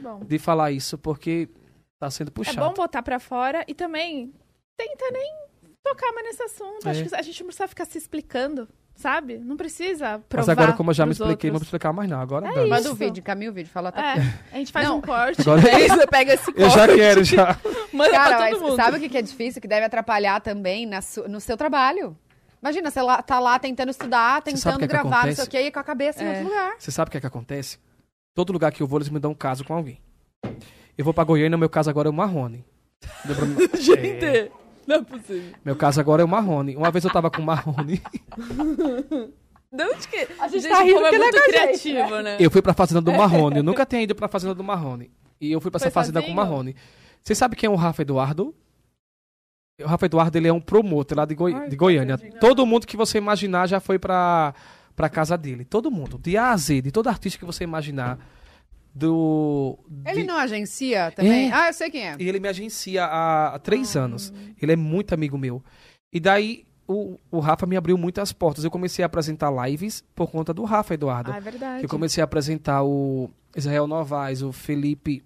Bom. 0.01 0.21
de 0.27 0.39
falar 0.39 0.71
isso, 0.73 0.97
porque 0.97 1.51
tá 1.99 2.09
sendo 2.11 2.29
É 2.29 2.31
puxado. 2.31 2.61
bom 2.61 2.73
botar 2.73 3.03
pra 3.03 3.19
fora 3.21 3.63
e 3.69 3.75
também 3.75 4.33
tenta 4.77 5.11
nem 5.13 5.35
tocar 5.83 6.13
mais 6.13 6.27
nesse 6.27 6.43
assunto. 6.43 6.87
É. 6.87 6.91
Acho 6.91 7.05
que 7.05 7.15
a 7.15 7.23
gente 7.23 7.41
não 7.41 7.47
precisa 7.47 7.69
ficar 7.69 7.85
se 7.87 7.97
explicando, 7.99 8.69
sabe? 8.95 9.39
Não 9.39 9.57
precisa 9.57 10.19
provar 10.29 10.43
mas 10.43 10.49
agora, 10.49 10.73
como 10.73 10.91
eu 10.91 10.95
já 10.95 11.07
me 11.07 11.13
expliquei, 11.13 11.49
não 11.51 11.55
vou 11.55 11.57
outros. 11.59 11.69
explicar 11.69 11.93
mais 11.93 12.09
não. 12.11 12.21
Agora 12.21 12.47
É. 12.49 12.67
Manda 12.67 12.81
isso. 12.81 12.93
o 12.93 12.95
vídeo, 12.95 13.23
caminha 13.23 13.51
o 13.51 13.55
vídeo, 13.55 13.71
fala 13.71 13.93
tá 13.93 14.03
É, 14.05 14.13
aqui. 14.13 14.21
a 14.53 14.57
gente 14.59 14.73
faz 14.73 14.87
Não. 14.89 14.99
um 14.99 15.01
corte. 15.01 15.41
Agora- 15.41 15.61
aí 15.75 15.89
você 15.89 16.07
pega 16.09 16.35
esse 16.35 16.45
corte. 16.47 16.61
Eu 16.63 16.71
já 16.71 16.87
quero, 16.89 17.25
já. 17.25 17.57
Manda 17.93 18.11
Cara, 18.11 18.37
pra 18.37 18.49
todo 18.49 18.53
mas 18.53 18.63
mundo. 18.63 18.77
sabe 18.77 18.97
o 18.97 19.09
que 19.11 19.17
é 19.17 19.23
difícil? 19.23 19.61
Que 19.63 19.69
deve 19.69 19.87
atrapalhar 19.87 20.41
também 20.41 20.85
na 20.87 21.01
su- 21.01 21.29
no 21.29 21.41
seu 21.41 21.57
trabalho. 21.57 22.17
Imagina, 22.61 22.91
você 22.91 23.01
lá, 23.01 23.23
tá 23.23 23.39
lá 23.39 23.59
tentando 23.59 23.91
estudar, 23.91 24.43
tentando 24.43 24.79
que 24.79 24.85
é 24.85 24.89
que 24.89 24.93
gravar, 24.93 25.27
não 25.27 25.35
sei 25.35 25.45
o 25.45 25.49
quê, 25.49 25.61
e 25.61 25.71
com 25.71 25.79
a 25.79 25.85
cabeça 25.85 26.23
em 26.23 26.27
É. 26.27 26.31
outro 26.31 26.45
lugar. 26.49 26.75
Você 26.79 26.91
sabe 26.91 27.09
o 27.09 27.11
que 27.13 27.17
é 27.19 27.21
que 27.21 27.27
acontece? 27.27 27.79
Todo 28.35 28.53
lugar 28.53 28.73
que 28.73 28.83
eu 28.83 28.87
vou, 28.89 28.99
eles 28.99 29.09
me 29.09 29.21
dão 29.21 29.31
um 29.31 29.35
caso 29.35 29.65
com 29.65 29.73
alguém. 29.75 30.01
Eu 30.99 31.05
vou 31.05 31.15
pra 31.15 31.23
Goiânia, 31.23 31.57
meu 31.57 31.69
caso 31.71 31.89
agora 31.89 32.09
é 32.09 32.11
o 32.11 32.15
Marrone. 32.15 32.65
Deu 33.25 33.37
pra 33.37 33.45
mim- 33.47 33.57
É, 33.73 33.77
Gente, 33.77 34.51
não 34.87 34.97
é 34.97 35.03
possível. 35.03 35.53
meu 35.65 35.77
caso 35.77 36.01
agora 36.01 36.23
é 36.23 36.25
o 36.25 36.29
Marrone. 36.29 36.77
Uma 36.77 36.91
vez 36.91 37.05
eu 37.05 37.11
tava 37.11 37.31
com 37.31 37.43
o 37.43 37.45
Marrone. 37.45 38.01
De 39.73 39.83
onde 39.85 40.09
que... 40.09 40.17
A 40.41 40.49
gente 40.49 40.63
Gente, 40.63 40.71
tá 40.71 40.83
rindo 40.83 40.99
é 40.99 41.03
porque 41.03 41.19
não 41.19 41.27
é 41.29 41.31
muito 41.33 41.35
com 41.35 41.59
a 41.59 41.67
gente, 41.67 41.81
criativo, 41.83 42.21
né? 42.23 42.37
Eu 42.41 42.51
fui 42.51 42.63
pra 42.63 42.73
fazenda 42.73 43.01
do 43.01 43.13
Marrone. 43.13 43.57
Eu 43.59 43.63
nunca 43.63 43.85
tinha 43.85 44.03
ido 44.03 44.15
pra 44.15 44.29
fazenda 44.29 44.55
do 44.55 44.65
Marrone. 44.65 45.11
E 45.41 45.53
eu 45.53 45.61
fui 45.61 45.71
pra 45.71 45.79
Foi 45.81 45.89
essa 45.89 45.95
fazenda 45.95 46.21
com 46.21 46.27
o 46.27 46.31
sozinho? 46.31 46.37
Marrone. 46.51 46.77
Você 47.23 47.35
sabe 47.35 47.57
quem 47.57 47.67
é 47.67 47.71
o 47.71 47.75
Rafa 47.75 48.03
Eduardo? 48.03 48.55
O 49.83 49.87
Rafa 49.87 50.07
Eduardo, 50.07 50.39
ele 50.39 50.49
é 50.49 50.53
um 50.53 50.61
promotor 50.61 51.19
lá 51.19 51.25
de, 51.27 51.35
Goi- 51.35 51.53
Ai, 51.53 51.69
de 51.69 51.77
Goiânia. 51.77 52.17
Todo 52.41 52.65
mundo 52.65 52.87
que 52.87 52.97
você 52.97 53.19
imaginar 53.19 53.67
já 53.67 53.79
foi 53.81 53.99
pra, 53.99 54.55
pra 54.95 55.09
casa 55.11 55.37
dele. 55.37 55.65
Todo 55.65 55.91
mundo. 55.91 56.19
De 56.19 56.37
A 56.39 56.53
a 56.53 56.57
Z, 56.57 56.81
de 56.81 56.91
todo 56.91 57.09
artista 57.09 57.39
que 57.39 57.45
você 57.45 57.65
imaginar. 57.65 58.19
Do... 58.99 59.79
Ele 60.07 60.23
de- 60.23 60.27
não 60.27 60.39
agencia 60.39 61.13
também? 61.15 61.51
É. 61.51 61.53
Ah, 61.53 61.69
eu 61.69 61.75
sei 61.75 61.91
quem 61.91 62.09
é. 62.09 62.17
E 62.19 62.27
ele 62.27 62.41
me 62.41 62.49
agencia 62.49 63.05
há, 63.05 63.55
há 63.55 63.59
três 63.59 63.95
anos. 63.95 64.33
Ele 64.61 64.73
é 64.73 64.77
muito 64.77 65.13
amigo 65.13 65.37
meu. 65.37 65.63
E 66.11 66.19
daí 66.19 66.65
o, 66.89 67.19
o 67.31 67.39
Rafa 67.39 67.67
me 67.67 67.77
abriu 67.77 67.99
muitas 67.99 68.33
portas. 68.33 68.65
Eu 68.65 68.71
comecei 68.71 69.03
a 69.03 69.07
apresentar 69.07 69.51
lives 69.69 70.03
por 70.15 70.31
conta 70.31 70.55
do 70.55 70.65
Rafa 70.65 70.95
Eduardo. 70.95 71.31
Ah, 71.31 71.37
é 71.37 71.41
verdade. 71.41 71.81
que 71.81 71.85
eu 71.85 71.91
comecei 71.91 72.23
a 72.23 72.25
apresentar 72.25 72.83
o 72.85 73.29
Israel 73.55 73.87
Novaes, 73.87 74.41
o 74.41 74.51
Felipe. 74.51 75.23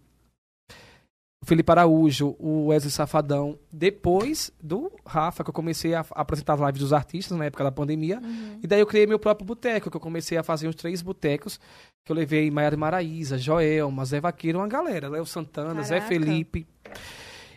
O 1.43 1.47
Felipe 1.47 1.73
Araújo, 1.73 2.37
o 2.39 2.67
Wesley 2.67 2.91
Safadão. 2.91 3.59
Depois 3.73 4.53
do 4.63 4.93
Rafa, 5.07 5.43
que 5.43 5.49
eu 5.49 5.55
comecei 5.55 5.95
a, 5.95 6.05
apresentar 6.11 6.55
as 6.55 6.61
lives 6.61 6.81
dos 6.81 6.93
artistas 6.93 7.37
na 7.37 7.47
época 7.47 7.65
da 7.65 7.73
pandemia. 7.73 8.21
Uhum. 8.21 8.61
E 8.63 8.67
daí 8.67 8.81
eu 8.81 8.87
criei 8.87 9.07
meu 9.07 9.19
próprio 9.19 9.47
boteco, 9.47 9.91
que 9.91 9.97
eu 9.97 10.01
comecei 10.01 10.37
a 10.37 10.43
fazer 10.43 10.69
uns 10.69 10.75
três 10.75 11.01
botecos. 11.01 11.59
Que 12.05 12.13
eu 12.13 12.17
levei 12.17 12.51
Maiara 12.51 12.77
Maraíza, 12.77 13.39
Joelma, 13.39 14.05
Zé 14.05 14.21
Vaqueiro, 14.21 14.59
uma 14.59 14.69
galera. 14.69 15.09
Léo 15.09 15.25
Santana, 15.25 15.83
Zé 15.83 16.01
Caraca. 16.01 16.09
Felipe. 16.09 16.67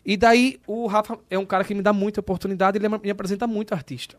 E 0.06 0.16
daí 0.16 0.60
o 0.66 0.88
Rafa 0.88 1.20
é 1.30 1.38
um 1.38 1.46
cara 1.46 1.64
que 1.64 1.74
me 1.74 1.82
dá 1.82 1.92
muita 1.92 2.20
oportunidade, 2.20 2.78
ele 2.78 2.88
me 2.88 3.10
apresenta 3.10 3.48
muito 3.48 3.74
artista. 3.74 4.18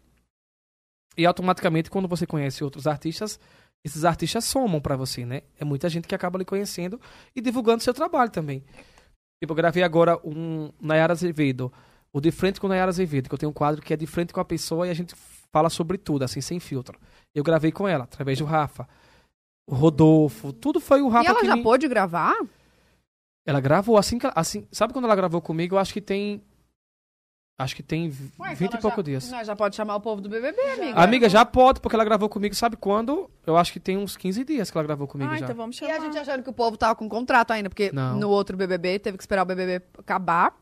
E 1.17 1.25
automaticamente, 1.25 1.91
quando 1.91 2.09
você 2.09 2.27
conhece 2.27 2.65
outros 2.65 2.87
artistas, 2.87 3.39
esses 3.85 4.05
artistas 4.05 4.45
somam 4.45 4.81
pra 4.81 4.97
você, 4.97 5.25
né? 5.25 5.43
É 5.59 5.65
muita 5.65 5.89
gente 5.89 6.09
que 6.09 6.15
acaba 6.15 6.39
lhe 6.39 6.45
conhecendo 6.45 7.01
e 7.37 7.41
divulgando 7.41 7.83
seu 7.83 7.95
trabalho 7.95 8.31
também. 8.31 8.65
Tipo, 9.45 9.53
eu 9.53 9.57
gravei 9.57 9.83
agora 9.83 10.19
um 10.25 10.71
Nayara 10.81 11.13
Azevedo, 11.13 11.73
o 12.13 12.21
De 12.21 12.31
Frente 12.31 12.61
com 12.61 12.67
Nayara 12.69 12.91
Azevedo, 12.91 13.29
que 13.29 13.35
eu 13.35 13.39
tenho 13.39 13.51
um 13.51 13.55
quadro 13.55 13.83
que 13.83 13.93
é 13.93 13.97
de 13.97 14.07
frente 14.07 14.33
com 14.33 14.41
a 14.41 14.45
pessoa 14.45 14.87
e 14.87 14.91
a 14.91 14.95
gente 14.95 15.15
fala 15.53 15.69
sobre 15.69 15.99
tudo, 15.99 16.25
assim, 16.25 16.41
sem 16.41 16.59
filtro. 16.59 16.99
Eu 17.35 17.45
gravei 17.45 17.71
com 17.71 17.87
ela, 17.87 18.05
através 18.05 18.39
do 18.39 18.45
Rafa. 18.45 18.89
O 19.69 19.75
Rodolfo, 19.75 20.53
tudo 20.53 20.81
foi 20.81 21.01
o 21.03 21.09
Rafa 21.09 21.25
E 21.25 21.31
ela 21.31 21.45
já 21.45 21.57
me... 21.57 21.63
pôde 21.63 21.87
gravar? 21.89 22.35
Ela 23.47 23.61
gravou 23.61 23.99
assim 23.99 24.19
que 24.19 24.27
ela- 24.27 24.35
assim, 24.37 24.67
sabe 24.73 24.93
quando 24.93 25.05
ela 25.05 25.15
gravou 25.17 25.41
comigo? 25.41 25.75
Eu 25.75 25.79
acho 25.79 25.93
que 25.93 26.01
tem 26.01 26.43
acho 27.59 27.77
que 27.77 27.83
tem 27.83 28.07
Ué, 28.39 28.53
então 28.53 28.55
20 28.57 28.71
e 28.71 28.75
nós 28.75 28.83
poucos 28.83 28.97
já, 28.99 29.03
dias. 29.03 29.31
Nós 29.31 29.47
já 29.47 29.55
pode 29.57 29.77
chamar 29.77 29.97
o 29.97 30.01
povo 30.01 30.21
do 30.21 30.29
BBB, 30.29 30.61
amiga. 30.61 31.01
Amiga, 31.01 31.29
já 31.29 31.45
pode, 31.45 31.81
porque 31.81 31.95
ela 31.95 32.05
gravou 32.05 32.29
comigo, 32.29 32.55
sabe 32.55 32.77
quando? 32.77 33.31
Eu 33.47 33.57
acho 33.57 33.73
que 33.73 33.79
tem 33.81 33.97
uns 33.97 34.17
15 34.17 34.45
dias 34.45 34.71
que 34.71 34.77
ela 34.77 34.87
gravou 34.87 35.07
comigo 35.07 35.31
Ah, 35.31 35.37
já. 35.37 35.45
então 35.45 35.57
vamos 35.57 35.77
E 35.77 35.81
chamar. 35.81 35.95
a 35.97 36.01
gente 36.01 36.19
achando 36.19 36.43
que 36.43 36.51
o 36.51 36.53
povo 36.53 36.77
tava 36.77 36.95
com 36.97 37.09
contrato 37.09 37.53
ainda, 37.53 37.69
porque 37.69 37.91
Não. 37.93 38.19
no 38.19 38.29
outro 38.29 38.57
BBB 38.57 38.99
teve 38.99 39.17
que 39.17 39.23
esperar 39.23 39.43
o 39.43 39.47
BBB 39.47 39.83
acabar 39.99 40.55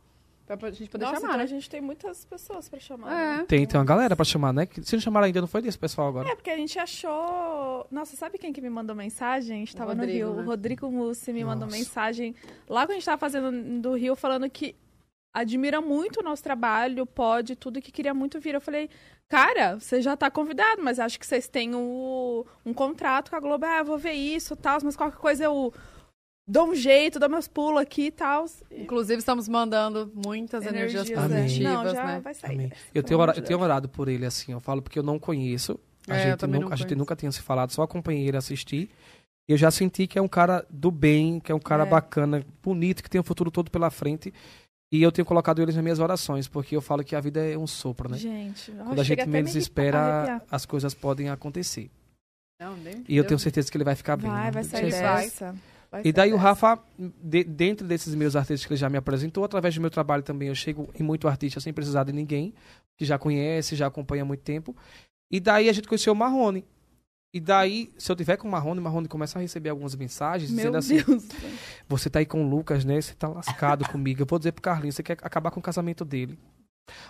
pra 0.59 0.71
gente 0.71 0.91
poder 0.91 1.07
Nossa, 1.07 1.17
chamar, 1.17 1.29
então 1.29 1.39
né? 1.39 1.45
a 1.45 1.47
gente 1.47 1.71
tem 1.71 1.81
muitas 1.81 2.27
pessoas 2.27 2.69
pra 2.69 2.79
chamar. 2.79 3.09
né? 3.11 3.39
É. 3.41 3.45
Tem, 3.45 3.67
tem 3.67 3.81
uma 3.81 3.87
galera 3.87 4.15
pra 4.15 4.23
chamar, 4.23 4.53
né? 4.53 4.69
Se 4.83 4.95
não 4.95 5.01
chamaram 5.01 5.25
ainda, 5.25 5.41
não 5.41 5.49
foi 5.49 5.63
desse 5.63 5.79
pessoal 5.79 6.09
agora. 6.09 6.29
É, 6.29 6.35
porque 6.35 6.51
a 6.51 6.57
gente 6.59 6.79
achou. 6.79 7.87
Nossa, 7.91 8.15
sabe 8.17 8.37
quem 8.37 8.53
que 8.53 8.61
me 8.61 8.69
mandou 8.69 8.95
mensagem? 8.95 9.57
A 9.57 9.59
gente 9.61 9.75
tava 9.75 9.95
no 9.95 10.05
Rio. 10.05 10.35
né? 10.35 10.43
O 10.43 10.45
Rodrigo 10.45 10.91
Mussi 10.91 11.33
me 11.33 11.43
mandou 11.43 11.65
Nossa. 11.67 11.79
mensagem 11.79 12.35
lá 12.69 12.83
quando 12.83 12.91
a 12.91 12.95
gente 12.97 13.05
tava 13.07 13.19
fazendo 13.19 13.81
do 13.81 13.95
Rio, 13.95 14.15
falando 14.15 14.51
que 14.51 14.77
admira 15.35 15.81
muito 15.81 16.21
o 16.21 16.23
nosso 16.23 16.43
trabalho, 16.43 17.07
pode, 17.07 17.57
tudo 17.57 17.81
que 17.81 17.91
queria 17.93 18.13
muito 18.15 18.39
vir. 18.41 18.55
Eu 18.55 18.61
falei, 18.61 18.91
cara, 19.29 19.79
você 19.79 20.01
já 20.03 20.17
tá 20.17 20.31
convidado, 20.31 20.83
mas 20.83 20.99
acho 20.99 21.19
que 21.19 21.27
vocês 21.27 21.49
têm 21.49 21.75
o- 21.75 22.45
um 22.67 22.75
contrato 22.75 23.31
com 23.31 23.37
a 23.37 23.41
Globo. 23.41 23.65
Ah, 23.65 23.79
eu 23.79 23.85
vou 23.85 23.99
ver 23.99 24.13
isso 24.13 24.55
tal, 24.57 24.79
mas 24.83 24.97
qualquer 24.97 25.19
coisa 25.19 25.45
eu 25.45 25.73
dou 26.47 26.69
um 26.71 26.75
jeito, 26.75 27.19
dou 27.19 27.31
meus 27.31 27.49
pulos 27.49 27.81
aqui 27.81 28.07
e 28.07 28.11
tal. 28.11 28.45
Inclusive, 28.71 29.21
estamos 29.21 29.49
mandando 29.49 30.11
muitas 30.15 30.67
energias, 30.67 31.09
Energias, 31.09 31.19
Amém. 31.25 31.43
positivas, 31.45 31.73
Não, 31.73 31.95
já 31.95 32.05
né? 32.05 32.21
vai 32.21 32.35
sair. 32.35 32.55
Amém. 32.55 32.73
Eu 32.95 33.03
tenho, 33.03 33.17
amor 33.19 33.29
ora- 33.29 33.33
de 33.35 33.41
eu 33.41 33.45
tenho 33.45 33.61
orado 33.61 33.89
por 33.89 34.09
ele, 34.09 34.27
assim. 34.27 34.53
Eu 34.53 34.61
falo 34.61 34.83
porque 34.83 34.99
eu 34.99 35.03
não 35.03 35.19
conheço. 35.19 35.79
A, 36.09 36.17
É, 36.17 36.31
gente, 36.31 36.47
nunca, 36.47 36.59
não 36.67 36.73
a 36.73 36.77
gente 36.77 36.95
nunca 36.97 37.17
tinha 37.17 37.31
se 37.33 37.41
falado, 37.41 37.71
só 37.71 37.83
acompanhei 37.83 38.27
ele 38.29 38.37
assistir. 38.37 38.91
E 39.49 39.53
eu 39.53 39.57
já 39.57 39.71
senti 39.71 40.07
que 40.07 40.19
é 40.19 40.23
um 40.23 40.29
cara 40.29 40.67
do 40.69 40.91
bem, 40.91 41.39
que 41.41 41.51
é 41.51 41.55
um 41.55 41.59
cara 41.61 41.85
É. 41.85 41.87
bacana, 41.87 42.45
bonito, 42.63 43.03
que 43.03 43.11
tem 43.11 43.21
o 43.21 43.25
futuro 43.25 43.51
todo 43.51 43.71
pela 43.71 43.91
frente. 43.91 44.33
E 44.93 45.03
eu 45.03 45.11
tenho 45.11 45.25
colocado 45.25 45.63
eles 45.63 45.75
nas 45.75 45.83
minhas 45.83 45.99
orações, 45.99 46.47
porque 46.47 46.77
eu 46.77 46.83
falo 46.83 47.03
que 47.03 47.17
a 47.17 47.21
vida 47.21 47.41
é 47.43 47.57
um 47.57 47.67
sopro, 47.67 48.11
né? 48.11 48.19
Gente, 48.19 48.71
Quando 48.73 49.01
a 49.01 49.03
gente 49.03 49.27
menos 49.27 49.57
espera, 49.57 50.43
as 50.51 50.67
coisas 50.67 50.93
podem 50.93 51.31
acontecer. 51.31 51.91
Não, 52.61 52.77
nem- 52.77 53.03
E 53.09 53.17
eu 53.17 53.23
Deus 53.23 53.29
tenho 53.29 53.39
certeza 53.39 53.71
que 53.71 53.77
ele 53.77 53.85
vai 53.85 53.95
ficar 53.97 54.17
bem. 54.17 54.31
Vai, 54.31 54.45
né? 54.45 54.51
vai 54.51 54.65
sair 54.65 54.85
Jesus. 54.85 55.03
vai. 55.03 55.25
dessa. 55.25 55.55
Vai 55.91 56.01
E 56.01 56.05
sair 56.05 56.13
daí 56.13 56.31
o 56.31 56.37
dessa. 56.37 56.43
Rafa, 56.49 56.79
de- 57.23 57.43
dentro 57.45 57.87
desses 57.87 58.15
meus 58.15 58.37
artistas 58.37 58.67
que 58.67 58.73
ele 58.75 58.79
já 58.81 58.91
me 58.91 58.99
apresentou, 58.99 59.43
através 59.45 59.75
do 59.75 59.81
meu 59.81 59.91
trabalho 59.91 60.23
também, 60.23 60.49
eu 60.49 60.55
chego 60.55 60.89
em 60.99 61.03
muito 61.03 61.27
artista 61.27 61.59
sem 61.59 61.73
precisar 61.73 62.05
de 62.05 62.13
ninguém, 62.13 62.53
que 62.99 63.05
já 63.07 63.19
conhece, 63.19 63.75
já 63.75 63.87
acompanha 63.87 64.23
há 64.23 64.27
muito 64.27 64.43
tempo. 64.43 64.77
E 65.31 65.41
daí 65.41 65.69
a 65.71 65.73
gente 65.73 65.89
conheceu 65.89 66.13
o 66.13 66.17
Marrone. 66.17 66.65
E 67.35 67.41
daí, 67.41 67.91
se 67.97 68.13
eu 68.13 68.17
tiver 68.17 68.37
com 68.37 68.47
o 68.47 68.51
Marrone, 68.51 68.79
o 68.79 68.83
Marrone 68.83 69.09
começa 69.09 69.39
a 69.39 69.43
receber 69.43 69.71
algumas 69.71 69.95
mensagens 69.95 70.51
Meu 70.51 70.71
dizendo 70.71 70.77
assim: 70.77 71.03
Deus. 71.03 71.27
Você 71.89 72.11
tá 72.11 72.19
aí 72.19 72.27
com 72.27 72.45
o 72.45 72.49
Lucas, 72.49 72.85
né? 72.85 73.01
Você 73.01 73.15
tá 73.15 73.27
lascado 73.27 73.89
comigo. 73.89 74.21
Eu 74.21 74.27
vou 74.27 74.39
dizer 74.39 74.53
pro 74.53 74.61
Carlinhos, 74.61 74.97
você 74.97 75.03
quer 75.03 75.17
acabar 75.23 75.51
com 75.51 75.59
o 75.59 75.63
casamento 75.63 76.05
dele. 76.05 76.39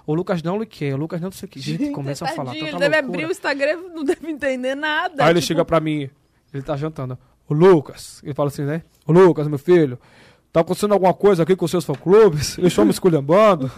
O 0.06 0.14
Lucas 0.14 0.42
não 0.42 0.58
lhe 0.58 0.66
quer, 0.66 0.94
o 0.94 0.96
Lucas 0.96 1.20
não 1.20 1.32
sei 1.32 1.46
o 1.46 1.50
que. 1.50 1.58
Gente, 1.58 1.90
começa 1.90 2.24
a 2.24 2.28
falar. 2.28 2.54
Ele 2.54 2.78
deve 2.78 2.96
abrir 2.96 3.26
o 3.26 3.30
Instagram 3.32 3.82
não 3.92 4.04
deve 4.04 4.30
entender 4.30 4.76
nada. 4.76 5.24
Aí 5.24 5.30
ele 5.30 5.40
tipo, 5.40 5.48
chega 5.48 5.64
pra 5.64 5.80
mim, 5.80 6.08
ele 6.54 6.62
tá 6.62 6.76
jantando. 6.76 7.18
O 7.48 7.54
Lucas, 7.54 8.20
ele 8.22 8.34
fala 8.34 8.48
assim, 8.48 8.62
né? 8.62 8.82
O 9.04 9.12
Lucas, 9.12 9.48
meu 9.48 9.58
filho, 9.58 9.98
Tá 10.52 10.60
acontecendo 10.60 10.92
alguma 10.92 11.14
coisa 11.14 11.42
aqui 11.42 11.56
com 11.56 11.64
os 11.64 11.70
seus 11.70 11.84
fã-clubes? 11.84 12.56
Eles 12.58 12.72
estão 12.72 12.84
me 12.84 12.90
esculhambando? 12.90 13.70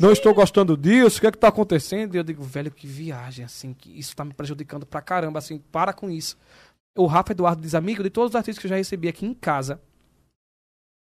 Não 0.00 0.10
estou 0.10 0.34
gostando 0.34 0.76
disso? 0.76 1.18
O 1.18 1.20
que 1.20 1.28
é 1.28 1.30
que 1.30 1.38
tá 1.38 1.46
acontecendo? 1.46 2.16
E 2.16 2.18
eu 2.18 2.24
digo, 2.24 2.42
velho, 2.42 2.72
que 2.72 2.88
viagem, 2.88 3.44
assim, 3.44 3.72
que 3.72 3.96
isso 3.96 4.16
tá 4.16 4.24
me 4.24 4.34
prejudicando 4.34 4.84
pra 4.84 5.00
caramba, 5.00 5.38
assim, 5.38 5.58
para 5.70 5.92
com 5.92 6.10
isso. 6.10 6.36
O 6.96 7.06
Rafa 7.06 7.30
Eduardo 7.30 7.62
diz, 7.62 7.74
amigo, 7.74 8.02
de 8.02 8.10
todos 8.10 8.30
os 8.30 8.36
artistas 8.36 8.60
que 8.60 8.66
eu 8.66 8.70
já 8.70 8.76
recebi 8.76 9.06
aqui 9.06 9.24
em 9.24 9.32
casa, 9.32 9.80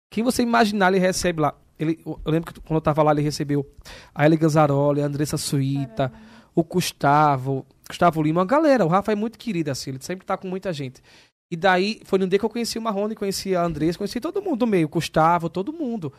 quem 0.10 0.24
você 0.24 0.44
imaginar 0.44 0.94
ele 0.94 1.00
recebe 1.00 1.42
lá. 1.42 1.54
Ele, 1.78 2.00
eu 2.06 2.20
lembro 2.26 2.54
que 2.54 2.60
quando 2.62 2.78
eu 2.78 2.82
tava 2.82 3.04
lá, 3.04 3.12
ele 3.12 3.22
recebeu 3.22 3.70
a 4.16 4.26
Eli 4.26 4.38
Ganzaroli, 4.38 5.02
a 5.02 5.06
Andressa 5.06 5.38
Suíta, 5.38 6.12
o 6.56 6.64
Gustavo, 6.64 7.66
Gustavo 7.88 8.22
Lima, 8.22 8.40
uma 8.40 8.46
galera. 8.46 8.86
O 8.86 8.88
Rafa 8.88 9.12
é 9.12 9.16
muito 9.16 9.38
querido, 9.38 9.70
assim, 9.70 9.92
ele 9.92 10.00
sempre 10.02 10.26
tá 10.26 10.38
com 10.38 10.48
muita 10.48 10.72
gente. 10.72 11.02
E 11.50 11.56
daí, 11.56 12.02
foi 12.04 12.20
no 12.20 12.28
dia 12.28 12.38
que 12.38 12.44
eu 12.46 12.50
conheci 12.50 12.78
o 12.78 12.82
Marrone, 12.82 13.16
conheci 13.16 13.56
a 13.56 13.64
Andressa, 13.64 13.98
conheci 13.98 14.20
todo 14.20 14.42
mundo 14.42 14.58
do 14.60 14.68
meio, 14.68 14.86
o 14.86 14.90
Gustavo, 14.90 15.50
todo 15.50 15.72
mundo. 15.72 16.12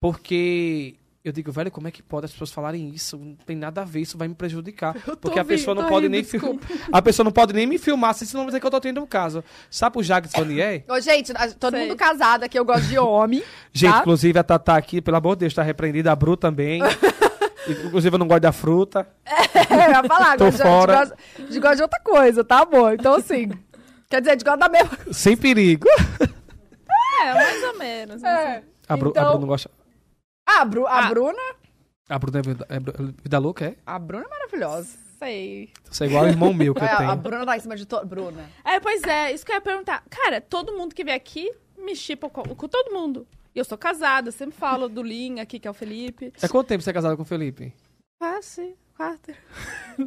Porque 0.00 0.94
eu 1.24 1.32
digo, 1.32 1.50
velho, 1.50 1.70
como 1.70 1.88
é 1.88 1.90
que 1.90 2.02
pode 2.02 2.26
as 2.26 2.30
pessoas 2.32 2.52
falarem 2.52 2.88
isso? 2.90 3.16
Não 3.18 3.34
tem 3.34 3.56
nada 3.56 3.82
a 3.82 3.84
ver, 3.84 4.00
isso 4.00 4.16
vai 4.16 4.28
me 4.28 4.34
prejudicar. 4.34 4.94
Porque 5.20 5.38
a 5.38 5.42
ouvindo, 5.42 5.46
pessoa 5.46 5.74
não 5.74 5.88
pode 5.88 6.06
rindo, 6.06 6.12
nem 6.12 6.22
filmar. 6.24 6.60
A 6.92 7.02
pessoa 7.02 7.24
não 7.24 7.32
pode 7.32 7.52
nem 7.52 7.66
me 7.66 7.78
filmar, 7.78 8.14
senão 8.14 8.44
vai 8.44 8.46
dizer 8.46 8.60
que 8.60 8.66
eu 8.66 8.70
tô 8.70 8.80
tendo 8.80 9.00
um 9.02 9.06
caso. 9.06 9.42
Sabe 9.70 9.98
o 9.98 10.02
Jacques 10.02 10.32
Vanier? 10.32 10.84
Ô, 10.88 11.00
gente, 11.00 11.32
todo 11.58 11.72
Sei. 11.76 11.82
mundo 11.86 11.96
casado 11.96 12.44
aqui, 12.44 12.58
eu 12.58 12.64
gosto 12.64 12.86
de 12.86 12.98
homem. 12.98 13.42
Gente, 13.72 13.92
Tá? 13.92 13.98
inclusive 14.00 14.38
a 14.38 14.44
Tatá 14.44 14.76
aqui, 14.76 15.02
pelo 15.02 15.16
amor 15.16 15.34
de 15.36 15.40
Deus, 15.40 15.54
tá 15.54 15.62
repreendida. 15.62 16.12
A 16.12 16.16
Bru 16.16 16.36
também. 16.36 16.80
inclusive 17.68 18.14
eu 18.14 18.18
não 18.18 18.28
gosto 18.28 18.42
da 18.42 18.52
fruta. 18.52 19.08
É, 19.24 19.88
eu 19.88 19.90
ia 19.90 20.04
falar, 20.04 20.36
Tô 20.36 20.44
a 20.44 20.50
gente 20.50 20.62
fora. 20.62 20.98
gosta- 21.00 21.16
a 21.36 21.40
gente 21.42 21.58
gosta 21.60 21.76
de 21.76 21.82
outra 21.82 22.00
coisa, 22.00 22.44
tá 22.44 22.64
bom? 22.64 22.90
Então, 22.92 23.14
assim, 23.16 23.50
quer 24.08 24.20
dizer, 24.20 24.30
a 24.30 24.34
gente 24.34 24.44
gosta 24.44 24.58
da 24.58 24.68
mesma 24.68 24.98
Sem 25.12 25.36
perigo. 25.36 25.86
É, 27.22 27.34
mais 27.34 27.62
ou 27.64 27.78
menos. 27.78 28.22
É. 28.22 28.62
A 28.88 28.96
Bru, 28.96 29.08
a 29.08 29.10
Então- 29.10 29.30
Bru 29.32 29.40
não 29.40 29.48
gosta. 29.48 29.70
Ah, 30.48 30.60
a, 30.60 30.64
Bru- 30.64 30.86
a 30.86 30.98
Ah. 30.98 31.08
Bruna. 31.08 31.42
A 32.08 32.18
Bruna 32.18 32.38
é 32.38 32.42
vida, 32.42 32.66
é 32.68 32.78
Bru- 32.80 33.14
vida 33.22 33.38
louca, 33.38 33.64
é? 33.66 33.76
A 33.84 33.98
Bruna 33.98 34.24
é 34.24 34.28
maravilhosa. 34.28 34.96
Sei. 35.18 35.70
Você 35.90 36.04
é 36.04 36.06
igual 36.08 36.24
ao 36.24 36.28
irmão 36.28 36.52
meu 36.52 36.74
que 36.74 36.82
É, 36.82 36.84
eu 36.84 36.88
a 36.92 36.96
tenho. 36.98 37.16
Bruna 37.16 37.46
tá 37.46 37.56
em 37.56 37.60
cima 37.60 37.74
de 37.74 37.86
todo. 37.86 38.06
Bruna. 38.06 38.48
É, 38.64 38.78
pois 38.78 39.02
é, 39.02 39.32
isso 39.32 39.44
que 39.44 39.50
eu 39.50 39.56
ia 39.56 39.60
perguntar. 39.62 40.04
Cara, 40.10 40.40
todo 40.40 40.76
mundo 40.76 40.94
que 40.94 41.02
vem 41.02 41.14
aqui 41.14 41.50
me 41.78 41.96
chipa 41.96 42.28
com, 42.28 42.42
com 42.42 42.68
todo 42.68 42.92
mundo. 42.92 43.26
E 43.54 43.58
eu 43.58 43.64
sou 43.64 43.78
casada, 43.78 44.30
sempre 44.30 44.54
falo 44.56 44.88
do 44.88 45.02
Lin 45.02 45.40
aqui, 45.40 45.58
que 45.58 45.66
é 45.66 45.70
o 45.70 45.74
Felipe. 45.74 46.32
É 46.42 46.46
quanto 46.48 46.68
tempo 46.68 46.82
você 46.84 46.90
é 46.90 46.92
casada 46.92 47.16
com 47.16 47.22
o 47.22 47.26
Felipe? 47.26 47.72
Quase, 48.20 48.76
quatro. 48.94 49.34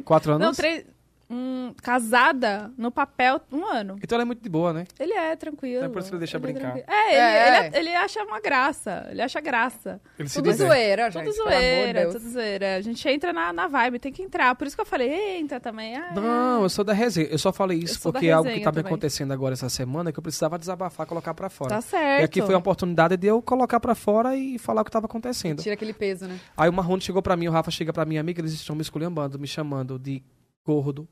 Quatro 0.04 0.32
anos? 0.34 0.46
Não, 0.46 0.54
três. 0.54 0.86
Hum, 1.32 1.72
casada 1.80 2.72
no 2.76 2.90
papel 2.90 3.40
um 3.52 3.64
ano. 3.64 3.96
Então 4.02 4.16
ela 4.16 4.22
é 4.22 4.24
muito 4.24 4.42
de 4.42 4.48
boa, 4.48 4.72
né? 4.72 4.84
Ele 4.98 5.12
é 5.12 5.36
tranquilo. 5.36 5.84
É 5.84 5.88
por 5.88 6.00
isso 6.00 6.08
que 6.08 6.14
ele 6.16 6.18
deixa 6.18 6.36
é 6.38 6.40
brincar. 6.40 6.60
tranquilo. 6.72 6.86
É, 6.88 7.08
ele, 7.12 7.16
É. 7.20 7.66
Ele, 7.66 7.76
ele 7.78 7.94
acha 7.94 8.22
uma 8.24 8.40
graça. 8.40 9.06
Ele 9.10 9.22
acha 9.22 9.40
graça. 9.40 10.00
Ele 10.18 10.28
se 10.28 10.42
Tudo 10.42 10.52
zoeira, 10.52 11.08
gente. 11.08 11.24
Tudo 11.24 11.36
zoeira, 11.36 12.10
tudo 12.10 12.28
zoeira. 12.30 12.76
A 12.76 12.80
gente 12.80 13.08
entra 13.08 13.32
na, 13.32 13.52
na 13.52 13.68
vibe, 13.68 14.00
tem 14.00 14.12
que 14.12 14.22
entrar. 14.22 14.56
Por 14.56 14.66
isso 14.66 14.74
que 14.76 14.82
eu 14.82 14.86
falei, 14.86 15.38
entra 15.38 15.60
também. 15.60 15.96
Ah, 15.96 16.12
Não, 16.14 16.62
eu 16.64 16.68
sou 16.68 16.84
da 16.84 16.92
resenha. 16.92 17.28
Eu 17.28 17.38
só 17.38 17.52
falei 17.52 17.78
isso 17.78 18.00
porque 18.02 18.26
é 18.26 18.32
algo 18.32 18.50
que 18.50 18.60
tá 18.60 18.72
me 18.72 18.80
acontecendo 18.80 19.32
agora 19.32 19.52
essa 19.52 19.68
semana 19.68 20.12
que 20.12 20.18
eu 20.18 20.22
precisava 20.22 20.58
desabafar, 20.58 21.06
colocar 21.06 21.32
pra 21.32 21.48
fora. 21.48 21.70
Tá 21.70 21.80
certo. 21.80 22.22
E 22.22 22.24
aqui 22.24 22.42
foi 22.42 22.54
uma 22.54 22.58
oportunidade 22.60 23.16
de 23.16 23.28
eu 23.28 23.40
colocar 23.40 23.78
pra 23.78 23.94
fora 23.94 24.34
e 24.34 24.58
falar 24.58 24.82
o 24.82 24.84
que 24.84 24.90
tava 24.90 25.06
acontecendo. 25.06 25.62
Tira 25.62 25.74
aquele 25.74 25.92
peso, 25.92 26.26
né? 26.26 26.40
Aí 26.56 26.68
o 26.68 26.72
Marrone 26.72 27.00
chegou 27.00 27.22
pra 27.22 27.36
mim, 27.36 27.46
o 27.46 27.52
Rafa 27.52 27.70
chega 27.70 27.92
pra 27.92 28.04
mim, 28.04 28.18
amiga, 28.18 28.40
eles 28.40 28.52
estão 28.52 28.74
me 28.74 28.82
esculhambando, 28.82 29.38
me 29.38 29.46
chamando 29.46 29.96
de 29.96 30.22
gordo, 30.66 31.08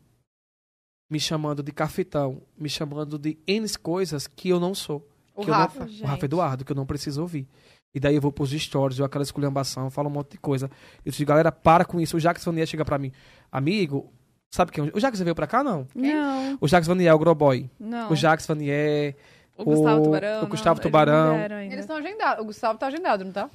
me 1.10 1.18
chamando 1.18 1.62
de 1.62 1.72
cafetão, 1.72 2.42
me 2.56 2.68
chamando 2.68 3.18
de 3.18 3.38
N 3.46 3.66
coisas 3.78 4.26
que 4.26 4.48
eu 4.50 4.60
não 4.60 4.74
sou. 4.74 5.06
O 5.34 5.42
que 5.42 5.50
eu 5.50 5.54
não- 5.54 5.60
Rafa. 5.60 5.84
o 5.84 6.04
Rafa 6.06 6.24
Eduardo, 6.24 6.64
que 6.64 6.72
eu 6.72 6.76
não 6.76 6.84
preciso 6.86 7.22
ouvir. 7.22 7.46
E 7.94 7.98
daí 8.00 8.14
eu 8.14 8.20
vou 8.20 8.30
pros 8.30 8.50
stories, 8.50 8.98
eu 8.98 9.04
aquela 9.06 9.22
esculhambação, 9.22 9.84
eu 9.84 9.90
falo 9.90 10.08
um 10.08 10.12
monte 10.12 10.32
de 10.32 10.38
coisa. 10.38 10.70
Eu 11.04 11.10
disse, 11.10 11.24
galera, 11.24 11.50
para 11.50 11.84
com 11.84 11.98
isso. 12.00 12.16
O 12.16 12.20
Jacques 12.20 12.44
Vanier 12.44 12.66
chega 12.66 12.84
pra 12.84 12.98
mim, 12.98 13.10
amigo, 13.50 14.12
sabe 14.50 14.70
quem? 14.72 14.86
é 14.86 14.90
O 14.94 15.00
Jacques 15.00 15.20
veio 15.20 15.34
pra 15.34 15.46
cá, 15.46 15.64
não? 15.64 15.86
Não, 15.94 16.58
O 16.60 16.68
Jacques 16.68 16.86
Vanier 16.86 17.10
é 17.10 17.14
o 17.14 17.18
Groboy. 17.18 17.70
não. 17.80 18.10
O 18.12 18.16
Jacques 18.16 18.46
Vanier, 18.46 19.16
O 19.56 19.64
Gustavo 19.64 20.00
o- 20.00 20.04
Tubarão. 20.04 20.44
o 20.44 20.46
Gustavo 20.48 20.76
não, 20.76 20.82
Tubarão. 20.82 21.36
Eles. 21.38 21.72
Eles 21.72 21.80
estão 21.80 21.96
agendados. 21.96 22.42
O 22.42 22.46
Gustavo 22.46 22.78
tá 22.78 22.86
agendado, 22.88 23.24
não 23.24 23.32
tá? 23.32 23.48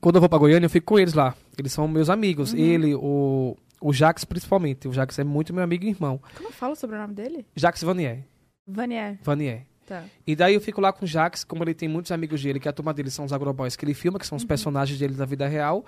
quando 0.00 0.16
eu 0.16 0.20
vou 0.20 0.28
pra 0.28 0.38
Goiânia, 0.38 0.66
eu 0.66 0.70
fico 0.70 0.86
com 0.86 0.98
eles 0.98 1.14
lá. 1.14 1.34
Eles 1.56 1.72
são 1.72 1.88
meus 1.88 2.10
amigos. 2.10 2.52
Uhum. 2.52 2.58
Ele, 2.58 2.94
o, 2.94 3.56
o 3.86 3.92
Jacques 3.92 4.24
principalmente. 4.24 4.88
O 4.88 4.92
Jacques 4.92 5.18
é 5.18 5.24
muito 5.24 5.52
meu 5.52 5.62
amigo 5.62 5.84
e 5.84 5.88
irmão. 5.88 6.20
Como 6.36 6.50
fala 6.50 6.72
o 6.72 6.76
sobrenome 6.76 7.14
dele? 7.14 7.46
Jacques 7.54 7.82
Vanier. 7.82 8.24
Vanier. 8.66 9.18
Vanier. 9.22 9.66
Tá. 9.86 10.04
E 10.26 10.34
daí 10.34 10.54
eu 10.54 10.60
fico 10.60 10.80
lá 10.80 10.92
com 10.92 11.04
o 11.04 11.08
Jax, 11.08 11.44
como 11.44 11.62
ele 11.62 11.74
tem 11.74 11.86
muitos 11.88 12.10
amigos 12.10 12.42
dele, 12.42 12.58
que 12.58 12.66
a 12.68 12.72
turma 12.72 12.94
dele 12.94 13.10
são 13.10 13.24
os 13.26 13.32
agroboys 13.34 13.76
que 13.76 13.84
ele 13.84 13.92
filma, 13.92 14.18
que 14.18 14.26
são 14.26 14.36
os 14.36 14.42
Uhum. 14.42 14.48
personagens 14.48 14.98
dele 14.98 15.12
da 15.14 15.26
vida 15.26 15.46
real. 15.46 15.84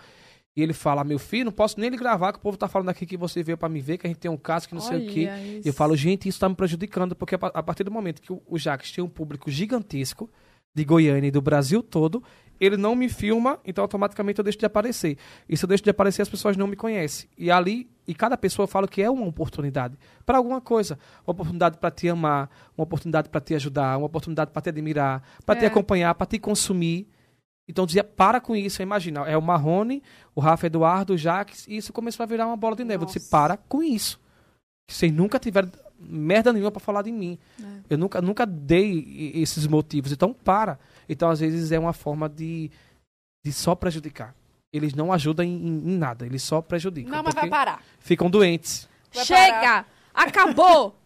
E 0.54 0.62
ele 0.62 0.74
fala, 0.74 1.02
meu 1.04 1.18
filho, 1.18 1.46
não 1.46 1.52
posso 1.52 1.80
nem 1.80 1.88
lhe 1.90 1.96
gravar, 1.96 2.32
que 2.32 2.38
o 2.38 2.42
povo 2.42 2.56
tá 2.58 2.68
falando 2.68 2.88
aqui 2.90 3.06
que 3.06 3.16
você 3.16 3.42
veio 3.42 3.56
pra 3.58 3.68
me 3.68 3.80
ver, 3.80 3.96
que 3.98 4.06
a 4.06 4.08
gente 4.10 4.18
tem 4.18 4.30
um 4.30 4.36
caso 4.36 4.68
que 4.68 4.74
não 4.74 4.80
sei 4.82 5.06
o 5.06 5.10
quê. 5.10 5.28
Olha 5.30 5.38
E 5.42 5.58
isso. 5.60 5.68
eu 5.68 5.72
falo, 5.72 5.96
gente, 5.96 6.28
isso 6.28 6.38
tá 6.40 6.48
me 6.48 6.54
prejudicando, 6.54 7.14
porque 7.16 7.34
a 7.34 7.38
pa- 7.38 7.52
a 7.54 7.62
partir 7.62 7.84
do 7.84 7.90
momento 7.90 8.20
que 8.20 8.32
o, 8.32 8.58
Jax 8.58 8.92
tem 8.92 9.02
um 9.02 9.08
público 9.08 9.50
gigantesco 9.50 10.30
de 10.74 10.84
Goiânia 10.84 11.28
e 11.28 11.30
do 11.30 11.40
Brasil 11.40 11.82
todo, 11.82 12.22
ele 12.60 12.76
não 12.76 12.94
me 12.94 13.08
filma, 13.08 13.58
então 13.64 13.82
automaticamente 13.82 14.38
eu 14.38 14.44
deixo 14.44 14.58
de 14.58 14.66
aparecer. 14.66 15.16
E 15.48 15.56
se 15.56 15.64
eu 15.64 15.68
deixo 15.68 15.84
de 15.84 15.90
aparecer, 15.90 16.22
as 16.22 16.28
pessoas 16.28 16.56
não 16.56 16.66
me 16.66 16.76
conhecem. 16.76 17.28
E 17.36 17.50
ali, 17.50 17.88
e 18.06 18.14
cada 18.14 18.36
pessoa 18.36 18.66
fala 18.66 18.86
que 18.88 19.02
é 19.02 19.10
uma 19.10 19.26
oportunidade 19.26 19.98
para 20.24 20.38
alguma 20.38 20.60
coisa. 20.60 20.98
Uma 21.26 21.32
oportunidade 21.32 21.78
para 21.78 21.90
te 21.90 22.08
amar, 22.08 22.50
uma 22.76 22.84
oportunidade 22.84 23.28
para 23.28 23.40
te 23.40 23.54
ajudar, 23.54 23.96
uma 23.98 24.06
oportunidade 24.06 24.50
para 24.50 24.62
te 24.62 24.68
admirar, 24.68 25.22
para 25.44 25.58
te 25.58 25.64
É. 25.64 25.68
acompanhar, 25.68 26.14
para 26.14 26.26
te 26.26 26.38
consumir. 26.38 27.08
Então 27.68 27.84
dizia, 27.84 28.04
para 28.04 28.40
com 28.40 28.54
isso, 28.54 28.80
imagina. 28.80 29.20
É 29.28 29.36
o 29.36 29.42
Marrone, 29.42 30.02
o 30.34 30.40
Rafa 30.40 30.66
Eduardo, 30.66 31.14
o 31.14 31.18
Jaques, 31.18 31.66
e 31.66 31.76
isso 31.76 31.92
começou 31.92 32.22
a 32.22 32.26
virar 32.26 32.46
uma 32.46 32.56
bola 32.56 32.76
de 32.76 32.84
neve. 32.84 33.02
Eu 33.02 33.06
disse, 33.06 33.18
Nossa. 33.18 33.30
para 33.30 33.56
com 33.56 33.82
isso. 33.82 34.20
Vocês 34.88 35.12
nunca 35.12 35.38
tiveram 35.38 35.68
merda 36.00 36.52
nenhuma 36.52 36.70
para 36.70 36.80
falar 36.80 37.02
de 37.02 37.12
mim. 37.12 37.38
É. 37.62 37.64
Eu 37.90 37.98
nunca, 37.98 38.20
nunca 38.20 38.44
dei 38.46 39.32
esses 39.34 39.66
motivos. 39.66 40.12
Então, 40.12 40.32
para. 40.32 40.78
Então, 41.08 41.28
às 41.30 41.40
vezes, 41.40 41.72
é 41.72 41.78
uma 41.78 41.92
forma 41.92 42.28
de, 42.28 42.70
de 43.44 43.52
só 43.52 43.74
prejudicar. 43.74 44.34
Eles 44.72 44.94
não 44.94 45.12
ajudam 45.12 45.44
em, 45.46 45.54
em- 45.56 45.96
nada, 45.98 46.26
eles 46.26 46.42
só 46.42 46.60
prejudicam. 46.60 47.10
Não, 47.10 47.22
mas 47.22 47.34
vai 47.34 47.48
parar. 47.48 47.82
ficam 48.00 48.28
doentes. 48.28 48.88
Vai 49.14 49.24
Chega! 49.24 49.86
Acabou! 50.12 50.96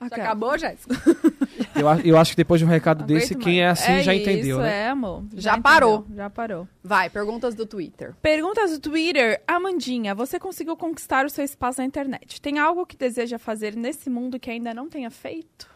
Já 0.00 0.06
Acabou. 0.06 0.24
acabou, 0.24 0.58
Jéssica? 0.58 0.94
Eu, 1.74 1.88
eu 2.04 2.18
acho 2.18 2.32
que 2.32 2.36
depois 2.36 2.60
de 2.60 2.64
um 2.64 2.68
recado 2.68 3.04
desse, 3.04 3.34
aguento 3.34 3.44
quem 3.44 3.60
é 3.60 3.66
mais. 3.66 3.80
assim 3.80 4.02
já 4.02 4.14
isso, 4.14 4.30
entendeu, 4.30 4.58
né? 4.58 4.82
É, 4.84 4.88
amor. 4.88 5.24
Já 5.34 5.60
parou. 5.60 6.00
entendeu, 6.00 6.16
Já 6.16 6.30
parou. 6.30 6.68
Vai, 6.82 7.08
perguntas 7.08 7.54
do 7.54 7.64
Twitter. 7.66 8.14
Perguntas 8.20 8.72
do 8.72 8.80
Twitter. 8.80 9.42
Amandinha, 9.46 10.14
você 10.14 10.38
conseguiu 10.38 10.76
conquistar 10.76 11.24
o 11.24 11.30
seu 11.30 11.44
espaço 11.44 11.80
na 11.80 11.86
internet. 11.86 12.40
Tem 12.40 12.58
algo 12.58 12.84
que 12.84 12.96
deseja 12.96 13.38
fazer 13.38 13.74
nesse 13.74 14.10
mundo 14.10 14.38
que 14.38 14.50
ainda 14.50 14.74
não 14.74 14.88
tenha 14.88 15.10
feito? 15.10 15.68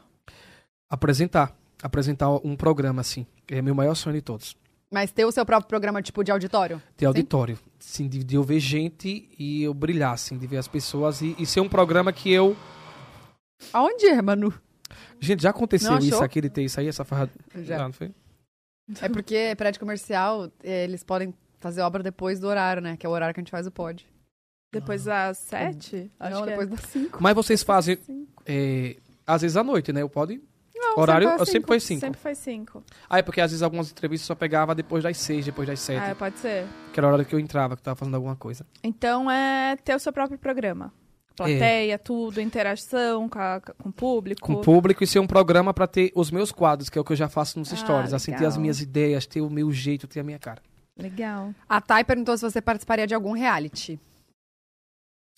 Apresentar. 0.89 1.55
Apresentar 1.83 2.31
um 2.31 2.57
programa, 2.57 3.01
assim. 3.01 3.27
É 3.49 3.63
meu 3.63 3.75
maior 3.75 3.95
sonho 3.95 4.17
de 4.17 4.23
todos. 4.23 4.57
Mas 4.91 5.11
ter 5.11 5.25
o 5.25 5.33
seu 5.33 5.45
próprio 5.45 5.69
programa, 5.69 6.01
tipo, 6.01 6.23
de 6.23 6.31
auditório? 6.31 6.81
De 6.97 7.05
auditório. 7.05 7.59
Assim, 7.79 8.09
de, 8.09 8.23
de 8.23 8.37
eu 8.37 8.43
ver 8.43 8.61
gente 8.61 9.29
e 9.39 9.63
eu 9.63 9.75
brilhar, 9.75 10.13
assim, 10.13 10.39
de 10.39 10.47
ver 10.47 10.59
as 10.59 10.69
pessoas 10.69 11.21
e, 11.21 11.35
e 11.39 11.45
ser 11.45 11.61
um 11.61 11.69
programa 11.69 12.13
que 12.13 12.33
eu. 12.33 12.57
Aonde 13.73 14.07
é, 14.07 14.23
Manu? 14.23 14.55
Gente, 15.21 15.43
já 15.43 15.51
aconteceu 15.51 15.93
Não 15.93 15.99
isso 15.99 16.23
aqui 16.23 16.41
de 16.41 16.51
ter 16.51 16.63
isso 16.63 16.79
aí, 16.79 16.89
essa 16.89 17.05
farra. 17.05 17.31
Já. 17.63 17.79
não 17.79 17.93
foi? 17.93 18.13
É 19.01 19.09
porque 19.09 19.55
prédio 19.57 19.81
comercial, 19.81 20.51
eh, 20.63 20.85
eles 20.85 21.03
podem 21.03 21.35
fazer 21.59 21.81
obra 21.81 22.03
depois 22.03 22.39
do 22.39 22.47
horário, 22.47 22.81
né? 22.81 22.97
Que 22.97 23.07
é 23.07 23.09
o 23.09 23.13
horário 23.13 23.35
que 23.35 23.41
a 23.41 23.43
gente 23.43 23.51
faz 23.51 23.67
o 23.67 23.71
pod. 23.71 24.07
Depois 24.73 25.05
das 25.05 25.39
sete? 25.39 26.11
Acho 26.21 26.35
Não, 26.35 26.43
que 26.45 26.49
é. 26.49 26.53
depois 26.53 26.69
das 26.69 26.81
cinco. 26.91 27.19
Mas 27.21 27.35
vocês 27.35 27.63
fazem, 27.63 27.99
é, 28.45 28.97
às 29.27 29.43
vezes 29.43 29.57
à 29.57 29.65
noite, 29.65 29.93
né? 29.93 30.03
Eu 30.03 30.09
pode. 30.09 30.41
Não, 30.75 30.99
Horário, 30.99 31.29
sempre 31.31 31.47
sempre 31.47 31.67
foi 31.67 31.81
cinco. 31.81 32.01
Sempre 32.01 32.21
foi 32.21 32.35
cinco. 32.35 32.85
Ah, 33.09 33.19
é 33.19 33.23
porque 33.23 33.41
às 33.41 33.51
vezes 33.51 33.63
algumas 33.63 33.91
entrevistas 33.91 34.27
só 34.27 34.35
pegava 34.35 34.75
depois 34.75 35.03
das 35.03 35.17
seis, 35.17 35.45
depois 35.45 35.67
das 35.67 35.81
sete. 35.81 36.11
Ah, 36.11 36.15
pode 36.15 36.39
ser. 36.39 36.67
Que 36.93 37.01
era 37.01 37.09
a 37.09 37.13
hora 37.13 37.25
que 37.25 37.35
eu 37.35 37.41
entrava, 37.41 37.75
que 37.75 37.81
eu 37.81 37.85
tava 37.85 37.97
fazendo 37.97 38.15
alguma 38.15 38.37
coisa. 38.37 38.67
Então 38.83 39.31
é 39.31 39.77
ter 39.77 39.95
o 39.95 39.99
seu 39.99 40.13
próprio 40.13 40.39
programa. 40.39 40.93
Plateia, 41.37 41.99
tudo, 41.99 42.41
interação 42.41 43.29
com, 43.29 43.39
a- 43.39 43.61
com 43.61 43.89
o 43.91 43.93
público. 43.93 44.41
Com 44.41 44.55
o 44.55 44.61
público 44.63 45.05
e 45.05 45.07
ser 45.07 45.19
um 45.19 45.27
programa 45.27 45.75
pra 45.75 45.87
ter 45.87 46.11
os 46.15 46.31
meus 46.31 46.51
quadros, 46.51 46.89
que 46.89 46.99
é 46.99 47.01
o 47.01 47.05
que 47.05 47.13
eu 47.13 47.17
já 47.17 47.29
faço 47.29 47.59
nos 47.59 47.73
Ah, 47.73 47.77
stories. 47.77 48.13
Assim, 48.15 48.31
ter 48.33 48.37
as 48.39 48.55
legal. 48.55 48.61
minhas 48.61 48.81
ideias, 48.81 49.27
ter 49.27 49.41
o 49.43 49.51
meu 49.51 49.71
jeito, 49.71 50.07
ter 50.07 50.21
a 50.21 50.25
minha 50.25 50.39
cara. 50.39 50.63
Legal. 50.99 51.55
A 51.69 51.81
Thay 51.81 52.05
perguntou 52.05 52.37
se 52.39 52.43
você 52.51 52.61
participaria 52.63 53.07
de 53.07 53.15
algum 53.15 53.33
reality. 53.33 54.01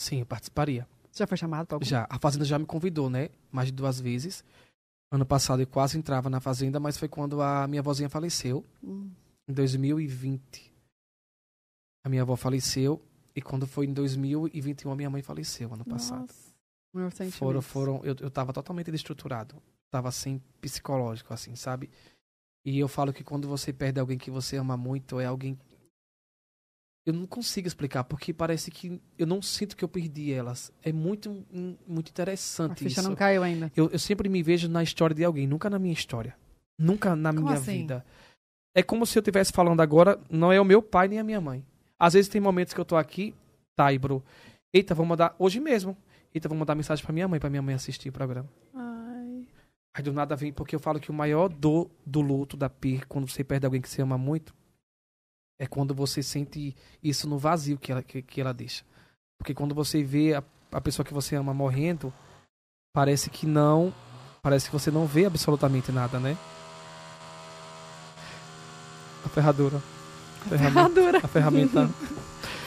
Sim, 0.00 0.20
eu 0.20 0.26
participaria. 0.26 0.86
Você 1.10 1.18
já 1.24 1.26
foi 1.26 1.36
chamado 1.36 1.66
pra 1.66 1.74
algum? 1.76 1.84
Já, 1.84 2.06
a 2.08 2.18
Fazenda 2.18 2.44
já 2.44 2.58
me 2.58 2.64
convidou, 2.66 3.10
né? 3.10 3.30
Mais 3.50 3.66
de 3.66 3.72
duas 3.72 3.98
vezes. 4.00 4.44
Ano 5.10 5.26
passado 5.26 5.60
eu 5.62 5.66
quase 5.66 5.98
entrava 5.98 6.30
na 6.30 6.38
Fazenda, 6.40 6.78
mas 6.78 6.96
foi 6.96 7.08
quando 7.08 7.42
a 7.42 7.66
minha 7.66 7.82
vozinha 7.82 8.08
faleceu, 8.08 8.64
Hum. 8.84 9.10
em 9.48 9.52
2020. 9.52 10.70
A 12.06 12.08
minha 12.08 12.22
avó 12.22 12.36
faleceu 12.36 13.02
e 13.38 13.42
quando 13.42 13.66
foi 13.68 13.86
em 13.86 13.92
2021 13.92 14.90
a 14.90 14.96
minha 14.96 15.08
mãe 15.08 15.22
faleceu, 15.22 15.72
ano 15.72 15.84
passado. 15.84 16.28
Nossa. 16.92 17.30
Foram, 17.30 17.62
foram, 17.62 18.00
eu, 18.04 18.16
eu 18.20 18.30
tava 18.30 18.52
totalmente 18.52 18.90
destruturado. 18.90 19.54
tava 19.90 20.10
sem 20.10 20.42
psicológico, 20.60 21.32
assim, 21.32 21.54
sabe? 21.54 21.88
E 22.64 22.78
eu 22.78 22.88
falo 22.88 23.12
que 23.12 23.22
quando 23.22 23.46
você 23.46 23.72
perde 23.72 24.00
alguém 24.00 24.18
que 24.18 24.30
você 24.30 24.56
ama 24.56 24.76
muito, 24.76 25.20
é 25.20 25.26
alguém. 25.26 25.56
Eu 27.06 27.12
não 27.12 27.26
consigo 27.26 27.68
explicar, 27.68 28.04
porque 28.04 28.34
parece 28.34 28.70
que 28.70 29.00
eu 29.16 29.26
não 29.26 29.40
sinto 29.40 29.76
que 29.76 29.84
eu 29.84 29.88
perdi 29.88 30.32
elas. 30.32 30.72
É 30.82 30.92
muito, 30.92 31.46
muito 31.86 32.08
A 32.08 32.10
interessante 32.10 32.82
ficha 32.84 33.00
isso. 33.00 33.08
não 33.08 33.16
caiu 33.16 33.42
ainda. 33.42 33.72
Eu, 33.76 33.88
eu 33.90 33.98
sempre 33.98 34.28
me 34.28 34.42
vejo 34.42 34.68
na 34.68 34.82
história 34.82 35.14
de 35.14 35.24
alguém, 35.24 35.46
nunca 35.46 35.70
na 35.70 35.78
minha 35.78 35.94
história. 35.94 36.36
Nunca 36.78 37.14
na 37.14 37.32
Como 37.32 37.46
minha 37.46 37.56
assim? 37.58 37.78
vida. 37.82 38.04
É 38.74 38.82
como 38.82 39.06
se 39.06 39.16
eu 39.16 39.20
estivesse 39.20 39.52
falando 39.52 39.80
agora, 39.80 40.20
não 40.28 40.52
é 40.52 40.60
o 40.60 40.64
meu 40.64 40.82
pai 40.82 41.06
nem 41.08 41.18
a 41.18 41.24
minha 41.24 41.40
mãe. 41.40 41.64
Às 41.98 42.14
vezes 42.14 42.28
tem 42.28 42.40
momentos 42.40 42.72
que 42.72 42.80
eu 42.80 42.84
tô 42.84 42.96
aqui, 42.96 43.34
tá, 43.76 43.92
e 43.92 43.98
bro. 43.98 44.22
Eita, 44.72 44.94
vou 44.94 45.04
mandar, 45.04 45.34
hoje 45.38 45.58
mesmo. 45.58 45.96
Eita, 46.32 46.48
vou 46.48 46.56
mandar 46.56 46.74
mensagem 46.74 47.04
pra 47.04 47.12
minha 47.12 47.26
mãe, 47.26 47.40
pra 47.40 47.50
minha 47.50 47.62
mãe 47.62 47.74
assistir 47.74 48.08
o 48.08 48.12
programa. 48.12 48.48
Ai. 48.74 49.46
Aí 49.94 50.02
do 50.02 50.12
nada 50.12 50.36
vem, 50.36 50.52
porque 50.52 50.76
eu 50.76 50.80
falo 50.80 51.00
que 51.00 51.10
o 51.10 51.14
maior 51.14 51.48
dor 51.48 51.90
do 52.06 52.20
luto, 52.20 52.56
da 52.56 52.68
perda, 52.68 53.06
quando 53.06 53.28
você 53.28 53.42
perde 53.42 53.66
alguém 53.66 53.80
que 53.80 53.88
você 53.88 54.02
ama 54.02 54.16
muito, 54.16 54.54
é 55.58 55.66
quando 55.66 55.94
você 55.94 56.22
sente 56.22 56.76
isso 57.02 57.28
no 57.28 57.38
vazio 57.38 57.78
que 57.78 57.90
ela, 57.90 58.02
que, 58.02 58.22
que 58.22 58.40
ela 58.40 58.54
deixa. 58.54 58.84
Porque 59.38 59.54
quando 59.54 59.74
você 59.74 60.02
vê 60.02 60.34
a, 60.34 60.44
a 60.70 60.80
pessoa 60.80 61.04
que 61.04 61.14
você 61.14 61.34
ama 61.34 61.52
morrendo, 61.52 62.12
parece 62.94 63.28
que 63.30 63.46
não. 63.46 63.92
Parece 64.40 64.66
que 64.66 64.72
você 64.72 64.90
não 64.90 65.04
vê 65.04 65.24
absolutamente 65.24 65.90
nada, 65.90 66.20
né? 66.20 66.36
A 69.24 69.28
ferradura. 69.28 69.82
A 70.48 70.58
ferramenta. 70.58 70.72
Ferradura. 70.72 71.18
A 71.18 71.28
ferramenta. 71.28 71.90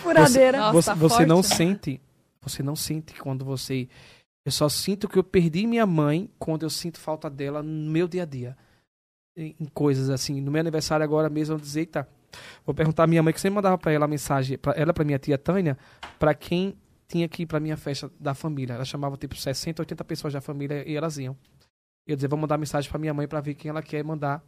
Furadeira. 0.01 0.57
Nossa, 0.59 0.71
você 0.73 0.89
tá 0.89 0.95
você 0.95 1.25
não 1.25 1.37
né? 1.37 1.43
sente. 1.43 2.01
Você 2.41 2.63
não 2.63 2.75
sente 2.75 3.13
quando 3.15 3.45
você. 3.45 3.87
Eu 4.45 4.51
só 4.51 4.67
sinto 4.67 5.07
que 5.07 5.17
eu 5.17 5.23
perdi 5.23 5.67
minha 5.67 5.85
mãe 5.85 6.29
quando 6.39 6.63
eu 6.63 6.69
sinto 6.69 6.99
falta 6.99 7.29
dela 7.29 7.61
no 7.61 7.91
meu 7.91 8.07
dia 8.07 8.23
a 8.23 8.25
dia. 8.25 8.57
Em, 9.37 9.55
em 9.59 9.65
coisas 9.65 10.09
assim. 10.09 10.41
No 10.41 10.51
meu 10.51 10.59
aniversário 10.59 11.03
agora 11.03 11.29
mesmo, 11.29 11.55
eu 11.55 11.59
dizer, 11.59 11.81
eita, 11.81 12.09
vou 12.65 12.73
perguntar 12.73 13.03
à 13.03 13.07
minha 13.07 13.21
mãe, 13.21 13.33
que 13.33 13.39
sempre 13.39 13.55
mandava 13.55 13.77
pra 13.77 13.91
ela 13.91 14.05
a 14.05 14.07
mensagem, 14.07 14.57
pra 14.57 14.73
ela, 14.73 14.93
pra 14.93 15.03
minha 15.03 15.19
tia 15.19 15.37
Tânia, 15.37 15.77
pra 16.17 16.33
quem 16.33 16.75
tinha 17.07 17.27
que 17.29 17.43
ir 17.43 17.45
pra 17.45 17.59
minha 17.59 17.77
festa 17.77 18.11
da 18.19 18.33
família. 18.33 18.73
Ela 18.73 18.85
chamava 18.85 19.15
tipo 19.17 19.35
60, 19.35 19.81
80 19.81 20.03
pessoas 20.03 20.33
da 20.33 20.41
família 20.41 20.87
e 20.87 20.95
elas 20.95 21.17
iam. 21.17 21.37
Eu 22.07 22.15
dizia, 22.15 22.27
vou 22.27 22.39
mandar 22.39 22.57
mensagem 22.57 22.89
pra 22.89 22.99
minha 22.99 23.13
mãe 23.13 23.27
pra 23.27 23.39
ver 23.41 23.53
quem 23.53 23.69
ela 23.69 23.81
quer 23.81 24.03
mandar 24.03 24.43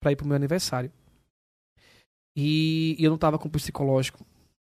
pra 0.00 0.10
ir 0.12 0.16
pro 0.16 0.26
meu 0.26 0.34
aniversário. 0.34 0.90
E 2.36 2.94
eu 2.98 3.10
não 3.10 3.16
tava 3.16 3.38
com 3.38 3.48
psicológico 3.48 4.24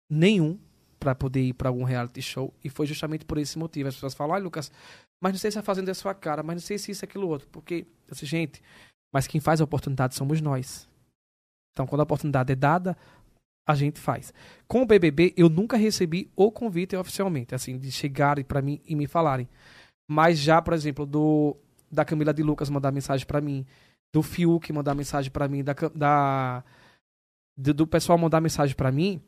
nenhum 0.09 0.59
pra 0.99 1.15
poder 1.15 1.41
ir 1.41 1.53
pra 1.53 1.69
algum 1.69 1.83
reality 1.83 2.21
show. 2.21 2.53
E 2.63 2.69
foi 2.69 2.85
justamente 2.85 3.25
por 3.25 3.37
esse 3.39 3.57
motivo. 3.57 3.89
As 3.89 3.95
pessoas 3.95 4.13
falam, 4.13 4.35
ai 4.35 4.41
Lucas, 4.41 4.71
mas 5.21 5.33
não 5.33 5.39
sei 5.39 5.49
se 5.49 5.57
é 5.57 5.61
fazendo 5.61 5.89
a 5.89 5.93
sua 5.93 6.13
cara, 6.13 6.43
mas 6.43 6.55
não 6.55 6.61
sei 6.61 6.77
se 6.77 6.91
isso, 6.91 7.03
aquilo, 7.03 7.27
outro. 7.27 7.47
Porque, 7.51 7.87
disse, 8.09 8.25
gente, 8.25 8.61
mas 9.13 9.25
quem 9.25 9.41
faz 9.41 9.59
a 9.59 9.63
oportunidade 9.63 10.13
somos 10.13 10.41
nós. 10.41 10.87
Então, 11.73 11.87
quando 11.87 12.01
a 12.01 12.03
oportunidade 12.03 12.51
é 12.51 12.55
dada, 12.55 12.95
a 13.67 13.73
gente 13.73 13.99
faz. 13.99 14.33
Com 14.67 14.83
o 14.83 14.85
BBB, 14.85 15.33
eu 15.35 15.49
nunca 15.49 15.75
recebi 15.75 16.31
o 16.35 16.51
convite 16.51 16.95
oficialmente, 16.95 17.55
assim, 17.55 17.77
de 17.77 17.91
chegarem 17.91 18.45
pra 18.45 18.61
mim 18.61 18.79
e 18.85 18.95
me 18.95 19.07
falarem. 19.07 19.49
Mas 20.09 20.37
já, 20.37 20.61
por 20.61 20.73
exemplo, 20.73 21.05
do 21.05 21.57
da 21.91 22.05
Camila 22.05 22.33
de 22.33 22.43
Lucas 22.43 22.69
mandar 22.69 22.91
mensagem 22.91 23.25
pra 23.25 23.41
mim, 23.41 23.65
do 24.13 24.21
Fiuk 24.21 24.71
mandar 24.71 24.93
mensagem 24.93 25.31
pra 25.31 25.47
mim, 25.47 25.63
da, 25.63 25.73
da 25.93 26.63
do, 27.57 27.73
do 27.73 27.87
pessoal 27.87 28.17
mandar 28.17 28.41
mensagem 28.41 28.75
pra 28.75 28.91
mim, 28.91 29.21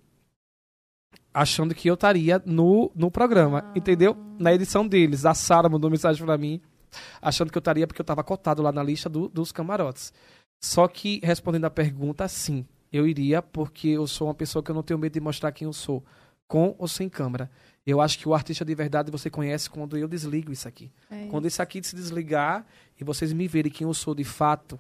achando 1.34 1.74
que 1.76 1.90
eu 1.90 1.94
estaria 1.94 2.42
no, 2.46 2.92
no 2.96 3.12
programa, 3.12 3.64
Ah. 3.68 3.74
entendeu? 3.78 4.16
Na 4.40 4.54
edição 4.54 4.88
deles, 4.88 5.26
a 5.26 5.34
Sara 5.34 5.70
mandou 5.70 5.90
mensagem 5.90 6.24
pra 6.26 6.38
mim, 6.38 6.62
achando 7.22 7.52
que 7.52 7.58
eu 7.58 7.62
estaria 7.62 7.86
porque 7.88 8.02
eu 8.02 8.06
tava 8.06 8.24
cotado 8.24 8.62
lá 8.62 8.72
na 8.72 8.84
lista 8.84 9.10
do- 9.10 9.28
dos 9.30 9.52
camarotes. 9.52 10.12
Só 10.64 10.88
que, 10.88 11.20
respondendo 11.24 11.66
a 11.66 11.70
pergunta, 11.70 12.28
sim, 12.28 12.66
eu 12.92 13.08
iria 13.08 13.42
porque 13.42 13.90
eu 13.90 14.08
sou 14.08 14.28
uma 14.28 14.34
pessoa 14.34 14.64
que 14.64 14.72
eu 14.72 14.76
não 14.76 14.82
tenho 14.84 14.98
medo 15.00 15.14
de 15.14 15.20
mostrar 15.20 15.52
quem 15.52 15.66
eu 15.66 15.74
sou, 15.74 16.04
com 16.48 16.76
ou 16.80 16.88
sem 16.88 17.08
câmera. 17.10 17.50
Eu 17.86 18.02
acho 18.02 18.18
que 18.18 18.28
o 18.28 18.34
artista 18.34 18.66
de 18.66 18.74
verdade 18.74 19.12
você 19.12 19.30
conhece 19.30 19.70
quando 19.70 19.96
eu 19.98 20.08
desligo 20.08 20.52
isso 20.52 20.68
aqui. 20.68 20.92
É 21.10 21.28
Quando 21.28 21.48
isso 21.48 21.62
aqui 21.62 21.82
se 21.84 21.96
desligar 21.96 22.66
e 23.00 23.04
vocês 23.04 23.32
me 23.32 23.48
verem 23.48 23.72
quem 23.72 23.86
eu 23.88 23.94
sou 23.94 24.16
de 24.16 24.24
fato, 24.24 24.80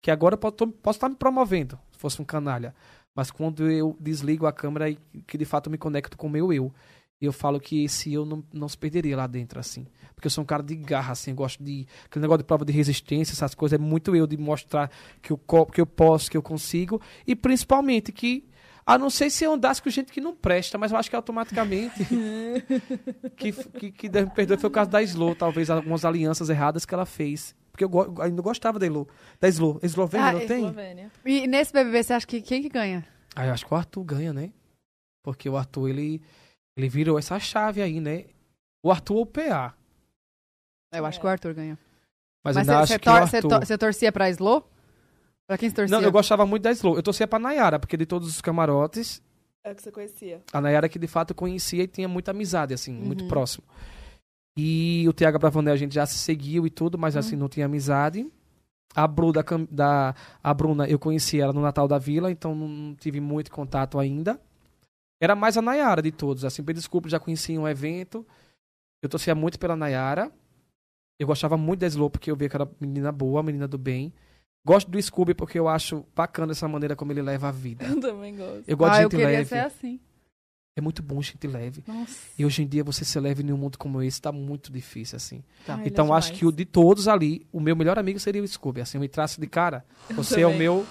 que 0.00 0.10
agora 0.10 0.34
eu 0.34 0.38
posso, 0.38 0.56
posso 0.72 0.96
estar 0.96 1.08
me 1.08 1.16
promovendo, 1.16 1.78
fosse 2.00 2.20
um 2.22 2.24
canalha. 2.24 2.74
Mas 3.14 3.30
quando 3.30 3.70
eu 3.70 3.96
desligo 3.98 4.46
a 4.46 4.52
câmera 4.52 4.88
e 4.88 4.98
que 5.26 5.36
de 5.36 5.44
fato 5.44 5.66
eu 5.66 5.72
me 5.72 5.78
conecto 5.78 6.16
com 6.16 6.28
o 6.28 6.30
meu 6.30 6.52
eu, 6.52 6.72
eu 7.20 7.32
falo 7.32 7.58
que 7.58 7.84
esse 7.84 8.12
eu 8.12 8.24
não, 8.24 8.44
não 8.52 8.68
se 8.68 8.78
perderia 8.78 9.16
lá 9.16 9.26
dentro, 9.26 9.58
assim. 9.58 9.86
Porque 10.14 10.26
eu 10.26 10.30
sou 10.30 10.42
um 10.42 10.46
cara 10.46 10.62
de 10.62 10.74
garra, 10.76 11.12
assim, 11.12 11.30
eu 11.30 11.36
gosto 11.36 11.62
de. 11.62 11.86
Aquele 12.06 12.22
negócio 12.22 12.38
de 12.38 12.44
prova 12.44 12.64
de 12.64 12.72
resistência, 12.72 13.32
essas 13.32 13.54
coisas, 13.54 13.78
é 13.78 13.82
muito 13.82 14.14
eu 14.14 14.26
de 14.26 14.36
mostrar 14.36 14.90
que 15.20 15.32
eu, 15.32 15.40
que 15.72 15.80
eu 15.80 15.86
posso, 15.86 16.30
que 16.30 16.36
eu 16.36 16.42
consigo. 16.42 17.00
E 17.26 17.34
principalmente 17.34 18.12
que. 18.12 18.48
A 18.86 18.96
não 18.96 19.10
sei 19.10 19.28
se 19.28 19.44
eu 19.44 19.52
andasse 19.52 19.82
com 19.82 19.90
gente 19.90 20.10
que 20.10 20.20
não 20.20 20.34
presta, 20.34 20.78
mas 20.78 20.92
eu 20.92 20.96
acho 20.96 21.10
que 21.10 21.16
automaticamente. 21.16 22.06
que, 23.36 23.52
que, 23.52 23.90
que 23.90 24.08
Deus 24.08 24.24
me 24.24 24.34
perdoe 24.34 24.56
foi 24.56 24.68
o 24.68 24.72
caso 24.72 24.88
da 24.88 25.02
Slow, 25.02 25.34
talvez 25.34 25.68
algumas 25.68 26.06
alianças 26.06 26.48
erradas 26.48 26.86
que 26.86 26.94
ela 26.94 27.04
fez. 27.04 27.54
Porque 27.78 27.84
eu 27.84 27.88
go- 27.88 28.20
ainda 28.20 28.42
gostava 28.42 28.76
da 28.76 28.86
Slow. 28.86 29.06
Da 29.38 29.48
Slow. 29.48 29.78
Eslovênia 29.84 30.26
Ah, 30.26 30.32
não 30.32 30.46
tem? 30.46 30.58
Eslovênia. 30.58 31.12
E 31.24 31.46
nesse 31.46 31.72
BBB, 31.72 32.02
você 32.02 32.12
acha 32.12 32.26
que 32.26 32.42
quem 32.42 32.60
que 32.60 32.68
ganha? 32.68 33.06
Ah, 33.36 33.46
eu 33.46 33.52
acho 33.52 33.64
que 33.64 33.72
o 33.72 33.76
Arthur 33.76 34.02
ganha, 34.02 34.32
né? 34.32 34.50
Porque 35.22 35.48
o 35.48 35.56
Arthur, 35.56 35.88
ele, 35.90 36.20
ele 36.76 36.88
virou 36.88 37.16
essa 37.20 37.38
chave 37.38 37.80
aí, 37.80 38.00
né? 38.00 38.24
O 38.84 38.90
Arthur 38.90 39.14
ou 39.14 39.22
o 39.22 39.26
PA. 39.26 39.74
Eu 40.92 41.06
acho 41.06 41.18
É. 41.18 41.20
que 41.20 41.26
o 41.26 41.30
Arthur 41.30 41.54
ganha. 41.54 41.78
Mas, 42.44 42.56
Mas 42.56 42.68
ainda 42.68 42.84
você 42.86 42.94
acho 42.94 43.00
que 43.00 43.08
o 43.08 43.12
tor- 43.42 43.58
Arthur... 43.62 43.78
torcia 43.78 44.10
pra 44.10 44.28
Slow? 44.30 44.68
Pra 45.46 45.56
quem 45.56 45.68
você 45.70 45.76
torcia? 45.76 45.96
Não, 45.96 46.02
eu 46.02 46.10
gostava 46.10 46.44
muito 46.44 46.64
da 46.64 46.72
Slow. 46.72 46.96
Eu 46.96 47.02
torcia 47.02 47.28
pra 47.28 47.38
Nayara, 47.38 47.78
porque 47.78 47.96
de 47.96 48.06
todos 48.06 48.28
os 48.28 48.40
camarotes, 48.40 49.22
É 49.64 49.70
o 49.70 49.74
que 49.76 49.82
você 49.82 49.92
conhecia. 49.92 50.42
a 50.52 50.60
Nayara 50.60 50.88
que 50.88 50.98
de 50.98 51.06
fato 51.06 51.30
eu 51.30 51.36
conhecia 51.36 51.84
e 51.84 51.86
tinha 51.86 52.08
muita 52.08 52.32
amizade, 52.32 52.74
assim, 52.74 52.92
muito 52.92 53.22
Uhum. 53.22 53.28
próximo. 53.28 53.64
E 54.56 55.04
o 55.08 55.12
Tiago 55.12 55.38
Bravanel 55.38 55.74
a 55.74 55.76
gente 55.76 55.94
já 55.94 56.04
se 56.06 56.18
seguiu 56.18 56.66
e 56.66 56.70
tudo, 56.70 56.98
mas 56.98 57.16
assim, 57.16 57.36
não 57.36 57.48
tinha 57.48 57.66
amizade. 57.66 58.26
A, 58.94 59.06
Bru 59.06 59.32
da, 59.32 59.44
da, 59.70 60.14
a 60.42 60.54
Bruna, 60.54 60.88
eu 60.88 60.98
conheci 60.98 61.40
ela 61.40 61.52
no 61.52 61.60
Natal 61.60 61.86
da 61.86 61.98
Vila, 61.98 62.30
então 62.30 62.54
não 62.54 62.94
tive 62.94 63.20
muito 63.20 63.50
contato 63.50 63.98
ainda. 63.98 64.40
Era 65.20 65.36
mais 65.36 65.56
a 65.56 65.62
Nayara 65.62 66.02
de 66.02 66.10
todos, 66.10 66.44
assim, 66.44 66.62
me 66.62 66.72
desculpa, 66.72 67.08
já 67.08 67.20
conheci 67.20 67.56
um 67.58 67.68
evento. 67.68 68.26
Eu 69.02 69.08
torcia 69.08 69.34
muito 69.34 69.58
pela 69.58 69.76
Nayara. 69.76 70.32
Eu 71.18 71.26
gostava 71.26 71.56
muito 71.56 71.80
da 71.80 71.86
Slow, 71.86 72.10
porque 72.10 72.30
eu 72.30 72.36
via 72.36 72.48
que 72.48 72.56
era 72.56 72.68
menina 72.80 73.10
boa, 73.10 73.42
menina 73.42 73.66
do 73.66 73.76
bem. 73.78 74.12
Gosto 74.64 74.90
do 74.90 75.00
Scooby 75.00 75.34
porque 75.34 75.58
eu 75.58 75.68
acho 75.68 76.04
bacana 76.14 76.52
essa 76.52 76.68
maneira 76.68 76.94
como 76.94 77.12
ele 77.12 77.22
leva 77.22 77.48
a 77.48 77.52
vida. 77.52 77.84
Eu 77.86 78.00
também 78.00 78.36
gosto. 78.36 78.64
Eu 78.66 78.76
gosto 78.76 78.92
ah, 78.92 78.96
de 78.96 79.02
eu 79.04 79.10
gente 79.10 79.20
queria 79.20 79.38
leve. 79.38 79.48
ser 79.48 79.58
assim. 79.58 80.00
É 80.78 80.80
muito 80.80 81.02
bom 81.02 81.20
gente 81.20 81.46
leve. 81.46 81.82
Nossa. 81.86 82.16
E 82.38 82.46
hoje 82.46 82.62
em 82.62 82.66
dia 82.66 82.84
você 82.84 83.04
ser 83.04 83.18
leve 83.18 83.42
em 83.42 83.52
um 83.52 83.56
mundo 83.56 83.76
como 83.76 84.00
esse 84.00 84.22
tá 84.22 84.30
muito 84.30 84.70
difícil, 84.70 85.16
assim. 85.16 85.42
Ah, 85.66 85.74
ele 85.74 85.84
é 85.84 85.88
então 85.88 86.14
acho 86.14 86.28
demais. 86.28 86.38
que 86.38 86.46
o 86.46 86.52
de 86.52 86.64
todos 86.64 87.08
ali, 87.08 87.44
o 87.52 87.58
meu 87.58 87.74
melhor 87.74 87.98
amigo 87.98 88.20
seria 88.20 88.42
o 88.42 88.46
Scooby. 88.46 88.80
Assim, 88.80 88.96
eu 88.96 89.00
me 89.00 89.08
traço 89.08 89.40
de 89.40 89.46
cara. 89.48 89.84
Você 90.10 90.40
é 90.42 90.46
o 90.46 90.56
meu 90.56 90.86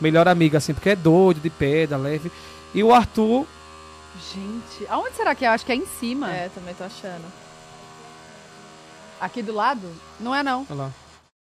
melhor 0.00 0.26
amigo, 0.26 0.56
assim, 0.56 0.72
porque 0.72 0.90
é 0.90 0.96
doido, 0.96 1.40
de 1.40 1.50
pedra, 1.50 1.98
leve. 1.98 2.32
E 2.74 2.82
o 2.82 2.94
Arthur, 2.94 3.46
Gente, 4.32 4.90
aonde 4.90 5.14
será 5.14 5.34
que 5.34 5.44
é? 5.44 5.48
Acho 5.48 5.66
que 5.66 5.72
é 5.72 5.76
em 5.76 5.86
cima. 5.86 6.32
É, 6.32 6.48
também 6.48 6.74
tô 6.74 6.84
achando. 6.84 7.24
Aqui 9.20 9.42
do 9.42 9.52
lado? 9.52 9.86
Não 10.18 10.34
é, 10.34 10.42
não. 10.42 10.66
olha 10.70 10.74
lá. 10.74 10.92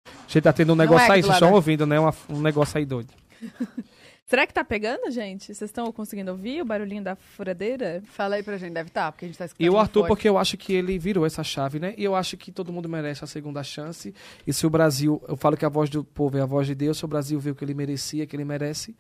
A 0.06 0.10
gente 0.32 0.40
tá 0.42 0.52
tendo 0.52 0.72
um 0.72 0.76
negócio 0.76 1.06
é 1.06 1.14
aí, 1.16 1.22
vocês 1.22 1.34
estão 1.34 1.50
é. 1.50 1.52
ouvindo, 1.52 1.86
né? 1.86 2.00
Uma- 2.00 2.14
um 2.28 2.40
negócio 2.40 2.78
aí 2.78 2.86
doido. 2.86 3.12
Será 4.32 4.46
que 4.46 4.54
tá 4.54 4.64
pegando, 4.64 5.10
gente? 5.10 5.54
Vocês 5.54 5.68
estão 5.68 5.92
conseguindo 5.92 6.30
ouvir 6.30 6.62
o 6.62 6.64
barulhinho 6.64 7.04
da 7.04 7.14
furadeira? 7.14 8.02
Fala 8.06 8.36
aí 8.36 8.42
pra 8.42 8.56
gente, 8.56 8.72
deve 8.72 8.88
estar, 8.88 9.12
porque 9.12 9.26
a 9.26 9.28
gente 9.28 9.36
tá 9.36 9.44
escutando. 9.44 9.66
E 9.66 9.68
o 9.68 9.78
Arthur, 9.78 10.00
forte. 10.00 10.08
porque 10.08 10.26
eu 10.26 10.38
acho 10.38 10.56
que 10.56 10.72
ele 10.72 10.98
virou 10.98 11.26
essa 11.26 11.44
chave, 11.44 11.78
né? 11.78 11.94
E 11.98 12.04
eu 12.04 12.14
acho 12.14 12.38
que 12.38 12.50
todo 12.50 12.72
mundo 12.72 12.88
merece 12.88 13.22
a 13.22 13.26
segunda 13.26 13.62
chance. 13.62 14.14
E 14.46 14.50
se 14.50 14.66
o 14.66 14.70
Brasil, 14.70 15.22
eu 15.28 15.36
falo 15.36 15.54
que 15.54 15.66
a 15.66 15.68
voz 15.68 15.90
do 15.90 16.02
povo 16.02 16.38
é 16.38 16.40
a 16.40 16.46
voz 16.46 16.66
de 16.66 16.74
Deus, 16.74 16.96
se 16.96 17.04
o 17.04 17.08
Brasil 17.08 17.38
viu 17.38 17.54
que 17.54 17.62
ele 17.62 17.74
merecia, 17.74 18.26
que 18.26 18.34
ele 18.34 18.46
merece, 18.46 18.96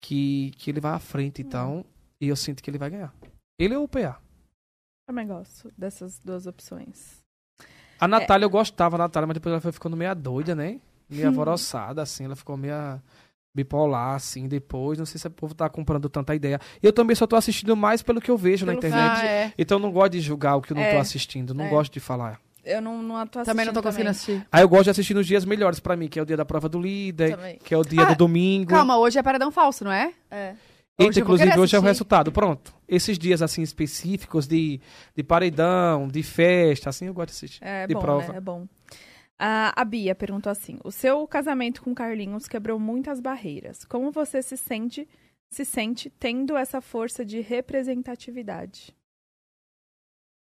que, 0.00 0.52
que 0.56 0.70
ele 0.70 0.78
vai 0.78 0.92
à 0.92 1.00
frente, 1.00 1.42
então. 1.42 1.84
E 2.20 2.28
eu 2.28 2.36
sinto 2.36 2.62
que 2.62 2.70
ele 2.70 2.78
vai 2.78 2.90
ganhar. 2.90 3.12
Ele 3.58 3.74
ou 3.74 3.86
o 3.86 3.88
PA? 3.88 4.20
Também 5.08 5.26
gosto 5.26 5.72
dessas 5.76 6.20
duas 6.20 6.46
opções. 6.46 7.24
A 7.98 8.06
Natália, 8.06 8.44
eu 8.44 8.50
gostava 8.50 8.96
da 8.96 9.02
Natália, 9.02 9.26
mas 9.26 9.34
depois 9.34 9.52
ela 9.52 9.60
foi 9.60 9.72
ficando 9.72 9.96
meio 9.96 10.14
doida, 10.14 10.54
né? 10.54 10.80
Meio 11.10 11.26
alvoroçada, 11.26 12.02
assim. 12.02 12.24
Ela 12.24 12.36
ficou 12.36 12.56
meio 12.56 13.02
bipolar, 13.54 14.14
assim, 14.14 14.46
depois. 14.46 14.98
Não 14.98 15.06
sei 15.06 15.18
se 15.18 15.26
o 15.26 15.30
povo 15.30 15.54
tá 15.54 15.68
comprando 15.68 16.08
tanta 16.08 16.34
ideia. 16.34 16.60
Eu 16.82 16.92
também 16.92 17.14
só 17.16 17.26
tô 17.26 17.36
assistindo 17.36 17.76
mais 17.76 18.02
pelo 18.02 18.20
que 18.20 18.30
eu 18.30 18.36
vejo 18.36 18.64
na 18.66 18.72
Pelo 18.72 18.78
internet. 18.86 19.20
Ah, 19.20 19.26
é. 19.26 19.52
Então 19.58 19.78
eu 19.78 19.82
não 19.82 19.90
gosto 19.92 20.12
de 20.12 20.20
julgar 20.20 20.56
o 20.56 20.62
que 20.62 20.72
eu 20.72 20.76
não 20.76 20.82
É. 20.82 20.94
tô 20.94 20.98
assistindo. 21.00 21.54
Não 21.54 21.64
É. 21.64 21.68
gosto 21.68 21.92
de 21.92 22.00
falar. 22.00 22.40
Eu 22.64 22.82
não, 22.82 23.02
não 23.02 23.26
tô 23.26 23.42
Também 23.44 23.64
não 23.64 23.72
tô 23.72 23.82
conseguindo 23.82 24.10
assistir. 24.10 24.46
Aí 24.52 24.62
eu 24.62 24.68
gosto 24.68 24.84
de 24.84 24.90
assistir 24.90 25.14
nos 25.14 25.26
dias 25.26 25.44
melhores 25.44 25.80
pra 25.80 25.96
mim, 25.96 26.06
que 26.06 26.18
é 26.18 26.22
o 26.22 26.26
dia 26.26 26.36
da 26.36 26.44
prova 26.44 26.68
do 26.68 26.78
líder, 26.78 27.30
Também. 27.36 27.58
que 27.64 27.72
é 27.72 27.78
o 27.78 27.82
dia 27.82 28.02
Ah, 28.02 28.12
do 28.12 28.16
domingo. 28.16 28.70
Calma, 28.70 28.98
hoje 28.98 29.18
é 29.18 29.22
paredão 29.22 29.50
falso, 29.50 29.84
não 29.84 29.92
é? 29.92 30.12
É. 30.30 30.54
Eita, 30.98 31.10
hoje 31.10 31.20
inclusive 31.20 31.58
hoje 31.58 31.76
é 31.76 31.78
o 31.78 31.82
resultado. 31.82 32.30
Pronto. 32.30 32.74
Esses 32.86 33.16
dias 33.18 33.40
assim 33.40 33.62
específicos 33.62 34.46
de, 34.46 34.80
de 35.16 35.22
paredão, 35.22 36.08
de 36.08 36.22
festa, 36.22 36.90
assim 36.90 37.06
eu 37.06 37.14
gosto 37.14 37.28
de 37.28 37.36
assistir. 37.36 37.58
É 37.64 37.86
de 37.86 37.94
bom, 37.94 38.00
prova. 38.00 38.32
né? 38.32 38.38
É 38.38 38.40
bom. 38.40 38.66
A, 39.38 39.80
a 39.80 39.84
Bia 39.84 40.14
perguntou 40.14 40.50
assim: 40.50 40.78
o 40.84 40.90
seu 40.90 41.26
casamento 41.26 41.82
com 41.82 41.94
Carlinhos 41.94 42.48
quebrou 42.48 42.78
muitas 42.78 43.20
barreiras. 43.20 43.84
Como 43.84 44.10
você 44.10 44.42
se 44.42 44.56
sente, 44.56 45.08
se 45.48 45.64
sente 45.64 46.10
tendo 46.10 46.56
essa 46.56 46.80
força 46.80 47.24
de 47.24 47.40
representatividade? 47.40 48.94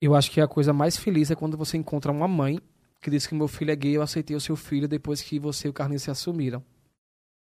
Eu 0.00 0.14
acho 0.14 0.30
que 0.30 0.40
a 0.40 0.48
coisa 0.48 0.72
mais 0.72 0.96
feliz 0.96 1.30
é 1.30 1.34
quando 1.34 1.56
você 1.58 1.76
encontra 1.76 2.10
uma 2.10 2.26
mãe 2.28 2.58
que 3.02 3.10
diz 3.10 3.26
que 3.26 3.34
meu 3.34 3.48
filho 3.48 3.70
é 3.70 3.76
gay, 3.76 3.96
eu 3.96 4.02
aceitei 4.02 4.34
o 4.36 4.40
seu 4.40 4.56
filho 4.56 4.88
depois 4.88 5.20
que 5.22 5.38
você 5.38 5.68
e 5.68 5.70
o 5.70 5.74
Carlinhos 5.74 6.02
se 6.02 6.10
assumiram. 6.10 6.62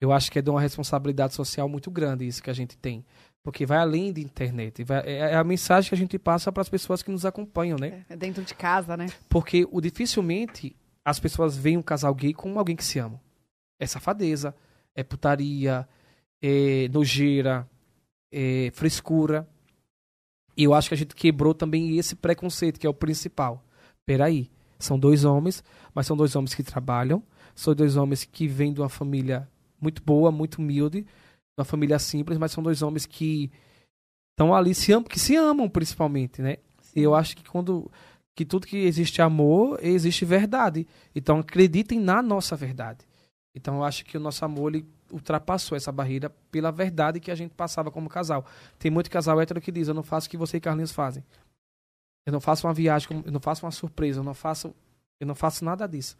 Eu 0.01 0.13
acho 0.13 0.31
que 0.31 0.39
é 0.39 0.43
de 0.43 0.49
uma 0.49 0.61
responsabilidade 0.61 1.35
social 1.35 1.69
muito 1.69 1.91
grande 1.91 2.27
isso 2.27 2.43
que 2.43 2.51
a 2.51 2.55
gente 2.55 2.77
tem. 2.79 3.05
Porque 3.43 3.67
vai 3.67 3.79
além 3.79 4.13
de 4.13 4.21
internet. 4.23 4.85
vai- 4.85 5.03
é 5.07 5.19
é 5.33 5.35
a 5.35 5.45
mensagem 5.45 5.89
que 5.89 5.95
a 5.95 5.99
gente 5.99 6.19
passa 6.19 6.53
para 6.53 6.61
as 6.61 6.69
pessoas 6.69 7.03
que 7.03 7.11
nos 7.11 7.25
acompanham, 7.27 7.77
né? 7.79 8.05
É 8.09 8.17
dentro 8.17 8.43
de 8.45 8.55
casa, 8.55 8.97
né? 8.97 9.07
Porque 9.29 9.67
o 9.71 9.81
dificilmente 9.81 10.77
as 11.09 11.18
pessoas 11.18 11.56
veem 11.56 11.78
um 11.78 11.82
casal 11.82 12.14
gay 12.14 12.35
como 12.35 12.59
alguém 12.59 12.76
que 12.76 12.85
se 12.85 12.98
ama. 12.98 13.18
É 13.80 13.86
safadeza, 13.86 14.55
é 14.94 15.02
putaria, 15.02 15.89
é 16.43 16.86
nojeira, 16.89 17.66
é 18.30 18.70
frescura. 18.74 19.48
E 20.55 20.64
eu 20.64 20.74
acho 20.74 20.89
que 20.89 20.94
a 20.94 20.98
gente 20.98 21.14
quebrou 21.14 21.55
também 21.55 21.97
esse 21.97 22.14
preconceito, 22.14 22.78
que 22.78 22.86
é 22.86 22.90
o 22.90 22.94
principal. 22.94 23.64
Peraí, 24.05 24.51
são 24.78 24.98
dois 24.98 25.24
homens, 25.24 25.64
mas 25.94 26.06
são 26.06 26.14
dois 26.14 26.36
homens 26.36 26.55
que 26.55 26.62
trabalham, 26.62 27.22
são 27.55 27.74
dois 27.74 27.97
homens 27.97 28.24
que 28.24 28.47
vêm 28.47 28.74
de 28.74 28.80
uma 28.80 28.90
família 28.90 29.48
muito 29.80 30.02
boa, 30.02 30.30
muito 30.30 30.59
humilde, 30.59 31.02
de 31.02 31.09
uma 31.56 31.64
família 31.64 31.98
simples, 31.98 32.36
mas 32.36 32.52
são 32.52 32.62
dois 32.62 32.82
homens 32.82 33.06
que 33.06 33.51
estão 34.32 34.55
ali, 34.55 34.74
se 34.74 34.93
amam, 34.93 35.09
que 35.09 35.18
se 35.18 35.36
amam 35.36 35.70
principalmente, 35.70 36.43
né? 36.43 36.59
E 36.94 37.01
eu 37.01 37.14
acho 37.14 37.35
que 37.35 37.48
quando 37.48 37.90
que 38.39 38.44
tudo 38.44 38.69
que 38.69 38.77
existe 38.77 39.20
amor, 39.20 39.81
existe 39.82 40.24
verdade. 40.24 40.86
Então 41.12 41.40
acreditem 41.40 41.98
na 41.98 42.23
nossa 42.23 42.55
verdade. 42.55 43.05
Então 43.52 43.78
eu 43.78 43.82
acho 43.85 44.05
que 44.05 44.16
o 44.16 44.20
nosso 44.20 44.44
amor 44.44 44.73
ele 44.73 44.86
ultrapassou 45.10 45.74
essa 45.77 45.90
barreira 45.90 46.31
pela 46.48 46.70
verdade 46.70 47.19
que 47.19 47.32
a 47.32 47.35
gente 47.35 47.52
passava 47.52 47.90
como 47.90 48.09
casal. 48.09 48.47
Tem 48.78 48.93
muito 48.93 49.10
casal 49.10 49.40
hétero 49.40 49.60
que 49.60 49.73
diz: 49.73 49.89
"Eu 49.89 49.94
não 49.94 50.05
faço 50.05 50.28
o 50.28 50.31
que 50.31 50.36
você 50.36 50.59
e 50.59 50.60
Carlinhos 50.60 50.93
fazem. 50.93 51.24
Eu 52.24 52.32
não 52.32 52.40
faço 52.40 52.65
uma 52.66 52.73
viagem, 52.73 53.09
como- 53.09 53.24
eu 53.27 53.32
não 53.32 53.40
faço 53.40 53.66
uma 53.66 53.73
surpresa, 53.73 54.20
eu 54.20 54.24
não 54.24 54.35
faço, 54.35 54.73
eu 55.20 55.27
não 55.27 55.35
faço 55.35 55.65
nada 55.65 55.89
disso". 55.89 56.16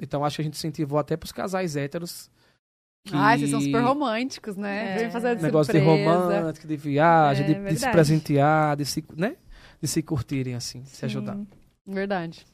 Então 0.00 0.24
acho 0.24 0.36
que 0.36 0.40
a 0.42 0.44
gente 0.46 0.54
incentivou 0.54 0.98
até 0.98 1.14
para 1.14 1.26
os 1.26 1.32
casais 1.32 1.76
héteros 1.76 2.30
que 3.04 3.14
Ai, 3.14 3.36
vocês 3.38 3.50
são 3.50 3.60
super 3.60 3.80
românticos, 3.82 4.56
né? 4.56 4.94
É. 4.94 4.98
Vem 5.00 5.10
fazer 5.10 5.36
de 5.36 5.42
negócio 5.42 5.74
de 5.74 5.78
surpresa. 5.78 6.10
romântico, 6.10 6.66
de 6.66 6.76
viagem, 6.76 7.44
É, 7.44 7.48
de- 7.48 7.68
de, 7.74 7.78
se 7.78 7.90
presentear, 7.90 8.76
de 8.78 8.84
se, 8.86 9.04
né? 9.14 9.36
De 9.80 9.88
se 9.88 10.02
curtirem 10.02 10.54
assim, 10.54 10.84
se 10.84 11.04
ajudar. 11.04 11.36
Sim. 11.36 11.46
Verdade. 11.86 12.44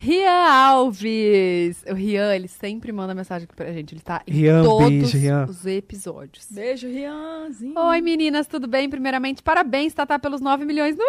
Rian 0.00 0.50
Alves. 0.50 1.82
O 1.88 1.94
Rian, 1.94 2.34
ele 2.34 2.48
sempre 2.48 2.92
manda 2.92 3.14
mensagem 3.14 3.44
aqui 3.44 3.54
pra 3.56 3.72
gente. 3.72 3.94
Ele 3.94 4.00
tá 4.02 4.22
em 4.26 4.32
Rian, 4.32 4.62
todos 4.62 4.88
beijo, 4.88 5.18
Rian. 5.18 5.46
os 5.48 5.64
episódios. 5.66 6.46
Beijo, 6.50 6.86
Rianzinho. 6.88 7.78
Oi, 7.78 8.00
meninas, 8.00 8.46
tudo 8.46 8.66
bem? 8.66 8.90
Primeiramente, 8.90 9.42
parabéns, 9.42 9.94
Tatá, 9.94 10.18
pelos 10.18 10.40
9 10.40 10.64
milhões 10.64 10.96
no 10.96 11.04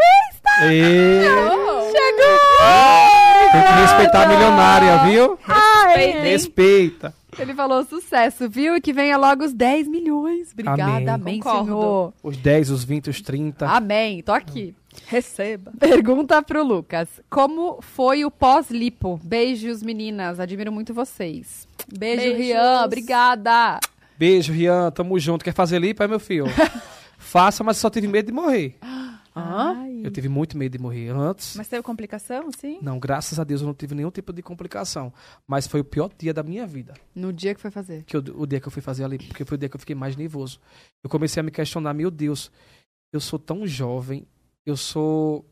E... 0.71 1.23
Chegou! 1.91 1.91
Tem 3.51 3.63
que 3.63 3.81
respeitar 3.81 4.23
a 4.23 4.27
milionária, 4.29 4.97
viu? 5.09 5.37
Respeitem. 5.41 6.21
Respeita. 6.21 7.13
Ele 7.37 7.53
falou 7.53 7.83
sucesso, 7.83 8.49
viu? 8.49 8.77
E 8.77 8.81
que 8.81 8.93
venha 8.93 9.17
logo 9.17 9.43
os 9.43 9.53
10 9.53 9.87
milhões. 9.89 10.51
Obrigada, 10.53 10.83
Amém. 10.85 11.09
amém, 11.09 11.41
senhor. 11.41 12.13
Os 12.23 12.37
10, 12.37 12.69
os 12.69 12.83
20, 12.85 13.09
os 13.09 13.21
30. 13.21 13.67
Amém, 13.67 14.23
tô 14.23 14.31
aqui. 14.31 14.73
Receba. 15.07 15.71
Pergunta 15.79 16.41
pro 16.41 16.63
Lucas. 16.63 17.07
Como 17.29 17.81
foi 17.81 18.25
o 18.25 18.31
pós-lipo? 18.31 19.19
Beijos, 19.23 19.81
meninas. 19.83 20.39
Admiro 20.39 20.71
muito 20.71 20.93
vocês. 20.93 21.67
Beijo, 21.97 22.21
Beijos. 22.21 22.37
Rian. 22.39 22.81
Obrigada. 22.85 23.79
Beijo, 24.17 24.51
Rian. 24.53 24.91
Tamo 24.91 25.17
junto. 25.19 25.43
Quer 25.45 25.53
fazer 25.53 25.79
lipo, 25.79 26.01
é 26.03 26.07
meu 26.07 26.19
filho? 26.19 26.45
Faça, 27.17 27.63
mas 27.63 27.77
só 27.77 27.89
tive 27.89 28.07
medo 28.07 28.27
de 28.27 28.31
morrer. 28.33 28.75
Ai. 29.37 29.99
Eu 30.01 30.11
tive 30.11 30.29
muito 30.29 30.57
medo 30.57 30.71
de 30.71 30.77
morrer. 30.81 31.09
Antes, 31.09 31.55
Mas 31.57 31.67
teve 31.67 31.83
complicação, 31.83 32.49
sim? 32.57 32.77
não, 32.81 32.97
graças 32.97 33.37
a 33.37 33.43
Deus 33.43 33.59
eu 33.59 33.67
não 33.67 33.73
tive 33.73 33.93
nenhum 33.93 34.09
tipo 34.09 34.31
de 34.31 34.41
complicação. 34.41 35.11
Mas 35.45 35.67
foi 35.67 35.81
o 35.81 35.83
pior 35.83 36.09
dia 36.17 36.33
da 36.33 36.41
minha 36.41 36.65
vida. 36.65 36.93
No 37.13 37.33
dia 37.33 37.53
que 37.53 37.59
foi 37.59 37.69
fazer. 37.69 38.03
Que 38.05 38.15
eu- 38.15 38.23
o 38.35 38.45
dia 38.47 38.61
que 38.61 38.67
eu 38.67 38.71
fui 38.71 38.81
fazer 38.81 39.03
ali, 39.03 39.17
porque 39.17 39.43
foi 39.43 39.55
o 39.55 39.57
dia 39.57 39.67
que 39.67 39.75
eu 39.75 39.79
fiquei 39.79 39.95
mais 39.95 40.15
nervoso. 40.15 40.59
Eu 41.03 41.09
comecei 41.09 41.41
a 41.41 41.43
me 41.43 41.51
questionar, 41.51 41.93
meu 41.93 42.09
Deus, 42.09 42.49
eu 43.11 43.19
sou 43.19 43.37
tão 43.37 43.67
jovem, 43.67 44.25
eu 44.65 44.75
sou. 44.77 45.45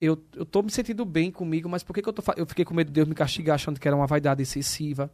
Eu, 0.00 0.20
eu 0.34 0.44
tô 0.44 0.62
me 0.62 0.70
sentindo 0.70 1.04
bem 1.04 1.30
comigo, 1.30 1.68
mas 1.68 1.82
por 1.82 1.94
que, 1.94 2.02
que 2.02 2.08
eu 2.08 2.12
tô. 2.12 2.22
Eu 2.36 2.46
fiquei 2.46 2.64
com 2.64 2.74
medo 2.74 2.88
de 2.88 2.92
Deus 2.92 3.08
me 3.08 3.14
castigar, 3.14 3.54
achando 3.54 3.78
que 3.78 3.86
era 3.86 3.96
uma 3.96 4.06
vaidade 4.06 4.42
excessiva, 4.42 5.10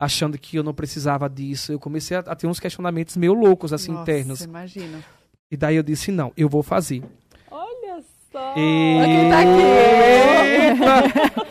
achando 0.00 0.38
que 0.38 0.56
eu 0.56 0.62
não 0.62 0.72
precisava 0.72 1.28
disso. 1.28 1.72
Eu 1.72 1.78
comecei 1.78 2.16
a, 2.16 2.20
a 2.20 2.34
ter 2.34 2.46
uns 2.46 2.60
questionamentos 2.60 3.16
meio 3.16 3.34
loucos, 3.34 3.72
assim, 3.72 3.92
Nossa, 3.92 4.02
internos. 4.02 4.40
imagina. 4.40 5.04
E 5.50 5.56
daí 5.56 5.76
eu 5.76 5.82
disse, 5.82 6.10
não, 6.10 6.32
eu 6.36 6.48
vou 6.48 6.62
fazer. 6.62 7.02
Olha 7.50 8.02
só. 8.30 8.54
E... 8.56 9.00
Quem 9.04 9.30
tá 9.30 9.40
aqui? 9.40 9.68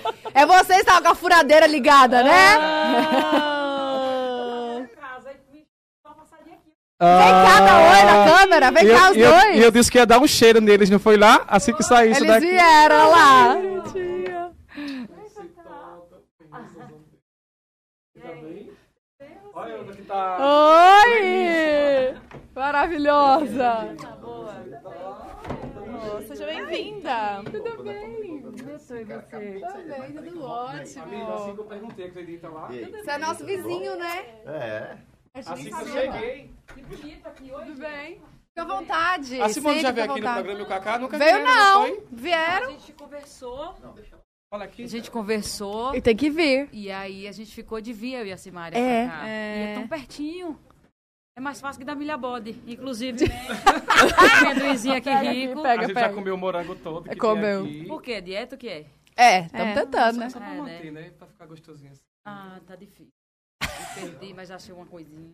É 0.37 0.45
você 0.45 0.75
que 0.75 0.81
estava 0.81 1.01
com 1.01 1.07
a 1.07 1.15
furadeira 1.15 1.65
ligada, 1.65 2.23
né? 2.23 3.56
Vem 6.99 7.31
cá, 7.31 7.59
dá 7.59 7.77
oi 7.91 8.03
na 8.05 8.37
câmera. 8.37 8.71
Vem 8.71 8.83
Ah. 8.83 8.87
Eu- 8.87 8.97
cá, 8.97 9.11
os 9.11 9.17
e 9.17 9.19
eu, 9.19 9.31
dois. 9.31 9.55
E 9.59 9.63
eu 9.63 9.71
disse 9.71 9.91
que 9.91 9.97
ia 9.99 10.05
dar 10.05 10.19
um 10.19 10.27
cheiro 10.27 10.59
neles, 10.59 10.89
não 10.89 10.97
foi 10.99 11.15
lá? 11.17 11.45
Assim 11.47 11.73
que 11.73 11.83
saísse 11.83 12.21
Eles 12.23 12.33
daqui. 12.33 12.47
vieram 12.47 12.95
olha 12.95 13.07
lá. 13.07 13.57
Olha 19.53 19.83
que 19.85 20.01
tá. 20.03 20.37
Oi! 21.05 22.17
Maravilhosa. 22.55 23.95
Seja 26.27 26.45
bem-vinda. 26.45 27.41
Tudo 27.45 27.83
bem? 27.83 28.41
Tudo 28.41 28.63
bem, 28.63 30.11
tudo 30.13 30.43
ótimo. 30.43 31.33
assim 31.33 31.53
que 31.53 31.59
eu 31.59 31.65
perguntei, 31.65 32.05
acredita 32.07 32.49
lá? 32.49 32.67
Você 32.67 33.11
é 33.11 33.17
nosso 33.17 33.45
vizinho, 33.45 33.95
né? 33.97 34.25
É. 34.45 34.97
Gente 35.37 35.49
Assim 35.53 35.63
que 35.69 35.73
eu 35.81 35.87
cheguei. 35.87 36.51
Tudo 36.75 37.75
bem. 37.79 38.15
Fica 38.49 38.61
à 38.61 38.65
vontade. 38.65 39.41
A 39.41 39.49
Simone 39.49 39.79
já 39.81 39.91
veio 39.91 40.11
aqui 40.11 40.21
no 40.21 40.33
programa 40.33 40.59
e 40.59 40.63
o 40.63 40.65
Kaká 40.65 40.97
nunca 40.99 41.17
Veio 41.17 41.37
vieram, 41.37 41.45
não. 41.55 41.81
foi? 41.83 42.03
Vieram. 42.11 42.67
A 42.67 42.71
gente 42.71 42.93
conversou, 42.93 43.75
Olha 44.51 44.63
aqui. 44.65 44.83
a 44.83 44.87
gente 44.87 45.11
conversou 45.11 45.93
E 45.95 46.01
tem 46.01 46.15
que 46.15 46.29
vir. 46.29 46.69
e 46.71 46.89
aí 46.91 47.27
a 47.27 47.31
gente 47.31 47.53
ficou 47.53 47.79
de 47.79 47.93
via, 47.93 48.19
eu 48.19 48.25
e 48.27 48.31
a 48.31 48.37
Simária. 48.37 48.77
É. 48.77 49.09
É. 49.25 49.57
E 49.57 49.71
é 49.71 49.73
tão 49.75 49.87
pertinho. 49.87 50.59
É 51.37 51.39
mais 51.39 51.61
fácil 51.61 51.77
que 51.79 51.85
da 51.85 51.93
milha 51.93 52.17
bode. 52.17 52.59
Inclusive, 52.65 53.25
amendoinzinho 54.41 54.95
aqui 54.95 55.09
rico. 55.09 55.61
pega, 55.61 55.81
a 55.83 55.85
gente 55.85 55.93
pega. 55.93 56.07
já 56.09 56.13
comeu 56.13 56.33
o 56.33 56.37
morango 56.37 56.75
todo 56.75 57.03
que 57.03 57.11
É, 57.11 57.15
comeu. 57.15 57.63
tem 57.63 57.75
aqui. 57.81 57.87
Por 57.87 58.01
quê? 58.01 58.21
Dieta 58.21 58.55
o 58.55 58.57
que 58.57 58.67
é? 58.69 58.85
É, 59.15 59.39
estamos 59.41 59.67
É. 59.67 59.73
tentando, 59.83 60.17
né? 60.17 60.29
Só 60.31 60.39
pra 60.39 60.53
É, 60.53 60.57
manter, 60.57 60.91
né? 60.91 61.11
Pra 61.17 61.27
ficar 61.27 61.45
gostosinho 61.45 61.91
assim. 61.91 62.01
Ah, 62.25 62.59
tá 62.65 62.75
difícil. 62.75 63.11
Perdi, 64.01 64.33
mas 64.33 64.51
achei 64.51 64.73
uma 64.73 64.85
coisinha. 64.85 65.33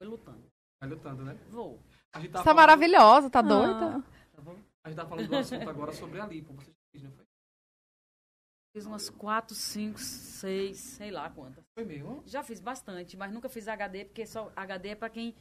Foi 0.00 0.08
lutando. 0.08 0.44
Vai 0.80 0.90
lutando, 0.90 1.24
né? 1.24 1.34
Vou. 1.50 1.78
A 2.14 2.20
gente 2.20 2.30
tá 2.30 2.38
Você 2.38 2.44
tá 2.44 2.44
falando- 2.44 2.56
maravilhosa, 2.56 3.30
tá 3.30 3.38
Ah. 3.40 3.42
doida? 3.42 4.04
Tá 4.34 4.42
bom? 4.42 4.56
A 4.84 4.88
gente 4.88 4.96
tá 4.98 5.06
falando 5.06 5.28
do 5.28 5.36
assunto 5.36 5.68
agora 5.68 5.92
sobre 5.92 6.20
a 6.20 6.26
lipo. 6.26 6.52
Você 6.54 6.70
já 6.70 6.76
fez, 6.92 7.02
não 7.04 7.10
foi? 7.12 7.24
Fiz 8.76 8.86
umas 8.86 9.10
4, 9.10 9.54
5, 9.56 9.98
6, 9.98 10.76
sei 10.78 11.10
lá 11.10 11.28
quantas. 11.30 11.64
Foi 11.74 11.84
mesmo? 11.84 12.22
Já 12.26 12.42
fiz 12.42 12.60
bastante, 12.60 13.16
mas 13.16 13.32
nunca 13.32 13.48
fiz 13.48 13.66
HD, 13.66 14.04
porque 14.04 14.26
só 14.26 14.52
HD 14.54 14.90
é 14.90 14.94
pra 14.94 15.08
quem 15.08 15.34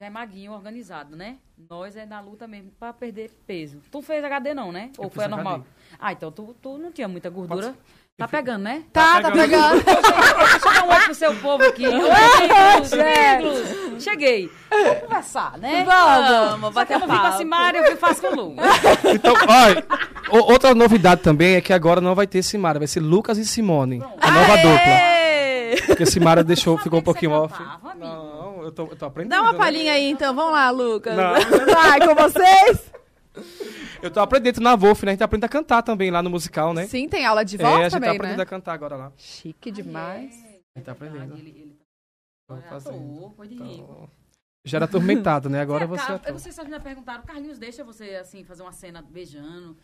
já 0.00 0.06
é 0.08 0.10
maguinho, 0.10 0.52
organizado, 0.52 1.16
né? 1.16 1.38
Nós 1.56 1.96
é 1.96 2.04
na 2.04 2.20
luta 2.20 2.46
mesmo 2.46 2.70
pra 2.72 2.92
perder 2.92 3.30
peso. 3.46 3.80
Tu 3.90 4.02
fez 4.02 4.22
HD 4.22 4.52
não, 4.52 4.70
né? 4.72 4.92
Ou 4.98 5.04
Eu 5.06 5.10
foi 5.10 5.24
a 5.24 5.28
normal? 5.28 5.54
HD. 5.60 5.68
Ah, 5.98 6.12
então 6.12 6.30
tu, 6.32 6.54
tu 6.60 6.76
não 6.76 6.92
tinha 6.92 7.08
muita 7.08 7.30
gordura. 7.30 7.74
Tá 8.22 8.28
pegando, 8.28 8.62
né? 8.62 8.82
Tá, 8.92 9.20
tá 9.20 9.32
pegando. 9.32 9.82
Deixa 9.82 10.68
eu 10.68 10.74
dar 10.74 10.84
um 10.84 10.90
oi 10.90 11.00
pro 11.00 11.14
seu 11.14 11.34
povo 11.34 11.64
aqui. 11.64 11.88
Oi, 11.88 12.00
Cruz. 13.40 14.00
Cheguei. 14.00 14.48
Vamos 14.70 14.98
conversar, 15.00 15.58
né? 15.58 15.84
Vamos, 15.84 16.72
Só 16.72 16.84
que 16.84 16.94
eu 16.94 17.00
vim 17.00 17.06
com 17.06 17.12
a 17.12 17.32
Simária, 17.32 17.78
eu 17.78 17.90
vim 17.90 17.96
fácil 17.96 18.22
com 18.22 18.28
o 18.28 18.36
Lu. 18.36 18.54
Então, 19.12 19.34
olha, 19.48 19.84
outra 20.30 20.72
novidade 20.72 21.20
também 21.20 21.56
é 21.56 21.60
que 21.60 21.72
agora 21.72 22.00
não 22.00 22.14
vai 22.14 22.28
ter 22.28 22.44
Simara, 22.44 22.78
vai 22.78 22.86
ser 22.86 23.00
Lucas 23.00 23.38
e 23.38 23.44
Simone. 23.44 24.00
A 24.20 24.30
nova 24.30 24.56
dupla. 24.56 25.86
Porque 25.88 26.06
Simara 26.06 26.44
deixou, 26.44 26.78
ficou 26.78 27.00
um 27.00 27.02
pouquinho 27.02 27.32
off. 27.32 27.58
cantava. 27.58 27.94
Não, 27.96 28.62
eu 28.62 28.70
tô, 28.70 28.82
eu 28.84 28.96
tô 28.96 29.06
aprendendo. 29.06 29.30
Dá 29.30 29.42
uma 29.42 29.52
né? 29.52 29.58
palhinha 29.58 29.94
aí, 29.94 30.08
então. 30.08 30.32
Vamos 30.32 30.52
lá, 30.52 30.70
Lucas. 30.70 31.16
Não, 31.16 31.32
Vai 31.74 31.98
com 32.06 32.14
vocês? 32.14 32.92
Eu 34.02 34.10
tô 34.10 34.20
aprendendo 34.20 34.60
na 34.60 34.74
Wolf, 34.76 35.02
né? 35.04 35.10
A 35.10 35.14
gente 35.14 35.24
aprende 35.24 35.46
a 35.46 35.48
cantar 35.48 35.82
também 35.82 36.10
lá 36.10 36.22
no 36.22 36.30
musical, 36.30 36.72
né? 36.74 36.86
Sim, 36.86 37.08
tem 37.08 37.24
aula 37.24 37.44
de 37.44 37.56
é, 37.56 37.58
voz 37.58 37.74
a 37.78 37.82
gente 37.84 37.92
também, 37.92 38.10
tá 38.10 38.16
aprendendo 38.16 38.36
né? 38.38 38.42
a 38.42 38.46
cantar 38.46 38.72
agora 38.74 38.96
lá. 38.96 39.12
Chique 39.16 39.70
demais. 39.70 40.32
A 40.74 40.78
gente 40.78 40.84
tá 40.86 40.92
aprendendo. 40.92 41.34
Ele, 41.36 41.50
ele 41.50 41.78
Tô 42.48 42.56
tá 42.56 42.62
fazendo. 42.62 43.26
ator. 43.26 43.46
Tô- 43.46 44.08
Já 44.64 44.78
era 44.78 44.84
atormentado, 44.84 45.48
né? 45.50 45.60
Agora 45.60 45.84
É, 45.84 45.86
você 45.86 46.02
cara, 46.06 46.20
é 46.24 46.28
Eu 46.28 46.32
não 46.32 46.38
sei 46.38 46.52
se 46.52 46.56
vocês 46.56 46.68
me 46.68 46.80
perguntaram, 46.80 47.22
Carlinhos 47.24 47.58
deixa 47.58 47.82
você, 47.82 48.16
assim, 48.16 48.44
fazer 48.44 48.62
uma 48.62 48.72
cena 48.72 49.02
beijando 49.02 49.76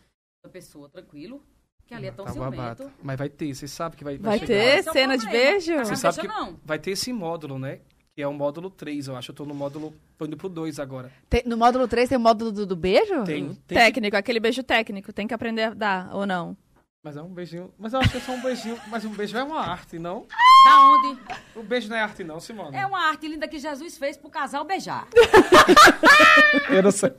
a 0.45 0.49
pessoa, 0.49 0.87
tranquilo? 0.89 1.43
Que 1.85 1.93
ali 1.93 2.07
é 2.07 2.11
tão 2.11 2.23
Tá 2.25 2.31
ciumento. 2.31 2.51
babado. 2.55 2.91
Mas 3.01 3.17
vai 3.17 3.29
ter, 3.29 3.53
você 3.53 3.67
sabe 3.67 3.97
que 3.97 4.03
vai, 4.03 4.17
Vai 4.17 4.37
chegar. 4.39 4.47
ter 4.47 4.53
é 4.53 4.83
cena 4.83 5.17
de 5.17 5.27
beijo? 5.27 5.75
Não 5.75 5.85
Você 5.85 5.95
sabe 5.95 6.19
que 6.21 6.27
não. 6.27 6.59
vai 6.63 6.77
ter 6.77 6.91
esse 6.91 7.11
módulo, 7.11 7.57
né? 7.57 7.81
Que 8.15 8.21
é 8.23 8.27
o 8.27 8.33
módulo 8.33 8.69
3, 8.69 9.07
eu 9.07 9.15
acho. 9.15 9.31
Eu 9.31 9.35
tô 9.35 9.45
no 9.45 9.53
módulo. 9.53 9.93
tô 10.17 10.25
indo 10.25 10.35
pro 10.35 10.49
2 10.49 10.79
agora. 10.79 11.11
Tem- 11.29 11.43
no 11.45 11.55
módulo 11.55 11.87
3 11.87 12.09
tem 12.09 12.17
o 12.17 12.21
módulo 12.21 12.51
do, 12.51 12.65
do 12.65 12.75
beijo? 12.75 13.23
Tem. 13.23 13.45
tem 13.45 13.53
que- 13.55 13.73
Técnico, 13.75 14.17
aquele 14.17 14.39
beijo 14.39 14.61
técnico. 14.63 15.13
Tem 15.13 15.27
que 15.27 15.33
aprender 15.33 15.63
a 15.63 15.73
dar, 15.73 16.09
ou 16.13 16.25
não? 16.25 16.57
Mas 17.01 17.15
é 17.15 17.21
um 17.21 17.29
beijinho. 17.29 17.73
Mas 17.79 17.93
eu 17.93 17.99
acho 18.01 18.09
que 18.11 18.17
é 18.17 18.19
só 18.19 18.33
um 18.33 18.41
beijinho. 18.41 18.77
Mas 18.87 19.05
um 19.05 19.09
beijo 19.11 19.37
é 19.37 19.43
uma 19.43 19.61
arte, 19.61 19.97
não? 19.97 20.25
Da 20.65 20.81
onde? 20.89 21.19
O 21.55 21.63
beijo 21.63 21.87
não 21.87 21.95
é 21.95 22.01
arte, 22.01 22.25
não, 22.25 22.41
Simone. 22.41 22.75
É 22.75 22.85
uma 22.85 22.99
arte 23.07 23.25
linda 23.25 23.47
que 23.47 23.57
Jesus 23.57 23.97
fez 23.97 24.17
pro 24.17 24.29
casal 24.29 24.65
beijar. 24.65 25.07
Eu 26.69 26.83
não 26.83 26.91
sei. 26.91 27.13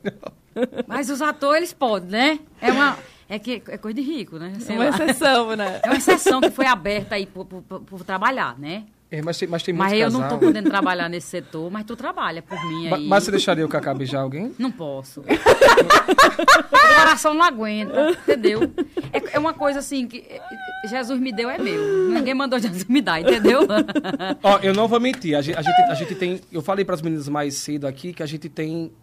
Mas 0.85 1.09
os 1.09 1.19
atores, 1.21 1.57
eles 1.57 1.73
podem, 1.73 2.09
né? 2.09 2.39
É 2.61 2.71
uma. 2.71 2.97
É, 3.27 3.39
que, 3.39 3.63
é 3.67 3.77
coisa 3.77 3.95
de 3.95 4.01
rico, 4.01 4.37
né? 4.37 4.53
Sei 4.59 4.75
Uma 4.75 4.89
lá. 4.89 4.89
exceção, 4.91 5.55
né? 5.55 5.79
É 5.83 5.87
uma 5.87 5.95
exceção 5.97 6.41
que 6.41 6.51
foi 6.51 6.65
aberta 6.67 7.15
aí 7.15 7.25
por, 7.25 7.45
por- 7.45 7.61
por- 7.63 7.81
por 7.81 8.03
trabalhar, 8.03 8.59
né? 8.59 8.85
É, 9.13 9.21
mas 9.21 9.37
tem, 9.37 9.45
mas 9.49 9.61
tem 9.61 9.73
Mas 9.73 9.91
eu 9.91 10.09
não 10.09 10.21
casal. 10.21 10.39
tô 10.39 10.45
podendo 10.45 10.69
trabalhar 10.69 11.09
nesse 11.09 11.27
setor, 11.27 11.69
mas 11.69 11.83
tu 11.83 11.97
trabalha 11.97 12.41
por 12.41 12.57
mim 12.65 12.87
aí. 12.87 13.05
Mas 13.05 13.25
você 13.25 13.31
deixaria 13.31 13.65
o 13.65 13.67
Cacá 13.67 13.93
beijar 13.93 14.21
alguém? 14.21 14.55
Não 14.57 14.71
posso. 14.71 15.19
o 15.19 16.95
coração 16.95 17.33
não 17.33 17.43
aguenta, 17.43 18.11
entendeu? 18.11 18.71
É, 19.11 19.35
é 19.35 19.39
uma 19.39 19.53
coisa 19.53 19.79
assim 19.79 20.07
que 20.07 20.19
eh, 20.29 20.41
Jesus 20.87 21.19
me 21.19 21.33
deu, 21.33 21.49
é 21.49 21.57
meu. 21.57 22.09
Ninguém 22.09 22.33
mandou 22.33 22.57
Jesus 22.57 22.85
me 22.85 23.01
dar, 23.01 23.19
entendeu? 23.19 23.61
Ó, 24.41 24.59
eu 24.59 24.73
não 24.73 24.87
vou 24.87 24.99
mentir. 24.99 25.35
A 25.35 25.41
gente, 25.41 25.57
a 25.57 25.61
gente, 25.61 25.81
a 25.81 25.93
gente 25.93 26.15
tem. 26.15 26.39
Eu 26.49 26.61
falei 26.61 26.85
para 26.85 26.95
as 26.95 27.01
meninas 27.01 27.27
mais 27.27 27.55
cedo 27.55 27.87
aqui 27.87 28.13
que 28.13 28.23
a 28.23 28.25
gente 28.25 28.47
tem. 28.47 28.93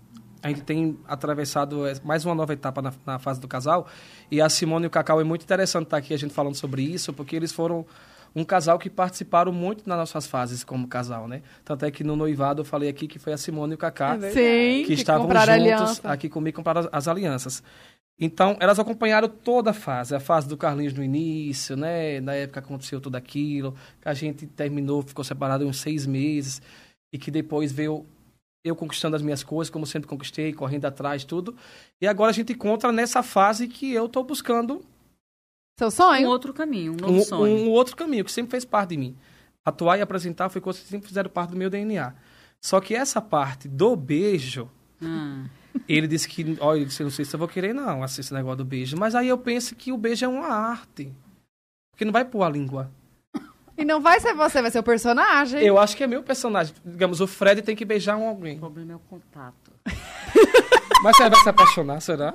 A 0.43 0.49
gente 0.49 0.63
tem 0.63 0.97
atravessado 1.07 1.87
eh, 1.87 1.95
mais 2.03 2.25
uma 2.25 2.35
nova 2.35 2.53
etapa 2.55 2.81
na, 2.81 2.93
na 3.05 3.19
fase 3.19 3.41
do 3.41 3.49
casal. 3.49 3.87
E 4.31 4.41
a 4.41 4.49
Simone 4.49 4.85
e 4.85 4.87
o 4.87 4.91
Cacau 4.91 5.21
é 5.21 5.25
muito 5.25 5.43
interessante 5.43 5.85
estar 5.85 5.97
aqui 5.97 6.15
a 6.15 6.17
gente 6.17 6.33
falando 6.33 6.55
sobre 6.55 6.81
isso, 6.81 7.13
porque 7.13 7.35
eles 7.37 7.53
foram 7.53 7.85
um 8.35 8.45
casal 8.45 8.79
que 8.79 8.91
participaram 8.91 9.53
muito 9.53 9.89
nas 9.89 9.99
nossas 9.99 10.27
fases 10.27 10.63
como 10.65 10.87
casal, 10.87 11.27
né? 11.27 11.43
Tanto 11.65 11.85
é 11.85 11.91
que 11.91 12.05
no 12.05 12.17
noivado 12.17 12.61
eu 12.63 12.65
falei 12.65 12.89
aqui 12.89 13.07
que 13.07 13.19
foi 13.19 13.33
a 13.33 13.37
Simone 13.39 13.73
e 13.73 13.75
o 13.75 13.79
Cacá 13.79 14.19
Sim, 14.21 14.85
que 14.87 14.93
estavam 14.93 15.23
compraram 15.23 15.55
juntos 15.55 15.71
aliança. 15.71 16.09
aqui 16.09 16.29
comigo 16.29 16.57
compraram 16.57 16.81
as, 16.81 16.89
as 16.93 17.09
alianças. 17.09 17.63
Então, 18.21 18.57
elas 18.59 18.81
acompanharam 18.81 19.29
toda 19.29 19.71
a 19.71 19.73
fase, 19.75 20.15
a 20.15 20.19
fase 20.19 20.49
do 20.49 20.57
Carlinhos 20.57 20.93
no 20.93 21.05
início, 21.05 21.77
né? 21.77 22.21
Na 22.21 22.35
época 22.35 22.59
aconteceu 22.59 23.01
tudo 23.01 23.15
aquilo, 23.15 23.77
que 24.01 24.09
a 24.09 24.15
gente 24.15 24.45
terminou, 24.47 25.03
ficou 25.03 25.25
separado 25.25 25.63
em 25.63 25.69
uns 25.69 25.81
seis 25.81 26.05
meses, 26.05 26.61
e 27.13 27.19
que 27.19 27.31
depois 27.31 27.71
veio 27.71 28.05
eu 28.65 28.75
conquistando 28.75 29.15
as 29.15 29.23
minhas 29.23 29.45
coisas, 29.45 29.71
como 29.71 29.87
sempre 29.87 30.09
conquistei, 30.09 30.53
correndo 30.53 30.85
atrás, 30.85 31.25
tudo. 31.25 31.57
E 32.01 32.09
agora 32.09 32.31
a 32.31 32.35
gente 32.35 32.53
encontra 32.53 32.91
nessa 32.91 33.23
fase 33.23 33.69
que 33.69 33.93
eu 33.93 34.09
tô 34.09 34.25
buscando 34.25 34.85
Seu 35.79 35.89
Um 35.89 35.91
sonho? 35.91 36.29
outro 36.29 36.53
caminho, 36.53 36.93
um 36.93 36.97
novo 36.97 37.13
um, 37.19 37.23
sonho. 37.23 37.55
um 37.57 37.71
outro 37.71 37.95
caminho, 37.97 38.25
que 38.25 38.33
sempre 38.33 38.51
fez 38.51 38.65
parte 38.65 38.91
de 38.91 38.97
mim. 38.97 39.17
Atuar 39.65 39.97
e 39.99 40.03
apresentar 40.03 40.49
foi 40.49 40.61
coisas 40.61 40.83
que 40.83 40.89
sempre 40.89 41.07
fizeram 41.09 41.31
parte 41.31 41.51
do 41.51 41.57
meu 41.57 41.71
DNA. 41.71 42.13
Só 42.61 42.81
que 42.81 42.95
essa 42.95 43.21
parte 43.21 43.69
do 43.69 43.95
beijo, 43.95 44.69
Ah. 45.01 45.45
ele 45.89 46.09
disse 46.09 46.27
que, 46.29 46.57
olha, 46.61 46.79
ele 46.79 46.87
disse, 46.87 47.01
eu 47.03 47.05
não 47.05 47.11
sei 47.13 47.25
se 47.25 47.35
eu 47.35 47.39
vou 47.39 47.47
querer 47.47 47.73
não, 47.73 48.03
assim, 48.03 48.21
esse 48.21 48.35
negócio 48.35 48.57
do 48.59 48.65
beijo. 48.65 48.97
Mas 48.97 49.15
aí 49.15 49.29
eu 49.29 49.39
penso 49.39 49.77
que 49.77 49.93
o 49.93 49.97
beijo 49.97 50.25
é 50.25 50.29
uma 50.29 50.49
arte. 50.49 51.13
Porque 51.93 52.05
não 52.05 52.13
vai 52.13 52.25
pôr 52.25 52.43
a 52.43 52.49
língua. 52.49 52.91
E 53.77 53.85
não 53.85 54.01
vai 54.01 54.19
ser 54.19 54.35
você, 54.35 54.61
vai 54.61 54.73
ser 54.73 54.81
o 54.81 54.83
personagem. 54.83 55.63
Eu 55.63 55.79
acho 55.79 55.97
que 55.97 56.03
é 56.03 56.07
meu 56.09 56.21
personagem. 56.25 56.75
Digamos, 56.85 57.21
o 57.21 57.29
Fred 57.29 57.63
tem 57.63 57.77
que 57.77 57.85
beijar 57.85 58.17
um 58.17 58.25
O 58.25 58.29
alguém. 58.29 58.59
problema 58.59 58.95
é 58.95 58.97
o 58.97 58.99
contato. 59.01 59.71
Mas 61.05 61.17
você 61.17 61.31
vai 61.31 61.39
se 61.41 61.49
apaixonar, 61.49 62.01
será? 62.01 62.35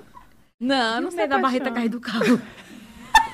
Não, 0.58 0.96
não 0.96 1.02
no 1.10 1.12
sei 1.12 1.28
da 1.28 1.38
marreta 1.38 1.70
cair 1.70 1.90
do 1.90 2.00
cabo. 2.00 2.40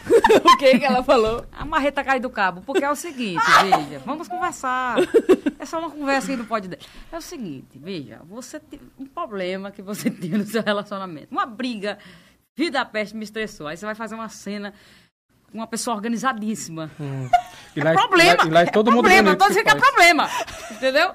O 0.45 0.57
que 0.57 0.79
que 0.79 0.85
ela 0.85 1.03
falou? 1.03 1.45
A 1.51 1.65
marreta 1.65 2.03
cai 2.03 2.19
do 2.19 2.29
cabo, 2.29 2.61
porque 2.65 2.83
é 2.83 2.89
o 2.89 2.95
seguinte, 2.95 3.41
veja, 3.63 3.99
vamos 4.05 4.27
conversar. 4.27 4.97
É 5.57 5.65
só 5.65 5.79
uma 5.79 5.89
conversa 5.89 6.27
que 6.27 6.35
não 6.35 6.45
pode 6.45 6.67
dar. 6.67 6.77
É 7.11 7.17
o 7.17 7.21
seguinte, 7.21 7.77
veja, 7.77 8.21
você 8.27 8.59
tem 8.59 8.79
um 8.97 9.05
problema 9.05 9.71
que 9.71 9.81
você 9.81 10.09
tem 10.11 10.31
no 10.31 10.45
seu 10.45 10.61
relacionamento. 10.63 11.27
Uma 11.31 11.45
briga, 11.45 11.97
vida 12.55 12.79
da 12.79 12.85
peste 12.85 13.15
me 13.15 13.23
estressou. 13.23 13.67
Aí 13.67 13.77
você 13.77 13.85
vai 13.85 13.95
fazer 13.95 14.15
uma 14.15 14.29
cena 14.29 14.73
com 15.51 15.57
uma 15.57 15.67
pessoa 15.67 15.95
organizadíssima. 15.95 16.91
E 17.75 17.79
É 17.79 17.83
lá, 17.83 17.93
problema. 17.93 18.33
E 18.33 18.37
lá, 18.37 18.45
e 18.45 18.49
lá 18.51 18.61
é 18.61 18.65
todo 18.65 18.89
é 18.89 18.93
mundo 18.93 19.03
problema, 19.03 19.35
tô 19.35 19.47
dizendo 19.47 19.65
que 19.65 19.71
é 19.71 19.75
problema. 19.75 20.29
Entendeu? 20.71 21.11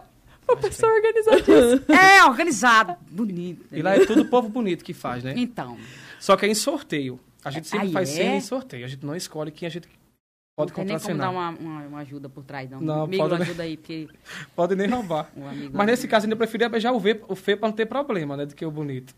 Uma 0.46 0.56
pessoa 0.58 0.92
organizadíssima. 0.92 1.96
É, 1.96 2.24
organizado, 2.24 2.96
bonito. 3.10 3.66
E 3.72 3.80
lá 3.80 3.96
é 3.96 4.04
tudo 4.04 4.26
povo 4.26 4.48
bonito 4.48 4.84
que 4.84 4.92
faz, 4.92 5.24
né? 5.24 5.34
Então, 5.36 5.78
Só 6.18 6.36
que 6.36 6.44
é 6.44 6.48
em 6.48 6.54
sorteio. 6.54 7.18
A 7.44 7.50
gente 7.50 7.68
sempre 7.68 7.86
Aí 7.88 7.92
faz 7.92 8.10
é? 8.10 8.12
cena 8.14 8.36
em 8.36 8.40
sorteio. 8.40 8.84
A 8.84 8.88
gente 8.88 9.04
não 9.04 9.14
escolhe 9.14 9.50
quem 9.50 9.66
a 9.66 9.70
gente 9.70 9.88
pode 10.56 10.70
não 10.70 10.76
tem 10.76 10.84
nem 10.86 10.98
como 10.98 11.18
dar 11.18 11.26
contracenar. 11.26 11.32
uma, 11.32 11.50
uma, 11.80 11.86
uma 11.88 11.98
ajuda 12.00 12.28
por 12.28 12.44
trás, 12.44 12.70
não. 12.70 12.80
Não, 12.80 13.02
Amigo, 13.04 13.22
pode- 13.28 13.42
ajuda 13.42 13.62
aí, 13.64 13.76
porque 13.76 14.08
Pode 14.56 14.74
nem 14.74 14.88
roubar. 14.88 15.30
Mas 15.72 15.86
nesse 15.86 16.08
caso, 16.08 16.28
eu 16.30 16.36
preferia 16.36 16.68
beijar 16.68 16.92
o, 16.92 16.98
v, 17.00 17.20
o 17.28 17.34
feio 17.36 17.58
pra 17.58 17.68
não 17.68 17.76
ter 17.76 17.86
problema, 17.86 18.36
né? 18.36 18.46
Do 18.46 18.54
que 18.54 18.64
o 18.64 18.70
bonito. 18.70 19.14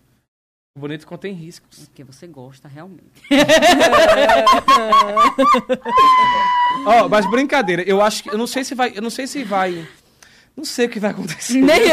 O 0.77 0.81
bonito 0.81 1.07
contém 1.07 1.33
riscos. 1.33 1.87
Porque 1.87 2.05
você 2.05 2.27
gosta, 2.27 2.69
realmente. 2.69 3.23
Ó, 6.87 7.09
mas 7.09 7.29
brincadeira, 7.31 7.83
eu 7.83 8.01
acho 8.03 8.23
que. 8.23 8.31
Eu 8.31 8.39
não 8.39 8.47
sei 8.47 8.63
se 8.65 8.75
vai. 8.75 8.93
Eu 8.95 9.03
não 9.03 9.11
sei 9.11 9.27
se 9.27 9.43
vai. 9.43 9.87
Não 10.57 10.65
sei 10.65 10.87
o 10.87 10.89
que 10.89 10.99
vai 10.99 11.11
acontecer. 11.11 11.59
Nem 11.61 11.77
eu! 11.85 11.89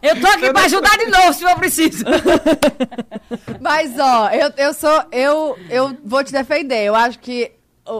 Eu 0.00 0.20
tô 0.20 0.26
aqui 0.28 0.52
pra 0.52 0.62
ajudar 0.66 0.96
de 0.96 1.06
novo, 1.06 1.32
se 1.34 1.42
eu 1.42 1.56
preciso. 1.56 2.04
Mas, 3.60 3.98
ó, 3.98 4.30
eu, 4.30 4.52
eu 4.56 4.72
sou. 4.74 5.04
Eu, 5.12 5.58
eu 5.68 5.96
vou 6.04 6.22
te 6.22 6.32
defender. 6.32 6.84
Eu 6.84 6.94
acho 6.94 7.18
que 7.18 7.52
o, 7.86 7.92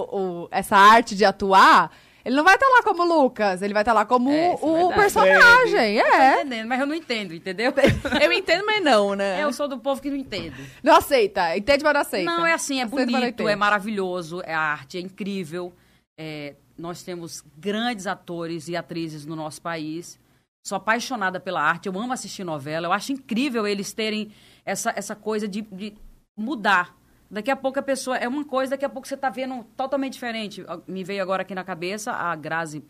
o- 0.44 0.48
essa 0.51 0.76
arte 0.76 1.14
de 1.16 1.24
atuar, 1.24 1.90
ele 2.24 2.36
não 2.36 2.44
vai 2.44 2.55
estar 2.55 2.68
lá 2.68 2.82
como 2.82 3.02
o 3.02 3.22
Lucas, 3.22 3.60
ele 3.62 3.72
vai 3.74 3.82
estar 3.82 3.93
lá 3.93 4.05
como 4.05 4.30
É, 4.30 4.55
isso 4.55 4.64
é 4.64 4.68
o 4.68 4.76
verdade. 4.76 4.94
personagem. 5.01 5.98
Tô 6.01 6.06
É. 6.06 6.32
entendendo, 6.40 6.68
mas 6.68 6.80
eu 6.80 6.86
não 6.86 6.94
entendo, 6.94 7.35
entendeu? 7.35 7.72
Eu 8.22 8.32
entendo, 8.32 8.64
mas 8.64 8.82
não, 8.82 9.14
né? 9.14 9.43
Eu 9.43 9.52
sou 9.52 9.66
do 9.68 9.78
povo 9.78 10.01
que 10.01 10.10
não 10.10 10.16
entende. 10.16 10.55
Não 10.82 10.94
aceita. 10.97 11.56
Entende, 11.56 11.82
mas 11.82 11.94
não 11.94 12.01
aceita. 12.01 12.30
Não, 12.30 12.47
é 12.47 12.52
assim, 12.52 12.80
é 12.80 12.85
Aceita, 12.85 13.10
bonito, 13.10 13.48
é 13.48 13.56
maravilhoso, 13.56 14.40
é 14.44 14.55
a 14.55 14.60
arte 14.60 14.98
é 14.98 15.01
incrível. 15.01 15.72
É, 16.16 16.55
nós 16.79 17.03
temos 17.03 17.43
grandes 17.57 18.07
atores 18.07 18.69
e 18.69 18.77
atrizes 18.77 19.27
no 19.27 19.35
nosso 19.37 19.61
país. 19.61 20.19
Sou 20.67 20.77
apaixonada 20.77 21.41
pela 21.41 21.63
arte, 21.63 21.87
eu 21.87 21.99
amo 21.99 22.13
assistir 22.13 22.45
novela. 22.45 22.87
Eu 22.87 22.93
acho 22.93 23.13
incrível 23.13 23.67
eles 23.67 23.93
terem 23.93 24.31
essa, 24.65 24.93
essa 24.95 25.17
coisa 25.17 25.49
de, 25.49 25.63
de 25.63 25.95
mudar. 26.37 26.97
Daqui 27.31 27.51
a 27.51 27.57
pouco 27.57 27.79
a 27.79 27.83
pessoa. 27.83 28.17
É 28.17 28.27
uma 28.29 28.45
coisa, 28.45 28.71
daqui 28.71 28.85
a 28.85 28.89
pouco 28.89 29.07
você 29.09 29.15
está 29.15 29.29
vendo 29.31 29.65
totalmente 29.77 30.15
diferente. 30.15 30.65
Me 30.87 31.05
veio 31.05 31.23
agora 31.23 31.43
aqui 31.43 31.55
na 31.55 31.65
cabeça 31.65 32.13
a 32.13 32.35
Grazi 32.37 32.83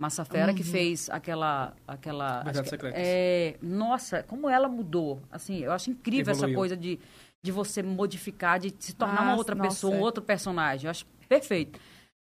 Massafera, 0.00 0.52
que 0.52 0.62
fez 0.62 1.08
aquela. 1.10 1.72
aquela 1.86 2.44
que- 2.44 2.86
é, 2.94 3.56
nossa, 3.62 4.22
como 4.24 4.48
ela 4.48 4.68
mudou. 4.68 5.20
Assim, 5.30 5.58
eu 5.60 5.72
acho 5.72 5.90
incrível 5.90 6.32
essa 6.32 6.40
Evoluiu. 6.40 6.58
coisa 6.58 6.76
de, 6.76 6.98
de 7.44 7.52
você 7.52 7.82
modificar, 7.82 8.58
de 8.58 8.74
se 8.78 8.94
tornar 8.94 9.20
Ah, 9.20 9.22
uma 9.22 9.36
outra 9.36 9.54
nossa, 9.54 9.70
pessoa, 9.70 9.94
um 9.94 10.00
outro 10.00 10.22
personagem. 10.22 10.86
Eu 10.86 10.90
acho 10.90 11.06
perfeito. 11.28 11.80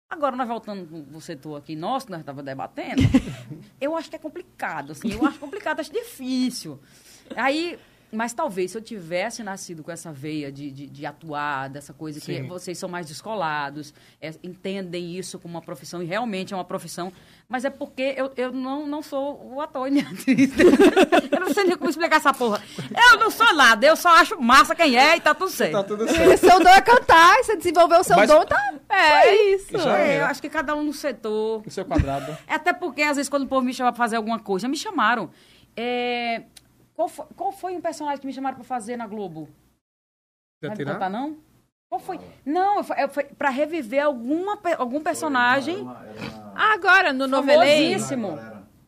Agora, 0.09 0.37
nós 0.37 0.47
voltando 0.47 1.05
pro 1.05 1.21
setor 1.21 1.57
aqui 1.57 1.75
nosso, 1.75 2.07
que 2.07 2.13
nós 2.13 2.21
estávamos 2.21 2.45
debatendo, 2.45 3.03
eu 3.81 3.97
acho 3.97 4.09
que 4.09 4.17
é 4.17 4.19
complicado, 4.19 4.93
assim, 4.93 5.13
eu 5.13 5.27
acho 5.27 5.39
complicado, 5.39 5.81
acho 5.81 5.93
difícil. 5.93 6.79
Aí, 7.35 7.79
mas 8.13 8.33
talvez 8.33 8.71
se 8.71 8.79
eu 8.79 8.83
tivesse 8.83 9.43
nascido 9.43 9.83
com 9.83 9.91
essa 9.91 10.13
veia 10.13 10.53
de, 10.53 10.71
de, 10.71 10.87
de 10.87 11.07
atuar, 11.07 11.69
dessa 11.69 11.93
coisa 11.93 12.21
que 12.21 12.27
Sim. 12.27 12.47
vocês 12.47 12.79
são 12.79 12.89
mais 12.89 13.09
descolados, 13.09 13.93
é, 14.21 14.33
entendem 14.43 15.17
isso 15.17 15.39
como 15.39 15.55
uma 15.55 15.63
profissão, 15.63 16.03
e 16.03 16.07
realmente 16.07 16.55
é 16.55 16.57
uma 16.57 16.65
profissão, 16.65 17.13
mas 17.55 17.65
é 17.65 17.71
porque 17.71 18.15
eu, 18.17 18.33
eu 18.37 18.51
não, 18.51 18.85
não 18.85 19.01
sou 19.01 19.41
o 19.55 19.61
ator 19.61 19.87
e 19.87 19.93
nem 19.93 20.03
a 20.05 20.09
atriz. 20.11 20.51
eu 21.31 21.39
não 21.39 21.55
sei 21.55 21.63
nem 21.63 21.77
como 21.77 21.89
explicar 21.89 22.17
essa 22.17 22.35
porra. 22.35 22.61
Eu 23.13 23.17
não 23.21 23.31
sou 23.31 23.55
nada, 23.55 23.87
eu 23.87 23.95
só 23.95 24.09
acho 24.17 24.41
massa 24.43 24.75
quem 24.75 24.99
é 24.99 25.17
e 25.17 25.21
tá 25.21 25.33
tudo 25.33 25.51
certo. 25.53 25.71
Tá 25.75 25.85
tudo 25.85 26.09
certo. 26.11 26.37
seu 26.41 26.59
dom 26.59 26.69
é 26.69 26.81
cantar, 26.81 27.37
você 27.37 27.57
desenvolveu 27.57 28.01
o 28.01 28.03
seu 28.03 28.17
Mas- 28.17 28.29
dom, 28.29 28.45
tá? 28.45 28.75
É 28.89 29.37
isso. 29.55 29.79
Já 29.79 29.97
É, 29.97 30.15
era. 30.17 30.25
eu 30.25 30.27
acho 30.27 30.43
que 30.43 30.49
cada 30.49 30.75
um 30.75 30.83
no 30.83 30.93
setor. 30.93 31.63
No 31.65 31.71
seu 31.71 31.85
quadrado. 31.85 32.37
É 32.49 32.55
Até 32.55 32.73
porque, 32.73 33.03
às 33.03 33.17
vezes, 33.17 33.29
quando 33.31 33.45
o 33.45 33.47
povo 33.47 33.63
me 33.65 33.73
chama 33.73 33.93
pra 33.93 33.99
fazer 33.99 34.17
alguma 34.17 34.41
coisa, 34.41 34.67
me 34.67 34.77
chamaram. 34.77 35.31
É, 35.77 36.43
Qual, 36.97 37.07
foi, 37.09 37.27
qual 37.37 37.53
foi 37.53 37.77
um 37.77 37.81
personagem 37.81 38.21
que 38.21 38.27
me 38.27 38.33
chamaram 38.33 38.57
pra 38.57 38.65
fazer 38.65 38.97
na 38.97 39.07
Globo? 39.07 39.49
Vai 40.61 40.77
me 40.77 40.85
contar, 40.85 41.09
não? 41.09 41.37
Qual 41.95 42.01
foi? 42.01 42.19
Não, 42.45 42.83
foi, 42.83 42.97
foi 43.09 43.25
pra 43.25 43.51
reviver 43.51 44.03
alguma, 44.05 44.59
algum 44.79 45.01
personagem 45.01 45.89
Ah, 46.57 46.73
agora, 46.75 47.13
no 47.13 47.29
novelei. 47.29 47.93
famosíssimo. 47.93 48.29
Era, 48.33 48.43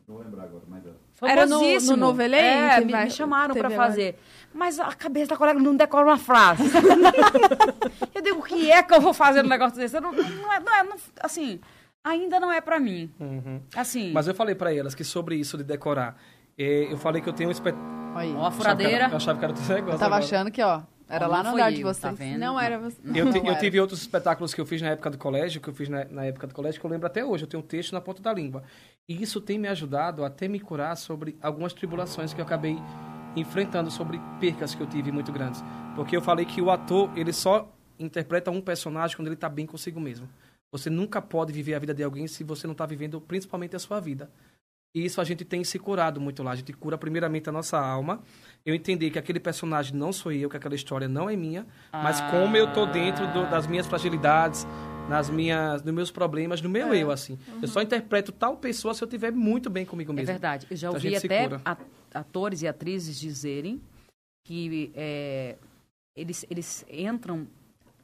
não 0.09 0.15
vou 0.17 0.19
lembrar 0.25 0.43
agora, 0.45 0.63
mas 0.69 0.85
era. 0.87 0.97
Era 1.33 1.47
no- 1.47 1.61
no 1.81 1.97
Novelém 1.97 2.41
É, 2.45 2.81
me, 2.81 2.93
me 2.93 3.11
chamaram 3.11 3.55
agora? 3.57 3.71
fazer. 3.75 4.19
Mas 4.53 4.79
a 4.81 4.93
cabeça 4.93 5.31
da 5.31 5.37
colega 5.37 5.59
não 5.61 5.75
decora 5.77 6.05
uma 6.05 6.19
frase. 6.19 6.63
eu 8.15 8.23
digo, 8.23 8.41
o 8.41 8.43
que 8.43 8.71
é 8.71 8.83
que 8.83 8.93
eu 8.95 9.01
vou 9.01 9.15
fazer 9.15 9.43
no 9.43 9.49
negócio 9.49 9.77
desse? 9.77 9.99
Não, 10.01 10.13
não 10.13 10.53
é, 10.53 10.61
não 10.61 10.75
é- 10.75 10.83
não- 10.83 10.97
assim, 11.23 11.61
ainda 12.05 12.41
não 12.41 12.51
é 12.53 12.61
pra 12.61 12.79
mim. 12.81 13.11
Uhum. 13.21 13.61
Assim, 13.77 14.13
Mas 14.13 14.27
eu 14.27 14.35
falei 14.35 14.55
pra 14.55 14.75
elas 14.75 14.95
que 14.97 15.05
sobre 15.05 15.37
isso 15.37 15.57
de 15.57 15.65
decorar, 15.65 16.17
eh, 16.59 16.89
eu 16.91 16.97
falei 16.99 17.23
que 17.23 17.29
eu 17.29 17.33
tenho 17.33 17.49
um 17.49 17.53
espetáculo. 17.53 17.95
Aí. 18.17 18.35
ó, 18.35 18.47
a 18.47 18.51
furadeira. 18.51 19.09
Eu 19.11 19.17
achava 19.17 19.39
que 19.39 19.45
era 19.45 19.53
outro 19.55 19.69
negócio. 19.75 19.95
Eu 19.95 19.99
tava 19.99 20.17
agora. 20.17 20.25
achando 20.25 20.51
que, 20.51 20.63
ó. 20.63 20.81
Era 21.09 21.27
lá 21.27 21.43
no 21.43 21.51
andar 21.51 21.71
de 21.73 21.81
eu, 21.83 21.87
vocês. 21.89 22.01
Tá 22.01 22.11
vendo? 22.11 22.39
Não 22.41 22.59
era 22.59 22.79
você. 22.79 22.97
Eu, 23.15 23.31
te- 23.31 23.39
eu 23.39 23.47
era. 23.47 23.59
tive 23.61 23.81
outros 23.81 24.01
espetáculos 24.01 24.53
que 24.53 24.61
eu 24.61 24.67
fiz 24.67 24.83
na 24.83 24.89
época 24.89 25.11
do 25.11 25.19
colégio, 25.19 25.61
que 25.61 25.69
eu 25.69 25.75
fiz 25.75 25.89
na, 25.89 26.05
na 26.07 26.25
época 26.25 26.47
do 26.49 26.55
colégio, 26.55 26.81
que 26.81 26.87
eu 26.87 26.91
lembro 26.91 27.07
até 27.07 27.25
hoje. 27.25 27.45
Eu 27.45 27.49
tenho 27.49 27.63
um 27.63 27.67
texto 27.67 27.93
na 27.93 28.01
ponta 28.01 28.21
da 28.21 28.33
língua. 28.33 28.65
E 29.09 29.23
isso 29.23 29.41
tem 29.41 29.59
me 29.59 29.69
ajudado 29.69 30.25
até 30.25 30.49
me 30.49 30.59
curar 30.59 30.97
sobre 30.97 31.37
algumas 31.41 31.73
tribulações 31.73 32.35
que 32.35 32.41
eu 32.41 32.45
acabei 32.45 32.77
enfrentando, 33.37 33.91
sobre 33.91 34.21
percas 34.41 34.75
que 34.75 34.81
eu 34.83 34.87
tive 34.87 35.13
muito 35.13 35.31
grandes. 35.31 35.63
Porque 35.95 36.17
eu 36.17 36.23
falei 36.23 36.45
que 36.45 36.61
o 36.61 36.71
ator, 36.71 37.11
ele 37.17 37.33
só 37.33 37.73
interpreta 37.99 38.51
um 38.51 38.61
personagem 38.61 39.17
quando 39.17 39.29
ele 39.29 39.35
está 39.35 39.49
bem 39.49 39.67
consigo 39.67 40.01
mesmo. 40.01 40.29
Você 40.73 40.91
nunca 40.91 41.23
pode 41.23 41.53
viver 41.53 41.75
a 41.75 41.79
vida 41.79 41.95
de 41.95 42.03
alguém 42.03 42.27
se 42.27 42.43
você 42.43 42.67
não 42.67 42.73
está 42.73 42.85
vivendo 42.85 43.21
principalmente 43.21 43.77
a 43.77 43.79
sua 43.79 44.01
vida. 44.01 44.31
E 44.95 45.05
isso 45.05 45.21
a 45.21 45.25
gente 45.25 45.45
tem 45.45 45.63
se 45.63 45.79
curado 45.79 46.21
muito 46.21 46.43
lá. 46.43 46.53
A 46.53 46.57
gente 46.57 46.73
cura 46.73 46.97
primeiramente 46.99 47.49
a 47.49 47.53
nossa 47.53 47.79
alma. 47.79 48.23
Eu 48.67 48.75
entendi 48.75 49.13
que 49.13 49.19
aquele 49.19 49.39
personagem 49.39 49.95
não 49.95 50.13
sou 50.13 50.33
eu, 50.33 50.51
que 50.51 50.57
aquela 50.57 50.75
história 50.75 51.07
não 51.07 51.31
é 51.31 51.37
minha, 51.37 51.65
mas 51.93 52.21
Ah. 52.21 52.31
como 52.33 52.57
eu 52.57 52.73
tô 52.73 52.85
dentro 52.85 53.25
do- 53.33 53.49
das 53.49 53.65
minhas 53.65 53.87
fragilidades, 53.87 54.67
nas 55.09 55.31
minhas, 55.31 55.85
nos 55.85 55.95
meus 55.95 56.11
problemas, 56.11 56.61
no 56.61 56.69
meu 56.69 56.93
eu, 56.93 57.13
assim. 57.13 57.39
Eu 57.63 57.69
só 57.69 57.81
interpreto 57.81 58.33
tal 58.33 58.57
pessoa 58.57 58.93
se 58.93 59.01
eu 59.05 59.07
estiver 59.07 59.31
muito 59.31 59.71
bem 59.71 59.87
comigo 59.87 60.11
É 60.11 60.15
mesmo. 60.17 60.27
verdade. 60.27 60.67
Eu 60.69 60.77
já 60.77 60.89
Então 60.89 60.97
ouvi 60.97 61.11
se 61.21 61.27
até 61.27 61.49
atores 62.13 62.63
e 62.63 62.67
atrizes 62.67 63.21
dizerem 63.21 63.81
que 64.45 64.91
é, 64.97 65.55
eles, 66.17 66.45
eles 66.51 66.85
entram 66.91 67.47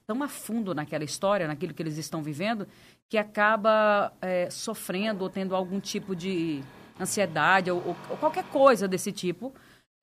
tão 0.06 0.22
a 0.22 0.28
fundo 0.28 0.72
naquela 0.76 1.02
história, 1.02 1.48
naquilo 1.48 1.74
que 1.74 1.82
eles 1.82 1.98
estão 1.98 2.22
vivendo, 2.22 2.68
que 3.10 3.18
acaba 3.18 4.12
é, 4.22 4.48
sofrendo 4.48 5.24
ou 5.24 5.28
tendo 5.30 5.56
algum 5.56 5.80
tipo 5.80 6.14
de 6.14 6.62
ansiedade 7.00 7.68
ou, 7.68 7.78
ou- 7.84 7.96
ou 8.10 8.16
qualquer 8.16 8.44
coisa 8.44 8.86
desse 8.86 9.10
tipo, 9.10 9.52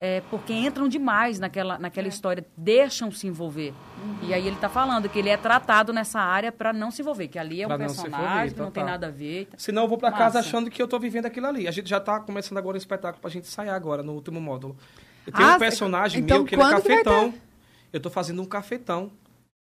é, 0.00 0.22
porque 0.30 0.52
entram 0.52 0.88
demais 0.88 1.38
naquela, 1.38 1.78
naquela 1.78 2.08
história, 2.08 2.44
deixam 2.56 3.10
se 3.10 3.26
envolver. 3.26 3.74
E 4.22 4.32
aí 4.32 4.46
ele 4.46 4.56
está 4.56 4.68
falando 4.68 5.08
que 5.08 5.18
ele 5.18 5.28
é 5.28 5.36
tratado 5.36 5.92
nessa 5.92 6.18
área 6.20 6.50
para 6.50 6.72
não 6.72 6.90
se 6.90 7.02
envolver, 7.02 7.28
que 7.28 7.38
ali 7.38 7.60
é 7.60 7.66
um 7.66 7.68
Pra 7.68 7.76
não 7.78 7.88
se 7.88 7.96
personagem 7.96 8.26
envolver, 8.26 8.54
que 8.54 8.60
não 8.60 8.70
tem 8.70 8.82
total. 8.82 8.90
nada 8.92 9.06
a 9.08 9.10
ver. 9.10 9.48
Senão 9.58 9.82
eu 9.82 9.88
vou 9.88 9.98
pra 9.98 10.10
casa 10.10 10.38
achando 10.38 10.70
que 10.70 10.80
eu 10.80 10.88
tô 10.88 10.98
vivendo 10.98 11.26
aquilo 11.26 11.46
ali. 11.46 11.68
A 11.68 11.70
gente 11.70 11.88
já 11.88 12.00
tá 12.00 12.18
começando 12.18 12.56
agora 12.56 12.76
o 12.76 12.78
espetáculo 12.78 13.20
pra 13.20 13.30
gente 13.30 13.44
ensaiar 13.44 13.74
agora, 13.74 14.02
no 14.02 14.12
último 14.14 14.40
módulo. 14.40 14.74
Eu 15.26 15.32
tenho 15.34 15.48
Ah, 15.48 15.56
um 15.56 15.58
personagem 15.58 16.22
então 16.22 16.38
meu 16.38 16.46
que 16.46 16.54
ele 16.54 16.62
é 16.62 16.70
cafetão. 16.70 17.34
Eu 17.92 18.00
tô 18.00 18.08
fazendo 18.08 18.40
um 18.40 18.46
cafetão, 18.46 19.10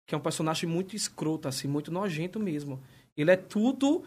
que 0.06 0.14
é 0.14 0.18
um 0.18 0.20
personagem 0.20 0.68
muito 0.68 0.94
escroto, 0.94 1.48
assim, 1.48 1.66
muito 1.66 1.90
nojento 1.90 2.38
mesmo. 2.38 2.80
Ele 3.16 3.32
é 3.32 3.36
tudo. 3.36 4.04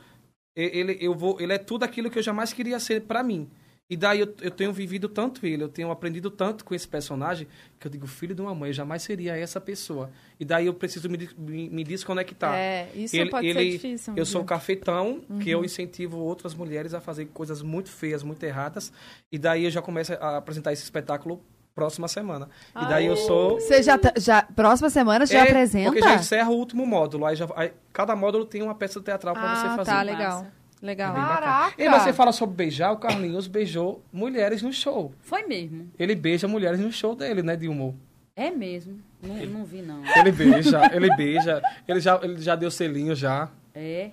Ele, 0.56 0.98
eu 1.02 1.14
vou, 1.16 1.42
ele 1.42 1.52
é 1.52 1.58
tudo 1.58 1.84
aquilo 1.84 2.10
que 2.10 2.18
eu 2.20 2.24
jamais 2.24 2.54
queria 2.54 2.80
ser 2.80 3.02
pra 3.02 3.22
mim. 3.24 3.50
E 3.90 3.98
daí 3.98 4.22
eu, 4.22 4.34
eu 4.42 4.50
tenho 4.50 4.72
vivido 4.72 5.10
tanto 5.10 5.46
ele, 5.46 5.62
eu 5.64 5.68
tenho 5.70 5.92
aprendido 5.92 6.32
tanto 6.32 6.64
com 6.64 6.74
esse 6.74 6.88
personagem, 6.88 7.48
que 7.80 7.86
eu 7.86 7.92
digo, 7.92 8.08
filho 8.08 8.34
de 8.34 8.42
uma 8.42 8.56
mãe, 8.56 8.70
eu 8.70 8.74
jamais 8.74 9.04
seria 9.04 9.36
essa 9.38 9.60
pessoa. 9.60 10.10
E 10.40 10.46
daí 10.46 10.66
eu 10.68 10.74
preciso 10.74 11.10
me, 11.10 11.30
me, 11.38 11.70
me 11.70 11.84
desconectar. 11.84 12.56
É, 12.56 12.88
isso 12.96 13.16
Ele- 13.16 13.30
pode 13.30 13.52
ser 13.54 13.60
ele- 13.60 13.72
difícil. 13.72 14.14
um 14.14 14.18
Eu 14.18 14.26
sou 14.26 14.42
o 14.42 14.46
cafetão, 14.46 15.22
que 15.42 15.50
eu 15.52 15.64
incentivo 15.66 16.18
outras 16.18 16.54
mulheres 16.56 16.94
a 16.94 17.02
fazer 17.02 17.26
coisas 17.26 17.62
muito 17.62 17.92
feias, 17.92 18.24
muito 18.24 18.42
erradas. 18.44 18.92
E 19.32 19.38
daí 19.38 19.66
eu 19.66 19.70
já 19.72 19.82
começo 19.82 20.14
a 20.14 20.38
apresentar 20.38 20.72
esse 20.72 20.84
espetáculo 20.84 21.44
próxima 21.76 22.08
semana. 22.08 22.50
E 22.82 22.86
daí 22.86 23.06
eu 23.06 23.18
sou. 23.18 23.60
Você 23.60 23.84
já, 23.84 23.98
tá- 23.98 24.14
já 24.18 24.44
próxima 24.44 24.90
semana 24.90 25.28
você 25.28 25.34
já 25.34 25.40
É, 25.40 25.44
apresenta? 25.50 25.92
Porque 25.92 26.02
já 26.08 26.16
encerra 26.16 26.50
o 26.50 26.54
último 26.56 26.86
módulo. 26.86 27.26
Aí 27.26 27.36
já, 27.36 27.48
aí 27.56 27.74
cada 27.92 28.16
módulo 28.16 28.46
tem 28.46 28.62
uma 28.62 28.74
peça 28.76 29.02
teatral 29.02 29.34
pra 29.36 29.56
você 29.56 29.68
Ah, 29.68 29.76
fazer. 29.76 29.92
tá, 29.92 30.02
legal. 30.02 30.48
Legal. 30.84 31.16
Caraca! 31.16 31.82
E 31.82 31.90
você 31.90 32.12
fala 32.12 32.34
sobre 32.34 32.58
beijar, 32.58 32.92
o 32.92 32.98
Carlinhos 32.98 33.48
beijou 33.48 34.04
mulheres 34.12 34.62
no 34.62 34.74
show. 34.74 35.14
Foi 35.22 35.44
mesmo. 35.44 35.90
Ele 35.98 36.14
beija 36.14 36.46
mulheres 36.46 36.78
no 36.78 36.92
show 36.92 37.16
dele, 37.16 37.42
né, 37.42 37.56
de 37.56 37.70
humor. 37.70 37.96
É 38.36 38.52
mesmo. 38.52 39.02
Não, 39.22 39.34
não 39.46 39.64
vi, 39.64 39.82
não. 39.82 40.04
Ele 40.18 40.32
beija, 40.34 40.82
ele 40.94 41.16
beija. 41.16 41.62
Ele 41.88 42.02
já, 42.02 42.20
ele 42.22 42.42
já 42.42 42.56
deu 42.58 42.70
selinho 42.70 43.16
já. 43.16 43.50
É. 43.74 44.12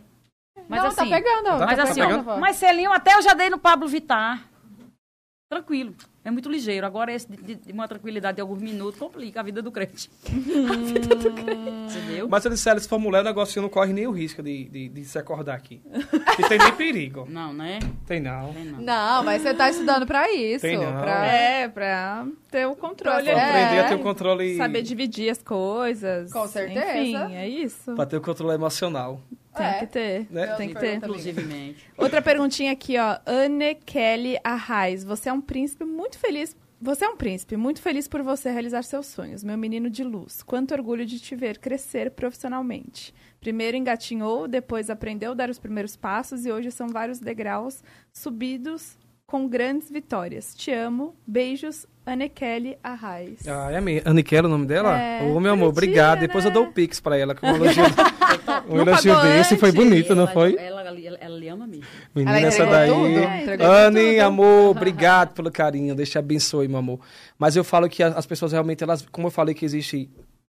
Mas 0.69 0.81
não, 0.81 0.89
assim, 0.91 1.11
tá 1.11 1.17
pegando. 1.17 1.59
Tá- 1.59 1.67
mas 1.67 1.77
tá 1.77 1.83
assim, 1.83 2.03
ó, 2.03 2.07
pegando? 2.07 2.39
mas 2.39 2.57
selinho 2.57 2.93
até 2.93 3.15
eu 3.15 3.23
já 3.23 3.35
dei 3.35 3.51
no 3.51 3.59
Pablo 3.59 3.89
Vittar. 3.89 4.49
Tranquilo. 5.51 5.97
É 6.23 6.31
muito 6.31 6.51
ligeiro. 6.51 6.87
Agora 6.87 7.11
esse 7.13 7.27
de, 7.27 7.55
de- 7.55 7.73
uma 7.73 7.89
tranquilidade 7.89 8.37
de 8.37 8.41
alguns 8.43 8.61
minutos 8.61 8.99
complica 9.01 9.41
a 9.41 9.43
vida 9.43 9.63
do 9.63 9.73
crente. 9.73 10.11
a 10.29 10.77
vida 10.77 11.17
do 11.17 11.33
crente. 11.33 11.97
Entendeu? 11.99 12.29
Mas 12.29 12.43
se 12.43 12.51
disser, 12.51 12.79
se 12.79 12.87
for 12.89 12.99
mulher, 12.99 13.21
o 13.23 13.25
negocinho 13.25 13.63
não 13.63 13.69
corre 13.71 13.93
nem 13.95 14.07
o 14.07 14.11
risco 14.11 14.43
de, 14.43 14.65
de, 14.69 14.89
de 14.91 15.05
se 15.07 15.19
acordar 15.19 15.55
aqui. 15.55 15.81
E 16.39 16.43
tem 16.49 16.59
nem 16.59 16.73
perigo. 16.75 17.27
Não, 17.31 17.53
né? 17.55 17.79
Tem 18.07 18.21
não. 18.21 18.53
Tem 18.53 18.65
não. 18.67 18.81
Não, 18.81 19.25
mas 19.25 19.41
você 19.43 19.55
tá 19.55 19.71
estudando 19.71 20.07
pra 20.07 20.31
isso. 20.33 20.61
Tem 20.63 20.77
não. 20.77 20.93
pra- 21.01 21.27
É, 21.27 21.69
pra 21.69 22.27
ter 22.51 22.67
o 22.67 22.77
controle. 22.77 23.23
Pra 23.23 23.33
ali, 23.33 23.41
É. 23.41 23.49
aprender 23.51 23.81
a 23.81 23.89
ter 23.89 23.95
o 23.95 23.99
controle. 24.01 24.57
Saber 24.57 24.83
dividir 24.83 25.31
as 25.31 25.43
coisas. 25.43 26.31
Com 26.33 26.47
certeza. 26.47 26.99
Enfim, 27.25 27.35
é 27.35 27.49
isso. 27.49 27.95
Pra 27.95 28.05
ter 28.07 28.17
o 28.17 28.21
controle 28.21 28.55
emocional. 28.55 29.21
Tem 29.57 29.67
É. 29.67 29.79
que 29.81 29.87
ter. 29.87 30.27
Né? 30.31 30.47
Tem 30.57 30.69
que 30.69 30.75
ter. 30.79 30.97
Inclusivemente. 30.97 31.85
Outra 31.97 32.23
perguntinha 32.23 32.73
aqui, 32.73 32.97
ó. 32.99 33.19
Anne 33.27 33.75
Kelly 33.75 34.39
Arraes. 34.45 35.03
Você 35.05 35.29
é 35.29 35.33
um 35.33 35.41
príncipe 35.41 35.85
muito 35.85 36.19
feliz. 36.19 36.57
Você 36.83 37.05
é 37.05 37.09
um 37.09 37.17
príncipe 37.17 37.59
muito 37.59 37.83
feliz 37.83 38.09
por 38.09 38.23
você 38.23 38.51
realizar 38.51 38.83
seus 38.85 39.05
sonhos, 39.07 39.45
meu 39.45 39.59
menino 39.59 39.91
de 39.91 40.03
luz. 40.03 40.43
Quanto 40.43 40.73
orgulho 40.73 41.05
de 41.05 41.21
te 41.21 41.37
ver 41.37 41.59
crescer 41.59 42.11
profissionalmente. 42.13 43.13
Primeiro 43.39 43.77
engatinhou, 43.77 44.49
depois 44.49 44.89
aprendeu 44.89 45.33
a 45.33 45.35
dar 45.35 45.51
os 45.51 45.59
primeiros 45.59 45.95
passos 45.95 46.47
e 46.47 46.51
hoje 46.51 46.71
são 46.71 46.89
vários 46.89 47.19
degraus 47.21 47.83
subidos 48.13 48.97
com 49.31 49.47
grandes 49.47 49.89
vitórias. 49.89 50.55
Te 50.57 50.73
amo. 50.73 51.15
Beijos, 51.25 51.87
Anne 52.05 52.29
Kelly 52.29 52.77
Arraes. 52.83 53.47
Ah, 53.47 53.71
é 53.71 53.77
a 53.77 53.81
minha. 53.81 54.03
Aniquela 54.05 54.49
o 54.49 54.51
nome 54.51 54.67
dela? 54.67 54.99
É, 54.99 55.23
Ô, 55.23 55.39
meu 55.39 55.53
amor, 55.53 55.69
obrigado. 55.69 56.21
né? 56.21 56.27
Depois 56.27 56.45
eu 56.45 56.51
dou 56.51 56.65
o 56.65 56.73
pix 56.73 56.99
pra 56.99 57.17
ela, 57.17 57.33
com 57.33 57.47
um 57.47 57.55
elogio, 57.55 57.85
um 58.69 58.75
Não 58.75 58.83
elogio 58.83 59.21
desse. 59.23 59.57
Foi 59.57 59.71
bonito, 59.71 60.17
não 60.17 60.25
ela, 60.25 60.33
foi? 60.33 60.57
Ela, 60.59 60.81
ela, 60.83 60.99
ela 61.21 61.39
lhe 61.39 61.47
ama 61.49 61.65
mesmo. 61.65 61.85
Menina, 62.13 62.39
Ela 62.39 62.47
essa 62.49 62.67
daí. 62.67 62.91
tudo? 62.91 63.19
É, 63.63 63.87
Anne, 63.87 64.11
tudo. 64.15 64.21
amor, 64.25 64.71
obrigado 64.71 65.33
pelo 65.33 65.51
carinho. 65.53 65.95
Deus 65.95 66.11
te 66.11 66.19
abençoe, 66.19 66.67
meu 66.67 66.79
amor. 66.79 66.99
Mas 67.39 67.55
eu 67.55 67.63
falo 67.63 67.89
que 67.89 68.03
as 68.03 68.27
pessoas 68.27 68.51
realmente, 68.51 68.83
elas, 68.83 69.07
como 69.13 69.29
eu 69.29 69.31
falei 69.31 69.55
que 69.55 69.65
existe. 69.65 70.11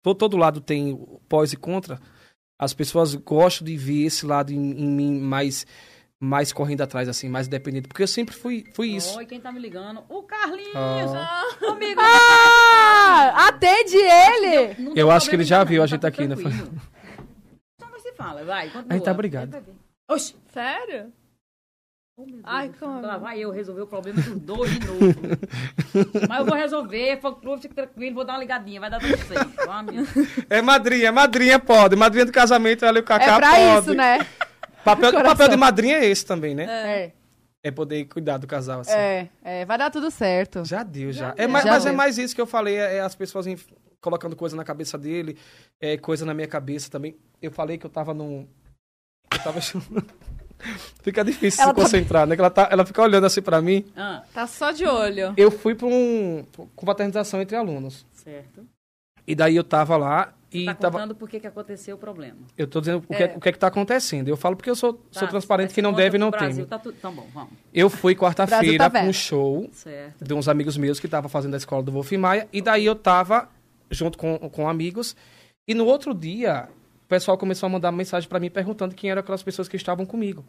Todo, 0.02 0.18
todo 0.18 0.38
lado 0.38 0.62
tem 0.62 0.98
pós 1.28 1.52
e 1.52 1.58
contra. 1.58 2.00
As 2.58 2.74
pessoas 2.74 3.16
gostam 3.16 3.66
de 3.66 3.76
ver 3.76 4.06
esse 4.06 4.26
lado 4.26 4.54
em, 4.54 4.72
em 4.72 4.88
mim 4.88 5.20
mais, 5.20 5.66
mais 6.24 6.54
correndo 6.54 6.82
atrás, 6.82 7.10
assim, 7.10 7.28
mais 7.28 7.48
dependente. 7.48 7.88
Porque 7.88 8.04
eu 8.04 8.08
sempre 8.08 8.36
fui, 8.36 8.64
fui 8.76 8.90
isso. 8.90 9.18
Oi, 9.18 9.26
quem 9.26 9.42
tá 9.42 9.52
me 9.52 9.60
ligando? 9.60 10.04
O 10.08 10.22
Carlinhos! 10.22 10.72
Ah. 11.16 11.42
Comigo! 11.60 12.00
Ah! 12.00 13.48
Atende 13.48 13.98
ele! 13.98 14.76
Não 14.78 14.96
Eu 14.96 15.10
acho 15.10 15.28
que 15.28 15.36
ele 15.36 15.44
já 15.44 15.60
não, 15.60 15.66
viu 15.66 15.82
a 15.82 15.86
tá 15.86 15.88
gente 15.88 16.00
tudo 16.02 16.08
aqui, 16.08 16.28
né? 16.28 16.36
tranquilo. 16.36 16.72
Só 17.82 17.88
você 17.88 18.14
fala, 18.14 18.44
vai, 18.44 18.66
continua. 18.70 18.86
A 18.88 18.94
gente 18.94 19.04
tá 19.04 19.14
brigado. 19.16 19.52
Ver. 19.52 19.64
Oxi! 20.08 20.36
Sério? 20.54 21.12
Oh. 22.16 22.26
Ai, 22.44 22.72
como? 22.80 23.02
Lá 23.02 23.18
vai 23.18 23.40
eu 23.40 23.50
resolver 23.50 23.82
o 23.82 23.88
problema 23.88 24.22
dos 24.22 24.40
dois 24.42 24.70
de 24.70 24.86
novo. 24.86 25.02
Mas 26.30 26.40
eu 26.40 26.46
vou 26.46 26.56
resolver, 26.56 27.20
Foclub, 27.20 27.60
fica 27.60 27.74
tranquilo, 27.74 28.14
vou 28.14 28.24
dar 28.26 28.34
uma 28.34 28.40
ligadinha, 28.40 28.80
vai 28.80 28.92
dar 28.92 29.00
tudo 29.00 29.18
certo. 29.18 29.52
Ah. 29.68 29.84
É 30.50 30.62
madrinha, 30.62 31.12
madrinha 31.12 31.58
pode. 31.58 31.96
Madrinha 31.96 32.26
do 32.26 32.32
casamento, 32.32 32.86
ela 32.86 33.00
e 33.00 33.02
o 33.02 33.04
Cacá 33.04 33.26
É 33.26 33.36
pra 33.38 33.50
pode. 33.50 33.80
isso, 33.80 33.94
né? 33.96 34.20
Papel, 34.84 35.12
papel 35.12 35.48
de 35.50 35.58
madrinha 35.58 35.98
é 35.98 36.06
esse 36.06 36.26
também, 36.26 36.56
né? 36.56 36.66
É. 36.66 37.12
É 37.64 37.70
poder 37.72 38.06
cuidar 38.06 38.38
do 38.38 38.48
casal, 38.48 38.80
assim. 38.82 38.92
É, 38.92 39.30
é, 39.44 39.66
vai 39.66 39.78
dar 39.78 39.92
tudo 39.92 40.10
certo. 40.10 40.66
Já 40.66 40.82
deu, 40.82 41.12
já. 41.12 41.28
Já 41.28 41.32
é 41.34 41.36
deu. 41.36 41.50
mais, 41.50 41.64
Já 41.66 41.72
mas 41.72 41.86
é 41.86 41.92
mais 41.92 42.18
isso 42.18 42.34
que 42.34 42.42
eu 42.42 42.48
falei, 42.48 42.76
é, 42.76 42.96
é 42.98 43.02
as 43.02 43.14
pessoas 43.14 43.46
em- 43.46 43.58
colocando 44.02 44.36
coisa 44.36 44.56
na 44.56 44.64
cabeça 44.64 44.98
dele, 44.98 45.38
é, 45.80 45.96
coisa 45.96 46.26
na 46.26 46.34
minha 46.34 46.48
cabeça 46.48 46.90
também. 46.90 47.16
Eu 47.40 47.52
falei 47.52 47.78
que 47.78 47.86
eu 47.86 47.90
tava 47.90 48.14
num... 48.16 48.48
Eu 49.32 49.40
tava... 49.44 49.60
fica 51.04 51.24
difícil 51.24 51.62
Ela 51.62 51.72
se 51.72 51.76
tá- 51.76 51.82
concentrar, 51.84 52.26
né? 52.28 52.36
Que 52.36 52.42
ela, 52.42 52.50
tá, 52.50 52.68
ela 52.72 52.86
fica 52.86 53.02
olhando 53.02 53.26
assim 53.26 53.42
pra 53.44 53.62
mim. 53.62 53.86
Ah, 53.96 54.24
Tá 54.34 54.48
só 54.48 54.72
de 54.72 54.86
olho. 54.86 55.34
Eu 55.38 55.52
fui 55.52 55.76
pra 55.76 55.86
um... 55.88 56.44
com 56.76 56.86
fraternização 56.86 57.42
entre 57.42 57.56
alunos. 57.56 58.06
certo. 58.12 58.66
E 59.28 59.36
daí 59.36 59.56
eu 59.56 59.64
tava 59.64 59.96
lá 59.98 60.34
e 60.54 60.66
Tá 60.66 60.74
tava... 60.76 61.00
contando 61.00 61.16
por 61.16 61.30
que 61.30 61.46
aconteceu 61.46 61.96
o 61.96 62.00
problema. 62.00 62.38
Eu 62.58 62.68
tô 62.68 62.80
dizendo 62.80 63.04
o 63.08 63.16
que, 63.16 63.24
é. 63.24 63.34
o 63.36 63.40
que 63.40 63.50
é 63.50 63.52
que 63.52 63.60
tá 63.60 63.68
acontecendo. 63.68 64.28
Eu 64.28 64.36
falo 64.36 64.56
porque 64.56 64.70
eu 64.70 64.76
sou, 64.76 65.02
sou 65.12 65.22
Tá, 65.22 65.28
transparente, 65.28 65.70
mas 65.70 65.76
que 65.76 65.82
não 65.82 65.94
deve 65.94 66.12
pro 66.12 66.20
não 66.20 66.32
Brasil, 66.32 66.66
tem. 66.66 66.66
Tá 66.66 66.80
tudo... 66.80 66.96
Então 66.98 67.14
bom, 67.14 67.28
vamos. 67.34 67.52
Eu 67.74 67.90
fui 67.90 68.16
quarta-feira 68.16 68.78
tá 68.78 68.90
pra 68.90 69.04
um 69.04 69.14
show 69.14 69.70
Certo. 69.72 70.24
de 70.24 70.34
uns 70.34 70.48
amigos 70.48 70.78
meus 70.78 71.00
que 71.00 71.08
estavam 71.08 71.30
fazendo 71.30 71.54
a 71.54 71.58
escola 71.58 71.82
do 71.82 71.92
Wolf 71.92 72.12
Maia. 72.14 72.48
E 72.52 72.62
daí 72.62 72.86
eu 72.86 72.96
tava 72.96 73.50
junto 73.90 74.18
com, 74.18 74.38
com 74.50 74.68
amigos. 74.68 75.16
E 75.68 75.74
no 75.74 75.86
outro 75.86 76.14
dia, 76.14 76.68
o 77.06 77.08
pessoal 77.08 77.38
começou 77.38 77.68
a 77.68 77.70
mandar 77.70 77.92
mensagem 77.92 78.28
pra 78.28 78.40
mim 78.40 78.50
perguntando 78.50 78.96
quem 78.96 79.10
eram 79.10 79.20
aquelas 79.22 79.44
pessoas 79.44 79.68
que 79.68 79.76
estavam 79.76 80.06
comigo. 80.06 80.44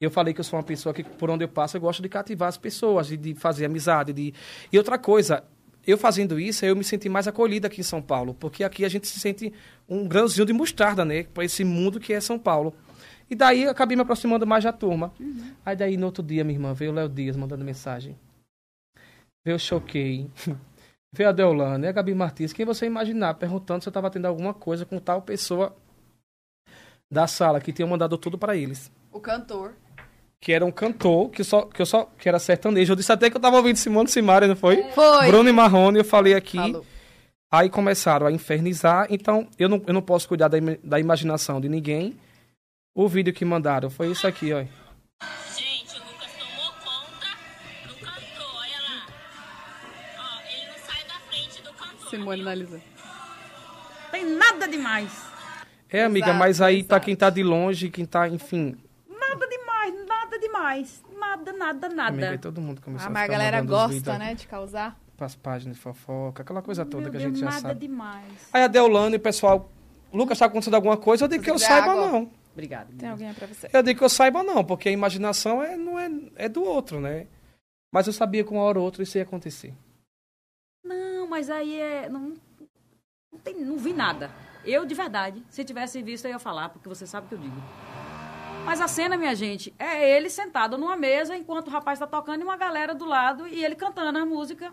Eu 0.00 0.10
falei 0.10 0.34
que 0.34 0.40
eu 0.40 0.44
sou 0.44 0.58
uma 0.58 0.64
pessoa 0.64 0.92
que, 0.92 1.04
por 1.04 1.30
onde 1.30 1.44
eu 1.44 1.48
passo, 1.48 1.76
eu 1.76 1.80
gosto 1.80 2.02
de 2.02 2.08
cativar 2.08 2.48
as 2.48 2.56
pessoas, 2.56 3.06
de, 3.06 3.16
de 3.16 3.34
fazer 3.36 3.66
amizade. 3.66 4.12
De... 4.12 4.34
E 4.72 4.76
outra 4.76 4.98
coisa, 4.98 5.44
eu 5.86 5.98
fazendo 5.98 6.38
isso, 6.38 6.64
eu 6.64 6.76
me 6.76 6.84
senti 6.84 7.08
mais 7.08 7.26
acolhida 7.26 7.66
aqui 7.66 7.80
em 7.80 7.84
São 7.84 8.00
Paulo. 8.00 8.34
Porque 8.34 8.62
aqui 8.62 8.84
a 8.84 8.88
gente 8.88 9.06
se 9.08 9.18
sente 9.18 9.52
um 9.88 10.06
grãozinho 10.06 10.46
de 10.46 10.52
mostarda, 10.52 11.04
né? 11.04 11.24
Pra 11.24 11.44
esse 11.44 11.64
mundo 11.64 11.98
que 11.98 12.12
é 12.12 12.20
São 12.20 12.38
Paulo. 12.38 12.74
E 13.28 13.34
daí 13.34 13.62
eu 13.64 13.70
acabei 13.70 13.96
me 13.96 14.02
aproximando 14.02 14.46
mais 14.46 14.62
da 14.62 14.72
turma. 14.72 15.12
Aí 15.64 15.74
daí 15.74 15.96
no 15.96 16.06
outro 16.06 16.22
dia, 16.22 16.44
minha 16.44 16.56
irmã, 16.56 16.74
veio 16.74 16.92
o 16.92 16.94
Léo 16.94 17.08
Dias 17.08 17.36
mandando 17.36 17.64
mensagem. 17.64 18.16
Eu 19.44 19.58
choquei. 19.58 20.30
Veio 21.14 21.28
a 21.28 21.32
Deolane, 21.32 21.86
a 21.86 21.92
Gabi 21.92 22.14
Martins, 22.14 22.54
quem 22.54 22.64
você 22.64 22.86
imaginar, 22.86 23.34
perguntando 23.34 23.82
se 23.82 23.88
eu 23.88 23.90
estava 23.90 24.08
tendo 24.08 24.24
alguma 24.24 24.54
coisa 24.54 24.86
com 24.86 24.98
tal 24.98 25.20
pessoa 25.20 25.76
da 27.10 27.26
sala, 27.26 27.60
que 27.60 27.70
tinha 27.70 27.86
mandado 27.86 28.16
tudo 28.16 28.38
para 28.38 28.56
eles. 28.56 28.90
O 29.12 29.20
cantor. 29.20 29.74
Que 30.42 30.52
era 30.52 30.66
um 30.66 30.72
cantor, 30.72 31.30
que, 31.30 31.44
só, 31.44 31.62
que, 31.62 31.80
eu 31.80 31.86
só, 31.86 32.04
que 32.18 32.28
era 32.28 32.38
sertanejo. 32.38 32.92
Eu 32.92 32.96
disse 32.96 33.12
até 33.12 33.30
que 33.30 33.36
eu 33.36 33.40
tava 33.40 33.56
ouvindo 33.58 33.76
Simone 33.76 34.08
Simaria, 34.08 34.48
não 34.48 34.56
foi? 34.56 34.82
Foi. 34.90 35.26
Bruno 35.28 35.48
e 35.48 35.52
Marrone, 35.52 35.98
eu 35.98 36.04
falei 36.04 36.34
aqui. 36.34 36.56
Falou. 36.56 36.84
Aí 37.50 37.70
começaram 37.70 38.26
a 38.26 38.32
infernizar, 38.32 39.06
então 39.08 39.46
eu 39.58 39.68
não, 39.68 39.80
eu 39.86 39.94
não 39.94 40.02
posso 40.02 40.26
cuidar 40.26 40.48
da, 40.48 40.58
da 40.82 40.98
imaginação 40.98 41.60
de 41.60 41.68
ninguém. 41.68 42.18
O 42.94 43.06
vídeo 43.06 43.32
que 43.32 43.44
mandaram 43.44 43.88
foi 43.88 44.10
isso 44.10 44.26
aqui, 44.26 44.52
ó. 44.52 44.58
Gente, 45.56 45.94
o 45.94 46.02
Lucas 46.02 46.32
tomou 46.32 46.72
conta 46.82 47.28
do 47.88 47.94
cantor, 48.04 48.54
olha 48.56 48.80
lá. 48.82 49.06
Ó, 50.18 50.40
ele 50.50 50.66
não 50.66 50.78
sai 50.84 51.04
da 51.06 51.14
frente 51.30 51.62
do 51.62 51.72
cantor. 51.72 52.10
Simone 52.10 52.40
analisando. 52.40 52.82
Tem 54.10 54.24
nada 54.24 54.66
demais. 54.66 55.10
É, 55.88 56.04
amiga, 56.04 56.26
Exato, 56.26 56.38
mas 56.38 56.60
aí 56.60 56.82
tá 56.82 56.96
exato. 56.96 57.04
quem 57.04 57.14
tá 57.16 57.30
de 57.30 57.42
longe, 57.42 57.90
quem 57.90 58.04
tá, 58.06 58.26
enfim. 58.28 58.76
Nada 59.08 59.46
demais, 59.46 59.71
demais. 60.42 61.02
Nada, 61.18 61.52
nada, 61.52 61.86
Amiga, 61.86 62.12
nada. 62.12 62.38
todo 62.38 62.60
mundo 62.60 62.80
começou 62.82 63.06
Ah, 63.06 63.10
a 63.10 63.12
mas 63.12 63.22
a 63.24 63.26
galera 63.32 63.62
gosta, 63.62 63.88
vídeos 63.94 64.18
né, 64.18 64.34
de 64.34 64.46
causar. 64.46 64.98
Pras 65.16 65.34
páginas 65.34 65.76
de 65.76 65.82
fofoca, 65.82 66.42
aquela 66.42 66.60
coisa 66.60 66.84
toda 66.84 67.04
Meu 67.04 67.10
que 67.12 67.16
a 67.16 67.20
Deus, 67.20 67.32
gente 67.32 67.40
já 67.40 67.46
nada 67.46 67.60
sabe. 67.60 67.80
demais. 67.80 68.48
Aí 68.52 68.62
a 68.62 68.66
Deolane, 68.66 69.16
o 69.16 69.20
pessoal, 69.20 69.70
Lucas, 70.12 70.38
tá 70.38 70.46
acontecendo 70.46 70.74
alguma 70.74 70.96
coisa? 70.96 71.24
Eu 71.24 71.28
digo 71.28 71.42
que 71.42 71.50
eu 71.50 71.58
saiba 71.58 71.92
água. 71.92 72.06
não. 72.10 72.30
Obrigado. 72.52 72.92
Tem 72.98 73.08
alguém 73.08 73.32
pra 73.32 73.46
você. 73.46 73.70
Eu 73.72 73.82
digo 73.82 73.98
que 73.98 74.04
eu 74.04 74.08
saiba 74.10 74.42
não, 74.42 74.62
porque 74.64 74.88
a 74.88 74.92
imaginação 74.92 75.62
é, 75.62 75.74
não 75.76 75.98
é, 75.98 76.10
é 76.36 76.48
do 76.50 76.62
outro, 76.62 77.00
né? 77.00 77.26
Mas 77.94 78.06
eu 78.06 78.12
sabia 78.12 78.44
que 78.44 78.50
uma 78.50 78.62
hora 78.62 78.78
ou 78.78 78.84
outra 78.84 79.02
isso 79.02 79.16
ia 79.16 79.22
acontecer. 79.22 79.72
Não, 80.84 81.26
mas 81.28 81.48
aí 81.48 81.80
é. 81.80 82.08
Não, 82.08 82.34
não, 83.32 83.38
tem, 83.40 83.54
não 83.54 83.78
vi 83.78 83.92
nada. 83.94 84.30
Eu, 84.64 84.84
de 84.84 84.94
verdade, 84.94 85.42
se 85.48 85.64
tivesse 85.64 86.02
visto, 86.02 86.24
eu 86.26 86.32
ia 86.32 86.38
falar, 86.38 86.68
porque 86.68 86.88
você 86.88 87.06
sabe 87.06 87.26
o 87.26 87.28
que 87.30 87.34
eu 87.36 87.38
digo. 87.38 87.56
Mas 88.64 88.80
a 88.80 88.88
cena, 88.88 89.16
minha 89.16 89.34
gente, 89.34 89.74
é 89.78 90.16
ele 90.16 90.30
sentado 90.30 90.78
numa 90.78 90.96
mesa 90.96 91.36
enquanto 91.36 91.66
o 91.68 91.70
rapaz 91.70 91.98
está 91.98 92.06
tocando 92.06 92.40
e 92.40 92.44
uma 92.44 92.56
galera 92.56 92.94
do 92.94 93.04
lado 93.04 93.46
e 93.46 93.64
ele 93.64 93.74
cantando 93.74 94.18
a 94.18 94.24
música, 94.26 94.72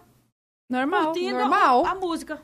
Normal. 0.70 1.06
curtindo 1.06 1.36
a- 1.38 1.40
normal. 1.42 1.86
A, 1.86 1.96
música. 1.96 2.42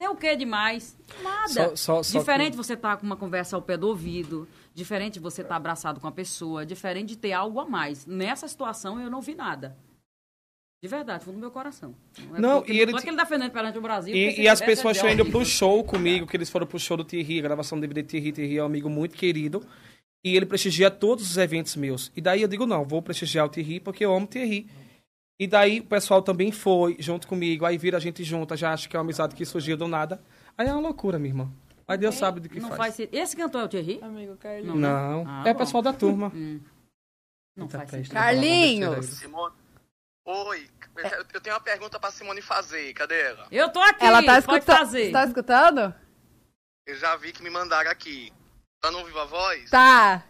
Tem 0.00 0.08
o 0.08 0.16
que 0.16 0.34
demais? 0.36 0.96
Nada. 1.22 1.48
Só- 1.48 1.76
só- 1.76 2.02
só 2.02 2.18
diferente 2.18 2.50
que- 2.52 2.56
você 2.56 2.74
estar 2.74 2.96
com 2.96 3.06
uma 3.06 3.16
conversa 3.16 3.56
ao 3.56 3.62
pé 3.62 3.76
do 3.76 3.88
ouvido, 3.88 4.48
diferente 4.74 5.18
você 5.18 5.42
estar 5.42 5.56
abraçado 5.56 6.00
com 6.00 6.06
a 6.06 6.12
pessoa, 6.12 6.66
diferente 6.66 7.08
de 7.10 7.16
ter 7.18 7.32
algo 7.32 7.58
a 7.60 7.64
mais. 7.66 8.04
Nessa 8.06 8.46
situação 8.46 9.00
eu 9.00 9.10
não 9.10 9.20
vi 9.20 9.34
nada. 9.34 9.76
De 10.80 10.88
verdade, 10.88 11.24
fundo 11.24 11.34
do 11.34 11.40
meu 11.40 11.50
coração. 11.50 11.92
é 12.36 12.40
Não, 12.40 12.58
porque- 12.58 12.72
e 12.72 12.78
ele 12.80 12.92
não 12.92 12.98
é 13.00 13.02
que 13.02 13.08
ele 13.08 13.16
defendendo 13.16 13.50
perante 13.50 13.76
o 13.78 13.80
Brasil. 13.80 14.14
E, 14.14 14.42
e 14.42 14.48
as 14.48 14.60
pessoas 14.60 14.96
é 14.96 15.00
estão 15.00 15.10
indo 15.10 15.24
pro 15.28 15.44
show 15.44 15.82
comigo, 15.82 16.24
que 16.26 16.36
eles 16.36 16.48
foram 16.50 16.68
pro 16.68 16.78
show 16.78 16.96
do 16.96 17.02
Thierry, 17.04 17.40
a 17.40 17.42
gravação 17.42 17.78
do 17.78 17.80
DVD 17.80 18.04
Thierry. 18.04 18.30
Thierry 18.30 18.58
é 18.58 18.62
um 18.62 18.66
amigo 18.66 18.88
muito 18.88 19.16
querido. 19.16 19.66
E 20.24 20.36
ele 20.36 20.46
prestigia 20.46 20.90
todos 20.90 21.30
os 21.30 21.36
eventos 21.36 21.76
meus. 21.76 22.10
E 22.16 22.20
daí 22.20 22.42
eu 22.42 22.48
digo, 22.48 22.66
não, 22.66 22.84
vou 22.84 23.00
prestigiar 23.00 23.46
o 23.46 23.48
Thierry 23.48 23.78
porque 23.80 24.04
eu 24.04 24.14
amo 24.14 24.26
o 24.26 24.28
Thierry. 24.28 24.68
E 25.40 25.46
daí 25.46 25.80
o 25.80 25.84
pessoal 25.84 26.20
também 26.22 26.50
foi 26.50 26.96
junto 26.98 27.28
comigo. 27.28 27.64
Aí 27.64 27.78
vira 27.78 27.96
a 27.96 28.00
gente 28.00 28.24
junta, 28.24 28.56
já 28.56 28.72
acho 28.72 28.88
que 28.88 28.96
é 28.96 28.98
uma 28.98 29.04
amizade 29.04 29.34
que 29.36 29.44
surgiu 29.44 29.76
do 29.76 29.86
nada. 29.86 30.20
Aí 30.56 30.66
é 30.66 30.72
uma 30.72 30.80
loucura, 30.80 31.18
minha 31.18 31.30
irmã. 31.30 31.52
Aí 31.86 31.96
Deus 31.96 32.16
sabe 32.16 32.40
do 32.40 32.48
que 32.48 32.58
não 32.60 32.68
faz. 32.68 32.78
faz 32.78 32.94
sentido. 32.96 33.14
Esse 33.14 33.36
cantor 33.36 33.62
é 33.62 33.64
o 33.64 33.68
Thierry? 33.68 34.00
Amigo 34.02 34.36
Carlinhos. 34.36 34.76
Não, 34.76 35.24
Ah, 35.26 35.44
é 35.46 35.52
o 35.52 35.54
pessoal 35.54 35.82
da 35.82 35.92
turma. 35.92 36.32
Hum. 36.34 36.60
Não 37.56 37.64
Eita 37.66 37.78
faz 37.78 37.90
sentido. 37.90 38.12
Carlinhos. 38.12 39.22
Oi, 40.24 40.68
eu- 40.96 41.24
eu 41.34 41.40
tenho 41.40 41.54
uma 41.56 41.60
pergunta 41.62 41.98
pra 41.98 42.10
Simone 42.10 42.42
fazer. 42.42 42.92
Cadê 42.92 43.20
ela? 43.20 43.46
Eu 43.50 43.68
tô 43.72 43.80
aqui, 43.80 44.04
Ela 44.04 44.22
tá 44.22 44.38
escutando. 44.38 44.62
fazer. 44.78 45.06
Você 45.06 45.12
tá 45.12 45.24
escutando? 45.24 45.94
Eu 46.86 46.96
já 46.96 47.16
vi 47.16 47.32
que 47.32 47.42
me 47.42 47.50
mandaram 47.50 47.90
aqui. 47.90 48.32
Tá 48.80 48.90
no 48.90 49.04
Viva 49.04 49.24
Voz? 49.24 49.70
Tá. 49.70 50.24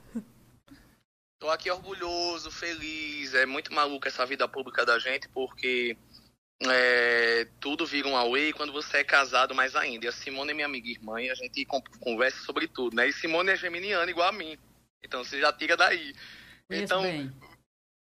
Tô 1.38 1.50
aqui 1.50 1.70
orgulhoso, 1.70 2.50
feliz. 2.50 3.34
É 3.34 3.46
muito 3.46 3.72
maluco 3.72 4.08
essa 4.08 4.26
vida 4.26 4.48
pública 4.48 4.84
da 4.84 4.98
gente, 4.98 5.28
porque 5.28 5.96
é, 6.62 7.46
tudo 7.60 7.86
vira 7.86 8.08
um 8.08 8.16
away 8.16 8.52
quando 8.52 8.72
você 8.72 8.98
é 8.98 9.04
casado 9.04 9.54
mais 9.54 9.76
ainda. 9.76 10.06
E 10.06 10.08
a 10.08 10.12
Simone 10.12 10.50
é 10.50 10.54
minha 10.54 10.66
amiga 10.66 10.88
e 10.88 10.92
irmã 10.92 11.20
e 11.22 11.30
a 11.30 11.34
gente 11.34 11.64
con- 11.64 11.82
conversa 12.00 12.42
sobre 12.42 12.66
tudo, 12.66 12.96
né? 12.96 13.08
E 13.08 13.12
Simone 13.12 13.50
é 13.50 13.56
geminiana 13.56 14.10
igual 14.10 14.28
a 14.28 14.32
mim. 14.32 14.58
Então 15.02 15.22
você 15.22 15.40
já 15.40 15.52
tira 15.52 15.76
daí. 15.76 16.14
Conheço 16.66 16.84
então, 16.84 17.02
bem. 17.02 17.32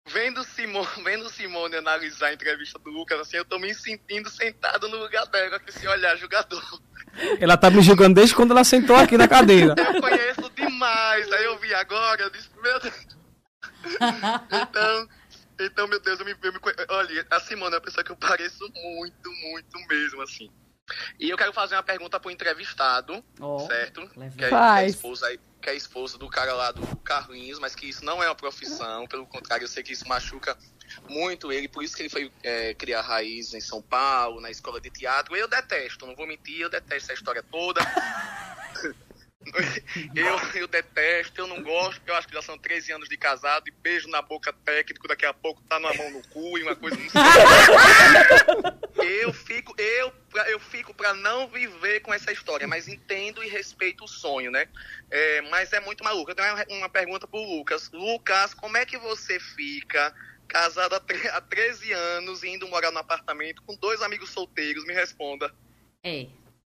Vendo 0.06 0.44
Simone, 0.44 0.88
vendo 1.02 1.28
Simone 1.30 1.76
analisar 1.76 2.28
a 2.28 2.34
entrevista 2.34 2.78
do 2.78 2.90
Lucas, 2.90 3.20
assim, 3.20 3.36
eu 3.36 3.44
tô 3.44 3.58
me 3.58 3.72
sentindo 3.74 4.30
sentado 4.30 4.88
no 4.88 4.98
lugar 4.98 5.26
dela, 5.26 5.58
com 5.58 5.68
esse 5.68 5.86
olhar 5.86 6.16
julgador. 6.16 6.80
Ela 7.40 7.56
tá 7.56 7.70
me 7.70 7.80
julgando 7.80 8.14
desde 8.14 8.34
quando 8.34 8.50
ela 8.50 8.64
sentou 8.64 8.96
aqui 8.96 9.16
na 9.16 9.28
cadeira. 9.28 9.74
Eu 9.78 10.00
conheço 10.00 10.50
demais. 10.50 11.30
Aí 11.32 11.44
eu 11.44 11.56
vi 11.58 11.72
agora, 11.74 12.22
eu 12.22 12.30
disse, 12.30 12.50
meu 12.60 12.80
Deus. 12.80 13.06
Então, 14.50 15.08
então 15.60 15.88
meu 15.88 16.00
Deus, 16.00 16.18
eu 16.18 16.26
me, 16.26 16.34
eu 16.42 16.52
me 16.52 16.58
Olha, 16.88 17.26
a 17.30 17.40
Simone 17.40 17.74
é 17.74 17.76
uma 17.76 17.80
pessoa 17.80 18.02
que 18.02 18.10
eu 18.10 18.16
pareço 18.16 18.64
muito, 18.72 19.30
muito 19.30 19.88
mesmo, 19.88 20.22
assim. 20.22 20.50
E 21.18 21.30
eu 21.30 21.36
quero 21.36 21.52
fazer 21.52 21.74
uma 21.76 21.82
pergunta 21.82 22.20
pro 22.20 22.30
entrevistado, 22.30 23.24
Ó, 23.40 23.66
certo? 23.66 24.06
Que 24.08 24.44
é, 24.44 24.48
que, 24.48 24.54
é 24.54 24.86
esposa, 24.86 25.38
que 25.60 25.70
é 25.70 25.74
esposa 25.74 26.18
do 26.18 26.28
cara 26.28 26.52
lá 26.54 26.72
do 26.72 26.96
Carlinhos, 26.98 27.58
mas 27.58 27.74
que 27.74 27.88
isso 27.88 28.04
não 28.04 28.22
é 28.22 28.28
uma 28.28 28.34
profissão, 28.34 29.06
pelo 29.06 29.26
contrário, 29.26 29.64
eu 29.64 29.68
sei 29.68 29.82
que 29.82 29.92
isso 29.92 30.06
machuca 30.06 30.56
muito 31.08 31.50
ele, 31.50 31.68
por 31.68 31.82
isso 31.82 31.96
que 31.96 32.02
ele 32.02 32.10
foi 32.10 32.30
é, 32.42 32.74
criar 32.74 33.00
raiz 33.00 33.54
em 33.54 33.60
São 33.60 33.80
Paulo, 33.80 34.40
na 34.40 34.50
escola 34.50 34.80
de 34.80 34.90
teatro. 34.90 35.34
Eu 35.34 35.48
detesto, 35.48 36.06
não 36.06 36.14
vou 36.14 36.26
mentir, 36.26 36.60
eu 36.60 36.68
detesto 36.68 37.10
essa 37.10 37.14
história 37.14 37.42
toda. 37.42 37.80
Eu, 40.14 40.60
eu 40.60 40.66
detesto, 40.68 41.40
eu 41.40 41.46
não 41.46 41.62
gosto, 41.62 41.98
porque 42.00 42.10
eu 42.10 42.16
acho 42.16 42.26
que 42.28 42.34
já 42.34 42.42
são 42.42 42.58
13 42.58 42.92
anos 42.92 43.08
de 43.08 43.16
casado 43.16 43.68
e 43.68 43.70
beijo 43.70 44.08
na 44.08 44.20
boca 44.22 44.52
técnico, 44.52 45.06
daqui 45.08 45.24
a 45.26 45.32
pouco 45.34 45.62
tá 45.62 45.78
numa 45.78 45.94
mão 45.94 46.10
no 46.10 46.22
cu 46.28 46.58
e 46.58 46.62
uma 46.62 46.74
coisa. 46.74 46.96
Eu 48.96 49.32
fico, 49.32 49.74
eu, 49.78 50.10
pra- 50.30 50.48
eu 50.50 50.58
fico 50.58 50.94
pra 50.94 51.12
não 51.14 51.46
viver 51.48 52.00
com 52.00 52.12
essa 52.12 52.32
história, 52.32 52.66
mas 52.66 52.88
entendo 52.88 53.42
e 53.42 53.48
respeito 53.48 54.04
o 54.04 54.08
sonho, 54.08 54.50
né? 54.50 54.66
É, 55.10 55.40
mas 55.42 55.72
é 55.72 55.80
muito 55.80 56.02
maluco. 56.04 56.30
Eu 56.30 56.34
tenho 56.34 56.54
uma, 56.78 56.88
pergunta 56.88 57.26
pro 57.26 57.38
Lucas. 57.40 57.90
Lucas, 57.92 58.54
como 58.54 58.76
é 58.76 58.86
que 58.86 58.96
você 58.98 59.38
fica 59.40 60.14
casado 60.48 60.94
há, 60.94 61.00
tre- 61.00 61.28
há 61.28 61.40
13 61.40 61.92
anos 61.92 62.42
e 62.42 62.48
indo 62.48 62.68
morar 62.68 62.90
no 62.90 62.98
apartamento 62.98 63.62
com 63.62 63.74
dois 63.76 64.00
amigos 64.02 64.30
solteiros? 64.30 64.84
Me 64.86 64.92
responda. 64.94 65.52
É. 66.02 66.26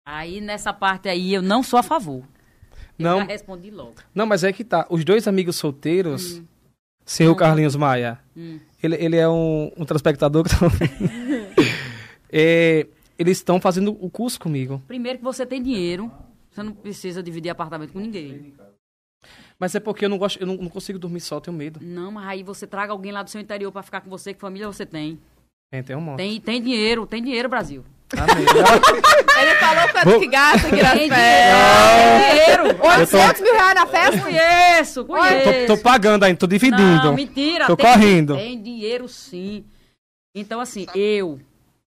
Aí 0.06 0.40
nessa 0.42 0.74
parte 0.74 1.08
aí 1.10 1.34
eu 1.34 1.42
não 1.42 1.62
sou 1.62 1.80
a 1.80 1.84
favor. 1.84 2.26
Não. 3.04 3.26
respondi 3.26 3.70
logo. 3.72 3.96
Não, 4.14 4.26
mas 4.26 4.44
é 4.44 4.52
que 4.52 4.64
tá. 4.64 4.86
Os 4.90 5.04
dois 5.06 5.28
amigos 5.28 5.56
solteiros, 5.56 6.42
senhor 7.06 7.36
Carlinhos 7.36 7.76
Maia, 7.76 8.20
Hum. 8.36 8.60
ele, 8.82 8.96
ele 8.96 9.16
é 9.16 9.28
um, 9.30 9.72
um 9.78 9.86
telespectador 9.86 10.44
que 10.44 10.50
tá. 10.50 10.58
É, 12.30 12.86
eles 13.18 13.38
estão 13.38 13.60
fazendo 13.60 13.98
o 14.04 14.10
curso 14.10 14.40
comigo. 14.40 14.82
Primeiro 14.88 15.18
que 15.20 15.24
você 15.24 15.46
tem 15.46 15.62
dinheiro, 15.64 16.12
você 16.52 16.62
não 16.62 16.74
precisa 16.74 17.24
dividir 17.24 17.50
apartamento 17.50 17.94
com 17.94 18.00
ninguém. 18.00 18.54
Mas 19.60 19.74
é 19.74 19.80
porque 19.80 20.06
eu 20.06 20.10
não 20.10 20.18
gosto, 20.18 20.40
eu 20.40 20.46
não, 20.46 20.56
não 20.58 20.70
consigo 20.70 21.00
dormir 21.00 21.22
só, 21.22 21.40
tenho 21.40 21.56
medo. 21.56 21.80
Não, 21.82 22.12
mas 22.12 22.28
aí 22.28 22.44
você 22.44 22.68
traga 22.68 22.92
alguém 22.92 23.12
lá 23.12 23.24
do 23.24 23.30
seu 23.30 23.42
interior 23.42 23.72
pra 23.72 23.82
ficar 23.82 24.02
com 24.02 24.10
você, 24.10 24.34
que 24.34 24.40
família 24.40 24.68
você 24.68 24.86
tem. 24.86 25.20
É, 25.72 25.82
tem 25.82 25.96
um 25.96 26.02
monte. 26.02 26.18
Tem, 26.18 26.40
tem 26.40 26.62
dinheiro, 26.62 27.08
tem 27.08 27.24
dinheiro, 27.24 27.50
Brasil. 27.50 27.84
Amém. 28.16 28.46
Ele 29.42 29.56
falou 29.56 29.90
quanto 29.92 30.06
Vou- 30.10 30.20
que 30.20 30.28
gasta 30.28 30.68
aqui 30.68 30.82
nas 30.82 30.92
Tem 30.94 31.10
férias. 31.10 32.30
dinheiro, 32.30 32.64
tem 32.64 32.70
dinheiro. 32.70 32.88
800 33.00 33.42
mil 33.42 33.54
reais 33.54 33.76
na 33.76 33.86
festa? 33.88 34.22
Conheço, 34.22 35.06
conheço. 35.06 35.68
tô, 35.68 35.76
tô 35.76 35.82
pagando 35.84 36.24
ainda, 36.24 36.40
tô 36.40 36.48
dividindo. 36.48 36.82
Não, 37.04 37.14
mentira. 37.14 37.68
Tô 37.68 37.76
tem, 37.76 37.86
correndo. 37.86 38.36
Tem 38.36 38.62
dinheiro 38.62 39.08
sim. 39.10 39.66
Então, 40.34 40.60
assim, 40.62 40.86
eu, 40.96 41.40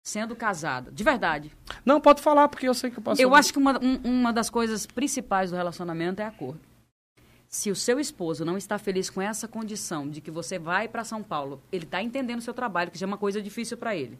sendo 0.02 0.34
casada, 0.36 0.90
de 0.90 1.02
verdade, 1.04 1.50
Não, 1.84 2.00
pode 2.00 2.20
falar, 2.20 2.48
porque 2.48 2.68
eu 2.68 2.74
sei 2.74 2.90
que 2.90 2.98
eu 2.98 3.02
posso. 3.02 3.22
eu 3.22 3.34
acho 3.34 3.52
que 3.52 3.58
uma, 3.58 3.78
um- 3.82 4.00
uma 4.04 4.32
das 4.32 4.50
coisas 4.50 4.86
principais 4.86 5.50
do 5.50 5.56
relacionamento 5.56 6.20
é 6.20 6.26
acordo. 6.26 6.60
Se 7.48 7.70
o 7.70 7.74
seu 7.76 7.98
esposo 7.98 8.44
não 8.44 8.56
está 8.56 8.78
feliz 8.78 9.10
com 9.10 9.20
essa 9.20 9.48
condição 9.48 10.08
de 10.08 10.20
que 10.20 10.30
você 10.30 10.58
vai 10.58 10.86
para 10.86 11.02
São 11.02 11.22
Paulo, 11.22 11.60
ele 11.72 11.84
está 11.84 12.00
entendendo 12.02 12.38
o 12.38 12.42
seu 12.42 12.54
trabalho, 12.54 12.90
que 12.90 12.98
já 12.98 13.06
é 13.06 13.08
uma 13.08 13.18
coisa 13.18 13.40
difícil 13.42 13.76
para 13.76 13.96
ele. 13.96 14.16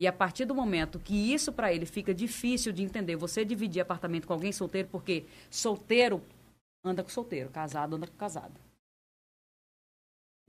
E 0.00 0.06
a 0.06 0.12
partir 0.12 0.44
do 0.44 0.54
momento 0.54 0.98
que 1.00 1.32
isso 1.34 1.52
para 1.52 1.72
ele 1.72 1.84
fica 1.84 2.14
difícil 2.14 2.72
de 2.72 2.82
entender, 2.84 3.16
você 3.16 3.44
dividir 3.44 3.80
apartamento 3.80 4.26
com 4.26 4.32
alguém 4.32 4.52
solteiro, 4.52 4.88
porque 4.92 5.24
solteiro 5.50 6.22
anda 6.84 7.02
com 7.02 7.08
solteiro, 7.08 7.50
casado 7.50 7.96
anda 7.96 8.06
com 8.06 8.14
casado. 8.16 8.52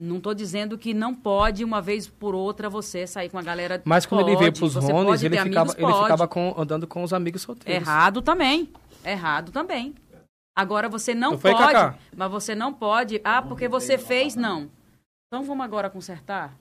Não 0.00 0.16
estou 0.16 0.32
dizendo 0.32 0.78
que 0.78 0.94
não 0.94 1.14
pode, 1.14 1.62
uma 1.62 1.82
vez 1.82 2.06
por 2.08 2.34
outra, 2.34 2.70
você 2.70 3.06
sair 3.06 3.28
com 3.28 3.36
a 3.38 3.42
galera. 3.42 3.82
Mas 3.84 4.06
quando 4.06 4.22
ele 4.22 4.36
veio 4.36 4.50
Pode, 4.50 4.60
pros 4.60 4.74
você 4.74 4.90
Rones, 4.92 5.06
pode 5.10 5.26
ele 5.26 5.36
ficava, 5.36 5.60
amigos, 5.72 5.74
ele 5.74 5.86
pode. 5.92 6.02
ficava 6.04 6.28
com- 6.28 6.54
andando 6.56 6.86
com 6.86 7.02
os 7.02 7.12
amigos 7.12 7.42
solteiros. 7.42 7.86
Errado 7.86 8.22
também. 8.22 8.72
Errado 9.04 9.52
também. 9.52 9.94
Agora 10.56 10.88
você 10.88 11.14
não, 11.14 11.32
Não 11.32 11.38
foi, 11.38 11.52
pode. 11.52 11.72
Cacá? 11.72 11.98
Mas 12.16 12.30
você 12.30 12.54
não 12.54 12.72
pode. 12.72 13.20
Ah, 13.22 13.42
porque 13.42 13.68
você 13.68 13.98
fez, 13.98 14.34
não. 14.34 14.70
Então 15.26 15.44
vamos 15.44 15.64
agora 15.64 15.90
consertar? 15.90 16.56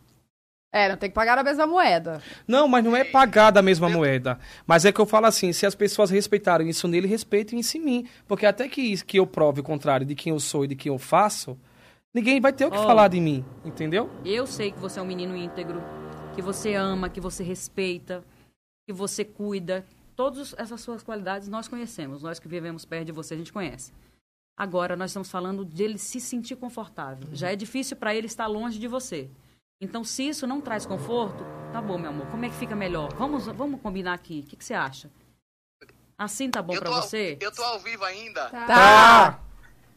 É, 0.72 0.88
não 0.88 0.98
tem 0.98 1.10
que 1.10 1.16
pagar 1.16 1.38
a 1.38 1.44
mesma 1.44 1.66
moeda. 1.66 2.22
Não, 2.48 2.68
mas 2.68 2.84
não 2.84 2.96
é 2.96 3.04
pagar 3.04 3.50
da 3.50 3.62
mesma 3.62 3.90
moeda. 3.90 4.40
Mas 4.68 4.86
é 4.86 4.92
que 4.92 5.02
eu 5.02 5.06
falo 5.06 5.26
assim, 5.26 5.52
se 5.52 5.66
as 5.66 5.74
pessoas 5.74 6.12
respeitarem 6.12 6.70
isso 6.70 6.88
nele, 6.88 7.08
respeitem 7.08 7.60
isso 7.60 7.78
em 7.78 7.82
mim. 7.82 8.08
Porque 8.28 8.46
até 8.46 8.68
que, 8.70 9.04
que 9.04 9.18
eu 9.18 9.26
prove 9.26 9.62
o 9.62 9.64
contrário 9.64 10.06
de 10.06 10.14
quem 10.14 10.32
eu 10.32 10.40
sou 10.40 10.66
e 10.66 10.68
de 10.68 10.76
quem 10.76 10.92
eu 10.92 11.00
faço, 11.00 11.58
ninguém 12.14 12.40
vai 12.40 12.54
ter 12.54 12.66
o 12.66 12.72
que 12.72 12.78
Oh. 12.78 12.84
falar 12.84 13.08
de 13.08 13.20
mim, 13.20 13.44
entendeu? 13.66 14.12
Eu 14.24 14.46
sei 14.46 14.72
que 14.72 14.78
você 14.80 15.00
é 15.00 15.02
um 15.02 15.08
menino 15.08 15.36
íntegro, 15.36 15.82
que 16.36 16.42
você 16.42 16.76
ama, 16.76 17.10
que 17.10 17.20
você 17.20 17.44
respeita, 17.44 18.24
que 18.88 18.94
você 18.94 19.26
cuida. 19.26 19.84
Todas 20.16 20.54
essas 20.56 20.82
suas 20.82 21.02
qualidades 21.02 21.48
nós 21.48 21.68
conhecemos. 21.68 22.22
Nós 22.22 22.38
que 22.40 22.48
vivemos 22.48 22.86
perto 22.86 23.06
de 23.06 23.12
você, 23.12 23.34
a 23.34 23.38
gente 23.38 23.52
conhece. 23.52 23.92
Agora, 24.56 24.96
nós 24.96 25.10
estamos 25.10 25.32
falando 25.32 25.66
dele 25.66 25.98
se 25.98 26.20
sentir 26.20 26.58
confortável. 26.58 27.28
Já 27.34 27.52
é 27.52 27.56
difícil 27.56 27.98
para 27.98 28.14
ele 28.14 28.28
estar 28.28 28.46
longe 28.46 28.78
de 28.78 28.88
você. 28.88 29.30
Então, 29.82 30.03
se 30.03 30.27
isso 30.27 30.45
não 30.45 30.59
traz 30.59 30.85
conforto, 30.85 31.45
tá 31.72 31.82
bom, 31.82 31.98
meu 31.98 32.09
amor. 32.09 32.27
Como 32.27 32.43
é 32.45 32.49
que 32.49 32.56
fica 32.56 32.75
melhor? 32.75 33.14
Vamos, 33.14 33.45
vamos 33.45 33.82
combinar 33.82 34.14
aqui. 34.14 34.43
O 34.45 34.49
que, 34.49 34.58
que 34.58 34.66
você 34.66 34.74
acha? 34.74 35.09
Assim 36.17 36.51
tá 36.51 36.61
bom 36.61 36.77
para 36.77 36.90
você? 36.90 37.38
eu 37.40 37.49
tô 37.49 37.64
ao 37.64 37.80
vivo 37.80 38.03
ainda. 38.03 38.49
Tá. 38.49 39.40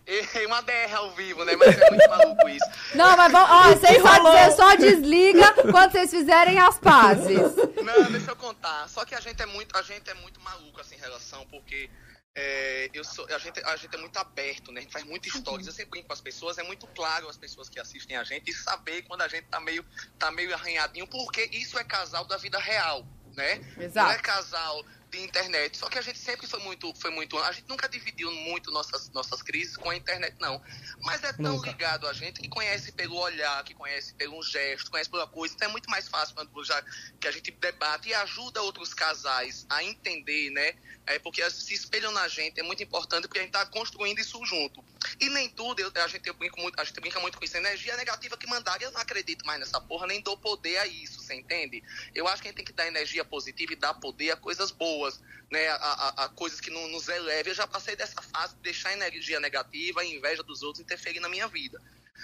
É 0.07 0.47
uma 0.47 0.61
DR 0.63 0.95
ao 0.95 1.11
vivo, 1.13 1.45
né? 1.45 1.57
Mas 1.57 1.77
é 1.79 1.91
muito 1.91 2.09
maluco 2.09 2.49
isso. 2.49 2.67
Não, 2.95 3.17
mas 3.17 3.33
vamos. 3.33 3.51
Ó, 3.51 3.63
vocês 3.75 4.03
só, 4.03 4.23
você 4.23 4.51
só 4.57 4.75
desliga 4.77 5.53
quando 5.71 5.93
vocês 5.93 6.11
fizerem 6.11 6.59
as 6.59 6.79
pazes. 6.79 7.57
Não, 7.85 8.11
deixa 8.11 8.31
eu 8.31 8.37
contar. 8.37 8.89
Só 8.89 9.05
que 9.05 9.15
a 9.15 9.21
gente 9.21 9.43
é 9.43 9.47
muito, 9.47 9.77
a 9.77 9.83
gente 9.83 10.09
é 10.11 10.15
muito 10.15 10.41
maluco 10.41 10.81
assim 10.81 10.97
em 10.97 10.99
relação, 10.99 11.45
porque 11.47 11.89
é, 12.35 12.91
eu 12.95 13.05
sou, 13.05 13.27
a, 13.27 13.39
gente, 13.39 13.63
a 13.63 13.77
gente 13.77 13.95
é 13.95 13.99
muito 13.99 14.17
aberto, 14.17 14.73
né? 14.73 14.81
A 14.81 14.83
gente 14.83 14.93
faz 14.93 15.05
muitas 15.05 15.35
histórias. 15.35 15.67
Eu 15.67 15.73
sempre 15.73 15.91
brinco 15.91 16.07
com 16.09 16.15
as 16.15 16.21
pessoas, 16.21 16.57
é 16.57 16.63
muito 16.63 16.87
claro 16.89 17.29
as 17.29 17.37
pessoas 17.37 17.69
que 17.69 17.79
assistem 17.79 18.17
a 18.17 18.25
gente 18.25 18.51
e 18.51 18.55
saber 18.55 19.03
quando 19.03 19.23
a 19.23 19.29
gente 19.29 19.47
tá 19.49 19.61
meio, 19.61 19.85
tá 20.19 20.31
meio 20.31 20.55
arranhadinho, 20.55 21.07
porque 21.07 21.49
isso 21.53 21.79
é 21.79 21.85
casal 21.85 22.25
da 22.25 22.39
vida 22.39 22.59
real, 22.59 23.07
né? 23.35 23.57
Exato. 23.79 24.09
Não 24.09 24.15
é 24.15 24.19
casal 24.19 24.83
de 25.13 25.21
internet. 25.21 25.77
Só 25.77 25.89
que 25.89 25.99
a 25.99 26.03
gente 26.03 26.19
sempre 26.19 26.47
foi 26.47 26.59
muito, 26.61 26.93
foi 26.95 27.11
muito. 27.11 27.39
A 27.39 27.53
gente 27.53 27.69
nunca 27.69 27.87
dividiu 27.89 28.33
muito 28.33 28.71
nossas, 28.71 29.11
nossas 29.11 29.43
crises 29.43 29.77
com 29.77 29.91
a 29.91 29.97
internet, 29.97 30.35
não. 30.41 30.61
Mas 31.03 31.23
é 31.23 31.33
tão 31.35 31.57
Nunca. 31.57 31.69
ligado 31.71 32.09
a 32.09 32.13
gente 32.15 32.41
que 32.41 32.49
conhece 32.49 32.93
pelo 32.93 33.17
olhar, 33.17 33.63
que 33.63 33.75
conhece 33.75 34.15
pelo 34.15 34.43
gesto, 34.43 34.91
conhece 34.91 35.11
pela 35.11 35.27
coisa. 35.27 35.55
Então 35.55 35.69
é 35.69 35.71
muito 35.71 35.91
mais 35.91 36.09
fácil 36.09 36.35
quando 36.35 36.65
já 36.65 36.83
que 37.21 37.29
a 37.29 37.31
gente 37.31 37.51
debate 37.51 38.09
e 38.09 38.15
ajuda 38.15 38.63
outros 38.63 38.95
casais 38.95 39.67
a 39.69 39.85
entender, 39.85 40.51
né? 40.51 40.75
É 41.07 41.19
porque 41.19 41.49
se 41.51 41.75
espelham 41.75 42.13
na 42.13 42.27
gente, 42.29 42.59
é 42.59 42.63
muito 42.63 42.83
importante 42.83 43.29
porque 43.29 43.41
a 43.41 43.43
gente 43.43 43.53
tá 43.53 43.67
construindo 43.67 44.19
isso 44.19 44.43
junto. 44.47 44.83
E 45.21 45.29
nem 45.29 45.49
tudo, 45.51 45.81
eu- 45.81 45.93
a 45.95 46.09
gente 46.09 46.33
muito, 46.57 46.81
a 46.81 46.85
gente 46.85 47.01
brinca 47.01 47.21
muito 47.21 47.37
com 47.37 47.45
isso, 47.45 47.57
energia 47.57 47.97
negativa 47.97 48.37
que 48.37 48.47
mandaram, 48.47 48.83
eu 48.83 48.93
não 48.93 49.01
acredito 49.01 49.45
mais 49.45 49.61
nessa 49.61 49.81
porra, 49.81 50.07
nem 50.07 50.23
dou 50.23 50.37
poder 50.37 50.79
a 50.79 50.87
isso, 50.87 51.21
você 51.21 51.35
entende? 51.35 51.83
Eu 52.15 52.27
acho 52.29 52.41
que 52.41 52.49
a 52.49 52.51
gente 52.51 52.57
tem 52.57 52.65
que 52.65 52.73
dar 52.73 52.87
energia 52.87 53.25
positiva 53.25 53.73
e 53.73 53.77
dar 53.77 53.95
poder 53.95 54.31
a 54.31 54.37
coisas 54.37 54.71
boas, 54.71 55.02
né? 55.51 55.69
A, 55.69 55.75
a- 55.77 56.25
a 56.25 56.29
coisas 56.31 56.61
que 56.61 56.71
não 56.71 56.89
nos 56.89 57.09
elevem. 57.09 57.51
Eu 57.51 57.57
já 57.57 57.67
passei 57.67 57.97
dessa 57.97 58.21
fase 58.23 58.55
de 58.57 58.63
deixar 58.63 58.91
a 58.91 58.93
energia 58.95 59.41
negativa, 59.41 60.01
a 60.01 60.05
inveja 60.05 60.43
dos 60.43 60.63
outros 60.63 60.83
interferir 60.83 61.21
na 61.21 61.29
minha 61.29 61.49
vida. 61.49 61.81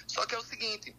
Só 0.07 0.25
que 0.27 0.35
é 0.35 0.39
o 0.39 0.43
seguinte, 0.43 0.95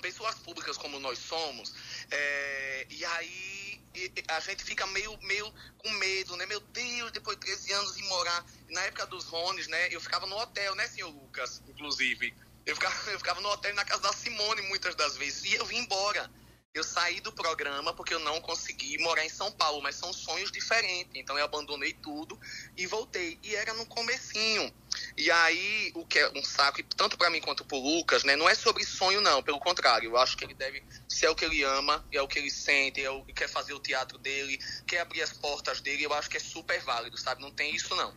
pessoas 0.00 0.36
públicas 0.36 0.76
como 0.76 0.98
nós 0.98 1.18
somos, 1.18 1.74
é, 2.10 2.86
e 2.90 3.04
aí 3.04 3.80
e- 3.94 4.12
e 4.16 4.24
a 4.28 4.40
gente 4.40 4.62
fica 4.64 4.86
meio, 4.88 5.18
meio 5.22 5.52
com 5.78 5.90
medo, 5.90 6.36
né? 6.36 6.46
Meu 6.46 6.60
Deus, 6.60 7.10
depois 7.12 7.36
de 7.36 7.46
13 7.46 7.72
anos 7.72 7.96
de 7.96 8.02
morar. 8.04 8.44
Na 8.68 8.82
época 8.82 9.06
dos 9.06 9.24
Rones, 9.26 9.66
né? 9.66 9.88
Eu 9.92 10.00
ficava 10.00 10.26
no 10.26 10.36
hotel, 10.36 10.74
né, 10.76 10.86
senhor 10.86 11.10
Lucas? 11.10 11.60
Inclusive. 11.66 12.34
Eu 12.64 12.74
ficava, 12.76 12.94
eu 13.10 13.18
ficava 13.18 13.40
no 13.40 13.48
hotel 13.48 13.72
e 13.72 13.74
na 13.74 13.84
casa 13.84 14.02
da 14.02 14.12
Simone 14.12 14.62
muitas 14.62 14.94
das 14.94 15.16
vezes. 15.16 15.44
E 15.44 15.54
eu 15.54 15.66
vim 15.66 15.78
embora. 15.78 16.30
Eu 16.72 16.84
saí 16.84 17.20
do 17.20 17.32
programa 17.32 17.92
porque 17.92 18.14
eu 18.14 18.20
não 18.20 18.40
consegui 18.40 18.96
morar 18.98 19.24
em 19.24 19.28
São 19.28 19.50
Paulo, 19.50 19.82
mas 19.82 19.96
são 19.96 20.12
sonhos 20.12 20.52
diferentes. 20.52 21.10
Então 21.16 21.36
eu 21.36 21.44
abandonei 21.44 21.92
tudo 21.94 22.38
e 22.76 22.86
voltei. 22.86 23.40
E 23.42 23.56
era 23.56 23.74
no 23.74 23.84
comecinho. 23.86 24.72
E 25.16 25.32
aí, 25.32 25.90
o 25.96 26.06
que 26.06 26.20
é 26.20 26.30
um 26.30 26.44
saco, 26.44 26.80
tanto 26.96 27.18
pra 27.18 27.28
mim 27.28 27.40
quanto 27.40 27.64
pro 27.64 27.76
Lucas, 27.76 28.22
né? 28.22 28.36
Não 28.36 28.48
é 28.48 28.54
sobre 28.54 28.84
sonho, 28.84 29.20
não. 29.20 29.42
Pelo 29.42 29.58
contrário, 29.58 30.10
eu 30.10 30.16
acho 30.16 30.36
que 30.36 30.44
ele 30.44 30.54
deve 30.54 30.80
ser 31.08 31.28
o 31.28 31.34
que 31.34 31.44
ele 31.44 31.64
ama, 31.64 32.06
é 32.12 32.22
o 32.22 32.28
que 32.28 32.38
ele 32.38 32.50
sente, 32.50 33.02
é 33.02 33.10
o 33.10 33.24
que 33.24 33.32
quer 33.32 33.48
fazer 33.48 33.72
o 33.72 33.80
teatro 33.80 34.16
dele, 34.16 34.56
quer 34.86 35.00
abrir 35.00 35.22
as 35.22 35.32
portas 35.32 35.80
dele. 35.80 36.04
Eu 36.04 36.14
acho 36.14 36.30
que 36.30 36.36
é 36.36 36.40
super 36.40 36.80
válido, 36.82 37.18
sabe? 37.18 37.42
Não 37.42 37.50
tem 37.50 37.74
isso, 37.74 37.96
não. 37.96 38.14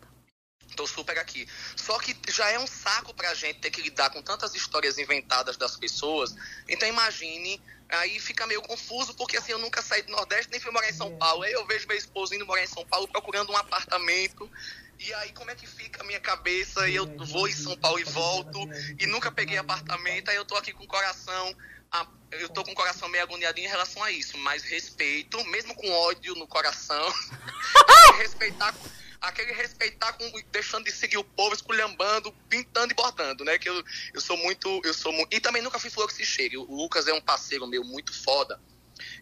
Tô 0.76 0.88
super 0.88 1.18
aqui. 1.18 1.48
Só 1.76 1.98
que 2.00 2.16
já 2.32 2.50
é 2.50 2.60
um 2.60 2.68
saco 2.68 3.14
pra 3.14 3.34
gente 3.34 3.60
ter 3.60 3.72
que 3.72 3.82
lidar 3.82 4.10
com 4.12 4.22
tantas 4.22 4.56
histórias 4.56 4.98
inventadas 4.98 5.58
das 5.58 5.76
pessoas. 5.76 6.36
Então 6.68 6.88
imagine, 6.88 7.62
aí 7.90 8.20
fica 8.20 8.46
meio 8.48 8.62
confuso, 8.62 9.14
porque 9.14 9.38
assim, 9.38 9.52
eu 9.52 9.60
nunca 9.60 9.82
saí 9.82 10.02
do 10.02 10.12
Nordeste, 10.12 10.52
nem 10.52 10.60
fui 10.60 10.72
morar 10.72 10.90
em 10.90 10.94
São 10.94 11.16
Paulo. 11.18 11.44
Aí 11.44 11.52
eu 11.52 11.66
vejo 11.66 11.88
meu 11.88 11.98
esposo 11.98 12.34
indo 12.34 12.46
morar 12.46 12.64
em 12.64 12.68
São 12.68 12.86
Paulo 12.86 13.08
procurando 13.08 13.52
um 13.52 13.58
apartamento. 13.58 14.50
E 15.00 15.14
aí 15.16 15.32
como 15.34 15.52
é 15.52 15.56
que 15.56 15.68
fica 15.68 16.02
a 16.02 16.06
minha 16.06 16.20
cabeça? 16.20 16.88
E 16.88 16.96
eu 16.96 17.06
vou 17.28 17.48
em 17.48 17.54
São 17.54 17.76
Paulo 17.78 18.00
e 18.00 18.04
volto, 18.04 18.60
e 19.00 19.06
nunca 19.08 19.32
peguei 19.32 19.58
apartamento, 19.58 20.30
aí 20.30 20.36
eu 20.38 20.46
tô 20.46 20.56
aqui 20.56 20.72
com 20.72 20.84
o 20.84 20.88
coração. 20.88 21.56
ah, 21.92 22.08
Eu 22.32 22.48
tô 22.50 22.64
com 22.64 22.72
o 22.72 22.76
coração 22.76 23.10
meio 23.10 23.24
agoniadinho 23.24 23.68
em 23.68 23.70
relação 23.70 24.02
a 24.04 24.12
isso, 24.12 24.38
mas 24.38 24.64
respeito, 24.64 25.44
mesmo 25.50 25.76
com 25.76 25.90
ódio 25.92 26.36
no 26.36 26.48
coração, 26.48 27.14
respeitar 28.18 28.74
aquele 29.24 29.54
respeitar 29.54 30.14
com 30.14 30.32
deixando 30.52 30.84
de 30.84 30.92
seguir 30.92 31.18
o 31.18 31.24
povo, 31.24 31.56
esculhambando, 31.56 32.32
pintando 32.50 32.92
e 32.92 32.96
bordando, 32.96 33.44
né? 33.46 33.58
Que 33.58 33.70
eu, 33.70 33.84
eu 34.14 34.22
sou 34.22 34.38
muito, 34.38 34.82
eu 34.84 34.94
sou 34.94 35.12
muito, 35.14 35.34
e 35.34 35.40
também 35.40 35.62
nunca 35.62 35.80
fui 35.80 35.90
flor 35.90 36.08
que 36.08 36.14
se 36.14 36.26
chegue. 36.26 36.58
O 36.58 36.64
Lucas 36.64 37.08
é 37.08 37.14
um 37.14 37.22
parceiro 37.22 37.66
meu 37.66 37.84
muito 37.84 38.14
foda. 38.24 38.60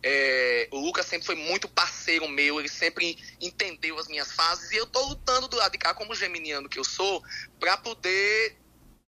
É, 0.04 0.68
o 0.72 0.80
Lucas 0.80 1.06
sempre 1.06 1.26
foi 1.26 1.36
muito 1.36 1.70
parceiro 1.70 2.28
meu, 2.28 2.60
ele 2.60 2.68
sempre 2.68 3.16
entendeu 3.40 3.98
as 3.98 4.08
minhas 4.08 4.32
fases 4.32 4.72
e 4.72 4.76
eu 4.76 4.86
tô 4.86 5.02
lutando 5.06 5.48
do 5.48 5.56
lado 5.56 5.72
de 5.72 5.78
cá 5.78 5.94
como 5.94 6.14
geminiano 6.14 6.68
que 6.68 6.78
eu 6.78 6.84
sou 6.84 7.22
pra 7.58 7.78
poder 7.78 8.62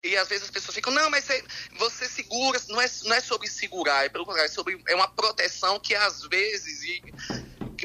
e 0.04 0.18
às 0.18 0.28
vezes 0.28 0.44
as 0.46 0.52
pessoas 0.52 0.76
ficam, 0.76 0.92
não, 0.92 1.10
mas 1.10 1.24
você, 1.24 1.44
você 1.78 2.10
segura, 2.10 2.62
não 2.70 2.82
é, 2.82 2.86
não 3.04 3.16
é 3.16 3.22
sobre 3.22 3.48
segurar, 3.48 4.06
é 4.06 4.10
pelo 4.10 4.26
contrário, 4.26 4.50
é 4.50 4.54
sobre 4.54 4.82
é 4.88 4.96
uma 4.96 5.08
proteção 5.08 5.80
que 5.80 5.96
às 5.96 6.22
vezes 6.28 6.84
e, 6.84 7.14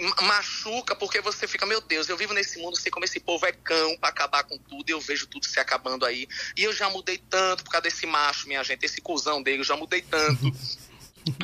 machuca 0.00 0.94
porque 0.94 1.20
você 1.20 1.46
fica, 1.46 1.66
meu 1.66 1.80
Deus, 1.80 2.08
eu 2.08 2.16
vivo 2.16 2.32
nesse 2.32 2.58
mundo, 2.58 2.76
sei 2.76 2.90
como 2.90 3.04
esse 3.04 3.20
povo 3.20 3.46
é 3.46 3.52
cão 3.52 3.96
pra 3.98 4.08
acabar 4.08 4.44
com 4.44 4.58
tudo, 4.58 4.88
e 4.88 4.92
eu 4.92 5.00
vejo 5.00 5.26
tudo 5.26 5.46
se 5.46 5.58
acabando 5.60 6.04
aí. 6.04 6.28
E 6.56 6.64
eu 6.64 6.72
já 6.72 6.88
mudei 6.88 7.18
tanto 7.18 7.64
por 7.64 7.70
causa 7.70 7.82
desse 7.82 8.06
macho, 8.06 8.48
minha 8.48 8.62
gente, 8.62 8.84
esse 8.84 9.00
cuzão 9.00 9.42
dele, 9.42 9.60
eu 9.60 9.64
já 9.64 9.76
mudei 9.76 10.02
tanto. 10.02 10.52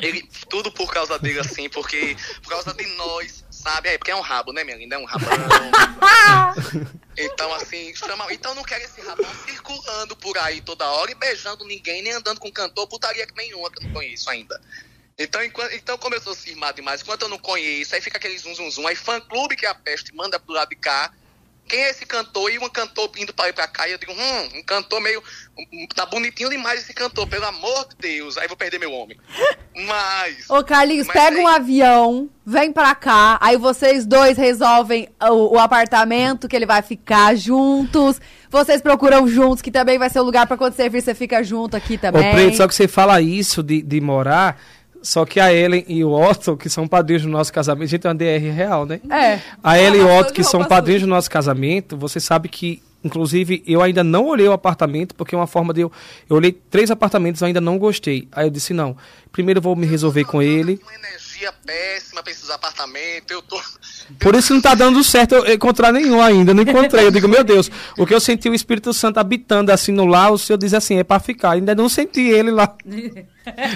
Ele, 0.01 0.27
tudo 0.49 0.71
por 0.71 0.91
causa 0.91 1.19
dele, 1.19 1.39
assim, 1.39 1.69
porque 1.69 2.17
por 2.41 2.49
causa 2.49 2.73
de 2.73 2.85
nós, 2.95 3.45
sabe? 3.51 3.89
É, 3.89 3.97
porque 3.99 4.09
é 4.09 4.15
um 4.15 4.21
rabo, 4.21 4.51
né, 4.51 4.63
minha 4.63 4.77
linda? 4.77 4.95
É 4.95 4.97
um 4.97 5.05
rabão. 5.05 5.29
Então, 7.17 7.53
assim, 7.53 7.95
chama. 7.95 8.27
Então 8.33 8.51
eu 8.51 8.55
não 8.55 8.63
quero 8.63 8.83
esse 8.83 8.99
rabão 9.01 9.29
circulando 9.45 10.15
por 10.17 10.37
aí 10.37 10.61
toda 10.61 10.85
hora 10.85 11.11
e 11.11 11.15
beijando 11.15 11.63
ninguém, 11.65 12.01
nem 12.01 12.13
andando 12.13 12.39
com 12.39 12.51
cantor, 12.51 12.87
putaria 12.87 13.25
nenhuma 13.37 13.71
que 13.71 13.79
eu 13.79 13.83
não 13.83 13.93
conheço 13.93 14.29
ainda. 14.29 14.59
Então, 15.17 15.41
enquanto, 15.43 15.73
então 15.73 15.97
como 15.97 16.13
eu 16.15 16.21
sou 16.21 16.35
cismado 16.35 16.75
demais, 16.75 17.01
enquanto 17.01 17.21
eu 17.21 17.29
não 17.29 17.37
conheço, 17.37 17.95
aí 17.95 18.01
fica 18.01 18.17
aquele 18.17 18.37
zum 18.37 18.53
zum 18.53 18.69
zum, 18.69 18.85
aí 18.87 18.95
fã 18.95 19.19
clube 19.21 19.55
que 19.55 19.65
é 19.65 19.69
a 19.69 19.75
peste 19.75 20.13
manda 20.13 20.37
pro 20.39 20.53
lado 20.53 20.69
de 20.69 20.75
cá. 20.75 21.09
Quem 21.67 21.79
é 21.79 21.89
esse 21.89 22.05
cantor? 22.05 22.51
E 22.51 22.59
um 22.59 22.69
cantor 22.69 23.09
indo 23.17 23.33
pra 23.33 23.49
ir 23.49 23.53
pra 23.53 23.67
cá, 23.67 23.87
e 23.87 23.93
eu 23.93 23.97
digo, 23.97 24.11
hum, 24.11 24.49
um 24.59 24.63
cantor 24.63 25.01
meio. 25.01 25.23
um- 25.57 25.87
Tá 25.95 26.05
bonitinho 26.05 26.47
demais 26.49 26.81
esse 26.81 26.93
cantor, 26.93 27.25
pelo 27.27 27.43
amor 27.45 27.87
de 27.89 27.95
Deus. 27.97 28.37
Aí 28.37 28.43
eu 28.43 28.49
vou 28.49 28.57
perder 28.57 28.77
meu 28.79 28.91
homem. 28.91 29.17
Mas. 29.75 30.47
Ô, 30.47 30.63
Carlinhos, 30.63 31.07
Mas 31.07 31.15
pega 31.15 31.37
aí- 31.37 31.41
um 31.43 31.47
avião, 31.47 32.29
vem 32.45 32.71
pra 32.71 32.93
cá, 32.93 33.39
aí 33.41 33.57
vocês 33.57 34.05
dois 34.05 34.37
resolvem 34.37 35.09
o, 35.19 35.55
o 35.55 35.59
apartamento 35.59 36.47
que 36.47 36.55
ele 36.55 36.67
vai 36.67 36.83
ficar 36.83 37.35
juntos. 37.35 38.21
Vocês 38.47 38.79
procuram 38.81 39.27
juntos, 39.27 39.61
que 39.63 39.71
também 39.71 39.97
vai 39.97 40.09
ser 40.11 40.19
o 40.19 40.23
lugar 40.23 40.45
pra 40.45 40.57
quando 40.57 40.73
você 40.75 40.87
vir, 40.87 41.01
você 41.01 41.15
fica 41.15 41.41
junto 41.43 41.75
aqui 41.75 41.95
Ô, 41.95 41.99
também. 41.99 42.31
Preto, 42.31 42.57
só 42.57 42.67
que 42.67 42.75
você 42.75 42.87
fala 42.87 43.19
isso 43.21 43.63
de, 43.63 43.81
de 43.81 43.99
morar, 43.99 44.61
só 45.05 45.23
que 45.23 45.39
a 45.39 45.53
Ellen 45.53 45.85
e 45.87 46.03
o 46.03 46.11
Otto, 46.11 46.57
que 46.57 46.67
são 46.67 46.87
padrinhos 46.87 47.21
do 47.21 47.29
nosso 47.29 47.53
casamento, 47.53 47.83
a 47.83 47.87
gente 47.87 48.07
é 48.07 48.09
uma 48.09 48.15
DR 48.15 48.51
real, 48.51 48.87
né? 48.87 48.99
É. 49.09 49.39
A 49.63 49.79
Ellen 49.79 50.01
e 50.01 50.03
o 50.03 50.19
Otto, 50.19 50.33
que 50.33 50.43
são 50.43 50.65
padrinhos 50.65 51.03
do 51.03 51.07
nosso 51.07 51.29
casamento, 51.29 51.95
você 51.95 52.19
sabe 52.19 52.49
que, 52.49 52.81
inclusive, 53.03 53.63
eu 53.67 53.83
ainda 53.83 54.03
não 54.03 54.25
olhei 54.25 54.47
o 54.47 54.51
apartamento, 54.51 55.13
porque 55.13 55.35
é 55.35 55.37
uma 55.37 55.45
forma 55.45 55.71
de 55.75 55.81
eu. 55.81 55.91
Eu 56.27 56.37
olhei 56.37 56.51
três 56.51 56.89
apartamentos 56.89 57.41
e 57.41 57.45
ainda 57.45 57.61
não 57.61 57.77
gostei. 57.77 58.27
Aí 58.31 58.47
eu 58.47 58.49
disse, 58.49 58.73
não, 58.73 58.97
primeiro 59.31 59.59
eu 59.59 59.61
vou 59.61 59.75
me 59.75 59.85
resolver 59.85 60.23
com 60.23 60.41
ele. 60.41 60.79
Uma 60.81 60.95
energia 60.95 61.53
péssima 61.63 62.23
pra 62.23 62.31
esses 62.31 62.49
apartamentos. 62.49 63.29
Eu 63.29 63.43
tô. 63.43 63.61
Por 64.19 64.35
isso 64.35 64.53
não 64.53 64.61
tá 64.61 64.75
dando 64.75 65.03
certo 65.03 65.35
eu 65.35 65.53
encontrar 65.53 65.91
nenhum 65.91 66.21
ainda, 66.21 66.53
não 66.53 66.63
encontrei. 66.63 67.05
Eu 67.07 67.11
digo, 67.11 67.27
meu 67.27 67.43
Deus, 67.43 67.71
o 67.97 68.05
que 68.05 68.13
eu 68.13 68.19
senti 68.19 68.47
o 68.49 68.53
Espírito 68.53 68.93
Santo 68.93 69.19
habitando 69.19 69.71
assim 69.71 69.91
no 69.91 70.05
lá, 70.05 70.29
o 70.29 70.37
senhor 70.37 70.57
diz 70.57 70.73
assim, 70.73 70.97
é 70.99 71.03
pra 71.03 71.19
ficar. 71.19 71.51
Ainda 71.51 71.73
não 71.73 71.89
senti 71.89 72.21
ele 72.21 72.51
lá. 72.51 72.75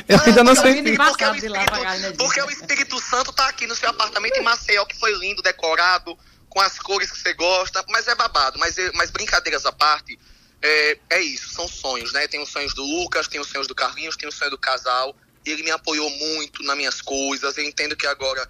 Eu 0.07 0.19
ainda 0.25 0.43
não 0.43 0.55
senti. 0.55 0.95
porque, 0.97 1.11
o 1.11 1.13
cá, 1.15 1.31
né, 1.31 1.37
Espírito, 1.37 2.17
porque 2.17 2.41
o 2.41 2.49
Espírito 2.49 2.99
Santo 2.99 3.31
tá 3.31 3.47
aqui 3.49 3.67
no 3.67 3.75
seu 3.75 3.89
apartamento 3.89 4.35
em 4.37 4.41
Maceió, 4.41 4.83
que 4.85 4.97
foi 4.97 5.13
lindo, 5.19 5.43
decorado, 5.43 6.17
com 6.49 6.59
as 6.59 6.79
cores 6.79 7.11
que 7.11 7.19
você 7.19 7.33
gosta, 7.35 7.83
mas 7.89 8.07
é 8.07 8.15
babado. 8.15 8.57
Mas, 8.59 8.77
é- 8.79 8.91
mas 8.95 9.11
brincadeiras 9.11 9.67
à 9.67 9.71
parte, 9.71 10.17
é, 10.61 10.97
é 11.11 11.21
isso, 11.21 11.49
são 11.49 11.67
sonhos, 11.67 12.11
né? 12.13 12.27
Tem 12.27 12.41
os 12.41 12.49
sonhos 12.49 12.73
do 12.73 12.83
Lucas, 12.83 13.27
tem 13.27 13.39
os 13.39 13.47
sonhos 13.47 13.67
do 13.67 13.75
Carlinhos, 13.75 14.17
tem 14.17 14.27
o 14.27 14.31
sonho 14.31 14.49
do 14.51 14.57
casal. 14.57 15.15
Ele 15.45 15.63
me 15.63 15.71
apoiou 15.71 16.09
muito 16.09 16.63
nas 16.63 16.77
minhas 16.77 17.01
coisas. 17.01 17.57
Eu 17.57 17.63
entendo 17.63 17.95
que 17.95 18.07
agora 18.07 18.47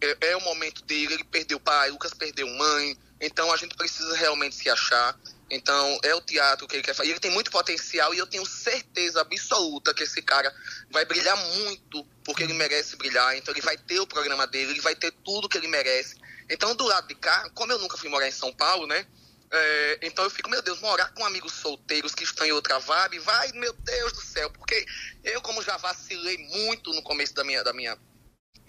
é, 0.00 0.30
é 0.30 0.36
o 0.36 0.40
momento 0.40 0.82
dele. 0.84 1.14
Ele 1.14 1.24
perdeu 1.24 1.60
pai, 1.60 1.90
Lucas 1.90 2.14
perdeu 2.14 2.46
mãe. 2.48 2.96
Então 3.20 3.52
a 3.52 3.56
gente 3.56 3.76
precisa 3.76 4.16
realmente 4.16 4.56
se 4.56 4.68
achar. 4.68 5.18
Então 5.50 6.00
é 6.02 6.14
o 6.14 6.20
teatro 6.20 6.66
que 6.66 6.76
ele 6.76 6.82
quer 6.82 6.94
fazer. 6.94 7.10
Ele 7.10 7.20
tem 7.20 7.30
muito 7.30 7.50
potencial 7.50 8.14
e 8.14 8.18
eu 8.18 8.26
tenho 8.26 8.46
certeza 8.46 9.20
absoluta 9.20 9.92
que 9.92 10.02
esse 10.02 10.22
cara 10.22 10.52
vai 10.90 11.04
brilhar 11.04 11.36
muito 11.36 12.04
porque 12.24 12.42
ele 12.42 12.54
merece 12.54 12.96
brilhar. 12.96 13.36
Então 13.36 13.52
ele 13.52 13.60
vai 13.60 13.76
ter 13.76 14.00
o 14.00 14.06
programa 14.06 14.46
dele, 14.46 14.72
ele 14.72 14.80
vai 14.80 14.94
ter 14.94 15.12
tudo 15.22 15.48
que 15.48 15.58
ele 15.58 15.68
merece. 15.68 16.16
Então 16.48 16.74
do 16.74 16.84
lado 16.84 17.06
de 17.06 17.14
cá, 17.14 17.50
como 17.54 17.70
eu 17.70 17.78
nunca 17.78 17.98
fui 17.98 18.08
morar 18.08 18.26
em 18.26 18.32
São 18.32 18.52
Paulo, 18.52 18.86
né? 18.86 19.06
É, 19.54 19.98
então 20.00 20.24
eu 20.24 20.30
fico, 20.30 20.48
meu 20.48 20.62
Deus, 20.62 20.80
morar 20.80 21.12
com 21.12 21.26
amigos 21.26 21.52
solteiros 21.52 22.14
que 22.14 22.24
estão 22.24 22.46
em 22.46 22.52
outra 22.52 22.78
vibe, 22.78 23.18
vai, 23.18 23.52
meu 23.52 23.74
Deus 23.74 24.12
do 24.14 24.22
céu, 24.22 24.50
porque 24.50 24.86
eu, 25.22 25.42
como 25.42 25.62
já 25.62 25.76
vacilei 25.76 26.38
muito 26.38 26.90
no 26.94 27.02
começo 27.02 27.34
da 27.34 27.44
minha, 27.44 27.62
da 27.62 27.70
minha, 27.74 27.98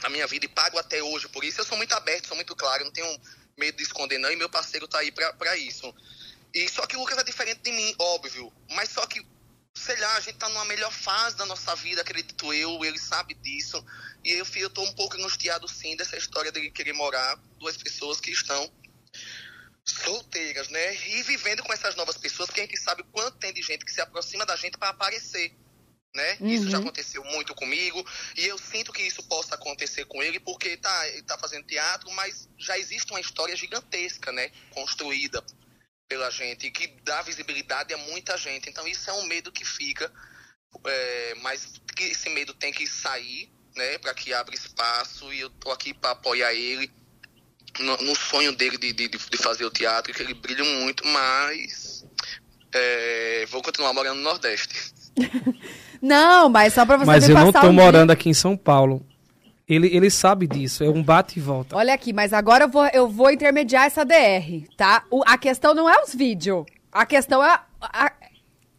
da 0.02 0.10
minha 0.10 0.28
vida 0.28 0.46
e 0.46 0.50
pago 0.50 0.78
até 0.78 1.02
hoje 1.02 1.30
por 1.30 1.46
isso, 1.46 1.62
eu 1.62 1.66
sou 1.66 1.78
muito 1.78 1.94
aberto, 1.94 2.28
sou 2.28 2.36
muito 2.36 2.54
claro, 2.54 2.84
não 2.84 2.92
tenho 2.92 3.18
medo 3.58 3.78
de 3.78 3.84
esconder 3.84 4.18
não, 4.18 4.30
e 4.30 4.36
meu 4.36 4.50
parceiro 4.50 4.86
tá 4.86 5.00
aí 5.00 5.10
pra, 5.10 5.32
pra 5.32 5.56
isso. 5.56 5.96
E 6.54 6.68
só 6.68 6.86
que 6.86 6.98
o 6.98 7.00
Lucas 7.00 7.18
é 7.18 7.24
diferente 7.24 7.62
de 7.62 7.72
mim, 7.72 7.96
óbvio, 7.98 8.52
mas 8.72 8.90
só 8.90 9.08
que, 9.08 9.26
sei 9.74 9.96
lá, 9.96 10.18
a 10.18 10.20
gente 10.20 10.38
tá 10.38 10.50
numa 10.50 10.66
melhor 10.66 10.92
fase 10.92 11.38
da 11.38 11.46
nossa 11.46 11.74
vida, 11.78 12.02
acredito 12.02 12.54
eu, 12.54 12.84
ele 12.84 13.00
sabe 13.00 13.36
disso, 13.36 13.82
e 14.22 14.34
eu, 14.34 14.46
eu 14.56 14.70
tô 14.70 14.84
um 14.84 14.94
pouco 14.96 15.16
angustiado 15.16 15.66
sim 15.66 15.96
dessa 15.96 16.18
história 16.18 16.52
dele 16.52 16.72
querer 16.72 16.92
morar, 16.92 17.40
duas 17.58 17.78
pessoas 17.78 18.20
que 18.20 18.32
estão 18.32 18.70
solteiras, 19.86 20.70
né? 20.70 20.96
E 20.96 21.24
vivendo 21.24 21.64
com 21.64 21.74
essas 21.74 21.96
novas 21.96 22.18
pessoas, 22.18 22.48
porque 22.48 22.62
a 22.62 22.66
gente 22.66 22.78
sabe 22.78 23.02
o 23.02 23.06
quanto 23.06 23.38
tem 23.38 23.54
de 23.54 23.62
gente 23.62 23.86
que 23.86 23.92
se 23.92 24.02
aproxima 24.02 24.46
da 24.46 24.56
gente 24.56 24.78
para 24.78 24.90
aparecer, 24.90 25.54
né? 26.16 26.38
Isso 26.42 26.70
já 26.70 26.78
aconteceu 26.78 27.24
muito 27.26 27.54
comigo 27.54 28.06
e 28.38 28.46
eu 28.46 28.58
sinto 28.58 28.94
que 28.94 29.02
isso 29.02 29.24
possa 29.24 29.56
acontecer 29.56 30.06
com 30.06 30.22
ele 30.22 30.40
porque 30.40 30.78
tá, 30.78 31.08
ele 31.10 31.24
tá 31.24 31.38
fazendo 31.38 31.66
teatro, 31.66 32.10
mas 32.12 32.48
já 32.58 32.78
existe 32.78 33.12
uma 33.12 33.20
história 33.20 33.56
gigantesca, 33.56 34.32
né? 34.32 34.52
Construída 34.72 35.44
pela 36.08 36.30
gente 36.30 36.68
e 36.68 36.72
que 36.72 36.88
dá 37.04 37.22
visibilidade 37.22 37.94
a 37.94 37.98
muita 37.98 38.38
gente. 38.38 38.70
Então 38.70 38.88
isso 38.88 39.10
é 39.10 39.14
um 39.14 39.26
medo 39.26 39.52
que 39.52 39.66
fica, 39.66 40.12
é, 40.86 41.36
mas 41.42 41.74
que 41.96 42.04
esse 42.04 42.30
medo 42.30 42.54
tem 42.54 42.72
que 42.72 42.88
sair, 42.88 43.52
né? 43.76 43.98
Para 43.98 44.14
que 44.14 44.34
abra 44.34 44.56
espaço 44.56 45.34
e 45.34 45.42
eu 45.42 45.50
tô 45.50 45.72
aqui 45.72 45.94
para 45.94 46.12
apoiar 46.12 46.54
ele 46.54 46.90
no, 47.80 47.98
no 47.98 48.16
sonho 48.16 48.52
dele 48.56 48.78
de, 48.78 48.94
de, 48.94 49.08
de 49.10 49.38
fazer 49.38 49.66
o 49.66 49.70
teatro, 49.72 50.14
que 50.14 50.22
ele 50.22 50.34
brilha 50.34 50.64
muito, 50.82 51.06
mas 51.08 52.06
é, 52.74 53.46
vou 53.50 53.62
continuar 53.62 53.94
morando 53.94 54.18
no 54.18 54.24
Nordeste. 54.24 54.94
Não, 56.02 56.50
mas 56.50 56.74
só 56.74 56.86
pra 56.86 56.98
você 56.98 57.06
Mas 57.06 57.30
eu 57.30 57.36
não 57.36 57.52
tô 57.54 57.72
morando 57.72 58.08
dia. 58.10 58.14
aqui 58.14 58.30
em 58.30 58.34
São 58.34 58.58
Paulo. 58.58 59.06
Ele, 59.70 59.88
ele 59.96 60.10
sabe 60.10 60.46
disso, 60.46 60.84
é 60.84 60.90
um 60.90 61.02
bate 61.02 61.40
e 61.40 61.42
volta. 61.42 61.78
Olha 61.78 61.94
aqui, 61.94 62.12
mas 62.12 62.34
agora 62.34 62.66
eu 62.66 62.70
vou, 62.70 62.86
eu 62.88 63.08
vou 63.08 63.32
intermediar 63.32 63.86
essa 63.86 64.04
DR, 64.04 64.68
tá? 64.76 65.06
O- 65.10 65.24
a 65.26 65.38
questão 65.38 65.74
não 65.74 65.90
é 65.90 66.04
os 66.04 66.14
vídeos. 66.14 66.66
A 66.92 67.06
questão 67.06 67.42
é, 67.42 67.48
a- 67.50 67.64
a- 68.06 68.12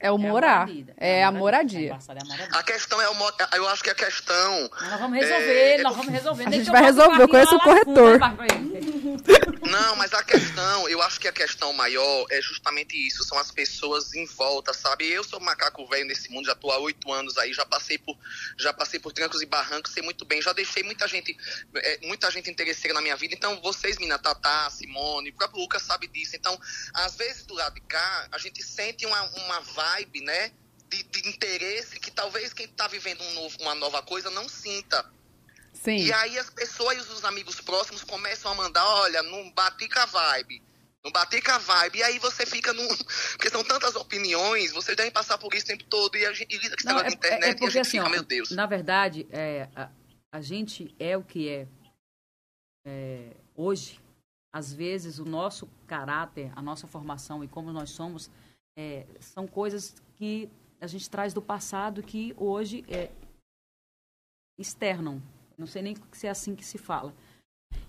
é 0.05 0.11
o 0.11 0.19
morar. 0.19 0.69
É 0.99 1.25
a 1.25 1.33
moradia. 1.33 1.87
embaçada, 1.89 2.21
é 2.21 2.23
a 2.23 2.27
moradia. 2.27 2.59
A 2.59 2.63
questão 2.63 3.01
é, 3.01 3.09
o 3.09 3.15
mo- 3.15 3.33
eu 3.55 3.69
acho 3.69 3.83
que 3.83 3.89
a 3.91 3.95
questão 3.95 4.69
Nós 4.83 5.01
vamos 5.01 5.19
resolver, 5.19 5.53
É, 5.55 5.83
nós 5.83 5.97
vamos 5.97 6.13
resolver. 6.13 6.45
A 6.47 6.51
gente 6.51 6.71
vai 6.71 6.83
resolver, 6.83 7.23
eu 7.23 7.29
conheço 7.29 7.57
o 7.57 7.61
corretor. 7.61 8.19
Não, 9.65 9.97
mas 9.97 10.13
a 10.13 10.23
questão, 10.23 10.89
eu 10.89 11.01
acho 11.03 11.19
que 11.19 11.27
a 11.27 11.33
questão 11.33 11.73
maior 11.73 12.27
é 12.31 12.41
justamente 12.41 12.95
isso, 13.07 13.25
são 13.25 13.39
as 13.39 13.51
pessoas 13.51 14.15
em 14.15 14.27
volta, 14.27 14.73
sabe? 14.75 15.07
Eu 15.11 15.25
sou 15.25 15.41
macaco 15.41 15.87
velho 15.89 16.07
nesse 16.07 16.31
mundo, 16.31 16.47
já 16.47 16.55
tô 16.55 16.71
há 16.71 16.79
oito 16.79 17.11
anos 17.13 17.37
aí, 17.39 17.53
já 17.53 17.65
passei 17.65 17.97
por, 17.99 18.17
já 18.59 18.73
passei 18.73 19.01
por 19.01 19.13
trancos 19.13 19.41
e 19.43 19.47
barrancos, 19.47 19.93
sei 19.93 20.03
muito 20.03 20.25
bem, 20.27 20.41
já 20.43 20.53
deixei 20.53 20.83
muita 20.83 21.09
gente, 21.09 21.37
é, 21.77 21.99
muita 22.07 22.31
gente 22.31 22.51
interesseira 22.51 22.95
na 22.95 23.01
minha 23.01 23.17
vida. 23.17 23.35
Então, 23.35 23.59
vocês, 23.63 23.97
mina, 23.99 24.19
Tatá, 24.19 24.69
Simone, 24.71 25.31
o 25.31 25.35
próprio 25.35 25.61
Lucas 25.61 25.83
sabe 25.83 26.07
disso. 26.09 26.37
Então, 26.37 26.59
às 26.93 27.17
vezes 27.17 27.47
do 27.47 27.55
lado 27.55 27.75
de 27.75 27.81
cá, 27.81 28.29
a 28.33 28.39
gente 28.39 28.63
sente 28.63 29.07
uma, 29.07 29.23
uma 29.23 29.61
vibe, 29.61 29.94
né? 30.23 30.53
De, 30.89 31.03
de 31.03 31.29
interesse 31.29 31.99
que 31.99 32.11
talvez 32.11 32.53
quem 32.53 32.69
tá 32.69 32.87
vivendo 32.89 33.23
um 33.23 33.35
novo- 33.35 33.57
uma 33.61 33.75
nova 33.75 34.03
coisa 34.03 34.31
não 34.31 34.49
sinta. 34.49 35.05
Sim. 35.73 35.97
E 35.97 36.13
aí 36.13 36.39
as 36.39 36.51
pessoas 36.51 36.97
e 37.07 37.11
os 37.11 37.25
amigos 37.25 37.61
próximos 37.61 38.05
começam 38.05 38.53
a 38.53 38.55
mandar, 38.55 38.85
olha, 38.87 39.23
não 39.23 39.51
bati 39.51 39.89
com 39.89 39.99
a 39.99 40.07
vibe. 40.07 40.63
Não 41.05 41.11
bati 41.11 41.43
com 41.43 41.51
a 41.51 41.59
vibe. 41.59 41.99
E 41.99 42.03
aí 42.03 42.19
você 42.19 42.47
fica 42.47 42.73
num. 42.73 42.87
Porque 43.37 43.51
são 43.51 43.65
tantas 43.65 43.95
opiniões, 43.97 44.73
vocês 44.73 44.97
devem 44.97 45.13
passar 45.13 45.37
por 45.39 45.53
isso 45.55 45.65
o 45.65 45.69
tempo 45.69 45.85
todo. 45.85 46.17
E 46.17 46.25
a 46.25 46.33
gente 46.33 46.57
lida 46.57 46.77
com 46.77 46.87
negócio 46.89 47.07
é, 47.07 47.11
de 47.11 47.17
internet 47.17 47.43
é- 47.43 47.47
é 47.47 47.49
e 47.49 47.53
a 47.53 47.57
porque 47.57 47.71
gente 47.73 47.81
assim, 47.83 47.91
fica, 47.99 48.05
ó, 48.07 48.09
meu 48.09 48.23
Deus. 48.23 48.51
na 48.53 48.67
verdade, 48.67 49.27
é, 49.31 49.69
a, 49.75 49.91
a 50.33 50.41
gente 50.41 50.95
é 50.99 51.17
o 51.17 51.23
que 51.23 51.49
é. 51.49 51.67
É, 52.87 53.31
hoje. 53.55 54.01
Às 54.53 54.73
vezes, 54.73 55.19
o 55.19 55.25
nosso 55.25 55.69
caráter, 55.85 56.53
a 56.55 56.63
nossa 56.63 56.87
formação 56.87 57.43
e 57.43 57.49
como 57.49 57.73
nós 57.73 57.91
somos, 57.91 58.31
é, 58.77 59.07
são 59.21 59.47
coisas 59.47 59.95
que 60.17 60.49
a 60.81 60.87
gente 60.87 61.09
traz 61.09 61.33
do 61.33 61.41
passado 61.41 62.03
que 62.03 62.35
hoje 62.37 62.85
é, 62.89 63.11
externam. 64.59 65.23
Não 65.57 65.67
sei 65.67 65.83
nem 65.83 65.97
se 66.13 66.27
é 66.27 66.31
assim 66.31 66.55
que 66.55 66.65
se 66.65 66.79
fala. 66.79 67.15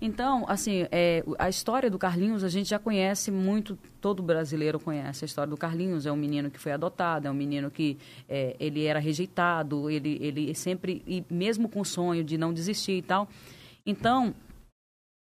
Então, 0.02 0.46
assim, 0.48 0.88
é, 0.92 1.24
a 1.40 1.48
história 1.48 1.90
do 1.90 1.98
Carlinhos 1.98 2.44
a 2.44 2.50
gente 2.50 2.70
já 2.70 2.78
conhece 2.78 3.32
muito, 3.32 3.78
todo 4.02 4.22
brasileiro 4.22 4.80
conhece 4.80 5.24
a 5.24 5.28
história 5.28 5.50
do 5.50 5.58
Carlinhos. 5.58 6.06
É 6.06 6.12
um 6.12 6.18
menino 6.18 6.52
que 6.52 6.60
foi 6.60 6.72
adotado, 6.72 7.28
é 7.28 7.32
um 7.32 7.36
menino 7.36 7.72
que 7.72 7.98
é, 8.28 8.56
ele 8.60 8.86
era 8.86 9.00
rejeitado, 9.00 9.90
ele, 9.90 10.18
ele 10.22 10.54
sempre, 10.54 11.02
e 11.08 11.24
mesmo 11.30 11.70
com 11.70 11.82
o 11.82 11.86
sonho 11.86 12.24
de 12.24 12.38
não 12.38 12.54
desistir 12.54 12.98
e 12.98 13.02
tal. 13.02 13.28
Então, 13.86 14.34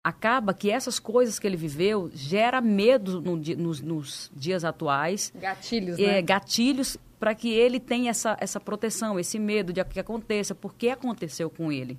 acaba 0.04 0.54
que 0.54 0.70
essas 0.70 1.00
coisas 1.00 1.40
que 1.40 1.48
ele 1.48 1.56
viveu 1.56 2.12
gera 2.14 2.60
medo 2.60 3.22
no 3.22 3.38
nos, 3.38 3.82
nos 3.82 4.32
dias 4.36 4.66
atuais 4.66 5.32
Gatilhos, 5.36 5.98
é, 5.98 6.08
né? 6.08 6.22
gatilhos 6.22 6.98
para 7.20 7.34
que 7.34 7.50
ele 7.54 7.80
tenha 7.80 8.10
essa, 8.10 8.36
essa 8.42 8.60
proteção, 8.60 9.18
esse 9.18 9.40
medo 9.40 9.72
de 9.72 9.82
que 9.86 10.00
aconteça, 10.00 10.54
porque 10.54 10.90
aconteceu 10.90 11.50
com 11.50 11.72
ele. 11.72 11.98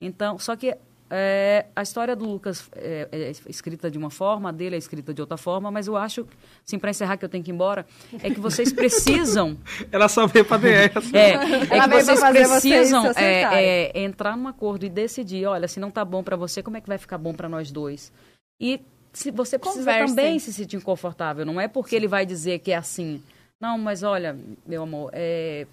Então, 0.00 0.38
só 0.38 0.54
que 0.54 0.76
é, 1.14 1.66
a 1.76 1.82
história 1.82 2.16
do 2.16 2.24
Lucas 2.24 2.70
é, 2.74 3.06
é 3.12 3.32
escrita 3.46 3.90
de 3.90 3.98
uma 3.98 4.08
forma, 4.08 4.48
a 4.48 4.52
dele 4.52 4.76
é 4.76 4.78
escrita 4.78 5.12
de 5.12 5.20
outra 5.20 5.36
forma, 5.36 5.70
mas 5.70 5.86
eu 5.86 5.94
acho, 5.94 6.26
assim, 6.66 6.78
para 6.78 6.88
encerrar 6.88 7.18
que 7.18 7.24
eu 7.26 7.28
tenho 7.28 7.44
que 7.44 7.50
ir 7.50 7.54
embora, 7.54 7.84
é 8.22 8.30
que 8.30 8.40
vocês 8.40 8.72
precisam 8.72 9.58
Ela 9.92 10.08
só 10.08 10.26
veio 10.26 10.46
pra 10.46 10.56
DR. 10.56 10.90
assim. 10.94 11.12
é, 11.14 11.32
é 11.34 11.76
Ela 11.76 11.88
que 11.88 12.02
vocês 12.02 12.18
vocês 12.18 12.48
precisam 12.48 13.06
acertarem. 13.06 13.58
é, 13.58 13.92
é, 13.94 14.00
entrar 14.02 14.38
num 14.38 14.48
acordo 14.48 14.86
e 14.86 14.88
decidir, 14.88 15.44
olha, 15.44 15.68
se 15.68 15.78
não 15.78 15.90
tá 15.90 16.02
bom 16.02 16.22
para 16.22 16.34
você, 16.34 16.62
como 16.62 16.78
é 16.78 16.80
que 16.80 16.88
vai 16.88 16.96
ficar 16.96 17.18
bom 17.18 17.34
para 17.34 17.46
nós 17.46 17.70
dois? 17.70 18.10
E 18.58 18.80
se 19.12 19.30
você 19.30 19.58
precisa 19.58 19.84
Conversem. 19.92 20.16
também 20.16 20.38
se 20.38 20.50
sentir 20.50 20.80
confortável, 20.80 21.44
não 21.44 21.60
é 21.60 21.68
porque 21.68 21.94
ele 21.94 22.08
vai 22.08 22.24
dizer 22.24 22.60
que 22.60 22.72
é 22.72 22.76
assim. 22.76 23.22
Não, 23.60 23.76
mas 23.76 24.02
olha, 24.02 24.34
meu 24.66 24.82
amor, 24.84 25.10
é, 25.12 25.66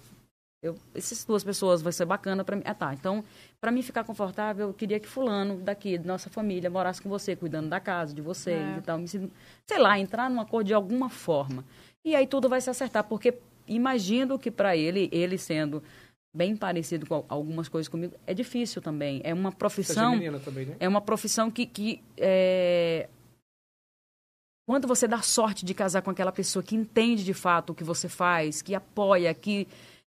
eu, 0.62 0.76
essas 0.94 1.24
duas 1.24 1.42
pessoas 1.42 1.80
vai 1.80 1.92
ser 1.92 2.04
bacana 2.04 2.44
para 2.44 2.56
mim. 2.56 2.62
Ah, 2.66 2.74
tá. 2.74 2.92
Então, 2.92 3.24
para 3.60 3.70
mim 3.70 3.82
ficar 3.82 4.04
confortável, 4.04 4.68
eu 4.68 4.74
queria 4.74 5.00
que 5.00 5.08
fulano 5.08 5.56
daqui, 5.56 5.96
da 5.96 6.06
nossa 6.06 6.28
família, 6.28 6.68
morasse 6.68 7.00
com 7.00 7.08
você, 7.08 7.34
cuidando 7.34 7.68
da 7.68 7.80
casa, 7.80 8.14
de 8.14 8.20
vocês 8.20 8.60
É. 8.60 8.78
e 8.78 8.82
tal. 8.82 8.98
Me 8.98 9.08
sei 9.08 9.78
lá, 9.78 9.98
entrar 9.98 10.28
num 10.28 10.40
acordo 10.40 10.66
de 10.66 10.74
alguma 10.74 11.08
forma. 11.08 11.64
E 12.04 12.14
aí 12.14 12.26
tudo 12.26 12.48
vai 12.48 12.60
se 12.60 12.68
acertar, 12.68 13.04
porque 13.04 13.38
imagino 13.66 14.38
que 14.38 14.50
para 14.50 14.76
ele, 14.76 15.08
ele 15.12 15.38
sendo 15.38 15.82
bem 16.34 16.56
parecido 16.56 17.06
com 17.06 17.24
algumas 17.28 17.68
coisas 17.68 17.88
comigo, 17.88 18.14
é 18.26 18.34
difícil 18.34 18.80
também. 18.82 19.20
É 19.24 19.32
uma 19.34 19.48
é 19.48 19.52
profissão 19.52 20.12
menina 20.12 20.38
também, 20.38 20.66
né? 20.66 20.76
é 20.78 20.88
uma 20.88 21.00
profissão 21.00 21.50
que, 21.50 21.66
que 21.66 22.02
é... 22.16 23.08
quando 24.66 24.86
você 24.86 25.08
dá 25.08 25.22
sorte 25.22 25.64
de 25.64 25.74
casar 25.74 26.02
com 26.02 26.10
aquela 26.10 26.30
pessoa 26.30 26.62
que 26.62 26.76
entende 26.76 27.24
de 27.24 27.34
fato 27.34 27.70
o 27.70 27.74
que 27.74 27.82
você 27.82 28.08
faz, 28.08 28.62
que 28.62 28.74
apoia, 28.74 29.34
que, 29.34 29.66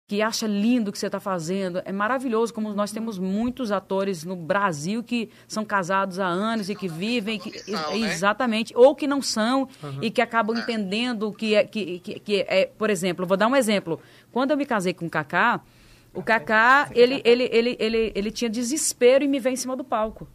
que 0.07 0.21
acha 0.21 0.45
lindo 0.45 0.89
o 0.89 0.91
que 0.91 0.99
você 0.99 1.05
está 1.05 1.19
fazendo, 1.19 1.81
é 1.85 1.91
maravilhoso 1.91 2.53
como 2.53 2.73
nós 2.73 2.91
temos 2.91 3.17
muitos 3.17 3.71
atores 3.71 4.25
no 4.25 4.35
Brasil 4.35 5.01
que 5.01 5.29
são 5.47 5.63
casados 5.63 6.19
há 6.19 6.27
anos 6.27 6.69
e 6.69 6.75
que 6.75 6.87
vivem, 6.89 7.39
que, 7.39 7.49
né? 7.71 7.97
exatamente, 7.97 8.73
ou 8.75 8.93
que 8.93 9.07
não 9.07 9.21
são 9.21 9.67
e 10.01 10.11
que 10.11 10.21
acabam 10.21 10.57
entendendo 10.57 11.31
que 11.31 11.55
é, 11.55 11.63
que, 11.63 11.99
que, 11.99 12.19
que 12.19 12.45
é, 12.47 12.65
por 12.65 12.89
exemplo, 12.89 13.25
vou 13.25 13.37
dar 13.37 13.47
um 13.47 13.55
exemplo. 13.55 13.99
Quando 14.31 14.51
eu 14.51 14.57
me 14.57 14.65
casei 14.65 14.93
com 14.93 15.05
o 15.05 15.09
Kaká, 15.09 15.61
o 16.13 16.21
Kaká, 16.21 16.89
ele, 16.93 17.21
ele, 17.23 17.49
ele, 17.51 17.77
ele, 17.79 18.11
ele 18.13 18.31
tinha 18.31 18.49
desespero 18.49 19.23
em 19.23 19.27
me 19.27 19.39
ver 19.39 19.51
em 19.51 19.55
cima 19.55 19.75
do 19.75 19.83
palco. 19.83 20.27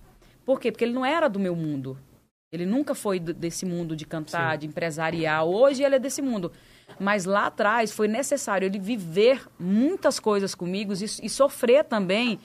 Por 0.44 0.58
quê? 0.58 0.72
Porque 0.72 0.84
ele 0.84 0.94
não 0.94 1.04
era 1.04 1.28
do 1.28 1.38
meu 1.38 1.54
mundo. 1.54 1.98
Ele 2.50 2.64
nunca 2.64 2.94
foi 2.94 3.20
desse 3.20 3.66
mundo 3.66 3.94
de 3.94 4.06
cantar, 4.06 4.56
de 4.56 4.66
empresariar. 4.66 5.44
Hoje 5.44 5.84
ele 5.84 5.96
é 5.96 5.98
desse 5.98 6.22
mundo. 6.22 6.50
Mas 6.98 7.24
lá 7.24 7.46
atrás 7.46 7.92
foi 7.92 8.08
necessário 8.08 8.66
ele 8.66 8.78
viver 8.78 9.46
muitas 9.58 10.18
coisas 10.18 10.54
comigo 10.54 10.92
e, 10.94 11.04
e 11.04 11.28
sofrer 11.28 11.84
também 11.84 12.40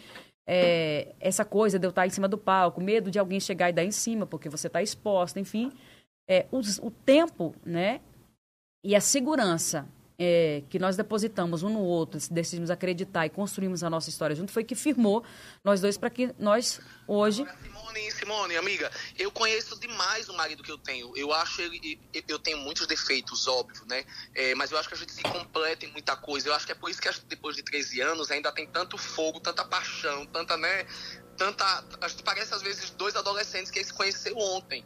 é, 0.47 1.15
essa 1.19 1.45
coisa 1.45 1.79
de 1.79 1.85
eu 1.85 1.89
estar 1.89 2.05
em 2.05 2.09
cima 2.09 2.27
do 2.27 2.37
palco, 2.37 2.81
medo 2.81 3.09
de 3.09 3.19
alguém 3.19 3.39
chegar 3.39 3.69
e 3.69 3.73
dar 3.73 3.83
em 3.83 3.91
cima, 3.91 4.25
porque 4.25 4.49
você 4.49 4.67
está 4.67 4.81
exposta, 4.81 5.39
enfim. 5.39 5.71
É, 6.27 6.45
o 6.51 6.91
tempo, 6.91 7.55
né? 7.65 7.99
E 8.83 8.95
a 8.95 9.01
segurança 9.01 9.87
é, 10.17 10.63
que 10.69 10.77
nós 10.77 10.95
depositamos 10.95 11.63
um 11.63 11.69
no 11.69 11.79
outro, 11.79 12.19
decidimos 12.31 12.69
acreditar 12.69 13.25
e 13.25 13.29
construímos 13.29 13.83
a 13.83 13.89
nossa 13.89 14.09
história 14.09 14.35
junto, 14.35 14.51
foi 14.51 14.63
que 14.63 14.75
firmou 14.75 15.23
nós 15.63 15.81
dois 15.81 15.97
para 15.97 16.09
que 16.09 16.33
nós 16.37 16.79
hoje 17.07 17.45
Simone, 17.93 18.11
Simone, 18.11 18.57
amiga, 18.57 18.91
eu 19.17 19.31
conheço 19.31 19.79
demais 19.79 20.27
o 20.27 20.33
marido 20.33 20.63
que 20.63 20.71
eu 20.71 20.77
tenho. 20.77 21.15
Eu 21.15 21.31
acho 21.31 21.61
ele. 21.61 21.99
Eu 22.27 22.39
tenho 22.39 22.57
muitos 22.57 22.87
defeitos, 22.87 23.47
óbvio, 23.47 23.85
né? 23.85 24.03
É, 24.33 24.55
mas 24.55 24.71
eu 24.71 24.77
acho 24.77 24.87
que 24.87 24.95
a 24.95 24.97
gente 24.97 25.11
se 25.11 25.21
completa 25.21 25.85
em 25.85 25.91
muita 25.91 26.15
coisa. 26.15 26.47
Eu 26.47 26.53
acho 26.53 26.65
que 26.65 26.71
é 26.71 26.75
por 26.75 26.89
isso 26.89 27.01
que 27.01 27.09
depois 27.27 27.55
de 27.55 27.63
13 27.63 28.01
anos 28.01 28.31
ainda 28.31 28.51
tem 28.51 28.67
tanto 28.67 28.97
fogo, 28.97 29.39
tanta 29.39 29.63
paixão, 29.63 30.25
tanta, 30.25 30.57
né? 30.57 30.85
Tanta. 31.37 31.65
A 32.01 32.07
gente 32.07 32.23
parece 32.23 32.53
às 32.53 32.61
vezes 32.61 32.89
dois 32.91 33.15
adolescentes 33.15 33.71
que 33.71 33.83
se 33.83 33.93
conheceu 33.93 34.35
ontem, 34.37 34.83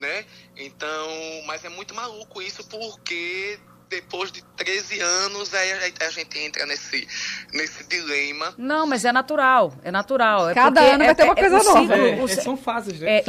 né? 0.00 0.26
Então. 0.56 1.08
Mas 1.46 1.64
é 1.64 1.68
muito 1.68 1.94
maluco 1.94 2.42
isso 2.42 2.62
porque 2.68 3.58
depois 3.90 4.30
de 4.30 4.40
13 4.56 5.00
anos 5.00 5.52
aí 5.52 5.72
a, 5.72 6.06
a 6.06 6.10
gente 6.10 6.38
entra 6.38 6.64
nesse, 6.64 7.06
nesse 7.52 7.84
dilema. 7.88 8.54
Não, 8.56 8.86
mas 8.86 9.04
é 9.04 9.10
natural, 9.12 9.74
é 9.82 9.90
natural. 9.90 10.48
É 10.48 10.54
Cada 10.54 10.80
porque 10.80 10.94
ano 10.94 11.04
vai 11.04 11.14
ter 11.14 11.24
uma 11.24 11.34
coisa 11.34 11.60
o 11.60 11.64
nova. 11.64 11.80
ciclo- 11.80 11.96
É, 12.06 12.22
é, 12.22 12.28
são 12.28 12.56
fases, 12.56 13.00
né? 13.00 13.16
É, 13.18 13.24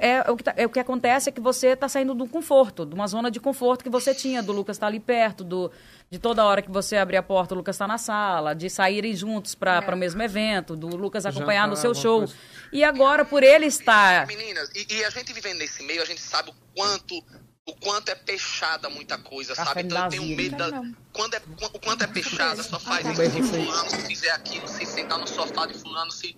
é, 0.00 0.30
o 0.30 0.36
que 0.36 0.44
tá- 0.44 0.54
é 0.56 0.64
o 0.64 0.70
que 0.70 0.78
acontece 0.78 1.28
é 1.28 1.32
que 1.32 1.40
você 1.40 1.68
está 1.68 1.88
saindo 1.88 2.14
de 2.14 2.22
um 2.22 2.28
conforto, 2.28 2.86
de 2.86 2.94
uma 2.94 3.06
zona 3.08 3.30
de 3.30 3.40
conforto 3.40 3.82
que 3.82 3.90
você 3.90 4.14
tinha, 4.14 4.42
do 4.42 4.52
Lucas 4.52 4.76
estar 4.76 4.86
ali 4.86 5.00
perto, 5.00 5.42
do, 5.42 5.72
de 6.08 6.18
toda 6.20 6.44
hora 6.44 6.62
que 6.62 6.70
você 6.70 6.96
abrir 6.96 7.16
a 7.16 7.22
porta, 7.22 7.54
o 7.54 7.56
Lucas 7.58 7.74
está 7.74 7.88
na 7.88 7.98
sala, 7.98 8.54
de 8.54 8.70
saírem 8.70 9.14
juntos 9.14 9.54
para 9.56 9.92
o 9.92 9.98
mesmo 9.98 10.22
evento, 10.22 10.76
do 10.76 10.86
Lucas 10.96 11.26
acompanhar 11.26 11.66
no 11.66 11.76
seu 11.76 11.92
show. 11.94 12.18
coisa. 12.18 12.34
E 12.72 12.84
agora, 12.84 13.24
por 13.24 13.42
ele 13.42 13.66
estar. 13.66 14.26
Meninas, 14.26 14.70
e, 14.74 14.86
e 14.94 15.04
a 15.04 15.10
gente 15.10 15.32
vivendo 15.32 15.58
nesse 15.58 15.82
meio, 15.82 16.00
a 16.00 16.04
gente 16.06 16.20
sabe 16.20 16.50
o 16.50 16.54
quanto 16.76 17.22
o 17.68 17.74
quanto 17.74 18.08
é 18.10 18.14
peixada 18.14 18.88
muita 18.88 19.18
coisa, 19.18 19.52
Café 19.54 19.68
sabe? 19.68 19.82
Então 19.88 20.04
eu 20.04 20.08
tenho 20.08 20.22
vida. 20.36 20.36
medo 20.36 20.56
da, 20.56 20.82
quando 21.12 21.34
é 21.34 21.42
o 21.74 21.78
quanto 21.80 22.04
é 22.04 22.06
peixada, 22.06 22.62
só 22.62 22.78
faz 22.78 23.04
Ah, 23.04 23.10
isso 23.12 23.22
se 23.32 23.42
fulano, 23.42 23.90
se 23.90 24.02
fizer 24.06 24.30
aquilo, 24.30 24.68
se 24.68 24.86
sentar 24.86 25.18
no 25.18 25.26
sofá 25.26 25.66
de 25.66 25.74
fulano, 25.74 26.12
se 26.12 26.36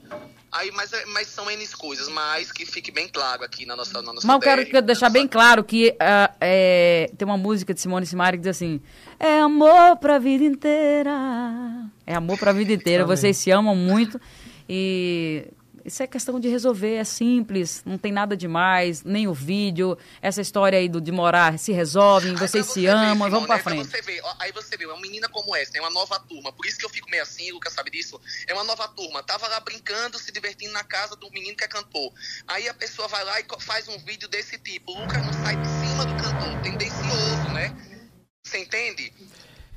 aí 0.51 0.71
mas, 0.71 0.91
é- 0.91 1.05
mas 1.05 1.27
são 1.29 1.51
N 1.51 1.67
coisas, 1.69 2.09
mas 2.09 2.51
que 2.51 2.65
fique 2.65 2.91
bem 2.91 3.09
claro 3.09 3.45
aqui 3.45 3.67
na 3.67 3.77
nossa 3.77 4.01
na 4.01 4.15
nossa 4.15 4.27
Mas 4.27 4.35
eu 4.37 4.41
quero 4.41 4.65
DR, 4.65 4.81
deixar 4.81 5.11
bem 5.11 5.29
claro 5.29 5.63
que 5.63 5.95
ah, 6.01 6.33
é, 6.41 7.11
tem 7.19 7.27
uma 7.29 7.37
música 7.37 7.75
de 7.75 7.81
Simone 7.83 8.07
Simari 8.07 8.39
que 8.39 8.45
diz 8.45 8.57
assim: 8.57 8.81
É 9.21 9.39
amor 9.41 9.99
pra 9.99 10.19
vida 10.19 10.45
inteira. 10.45 11.11
É 12.07 12.15
amor 12.15 12.39
pra 12.39 12.53
vida 12.55 12.73
inteira. 12.73 13.05
Vocês 13.05 13.37
se 13.37 13.51
amam 13.51 13.77
muito 13.77 14.19
e. 14.67 15.47
Isso 15.89 16.03
é 16.03 16.07
questão 16.07 16.39
de 16.39 16.49
resolver, 16.49 16.97
é 16.97 17.05
simples, 17.05 17.83
não 17.87 17.97
tem 17.97 18.13
nada 18.13 18.37
demais, 18.37 19.03
nem 19.03 19.27
o 19.27 19.33
vídeo, 19.33 19.97
essa 20.21 20.41
história 20.43 20.79
aí 20.79 20.87
do, 20.87 21.01
de 21.01 21.11
morar 21.11 21.59
se 21.59 21.73
resolvem, 21.73 22.33
Aí 22.33 22.37
vocês 22.37 22.67
se 22.67 22.73
você 22.75 22.81
ver, 22.83 22.89
amam, 22.89 23.13
Simone, 23.15 23.31
vamos 23.31 23.47
pra 23.47 23.57
aí 23.57 23.63
pra 23.63 23.73
frente. 23.73 23.89
Você 23.91 24.03
ver, 24.03 24.21
ó, 24.23 24.35
aí 24.39 24.53
você 24.53 24.77
vê, 24.77 24.85
uma 24.85 25.01
menina 25.01 25.29
como 25.31 25.57
essa, 25.57 25.73
tem 25.73 25.81
uma 25.81 25.91
nova 25.91 26.21
turma. 26.21 26.53
Por 26.53 26.67
isso 26.67 26.77
que 26.79 26.85
eu 26.85 26.91
fico 26.91 27.09
meio 27.11 27.23
assim, 27.23 27.51
o 27.51 27.55
Lucas 27.55 27.73
sabe 27.73 27.91
disso. 27.91 28.21
É 28.47 28.53
uma 28.53 28.65
nova 28.65 28.87
turma. 28.89 29.23
Tava 29.23 29.49
lá 29.49 29.59
brincando, 29.61 30.19
se 30.19 30.31
divertindo 30.31 30.73
na 30.75 30.85
casa 30.85 31.17
do 31.17 31.31
menino 31.31 31.57
que 31.57 31.65
é 31.65 31.69
cantor. 31.69 32.13
Aí 32.47 32.69
a 32.69 32.75
pessoa 32.75 33.09
vai 33.09 33.25
lá 33.25 33.41
e 33.41 33.45
faz 33.61 33.89
um 33.89 33.99
vídeo 34.05 34.29
desse 34.29 34.59
tipo. 34.59 34.93
O 34.93 35.01
Lucas 35.01 35.25
não 35.25 35.33
sai 35.33 35.57
de 35.57 35.67
cima 35.69 36.05
do 36.05 36.23
cantor, 36.23 36.61
tendencioso, 36.63 37.49
né? 37.55 37.75
Você 38.45 38.59
entende? 38.59 39.11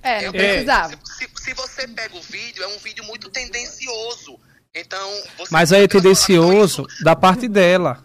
É, 0.03 0.23
não 0.23 0.29
É, 0.29 0.31
precisava. 0.31 0.99
Se, 1.05 1.25
se- 1.25 1.43
se 1.43 1.53
você 1.53 1.87
pega 1.87 2.17
o 2.17 2.21
vídeo, 2.21 2.63
é 2.63 2.67
um 2.67 2.77
vídeo 2.79 3.03
muito 3.05 3.29
tendencioso. 3.29 4.37
Então, 4.75 5.09
você 5.37 5.49
Mas 5.51 5.73
aí 5.73 5.81
é 5.81 5.83
então, 5.85 6.01
tendencioso 6.01 6.83
isso- 6.83 7.03
da 7.03 7.15
parte 7.15 7.47
dela. 7.47 8.03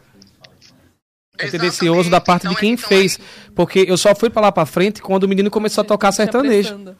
É 1.38 1.48
tendencioso 1.48 2.10
da 2.10 2.20
parte 2.20 2.42
de 2.42 2.48
Exatamente. 2.48 2.60
quem 2.60 2.72
Então, 2.74 2.84
é- 2.84 2.88
fez. 2.88 3.18
Porque 3.54 3.84
eu 3.86 3.96
só 3.96 4.14
fui 4.14 4.30
pra 4.30 4.40
lá 4.42 4.50
pra 4.52 4.64
frente 4.66 5.02
quando 5.02 5.24
o 5.24 5.28
menino 5.28 5.50
começou 5.50 5.82
a 5.82 5.84
tocar 5.86 6.10
sertanejo. 6.12 6.76
Muito. 6.78 6.96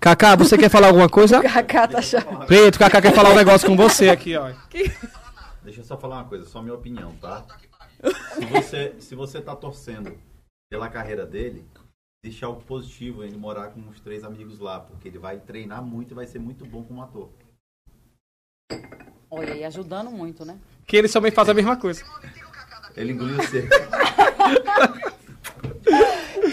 Cacá, 0.00 0.34
você 0.34 0.56
quer 0.56 0.70
falar 0.70 0.86
alguma 0.88 1.08
coisa? 1.08 1.40
Cacá 1.44 1.86
tá 1.86 2.00
chamando. 2.00 2.46
Preto, 2.46 2.78
Cacá 2.78 3.02
quer 3.02 3.14
falar 3.14 3.30
um 3.30 3.34
negócio 3.36 3.68
com 3.68 3.76
você 3.76 4.08
aqui, 4.08 4.34
ó. 4.36 4.50
Deixa 5.62 5.80
eu 5.80 5.84
só 5.84 5.98
falar 5.98 6.16
uma 6.16 6.24
coisa, 6.24 6.46
só 6.46 6.62
minha 6.62 6.74
opinião, 6.74 7.14
tá? 7.20 7.44
Se 8.34 8.46
você, 8.46 8.94
se 8.98 9.14
você 9.14 9.42
tá 9.42 9.54
torcendo 9.54 10.16
pela 10.70 10.88
carreira 10.88 11.26
dele, 11.26 11.66
existe 12.22 12.44
algo 12.44 12.62
positivo 12.62 13.24
em 13.24 13.28
ele 13.28 13.38
morar 13.38 13.70
com 13.70 13.80
os 13.88 13.98
três 14.00 14.22
amigos 14.24 14.58
lá, 14.58 14.80
porque 14.80 15.08
ele 15.08 15.18
vai 15.18 15.38
treinar 15.38 15.82
muito 15.82 16.12
e 16.12 16.14
vai 16.14 16.26
ser 16.26 16.38
muito 16.38 16.66
bom 16.66 16.84
como 16.84 17.02
ator. 17.02 17.30
Olha, 19.30 19.54
e 19.54 19.64
ajudando 19.64 20.10
muito, 20.10 20.44
né? 20.44 20.58
Que 20.86 20.96
eles 20.96 21.12
também 21.12 21.30
fazem 21.30 21.52
a 21.52 21.54
mesma 21.54 21.76
coisa. 21.76 22.04
Ele 22.96 23.12
engoliu 23.12 23.38
o 23.38 23.42
seco. 23.42 23.68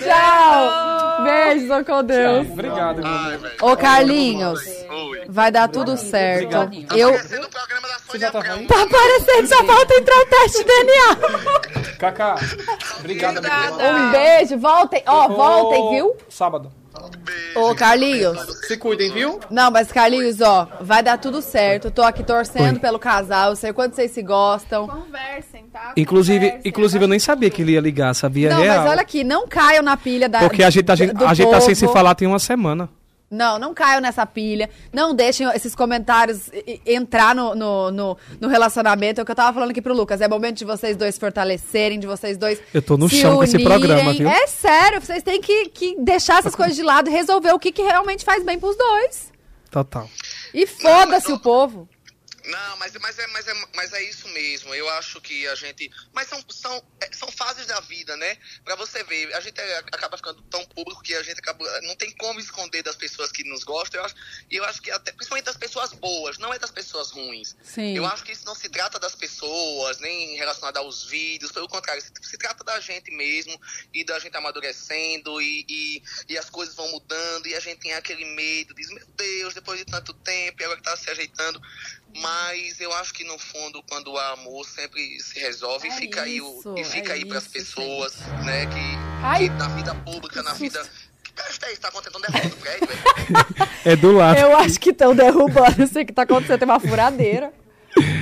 Tchau! 0.04 1.24
Beijo, 1.24 1.86
com 1.86 2.04
Deus. 2.04 2.48
Obrigado. 2.50 3.02
Ai, 3.04 3.36
amor. 3.36 3.40
velho. 3.40 3.56
Ô, 3.62 3.76
Carlinhos, 3.78 4.60
Oi. 4.90 5.24
vai 5.28 5.52
dar 5.52 5.68
tudo 5.68 5.98
certo. 5.98 6.58
Obrigado. 6.58 6.98
Eu. 6.98 7.12
Programa 7.12 7.88
da 7.88 8.00
Sônia 8.06 8.20
já 8.20 8.32
tá 8.32 8.40
vendo? 8.40 8.68
Tá 8.68 8.84
aparecendo, 8.84 9.48
só 9.48 9.64
falta 9.66 9.94
entrar 9.96 10.16
o 10.22 10.26
teste 10.26 10.58
de 10.60 10.64
DNA. 10.66 11.98
Cacá, 11.98 12.36
obrigado, 13.00 13.38
amigo. 13.40 13.82
Um 13.84 14.12
beijo, 14.12 14.58
voltem. 14.60 15.04
Ó, 15.08 15.26
Ô, 15.26 15.30
voltem, 15.36 15.90
viu? 15.92 16.16
Sábado. 16.30 16.72
Ô, 17.56 17.74
Carlinhos. 17.74 18.40
Se 18.68 18.78
cuidem, 18.78 19.12
viu? 19.12 19.40
Não, 19.50 19.72
mas 19.72 19.92
Carlinhos, 19.92 20.42
ó, 20.42 20.68
vai 20.82 21.02
dar 21.02 21.18
tudo 21.18 21.42
certo. 21.42 21.90
Tô 21.90 22.04
aqui 22.04 22.24
torcendo 22.24 22.80
pelo 22.80 23.00
casal, 23.00 23.56
sei 23.56 23.74
quanto 23.74 23.96
vocês 23.96 24.12
se 24.12 24.22
gostam. 24.22 24.88
Conversem, 24.88 25.66
tá? 25.72 25.94
Inclusive, 25.98 26.46
Conversem. 26.46 26.70
inclusive 26.70 27.04
eu 27.04 27.08
nem 27.08 27.20
sabia 27.20 27.50
que 27.50 27.62
ele 27.62 27.72
ia 27.74 27.82
ligar, 27.82 28.14
sabia? 28.14 28.50
Não, 28.52 28.62
Real. 28.62 28.82
mas 28.82 28.92
olha 28.92 29.02
aqui, 29.02 29.24
não 29.24 29.48
caiam 29.48 29.82
na 29.84 29.98
pilha 29.98 30.30
da. 30.30 30.40
Porque 30.40 30.64
a 30.64 30.70
gente, 30.70 30.92
a 30.92 30.96
gente, 30.96 31.14
do 31.14 31.26
a 31.26 31.34
gente 31.34 31.50
tá 31.50 31.62
sem 31.62 31.74
se 31.76 31.88
falar 31.88 32.14
tem 32.16 32.28
uma 32.28 32.40
semana. 32.40 32.90
Não, 33.30 33.60
não 33.60 33.74
caiam 33.74 34.00
nessa 34.00 34.26
pilha. 34.26 34.70
Não 34.94 35.14
deixem 35.14 35.48
esses 35.50 35.76
comentários 35.76 36.50
entrar 36.86 37.36
no, 37.36 37.54
no, 37.54 37.92
no, 37.92 38.18
no 38.40 38.48
relacionamento. 38.48 39.20
É 39.20 39.24
o 39.24 39.26
que 39.26 39.32
eu 39.32 39.36
tava 39.36 39.54
falando 39.54 39.72
aqui 39.72 39.82
pro 39.82 39.94
Lucas. 39.94 40.22
É 40.22 40.28
momento 40.28 40.58
de 40.58 40.66
vocês 40.66 40.96
dois 40.96 41.18
fortalecerem, 41.18 42.00
de 42.00 42.08
vocês 42.08 42.38
dois. 42.38 42.62
Eu 42.74 42.82
tô 42.82 42.96
no 42.96 43.10
se 43.10 43.18
chão 43.18 43.36
com 43.36 43.44
esse 43.44 43.56
unirem. 43.56 43.80
programa, 43.80 44.14
viu? 44.14 44.30
É 44.30 44.48
sério, 44.48 45.02
vocês 45.02 45.22
têm 45.24 45.42
que, 45.42 45.70
que 45.70 45.96
deixar 46.00 46.40
essas 46.40 46.56
coisas 46.56 46.76
de 46.76 46.84
lado 46.84 47.10
e 47.10 47.12
resolver 47.12 47.52
o 47.52 47.60
que, 47.60 47.72
que 47.72 47.82
realmente 47.82 48.24
faz 48.24 48.46
bem 48.46 48.58
pros 48.58 48.78
dois. 48.78 49.34
Total. 49.70 50.10
E 50.54 50.66
foda-se 50.66 51.32
o 51.32 51.40
povo. 51.40 51.88
Não, 52.48 52.78
mas, 52.78 52.94
mas, 52.94 53.20
é, 53.20 53.28
mas, 53.28 53.48
é, 53.48 53.54
mas 53.76 53.94
é 53.94 54.02
isso 54.04 54.28
mesmo. 54.30 54.74
Eu 54.74 54.88
acho 54.90 55.20
que 55.22 55.48
a 55.48 55.56
gente. 55.56 55.90
Mas 56.14 56.28
são, 56.28 56.44
são, 56.50 56.84
é, 57.02 57.10
são 57.14 57.32
fases 57.32 57.66
da 57.68 57.80
vida, 57.82 58.16
né? 58.16 58.38
Pra 58.64 58.76
você 58.76 59.04
ver, 59.04 59.34
a 59.34 59.40
gente 59.42 59.60
é- 59.60 59.78
acaba 59.78 60.18
ficando 60.18 60.42
tão 60.44 60.64
público 60.66 61.02
que 61.02 61.14
a 61.14 61.24
gente 61.24 61.40
acaba. 61.40 61.66
Não 61.82 61.96
tem 61.96 62.12
como 62.16 62.40
esconder 62.40 62.84
das 62.84 62.96
pessoas 62.96 63.32
que 63.32 63.44
nos 63.44 63.64
gostam. 63.64 64.00
Eu 64.00 64.06
acho, 64.06 64.16
e 64.50 64.56
eu 64.56 64.64
acho 64.66 64.82
que 64.82 64.90
até, 64.92 65.12
principalmente 65.12 65.46
das 65.46 65.58
pessoas 65.58 65.92
boas, 65.94 66.38
não 66.38 66.54
é 66.54 66.60
das 66.60 66.72
pessoas 66.72 67.12
ruins. 67.12 67.56
Sim. 67.62 67.98
Eu 67.98 68.06
acho 68.06 68.24
que 68.24 68.32
isso 68.32 68.46
não 68.46 68.56
se 68.56 68.70
trata 68.70 68.98
das 68.98 69.16
pessoas, 69.16 70.00
nem 70.00 70.36
relacionado 70.38 70.78
aos 70.78 71.06
vídeos, 71.06 71.52
pelo 71.52 71.68
contrário, 71.68 72.02
se, 72.02 72.12
se 72.22 72.38
trata 72.38 72.64
da 72.64 72.80
gente 72.80 73.12
mesmo 73.12 73.60
e 73.94 74.04
da 74.04 74.18
gente 74.20 74.36
amadurecendo 74.38 75.42
e, 75.42 75.66
e, 75.68 76.04
e 76.30 76.38
as 76.38 76.50
coisas 76.50 76.76
vão 76.76 76.90
mudando 76.92 77.48
e 77.48 77.56
a 77.56 77.60
gente 77.60 77.80
tem 77.80 77.94
aquele 77.94 78.26
medo, 78.26 78.74
diz, 78.74 78.90
meu 78.90 79.06
Deus, 79.18 79.54
depois 79.54 79.80
de 79.80 79.86
tanto 79.86 80.14
tempo, 80.14 80.62
e 80.62 80.66
agora 80.66 80.82
tá 80.82 80.96
se 80.96 81.10
ajeitando. 81.10 81.62
Mas 82.22 82.80
eu 82.82 82.92
acho 82.94 83.14
que 83.14 83.24
no 83.24 83.38
fundo, 83.38 83.84
quando 83.90 84.18
há 84.18 84.32
amor, 84.34 84.66
sempre 84.68 85.20
se 85.20 85.40
resolve 85.40 85.88
É 85.88 85.92
e 85.92 85.94
fica 86.00 86.22
aí, 86.24 86.38
isso, 86.38 86.70
o, 86.74 86.80
e 86.80 86.84
fica 86.84 87.12
é 87.12 87.14
aí 87.14 87.26
pras 87.26 87.44
isso, 87.44 87.52
pessoas, 87.54 88.16
né, 88.44 88.66
que, 88.66 89.24
Ai. 89.24 89.40
que 89.44 89.50
na 89.50 89.68
vida 89.70 89.96
pública, 89.96 90.42
na 90.44 90.54
vida. 90.54 90.82
Que 91.36 91.42
é 91.66 91.72
isso? 91.72 91.82
Tá 91.82 91.90
acontecendo 91.90 92.20
derrubando 92.20 92.56
o 92.56 92.58
prédio, 92.58 92.88
velho? 92.88 93.46
É 93.86 93.96
do 93.96 94.12
lado. 94.12 94.40
Eu 94.40 94.58
acho 94.58 94.80
que 94.80 94.90
estão 94.90 95.16
derrubando. 95.16 95.78
Não 95.78 95.88
sei 95.88 96.04
que 96.04 96.12
tá 96.12 96.24
acontecendo. 96.24 96.58
Tem 96.58 96.68
uma 96.68 96.80
furadeira. 96.80 97.54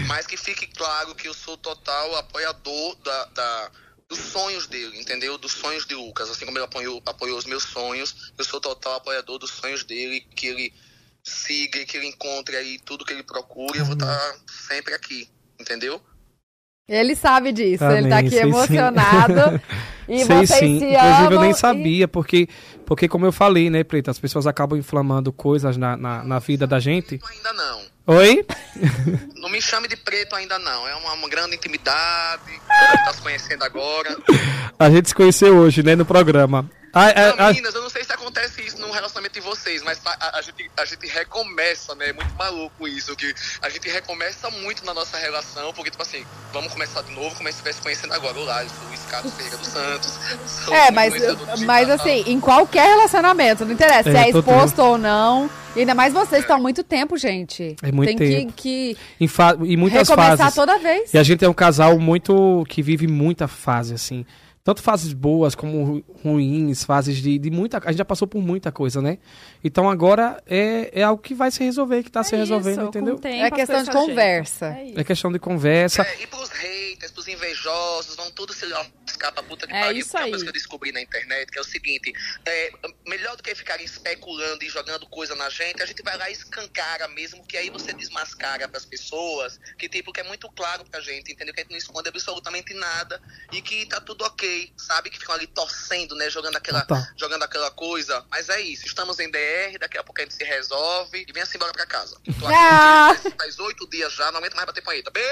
Mas 0.07 0.27
que 0.27 0.35
fique 0.35 0.67
claro 0.67 1.15
que 1.15 1.27
eu 1.27 1.33
sou 1.33 1.55
total 1.55 2.13
apoiador 2.17 2.95
da, 2.97 3.25
da- 3.25 3.71
dos 4.09 4.19
sonhos 4.19 4.67
dele, 4.67 4.99
entendeu? 4.99 5.37
Dos 5.37 5.53
sonhos 5.53 5.85
de 5.85 5.95
Lucas. 5.95 6.29
Assim 6.29 6.45
como 6.45 6.57
ele 6.57 6.65
apoiou, 6.65 7.01
apoiou 7.05 7.37
os 7.37 7.45
meus 7.45 7.63
sonhos, 7.63 8.33
eu 8.37 8.43
sou 8.43 8.59
total 8.59 8.95
apoiador 8.95 9.39
dos 9.39 9.49
sonhos 9.51 9.83
dele, 9.85 10.19
que 10.35 10.47
ele 10.47 10.73
siga 11.25 11.79
e 11.79 11.85
que 11.85 11.97
ele 11.97 12.07
encontre 12.07 12.55
aí 12.55 12.79
tudo 12.85 13.03
que 13.03 13.11
ele 13.13 13.23
procura. 13.23 13.77
Eu 13.79 13.85
vou 13.85 13.93
estar 13.95 14.35
sempre 14.67 14.93
aqui, 14.93 15.27
entendeu? 15.59 15.99
Ele 16.87 17.15
sabe 17.15 17.51
disso. 17.51 17.83
ele 17.83 18.07
tá 18.07 18.19
Amém, 18.19 18.27
aqui 18.27 18.29
sei 18.29 18.41
sim. 18.41 18.47
emocionado. 18.47 19.61
E 20.07 20.23
Sei 20.23 20.35
vocês 20.35 20.49
sim. 20.49 20.77
se 20.77 20.85
Inclusive, 20.85 21.33
eu 21.33 21.41
nem 21.41 21.49
e- 21.49 21.55
sabia, 21.55 22.07
porque, 22.07 22.47
porque 22.85 23.07
como 23.07 23.25
eu 23.25 23.31
falei, 23.31 23.71
né, 23.71 23.83
Preta, 23.83 24.11
as 24.11 24.19
pessoas 24.19 24.45
acabam 24.45 24.77
inflamando 24.77 25.33
coisas 25.33 25.77
na, 25.77 25.97
na, 25.97 26.23
na 26.23 26.37
vida 26.37 26.67
da 26.67 26.79
gente. 26.79 27.19
Ainda 27.27 27.53
não. 27.53 27.81
Oi? 28.05 28.45
Não 29.41 29.49
me 29.49 29.59
chame 29.59 29.87
de 29.87 29.97
preto 29.97 30.35
ainda 30.35 30.59
não. 30.59 30.87
É 30.87 30.95
uma, 30.95 31.13
uma 31.13 31.27
grande 31.27 31.55
intimidade. 31.55 32.43
Tá 32.67 33.13
se 33.13 33.21
conhecendo 33.21 33.63
agora. 33.63 34.15
A 34.77 34.89
gente 34.91 35.07
se 35.09 35.15
conheceu 35.15 35.57
hoje, 35.57 35.81
né, 35.81 35.95
no 35.95 36.05
programa. 36.05 36.69
Ah, 36.97 37.09
é, 37.09 37.27
Não, 37.35 37.35
ah, 37.39 37.47
meninas, 37.49 37.75
eu 37.75 37.81
não 37.81 37.89
sei 37.89 38.05
se 38.05 38.13
acontece 38.13 38.61
isso 38.65 38.79
no 38.79 38.89
relacionamento 38.89 39.33
de 39.33 39.41
vocês, 39.41 39.83
mas 39.83 39.99
a, 40.05 40.11
a- 40.11 40.39
a 40.39 40.41
gente, 40.41 40.71
a 40.77 40.85
gente 40.85 41.05
recomeça, 41.07 41.93
né? 41.95 42.09
É 42.09 42.13
muito 42.13 42.33
maluco 42.35 42.87
isso, 42.87 43.13
que 43.17 43.35
a 43.61 43.69
gente 43.69 43.89
recomeça 43.89 44.49
muito 44.49 44.85
na 44.85 44.93
nossa 44.93 45.17
relação, 45.17 45.73
porque, 45.73 45.91
tipo 45.91 46.01
assim, 46.01 46.25
vamos 46.53 46.71
começar 46.71 47.01
de 47.01 47.11
novo, 47.11 47.35
como 47.35 47.49
se 47.49 47.55
estivesse 47.55 47.81
conhecendo 47.81 48.13
agora. 48.13 48.39
Olá, 48.39 48.63
eu 48.63 48.69
sou 48.69 48.77
o 48.87 49.09
Carlos 49.11 49.33
Ferreira 49.33 49.57
dos 49.57 49.67
Santos. 49.67 50.13
É, 50.71 50.89
mas, 50.91 51.13
mas 51.65 51.89
assim, 51.89 52.23
em 52.27 52.39
qualquer 52.39 52.87
relacionamento, 52.87 53.65
não 53.65 53.73
interessa 53.73 54.09
se 54.09 54.15
É, 54.17 54.21
é 54.21 54.29
exposto 54.29 54.79
ou 54.79 54.97
não. 54.97 55.49
E 55.75 55.81
ainda 55.81 55.93
mais 55.93 56.13
vocês 56.13 56.41
estão 56.43 56.55
há 56.55 56.59
muito 56.59 56.81
tempo, 56.83 57.17
gente. 57.17 57.75
É 57.83 57.91
muito 57.91 58.07
Tem 58.17 58.17
tempo. 58.45 58.53
que, 58.55 58.97
em, 59.19 59.27
fa- 59.27 59.57
que 59.57 59.75
muitas 59.75 60.07
recomeçar 60.07 60.37
fases. 60.37 60.55
toda 60.55 60.79
vez. 60.79 61.13
E 61.13 61.17
a 61.17 61.23
gente 61.23 61.43
é 61.43 61.49
um 61.49 61.53
casal 61.53 61.99
muito 61.99 62.63
que 62.69 62.81
vive 62.81 63.05
muita 63.07 63.45
fase, 63.47 63.93
assim. 63.93 64.25
Tanto 64.65 64.81
fases 64.81 65.13
boas 65.13 65.53
como 65.53 65.83
ru- 65.83 66.03
ruins, 66.23 66.83
fases 66.83 67.17
de, 67.17 67.37
de 67.37 67.51
muita. 67.51 67.77
A 67.85 67.91
gente 67.91 67.99
já 67.99 68.03
passou 68.03 68.27
por 68.27 68.41
muita 68.41 68.71
coisa, 68.71 68.99
né? 68.99 69.19
Então 69.63 69.87
agora 69.87 70.41
é, 70.47 70.89
é 70.91 71.03
algo 71.03 71.21
que 71.21 71.35
vai 71.35 71.51
se 71.51 71.63
resolver, 71.63 72.01
que 72.01 72.09
tá 72.11 72.23
se 72.23 72.33
É 72.33 72.39
resolvendo, 72.39 72.79
isso, 72.79 72.87
entendeu? 72.89 73.15
tempo, 73.19 73.35
É 73.43 73.51
questão 73.51 73.77
de 73.83 73.85
se 73.85 73.91
conversa. 73.91 74.65
É. 74.69 74.93
É 74.99 75.03
questão 75.03 75.31
de 75.31 75.37
conversa. 75.37 76.01
É, 76.01 76.23
e 76.23 76.25
pros 76.25 76.49
haters, 76.49 77.11
pros 77.11 77.27
invejosos, 77.27 78.15
vão 78.15 78.31
tudo 78.31 78.53
se 78.53 78.65
pra 79.31 79.43
puta 79.43 79.67
que 79.67 79.73
É 79.73 79.79
pariu. 79.81 79.99
isso 79.99 80.09
Porque 80.09 80.17
é 80.17 80.19
uma 80.21 80.25
aí. 80.25 80.31
coisa 80.31 80.45
que 80.45 80.49
eu 80.49 80.53
descobri 80.53 80.91
na 80.91 81.01
internet, 81.01 81.51
que 81.51 81.57
é 81.57 81.61
o 81.61 81.65
seguinte, 81.65 82.13
é, 82.45 82.71
melhor 83.07 83.35
do 83.35 83.43
que 83.43 83.53
ficarem 83.55 83.85
especulando 83.85 84.63
e 84.63 84.69
jogando 84.69 85.05
coisa 85.07 85.35
na 85.35 85.49
gente, 85.49 85.81
a 85.81 85.85
gente 85.85 86.01
vai 86.03 86.17
lá 86.17 86.29
e 86.29 86.33
escancara 86.33 87.07
mesmo, 87.09 87.45
que 87.45 87.57
aí 87.57 87.69
você 87.69 87.93
desmascara 87.93 88.67
pras 88.67 88.85
pessoas, 88.85 89.59
que 89.77 89.87
tipo, 89.89 90.11
que 90.13 90.19
é 90.19 90.23
muito 90.23 90.49
claro 90.51 90.83
pra 90.85 90.99
gente, 91.01 91.31
entendeu? 91.31 91.53
Que 91.53 91.61
a 91.61 91.63
gente 91.63 91.71
não 91.71 91.77
esconde 91.77 92.09
absolutamente 92.09 92.73
nada 92.73 93.21
e 93.51 93.61
que 93.61 93.85
tá 93.85 93.99
tudo 94.01 94.23
ok, 94.25 94.73
sabe? 94.77 95.09
Que 95.09 95.19
ficam 95.19 95.35
ali 95.35 95.47
torcendo, 95.47 96.15
né? 96.15 96.29
Jogando 96.29 96.55
aquela, 96.57 96.79
Ah, 96.79 96.85
tá. 96.85 97.13
jogando 97.17 97.43
aquela 97.43 97.71
coisa. 97.71 98.25
Mas 98.29 98.49
é 98.49 98.59
isso, 98.61 98.85
estamos 98.85 99.19
em 99.19 99.29
DR, 99.29 99.77
daqui 99.79 99.97
a 99.97 100.03
pouco 100.03 100.19
a 100.21 100.23
gente 100.23 100.33
se 100.35 100.43
resolve 100.43 101.25
e 101.27 101.31
venha-se 101.31 101.55
embora 101.55 101.71
pra 101.73 101.85
casa. 101.85 102.15
Tô 102.39 102.45
aqui 102.47 102.55
Ah! 102.55 103.15
faz- 103.21 103.33
faz 103.37 103.59
oito 103.59 103.87
dias 103.89 104.13
já, 104.13 104.31
não 104.31 104.39
aguento 104.39 104.55
mais 104.55 104.65
bater 104.65 104.81
punheta. 104.83 105.11
Beijo! 105.11 105.25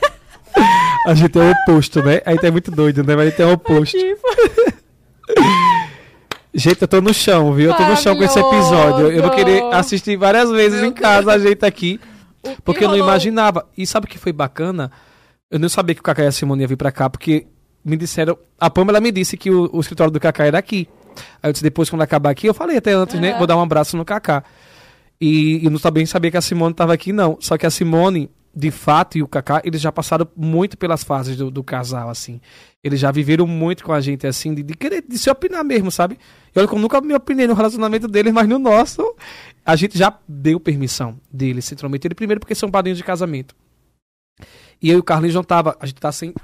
A 1.06 1.14
gente 1.14 1.38
é 1.38 1.42
o 1.42 1.50
oposto, 1.50 2.02
né? 2.02 2.20
A 2.26 2.32
gente 2.32 2.46
é 2.46 2.50
muito 2.50 2.70
doido, 2.70 3.02
né? 3.02 3.16
Mas 3.16 3.26
a 3.26 3.30
gente 3.30 3.42
é 3.42 3.46
o 3.46 3.52
oposto. 3.52 3.96
Gente, 6.52 6.82
eu 6.82 6.88
tô 6.88 7.00
no 7.00 7.14
chão, 7.14 7.52
viu? 7.52 7.70
Eu 7.70 7.76
tô 7.76 7.84
no 7.84 7.96
chão 7.96 8.16
com 8.16 8.24
esse 8.24 8.38
episódio. 8.38 9.10
Eu 9.10 9.22
vou 9.22 9.30
querer 9.30 9.62
assistir 9.72 10.16
várias 10.16 10.50
vezes 10.50 10.82
em 10.82 10.92
casa 10.92 11.32
a 11.32 11.38
gente 11.38 11.64
aqui. 11.64 12.00
Porque 12.64 12.84
eu 12.84 12.88
não 12.88 12.96
imaginava. 12.96 13.66
E 13.76 13.86
sabe 13.86 14.06
o 14.06 14.08
que 14.08 14.18
foi 14.18 14.32
bacana? 14.32 14.90
Eu 15.50 15.58
não 15.58 15.68
sabia 15.68 15.94
que 15.94 16.00
o 16.00 16.04
Cacá 16.04 16.22
e 16.22 16.26
a 16.26 16.32
Simone 16.32 16.62
ia 16.62 16.68
vir 16.68 16.76
pra 16.76 16.92
cá, 16.92 17.08
porque 17.08 17.46
me 17.84 17.96
disseram. 17.96 18.38
A 18.58 18.70
Pamela 18.70 19.00
me 19.00 19.10
disse 19.10 19.36
que 19.36 19.50
o, 19.50 19.70
o 19.72 19.80
escritório 19.80 20.12
do 20.12 20.20
Cacá 20.20 20.44
era 20.44 20.58
aqui. 20.58 20.88
Aí 21.42 21.48
eu 21.48 21.52
disse, 21.52 21.62
depois, 21.62 21.90
quando 21.90 22.02
acabar 22.02 22.30
aqui, 22.30 22.46
eu 22.46 22.54
falei 22.54 22.76
até 22.76 22.92
antes, 22.92 23.18
né? 23.18 23.36
Vou 23.36 23.46
dar 23.46 23.56
um 23.56 23.62
abraço 23.62 23.96
no 23.96 24.04
Cacá. 24.04 24.44
E 25.20 25.64
eu 25.64 25.70
não 25.70 25.78
também 25.78 26.06
sabia 26.06 26.30
que 26.30 26.36
a 26.36 26.40
Simone 26.40 26.74
tava 26.74 26.94
aqui, 26.94 27.12
não. 27.12 27.36
Só 27.40 27.58
que 27.58 27.66
a 27.66 27.70
Simone, 27.70 28.30
de 28.54 28.70
fato, 28.70 29.16
e 29.16 29.22
o 29.22 29.28
Kaká, 29.28 29.62
eles 29.64 29.80
já 29.80 29.92
passaram 29.92 30.26
muito 30.36 30.76
pelas 30.76 31.04
fases 31.04 31.36
do, 31.36 31.50
do 31.50 31.62
casal, 31.62 32.10
assim. 32.10 32.40
Eles 32.82 32.98
já 32.98 33.10
viveram 33.12 33.46
muito 33.46 33.84
com 33.84 33.92
a 33.92 34.00
gente, 34.00 34.26
assim, 34.26 34.54
de, 34.54 34.62
de 34.62 34.74
querer 34.74 35.04
de 35.06 35.18
se 35.18 35.30
opinar 35.30 35.64
mesmo, 35.64 35.90
sabe? 35.90 36.18
Eu 36.54 36.66
nunca 36.78 37.00
me 37.00 37.14
opinei 37.14 37.46
no 37.46 37.54
relacionamento 37.54 38.08
deles, 38.08 38.32
mas 38.32 38.48
no 38.48 38.58
nosso, 38.58 39.14
a 39.64 39.76
gente 39.76 39.96
já 39.96 40.18
deu 40.26 40.58
permissão 40.58 41.20
deles 41.32 41.64
se 41.64 41.74
intrometerem, 41.74 42.14
primeiro 42.14 42.40
porque 42.40 42.54
são 42.54 42.70
padrinhos 42.70 42.98
de 42.98 43.04
casamento. 43.04 43.54
E 44.82 44.90
eu 44.90 44.96
e 44.96 45.00
o 45.00 45.02
Carlinhos 45.02 45.34
não 45.34 45.44
tava, 45.44 45.76
a 45.78 45.86
gente 45.86 46.00
tá 46.00 46.10
sem, 46.10 46.34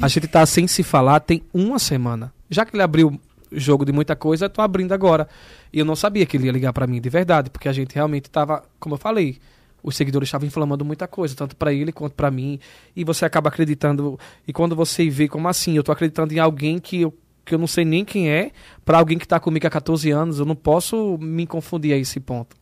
a 0.00 0.08
gente 0.08 0.28
tá 0.28 0.46
sem 0.46 0.66
se 0.66 0.82
falar 0.82 1.20
tem 1.20 1.42
uma 1.52 1.78
semana. 1.78 2.32
Já 2.48 2.64
que 2.64 2.74
ele 2.74 2.82
abriu 2.82 3.20
jogo 3.52 3.84
de 3.84 3.92
muita 3.92 4.16
coisa, 4.16 4.46
eu 4.46 4.50
tô 4.50 4.62
abrindo 4.62 4.92
agora. 4.92 5.28
E 5.72 5.78
eu 5.78 5.84
não 5.84 5.96
sabia 5.96 6.24
que 6.24 6.36
ele 6.36 6.46
ia 6.46 6.52
ligar 6.52 6.72
pra 6.72 6.86
mim 6.86 7.00
de 7.00 7.10
verdade, 7.10 7.50
porque 7.50 7.68
a 7.68 7.72
gente 7.72 7.94
realmente 7.94 8.30
tava, 8.30 8.62
como 8.78 8.94
eu 8.94 8.98
falei, 8.98 9.38
os 9.82 9.96
seguidores 9.96 10.28
estavam 10.28 10.46
inflamando 10.46 10.84
muita 10.84 11.06
coisa, 11.06 11.34
tanto 11.34 11.56
pra 11.56 11.72
ele 11.72 11.92
quanto 11.92 12.14
pra 12.14 12.30
mim. 12.30 12.58
E 12.94 13.04
você 13.04 13.24
acaba 13.24 13.48
acreditando. 13.48 14.18
E 14.46 14.52
quando 14.52 14.74
você 14.74 15.08
vê 15.08 15.28
como 15.28 15.48
assim, 15.48 15.76
eu 15.76 15.82
tô 15.82 15.92
acreditando 15.92 16.34
em 16.34 16.38
alguém 16.38 16.78
que 16.78 17.02
eu, 17.02 17.14
que 17.44 17.54
eu 17.54 17.58
não 17.58 17.66
sei 17.66 17.84
nem 17.84 18.04
quem 18.04 18.30
é, 18.30 18.50
pra 18.84 18.98
alguém 18.98 19.18
que 19.18 19.26
tá 19.26 19.38
comigo 19.40 19.66
há 19.66 19.70
14 19.70 20.10
anos, 20.10 20.38
eu 20.38 20.44
não 20.44 20.56
posso 20.56 21.16
me 21.18 21.46
confundir 21.46 21.94
a 21.94 21.96
esse 21.96 22.20
ponto. 22.20 22.56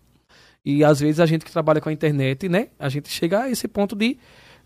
E 0.65 0.83
às 0.83 0.99
vezes 0.99 1.21
a 1.21 1.27
gente 1.27 1.45
que 1.45 1.53
trabalha 1.53 1.81
com 1.81 1.89
a 1.89 1.93
internet, 1.93 2.49
né? 2.49 2.69
A 2.77 2.89
gente 2.89 3.09
chega 3.09 3.43
a 3.43 3.51
esse 3.51 3.69
ponto 3.69 3.95
de, 3.95 4.19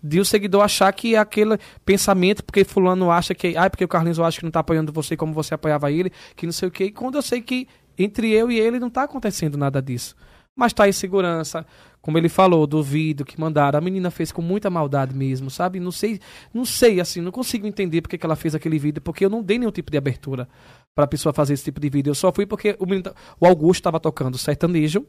de 0.02 0.18
o 0.18 0.24
seguidor 0.24 0.62
achar 0.62 0.90
que 0.94 1.14
aquele 1.14 1.58
pensamento, 1.84 2.42
porque 2.42 2.64
fulano 2.64 3.10
acha 3.10 3.34
que. 3.34 3.54
Ah, 3.54 3.68
porque 3.68 3.84
o 3.84 3.88
Carlinhos 3.88 4.16
eu 4.16 4.24
acho 4.24 4.38
que 4.38 4.44
não 4.44 4.50
tá 4.50 4.60
apoiando 4.60 4.92
você 4.92 5.14
como 5.14 5.34
você 5.34 5.52
apoiava 5.52 5.92
ele, 5.92 6.10
que 6.34 6.46
não 6.46 6.52
sei 6.54 6.68
o 6.68 6.70
quê. 6.70 6.84
E 6.84 6.90
quando 6.90 7.16
eu 7.16 7.22
sei 7.22 7.42
que 7.42 7.68
entre 7.98 8.30
eu 8.32 8.50
e 8.50 8.58
ele 8.58 8.78
não 8.78 8.88
tá 8.88 9.02
acontecendo 9.02 9.58
nada 9.58 9.82
disso. 9.82 10.16
Mas 10.56 10.72
tá 10.72 10.88
em 10.88 10.92
segurança. 10.92 11.66
Como 12.00 12.16
ele 12.16 12.28
falou, 12.28 12.66
do 12.66 12.82
vídeo 12.82 13.26
que 13.26 13.38
mandaram, 13.38 13.78
a 13.78 13.80
menina 13.80 14.10
fez 14.10 14.32
com 14.32 14.40
muita 14.40 14.70
maldade 14.70 15.14
mesmo, 15.14 15.50
sabe? 15.50 15.78
Não 15.78 15.92
sei, 15.92 16.18
não 16.52 16.64
sei, 16.64 17.00
assim, 17.00 17.20
não 17.20 17.30
consigo 17.30 17.66
entender 17.66 18.00
porque 18.00 18.16
que 18.16 18.24
ela 18.24 18.36
fez 18.36 18.54
aquele 18.54 18.78
vídeo, 18.78 19.02
porque 19.02 19.24
eu 19.24 19.30
não 19.30 19.42
dei 19.42 19.58
nenhum 19.58 19.70
tipo 19.70 19.90
de 19.90 19.98
abertura 19.98 20.48
pra 20.94 21.06
pessoa 21.06 21.32
fazer 21.32 21.54
esse 21.54 21.64
tipo 21.64 21.78
de 21.78 21.90
vídeo. 21.90 22.10
Eu 22.10 22.14
só 22.14 22.32
fui 22.32 22.46
porque 22.46 22.74
o, 22.78 22.86
menino, 22.86 23.12
o 23.38 23.46
Augusto 23.46 23.82
tava 23.82 24.00
tocando 24.00 24.38
sertanejo, 24.38 25.06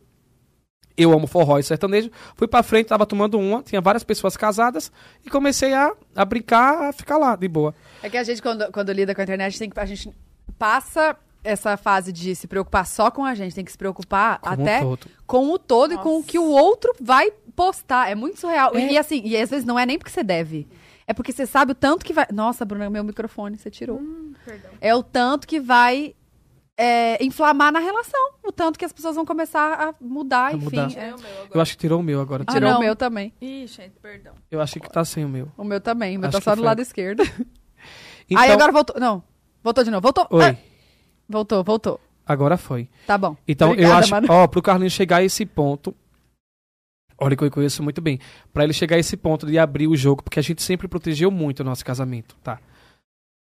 eu 0.98 1.14
amo 1.14 1.28
forró 1.28 1.58
e 1.58 1.64
sertanejo. 1.64 2.12
Fui 2.36 2.48
pra 2.48 2.62
frente, 2.62 2.88
tava 2.88 3.06
tomando 3.06 3.40
uma, 3.40 3.64
tinha 3.64 3.80
várias 3.80 4.04
pessoas 4.04 4.36
casadas 4.36 4.92
e 5.26 5.30
comecei 5.30 5.74
a, 5.74 5.94
a 6.16 6.26
brincar, 6.26 6.90
a 6.90 6.94
ficar 6.94 7.18
lá, 7.18 7.36
de 7.36 7.48
boa. 7.48 7.74
É 8.04 8.10
que 8.10 8.18
a 8.18 8.24
gente, 8.24 8.42
quando, 8.42 8.70
quando 8.72 8.92
lida 8.92 9.16
com 9.16 9.22
a 9.22 9.24
internet, 9.24 9.58
tem 9.58 9.70
que, 9.70 9.80
a 9.80 9.86
gente 9.86 10.12
passa 10.60 11.16
essa 11.44 11.76
fase 11.78 12.12
de 12.12 12.36
se 12.36 12.48
preocupar 12.48 12.86
só 12.86 13.10
com 13.12 13.26
a 13.26 13.34
gente, 13.36 13.56
tem 13.56 13.66
que 13.66 13.72
se 13.72 13.78
preocupar 13.78 14.40
Como 14.40 14.58
um 14.58 14.62
até 14.64 14.82
todo. 14.82 15.08
com 15.26 15.50
o 15.52 15.58
todo 15.60 15.94
e 15.94 15.98
com 15.98 16.18
o 16.20 16.24
que 16.24 16.38
o 16.40 16.46
outro 16.50 16.94
vai 17.02 17.32
postar. 17.56 18.10
É 18.10 18.16
muito 18.16 18.40
surreal. 18.40 18.76
É. 18.76 18.92
E 18.94 18.98
assim, 18.98 19.22
e 19.26 19.36
às 19.38 19.50
vezes 19.50 19.66
não 19.66 19.78
é 19.80 19.86
nem 19.86 19.98
porque 19.98 20.12
você 20.12 20.24
deve. 20.24 20.68
É 21.08 21.14
porque 21.14 21.32
você 21.32 21.46
sabe 21.46 21.72
o 21.72 21.76
tanto 21.76 22.06
que 22.06 22.14
vai. 22.14 22.26
Nossa, 22.32 22.64
Bruna, 22.64 22.90
meu 22.90 23.04
microfone 23.04 23.58
você 23.58 23.70
tirou. 23.70 23.98
Hum, 24.00 24.34
é 24.80 24.96
o 24.96 25.02
tanto 25.04 25.46
que 25.48 25.60
vai 25.60 26.16
é, 26.78 27.22
inflamar 27.24 27.72
na 27.72 27.80
relação. 27.80 28.32
O 28.44 28.52
tanto 28.52 28.80
que 28.80 28.86
as 28.86 28.94
pessoas 28.94 29.16
vão 29.16 29.26
começar 29.26 29.74
a 29.90 29.94
mudar, 30.00 30.48
A 30.48 30.54
enfim. 30.54 30.66
mudar. 30.80 30.92
É. 30.98 31.14
Eu 31.54 31.60
acho 31.60 31.74
que 31.74 31.80
tirou 31.80 32.00
o 32.00 32.04
meu 32.04 32.22
agora. 32.22 32.44
Ah, 32.48 32.54
Tirou 32.54 32.70
não. 32.70 32.78
o 32.78 32.82
meu 32.82 32.96
também. 32.96 33.34
Ih, 33.42 33.68
gente, 33.68 33.94
perdão. 34.02 34.34
Eu 34.50 34.62
acho 34.62 34.80
que 34.80 34.90
tá 34.90 35.04
sem 35.04 35.26
o 35.26 35.30
meu. 35.30 35.52
O 35.58 35.64
meu 35.64 35.82
também. 35.82 36.18
O 36.18 36.20
meu 36.22 36.30
Acho 36.30 36.38
tá 36.38 36.44
só 36.44 36.52
do 36.56 36.58
foi. 36.60 36.66
lado 36.66 36.82
esquerdo. 36.82 37.24
Então, 38.30 38.42
Aí 38.44 38.52
agora 38.52 38.72
voltou. 38.72 38.96
Não. 38.98 39.22
Voltou 39.62 39.84
de 39.84 39.92
novo. 39.92 40.02
Voltou. 40.02 40.26
Oi, 40.30 40.46
Ah, 40.46 40.56
voltou, 41.28 41.64
voltou. 41.64 42.00
agora 42.26 42.58
foi. 42.58 42.88
Tá 43.08 43.18
bom. 43.18 43.36
Então, 43.48 43.70
eu 43.70 43.74
Obrigada, 43.74 44.00
acho, 44.00 44.12
mano. 44.12 44.28
ó, 44.30 44.48
pro 44.48 44.62
Carlinhos 44.62 44.94
chegar 44.94 45.18
a 45.18 45.24
esse 45.24 45.46
ponto, 45.46 45.94
olha 47.18 47.36
que 47.36 47.44
eu 47.44 47.52
conheço 47.52 47.84
muito 47.84 48.02
bem, 48.02 48.20
pra 48.54 48.64
ele 48.64 48.74
chegar 48.74 48.96
a 48.96 49.00
esse 49.00 49.16
ponto 49.18 49.46
de 49.46 49.58
abrir 49.60 49.88
o 49.88 49.96
jogo, 49.96 50.24
porque 50.24 50.40
a 50.40 50.44
gente 50.44 50.62
sempre 50.62 50.88
protegeu 50.88 51.30
muito 51.32 51.60
o 51.60 51.64
nosso 51.64 51.84
casamento, 51.86 52.36
tá? 52.44 52.60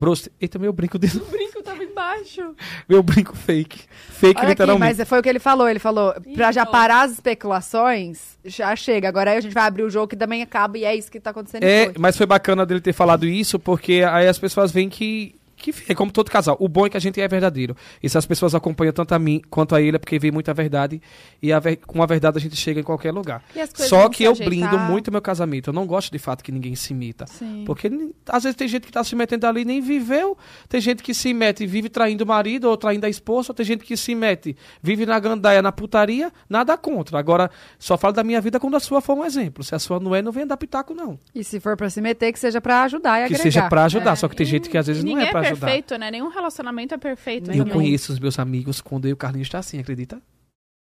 Bros, 0.01 0.29
eita, 0.39 0.57
meu 0.57 0.71
brinco 0.71 0.97
de... 0.97 1.07
O 1.19 1.25
brinco 1.25 1.61
tava 1.61 1.83
embaixo. 1.83 2.55
meu 2.87 3.03
brinco 3.03 3.35
fake. 3.35 3.83
Fake 4.09 4.37
Olha 4.37 4.43
aqui, 4.43 4.49
literalmente. 4.51 4.97
mas 4.97 5.07
foi 5.09 5.19
o 5.19 5.21
que 5.21 5.27
ele 5.27 5.39
falou. 5.39 5.67
Ele 5.67 5.77
falou, 5.79 6.13
pra 6.33 6.53
já 6.53 6.65
parar 6.65 7.01
as 7.01 7.11
especulações, 7.11 8.37
já 8.45 8.73
chega. 8.77 9.09
Agora 9.09 9.31
aí 9.31 9.37
a 9.37 9.41
gente 9.41 9.53
vai 9.53 9.63
abrir 9.63 9.83
o 9.83 9.89
jogo 9.89 10.07
que 10.07 10.15
também 10.15 10.41
acaba 10.41 10.77
e 10.77 10.85
é 10.85 10.95
isso 10.95 11.11
que 11.11 11.19
tá 11.19 11.31
acontecendo. 11.31 11.63
É, 11.63 11.89
hoje. 11.89 11.95
mas 11.99 12.15
foi 12.15 12.25
bacana 12.25 12.65
dele 12.65 12.79
ter 12.79 12.93
falado 12.93 13.25
isso, 13.25 13.59
porque 13.59 14.01
aí 14.09 14.25
as 14.27 14.39
pessoas 14.39 14.71
veem 14.71 14.87
que, 14.89 15.35
que 15.59 15.73
é 15.91 15.93
como 15.95 16.11
todo 16.11 16.31
casal. 16.31 16.55
O 16.59 16.67
bom 16.67 16.85
é 16.85 16.89
que 16.89 16.97
a 16.97 16.99
gente 16.99 17.19
é 17.21 17.27
verdadeiro. 17.27 17.75
E 18.01 18.09
se 18.09 18.17
as 18.17 18.25
pessoas 18.25 18.55
acompanham 18.55 18.93
tanto 18.93 19.13
a 19.13 19.19
mim 19.19 19.41
quanto 19.49 19.75
a 19.75 19.81
ele, 19.81 19.95
é 19.97 19.99
porque 19.99 20.17
vê 20.17 20.31
muita 20.31 20.53
verdade. 20.53 21.01
E 21.41 21.51
a 21.53 21.59
ver- 21.59 21.75
com 21.77 22.01
a 22.01 22.05
verdade 22.05 22.37
a 22.37 22.41
gente 22.41 22.55
chega 22.55 22.79
em 22.79 22.83
qualquer 22.83 23.11
lugar. 23.13 23.43
Só 23.75 24.09
que 24.09 24.23
eu 24.23 24.31
ajeitar. 24.31 24.49
blindo 24.49 24.79
muito 24.79 25.11
meu 25.11 25.21
casamento. 25.21 25.69
Eu 25.69 25.73
não 25.73 25.85
gosto 25.85 26.11
de 26.11 26.19
fato 26.19 26.43
que 26.43 26.51
ninguém 26.51 26.75
se 26.75 26.93
imita. 26.93 27.25
Sim. 27.27 27.63
Porque 27.65 27.89
às 28.27 28.43
vezes 28.43 28.55
tem 28.55 28.67
gente 28.67 28.85
que 28.85 28.91
tá 28.91 29.03
se 29.03 29.15
metendo 29.15 29.45
ali 29.47 29.61
e 29.61 29.65
nem 29.65 29.81
viveu. 29.81 30.37
Tem 30.67 30.79
gente 30.81 31.03
que 31.03 31.13
se 31.13 31.33
mete 31.33 31.63
e 31.63 31.67
vive 31.67 31.89
traindo 31.89 32.23
o 32.23 32.27
marido 32.27 32.65
ou 32.69 32.77
traindo 32.77 33.05
a 33.05 33.09
esposa. 33.09 33.51
Ou 33.51 33.55
tem 33.55 33.65
gente 33.65 33.83
que 33.83 33.97
se 33.97 34.15
mete, 34.15 34.55
vive 34.81 35.05
na 35.05 35.19
gandaia, 35.19 35.61
na 35.61 35.71
putaria. 35.71 36.31
Nada 36.49 36.77
contra. 36.77 37.19
Agora, 37.19 37.49
só 37.77 37.97
falo 37.97 38.13
da 38.13 38.23
minha 38.23 38.39
vida 38.41 38.59
quando 38.59 38.75
a 38.75 38.79
sua 38.79 39.01
for 39.01 39.17
um 39.17 39.25
exemplo. 39.25 39.63
Se 39.63 39.75
a 39.75 39.79
sua 39.79 39.99
não 39.99 40.15
é, 40.15 40.21
não 40.21 40.31
vem 40.31 40.47
dar 40.47 40.57
pitaco, 40.57 40.93
não. 40.93 41.19
E 41.35 41.43
se 41.43 41.59
for 41.59 41.75
pra 41.75 41.89
se 41.89 41.99
meter, 42.01 42.31
que 42.31 42.39
seja 42.39 42.61
pra 42.61 42.83
ajudar 42.83 43.17
e 43.17 43.19
Que 43.19 43.25
agregar. 43.35 43.43
seja 43.43 43.67
pra 43.69 43.83
ajudar. 43.85 44.11
É, 44.13 44.15
Só 44.15 44.27
que 44.27 44.35
tem 44.35 44.45
e- 44.45 44.49
gente 44.49 44.69
que 44.69 44.77
às 44.77 44.87
vezes 44.87 45.03
não 45.03 45.19
é 45.19 45.31
pra 45.31 45.48
ajudar. 45.51 45.67
perfeito, 45.67 45.97
né? 45.97 46.11
Nenhum 46.11 46.29
relacionamento 46.29 46.93
é 46.93 46.97
perfeito 46.97 47.51
Eu 47.51 47.57
também. 47.59 47.73
conheço 47.73 48.11
os 48.13 48.19
meus 48.19 48.37
amigos 48.39 48.81
quando 48.81 49.05
eu 49.05 49.09
e 49.09 49.13
o 49.13 49.17
Carlinhos 49.17 49.47
está 49.47 49.59
assim, 49.59 49.79
acredita? 49.79 50.21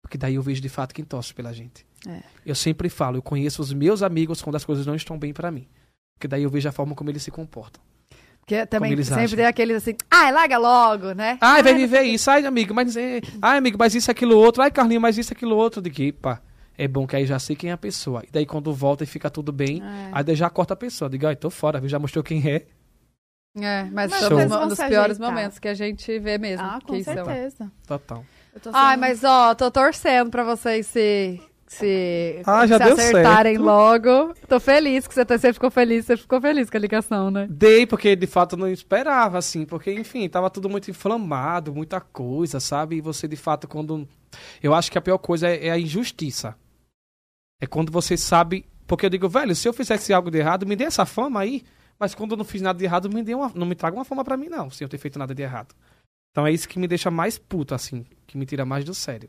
Porque 0.03 0.17
daí 0.17 0.35
eu 0.37 0.43
vejo 0.43 0.61
de 0.61 0.69
fato 0.69 0.95
quem 0.95 1.05
torce 1.05 1.35
pela 1.35 1.53
gente. 1.53 1.85
É. 2.07 2.21
Eu 2.47 2.55
sempre 2.55 2.89
falo, 2.89 3.17
eu 3.19 3.23
conheço 3.23 3.61
os 3.61 3.73
meus 3.73 4.03
amigos 4.03 4.41
quando 4.41 4.57
as 4.57 4.65
coisas 4.65 4.87
não 4.87 4.95
estão 4.95 5.19
bem 5.19 5.33
pra 5.33 5.51
mim. 5.51 5.67
Porque 6.17 6.27
daí 6.29 6.43
eu 6.43 6.51
vejo 6.51 6.69
a 6.69 6.73
forma 6.73 6.95
como 6.95 7.11
eles 7.11 7.23
se 7.23 7.31
comportam. 7.31 7.83
Porque 8.41 8.65
também 8.65 8.97
sempre 9.03 9.23
agem. 9.25 9.37
tem 9.37 9.45
aqueles 9.47 9.77
assim, 9.77 9.95
ai, 10.11 10.33
larga 10.33 10.57
logo, 10.57 11.13
né? 11.13 11.37
Ai, 11.41 11.63
vai 11.63 11.75
viver 11.75 12.03
isso. 12.03 12.31
Ai, 12.31 12.47
amigo, 12.47 12.73
mas... 12.75 12.97
É... 12.97 13.21
Ai, 13.43 13.59
amigo, 13.59 13.77
mas 13.79 13.95
isso, 13.95 14.11
aquilo, 14.11 14.39
outro. 14.39 14.63
Ai, 14.63 14.71
Carlinhos, 14.71 15.03
mas 15.03 15.19
isso, 15.19 15.33
aquilo, 15.35 15.55
outro. 15.55 15.83
De 15.83 15.91
que, 15.91 16.13
pá, 16.13 16.41
é 16.79 16.89
bom 16.89 17.07
que 17.07 17.15
aí 17.15 17.27
já 17.27 17.39
sei 17.39 17.55
quem 17.55 17.69
é 17.69 17.75
a 17.75 17.77
pessoa. 17.77 18.23
E 18.27 18.31
daí 18.33 18.47
quando 18.47 18.73
volta 18.73 19.05
e 19.05 19.07
fica 19.07 19.29
tudo 19.29 19.53
bem, 19.53 19.83
É. 19.83 20.11
aí 20.13 20.35
já 20.35 20.49
corta 20.49 20.73
a 20.73 20.77
pessoa. 20.77 21.11
Diga, 21.11 21.29
ai, 21.29 21.37
tô 21.37 21.51
fora, 21.51 21.79
viu? 21.79 21.91
já 21.91 21.99
mostrou 21.99 22.25
quem 22.25 22.49
é. 22.51 22.65
É, 23.57 23.85
mas 23.85 24.11
Mas 24.11 24.29
nos 24.69 24.79
se 24.79 24.89
piores 24.89 25.19
momentos 25.19 25.59
que 25.59 25.69
a 25.69 25.75
gente 25.75 26.19
vê 26.19 26.39
mesmo. 26.39 26.65
Ah, 26.65 26.79
com 26.85 27.03
são. 27.03 27.15
certeza. 27.15 27.71
Total. 27.87 28.25
Eu 28.55 28.61
tô 28.61 28.71
Ai, 28.73 28.93
sendo- 28.95 29.01
mas 29.01 29.25
ó, 29.25 29.55
tô 29.55 29.71
torcendo 29.71 30.31
pra 30.31 30.45
vocês 30.45 30.87
se. 30.87 31.41
Se, 31.71 32.41
Ah, 32.47 32.67
já 32.67 32.79
se 32.79 32.85
deu 32.85 32.95
acertarem 32.95 33.57
certo. 33.57 33.63
logo. 33.67 34.35
Tô 34.49 34.59
feliz 34.59 35.07
que 35.07 35.13
você, 35.13 35.23
tá- 35.23 35.37
você 35.37 35.53
ficou 35.53 35.71
feliz. 35.71 36.07
Você 36.07 36.17
ficou 36.17 36.41
feliz 36.41 36.71
com 36.71 36.79
a 36.79 36.81
ligação, 36.81 37.31
né? 37.31 37.47
Dei, 37.51 37.87
porque 37.87 38.17
de 38.17 38.27
fato 38.27 38.55
eu 38.55 38.59
não 38.61 38.69
esperava, 38.69 39.37
assim, 39.37 39.67
porque, 39.67 39.93
enfim, 39.93 40.27
tava 40.31 40.49
tudo 40.49 40.67
muito 40.71 40.91
inflamado, 40.91 41.75
muita 41.75 42.01
coisa, 42.01 42.59
sabe? 42.59 42.97
E 42.97 43.01
você, 43.03 43.29
de 43.29 43.37
fato, 43.37 43.69
quando. 43.69 44.09
Eu 44.63 44.73
acho 44.75 44.91
que 44.91 44.97
a 44.97 45.01
pior 45.03 45.19
coisa 45.19 45.47
é, 45.47 45.67
é 45.67 45.71
a 45.71 45.79
injustiça. 45.79 46.57
É 47.61 47.67
quando 47.67 47.93
você 47.93 48.17
sabe. 48.17 48.65
Porque 48.87 49.05
eu 49.05 49.11
digo, 49.11 49.29
velho, 49.29 49.55
se 49.55 49.69
eu 49.69 49.75
fizesse 49.75 50.11
algo 50.11 50.31
de 50.31 50.39
errado, 50.39 50.65
me 50.67 50.75
dê 50.75 50.85
essa 50.85 51.05
fama 51.05 51.41
aí. 51.41 51.63
Mas 51.99 52.15
quando 52.15 52.33
eu 52.33 52.37
não 52.37 52.45
fiz 52.45 52.63
nada 52.63 52.79
de 52.79 52.85
errado, 52.85 53.11
me 53.11 53.23
dê 53.23 53.35
uma, 53.35 53.51
não 53.55 53.67
me 53.67 53.75
traga 53.75 53.97
uma 53.97 54.05
fama 54.05 54.25
pra 54.25 54.37
mim, 54.37 54.49
não, 54.49 54.71
sem 54.71 54.85
eu 54.85 54.89
ter 54.89 54.99
feito 54.99 55.19
nada 55.19 55.35
de 55.35 55.43
errado. 55.43 55.75
Então 56.31 56.47
é 56.47 56.53
isso 56.53 56.69
que 56.69 56.79
me 56.79 56.87
deixa 56.87 57.11
mais 57.11 57.39
puto, 57.39 57.75
assim, 57.75 58.05
que 58.27 58.39
me 58.39 58.47
tira 58.47 58.65
mais 58.65 58.85
do 58.85 58.95
sério. 58.95 59.29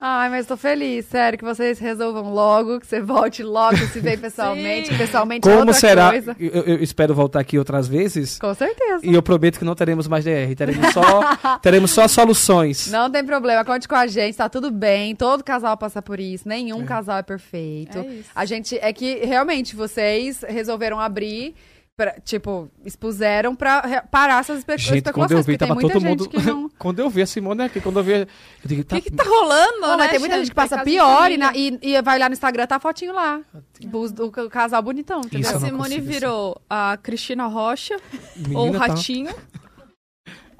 Ai, 0.00 0.30
mas 0.30 0.46
tô 0.46 0.56
feliz, 0.56 1.06
sério, 1.06 1.36
que 1.36 1.44
vocês 1.44 1.80
resolvam 1.80 2.32
logo, 2.32 2.78
que 2.78 2.86
você 2.86 3.00
volte 3.00 3.42
logo, 3.42 3.76
se 3.88 3.98
vê 3.98 4.14
pessoalmente, 4.16 4.96
pessoalmente 4.96 5.48
é 5.48 5.50
Como 5.50 5.62
outra 5.62 5.74
será? 5.74 6.10
coisa. 6.10 6.36
Eu, 6.38 6.62
eu 6.62 6.82
espero 6.84 7.12
voltar 7.12 7.40
aqui 7.40 7.58
outras 7.58 7.88
vezes. 7.88 8.38
Com 8.38 8.54
certeza. 8.54 9.04
E 9.04 9.12
eu 9.12 9.20
prometo 9.20 9.58
que 9.58 9.64
não 9.64 9.74
teremos 9.74 10.06
mais 10.06 10.24
DR. 10.24 10.54
Teremos 10.56 10.92
só, 10.92 11.02
teremos 11.60 11.90
só 11.90 12.06
soluções. 12.06 12.86
Não 12.92 13.10
tem 13.10 13.24
problema, 13.24 13.64
conte 13.64 13.88
com 13.88 13.96
a 13.96 14.06
gente, 14.06 14.36
tá 14.36 14.48
tudo 14.48 14.70
bem. 14.70 15.16
Todo 15.16 15.42
casal 15.42 15.76
passa 15.76 16.00
por 16.00 16.20
isso, 16.20 16.48
nenhum 16.48 16.84
casal 16.86 17.18
é 17.18 17.22
perfeito. 17.24 17.98
É 17.98 18.06
isso. 18.06 18.30
A 18.36 18.44
gente 18.44 18.78
é 18.80 18.92
que 18.92 19.16
realmente 19.26 19.74
vocês 19.74 20.44
resolveram 20.46 21.00
abrir, 21.00 21.56
pra- 21.98 22.14
tipo, 22.20 22.70
expuseram 22.84 23.54
pra 23.56 24.02
parar 24.10 24.38
essas 24.40 24.58
espe 24.60 24.78
Gente, 24.78 24.86
quando 25.12 25.32
eu 25.32 25.40
especulações, 25.40 25.46
vi, 25.46 25.58
tava 25.58 25.74
muita 25.74 25.92
todo 25.92 26.00
gente 26.00 26.18
mundo. 26.20 26.28
que 26.30 26.40
não. 26.40 26.70
quando 26.78 27.00
eu 27.00 27.10
vi 27.10 27.22
a 27.22 27.26
Simone 27.26 27.62
aqui, 27.64 27.80
quando 27.80 27.98
eu 27.98 28.04
vi. 28.04 28.12
Eu 28.12 28.26
digo, 28.64 28.82
O 28.82 28.84
tá, 28.84 28.96
que, 29.00 29.10
que 29.10 29.16
tá 29.16 29.24
rolando, 29.24 29.80
Não, 29.80 29.90
né? 29.90 29.96
mas 29.98 30.10
tem 30.12 30.20
muita 30.20 30.38
gente 30.38 30.48
que 30.50 30.54
passa 30.54 30.76
Casa 30.76 30.84
pior 30.88 31.30
e, 31.30 31.36
na- 31.36 31.46
família. 31.48 31.78
e- 31.82 31.90
e 31.94 32.02
vai 32.02 32.18
lá 32.20 32.28
no 32.28 32.32
Instagram, 32.32 32.66
tá 32.68 32.76
a 32.76 32.80
fotinho 32.80 33.12
lá. 33.12 33.40
Bus- 33.86 34.12
Do, 34.12 34.30
ca- 34.30 34.48
casal 34.48 34.80
bonitão, 34.80 35.18
entendeu? 35.20 35.40
Isso 35.40 35.56
A 35.56 35.60
Simone 35.60 35.96
consigo, 35.96 36.06
virou 36.06 36.62
a 36.70 36.96
Cristina 37.02 37.46
Rocha, 37.46 37.96
menina, 38.36 38.58
ou 38.60 38.68
o 38.70 38.72
tá- 38.72 38.78
Ratinho. 38.78 39.34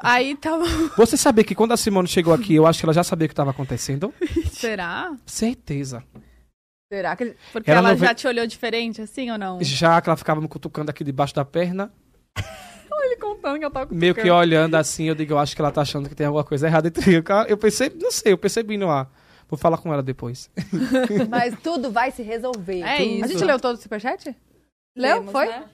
Aí 0.01 0.37
tava... 0.37 0.65
Você 0.97 1.17
sabia 1.17 1.43
que 1.45 1.55
quando 1.55 1.73
a 1.73 1.77
Simone 1.77 2.07
chegou 2.09 2.33
aqui, 2.35 2.55
eu 2.55 2.67
acho 2.67 2.79
que 2.81 2.87
ela 2.87 2.93
já 2.93 3.03
sabia 3.03 3.27
o 3.27 3.29
que 3.29 3.33
estava 3.33 3.51
acontecendo? 3.51 4.13
Será? 4.53 5.13
Certeza. 5.27 6.03
Será 6.93 7.15
que. 7.17 7.37
Porque 7.53 7.71
Ela 7.71 7.91
ela, 7.91 7.97
já 7.97 8.15
te 8.15 8.27
olhou 8.27 8.47
diferente, 8.47 9.03
assim, 9.03 9.31
ou 9.31 9.37
não? 9.39 9.59
Já 9.63 10.01
que 10.01 10.09
ela 10.09 10.17
ficava 10.17 10.41
me 10.41 10.49
cutucando 10.49 10.91
aqui 10.91 11.05
debaixo 11.05 11.35
da 11.35 11.45
perna, 11.45 11.93
Ele 13.01 13.17
contando 13.17 13.59
que 13.59 13.65
eu 13.65 13.71
tava 13.71 13.95
meio 13.95 14.15
que 14.15 14.29
olhando 14.31 14.75
assim, 14.75 15.05
eu 15.05 15.15
digo, 15.15 15.33
eu 15.33 15.39
acho 15.39 15.55
que 15.55 15.63
ela 15.63 15.71
tá 15.71 15.81
achando 15.83 16.09
que 16.09 16.15
tem 16.15 16.27
alguma 16.27 16.45
coisa 16.45 16.67
errada 16.67 16.89
entre 16.89 17.15
eu. 17.15 17.23
Eu 17.47 17.57
percebi, 17.57 17.97
não 18.03 18.11
sei, 18.11 18.33
eu 18.33 18.39
percebi 18.39 18.77
no 18.77 18.91
ar. 18.91 19.11
Vou 19.49 19.59
falar 19.59 19.79
com 19.79 19.93
ela 19.93 20.03
depois. 20.03 20.51
Mas 21.31 21.59
tudo 21.61 21.91
vai 21.91 22.11
se 22.11 22.23
resolver. 22.23 22.83
É 22.83 22.97
Tudo. 22.99 23.09
isso. 23.09 23.25
A 23.25 23.29
gente 23.29 23.45
leu 23.45 23.59
todo 23.59 23.77
o 23.77 23.81
superchat? 23.81 24.37
Leu? 24.97 25.17
Lemos, 25.21 25.33
Foi? 25.33 25.47
né? 25.47 25.65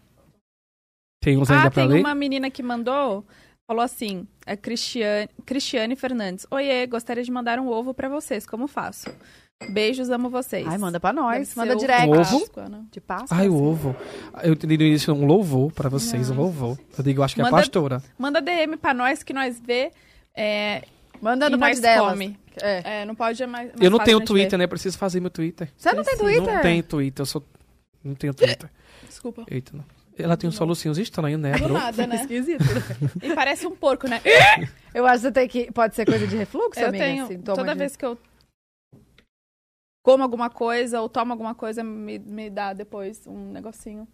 Tem 1.20 1.36
uns 1.36 1.50
ainda 1.50 1.68
Ah, 1.68 1.70
pra 1.70 1.82
tem 1.82 1.92
ler? 1.92 2.00
uma 2.00 2.14
menina 2.14 2.50
que 2.50 2.62
mandou, 2.62 3.26
falou 3.66 3.82
assim, 3.82 4.28
é 4.46 4.56
Cristiane, 4.56 5.28
Cristiane 5.44 5.96
Fernandes. 5.96 6.46
Oiê, 6.50 6.86
gostaria 6.86 7.24
de 7.24 7.32
mandar 7.32 7.58
um 7.58 7.68
ovo 7.68 7.92
pra 7.94 8.08
vocês, 8.08 8.46
como 8.46 8.68
faço? 8.68 9.10
Beijos, 9.70 10.10
amo 10.10 10.28
vocês. 10.30 10.66
Ai, 10.66 10.78
manda 10.78 10.98
pra 11.00 11.12
nós. 11.12 11.54
Manda 11.54 11.74
Um 11.74 12.10
ovo? 12.10 12.40
Páscoa, 12.40 12.68
né? 12.68 12.82
De 12.90 13.00
Páscoa. 13.00 13.28
Ai, 13.38 13.48
o 13.48 13.54
assim. 13.54 13.64
ovo. 13.66 13.96
Eu 14.42 14.52
entendi 14.52 14.76
no 14.78 14.84
início 14.84 15.14
um 15.14 15.26
louvor 15.26 15.72
pra 15.72 15.88
vocês, 15.88 16.30
um 16.30 16.34
louvor. 16.34 16.78
Eu 16.96 17.04
digo, 17.04 17.20
eu 17.20 17.24
acho 17.24 17.34
que 17.34 17.40
é 17.40 17.44
a 17.44 17.46
Manda- 17.50 17.56
pastora. 17.56 18.02
Manda 18.18 18.40
DM 18.40 18.76
pra 18.76 18.92
nós 18.94 19.22
que 19.22 19.32
nós 19.32 19.60
vê. 19.64 19.90
É, 20.36 20.82
Manda 21.20 21.48
no 21.48 21.58
pod 21.58 21.80
delas. 21.80 22.10
come. 22.12 22.38
É. 22.60 23.00
É, 23.02 23.04
não 23.04 23.14
pode 23.14 23.42
é 23.42 23.46
mais. 23.46 23.68
mais 23.68 23.80
Eu 23.80 23.90
não 23.90 23.98
tenho 23.98 24.20
Twitter, 24.20 24.50
ver. 24.52 24.58
né? 24.58 24.66
Preciso 24.66 24.96
fazer 24.98 25.20
meu 25.20 25.30
Twitter. 25.30 25.68
Você 25.76 25.92
não 25.92 26.04
tem. 26.04 26.16
Twitter? 26.16 26.54
Não 26.54 26.60
tenho 26.62 26.82
Twitter, 26.82 27.22
eu 27.22 27.26
sou. 27.26 27.44
Não 28.02 28.14
tenho 28.14 28.32
Twitter. 28.34 28.70
Desculpa. 29.08 29.44
Eita, 29.50 29.72
não. 29.76 29.84
Ela 30.16 30.36
tem 30.36 30.48
uns 30.48 30.54
solucinhos 30.54 30.96
estranhos, 30.96 31.40
né, 31.40 31.52
Do 31.58 31.68
nada, 31.70 32.06
né? 32.06 32.14
Esquisito. 32.22 32.62
E 33.20 33.34
parece 33.34 33.66
um 33.66 33.72
porco, 33.74 34.06
né? 34.06 34.20
Eu 34.94 35.04
acho 35.06 35.16
que 35.16 35.20
você 35.22 35.32
tem 35.32 35.48
que. 35.48 35.72
Pode 35.72 35.96
ser 35.96 36.04
coisa 36.06 36.24
de 36.26 36.36
refluxo, 36.36 36.78
Eu 36.78 36.88
amiga? 36.88 37.04
tenho. 37.04 37.26
sintoma 37.26 37.56
Toda 37.56 37.72
de- 37.72 37.78
vez 37.78 37.96
que 37.96 38.04
eu 38.04 38.16
como 40.04 40.22
alguma 40.22 40.50
coisa 40.50 41.00
ou 41.00 41.08
tomo 41.08 41.32
alguma 41.32 41.54
coisa, 41.54 41.82
me, 41.82 42.18
me 42.18 42.50
dá 42.50 42.74
depois 42.74 43.26
um 43.26 43.50
negocinho. 43.50 44.06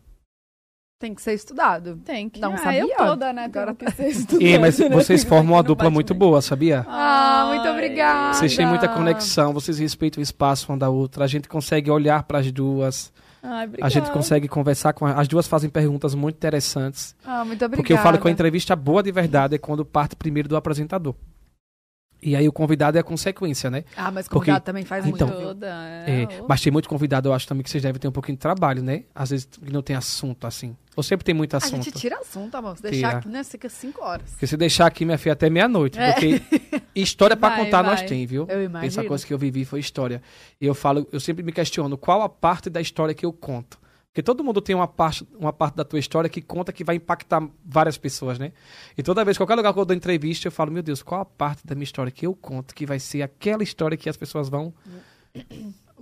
Tem 1.01 1.12
que 1.15 1.20
ser 1.20 1.33
estudado. 1.35 1.97
Tem 2.05 2.28
que. 2.28 2.39
Não 2.41 2.52
ah, 2.55 2.59
sabia? 2.59 2.83
eu 2.83 2.97
toda, 2.97 3.33
né? 3.33 3.44
Agora 3.47 3.75
que 3.75 3.91
ser 3.91 4.07
estudante, 4.12 4.44
E, 4.44 4.57
mas 4.57 4.78
né? 4.78 4.89
vocês 4.89 5.25
formam 5.25 5.57
uma 5.57 5.62
dupla 5.65 5.91
muito 5.91 6.15
boa, 6.15 6.41
sabia? 6.41 6.86
Ah, 6.89 7.47
muito 7.52 7.69
obrigada. 7.69 8.35
Vocês 8.35 8.55
têm 8.55 8.67
muita 8.67 8.89
conexão, 8.89 9.52
vocês 9.52 9.78
respeitam 9.81 10.20
o 10.20 10.23
espaço 10.23 10.70
uma 10.70 10.78
da 10.78 10.89
outra, 10.89 11.25
a 11.25 11.27
gente 11.27 11.49
consegue 11.49 11.91
olhar 11.91 12.23
para 12.23 12.39
as 12.39 12.52
duas, 12.52 13.12
Ai, 13.43 13.67
obrigada. 13.67 13.86
a 13.86 13.91
gente 13.91 14.12
consegue 14.12 14.47
conversar 14.47 14.93
com 14.93 15.07
a- 15.07 15.15
as 15.15 15.27
duas 15.27 15.49
fazem 15.49 15.69
perguntas 15.70 16.15
muito 16.15 16.36
interessantes. 16.36 17.17
Ah, 17.25 17.44
muito 17.44 17.65
obrigada. 17.65 17.77
Porque 17.78 17.93
eu 17.94 17.99
falo 17.99 18.17
que 18.20 18.28
a 18.28 18.31
entrevista 18.31 18.77
boa 18.77 19.02
de 19.02 19.10
verdade 19.10 19.57
é 19.57 19.59
quando 19.59 19.85
parte 19.85 20.15
primeiro 20.15 20.49
do 20.49 20.57
apresentador. 20.57 21.17
E 22.23 22.36
aí 22.36 22.47
o 22.47 22.52
convidado 22.52 22.99
é 22.99 23.00
a 23.00 23.05
consequência, 23.05 23.70
né? 23.70 23.84
Ah, 23.97 24.10
mas 24.10 24.26
Porque- 24.28 24.40
convidado 24.40 24.65
também 24.65 24.84
faz 24.84 25.07
Então, 25.07 25.26
muito. 25.28 25.42
Toda, 25.42 25.66
É, 26.07 26.23
é, 26.23 26.40
ô. 26.42 26.47
mas 26.49 26.60
tem 26.60 26.70
muito 26.73 26.89
convidado, 26.89 27.28
eu 27.28 27.32
acho 27.32 27.47
também 27.49 27.62
que 27.62 27.70
vocês 27.70 27.82
devem 27.82 27.99
ter 27.99 28.08
um 28.08 28.12
pouquinho 28.12 28.36
de 28.36 28.40
trabalho, 28.40 28.82
né? 28.82 29.05
Às 29.15 29.31
vezes 29.31 29.49
não 29.70 29.81
tem 29.82 29.97
assunto 29.97 30.47
assim. 30.47 30.76
Ou 30.97 31.02
sempre 31.02 31.24
tem 31.24 31.34
muito 31.34 31.55
A 31.55 31.57
assunto. 31.58 31.82
gente 31.84 31.92
tira 31.99 32.18
assunto, 32.18 32.55
amor. 32.55 32.76
Se 32.76 32.82
deixar 32.82 33.07
Tira. 33.08 33.18
aqui, 33.20 33.28
né? 33.28 33.42
Fica 33.44 33.68
cinco 33.70 34.02
horas. 34.05 34.31
Porque 34.32 34.47
se 34.47 34.57
deixar 34.57 34.86
aqui, 34.86 35.05
minha 35.05 35.16
filha, 35.16 35.32
até 35.32 35.49
meia-noite. 35.49 35.99
É. 35.99 36.12
Porque 36.12 36.42
história 36.94 37.36
pra 37.36 37.49
Vai, 37.57 37.65
contar 37.65 37.82
nós 37.82 38.00
vai. 38.00 38.08
tem, 38.08 38.26
viu? 38.26 38.42
Eu 38.49 38.57
Essa 38.58 38.65
imagino. 38.65 39.08
coisa 39.08 39.26
que 39.26 39.32
eu 39.32 39.39
vivi 39.39 39.65
foi 39.65 39.81
história. 39.81 40.20
E 40.60 40.66
eu 40.66 40.74
falo, 40.74 41.07
eu 41.12 41.20
sempre 41.20 41.42
me 41.42 41.52
questiono 41.52 41.97
qual 41.97 42.20
a 42.23 42.28
parte 42.28 42.68
da 42.68 42.81
história 42.81 43.15
que 43.15 43.24
eu 43.24 43.32
conto. 43.32 43.78
Porque 44.13 44.23
todo 44.25 44.43
mundo 44.43 44.61
tem 44.61 44.75
uma 44.75 44.89
parte, 44.89 45.25
uma 45.39 45.53
parte 45.53 45.77
da 45.77 45.85
tua 45.85 45.99
história 45.99 46.29
que 46.29 46.43
conta 46.43 46.73
que 46.73 46.83
vai 46.83 46.97
impactar 46.97 47.47
várias 47.65 47.97
pessoas, 47.97 48.41
né? 48.41 48.53
E 48.99 49.03
toda 49.05 49.25
vez, 49.25 49.37
qualquer 49.37 49.55
lugar 49.55 49.73
que 49.73 49.79
eu 49.79 49.85
dou 49.85 49.97
entrevista, 49.97 50.49
eu 50.49 50.53
falo, 50.53 50.73
meu 50.73 50.83
Deus, 50.83 51.01
qual 51.01 51.21
a 51.21 51.25
parte 51.25 51.65
da 51.65 51.77
minha 51.77 51.85
história 51.85 52.11
que 52.11 52.27
eu 52.27 52.35
conto 52.35 52.75
que 52.75 52.85
vai 52.85 52.99
ser 52.99 53.23
aquela 53.23 53.63
história 53.63 53.97
que 53.97 54.09
as 54.09 54.17
pessoas 54.17 54.49
vão 54.49 54.75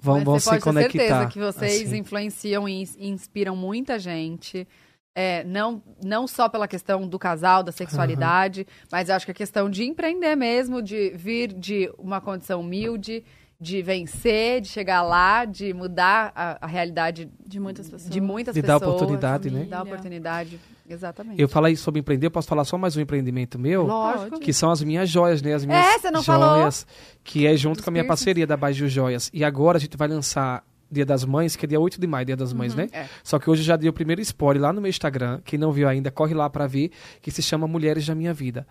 vão, 0.01 0.17
Mas 0.17 0.25
vão 0.25 0.35
você 0.41 0.45
se 0.45 0.51
pode 0.51 0.61
ter 0.61 0.65
conectar. 0.65 0.99
certeza 0.99 1.27
que 1.27 1.39
vocês 1.39 1.89
assim. 1.89 1.99
influenciam 1.99 2.69
e 2.69 2.81
ins- 2.83 2.97
inspiram 2.99 3.55
muita 3.55 3.99
gente. 3.99 4.67
É, 5.15 5.43
não, 5.45 5.83
não 6.03 6.27
só 6.29 6.49
pela 6.49 6.69
questão 6.69 7.07
do 7.07 7.19
casal, 7.19 7.63
da 7.63 7.73
sexualidade, 7.73 8.67
mas 8.91 9.09
eu 9.09 9.17
acho 9.17 9.27
que 9.27 9.33
a 9.33 9.35
questão 9.35 9.69
de 9.69 9.85
empreender 9.85 10.37
mesmo, 10.37 10.81
de 10.81 11.11
vir 11.11 11.53
de 11.53 11.93
uma 11.99 12.21
condição 12.21 12.61
humilde, 12.61 13.25
de 13.61 13.83
vencer, 13.83 14.61
de 14.61 14.69
chegar 14.69 15.03
lá, 15.03 15.45
de 15.45 15.75
mudar 15.75 16.33
a, 16.35 16.65
a 16.65 16.67
realidade 16.69 17.29
De 17.47 17.59
muitas 17.59 17.89
pessoas. 17.89 18.09
de 18.11 18.21
muitas 18.21 18.55
De 18.55 18.63
dar 18.63 18.79
pessoas. 18.79 18.97
oportunidade, 18.97 19.51
né? 19.51 19.65
De 19.65 19.67
dar 19.71 19.83
oportunidade. 19.83 20.61
Exatamente. 20.89 21.41
Eu 21.43 21.49
falei 21.49 21.75
sobre 21.77 22.01
empreender, 22.01 22.27
eu 22.27 22.31
posso 22.31 22.47
falar 22.49 22.65
só 22.65 22.79
mais 22.79 22.97
um 22.97 23.01
empreendimento 23.01 23.59
meu? 23.59 23.83
Lógico. 23.85 24.39
Que 24.39 24.53
são 24.53 24.71
as 24.71 24.83
minhas 24.83 25.11
joias, 25.11 25.43
né? 25.43 25.55
As 25.55 25.65
minhas 25.65 25.85
É, 25.85 25.99
você 25.99 26.11
não 26.11 26.23
falou. 26.23 26.57
joias. 26.61 26.87
Que 27.25 27.47
é 27.47 27.57
junto 27.57 27.77
Dos 27.77 27.85
com 27.85 27.91
a 27.91 27.93
minha 27.93 28.05
piercings. 28.05 28.21
parceria 28.25 28.47
da 28.47 28.57
Baju 28.57 28.89
Joias. 28.89 29.29
E 29.35 29.45
agora 29.45 29.77
a 29.77 29.81
gente 29.81 29.97
vai 29.97 30.09
lançar 30.09 30.65
Dia 30.91 31.05
das 31.05 31.25
Mães, 31.25 31.57
que 31.57 31.67
é 31.67 31.69
dia 31.69 31.79
8 31.81 32.01
de 32.01 32.07
maio, 32.07 32.25
Dia 32.25 32.37
das 32.37 32.53
Mães, 32.55 32.75
né? 32.75 32.89
É. 32.93 33.07
Só 33.23 33.39
que 33.39 33.51
hoje 33.51 33.61
eu 33.63 33.67
já 33.67 33.77
dei 33.77 33.91
o 33.91 33.93
primeiro 33.93 34.23
spoiler 34.23 34.63
lá 34.63 34.73
no 34.73 34.81
meu 34.81 34.89
Instagram. 34.89 35.41
Quem 35.45 35.59
não 35.59 35.71
viu 35.73 35.87
ainda, 35.89 36.11
corre 36.11 36.33
lá 36.33 36.49
pra 36.49 36.67
ver. 36.67 36.91
Que 37.21 37.31
se 37.31 37.43
chama 37.43 37.67
Mulheres 37.67 38.07
da 38.07 38.15
Minha 38.15 38.33
Vida. 38.33 38.67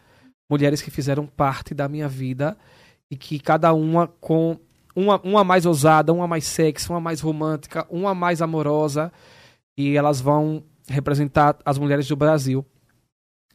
Mulheres 0.50 0.82
que 0.82 0.90
fizeram 0.90 1.28
parte 1.28 1.76
da 1.76 1.88
minha 1.88 2.08
vida. 2.08 2.58
E 3.12 3.16
que 3.16 3.38
cada 3.38 3.72
uma 3.74 4.08
com... 4.08 4.58
Uma, 5.00 5.22
uma 5.22 5.44
mais 5.44 5.64
ousada, 5.68 6.12
uma 6.12 6.28
mais 6.28 6.46
sexy, 6.46 6.90
uma 6.90 7.00
mais 7.00 7.22
romântica, 7.22 7.86
uma 7.88 8.16
mais 8.16 8.42
amorosa. 8.42 9.12
E 9.78 9.96
elas 9.96 10.20
vão 10.20 10.64
representar 10.88 11.56
as 11.64 11.78
mulheres 11.78 12.08
do 12.08 12.16
Brasil. 12.16 12.66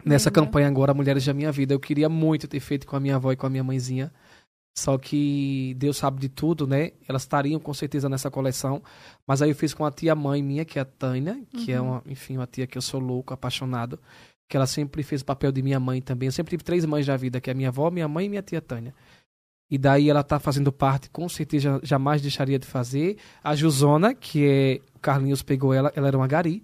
Nessa 0.04 0.30
Linda. 0.30 0.40
campanha 0.40 0.68
agora, 0.68 0.94
Mulheres 0.94 1.24
da 1.24 1.34
Minha 1.34 1.50
Vida. 1.50 1.74
Eu 1.74 1.80
queria 1.80 2.08
muito 2.08 2.46
ter 2.46 2.60
feito 2.60 2.86
com 2.86 2.94
a 2.94 3.00
minha 3.00 3.16
avó 3.16 3.32
e 3.32 3.36
com 3.36 3.44
a 3.44 3.50
minha 3.50 3.64
mãezinha. 3.64 4.12
Só 4.78 4.96
que 4.96 5.74
Deus 5.78 5.96
sabe 5.96 6.20
de 6.20 6.28
tudo, 6.28 6.64
né? 6.64 6.92
Elas 7.08 7.22
estariam 7.22 7.58
com 7.58 7.74
certeza 7.74 8.08
nessa 8.08 8.30
coleção. 8.30 8.80
Mas 9.26 9.42
aí 9.42 9.50
eu 9.50 9.56
fiz 9.56 9.74
com 9.74 9.84
a 9.84 9.90
tia 9.90 10.14
mãe 10.14 10.40
minha, 10.42 10.64
que 10.64 10.78
é 10.78 10.82
a 10.82 10.84
Tânia, 10.84 11.42
que 11.52 11.72
é 11.72 11.80
uma, 11.80 12.02
enfim, 12.06 12.36
uma 12.36 12.46
tia 12.46 12.68
que 12.68 12.78
eu 12.78 12.82
sou 12.82 13.00
louco, 13.00 13.34
apaixonado. 13.34 13.98
Que 14.48 14.56
ela 14.56 14.66
sempre 14.66 15.02
fez 15.02 15.22
o 15.22 15.24
papel 15.24 15.50
de 15.50 15.60
minha 15.60 15.80
mãe 15.80 16.00
também. 16.00 16.28
Eu 16.28 16.32
sempre 16.32 16.50
tive 16.50 16.62
três 16.62 16.84
mães 16.84 17.04
da 17.04 17.16
vida, 17.16 17.40
que 17.40 17.50
é 17.50 17.52
a 17.52 17.56
minha 17.56 17.68
avó, 17.68 17.90
minha 17.90 18.06
mãe 18.06 18.26
e 18.26 18.28
minha 18.28 18.42
tia 18.42 18.60
Tânia. 18.60 18.94
E 19.72 19.78
daí 19.78 20.10
ela 20.10 20.22
tá 20.22 20.38
fazendo 20.38 20.70
parte, 20.70 21.08
com 21.08 21.26
certeza 21.30 21.80
jamais 21.82 22.20
deixaria 22.20 22.58
de 22.58 22.66
fazer. 22.66 23.16
A 23.42 23.56
Jusona, 23.56 24.12
que 24.12 24.46
é. 24.46 24.80
O 24.94 24.98
Carlinhos 24.98 25.42
pegou 25.42 25.72
ela, 25.72 25.90
ela 25.96 26.08
era 26.08 26.18
uma 26.18 26.26
gari. 26.26 26.62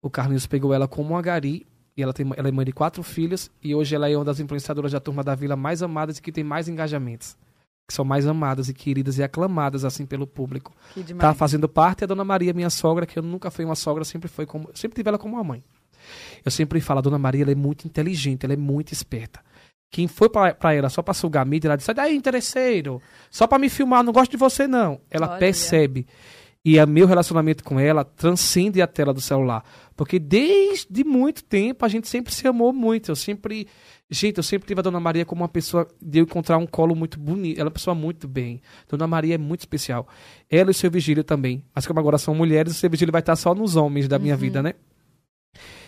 O 0.00 0.08
Carlinhos 0.08 0.46
pegou 0.46 0.72
ela 0.72 0.88
como 0.88 1.10
uma 1.10 1.20
gari. 1.20 1.66
E 1.94 2.02
ela, 2.02 2.14
tem, 2.14 2.26
ela 2.34 2.48
é 2.48 2.50
mãe 2.50 2.64
de 2.64 2.72
quatro 2.72 3.02
filhos. 3.02 3.50
E 3.62 3.74
hoje 3.74 3.94
ela 3.94 4.08
é 4.08 4.16
uma 4.16 4.24
das 4.24 4.40
influenciadoras 4.40 4.92
da 4.92 4.98
turma 4.98 5.22
da 5.22 5.34
vila 5.34 5.56
mais 5.56 5.82
amadas 5.82 6.16
e 6.16 6.22
que 6.22 6.32
tem 6.32 6.42
mais 6.42 6.68
engajamentos. 6.68 7.36
Que 7.86 7.92
são 7.92 8.02
mais 8.02 8.26
amadas 8.26 8.70
e 8.70 8.72
queridas 8.72 9.18
e 9.18 9.22
aclamadas, 9.22 9.84
assim, 9.84 10.06
pelo 10.06 10.26
público. 10.26 10.72
Que 10.94 11.02
demais. 11.02 11.20
Tá 11.20 11.34
fazendo 11.34 11.68
parte. 11.68 12.04
A 12.04 12.06
dona 12.06 12.24
Maria, 12.24 12.54
minha 12.54 12.70
sogra, 12.70 13.04
que 13.04 13.18
eu 13.18 13.22
nunca 13.22 13.50
fui 13.50 13.66
uma 13.66 13.76
sogra, 13.76 14.04
sempre 14.04 14.26
foi 14.26 14.46
como. 14.46 14.70
Sempre 14.72 14.96
tive 14.96 15.10
ela 15.10 15.18
como 15.18 15.34
uma 15.34 15.44
mãe. 15.44 15.62
Eu 16.42 16.50
sempre 16.50 16.80
falo, 16.80 17.00
a 17.00 17.02
Dona 17.02 17.18
Maria 17.18 17.42
ela 17.42 17.52
é 17.52 17.54
muito 17.54 17.86
inteligente, 17.86 18.44
ela 18.44 18.54
é 18.54 18.56
muito 18.56 18.92
esperta. 18.92 19.40
Quem 19.90 20.06
foi 20.06 20.28
pra, 20.28 20.54
pra 20.54 20.74
ela 20.74 20.88
só 20.88 21.02
pra 21.02 21.14
sugar 21.14 21.42
a 21.42 21.44
mídia, 21.44 21.68
ela 21.68 21.76
disse, 21.76 21.86
sai 21.86 21.94
daí, 21.94 22.14
interesseiro. 22.14 23.00
Só 23.30 23.46
pra 23.46 23.58
me 23.58 23.68
filmar, 23.68 24.04
não 24.04 24.12
gosto 24.12 24.30
de 24.30 24.36
você, 24.36 24.66
não. 24.66 25.00
Ela 25.10 25.28
Olha. 25.30 25.38
percebe. 25.38 26.06
E 26.64 26.78
o 26.78 26.86
meu 26.86 27.06
relacionamento 27.06 27.64
com 27.64 27.78
ela 27.80 28.04
transcende 28.04 28.82
a 28.82 28.86
tela 28.86 29.14
do 29.14 29.20
celular. 29.20 29.64
Porque 29.96 30.18
desde 30.18 31.02
muito 31.04 31.42
tempo 31.42 31.84
a 31.84 31.88
gente 31.88 32.08
sempre 32.08 32.34
se 32.34 32.46
amou 32.46 32.72
muito. 32.72 33.10
Eu 33.10 33.16
sempre. 33.16 33.66
Gente, 34.10 34.38
eu 34.38 34.42
sempre 34.42 34.66
tive 34.66 34.80
a 34.80 34.82
Dona 34.82 35.00
Maria 35.00 35.24
como 35.24 35.42
uma 35.42 35.48
pessoa 35.48 35.86
de 36.00 36.18
eu 36.18 36.24
encontrar 36.24 36.58
um 36.58 36.66
colo 36.66 36.94
muito 36.94 37.18
bonito. 37.18 37.58
Ela 37.58 37.68
é 37.68 37.70
uma 37.70 37.74
pessoa 37.74 37.94
muito 37.94 38.26
bem. 38.28 38.60
Dona 38.88 39.06
Maria 39.06 39.36
é 39.36 39.38
muito 39.38 39.60
especial. 39.60 40.06
Ela 40.50 40.70
e 40.70 40.72
o 40.72 40.74
seu 40.74 40.90
Vigílio 40.90 41.24
também. 41.24 41.64
Mas 41.74 41.86
como 41.86 42.00
agora 42.00 42.18
são 42.18 42.34
mulheres, 42.34 42.72
o 42.72 42.76
seu 42.76 42.90
Vigílio 42.90 43.12
vai 43.12 43.20
estar 43.20 43.36
só 43.36 43.54
nos 43.54 43.76
homens 43.76 44.08
da 44.08 44.18
minha 44.18 44.36
vida, 44.36 44.62
né? 44.62 44.74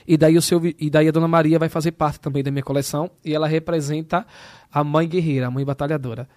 E 0.07 0.17
daí, 0.17 0.37
o 0.37 0.43
seu, 0.43 0.61
e 0.65 0.91
daí 0.91 1.09
a 1.09 1.11
Dona 1.11 1.29
Maria 1.29 1.59
vai 1.59 1.69
fazer 1.69 1.93
parte 1.93 2.20
também 2.20 2.43
da 2.43 2.51
minha 2.51 2.62
coleção. 2.62 3.11
E 3.25 3.35
ela 3.35 3.47
representa 3.47 4.27
a 4.73 4.85
mãe 4.85 5.09
guerreira, 5.09 5.47
a 5.47 5.51
mãe 5.51 5.65
batalhadora. 5.65 6.29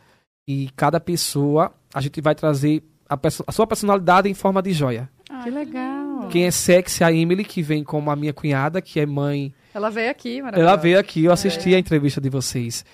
E 0.48 0.70
cada 0.76 1.00
pessoa, 1.00 1.72
a 1.94 2.02
gente 2.02 2.20
vai 2.22 2.36
trazer 2.36 2.84
a, 3.10 3.18
a 3.48 3.52
sua 3.52 3.68
personalidade 3.68 4.30
em 4.30 4.34
forma 4.34 4.62
de 4.62 4.74
joia. 4.74 5.10
Que 5.44 5.50
legal. 5.50 6.28
Quem 6.30 6.46
é 6.46 6.52
sexy, 6.52 7.04
a 7.04 7.12
Emily, 7.12 7.44
que 7.44 7.62
vem 7.62 7.84
como 7.84 8.10
a 8.12 8.16
minha 8.16 8.34
cunhada, 8.34 8.82
que 8.82 9.00
é 9.00 9.06
mãe. 9.06 9.54
Ela 9.74 9.90
veio 9.90 10.12
aqui, 10.12 10.42
maravilhosa. 10.42 10.72
Ela 10.72 10.82
veio 10.82 11.00
aqui, 11.00 11.26
eu 11.26 11.32
assisti 11.32 11.74
a 11.74 11.80
entrevista 11.80 12.22
de 12.22 12.30
vocês. 12.30 12.86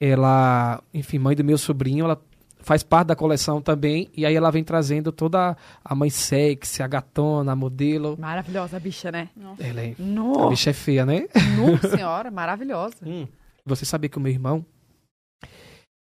Ela, 0.00 0.82
enfim, 0.92 1.18
mãe 1.18 1.36
do 1.36 1.44
meu 1.44 1.56
sobrinho, 1.56 2.04
ela 2.04 2.20
faz 2.64 2.82
parte 2.82 3.08
da 3.08 3.16
coleção 3.16 3.60
também. 3.60 4.10
E 4.16 4.26
aí 4.26 4.34
ela 4.34 4.50
vem 4.50 4.64
trazendo 4.64 5.12
toda 5.12 5.56
a 5.84 5.94
mãe 5.94 6.10
sexy, 6.10 6.82
a 6.82 6.86
gatona, 6.86 7.52
a 7.52 7.56
modelo. 7.56 8.16
Maravilhosa 8.18 8.78
a 8.78 8.80
bicha, 8.80 9.12
né? 9.12 9.28
Ela 9.58 9.82
é. 9.82 9.94
A 9.98 10.02
Nossa, 10.02 10.48
bicha 10.48 10.70
é 10.70 10.72
feia, 10.72 11.06
né? 11.06 11.28
senhora, 11.94 12.30
maravilhosa. 12.30 12.96
Hum, 13.04 13.28
você 13.64 13.84
sabia 13.84 14.08
que 14.08 14.18
o 14.18 14.20
meu 14.20 14.32
irmão. 14.32 14.64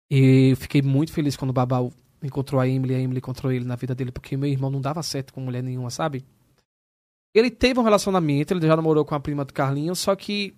Eu 0.09 0.55
fiquei 0.55 0.81
muito 0.81 1.11
feliz 1.11 1.35
quando 1.35 1.51
o 1.51 1.53
Babau 1.53 1.91
encontrou 2.23 2.61
a 2.61 2.67
Emily 2.67 2.93
e 2.93 2.95
a 2.95 2.99
Emily 2.99 3.17
encontrou 3.19 3.51
ele 3.51 3.65
na 3.65 3.75
vida 3.75 3.93
dele, 3.93 4.11
porque 4.11 4.37
meu 4.37 4.49
irmão 4.49 4.71
não 4.71 4.79
dava 4.79 5.03
certo 5.03 5.33
com 5.33 5.41
mulher 5.41 5.61
nenhuma, 5.61 5.89
sabe? 5.89 6.25
Ele 7.35 7.51
teve 7.51 7.79
um 7.79 7.83
relacionamento, 7.83 8.53
ele 8.53 8.65
já 8.65 8.75
namorou 8.75 9.03
com 9.03 9.13
a 9.13 9.19
prima 9.19 9.43
do 9.43 9.53
Carlinhos, 9.53 9.99
só 9.99 10.15
que 10.15 10.55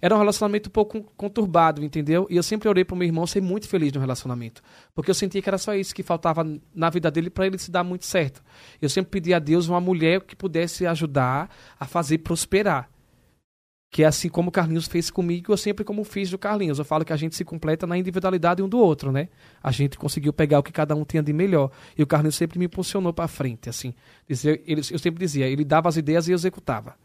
era 0.00 0.14
um 0.14 0.18
relacionamento 0.18 0.68
um 0.68 0.72
pouco 0.72 1.02
conturbado, 1.16 1.84
entendeu? 1.84 2.26
E 2.30 2.36
eu 2.36 2.42
sempre 2.42 2.68
orei 2.68 2.84
pro 2.84 2.96
meu 2.96 3.06
irmão 3.06 3.26
ser 3.26 3.40
muito 3.40 3.68
feliz 3.68 3.92
no 3.92 4.00
relacionamento, 4.00 4.62
porque 4.94 5.10
eu 5.10 5.14
sentia 5.14 5.40
que 5.42 5.48
era 5.48 5.58
só 5.58 5.74
isso 5.74 5.94
que 5.94 6.02
faltava 6.02 6.46
na 6.74 6.90
vida 6.90 7.10
dele 7.10 7.30
para 7.30 7.46
ele 7.46 7.58
se 7.58 7.70
dar 7.70 7.84
muito 7.84 8.04
certo. 8.04 8.42
Eu 8.80 8.88
sempre 8.88 9.10
pedi 9.10 9.34
a 9.34 9.38
Deus 9.38 9.68
uma 9.68 9.80
mulher 9.80 10.20
que 10.22 10.36
pudesse 10.36 10.86
ajudar 10.86 11.50
a 11.78 11.86
fazer 11.86 12.18
prosperar. 12.18 12.90
Que 13.88 14.02
é 14.02 14.06
assim 14.06 14.28
como 14.28 14.48
o 14.48 14.52
Carlinhos 14.52 14.86
fez 14.86 15.10
comigo, 15.10 15.52
eu 15.52 15.56
sempre 15.56 15.84
como 15.84 16.04
fiz 16.04 16.28
do 16.28 16.36
Carlinhos. 16.36 16.78
Eu 16.78 16.84
falo 16.84 17.04
que 17.04 17.12
a 17.12 17.16
gente 17.16 17.36
se 17.36 17.44
completa 17.44 17.86
na 17.86 17.96
individualidade 17.96 18.60
um 18.60 18.68
do 18.68 18.78
outro, 18.78 19.12
né? 19.12 19.28
A 19.62 19.70
gente 19.70 19.96
conseguiu 19.96 20.32
pegar 20.32 20.58
o 20.58 20.62
que 20.62 20.72
cada 20.72 20.94
um 20.94 21.04
tinha 21.04 21.22
de 21.22 21.32
melhor. 21.32 21.70
E 21.96 22.02
o 22.02 22.06
Carlinhos 22.06 22.34
sempre 22.34 22.58
me 22.58 22.66
impulsionou 22.66 23.12
para 23.12 23.28
frente, 23.28 23.70
assim. 23.70 23.94
Eu 24.28 24.98
sempre 24.98 25.20
dizia, 25.20 25.46
ele 25.46 25.64
dava 25.64 25.88
as 25.88 25.96
ideias 25.96 26.28
e 26.28 26.32
eu 26.32 26.34
executava. 26.34 26.96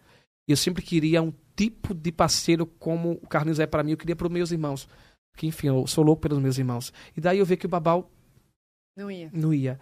Eu 0.47 0.57
sempre 0.57 0.81
queria 0.83 1.21
um 1.21 1.33
tipo 1.55 1.93
de 1.93 2.11
parceiro 2.11 2.65
como 2.65 3.13
o 3.21 3.27
Carlinhos 3.27 3.59
é 3.59 3.65
para 3.65 3.83
mim, 3.83 3.91
eu 3.91 3.97
queria 3.97 4.15
para 4.15 4.27
os 4.27 4.33
meus 4.33 4.51
irmãos. 4.51 4.87
Que 5.37 5.47
enfim, 5.47 5.67
eu 5.67 5.87
sou 5.87 6.03
louco 6.03 6.21
pelos 6.21 6.39
meus 6.39 6.57
irmãos. 6.57 6.91
E 7.15 7.21
daí 7.21 7.39
eu 7.39 7.45
vi 7.45 7.55
que 7.55 7.65
o 7.65 7.69
Babau 7.69 8.11
Não 8.97 9.09
ia. 9.09 9.29
não 9.33 9.53
ia. 9.53 9.79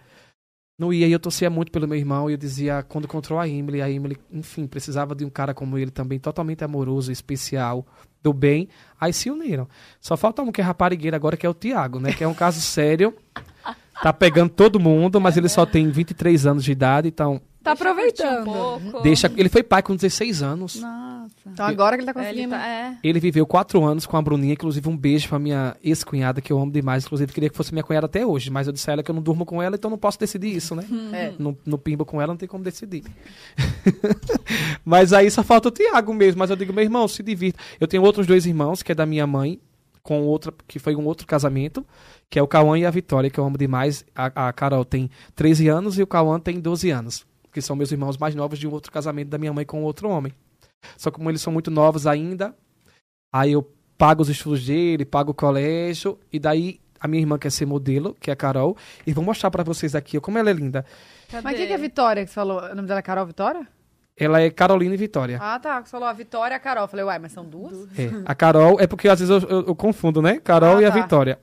Não 0.78 0.90
ia, 0.94 1.06
e 1.06 1.12
eu 1.12 1.20
torcia 1.20 1.50
muito 1.50 1.70
pelo 1.70 1.86
meu 1.86 1.98
irmão, 1.98 2.30
e 2.30 2.32
eu 2.32 2.38
dizia, 2.38 2.82
quando 2.82 3.04
encontrou 3.04 3.38
a 3.38 3.46
Emily, 3.46 3.82
a 3.82 3.90
Emily, 3.90 4.16
enfim, 4.32 4.66
precisava 4.66 5.14
de 5.14 5.26
um 5.26 5.28
cara 5.28 5.52
como 5.52 5.76
ele 5.76 5.90
também, 5.90 6.18
totalmente 6.18 6.64
amoroso, 6.64 7.12
especial, 7.12 7.86
do 8.22 8.32
bem, 8.32 8.66
aí 8.98 9.12
se 9.12 9.30
uniram. 9.30 9.68
Só 10.00 10.16
falta 10.16 10.40
um 10.40 10.50
que 10.50 10.58
é 10.58 10.64
raparigueiro 10.64 11.14
agora, 11.14 11.36
que 11.36 11.44
é 11.44 11.50
o 11.50 11.52
Tiago, 11.52 12.00
né, 12.00 12.14
que 12.14 12.24
é 12.24 12.26
um 12.26 12.32
caso 12.32 12.62
sério, 12.62 13.14
tá 14.02 14.10
pegando 14.10 14.48
todo 14.52 14.80
mundo, 14.80 15.20
mas 15.20 15.36
ele 15.36 15.50
só 15.50 15.66
tem 15.66 15.90
23 15.90 16.46
anos 16.46 16.64
de 16.64 16.72
idade, 16.72 17.08
então, 17.08 17.42
Tá 17.62 17.74
Deixa 17.74 17.90
aproveitando. 17.90 18.40
Um 18.50 18.80
pouco. 18.90 19.02
deixa, 19.02 19.30
ele 19.36 19.50
foi 19.50 19.62
pai 19.62 19.82
com 19.82 19.94
16 19.94 20.42
anos, 20.42 20.76
Nossa. 20.80 21.28
Então 21.46 21.66
agora 21.66 21.96
que 21.96 22.02
ele 22.04 22.10
tá 22.12 22.18
É, 22.18 22.22
ele 22.24 22.30
conseguindo. 22.46 22.50
tá- 22.54 22.66
é. 22.66 22.96
ele 23.04 23.20
viveu 23.20 23.46
quatro 23.46 23.84
anos 23.84 24.06
com 24.06 24.16
a 24.16 24.22
Bruninha, 24.22 24.54
inclusive 24.54 24.88
um 24.88 24.96
beijo 24.96 25.28
pra 25.28 25.38
minha 25.38 25.76
ex-cunhada, 25.84 26.40
que 26.40 26.50
eu 26.52 26.58
amo 26.58 26.72
demais, 26.72 27.04
inclusive 27.04 27.32
queria 27.32 27.50
que 27.50 27.56
fosse 27.56 27.72
minha 27.72 27.82
cunhada 27.84 28.06
até 28.06 28.24
hoje, 28.24 28.50
mas 28.50 28.66
eu 28.66 28.72
disse 28.72 28.88
a 28.88 28.94
ela 28.94 29.02
que 29.02 29.10
eu 29.10 29.14
não 29.14 29.20
durmo 29.22 29.44
com 29.44 29.62
ela, 29.62 29.76
então 29.76 29.90
não 29.90 29.98
posso 29.98 30.18
decidir 30.18 30.56
isso, 30.56 30.74
né? 30.74 30.84
É. 31.12 31.32
no, 31.38 31.56
no 31.66 31.76
pimba 31.76 32.04
com 32.04 32.18
ela, 32.20 32.32
não 32.32 32.38
tem 32.38 32.48
como 32.48 32.64
decidir. 32.64 33.04
mas 34.84 35.12
aí 35.12 35.30
só 35.30 35.42
falta 35.42 35.68
o 35.68 35.70
Tiago 35.70 36.12
mesmo. 36.14 36.38
Mas 36.38 36.50
eu 36.50 36.56
digo, 36.56 36.72
meu 36.72 36.82
irmão, 36.84 37.06
se 37.08 37.22
divirta. 37.22 37.58
Eu 37.78 37.86
tenho 37.86 38.02
outros 38.02 38.26
dois 38.26 38.46
irmãos, 38.46 38.82
que 38.82 38.92
é 38.92 38.94
da 38.94 39.06
minha 39.06 39.26
mãe, 39.26 39.60
com 40.02 40.22
outra, 40.22 40.52
que 40.66 40.78
foi 40.78 40.96
um 40.96 41.04
outro 41.06 41.26
casamento, 41.26 41.84
que 42.28 42.38
é 42.38 42.42
o 42.42 42.48
Cauã 42.48 42.78
e 42.78 42.86
a 42.86 42.90
Vitória, 42.90 43.28
que 43.30 43.38
eu 43.38 43.44
amo 43.44 43.58
demais. 43.58 44.04
A, 44.14 44.48
a 44.48 44.52
Carol 44.52 44.84
tem 44.84 45.10
13 45.34 45.68
anos 45.68 45.98
e 45.98 46.02
o 46.02 46.06
Cauã 46.06 46.38
tem 46.40 46.58
12 46.60 46.90
anos. 46.90 47.26
Que 47.52 47.60
são 47.60 47.74
meus 47.76 47.90
irmãos 47.92 48.16
mais 48.16 48.34
novos 48.34 48.58
de 48.58 48.66
um 48.68 48.70
outro 48.72 48.92
casamento 48.92 49.28
da 49.28 49.38
minha 49.38 49.52
mãe 49.52 49.64
com 49.64 49.82
outro 49.82 50.08
homem. 50.08 50.32
Só 50.96 51.10
que 51.10 51.16
como 51.16 51.30
eles 51.30 51.40
são 51.42 51.52
muito 51.52 51.70
novos 51.70 52.06
ainda, 52.06 52.54
aí 53.32 53.52
eu 53.52 53.68
pago 53.98 54.22
os 54.22 54.28
estudos 54.28 54.64
dele, 54.64 55.04
pago 55.04 55.32
o 55.32 55.34
colégio, 55.34 56.18
e 56.32 56.38
daí 56.38 56.80
a 56.98 57.06
minha 57.08 57.20
irmã 57.22 57.38
quer 57.38 57.50
ser 57.50 57.66
modelo, 57.66 58.16
que 58.20 58.30
é 58.30 58.32
a 58.32 58.36
Carol, 58.36 58.76
e 59.06 59.12
vou 59.12 59.24
mostrar 59.24 59.50
pra 59.50 59.62
vocês 59.62 59.94
aqui 59.94 60.16
ó, 60.16 60.20
como 60.20 60.38
ela 60.38 60.48
é 60.50 60.52
linda. 60.52 60.84
Mas 61.42 61.54
o 61.54 61.56
que, 61.56 61.72
é 61.72 61.76
Vitória 61.78 62.24
que 62.24 62.30
você 62.30 62.34
falou? 62.34 62.60
O 62.62 62.74
nome 62.74 62.88
dela 62.88 63.00
é 63.00 63.02
Carol 63.02 63.26
Vitória? 63.26 63.66
Ela 64.16 64.40
é 64.40 64.50
Carolina 64.50 64.94
e 64.94 64.98
Vitória. 64.98 65.38
Ah, 65.40 65.58
tá. 65.58 65.80
Você 65.82 65.90
falou 65.90 66.06
a 66.06 66.12
Vitória 66.12 66.54
e 66.54 66.56
a 66.56 66.60
Carol. 66.60 66.84
Eu 66.84 66.88
falei, 66.88 67.04
uai, 67.06 67.18
mas 67.18 67.32
são 67.32 67.44
duas? 67.44 67.86
É. 67.98 68.10
A 68.26 68.34
Carol, 68.34 68.78
é 68.78 68.86
porque 68.86 69.08
às 69.08 69.18
vezes 69.20 69.42
eu, 69.42 69.48
eu- 69.48 69.66
eu 69.68 69.74
confundo, 69.74 70.20
né? 70.20 70.38
Carol 70.40 70.76
Ah, 70.76 70.82
e 70.82 70.84
a 70.84 70.90
tá. 70.92 71.00
Vitória. 71.00 71.38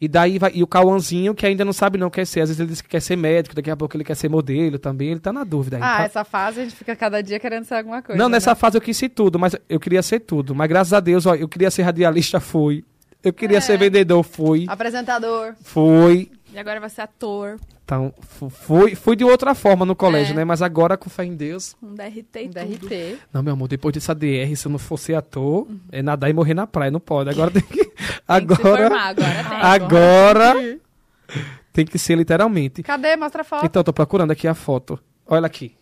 E 0.00 0.08
daí 0.08 0.38
vai, 0.38 0.50
e 0.54 0.62
o 0.62 0.66
Cauãzinho, 0.66 1.34
que 1.34 1.44
ainda 1.44 1.62
não 1.62 1.74
sabe 1.74 1.98
não 1.98 2.08
quer 2.08 2.26
ser. 2.26 2.40
Às 2.40 2.48
vezes 2.48 2.58
ele 2.60 2.70
diz 2.70 2.80
que 2.80 2.88
quer 2.88 3.00
ser 3.00 3.16
médico, 3.16 3.54
daqui 3.54 3.70
a 3.70 3.76
pouco 3.76 3.94
ele 3.96 4.02
quer 4.04 4.14
ser 4.14 4.30
modelo 4.30 4.78
também. 4.78 5.10
Ele 5.10 5.20
tá 5.20 5.30
na 5.30 5.44
dúvida 5.44 5.76
aí. 5.76 5.82
Ah, 5.82 5.96
tá? 5.98 6.02
essa 6.04 6.24
fase 6.24 6.60
a 6.60 6.64
gente 6.64 6.74
fica 6.74 6.96
cada 6.96 7.22
dia 7.22 7.38
querendo 7.38 7.64
ser 7.64 7.74
alguma 7.74 8.00
coisa. 8.00 8.18
Não, 8.18 8.28
nessa 8.28 8.52
né? 8.52 8.54
fase 8.54 8.78
eu 8.78 8.80
quis 8.80 8.96
ser 8.96 9.10
tudo, 9.10 9.38
mas 9.38 9.54
eu 9.68 9.78
queria 9.78 10.02
ser 10.02 10.20
tudo. 10.20 10.54
Mas 10.54 10.68
graças 10.68 10.92
a 10.94 11.00
Deus, 11.00 11.26
ó, 11.26 11.34
eu 11.34 11.46
queria 11.46 11.70
ser 11.70 11.82
radialista, 11.82 12.40
fui. 12.40 12.82
Eu 13.22 13.34
queria 13.34 13.58
É. 13.58 13.60
ser 13.60 13.76
vendedor, 13.76 14.22
fui. 14.24 14.64
Apresentador. 14.68 15.54
Fui. 15.62 16.30
E 16.52 16.58
agora 16.58 16.80
vai 16.80 16.88
ser 16.88 17.02
ator, 17.02 17.58
Então, 17.90 18.14
fui, 18.48 18.94
fui 18.94 19.16
de 19.16 19.24
outra 19.24 19.52
forma 19.52 19.84
no 19.84 19.96
colégio, 19.96 20.32
É. 20.32 20.36
né? 20.36 20.44
Mas 20.44 20.62
agora, 20.62 20.96
com 20.96 21.10
fé 21.10 21.24
em 21.24 21.34
Deus. 21.34 21.74
um 21.82 21.92
DRT 21.92 22.38
e 22.42 22.46
Um 22.46 22.52
tudo. 22.52 22.88
DRT. 22.88 23.18
Não, 23.32 23.42
meu 23.42 23.52
amor, 23.54 23.66
depois 23.66 23.92
dessa 23.92 24.14
DR, 24.14 24.54
se 24.54 24.66
eu 24.66 24.70
não 24.70 24.78
fosse 24.78 25.12
ator, 25.12 25.66
Uhum. 25.68 25.80
é 25.90 26.00
nadar 26.00 26.30
e 26.30 26.32
morrer 26.32 26.54
na 26.54 26.68
praia. 26.68 26.88
Não 26.90 27.00
pode. 27.00 27.30
Agora 27.30 27.50
tem 27.50 27.62
que. 27.62 27.80
Tem 28.30 28.46
que 28.46 28.52
agora. 28.52 28.88
formar, 28.90 29.08
agora 29.08 29.44
tem. 29.48 29.58
Agora 29.60 30.54
tem 31.72 31.84
que 31.84 31.98
ser 31.98 32.14
literalmente. 32.16 32.80
Cadê? 32.84 33.16
Mostra 33.16 33.40
a 33.42 33.44
foto. 33.44 33.66
Então, 33.66 33.82
tô 33.82 33.92
procurando 33.92 34.30
aqui 34.30 34.46
a 34.46 34.54
foto. 34.54 34.96
Olha 35.26 35.46
aqui. 35.46 35.74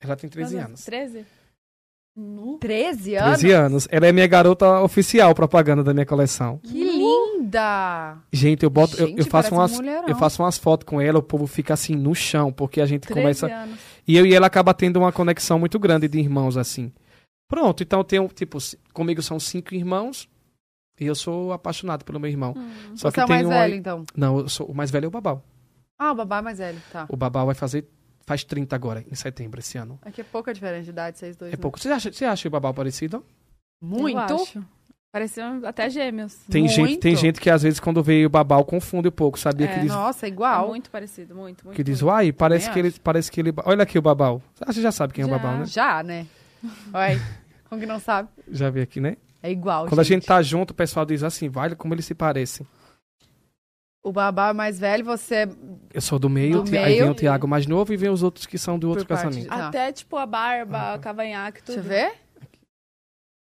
Ela 0.00 0.14
tem 0.16 0.30
13 0.30 0.54
Quantos? 0.54 0.66
anos. 0.68 0.84
13? 0.84 1.26
Nu. 2.16 2.58
13 2.58 3.16
anos? 3.16 3.38
13 3.40 3.52
anos. 3.52 3.88
Ela 3.90 4.06
é 4.06 4.12
minha 4.12 4.26
garota 4.28 4.80
oficial 4.82 5.34
propaganda 5.34 5.82
da 5.82 5.92
minha 5.92 6.06
coleção. 6.06 6.58
Que 6.58 6.93
linda! 7.44 8.18
Gente, 8.32 8.62
eu 8.62 8.70
boto, 8.70 8.96
eu- 8.96 9.08
eu, 9.08 9.16
Gente, 9.18 9.30
faço 9.30 9.54
umas, 9.54 9.72
um 9.72 9.76
mulherão. 9.76 10.08
eu 10.08 10.16
faço 10.16 10.42
umas 10.42 10.58
fotos 10.58 10.86
com 10.86 11.00
ela, 11.00 11.18
o 11.18 11.22
povo 11.22 11.46
fica 11.46 11.74
assim 11.74 11.94
no 11.94 12.14
chão, 12.14 12.52
porque 12.52 12.80
a 12.80 12.86
gente 12.86 13.02
13 13.02 13.20
começa 13.20 13.46
anos. 13.46 13.78
e 14.06 14.16
eu 14.16 14.26
e 14.26 14.34
ela 14.34 14.46
acaba 14.46 14.72
tendo 14.74 14.98
uma 14.98 15.12
conexão 15.12 15.58
muito 15.58 15.78
grande 15.78 16.08
de 16.08 16.18
irmãos 16.18 16.56
assim. 16.56 16.92
Pronto, 17.48 17.82
então 17.82 18.00
eu 18.00 18.04
tenho 18.04 18.28
tipo, 18.28 18.58
comigo 18.92 19.22
são 19.22 19.38
cinco 19.38 19.74
irmãos 19.74 20.28
e 20.98 21.06
eu 21.06 21.14
sou 21.14 21.52
apaixonado 21.52 22.04
pelo 22.04 22.18
meu 22.18 22.30
irmão. 22.30 22.54
Só 22.94 23.10
Você 23.10 23.20
é 23.20 23.24
o 23.24 23.28
mais 23.28 23.46
um 23.46 23.50
velho, 23.50 23.74
então. 23.74 24.04
Não, 24.16 24.38
eu 24.40 24.48
sou 24.48 24.66
o 24.66 24.74
mais 24.74 24.90
velho 24.90 25.04
é 25.04 25.08
o 25.08 25.10
Babau. 25.10 25.44
Ah, 25.98 26.12
o 26.12 26.14
babá 26.14 26.38
é 26.38 26.42
mais 26.42 26.58
velho, 26.58 26.80
tá. 26.90 27.06
O 27.08 27.16
Babau 27.16 27.46
vai 27.46 27.54
fazer 27.54 27.86
faz 28.26 28.42
30 28.42 28.74
agora, 28.74 29.04
em 29.10 29.14
setembro 29.14 29.60
esse 29.60 29.78
ano. 29.78 29.98
Aqui 30.02 30.22
é 30.22 30.24
pouca 30.24 30.52
diferença 30.52 30.84
de 30.84 30.90
idade, 30.90 31.18
vocês 31.18 31.36
dois. 31.36 31.52
É 31.52 31.56
né? 31.56 31.60
pouco. 31.60 31.78
Você 31.78 31.88
acha, 31.88 32.10
você 32.10 32.24
acha 32.24 32.48
o 32.48 32.50
Babau 32.50 32.74
parecido? 32.74 33.24
Muito? 33.80 34.64
Pareciam 35.14 35.60
até 35.64 35.88
gêmeos. 35.88 36.34
Tem 36.50 36.66
gente, 36.66 36.98
tem 36.98 37.12
Muito. 37.12 37.20
gente 37.20 37.40
que 37.40 37.48
às 37.48 37.62
vezes 37.62 37.78
quando 37.78 38.02
vê 38.02 38.26
o 38.26 38.28
Babau 38.28 38.64
confunde 38.64 39.06
um 39.06 39.12
pouco, 39.12 39.38
sabia? 39.38 39.66
É, 39.68 39.74
que 39.74 39.80
diz, 39.82 39.92
Nossa, 39.92 40.26
É 40.26 40.28
igual. 40.28 40.66
muito 40.66 40.90
parecido, 40.90 41.36
muito, 41.36 41.64
muito. 41.64 41.76
que 41.76 41.84
diz, 41.84 42.02
muito. 42.02 42.10
uai, 42.12 42.32
parece 42.32 42.68
que 42.72 42.78
ele, 42.80 42.90
parece 42.90 43.30
que 43.30 43.38
ele, 43.40 43.52
olha 43.64 43.84
aqui 43.84 43.96
o 43.96 44.02
Babau. 44.02 44.42
Você 44.66 44.82
já 44.82 44.90
sabe 44.90 45.12
quem 45.12 45.22
é 45.22 45.26
o 45.26 45.30
Já. 45.30 45.38
Babau, 45.38 45.58
né? 45.58 45.64
Já, 45.66 46.02
né? 46.02 46.26
Olha, 46.92 47.20
como 47.68 47.80
que 47.80 47.86
não 47.86 48.00
sabe? 48.00 48.28
Já 48.50 48.68
vi 48.70 48.80
aqui, 48.80 48.98
né? 48.98 49.16
É 49.40 49.52
igual, 49.52 49.86
Quando 49.86 50.00
a 50.00 50.02
gente 50.04 50.26
tá 50.26 50.42
junto, 50.42 50.72
o 50.72 50.74
pessoal 50.74 51.06
diz 51.06 51.22
assim, 51.22 51.48
vale 51.48 51.76
como 51.76 51.94
eles 51.94 52.04
se 52.06 52.14
parecem. 52.16 52.66
O 54.02 54.10
babá 54.10 54.48
é 54.48 54.52
mais 54.52 54.80
velho, 54.80 55.04
você 55.04 55.48
Eu 55.92 56.00
sou 56.00 56.18
do 56.18 56.28
meio, 56.28 56.62
Do 56.64 56.70
ti- 56.72 56.76
aí 56.76 56.94
vem 56.94 57.00
meio. 57.02 57.12
o 57.12 57.14
Tiago 57.14 57.46
mais 57.46 57.68
novo 57.68 57.92
e 57.92 57.96
vem 57.96 58.10
os 58.10 58.24
outros 58.24 58.46
que 58.46 58.58
são 58.58 58.80
do 58.80 58.88
outro 58.88 59.06
casamento. 59.06 59.44
de-. 59.48 59.48
Até, 59.48 59.92
tipo, 59.92 60.16
a 60.16 60.26
barba, 60.26 60.98
cavanhaque, 60.98 61.62
tudo. 61.62 61.76
Deixa 61.76 61.80
eu 61.80 61.84
ver. 62.10 62.12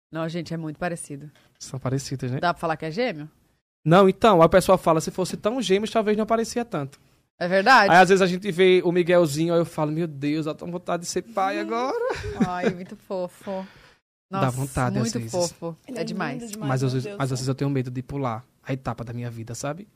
Não, 0.09 0.27
gente, 0.29 0.53
é 0.53 0.57
muito 0.57 0.77
parecido. 0.79 1.29
São 1.59 1.79
parecidos, 1.79 2.31
né? 2.31 2.39
Dá 2.39 2.53
pra 2.53 2.59
falar 2.61 2.77
que 2.77 2.85
é 2.85 2.91
gêmeo? 2.91 3.29
Não, 3.83 4.07
então, 4.09 4.41
a 4.41 4.49
pessoa 4.49 4.77
fala, 4.77 4.99
se 5.01 5.11
fosse 5.11 5.37
tão 5.37 5.61
gêmeos, 5.61 5.89
talvez 5.91 6.17
não 6.17 6.25
parecia 6.25 6.63
tanto. 6.65 6.99
É 7.39 7.47
verdade. 7.47 7.91
Aí 7.91 7.97
às 7.97 8.09
vezes 8.09 8.21
a 8.21 8.25
gente 8.27 8.51
vê 8.51 8.81
o 8.83 8.91
Miguelzinho, 8.91 9.53
aí 9.53 9.59
eu 9.59 9.65
falo, 9.65 9.91
meu 9.91 10.07
Deus, 10.07 10.45
eu 10.45 10.55
tô 10.55 10.65
com 10.65 10.71
vontade 10.71 11.03
de 11.03 11.09
ser 11.09 11.21
pai 11.21 11.59
agora. 11.59 11.95
Ai, 12.47 12.69
muito 12.71 12.95
fofo. 12.95 13.65
Dá 14.29 14.41
Nossa, 14.41 14.51
vontade, 14.57 14.97
às 14.97 15.03
muito 15.03 15.19
vezes. 15.19 15.31
fofo. 15.31 15.77
Ele 15.87 15.99
É 15.99 16.03
demais. 16.03 16.41
lindo 16.51 16.59
Mas, 16.59 16.83
às 16.83 16.93
vezes, 16.93 17.11
mas 17.15 17.21
às 17.31 17.39
vezes 17.39 17.47
eu 17.47 17.55
tenho 17.55 17.69
medo 17.69 17.89
de 17.89 18.01
pular 18.01 18.43
a 18.63 18.73
etapa 18.73 19.03
da 19.03 19.13
minha 19.13 19.29
vida, 19.29 19.55
sabe? 19.55 19.87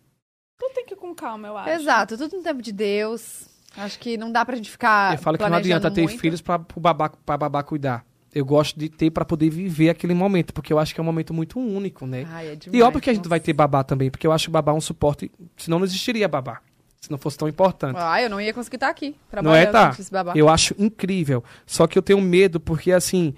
Tudo 0.57 0.73
tem 0.73 0.85
que 0.85 0.93
ir 0.93 0.97
com 0.97 1.13
calma, 1.13 1.47
eu 1.49 1.57
acho. 1.57 1.69
Exato, 1.81 2.17
tudo 2.17 2.37
no 2.37 2.43
tempo 2.43 2.61
de 2.61 2.71
Deus. 2.71 3.49
Acho 3.75 3.99
que 3.99 4.17
não 4.17 4.31
dá 4.31 4.45
pra 4.45 4.55
gente 4.55 4.69
ficar. 4.69 5.13
eu 5.13 5.17
falo 5.19 5.37
que 5.37 5.47
não 5.49 5.57
adianta 5.57 5.89
ter 5.91 6.03
muito. 6.03 6.19
filhos 6.19 6.41
pra, 6.41 6.59
pro 6.59 6.79
babá, 6.79 7.09
pra 7.09 7.37
babá 7.37 7.63
cuidar. 7.63 8.05
Eu 8.33 8.45
gosto 8.45 8.79
de 8.79 8.87
ter 8.87 9.11
pra 9.11 9.25
poder 9.25 9.49
viver 9.49 9.89
aquele 9.89 10.13
momento, 10.13 10.53
porque 10.53 10.71
eu 10.71 10.79
acho 10.79 10.93
que 10.93 11.01
é 11.01 11.03
um 11.03 11.05
momento 11.05 11.33
muito 11.33 11.59
único, 11.59 12.05
né? 12.05 12.25
Ai, 12.29 12.47
é 12.47 12.53
E 12.53 12.55
demais, 12.55 12.83
óbvio 12.83 13.01
que 13.01 13.09
a 13.09 13.13
gente 13.13 13.23
nossa. 13.23 13.29
vai 13.29 13.39
ter 13.39 13.53
babá 13.53 13.83
também, 13.83 14.09
porque 14.09 14.25
eu 14.25 14.31
acho 14.31 14.49
o 14.49 14.51
babá 14.51 14.73
um 14.73 14.79
suporte, 14.79 15.29
senão 15.57 15.79
não 15.79 15.85
existiria 15.85 16.27
babá. 16.27 16.61
Se 17.01 17.09
não 17.09 17.17
fosse 17.17 17.37
tão 17.37 17.47
importante. 17.47 17.97
Ah, 17.99 18.21
eu 18.21 18.29
não 18.29 18.39
ia 18.39 18.53
conseguir 18.53 18.75
estar 18.75 18.89
aqui. 18.89 19.09
Não 19.09 19.15
Trabalhando 19.31 19.67
é, 19.67 19.71
tá? 19.71 19.95
Eu 20.35 20.47
acho 20.47 20.75
incrível. 20.77 21.43
Só 21.65 21.87
que 21.87 21.97
eu 21.97 22.01
tenho 22.01 22.21
medo, 22.21 22.59
porque 22.59 22.91
assim, 22.91 23.33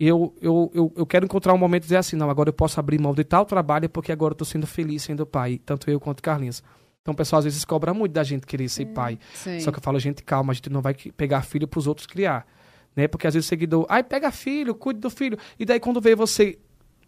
eu, 0.00 0.34
eu, 0.40 0.72
eu, 0.74 0.92
eu 0.96 1.06
quero 1.06 1.24
encontrar 1.26 1.52
um 1.52 1.58
momento 1.58 1.82
e 1.82 1.84
dizer 1.84 1.98
assim, 1.98 2.16
não, 2.16 2.30
agora 2.30 2.48
eu 2.48 2.54
posso 2.54 2.80
abrir 2.80 2.98
mão 2.98 3.14
de 3.14 3.22
tal 3.22 3.44
trabalho, 3.44 3.88
porque 3.88 4.10
agora 4.10 4.32
eu 4.32 4.36
tô 4.36 4.46
sendo 4.46 4.66
feliz 4.66 5.02
sendo 5.02 5.26
pai, 5.26 5.60
tanto 5.64 5.90
eu 5.90 6.00
quanto 6.00 6.22
Carlinhos. 6.22 6.62
Então 7.02 7.12
o 7.12 7.16
pessoal 7.16 7.38
às 7.38 7.44
vezes 7.44 7.64
cobra 7.64 7.92
muito 7.92 8.12
da 8.12 8.24
gente 8.24 8.46
querer 8.46 8.68
ser 8.68 8.86
pai. 8.86 9.18
Sim. 9.34 9.60
Só 9.60 9.70
que 9.70 9.78
eu 9.78 9.82
falo, 9.82 9.98
gente, 9.98 10.22
calma, 10.22 10.52
a 10.52 10.54
gente 10.54 10.70
não 10.70 10.80
vai 10.80 10.94
pegar 10.94 11.42
filho 11.42 11.68
pros 11.68 11.86
outros 11.86 12.06
criar. 12.06 12.46
Né? 12.94 13.08
Porque 13.08 13.26
às 13.26 13.34
vezes 13.34 13.46
o 13.46 13.48
seguidor, 13.48 13.86
ai, 13.88 14.02
pega 14.02 14.30
filho, 14.30 14.74
cuide 14.74 15.00
do 15.00 15.10
filho. 15.10 15.38
E 15.58 15.64
daí 15.64 15.80
quando 15.80 16.00
vê 16.00 16.14
você 16.14 16.58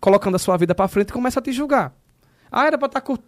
colocando 0.00 0.34
a 0.34 0.38
sua 0.38 0.56
vida 0.56 0.74
pra 0.74 0.88
frente, 0.88 1.12
começa 1.12 1.40
a 1.40 1.42
te 1.42 1.52
julgar. 1.52 1.94
Ah, 2.50 2.66
era 2.66 2.78
pra 2.78 2.86
estar 2.86 3.00
tá, 3.00 3.18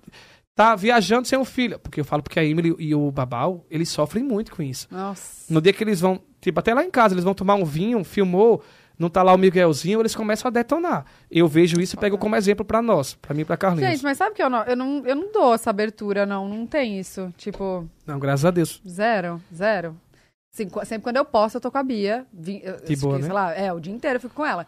tá 0.55 0.77
viajando 0.77 1.27
sem 1.27 1.39
o 1.39 1.45
filho. 1.45 1.79
Porque 1.79 2.01
eu 2.01 2.05
falo 2.05 2.23
porque 2.23 2.39
a 2.39 2.45
Emily 2.45 2.75
e 2.79 2.95
o 2.95 3.11
Babal, 3.11 3.65
eles 3.71 3.89
sofrem 3.89 4.23
muito 4.25 4.55
com 4.55 4.63
isso. 4.63 4.87
Nossa. 4.91 5.53
No 5.53 5.61
dia 5.61 5.73
que 5.73 5.83
eles 5.83 6.01
vão, 6.01 6.21
tipo, 6.41 6.59
até 6.61 6.73
lá 6.75 6.85
em 6.85 6.91
casa, 6.91 7.15
eles 7.15 7.25
vão 7.25 7.35
tomar 7.35 7.55
um 7.55 7.65
vinho, 7.65 8.03
filmou, 8.05 8.63
não 8.99 9.11
tá 9.11 9.23
lá 9.23 9.35
o 9.35 9.39
Miguelzinho, 9.39 10.01
eles 10.01 10.15
começam 10.15 10.49
a 10.49 10.51
detonar. 10.51 11.05
Eu 11.31 11.47
vejo 11.47 11.81
isso 11.81 11.97
e 11.97 11.99
pego 11.99 12.17
como 12.17 12.37
exemplo 12.37 12.65
pra 12.65 12.81
nós, 12.81 13.15
pra 13.15 13.35
mim 13.35 13.43
e 13.43 13.45
pra 13.45 13.57
Carlinhos. 13.57 13.91
Gente, 13.91 14.03
mas 14.03 14.17
sabe 14.17 14.35
que 14.35 14.43
eu 14.43 14.49
não, 14.49 14.63
eu 14.63 14.77
não, 14.77 15.03
eu 15.05 15.15
não 15.15 15.33
dou 15.33 15.55
essa 15.55 15.71
abertura, 15.71 16.25
não. 16.25 16.49
Não 16.49 16.67
tem 16.67 16.99
isso. 16.99 17.33
Tipo, 17.37 17.89
Não, 18.07 18.19
graças 18.19 18.45
a 18.45 18.51
Deus. 18.51 18.81
zero, 18.89 19.41
zero. 19.55 19.97
Assim, 20.63 20.69
sempre 20.87 21.03
quando 21.05 21.17
eu 21.17 21.25
posso, 21.25 21.57
eu 21.57 21.61
tô 21.61 21.71
com 21.71 21.79
a 21.79 21.83
Bia. 21.83 22.27
Eu- 22.63 22.75
eu 22.75 22.79
boa, 23.01 23.19
né? 23.29 23.33
Lá, 23.35 23.53
é, 23.55 23.73
o 23.73 23.81
dia 23.81 23.93
inteiro 23.93 24.17
eu 24.17 24.21
fico 24.21 24.35
com 24.35 24.45
ela. 24.45 24.67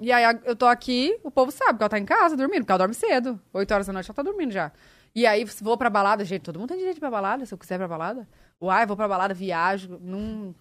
E 0.00 0.10
aí 0.10 0.24
eu 0.44 0.56
tô 0.56 0.66
aqui, 0.66 1.18
o 1.22 1.30
povo 1.30 1.50
sabe 1.50 1.76
que 1.78 1.82
ela 1.82 1.90
tá 1.90 1.98
em 1.98 2.04
casa 2.04 2.36
dormindo, 2.36 2.60
porque 2.60 2.72
ela 2.72 2.78
dorme 2.78 2.94
cedo. 2.94 3.38
8 3.52 3.72
horas 3.72 3.86
da 3.86 3.92
noite 3.92 4.08
ela 4.10 4.14
tá 4.14 4.22
dormindo 4.22 4.50
já. 4.50 4.72
E 5.14 5.26
aí 5.26 5.44
vou 5.60 5.76
pra 5.76 5.90
balada, 5.90 6.24
gente, 6.24 6.42
todo 6.42 6.58
mundo 6.58 6.70
tem 6.70 6.78
direito 6.78 6.98
pra 6.98 7.10
balada, 7.10 7.44
se 7.44 7.52
eu 7.52 7.58
quiser 7.58 7.74
ir 7.74 7.78
pra 7.78 7.88
balada. 7.88 8.26
Uai, 8.60 8.86
vou 8.86 8.96
pra 8.96 9.06
balada, 9.06 9.34
viajo. 9.34 9.98
Não, 10.00 10.54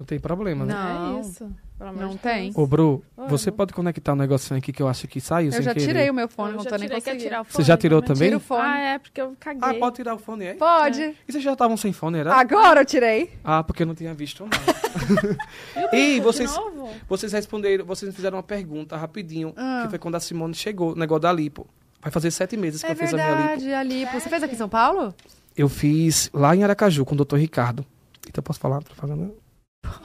Não 0.00 0.06
tem 0.06 0.20
problema, 0.20 0.64
né? 0.64 0.72
Não. 0.74 1.16
É 1.16 1.20
isso. 1.22 1.50
Não 1.96 2.16
tem. 2.16 2.52
Ô, 2.54 2.64
Bru, 2.68 3.02
Oi, 3.16 3.28
você 3.28 3.50
pode 3.50 3.72
conectar 3.72 4.12
um 4.12 4.16
negocinho 4.16 4.56
aqui 4.56 4.72
que 4.72 4.80
eu 4.80 4.86
acho 4.86 5.08
que 5.08 5.20
saiu 5.20 5.48
Eu 5.48 5.52
sem 5.54 5.62
já 5.62 5.74
querer? 5.74 5.86
tirei 5.88 6.08
o 6.10 6.14
meu 6.14 6.28
fone, 6.28 6.50
Eu 6.52 6.56
não 6.58 6.62
já 6.64 6.70
tô 6.70 6.76
nem 6.76 6.88
conseguindo. 6.88 7.22
tirar 7.24 7.40
o 7.40 7.44
Você 7.44 7.50
fone 7.52 7.64
já 7.64 7.76
tirou 7.76 8.00
também? 8.00 8.28
Tira 8.28 8.36
o 8.36 8.40
fone. 8.40 8.62
Ah, 8.62 8.78
é, 8.78 8.98
porque 9.00 9.20
eu 9.20 9.34
caguei. 9.40 9.60
Ah, 9.60 9.74
pode 9.74 9.96
tirar 9.96 10.14
o 10.14 10.18
fone, 10.18 10.44
é? 10.44 10.54
Pode. 10.54 11.02
E 11.02 11.16
vocês 11.32 11.42
já 11.42 11.52
estavam 11.52 11.76
sem 11.76 11.92
fone, 11.92 12.18
era? 12.18 12.32
Agora 12.32 12.80
eu 12.82 12.84
tirei. 12.84 13.32
Ah, 13.42 13.64
porque 13.64 13.82
eu 13.82 13.88
não 13.88 13.94
tinha 13.96 14.14
visto, 14.14 14.44
não. 14.44 14.50
De 15.90 16.20
vocês- 16.20 16.54
novo? 16.54 16.90
Vocês 17.08 17.32
responderam, 17.32 17.84
vocês 17.84 18.08
me 18.08 18.14
fizeram 18.14 18.36
uma 18.36 18.42
pergunta 18.44 18.96
rapidinho, 18.96 19.52
Ah. 19.56 19.80
que 19.82 19.90
foi 19.90 19.98
quando 19.98 20.14
a 20.14 20.20
Simone 20.20 20.54
chegou, 20.54 20.92
o 20.92 20.96
negócio 20.96 21.22
da 21.22 21.32
lipo. 21.32 21.66
Vai 22.00 22.12
fazer 22.12 22.30
sete 22.30 22.56
meses 22.56 22.82
que 22.82 22.86
É 22.88 22.92
eu 22.92 22.96
fiz 22.96 23.12
a 23.12 23.16
minha 23.16 23.30
lipo. 23.30 23.38
verdade, 23.48 23.72
a 23.74 23.82
lipo. 23.82 24.12
Você 24.20 24.28
fez 24.28 24.44
aqui 24.44 24.54
em 24.54 24.58
São 24.58 24.68
Paulo? 24.68 25.12
Eu 25.56 25.68
fiz 25.68 26.30
lá 26.32 26.54
em 26.54 26.62
Aracaju 26.62 27.04
com 27.04 27.16
o 27.16 27.24
Dr. 27.24 27.34
Ricardo. 27.36 27.84
Então 28.28 28.44
posso 28.44 28.60
falar 28.60 28.80
propaganda? 28.80 29.32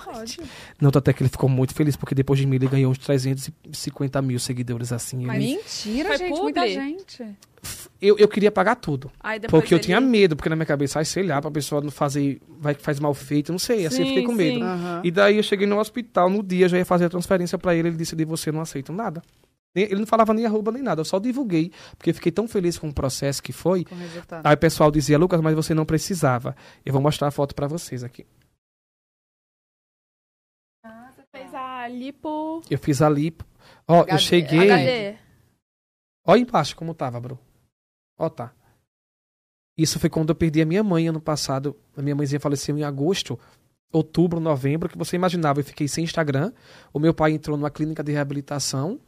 Pode. 0.03 0.37
Não, 0.79 0.89
até 0.93 1.13
que 1.13 1.21
ele 1.23 1.29
ficou 1.29 1.49
muito 1.49 1.73
feliz, 1.73 1.95
porque 1.95 2.13
depois 2.15 2.39
de 2.39 2.45
mim 2.45 2.55
ele 2.55 2.67
ganhou 2.67 2.91
uns 2.91 2.97
350 2.97 4.21
mil 4.21 4.39
seguidores 4.39 4.91
assim. 4.91 5.25
Mas 5.25 5.37
Ele- 5.43 5.55
mentira, 5.55 6.09
Foi 6.09 6.17
gente, 6.17 6.29
publi? 6.29 6.43
muita 6.43 6.67
gente. 6.67 7.25
Eu, 8.01 8.17
eu 8.17 8.27
queria 8.27 8.51
pagar 8.51 8.75
tudo. 8.75 9.09
Aí 9.19 9.39
Porque 9.39 9.73
eu 9.73 9.77
ele- 9.77 9.85
tinha 9.85 10.01
medo, 10.01 10.35
porque 10.35 10.49
na 10.49 10.55
minha 10.55 10.65
cabeça, 10.65 10.99
ai, 10.99 11.05
sei 11.05 11.23
lá, 11.23 11.41
pra 11.41 11.49
pessoa 11.49 11.81
não 11.81 11.89
fazer, 11.91 12.41
vai 12.59 12.75
que 12.75 12.81
faz 12.81 12.99
mal 12.99 13.13
feito, 13.13 13.51
não 13.51 13.59
sei, 13.59 13.85
assim 13.85 14.01
eu 14.01 14.07
fiquei 14.07 14.23
com 14.25 14.33
medo. 14.33 14.63
Aham. 14.63 15.01
E 15.03 15.09
daí 15.09 15.37
eu 15.37 15.43
cheguei 15.43 15.65
no 15.65 15.79
hospital, 15.79 16.29
no 16.29 16.43
dia, 16.43 16.67
já 16.67 16.77
ia 16.77 16.85
fazer 16.85 17.05
a 17.05 17.09
transferência 17.09 17.57
pra 17.57 17.73
ele, 17.73 17.87
ele 17.87 17.97
disse, 17.97 18.15
de 18.15 18.25
você 18.25 18.49
eu 18.49 18.53
não 18.53 18.61
aceito 18.61 18.91
nada. 18.91 19.21
Nem- 19.73 19.85
Ele 19.85 19.95
não 20.01 20.05
falava 20.05 20.33
nem 20.33 20.45
arroba 20.45 20.71
nem 20.71 20.83
nada, 20.83 20.99
eu 21.01 21.05
só 21.05 21.17
divulguei, 21.19 21.71
porque 21.97 22.09
eu 22.09 22.13
fiquei 22.13 22.31
tão 22.31 22.47
feliz 22.47 22.77
com 22.77 22.89
o 22.89 22.93
processo 22.93 23.41
que 23.41 23.53
foi. 23.53 23.85
Com 23.85 23.95
o 23.95 23.97
resultado. 23.97 24.45
Aí 24.45 24.53
o 24.53 24.57
pessoal 24.57 24.91
dizia, 24.91 25.17
Lucas, 25.17 25.39
mas 25.41 25.55
você 25.55 25.73
não 25.73 25.85
precisava. 25.85 26.55
Eu 26.85 26.91
vou 26.93 27.01
mostrar 27.01 27.29
a 27.29 27.31
foto 27.31 27.55
pra 27.55 27.65
vocês 27.65 28.03
aqui. 28.03 28.25
Lipo... 31.93 32.61
Eu 32.69 32.77
fiz 32.77 33.01
a 33.01 33.09
lipo. 33.09 33.45
Ó, 33.88 33.99
eu 33.99 34.01
HD, 34.01 34.17
cheguei. 34.17 34.72
HD. 34.72 35.17
Ó 36.25 36.35
embaixo 36.35 36.75
como 36.75 36.93
tava, 36.93 37.19
bro. 37.19 37.39
Ó, 38.17 38.30
tá. 38.30 38.53
Isso 39.77 39.99
foi 39.99 40.09
quando 40.09 40.30
eu 40.30 40.35
perdi 40.35 40.61
a 40.61 40.65
minha 40.65 40.83
mãe 40.83 41.07
ano 41.07 41.19
passado. 41.19 41.75
A 41.97 42.01
minha 42.01 42.15
mãezinha 42.15 42.39
faleceu 42.39 42.77
em 42.77 42.83
agosto, 42.83 43.39
outubro, 43.91 44.39
novembro, 44.39 44.88
que 44.88 44.97
você 44.97 45.15
imaginava. 45.15 45.59
Eu 45.59 45.63
fiquei 45.63 45.88
sem 45.88 46.03
Instagram. 46.03 46.51
O 46.93 46.99
meu 46.99 47.13
pai 47.13 47.31
entrou 47.31 47.57
numa 47.57 47.72
clínica 47.72 48.03
de 48.03 48.11
reabilitação 48.11 48.99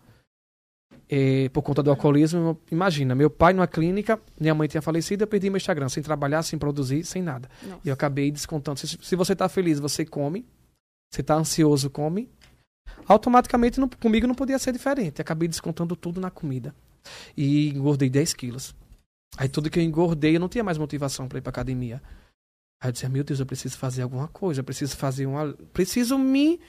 eh, 1.09 1.49
por 1.49 1.61
conta 1.61 1.83
do 1.83 1.91
alcoolismo. 1.91 2.59
Imagina, 2.71 3.13
meu 3.13 3.29
pai 3.29 3.53
numa 3.53 3.67
clínica, 3.67 4.19
minha 4.39 4.55
mãe 4.55 4.67
tinha 4.67 4.81
falecido, 4.81 5.23
eu 5.23 5.27
perdi 5.27 5.49
meu 5.49 5.57
Instagram, 5.57 5.87
sem 5.89 6.01
trabalhar, 6.01 6.43
sem 6.43 6.57
produzir, 6.57 7.03
sem 7.03 7.21
nada. 7.21 7.49
Nossa. 7.63 7.81
E 7.85 7.89
eu 7.89 7.93
acabei 7.93 8.31
descontando. 8.31 8.79
Se, 8.79 8.97
se 9.01 9.15
você 9.15 9.35
tá 9.35 9.47
feliz, 9.47 9.79
você 9.79 10.05
come. 10.05 10.45
Você 11.13 11.23
tá 11.23 11.35
ansioso, 11.35 11.89
come. 11.89 12.29
Automaticamente, 13.07 13.79
não- 13.79 13.89
comigo 13.89 14.27
não 14.27 14.35
podia 14.35 14.57
ser 14.59 14.71
diferente. 14.71 15.21
Acabei 15.21 15.47
descontando 15.47 15.95
tudo 15.95 16.19
na 16.19 16.29
comida. 16.31 16.73
E 17.37 17.69
engordei 17.69 18.09
10 18.09 18.33
quilos. 18.33 18.75
Aí 19.37 19.47
tudo 19.49 19.69
que 19.69 19.79
eu 19.79 19.83
engordei, 19.83 20.35
eu 20.35 20.39
não 20.39 20.49
tinha 20.49 20.63
mais 20.63 20.77
motivação 20.77 21.27
pra 21.27 21.37
ir 21.37 21.41
pra 21.41 21.49
academia. 21.49 22.01
Aí 22.81 22.89
eu 22.89 22.91
disse, 22.91 23.07
meu 23.09 23.23
Deus, 23.23 23.39
eu 23.39 23.45
preciso 23.45 23.77
fazer 23.77 24.01
alguma 24.01 24.27
coisa. 24.27 24.61
Eu 24.61 24.63
preciso 24.63 24.95
fazer 24.97 25.25
uma... 25.25 25.53
Preciso 25.73 26.17
me... 26.17 26.59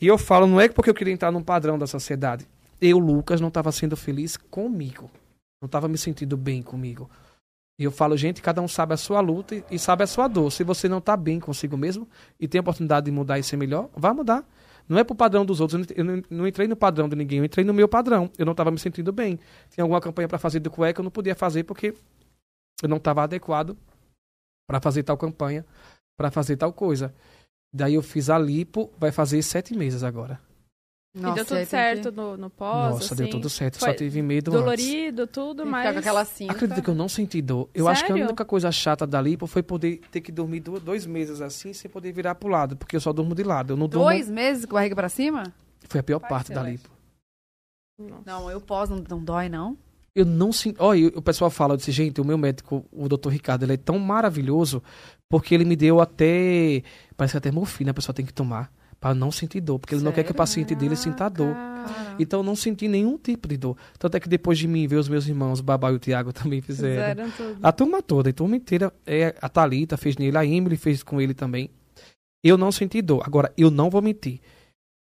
E 0.00 0.06
eu 0.06 0.18
falo, 0.18 0.46
não 0.46 0.60
é 0.60 0.68
porque 0.68 0.90
eu 0.90 0.94
queria 0.94 1.12
entrar 1.14 1.30
num 1.30 1.42
padrão 1.42 1.78
da 1.78 1.86
sociedade. 1.86 2.46
Eu, 2.80 2.98
Lucas, 2.98 3.40
não 3.40 3.48
estava 3.48 3.70
sendo 3.70 3.96
feliz 3.96 4.36
comigo. 4.36 5.08
Não 5.62 5.66
estava 5.66 5.86
me 5.88 5.96
sentindo 5.96 6.36
bem 6.36 6.62
comigo. 6.62 7.08
E 7.78 7.84
eu 7.84 7.90
falo, 7.92 8.16
gente, 8.16 8.42
cada 8.42 8.60
um 8.60 8.68
sabe 8.68 8.92
a 8.94 8.96
sua 8.96 9.20
luta 9.20 9.64
e- 9.70 9.78
sabe 9.78 10.02
a 10.02 10.06
sua 10.06 10.26
dor. 10.28 10.50
Se 10.50 10.64
você 10.64 10.88
não 10.88 11.00
tá 11.00 11.16
bem 11.16 11.38
consigo 11.40 11.76
mesmo 11.76 12.08
e 12.40 12.46
tem 12.48 12.58
a 12.58 12.62
oportunidade 12.62 13.06
de 13.06 13.12
mudar 13.12 13.38
e 13.38 13.42
ser 13.44 13.56
melhor, 13.56 13.88
vá 13.96 14.12
mudar. 14.12 14.44
Não 14.88 14.98
é 14.98 15.04
pro 15.04 15.14
padrão 15.14 15.44
dos 15.44 15.60
outros. 15.60 15.86
Eu 15.94 16.04
não, 16.30 16.46
entrei 16.46 16.68
no 16.68 16.76
padrão 16.76 17.08
de 17.08 17.16
ninguém, 17.16 17.38
eu 17.38 17.44
entrei 17.44 17.64
no 17.64 17.72
meu 17.72 17.88
padrão. 17.88 18.30
Eu 18.38 18.44
não 18.44 18.52
estava 18.52 18.70
me 18.70 18.78
sentindo 18.78 19.12
bem. 19.12 19.38
Tinha 19.70 19.82
alguma 19.84 20.00
campanha 20.00 20.28
para 20.28 20.38
fazer 20.38 20.60
do 20.60 20.70
cueca, 20.70 21.00
eu 21.00 21.04
não 21.04 21.10
podia 21.10 21.34
fazer 21.34 21.64
porque 21.64 21.94
eu 22.82 22.88
não 22.88 22.98
estava 22.98 23.22
adequado 23.22 23.76
para 24.66 24.80
fazer 24.80 25.02
tal 25.02 25.16
campanha, 25.16 25.64
para 26.16 26.30
fazer 26.30 26.56
tal 26.56 26.72
coisa. 26.72 27.14
Daí 27.72 27.94
eu 27.94 28.02
fiz 28.02 28.30
a 28.30 28.38
lipo, 28.38 28.92
vai 28.98 29.10
fazer 29.10 29.42
sete 29.42 29.76
meses 29.76 30.02
agora. 30.02 30.40
E 31.14 31.20
Nossa, 31.20 31.34
deu 31.44 31.56
aí 31.56 31.64
tudo 31.64 31.70
certo 31.70 32.10
que- 32.10 32.16
no, 32.16 32.36
no 32.36 32.50
pós, 32.50 32.94
Nossa, 32.94 33.14
assim, 33.14 33.22
deu 33.22 33.30
tudo 33.30 33.48
certo. 33.48 33.78
foi 33.78 33.88
Só 33.90 33.94
tive 33.94 34.20
medo 34.20 34.50
antes. 34.50 34.60
Dolorido, 34.60 35.26
tudo, 35.28 35.56
Tem 35.58 35.64
que 35.66 35.70
mas... 35.70 35.80
ficar 35.82 35.92
com 35.92 35.98
aquela 36.00 36.24
cinta. 36.24 36.52
Acredita 36.52 36.82
que 36.82 36.90
eu 36.90 36.94
não 36.94 37.08
senti 37.08 37.40
dor. 37.40 37.68
Eu 37.72 37.86
acho 37.88 38.00
que 38.04 38.10
a 38.10 38.14
Sério? 38.14 38.26
única 38.28 38.44
coisa 38.44 38.72
chata 38.72 39.06
da 39.06 39.20
lipo 39.20 39.46
foi 39.46 39.62
poder 39.62 40.00
ter 40.10 40.20
que 40.20 40.32
dormir 40.32 40.60
do- 40.60 40.80
dois 40.80 41.06
meses 41.06 41.40
assim, 41.40 41.72
sem 41.72 41.88
poder 41.90 42.10
virar 42.12 42.34
pro 42.34 42.48
lado, 42.48 42.76
porque 42.76 42.96
eu 42.96 43.00
só 43.00 43.12
durmo 43.12 43.34
de 43.34 43.44
lado. 43.44 43.72
Eu 43.74 43.76
não 43.76 43.86
durmo. 43.88 44.04
Dois 44.06 44.28
meses 44.28 44.64
com 44.64 44.76
a 44.76 44.80
barriga 44.80 44.96
pra 44.96 45.08
cima? 45.08 45.44
Foi 45.88 46.00
a 46.00 46.02
pior 46.02 46.18
Vai 46.18 46.28
parte 46.30 46.52
da 46.52 46.62
lipo. 46.62 46.88
Não, 48.26 48.50
eu 48.50 48.60
pós, 48.60 48.90
não, 48.90 49.02
não 49.08 49.22
dói, 49.22 49.48
não. 49.48 49.76
Eu 50.16 50.24
não 50.24 50.52
sinto. 50.52 50.82
Olha, 50.82 51.08
o 51.08 51.22
pessoal 51.22 51.50
fala, 51.50 51.74
eu 51.74 51.76
disse, 51.76 51.92
gente, 51.92 52.20
o 52.20 52.24
meu 52.24 52.38
médico, 52.38 52.84
o 52.92 53.08
doutor 53.08 53.30
Ricardo, 53.30 53.64
ele 53.64 53.74
é 53.74 53.76
tão 53.76 53.98
maravilhoso 53.98 54.82
porque 55.28 55.54
ele 55.54 55.64
me 55.64 55.76
deu 55.76 56.00
até. 56.00 56.82
Parece 57.16 57.32
que 57.32 57.38
até 57.38 57.50
morfina 57.50 57.90
a 57.90 57.94
pessoa 57.94 58.14
tem 58.14 58.24
que 58.24 58.32
tomar 58.32 58.72
pra 59.04 59.14
não 59.14 59.30
sentir 59.30 59.60
dor, 59.60 59.78
porque 59.78 59.94
ele 59.94 60.02
não 60.02 60.12
quer 60.12 60.22
que 60.22 60.28
o 60.30 60.32
Sério? 60.32 60.38
paciente 60.38 60.74
dele 60.74 60.96
sinta 60.96 61.28
dor. 61.28 61.52
Cara. 61.52 62.16
Então 62.18 62.40
eu 62.40 62.42
não 62.44 62.56
senti 62.56 62.88
nenhum 62.88 63.18
tipo 63.18 63.46
de 63.46 63.58
dor. 63.58 63.76
Tanto 63.98 64.16
é 64.16 64.20
que 64.20 64.30
depois 64.30 64.56
de 64.58 64.66
mim 64.66 64.86
ver 64.86 64.96
os 64.96 65.10
meus 65.10 65.26
irmãos, 65.28 65.60
o 65.60 65.62
Babá 65.62 65.92
e 65.92 65.94
o 65.94 65.98
Tiago 65.98 66.32
também 66.32 66.62
fizeram. 66.62 67.28
Fizeram. 67.30 67.58
A 67.62 67.70
turma 67.70 68.00
toda, 68.00 68.30
a 68.30 68.32
turma 68.32 68.56
inteira, 68.56 68.90
é, 69.06 69.34
a 69.42 69.48
Thalita 69.50 69.98
fez 69.98 70.16
nele, 70.16 70.38
a 70.38 70.46
Emily 70.46 70.78
fez 70.78 71.02
com 71.02 71.20
ele 71.20 71.34
também. 71.34 71.68
Eu 72.42 72.56
não 72.56 72.72
senti 72.72 73.02
dor. 73.02 73.22
Agora, 73.26 73.52
eu 73.58 73.70
não 73.70 73.90
vou 73.90 74.00
mentir. 74.00 74.40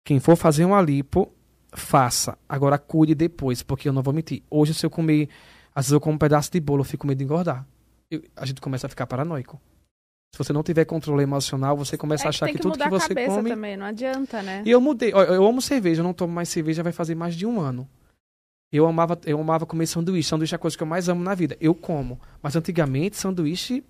Quem 0.05 0.19
for 0.19 0.35
fazer 0.35 0.63
uma 0.63 0.79
lipo, 0.79 1.31
faça. 1.73 2.37
Agora, 2.47 2.77
cuide 2.77 3.15
depois, 3.15 3.63
porque 3.63 3.89
eu 3.89 3.93
não 3.93 4.03
vou 4.03 4.13
mentir. 4.13 4.43
Hoje, 4.47 4.75
se 4.75 4.85
eu 4.85 4.91
comer, 4.91 5.27
às 5.73 5.85
vezes 5.85 5.93
eu 5.93 5.99
como 5.99 6.13
um 6.13 6.19
pedaço 6.19 6.51
de 6.51 6.59
bolo, 6.59 6.81
eu 6.81 6.85
fico 6.85 7.01
com 7.01 7.07
medo 7.07 7.17
de 7.17 7.23
engordar. 7.23 7.65
Eu- 8.11 8.21
a 8.35 8.45
gente 8.45 8.61
começa 8.61 8.85
a 8.85 8.89
ficar 8.91 9.07
paranoico. 9.07 9.59
Se 10.33 10.37
você 10.37 10.53
não 10.53 10.61
tiver 10.63 10.85
controle 10.85 11.23
emocional, 11.23 11.75
você 11.75 11.97
começa 11.97 12.25
a 12.25 12.27
É 12.27 12.29
achar 12.29 12.45
tem 12.45 12.55
que, 12.55 12.59
que 12.59 12.63
tudo 12.63 12.77
que 12.77 12.83
a 12.83 12.89
você 12.89 13.07
cabeça 13.09 13.35
come. 13.35 13.49
também, 13.49 13.75
não 13.77 13.85
adianta, 13.85 14.41
né? 14.41 14.61
E 14.65 14.71
eu 14.71 14.79
mudei. 14.81 15.11
Ó, 15.13 15.23
Eu 15.23 15.45
amo 15.45 15.61
cerveja, 15.61 16.01
eu 16.01 16.03
não 16.03 16.13
tomo 16.13 16.33
mais 16.33 16.49
cerveja, 16.49 16.83
vai 16.83 16.91
fazer 16.93 17.15
mais 17.15 17.35
de 17.35 17.45
um 17.45 17.59
ano. 17.59 17.87
Eu 18.71 18.85
amava, 18.85 19.17
eu 19.25 19.39
amava 19.39 19.65
comer 19.65 19.87
sanduíche. 19.87 20.27
Sanduíche 20.29 20.53
é 20.53 20.57
a 20.57 20.59
coisa 20.59 20.75
que 20.77 20.83
eu 20.83 20.87
mais 20.87 21.07
amo 21.07 21.23
na 21.23 21.33
vida. 21.33 21.57
Eu 21.59 21.73
como. 21.73 22.19
Mas 22.43 22.55
antigamente, 22.55 23.15
sanduíche 23.17 23.83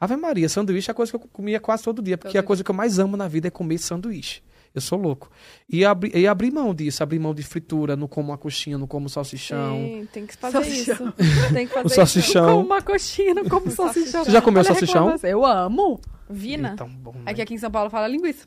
Ave 0.00 0.16
Maria, 0.16 0.48
sanduíche 0.48 0.90
é 0.90 0.92
a 0.92 0.94
coisa 0.94 1.10
que 1.12 1.16
eu 1.16 1.28
comia 1.30 1.60
quase 1.60 1.82
todo 1.82 2.00
dia, 2.00 2.16
porque 2.16 2.38
a 2.38 2.42
coisa 2.42 2.64
que 2.64 2.70
eu 2.70 2.74
mais 2.74 2.98
amo 2.98 3.16
na 3.16 3.28
vida 3.28 3.48
é 3.48 3.50
comer 3.50 3.76
sanduíche. 3.78 4.42
Eu 4.74 4.80
sou 4.80 4.96
louco. 4.98 5.28
E 5.68 5.84
abri, 5.84 6.12
e 6.14 6.26
abri 6.28 6.50
mão 6.50 6.72
disso, 6.72 7.02
abri 7.02 7.18
mão 7.18 7.34
de 7.34 7.42
fritura, 7.42 7.96
não 7.96 8.06
como 8.06 8.30
uma 8.30 8.38
coxinha, 8.38 8.78
não 8.78 8.86
como 8.86 9.08
salsichão. 9.08 9.74
Sim, 9.76 10.08
tem 10.12 10.26
que 10.26 10.36
fazer 10.36 10.52
Salsichão. 10.52 10.94
isso. 11.18 11.52
Tem 11.52 11.66
que 11.66 11.72
fazer 11.74 11.86
O 11.86 11.88
salsichão. 11.90 12.46
isso. 12.46 12.54
Com 12.56 12.60
uma 12.66 12.80
coxinha, 12.82 13.34
não 13.34 13.44
como 13.48 13.68
salsichão. 13.72 14.24
Você 14.24 14.30
já 14.30 14.40
comeu 14.40 14.60
Olha 14.60 14.68
salsichão? 14.68 15.16
Eu 15.24 15.44
amo. 15.44 16.00
Vina? 16.28 16.68
É 16.70 16.76
tão 16.76 16.88
bom, 16.88 17.12
né? 17.12 17.22
É 17.26 17.34
que 17.34 17.42
aqui 17.42 17.54
em 17.54 17.58
São 17.58 17.70
Paulo 17.70 17.90
fala 17.90 18.06
linguiça. 18.06 18.46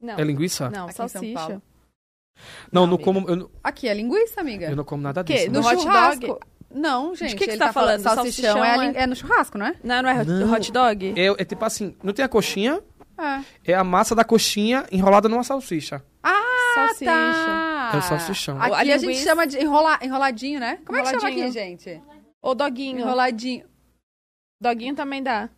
Não. 0.00 0.14
É 0.14 0.22
linguiça? 0.22 0.70
Não, 0.70 0.84
Aqui 0.84 0.94
salsicha. 0.94 1.60
Não, 2.72 2.86
não 2.86 2.94
amiga. 2.94 3.04
como. 3.04 3.28
Eu, 3.28 3.36
não- 3.36 3.50
Aqui 3.62 3.88
é 3.88 3.92
linguiça, 3.94 4.40
amiga. 4.40 4.66
eu 4.70 4.76
não 4.76 4.84
como 4.84 5.02
nada 5.02 5.22
disso. 5.22 5.46
No 5.48 5.54
No 5.54 5.60
não. 5.62 5.68
hot 5.68 5.82
churrasco. 5.82 6.26
dog? 6.26 6.40
Não, 6.72 7.14
gente. 7.16 7.30
que 7.34 7.38
que 7.38 7.44
ele 7.50 7.52
você 7.54 7.58
tá 7.58 7.72
falando? 7.72 8.00
Salsichão, 8.00 8.54
Salsichão 8.54 8.64
é, 8.64 8.92
é- 8.92 9.02
é 9.02 9.06
no 9.08 9.16
churrasco, 9.16 9.58
não 9.58 9.66
é? 9.66 9.74
Não, 9.82 10.02
não 10.04 10.08
é 10.08 10.20
hot, 10.20 10.28
Não. 10.30 10.52
hot 10.52 10.72
dog? 10.72 11.14
É, 11.20 11.26
é 11.26 11.44
tipo 11.44 11.64
assim, 11.64 11.96
não 12.02 12.12
tem 12.12 12.24
a 12.24 12.28
coxinha, 12.28 12.80
É. 13.20 13.72
é 13.72 13.74
a 13.74 13.84
massa 13.84 14.14
da 14.14 14.24
coxinha 14.24 14.86
enrolada 14.90 15.28
numa 15.28 15.44
salsicha. 15.44 16.02
salsicha. 16.74 17.04
Tá. 17.04 17.90
É 17.92 17.96
o 17.96 18.02
salsichão. 18.02 18.60
Aqui 18.60 18.90
A 18.90 18.94
a, 18.94 18.98
gente 18.98 19.18
chama 19.18 19.46
de 19.46 19.58
enrola, 19.58 19.98
enroladinho, 20.02 20.60
né? 20.60 20.78
Como 20.84 20.98
é 20.98 21.02
que 21.02 21.08
chama 21.08 21.30
Enroladinho. 21.30 21.44
aqui, 21.46 21.52
gente? 21.52 22.02
Ou 22.40 22.54
doguinho. 22.54 23.00
Enroladinho. 23.00 23.64
Doguinho 24.60 24.94
também 24.94 25.22
dá. 25.22 25.48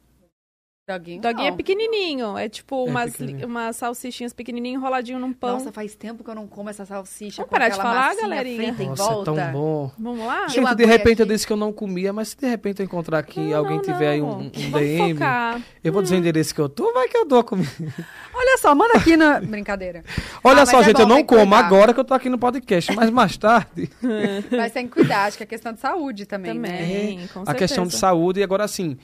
Doguinho. 0.88 1.20
Doguinho 1.22 1.46
é 1.46 1.52
pequenininho. 1.52 2.36
É 2.36 2.48
tipo 2.48 2.84
É 2.86 2.90
umas, 2.90 3.12
pequenininho. 3.12 3.46
umas 3.46 3.76
salsichinhas 3.76 4.32
pequenininho 4.32 4.74
enroladinho 4.80 5.16
num 5.20 5.32
pão. 5.32 5.52
Nossa, 5.54 5.70
faz 5.70 5.94
tempo 5.94 6.24
que 6.24 6.30
eu 6.30 6.34
não 6.34 6.48
como 6.48 6.70
essa 6.70 6.84
salsicha 6.84 7.36
Vamos 7.36 7.48
com 7.50 7.52
parar 7.52 7.68
de 7.68 7.76
falar, 7.76 8.16
galerinha? 8.16 8.72
Nossa, 8.72 8.82
é 8.82 9.06
volta. 9.06 9.24
tão 9.32 9.52
bom. 9.52 9.92
Vamos 9.96 10.26
lá? 10.26 10.42
Eu 10.46 10.48
Gente, 10.48 10.74
de 10.74 10.84
repente 10.84 11.20
eu 11.20 11.24
aqui. 11.24 11.34
disse 11.34 11.46
que 11.46 11.52
eu 11.52 11.56
não 11.56 11.72
comia, 11.72 12.12
mas 12.12 12.28
se 12.30 12.36
de 12.36 12.48
repente 12.48 12.80
eu 12.80 12.84
encontrar 12.86 13.20
aqui 13.20 13.38
Não, 13.38 13.58
alguém 13.58 13.76
não, 13.76 13.82
tiver 13.82 14.08
aí 14.08 14.20
um, 14.22 14.38
um 14.40 14.50
DM, 14.50 15.12
focar. 15.14 15.62
eu 15.84 15.92
vou 15.92 16.02
dizer 16.02 16.16
o 16.16 16.18
endereço 16.18 16.52
que 16.52 16.60
eu 16.60 16.68
tô, 16.68 16.92
vai 16.92 17.06
que 17.06 17.16
eu 17.16 17.24
dou 17.26 17.38
a 17.38 17.44
comida. 17.44 17.70
Olha 18.34 18.58
só, 18.58 18.74
manda 18.74 18.94
aqui 18.94 19.16
na... 19.16 19.40
Brincadeira. 19.40 20.02
Olha 20.42 20.62
Ah, 20.62 20.66
só, 20.66 20.80
é 20.80 20.84
gente, 20.84 20.96
bom, 20.96 21.02
eu 21.02 21.06
não 21.06 21.16
que 21.18 21.24
como 21.24 21.42
cuidar. 21.42 21.58
agora 21.58 21.94
que 21.94 22.00
eu 22.00 22.04
tô 22.04 22.12
aqui 22.12 22.28
no 22.28 22.38
podcast, 22.38 22.92
mas 22.96 23.08
mais 23.08 23.36
tarde. 23.36 23.88
Mas 24.50 24.72
tem 24.72 24.86
que 24.88 24.92
cuidar, 24.94 25.26
acho 25.26 25.36
que 25.36 25.44
é 25.44 25.46
questão 25.46 25.72
de 25.72 25.78
saúde 25.78 26.26
também, 26.26 26.54
né? 26.58 26.68
Também, 26.78 27.26
com 27.32 27.40
a 27.46 27.54
questão 27.54 27.84
de 27.84 27.92
certeza. 27.92 27.98
saúde. 27.98 28.40
E 28.40 28.42
agora, 28.42 28.64
assim, 28.64 28.96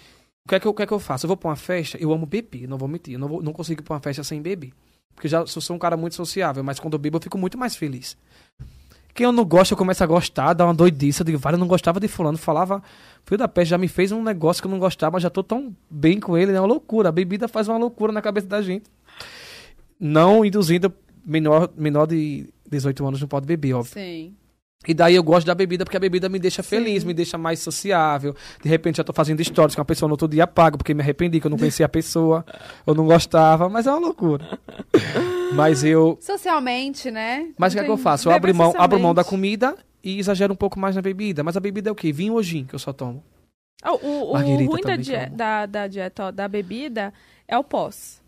o 0.49 0.51
que, 0.51 0.55
é 0.55 0.61
que 0.61 0.67
eu, 0.67 0.73
que 0.73 0.83
é 0.83 0.87
que 0.87 0.93
eu 0.95 0.99
faço? 0.99 1.27
Eu 1.27 1.29
vou 1.29 1.37
pra 1.37 1.51
uma 1.51 1.57
festa, 1.57 1.99
eu 2.01 2.11
amo 2.11 2.25
beber, 2.25 2.67
não 2.67 2.79
vou 2.79 2.89
mentir. 2.89 3.13
Eu 3.13 3.19
não, 3.19 3.29
vou, 3.29 3.43
não 3.43 3.53
consigo 3.53 3.83
ir 3.83 3.85
pra 3.85 3.93
uma 3.93 4.01
festa 4.01 4.25
sem 4.25 4.41
beber. 4.41 4.73
Porque 5.15 5.29
já 5.29 5.41
eu 5.41 5.47
sou 5.47 5.77
um 5.77 5.79
cara 5.79 5.95
muito 5.95 6.15
sociável, 6.15 6.65
mas 6.65 6.81
quando 6.81 6.95
eu 6.95 6.99
bebo 6.99 7.19
eu 7.19 7.21
fico 7.21 7.37
muito 7.37 7.59
mais 7.59 7.77
feliz. 7.77 8.17
Quem 9.13 9.27
eu 9.27 9.33
não 9.33 9.45
gosto, 9.45 9.73
eu 9.73 9.77
começo 9.77 10.03
a 10.03 10.07
gostar, 10.07 10.55
dá 10.55 10.65
uma 10.65 10.73
doidice. 10.73 11.21
Eu 11.21 11.27
digo, 11.27 11.39
eu 11.45 11.59
não 11.59 11.67
gostava 11.67 12.01
de 12.01 12.09
fulano. 12.09 12.39
Falava, 12.39 12.83
fio 13.27 13.37
da 13.37 13.47
peste, 13.47 13.73
já 13.73 13.77
me 13.77 13.89
fez 13.89 14.11
um 14.11 14.23
negócio 14.23 14.63
que 14.63 14.67
eu 14.67 14.71
não 14.71 14.79
gostava, 14.79 15.15
mas 15.15 15.23
já 15.23 15.29
tô 15.29 15.43
tão 15.43 15.77
bem 15.91 16.19
com 16.19 16.35
ele, 16.35 16.53
é 16.53 16.59
uma 16.59 16.67
loucura. 16.67 17.11
A 17.11 17.13
bebida 17.13 17.47
faz 17.47 17.69
uma 17.69 17.77
loucura 17.77 18.11
na 18.11 18.23
cabeça 18.23 18.47
da 18.47 18.63
gente. 18.63 18.91
Não 20.01 20.47
induzindo 20.47 20.91
menor, 21.27 21.69
menor 21.77 22.07
de 22.07 22.49
18 22.71 23.07
anos 23.07 23.21
não 23.21 23.29
pode 23.29 23.45
beber, 23.45 23.75
óbvio. 23.75 23.93
Sim. 23.93 24.35
E 24.87 24.95
daí 24.95 25.17
eu 25.17 25.23
gosto 25.25 25.47
da 25.47 25.55
bebida 25.55 25.85
porque 25.85 25.97
a 25.97 26.01
bebida 26.01 26.29
me 26.29 26.39
deixa 26.39 26.63
feliz, 26.63 27.03
me 27.03 27.13
deixa 27.13 27.37
mais 27.37 27.59
sociável. 27.59 28.35
De 28.63 28.69
repente 28.69 28.99
eu 28.99 29.05
tô 29.05 29.13
fazendo 29.13 29.43
stories 29.43 29.75
com 29.75 29.83
a 29.83 29.85
pessoa 29.85 30.09
no 30.09 30.13
outro 30.15 30.29
dia 30.29 30.45
apago 30.45 30.79
porque 30.79 30.95
me 30.95 31.03
arrependi 31.03 31.41
que 31.41 31.47
eu 31.47 31.51
não 31.51 31.59
conhecia 31.59 31.85
a 31.85 31.89
pessoa, 31.89 32.47
eu 32.87 32.95
não 32.95 33.05
gostava, 33.05 33.69
mas 33.69 33.87
é 33.87 33.91
uma 33.91 33.99
loucura. 33.99 34.59
mas 35.53 35.83
eu, 35.83 36.17
Socialmente, 36.21 37.11
né? 37.11 37.49
mas 37.59 37.73
o 37.73 37.77
que 37.77 37.81
é 37.81 37.85
que 37.85 37.91
eu 37.91 37.97
faço? 37.99 38.29
Eu 38.29 38.33
abro 38.33 38.55
mão, 38.55 38.73
abro 38.77 39.01
mão 39.01 39.13
da 39.15 39.25
comida 39.25 39.77
e 40.03 40.19
exagero 40.19 40.53
um 40.53 40.57
pouco 40.57 40.79
mais 40.79 40.95
na 40.95 41.03
bebida. 41.03 41.43
Mas 41.43 41.57
a 41.57 41.61
bebida 41.61 41.89
é 41.91 41.93
o 41.93 41.95
quê? 41.97 42.13
Vinho 42.13 42.35
ou 42.35 42.43
gin 42.43 42.65
que 42.65 42.75
eu 42.75 42.79
só 42.79 42.93
tomo. 42.93 43.23
Ah, 43.83 43.93
o 43.93 44.33
o 44.33 44.67
ruim 44.67 44.81
da, 44.83 44.97
die- 44.97 45.27
da, 45.31 45.67
da 45.67 45.87
dieta, 45.87 46.25
ó, 46.27 46.31
da 46.31 46.49
bebida, 46.49 47.13
é 47.47 47.59
o 47.59 47.65
pós. 47.65 48.21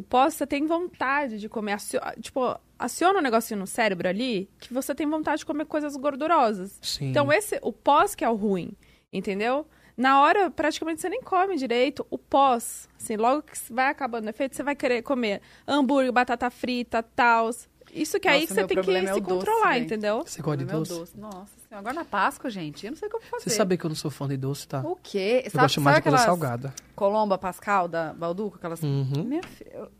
O 0.00 0.02
pós, 0.02 0.32
você 0.32 0.46
tem 0.46 0.66
vontade 0.66 1.38
de 1.38 1.46
comer. 1.46 1.72
acio- 1.72 2.00
tipo, 2.22 2.58
aciona 2.78 3.18
um 3.18 3.22
negocinho 3.22 3.60
no 3.60 3.66
cérebro 3.66 4.08
ali 4.08 4.48
que 4.58 4.72
você 4.72 4.94
tem 4.94 5.06
vontade 5.06 5.40
de 5.40 5.46
comer 5.46 5.66
coisas 5.66 5.94
gordurosas. 5.94 6.78
Sim. 6.80 7.10
Então, 7.10 7.30
esse, 7.30 7.58
o 7.62 7.70
pós 7.70 8.14
que 8.14 8.24
é 8.24 8.28
o 8.30 8.34
ruim, 8.34 8.72
entendeu? 9.12 9.66
Na 9.98 10.22
hora, 10.22 10.50
praticamente, 10.50 11.02
você 11.02 11.10
nem 11.10 11.20
come 11.20 11.54
direito. 11.56 12.06
O 12.08 12.16
pós, 12.16 12.88
assim, 12.98 13.16
logo 13.18 13.42
que 13.42 13.52
vai 13.70 13.88
acabando 13.88 14.24
o 14.26 14.30
efeito, 14.30 14.56
você 14.56 14.62
vai 14.62 14.74
querer 14.74 15.02
comer 15.02 15.42
hambúrguer, 15.68 16.10
batata 16.10 16.48
frita, 16.48 17.02
tal. 17.02 17.50
Isso 17.94 18.20
que 18.20 18.28
aí 18.28 18.42
Nossa, 18.42 18.54
você 18.54 18.64
tem 18.64 18.80
que 18.82 18.90
é 18.90 19.06
se 19.06 19.12
o 19.12 19.20
doce, 19.20 19.22
controlar, 19.46 19.78
entendeu? 19.78 20.22
Você 20.24 20.40
gosta 20.42 20.64
de 20.64 20.72
doce? 20.72 20.92
doce. 20.92 21.18
Nossa 21.18 21.36
senhora. 21.68 21.78
Agora 21.80 21.94
na 21.94 22.04
Páscoa, 22.04 22.48
gente, 22.50 22.84
eu 22.86 22.92
não 22.92 22.96
sei 22.98 23.08
o 23.08 23.10
que 23.10 23.16
eu 23.16 23.20
vou 23.20 23.30
fazer. 23.30 23.44
Você 23.50 23.56
sabia 23.56 23.76
que 23.78 23.84
eu 23.84 23.88
não 23.88 23.94
sou 23.96 24.10
fã 24.10 24.28
de 24.28 24.36
doce, 24.36 24.66
tá? 24.68 24.80
O 24.80 24.96
quê? 25.02 25.42
Eu 25.44 25.50
sabe, 25.50 25.62
gosto 25.64 25.80
mais 25.80 25.94
sabe 25.96 26.04
de 26.04 26.10
coisa 26.10 26.24
salgada. 26.24 26.74
Colomba 26.94 27.36
Pascal 27.38 27.88
da 27.88 28.12
Balduco? 28.12 28.56
Aquelas... 28.56 28.82
Uhum. 28.82 29.24
Minha 29.24 29.42
filha, 29.42 29.70
eu, 29.74 29.80
eu 29.82 29.90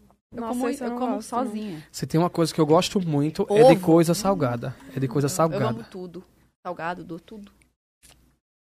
Nossa, 0.41 0.49
como, 0.55 0.69
eu 0.69 0.73
eu 0.75 0.91
não 0.91 0.99
como 0.99 1.15
gosto, 1.17 1.35
não. 1.37 1.45
sozinha. 1.45 1.87
Se 1.91 2.07
tem 2.07 2.21
uma 2.21 2.31
coisa 2.31 2.55
que 2.55 2.61
eu 2.61 2.67
gosto 2.67 3.01
muito, 3.01 3.47
é 3.51 3.55
de 3.65 3.73
Ovo. 3.73 3.81
coisa 3.81 4.15
salgada. 4.15 4.75
É 4.97 5.01
de 5.01 5.09
coisa 5.09 5.27
Eu 5.27 5.31
salgada. 5.31 5.67
amo 5.67 5.85
tudo. 5.91 6.25
Salgado, 6.65 7.03
dou 7.05 7.19
tudo. 7.19 7.51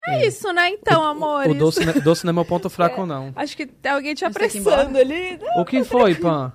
É 0.08 0.26
isso, 0.26 0.52
né? 0.54 0.70
Então, 0.70 1.02
O- 1.02 1.06
amores. 1.06 1.52
O 1.52 1.56
doce, 1.58 1.86
não 1.86 1.92
é- 1.94 2.00
doce 2.00 2.26
não 2.26 2.32
é 2.32 2.34
meu 2.34 2.46
ponto 2.46 2.70
fraco, 2.72 3.06
não. 3.06 3.32
Acho 3.36 3.56
que 3.56 3.66
tem 3.68 3.92
alguém 3.92 4.16
te 4.16 4.24
apressando 4.26 4.98
ali. 4.98 5.40
O 5.58 5.66
que 5.66 5.84
foi, 5.84 6.16
Pan? 6.16 6.54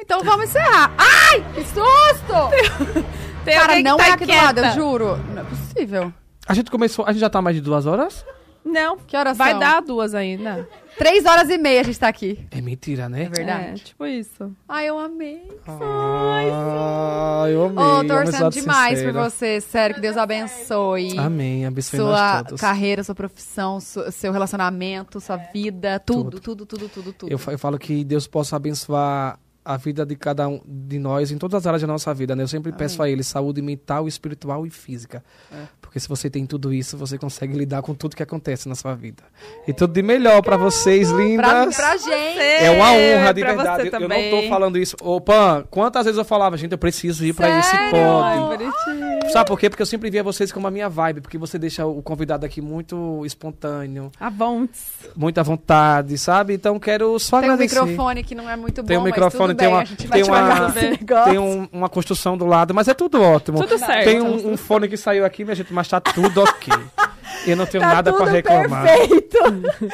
Então 0.00 0.22
vamos 0.22 0.48
encerrar. 0.50 0.92
Ai, 0.96 1.44
que 1.54 1.62
susto! 1.64 3.04
Tem 3.44 3.54
Cara, 3.58 3.80
não 3.82 3.96
tá 3.96 4.08
é 4.08 4.10
aqui 4.12 4.26
do 4.26 4.32
lado, 4.32 4.58
eu 4.60 4.72
juro. 4.72 5.16
Não 5.34 5.42
é 5.42 5.44
possível. 5.44 6.12
A 6.46 6.54
gente 6.54 6.70
começou. 6.70 7.04
A 7.06 7.12
gente 7.12 7.20
já 7.20 7.30
tá 7.30 7.40
mais 7.42 7.56
de 7.56 7.62
duas 7.62 7.86
horas? 7.86 8.24
Não, 8.64 8.98
Que 8.98 9.16
horas 9.16 9.36
vai 9.38 9.52
são? 9.52 9.60
dar 9.60 9.80
duas 9.80 10.14
ainda. 10.14 10.68
Três 10.98 11.24
horas 11.24 11.48
e 11.48 11.56
meia 11.56 11.80
a 11.80 11.84
gente 11.84 11.98
tá 11.98 12.08
aqui. 12.08 12.46
É 12.50 12.60
mentira, 12.60 13.08
né? 13.08 13.22
É 13.22 13.28
verdade. 13.28 13.64
É, 13.70 13.74
tipo 13.74 14.04
isso. 14.04 14.52
Ai, 14.68 14.88
eu 14.88 14.98
amei. 14.98 15.42
Ah, 15.66 17.44
eu 17.48 17.64
amei. 17.66 17.84
Ô, 17.84 17.88
amizade 18.00 18.08
torcendo 18.08 18.50
demais 18.52 18.98
sincera. 18.98 19.12
por 19.12 19.30
você. 19.30 19.60
Sério, 19.60 19.94
que 19.94 20.00
Deus 20.02 20.16
abençoe. 20.16 21.18
Amém, 21.18 21.64
abençoe 21.66 21.98
Sua 22.00 22.10
nós 22.34 22.42
todos. 22.42 22.60
carreira, 22.60 23.02
sua 23.04 23.14
profissão, 23.14 23.78
seu 23.80 24.32
relacionamento, 24.32 25.20
sua 25.20 25.36
vida, 25.36 25.98
tudo, 26.00 26.38
tudo, 26.40 26.66
tudo, 26.66 26.88
tudo, 26.88 27.12
tudo. 27.12 27.32
Eu, 27.32 27.38
fa- 27.38 27.52
eu 27.52 27.58
falo 27.58 27.78
que 27.78 28.04
Deus 28.04 28.26
possa 28.26 28.56
abençoar 28.56 29.38
a 29.68 29.76
vida 29.76 30.06
de 30.06 30.16
cada 30.16 30.48
um 30.48 30.62
de 30.66 30.98
nós 30.98 31.30
em 31.30 31.36
todas 31.36 31.56
as 31.56 31.66
áreas 31.66 31.82
da 31.82 31.86
nossa 31.86 32.14
vida, 32.14 32.34
né? 32.34 32.42
Eu 32.42 32.48
sempre 32.48 32.72
peço 32.72 33.02
a 33.02 33.10
Ele 33.10 33.22
saúde 33.22 33.60
mental, 33.60 34.08
espiritual 34.08 34.66
e 34.66 34.70
física. 34.70 35.22
É. 35.52 35.66
Porque 35.88 35.98
se 35.98 36.06
você 36.08 36.28
tem 36.28 36.44
tudo 36.44 36.70
isso, 36.70 36.98
você 36.98 37.16
consegue 37.16 37.56
lidar 37.56 37.80
com 37.80 37.94
tudo 37.94 38.14
que 38.14 38.22
acontece 38.22 38.68
na 38.68 38.74
sua 38.74 38.94
vida. 38.94 39.22
E 39.66 39.72
tudo 39.72 39.90
de 39.94 40.02
melhor 40.02 40.42
pra 40.42 40.54
vocês, 40.54 41.08
Pra, 41.10 41.18
lindas. 41.18 41.76
pra 41.76 41.96
gente. 41.96 42.38
É 42.38 42.70
uma 42.70 42.92
honra, 42.92 43.32
de 43.32 43.40
pra 43.40 43.54
verdade. 43.54 43.82
Você 43.90 43.96
Eu- 43.96 44.00
Eu 44.02 44.08
não 44.08 44.42
tô 44.42 44.48
falando 44.50 44.76
isso. 44.78 44.96
Ô, 45.00 45.18
Pan, 45.18 45.64
quantas 45.70 46.04
vezes 46.04 46.18
eu 46.18 46.26
falava, 46.26 46.58
gente, 46.58 46.72
eu 46.72 46.78
preciso 46.78 47.24
ir 47.24 47.32
pra 47.32 47.58
esse 47.58 47.74
pod. 47.90 48.64
Ai. 48.64 49.30
Sabe 49.32 49.48
por 49.48 49.58
quê? 49.58 49.68
Porque 49.70 49.82
eu 49.82 49.86
sempre 49.86 50.10
via 50.10 50.22
vocês 50.22 50.52
como 50.52 50.66
a 50.66 50.70
minha 50.70 50.88
vibe, 50.90 51.20
porque 51.22 51.38
você 51.38 51.58
deixa 51.58 51.86
o 51.86 52.02
convidado 52.02 52.44
aqui 52.46 52.60
muito 52.60 53.24
espontâneo, 53.24 54.10
Avontes. 54.20 54.82
muita 55.16 55.42
vontade, 55.42 56.16
sabe? 56.18 56.54
Então 56.54 56.78
quero 56.78 57.18
só 57.18 57.40
Tem 57.40 57.48
um 57.50 57.52
agradecer. 57.54 57.80
microfone 57.82 58.22
que 58.24 58.34
não 58.34 58.48
é 58.48 58.56
muito 58.56 58.82
bom, 58.82 58.88
Tem 58.88 58.96
um 58.96 59.00
mas 59.00 59.10
microfone, 59.12 59.48
tudo 59.54 59.58
tem 59.58 59.66
bem, 59.68 59.74
uma- 59.76 59.82
a 59.82 59.84
gente 59.84 60.06
vai 60.06 60.22
tem 60.22 60.30
uma-. 60.30 61.24
Tem 61.24 61.38
um- 61.38 61.68
uma 61.72 61.88
construção 61.88 62.36
do 62.38 62.46
lado, 62.46 62.74
mas 62.74 62.88
é 62.88 62.94
tudo 62.94 63.20
ótimo. 63.22 63.58
Tudo 63.60 63.78
certo. 63.78 64.04
Tem 64.04 64.20
um, 64.20 64.52
um 64.52 64.56
fone 64.56 64.88
que 64.88 64.96
saiu 64.96 65.24
aqui, 65.24 65.44
minha 65.44 65.54
gente, 65.54 65.72
mas 65.78 65.88
tá 65.88 66.00
tudo 66.00 66.42
ok. 66.42 66.74
Eu 67.46 67.56
não 67.56 67.64
tenho 67.66 67.82
Tá 67.82 67.94
nada 67.94 68.12
pra 68.12 68.24
tudo 68.24 68.34
reclamar. 68.34 68.82
perfeito. 68.84 69.36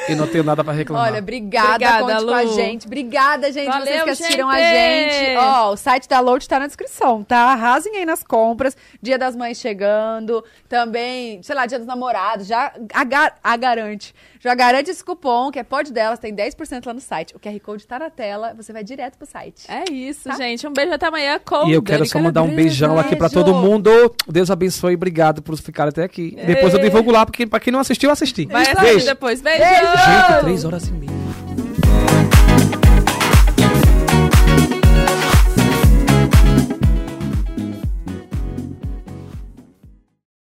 Eu 0.09 0.15
não 0.17 0.27
tenho 0.27 0.43
nada 0.43 0.63
pra 0.63 0.73
reclamar. 0.73 1.09
Olha, 1.11 1.19
obrigada, 1.19 1.69
Obrigada, 1.75 2.01
conte 2.01 2.25
com 2.25 2.33
a 2.33 2.41
Lu. 2.41 2.55
gente. 2.55 2.85
Obrigada, 2.87 3.51
gente, 3.51 3.65
vocês 3.71 3.85
Valeu, 3.85 4.03
que 4.03 4.09
assistiram 4.09 4.51
gente. 4.51 4.61
a 4.63 4.71
gente. 4.73 5.37
Ó, 5.37 5.71
o 5.71 5.77
site 5.77 6.09
da 6.09 6.19
Load 6.19 6.47
tá 6.49 6.59
na 6.59 6.65
descrição, 6.67 7.23
tá? 7.23 7.37
Arrasem 7.53 7.95
aí 7.97 8.05
nas 8.05 8.23
compras. 8.23 8.75
Dia 9.01 9.17
das 9.17 9.35
Mães 9.35 9.59
chegando. 9.59 10.43
Também, 10.67 11.41
sei 11.43 11.55
lá, 11.55 11.65
Dia 11.65 11.77
dos 11.77 11.87
Namorados. 11.87 12.47
Já 12.47 12.73
a, 12.93 13.03
ga- 13.03 13.33
a 13.43 13.55
garante. 13.55 14.13
Já 14.45 14.53
garante 14.53 14.91
esse 14.91 15.03
cupom, 15.03 15.49
que 15.49 15.57
é 15.57 15.63
pode 15.63 15.91
delas, 15.91 16.19
tem 16.19 16.31
10% 16.31 16.85
lá 16.85 16.93
no 16.93 17.01
site. 17.01 17.35
O 17.35 17.39
QR 17.39 17.59
Code 17.59 17.87
tá 17.87 17.97
na 17.97 18.11
tela, 18.11 18.53
você 18.55 18.71
vai 18.71 18.83
direto 18.83 19.17
pro 19.17 19.25
site. 19.25 19.63
É 19.67 19.91
isso, 19.91 20.29
Tá. 20.29 20.35
gente. 20.35 20.67
Um 20.67 20.71
beijo 20.71 20.93
até 20.93 21.07
amanhã 21.07 21.39
com 21.43 21.67
E 21.67 21.73
eu 21.73 21.81
quero 21.81 21.97
Dani 21.99 22.09
só 22.09 22.19
mandar 22.19 22.43
um 22.43 22.53
beijão 22.55 22.99
aqui 22.99 23.15
pra 23.15 23.27
Beijo. 23.27 23.43
todo 23.43 23.55
mundo. 23.55 23.89
Deus 24.27 24.51
abençoe 24.51 24.91
e 24.91 24.95
obrigado 24.95 25.41
por 25.41 25.57
ficar 25.57 25.87
até 25.87 26.03
aqui. 26.03 26.37
Depois 26.45 26.75
eu 26.75 26.79
divulgo 26.79 27.09
lá, 27.11 27.25
porque 27.25 27.47
pra 27.47 27.59
quem 27.59 27.73
não 27.73 27.79
assistiu, 27.79 28.11
assistir. 28.11 28.45
Vai 28.45 28.61
assistir 28.61 28.81
Beijo. 28.83 29.05
depois. 29.07 29.41
Beijo! 29.41 29.63
Gente, 29.63 30.39
três 30.41 30.63
horas 30.63 30.87
e 30.89 30.91
meia. 30.91 31.24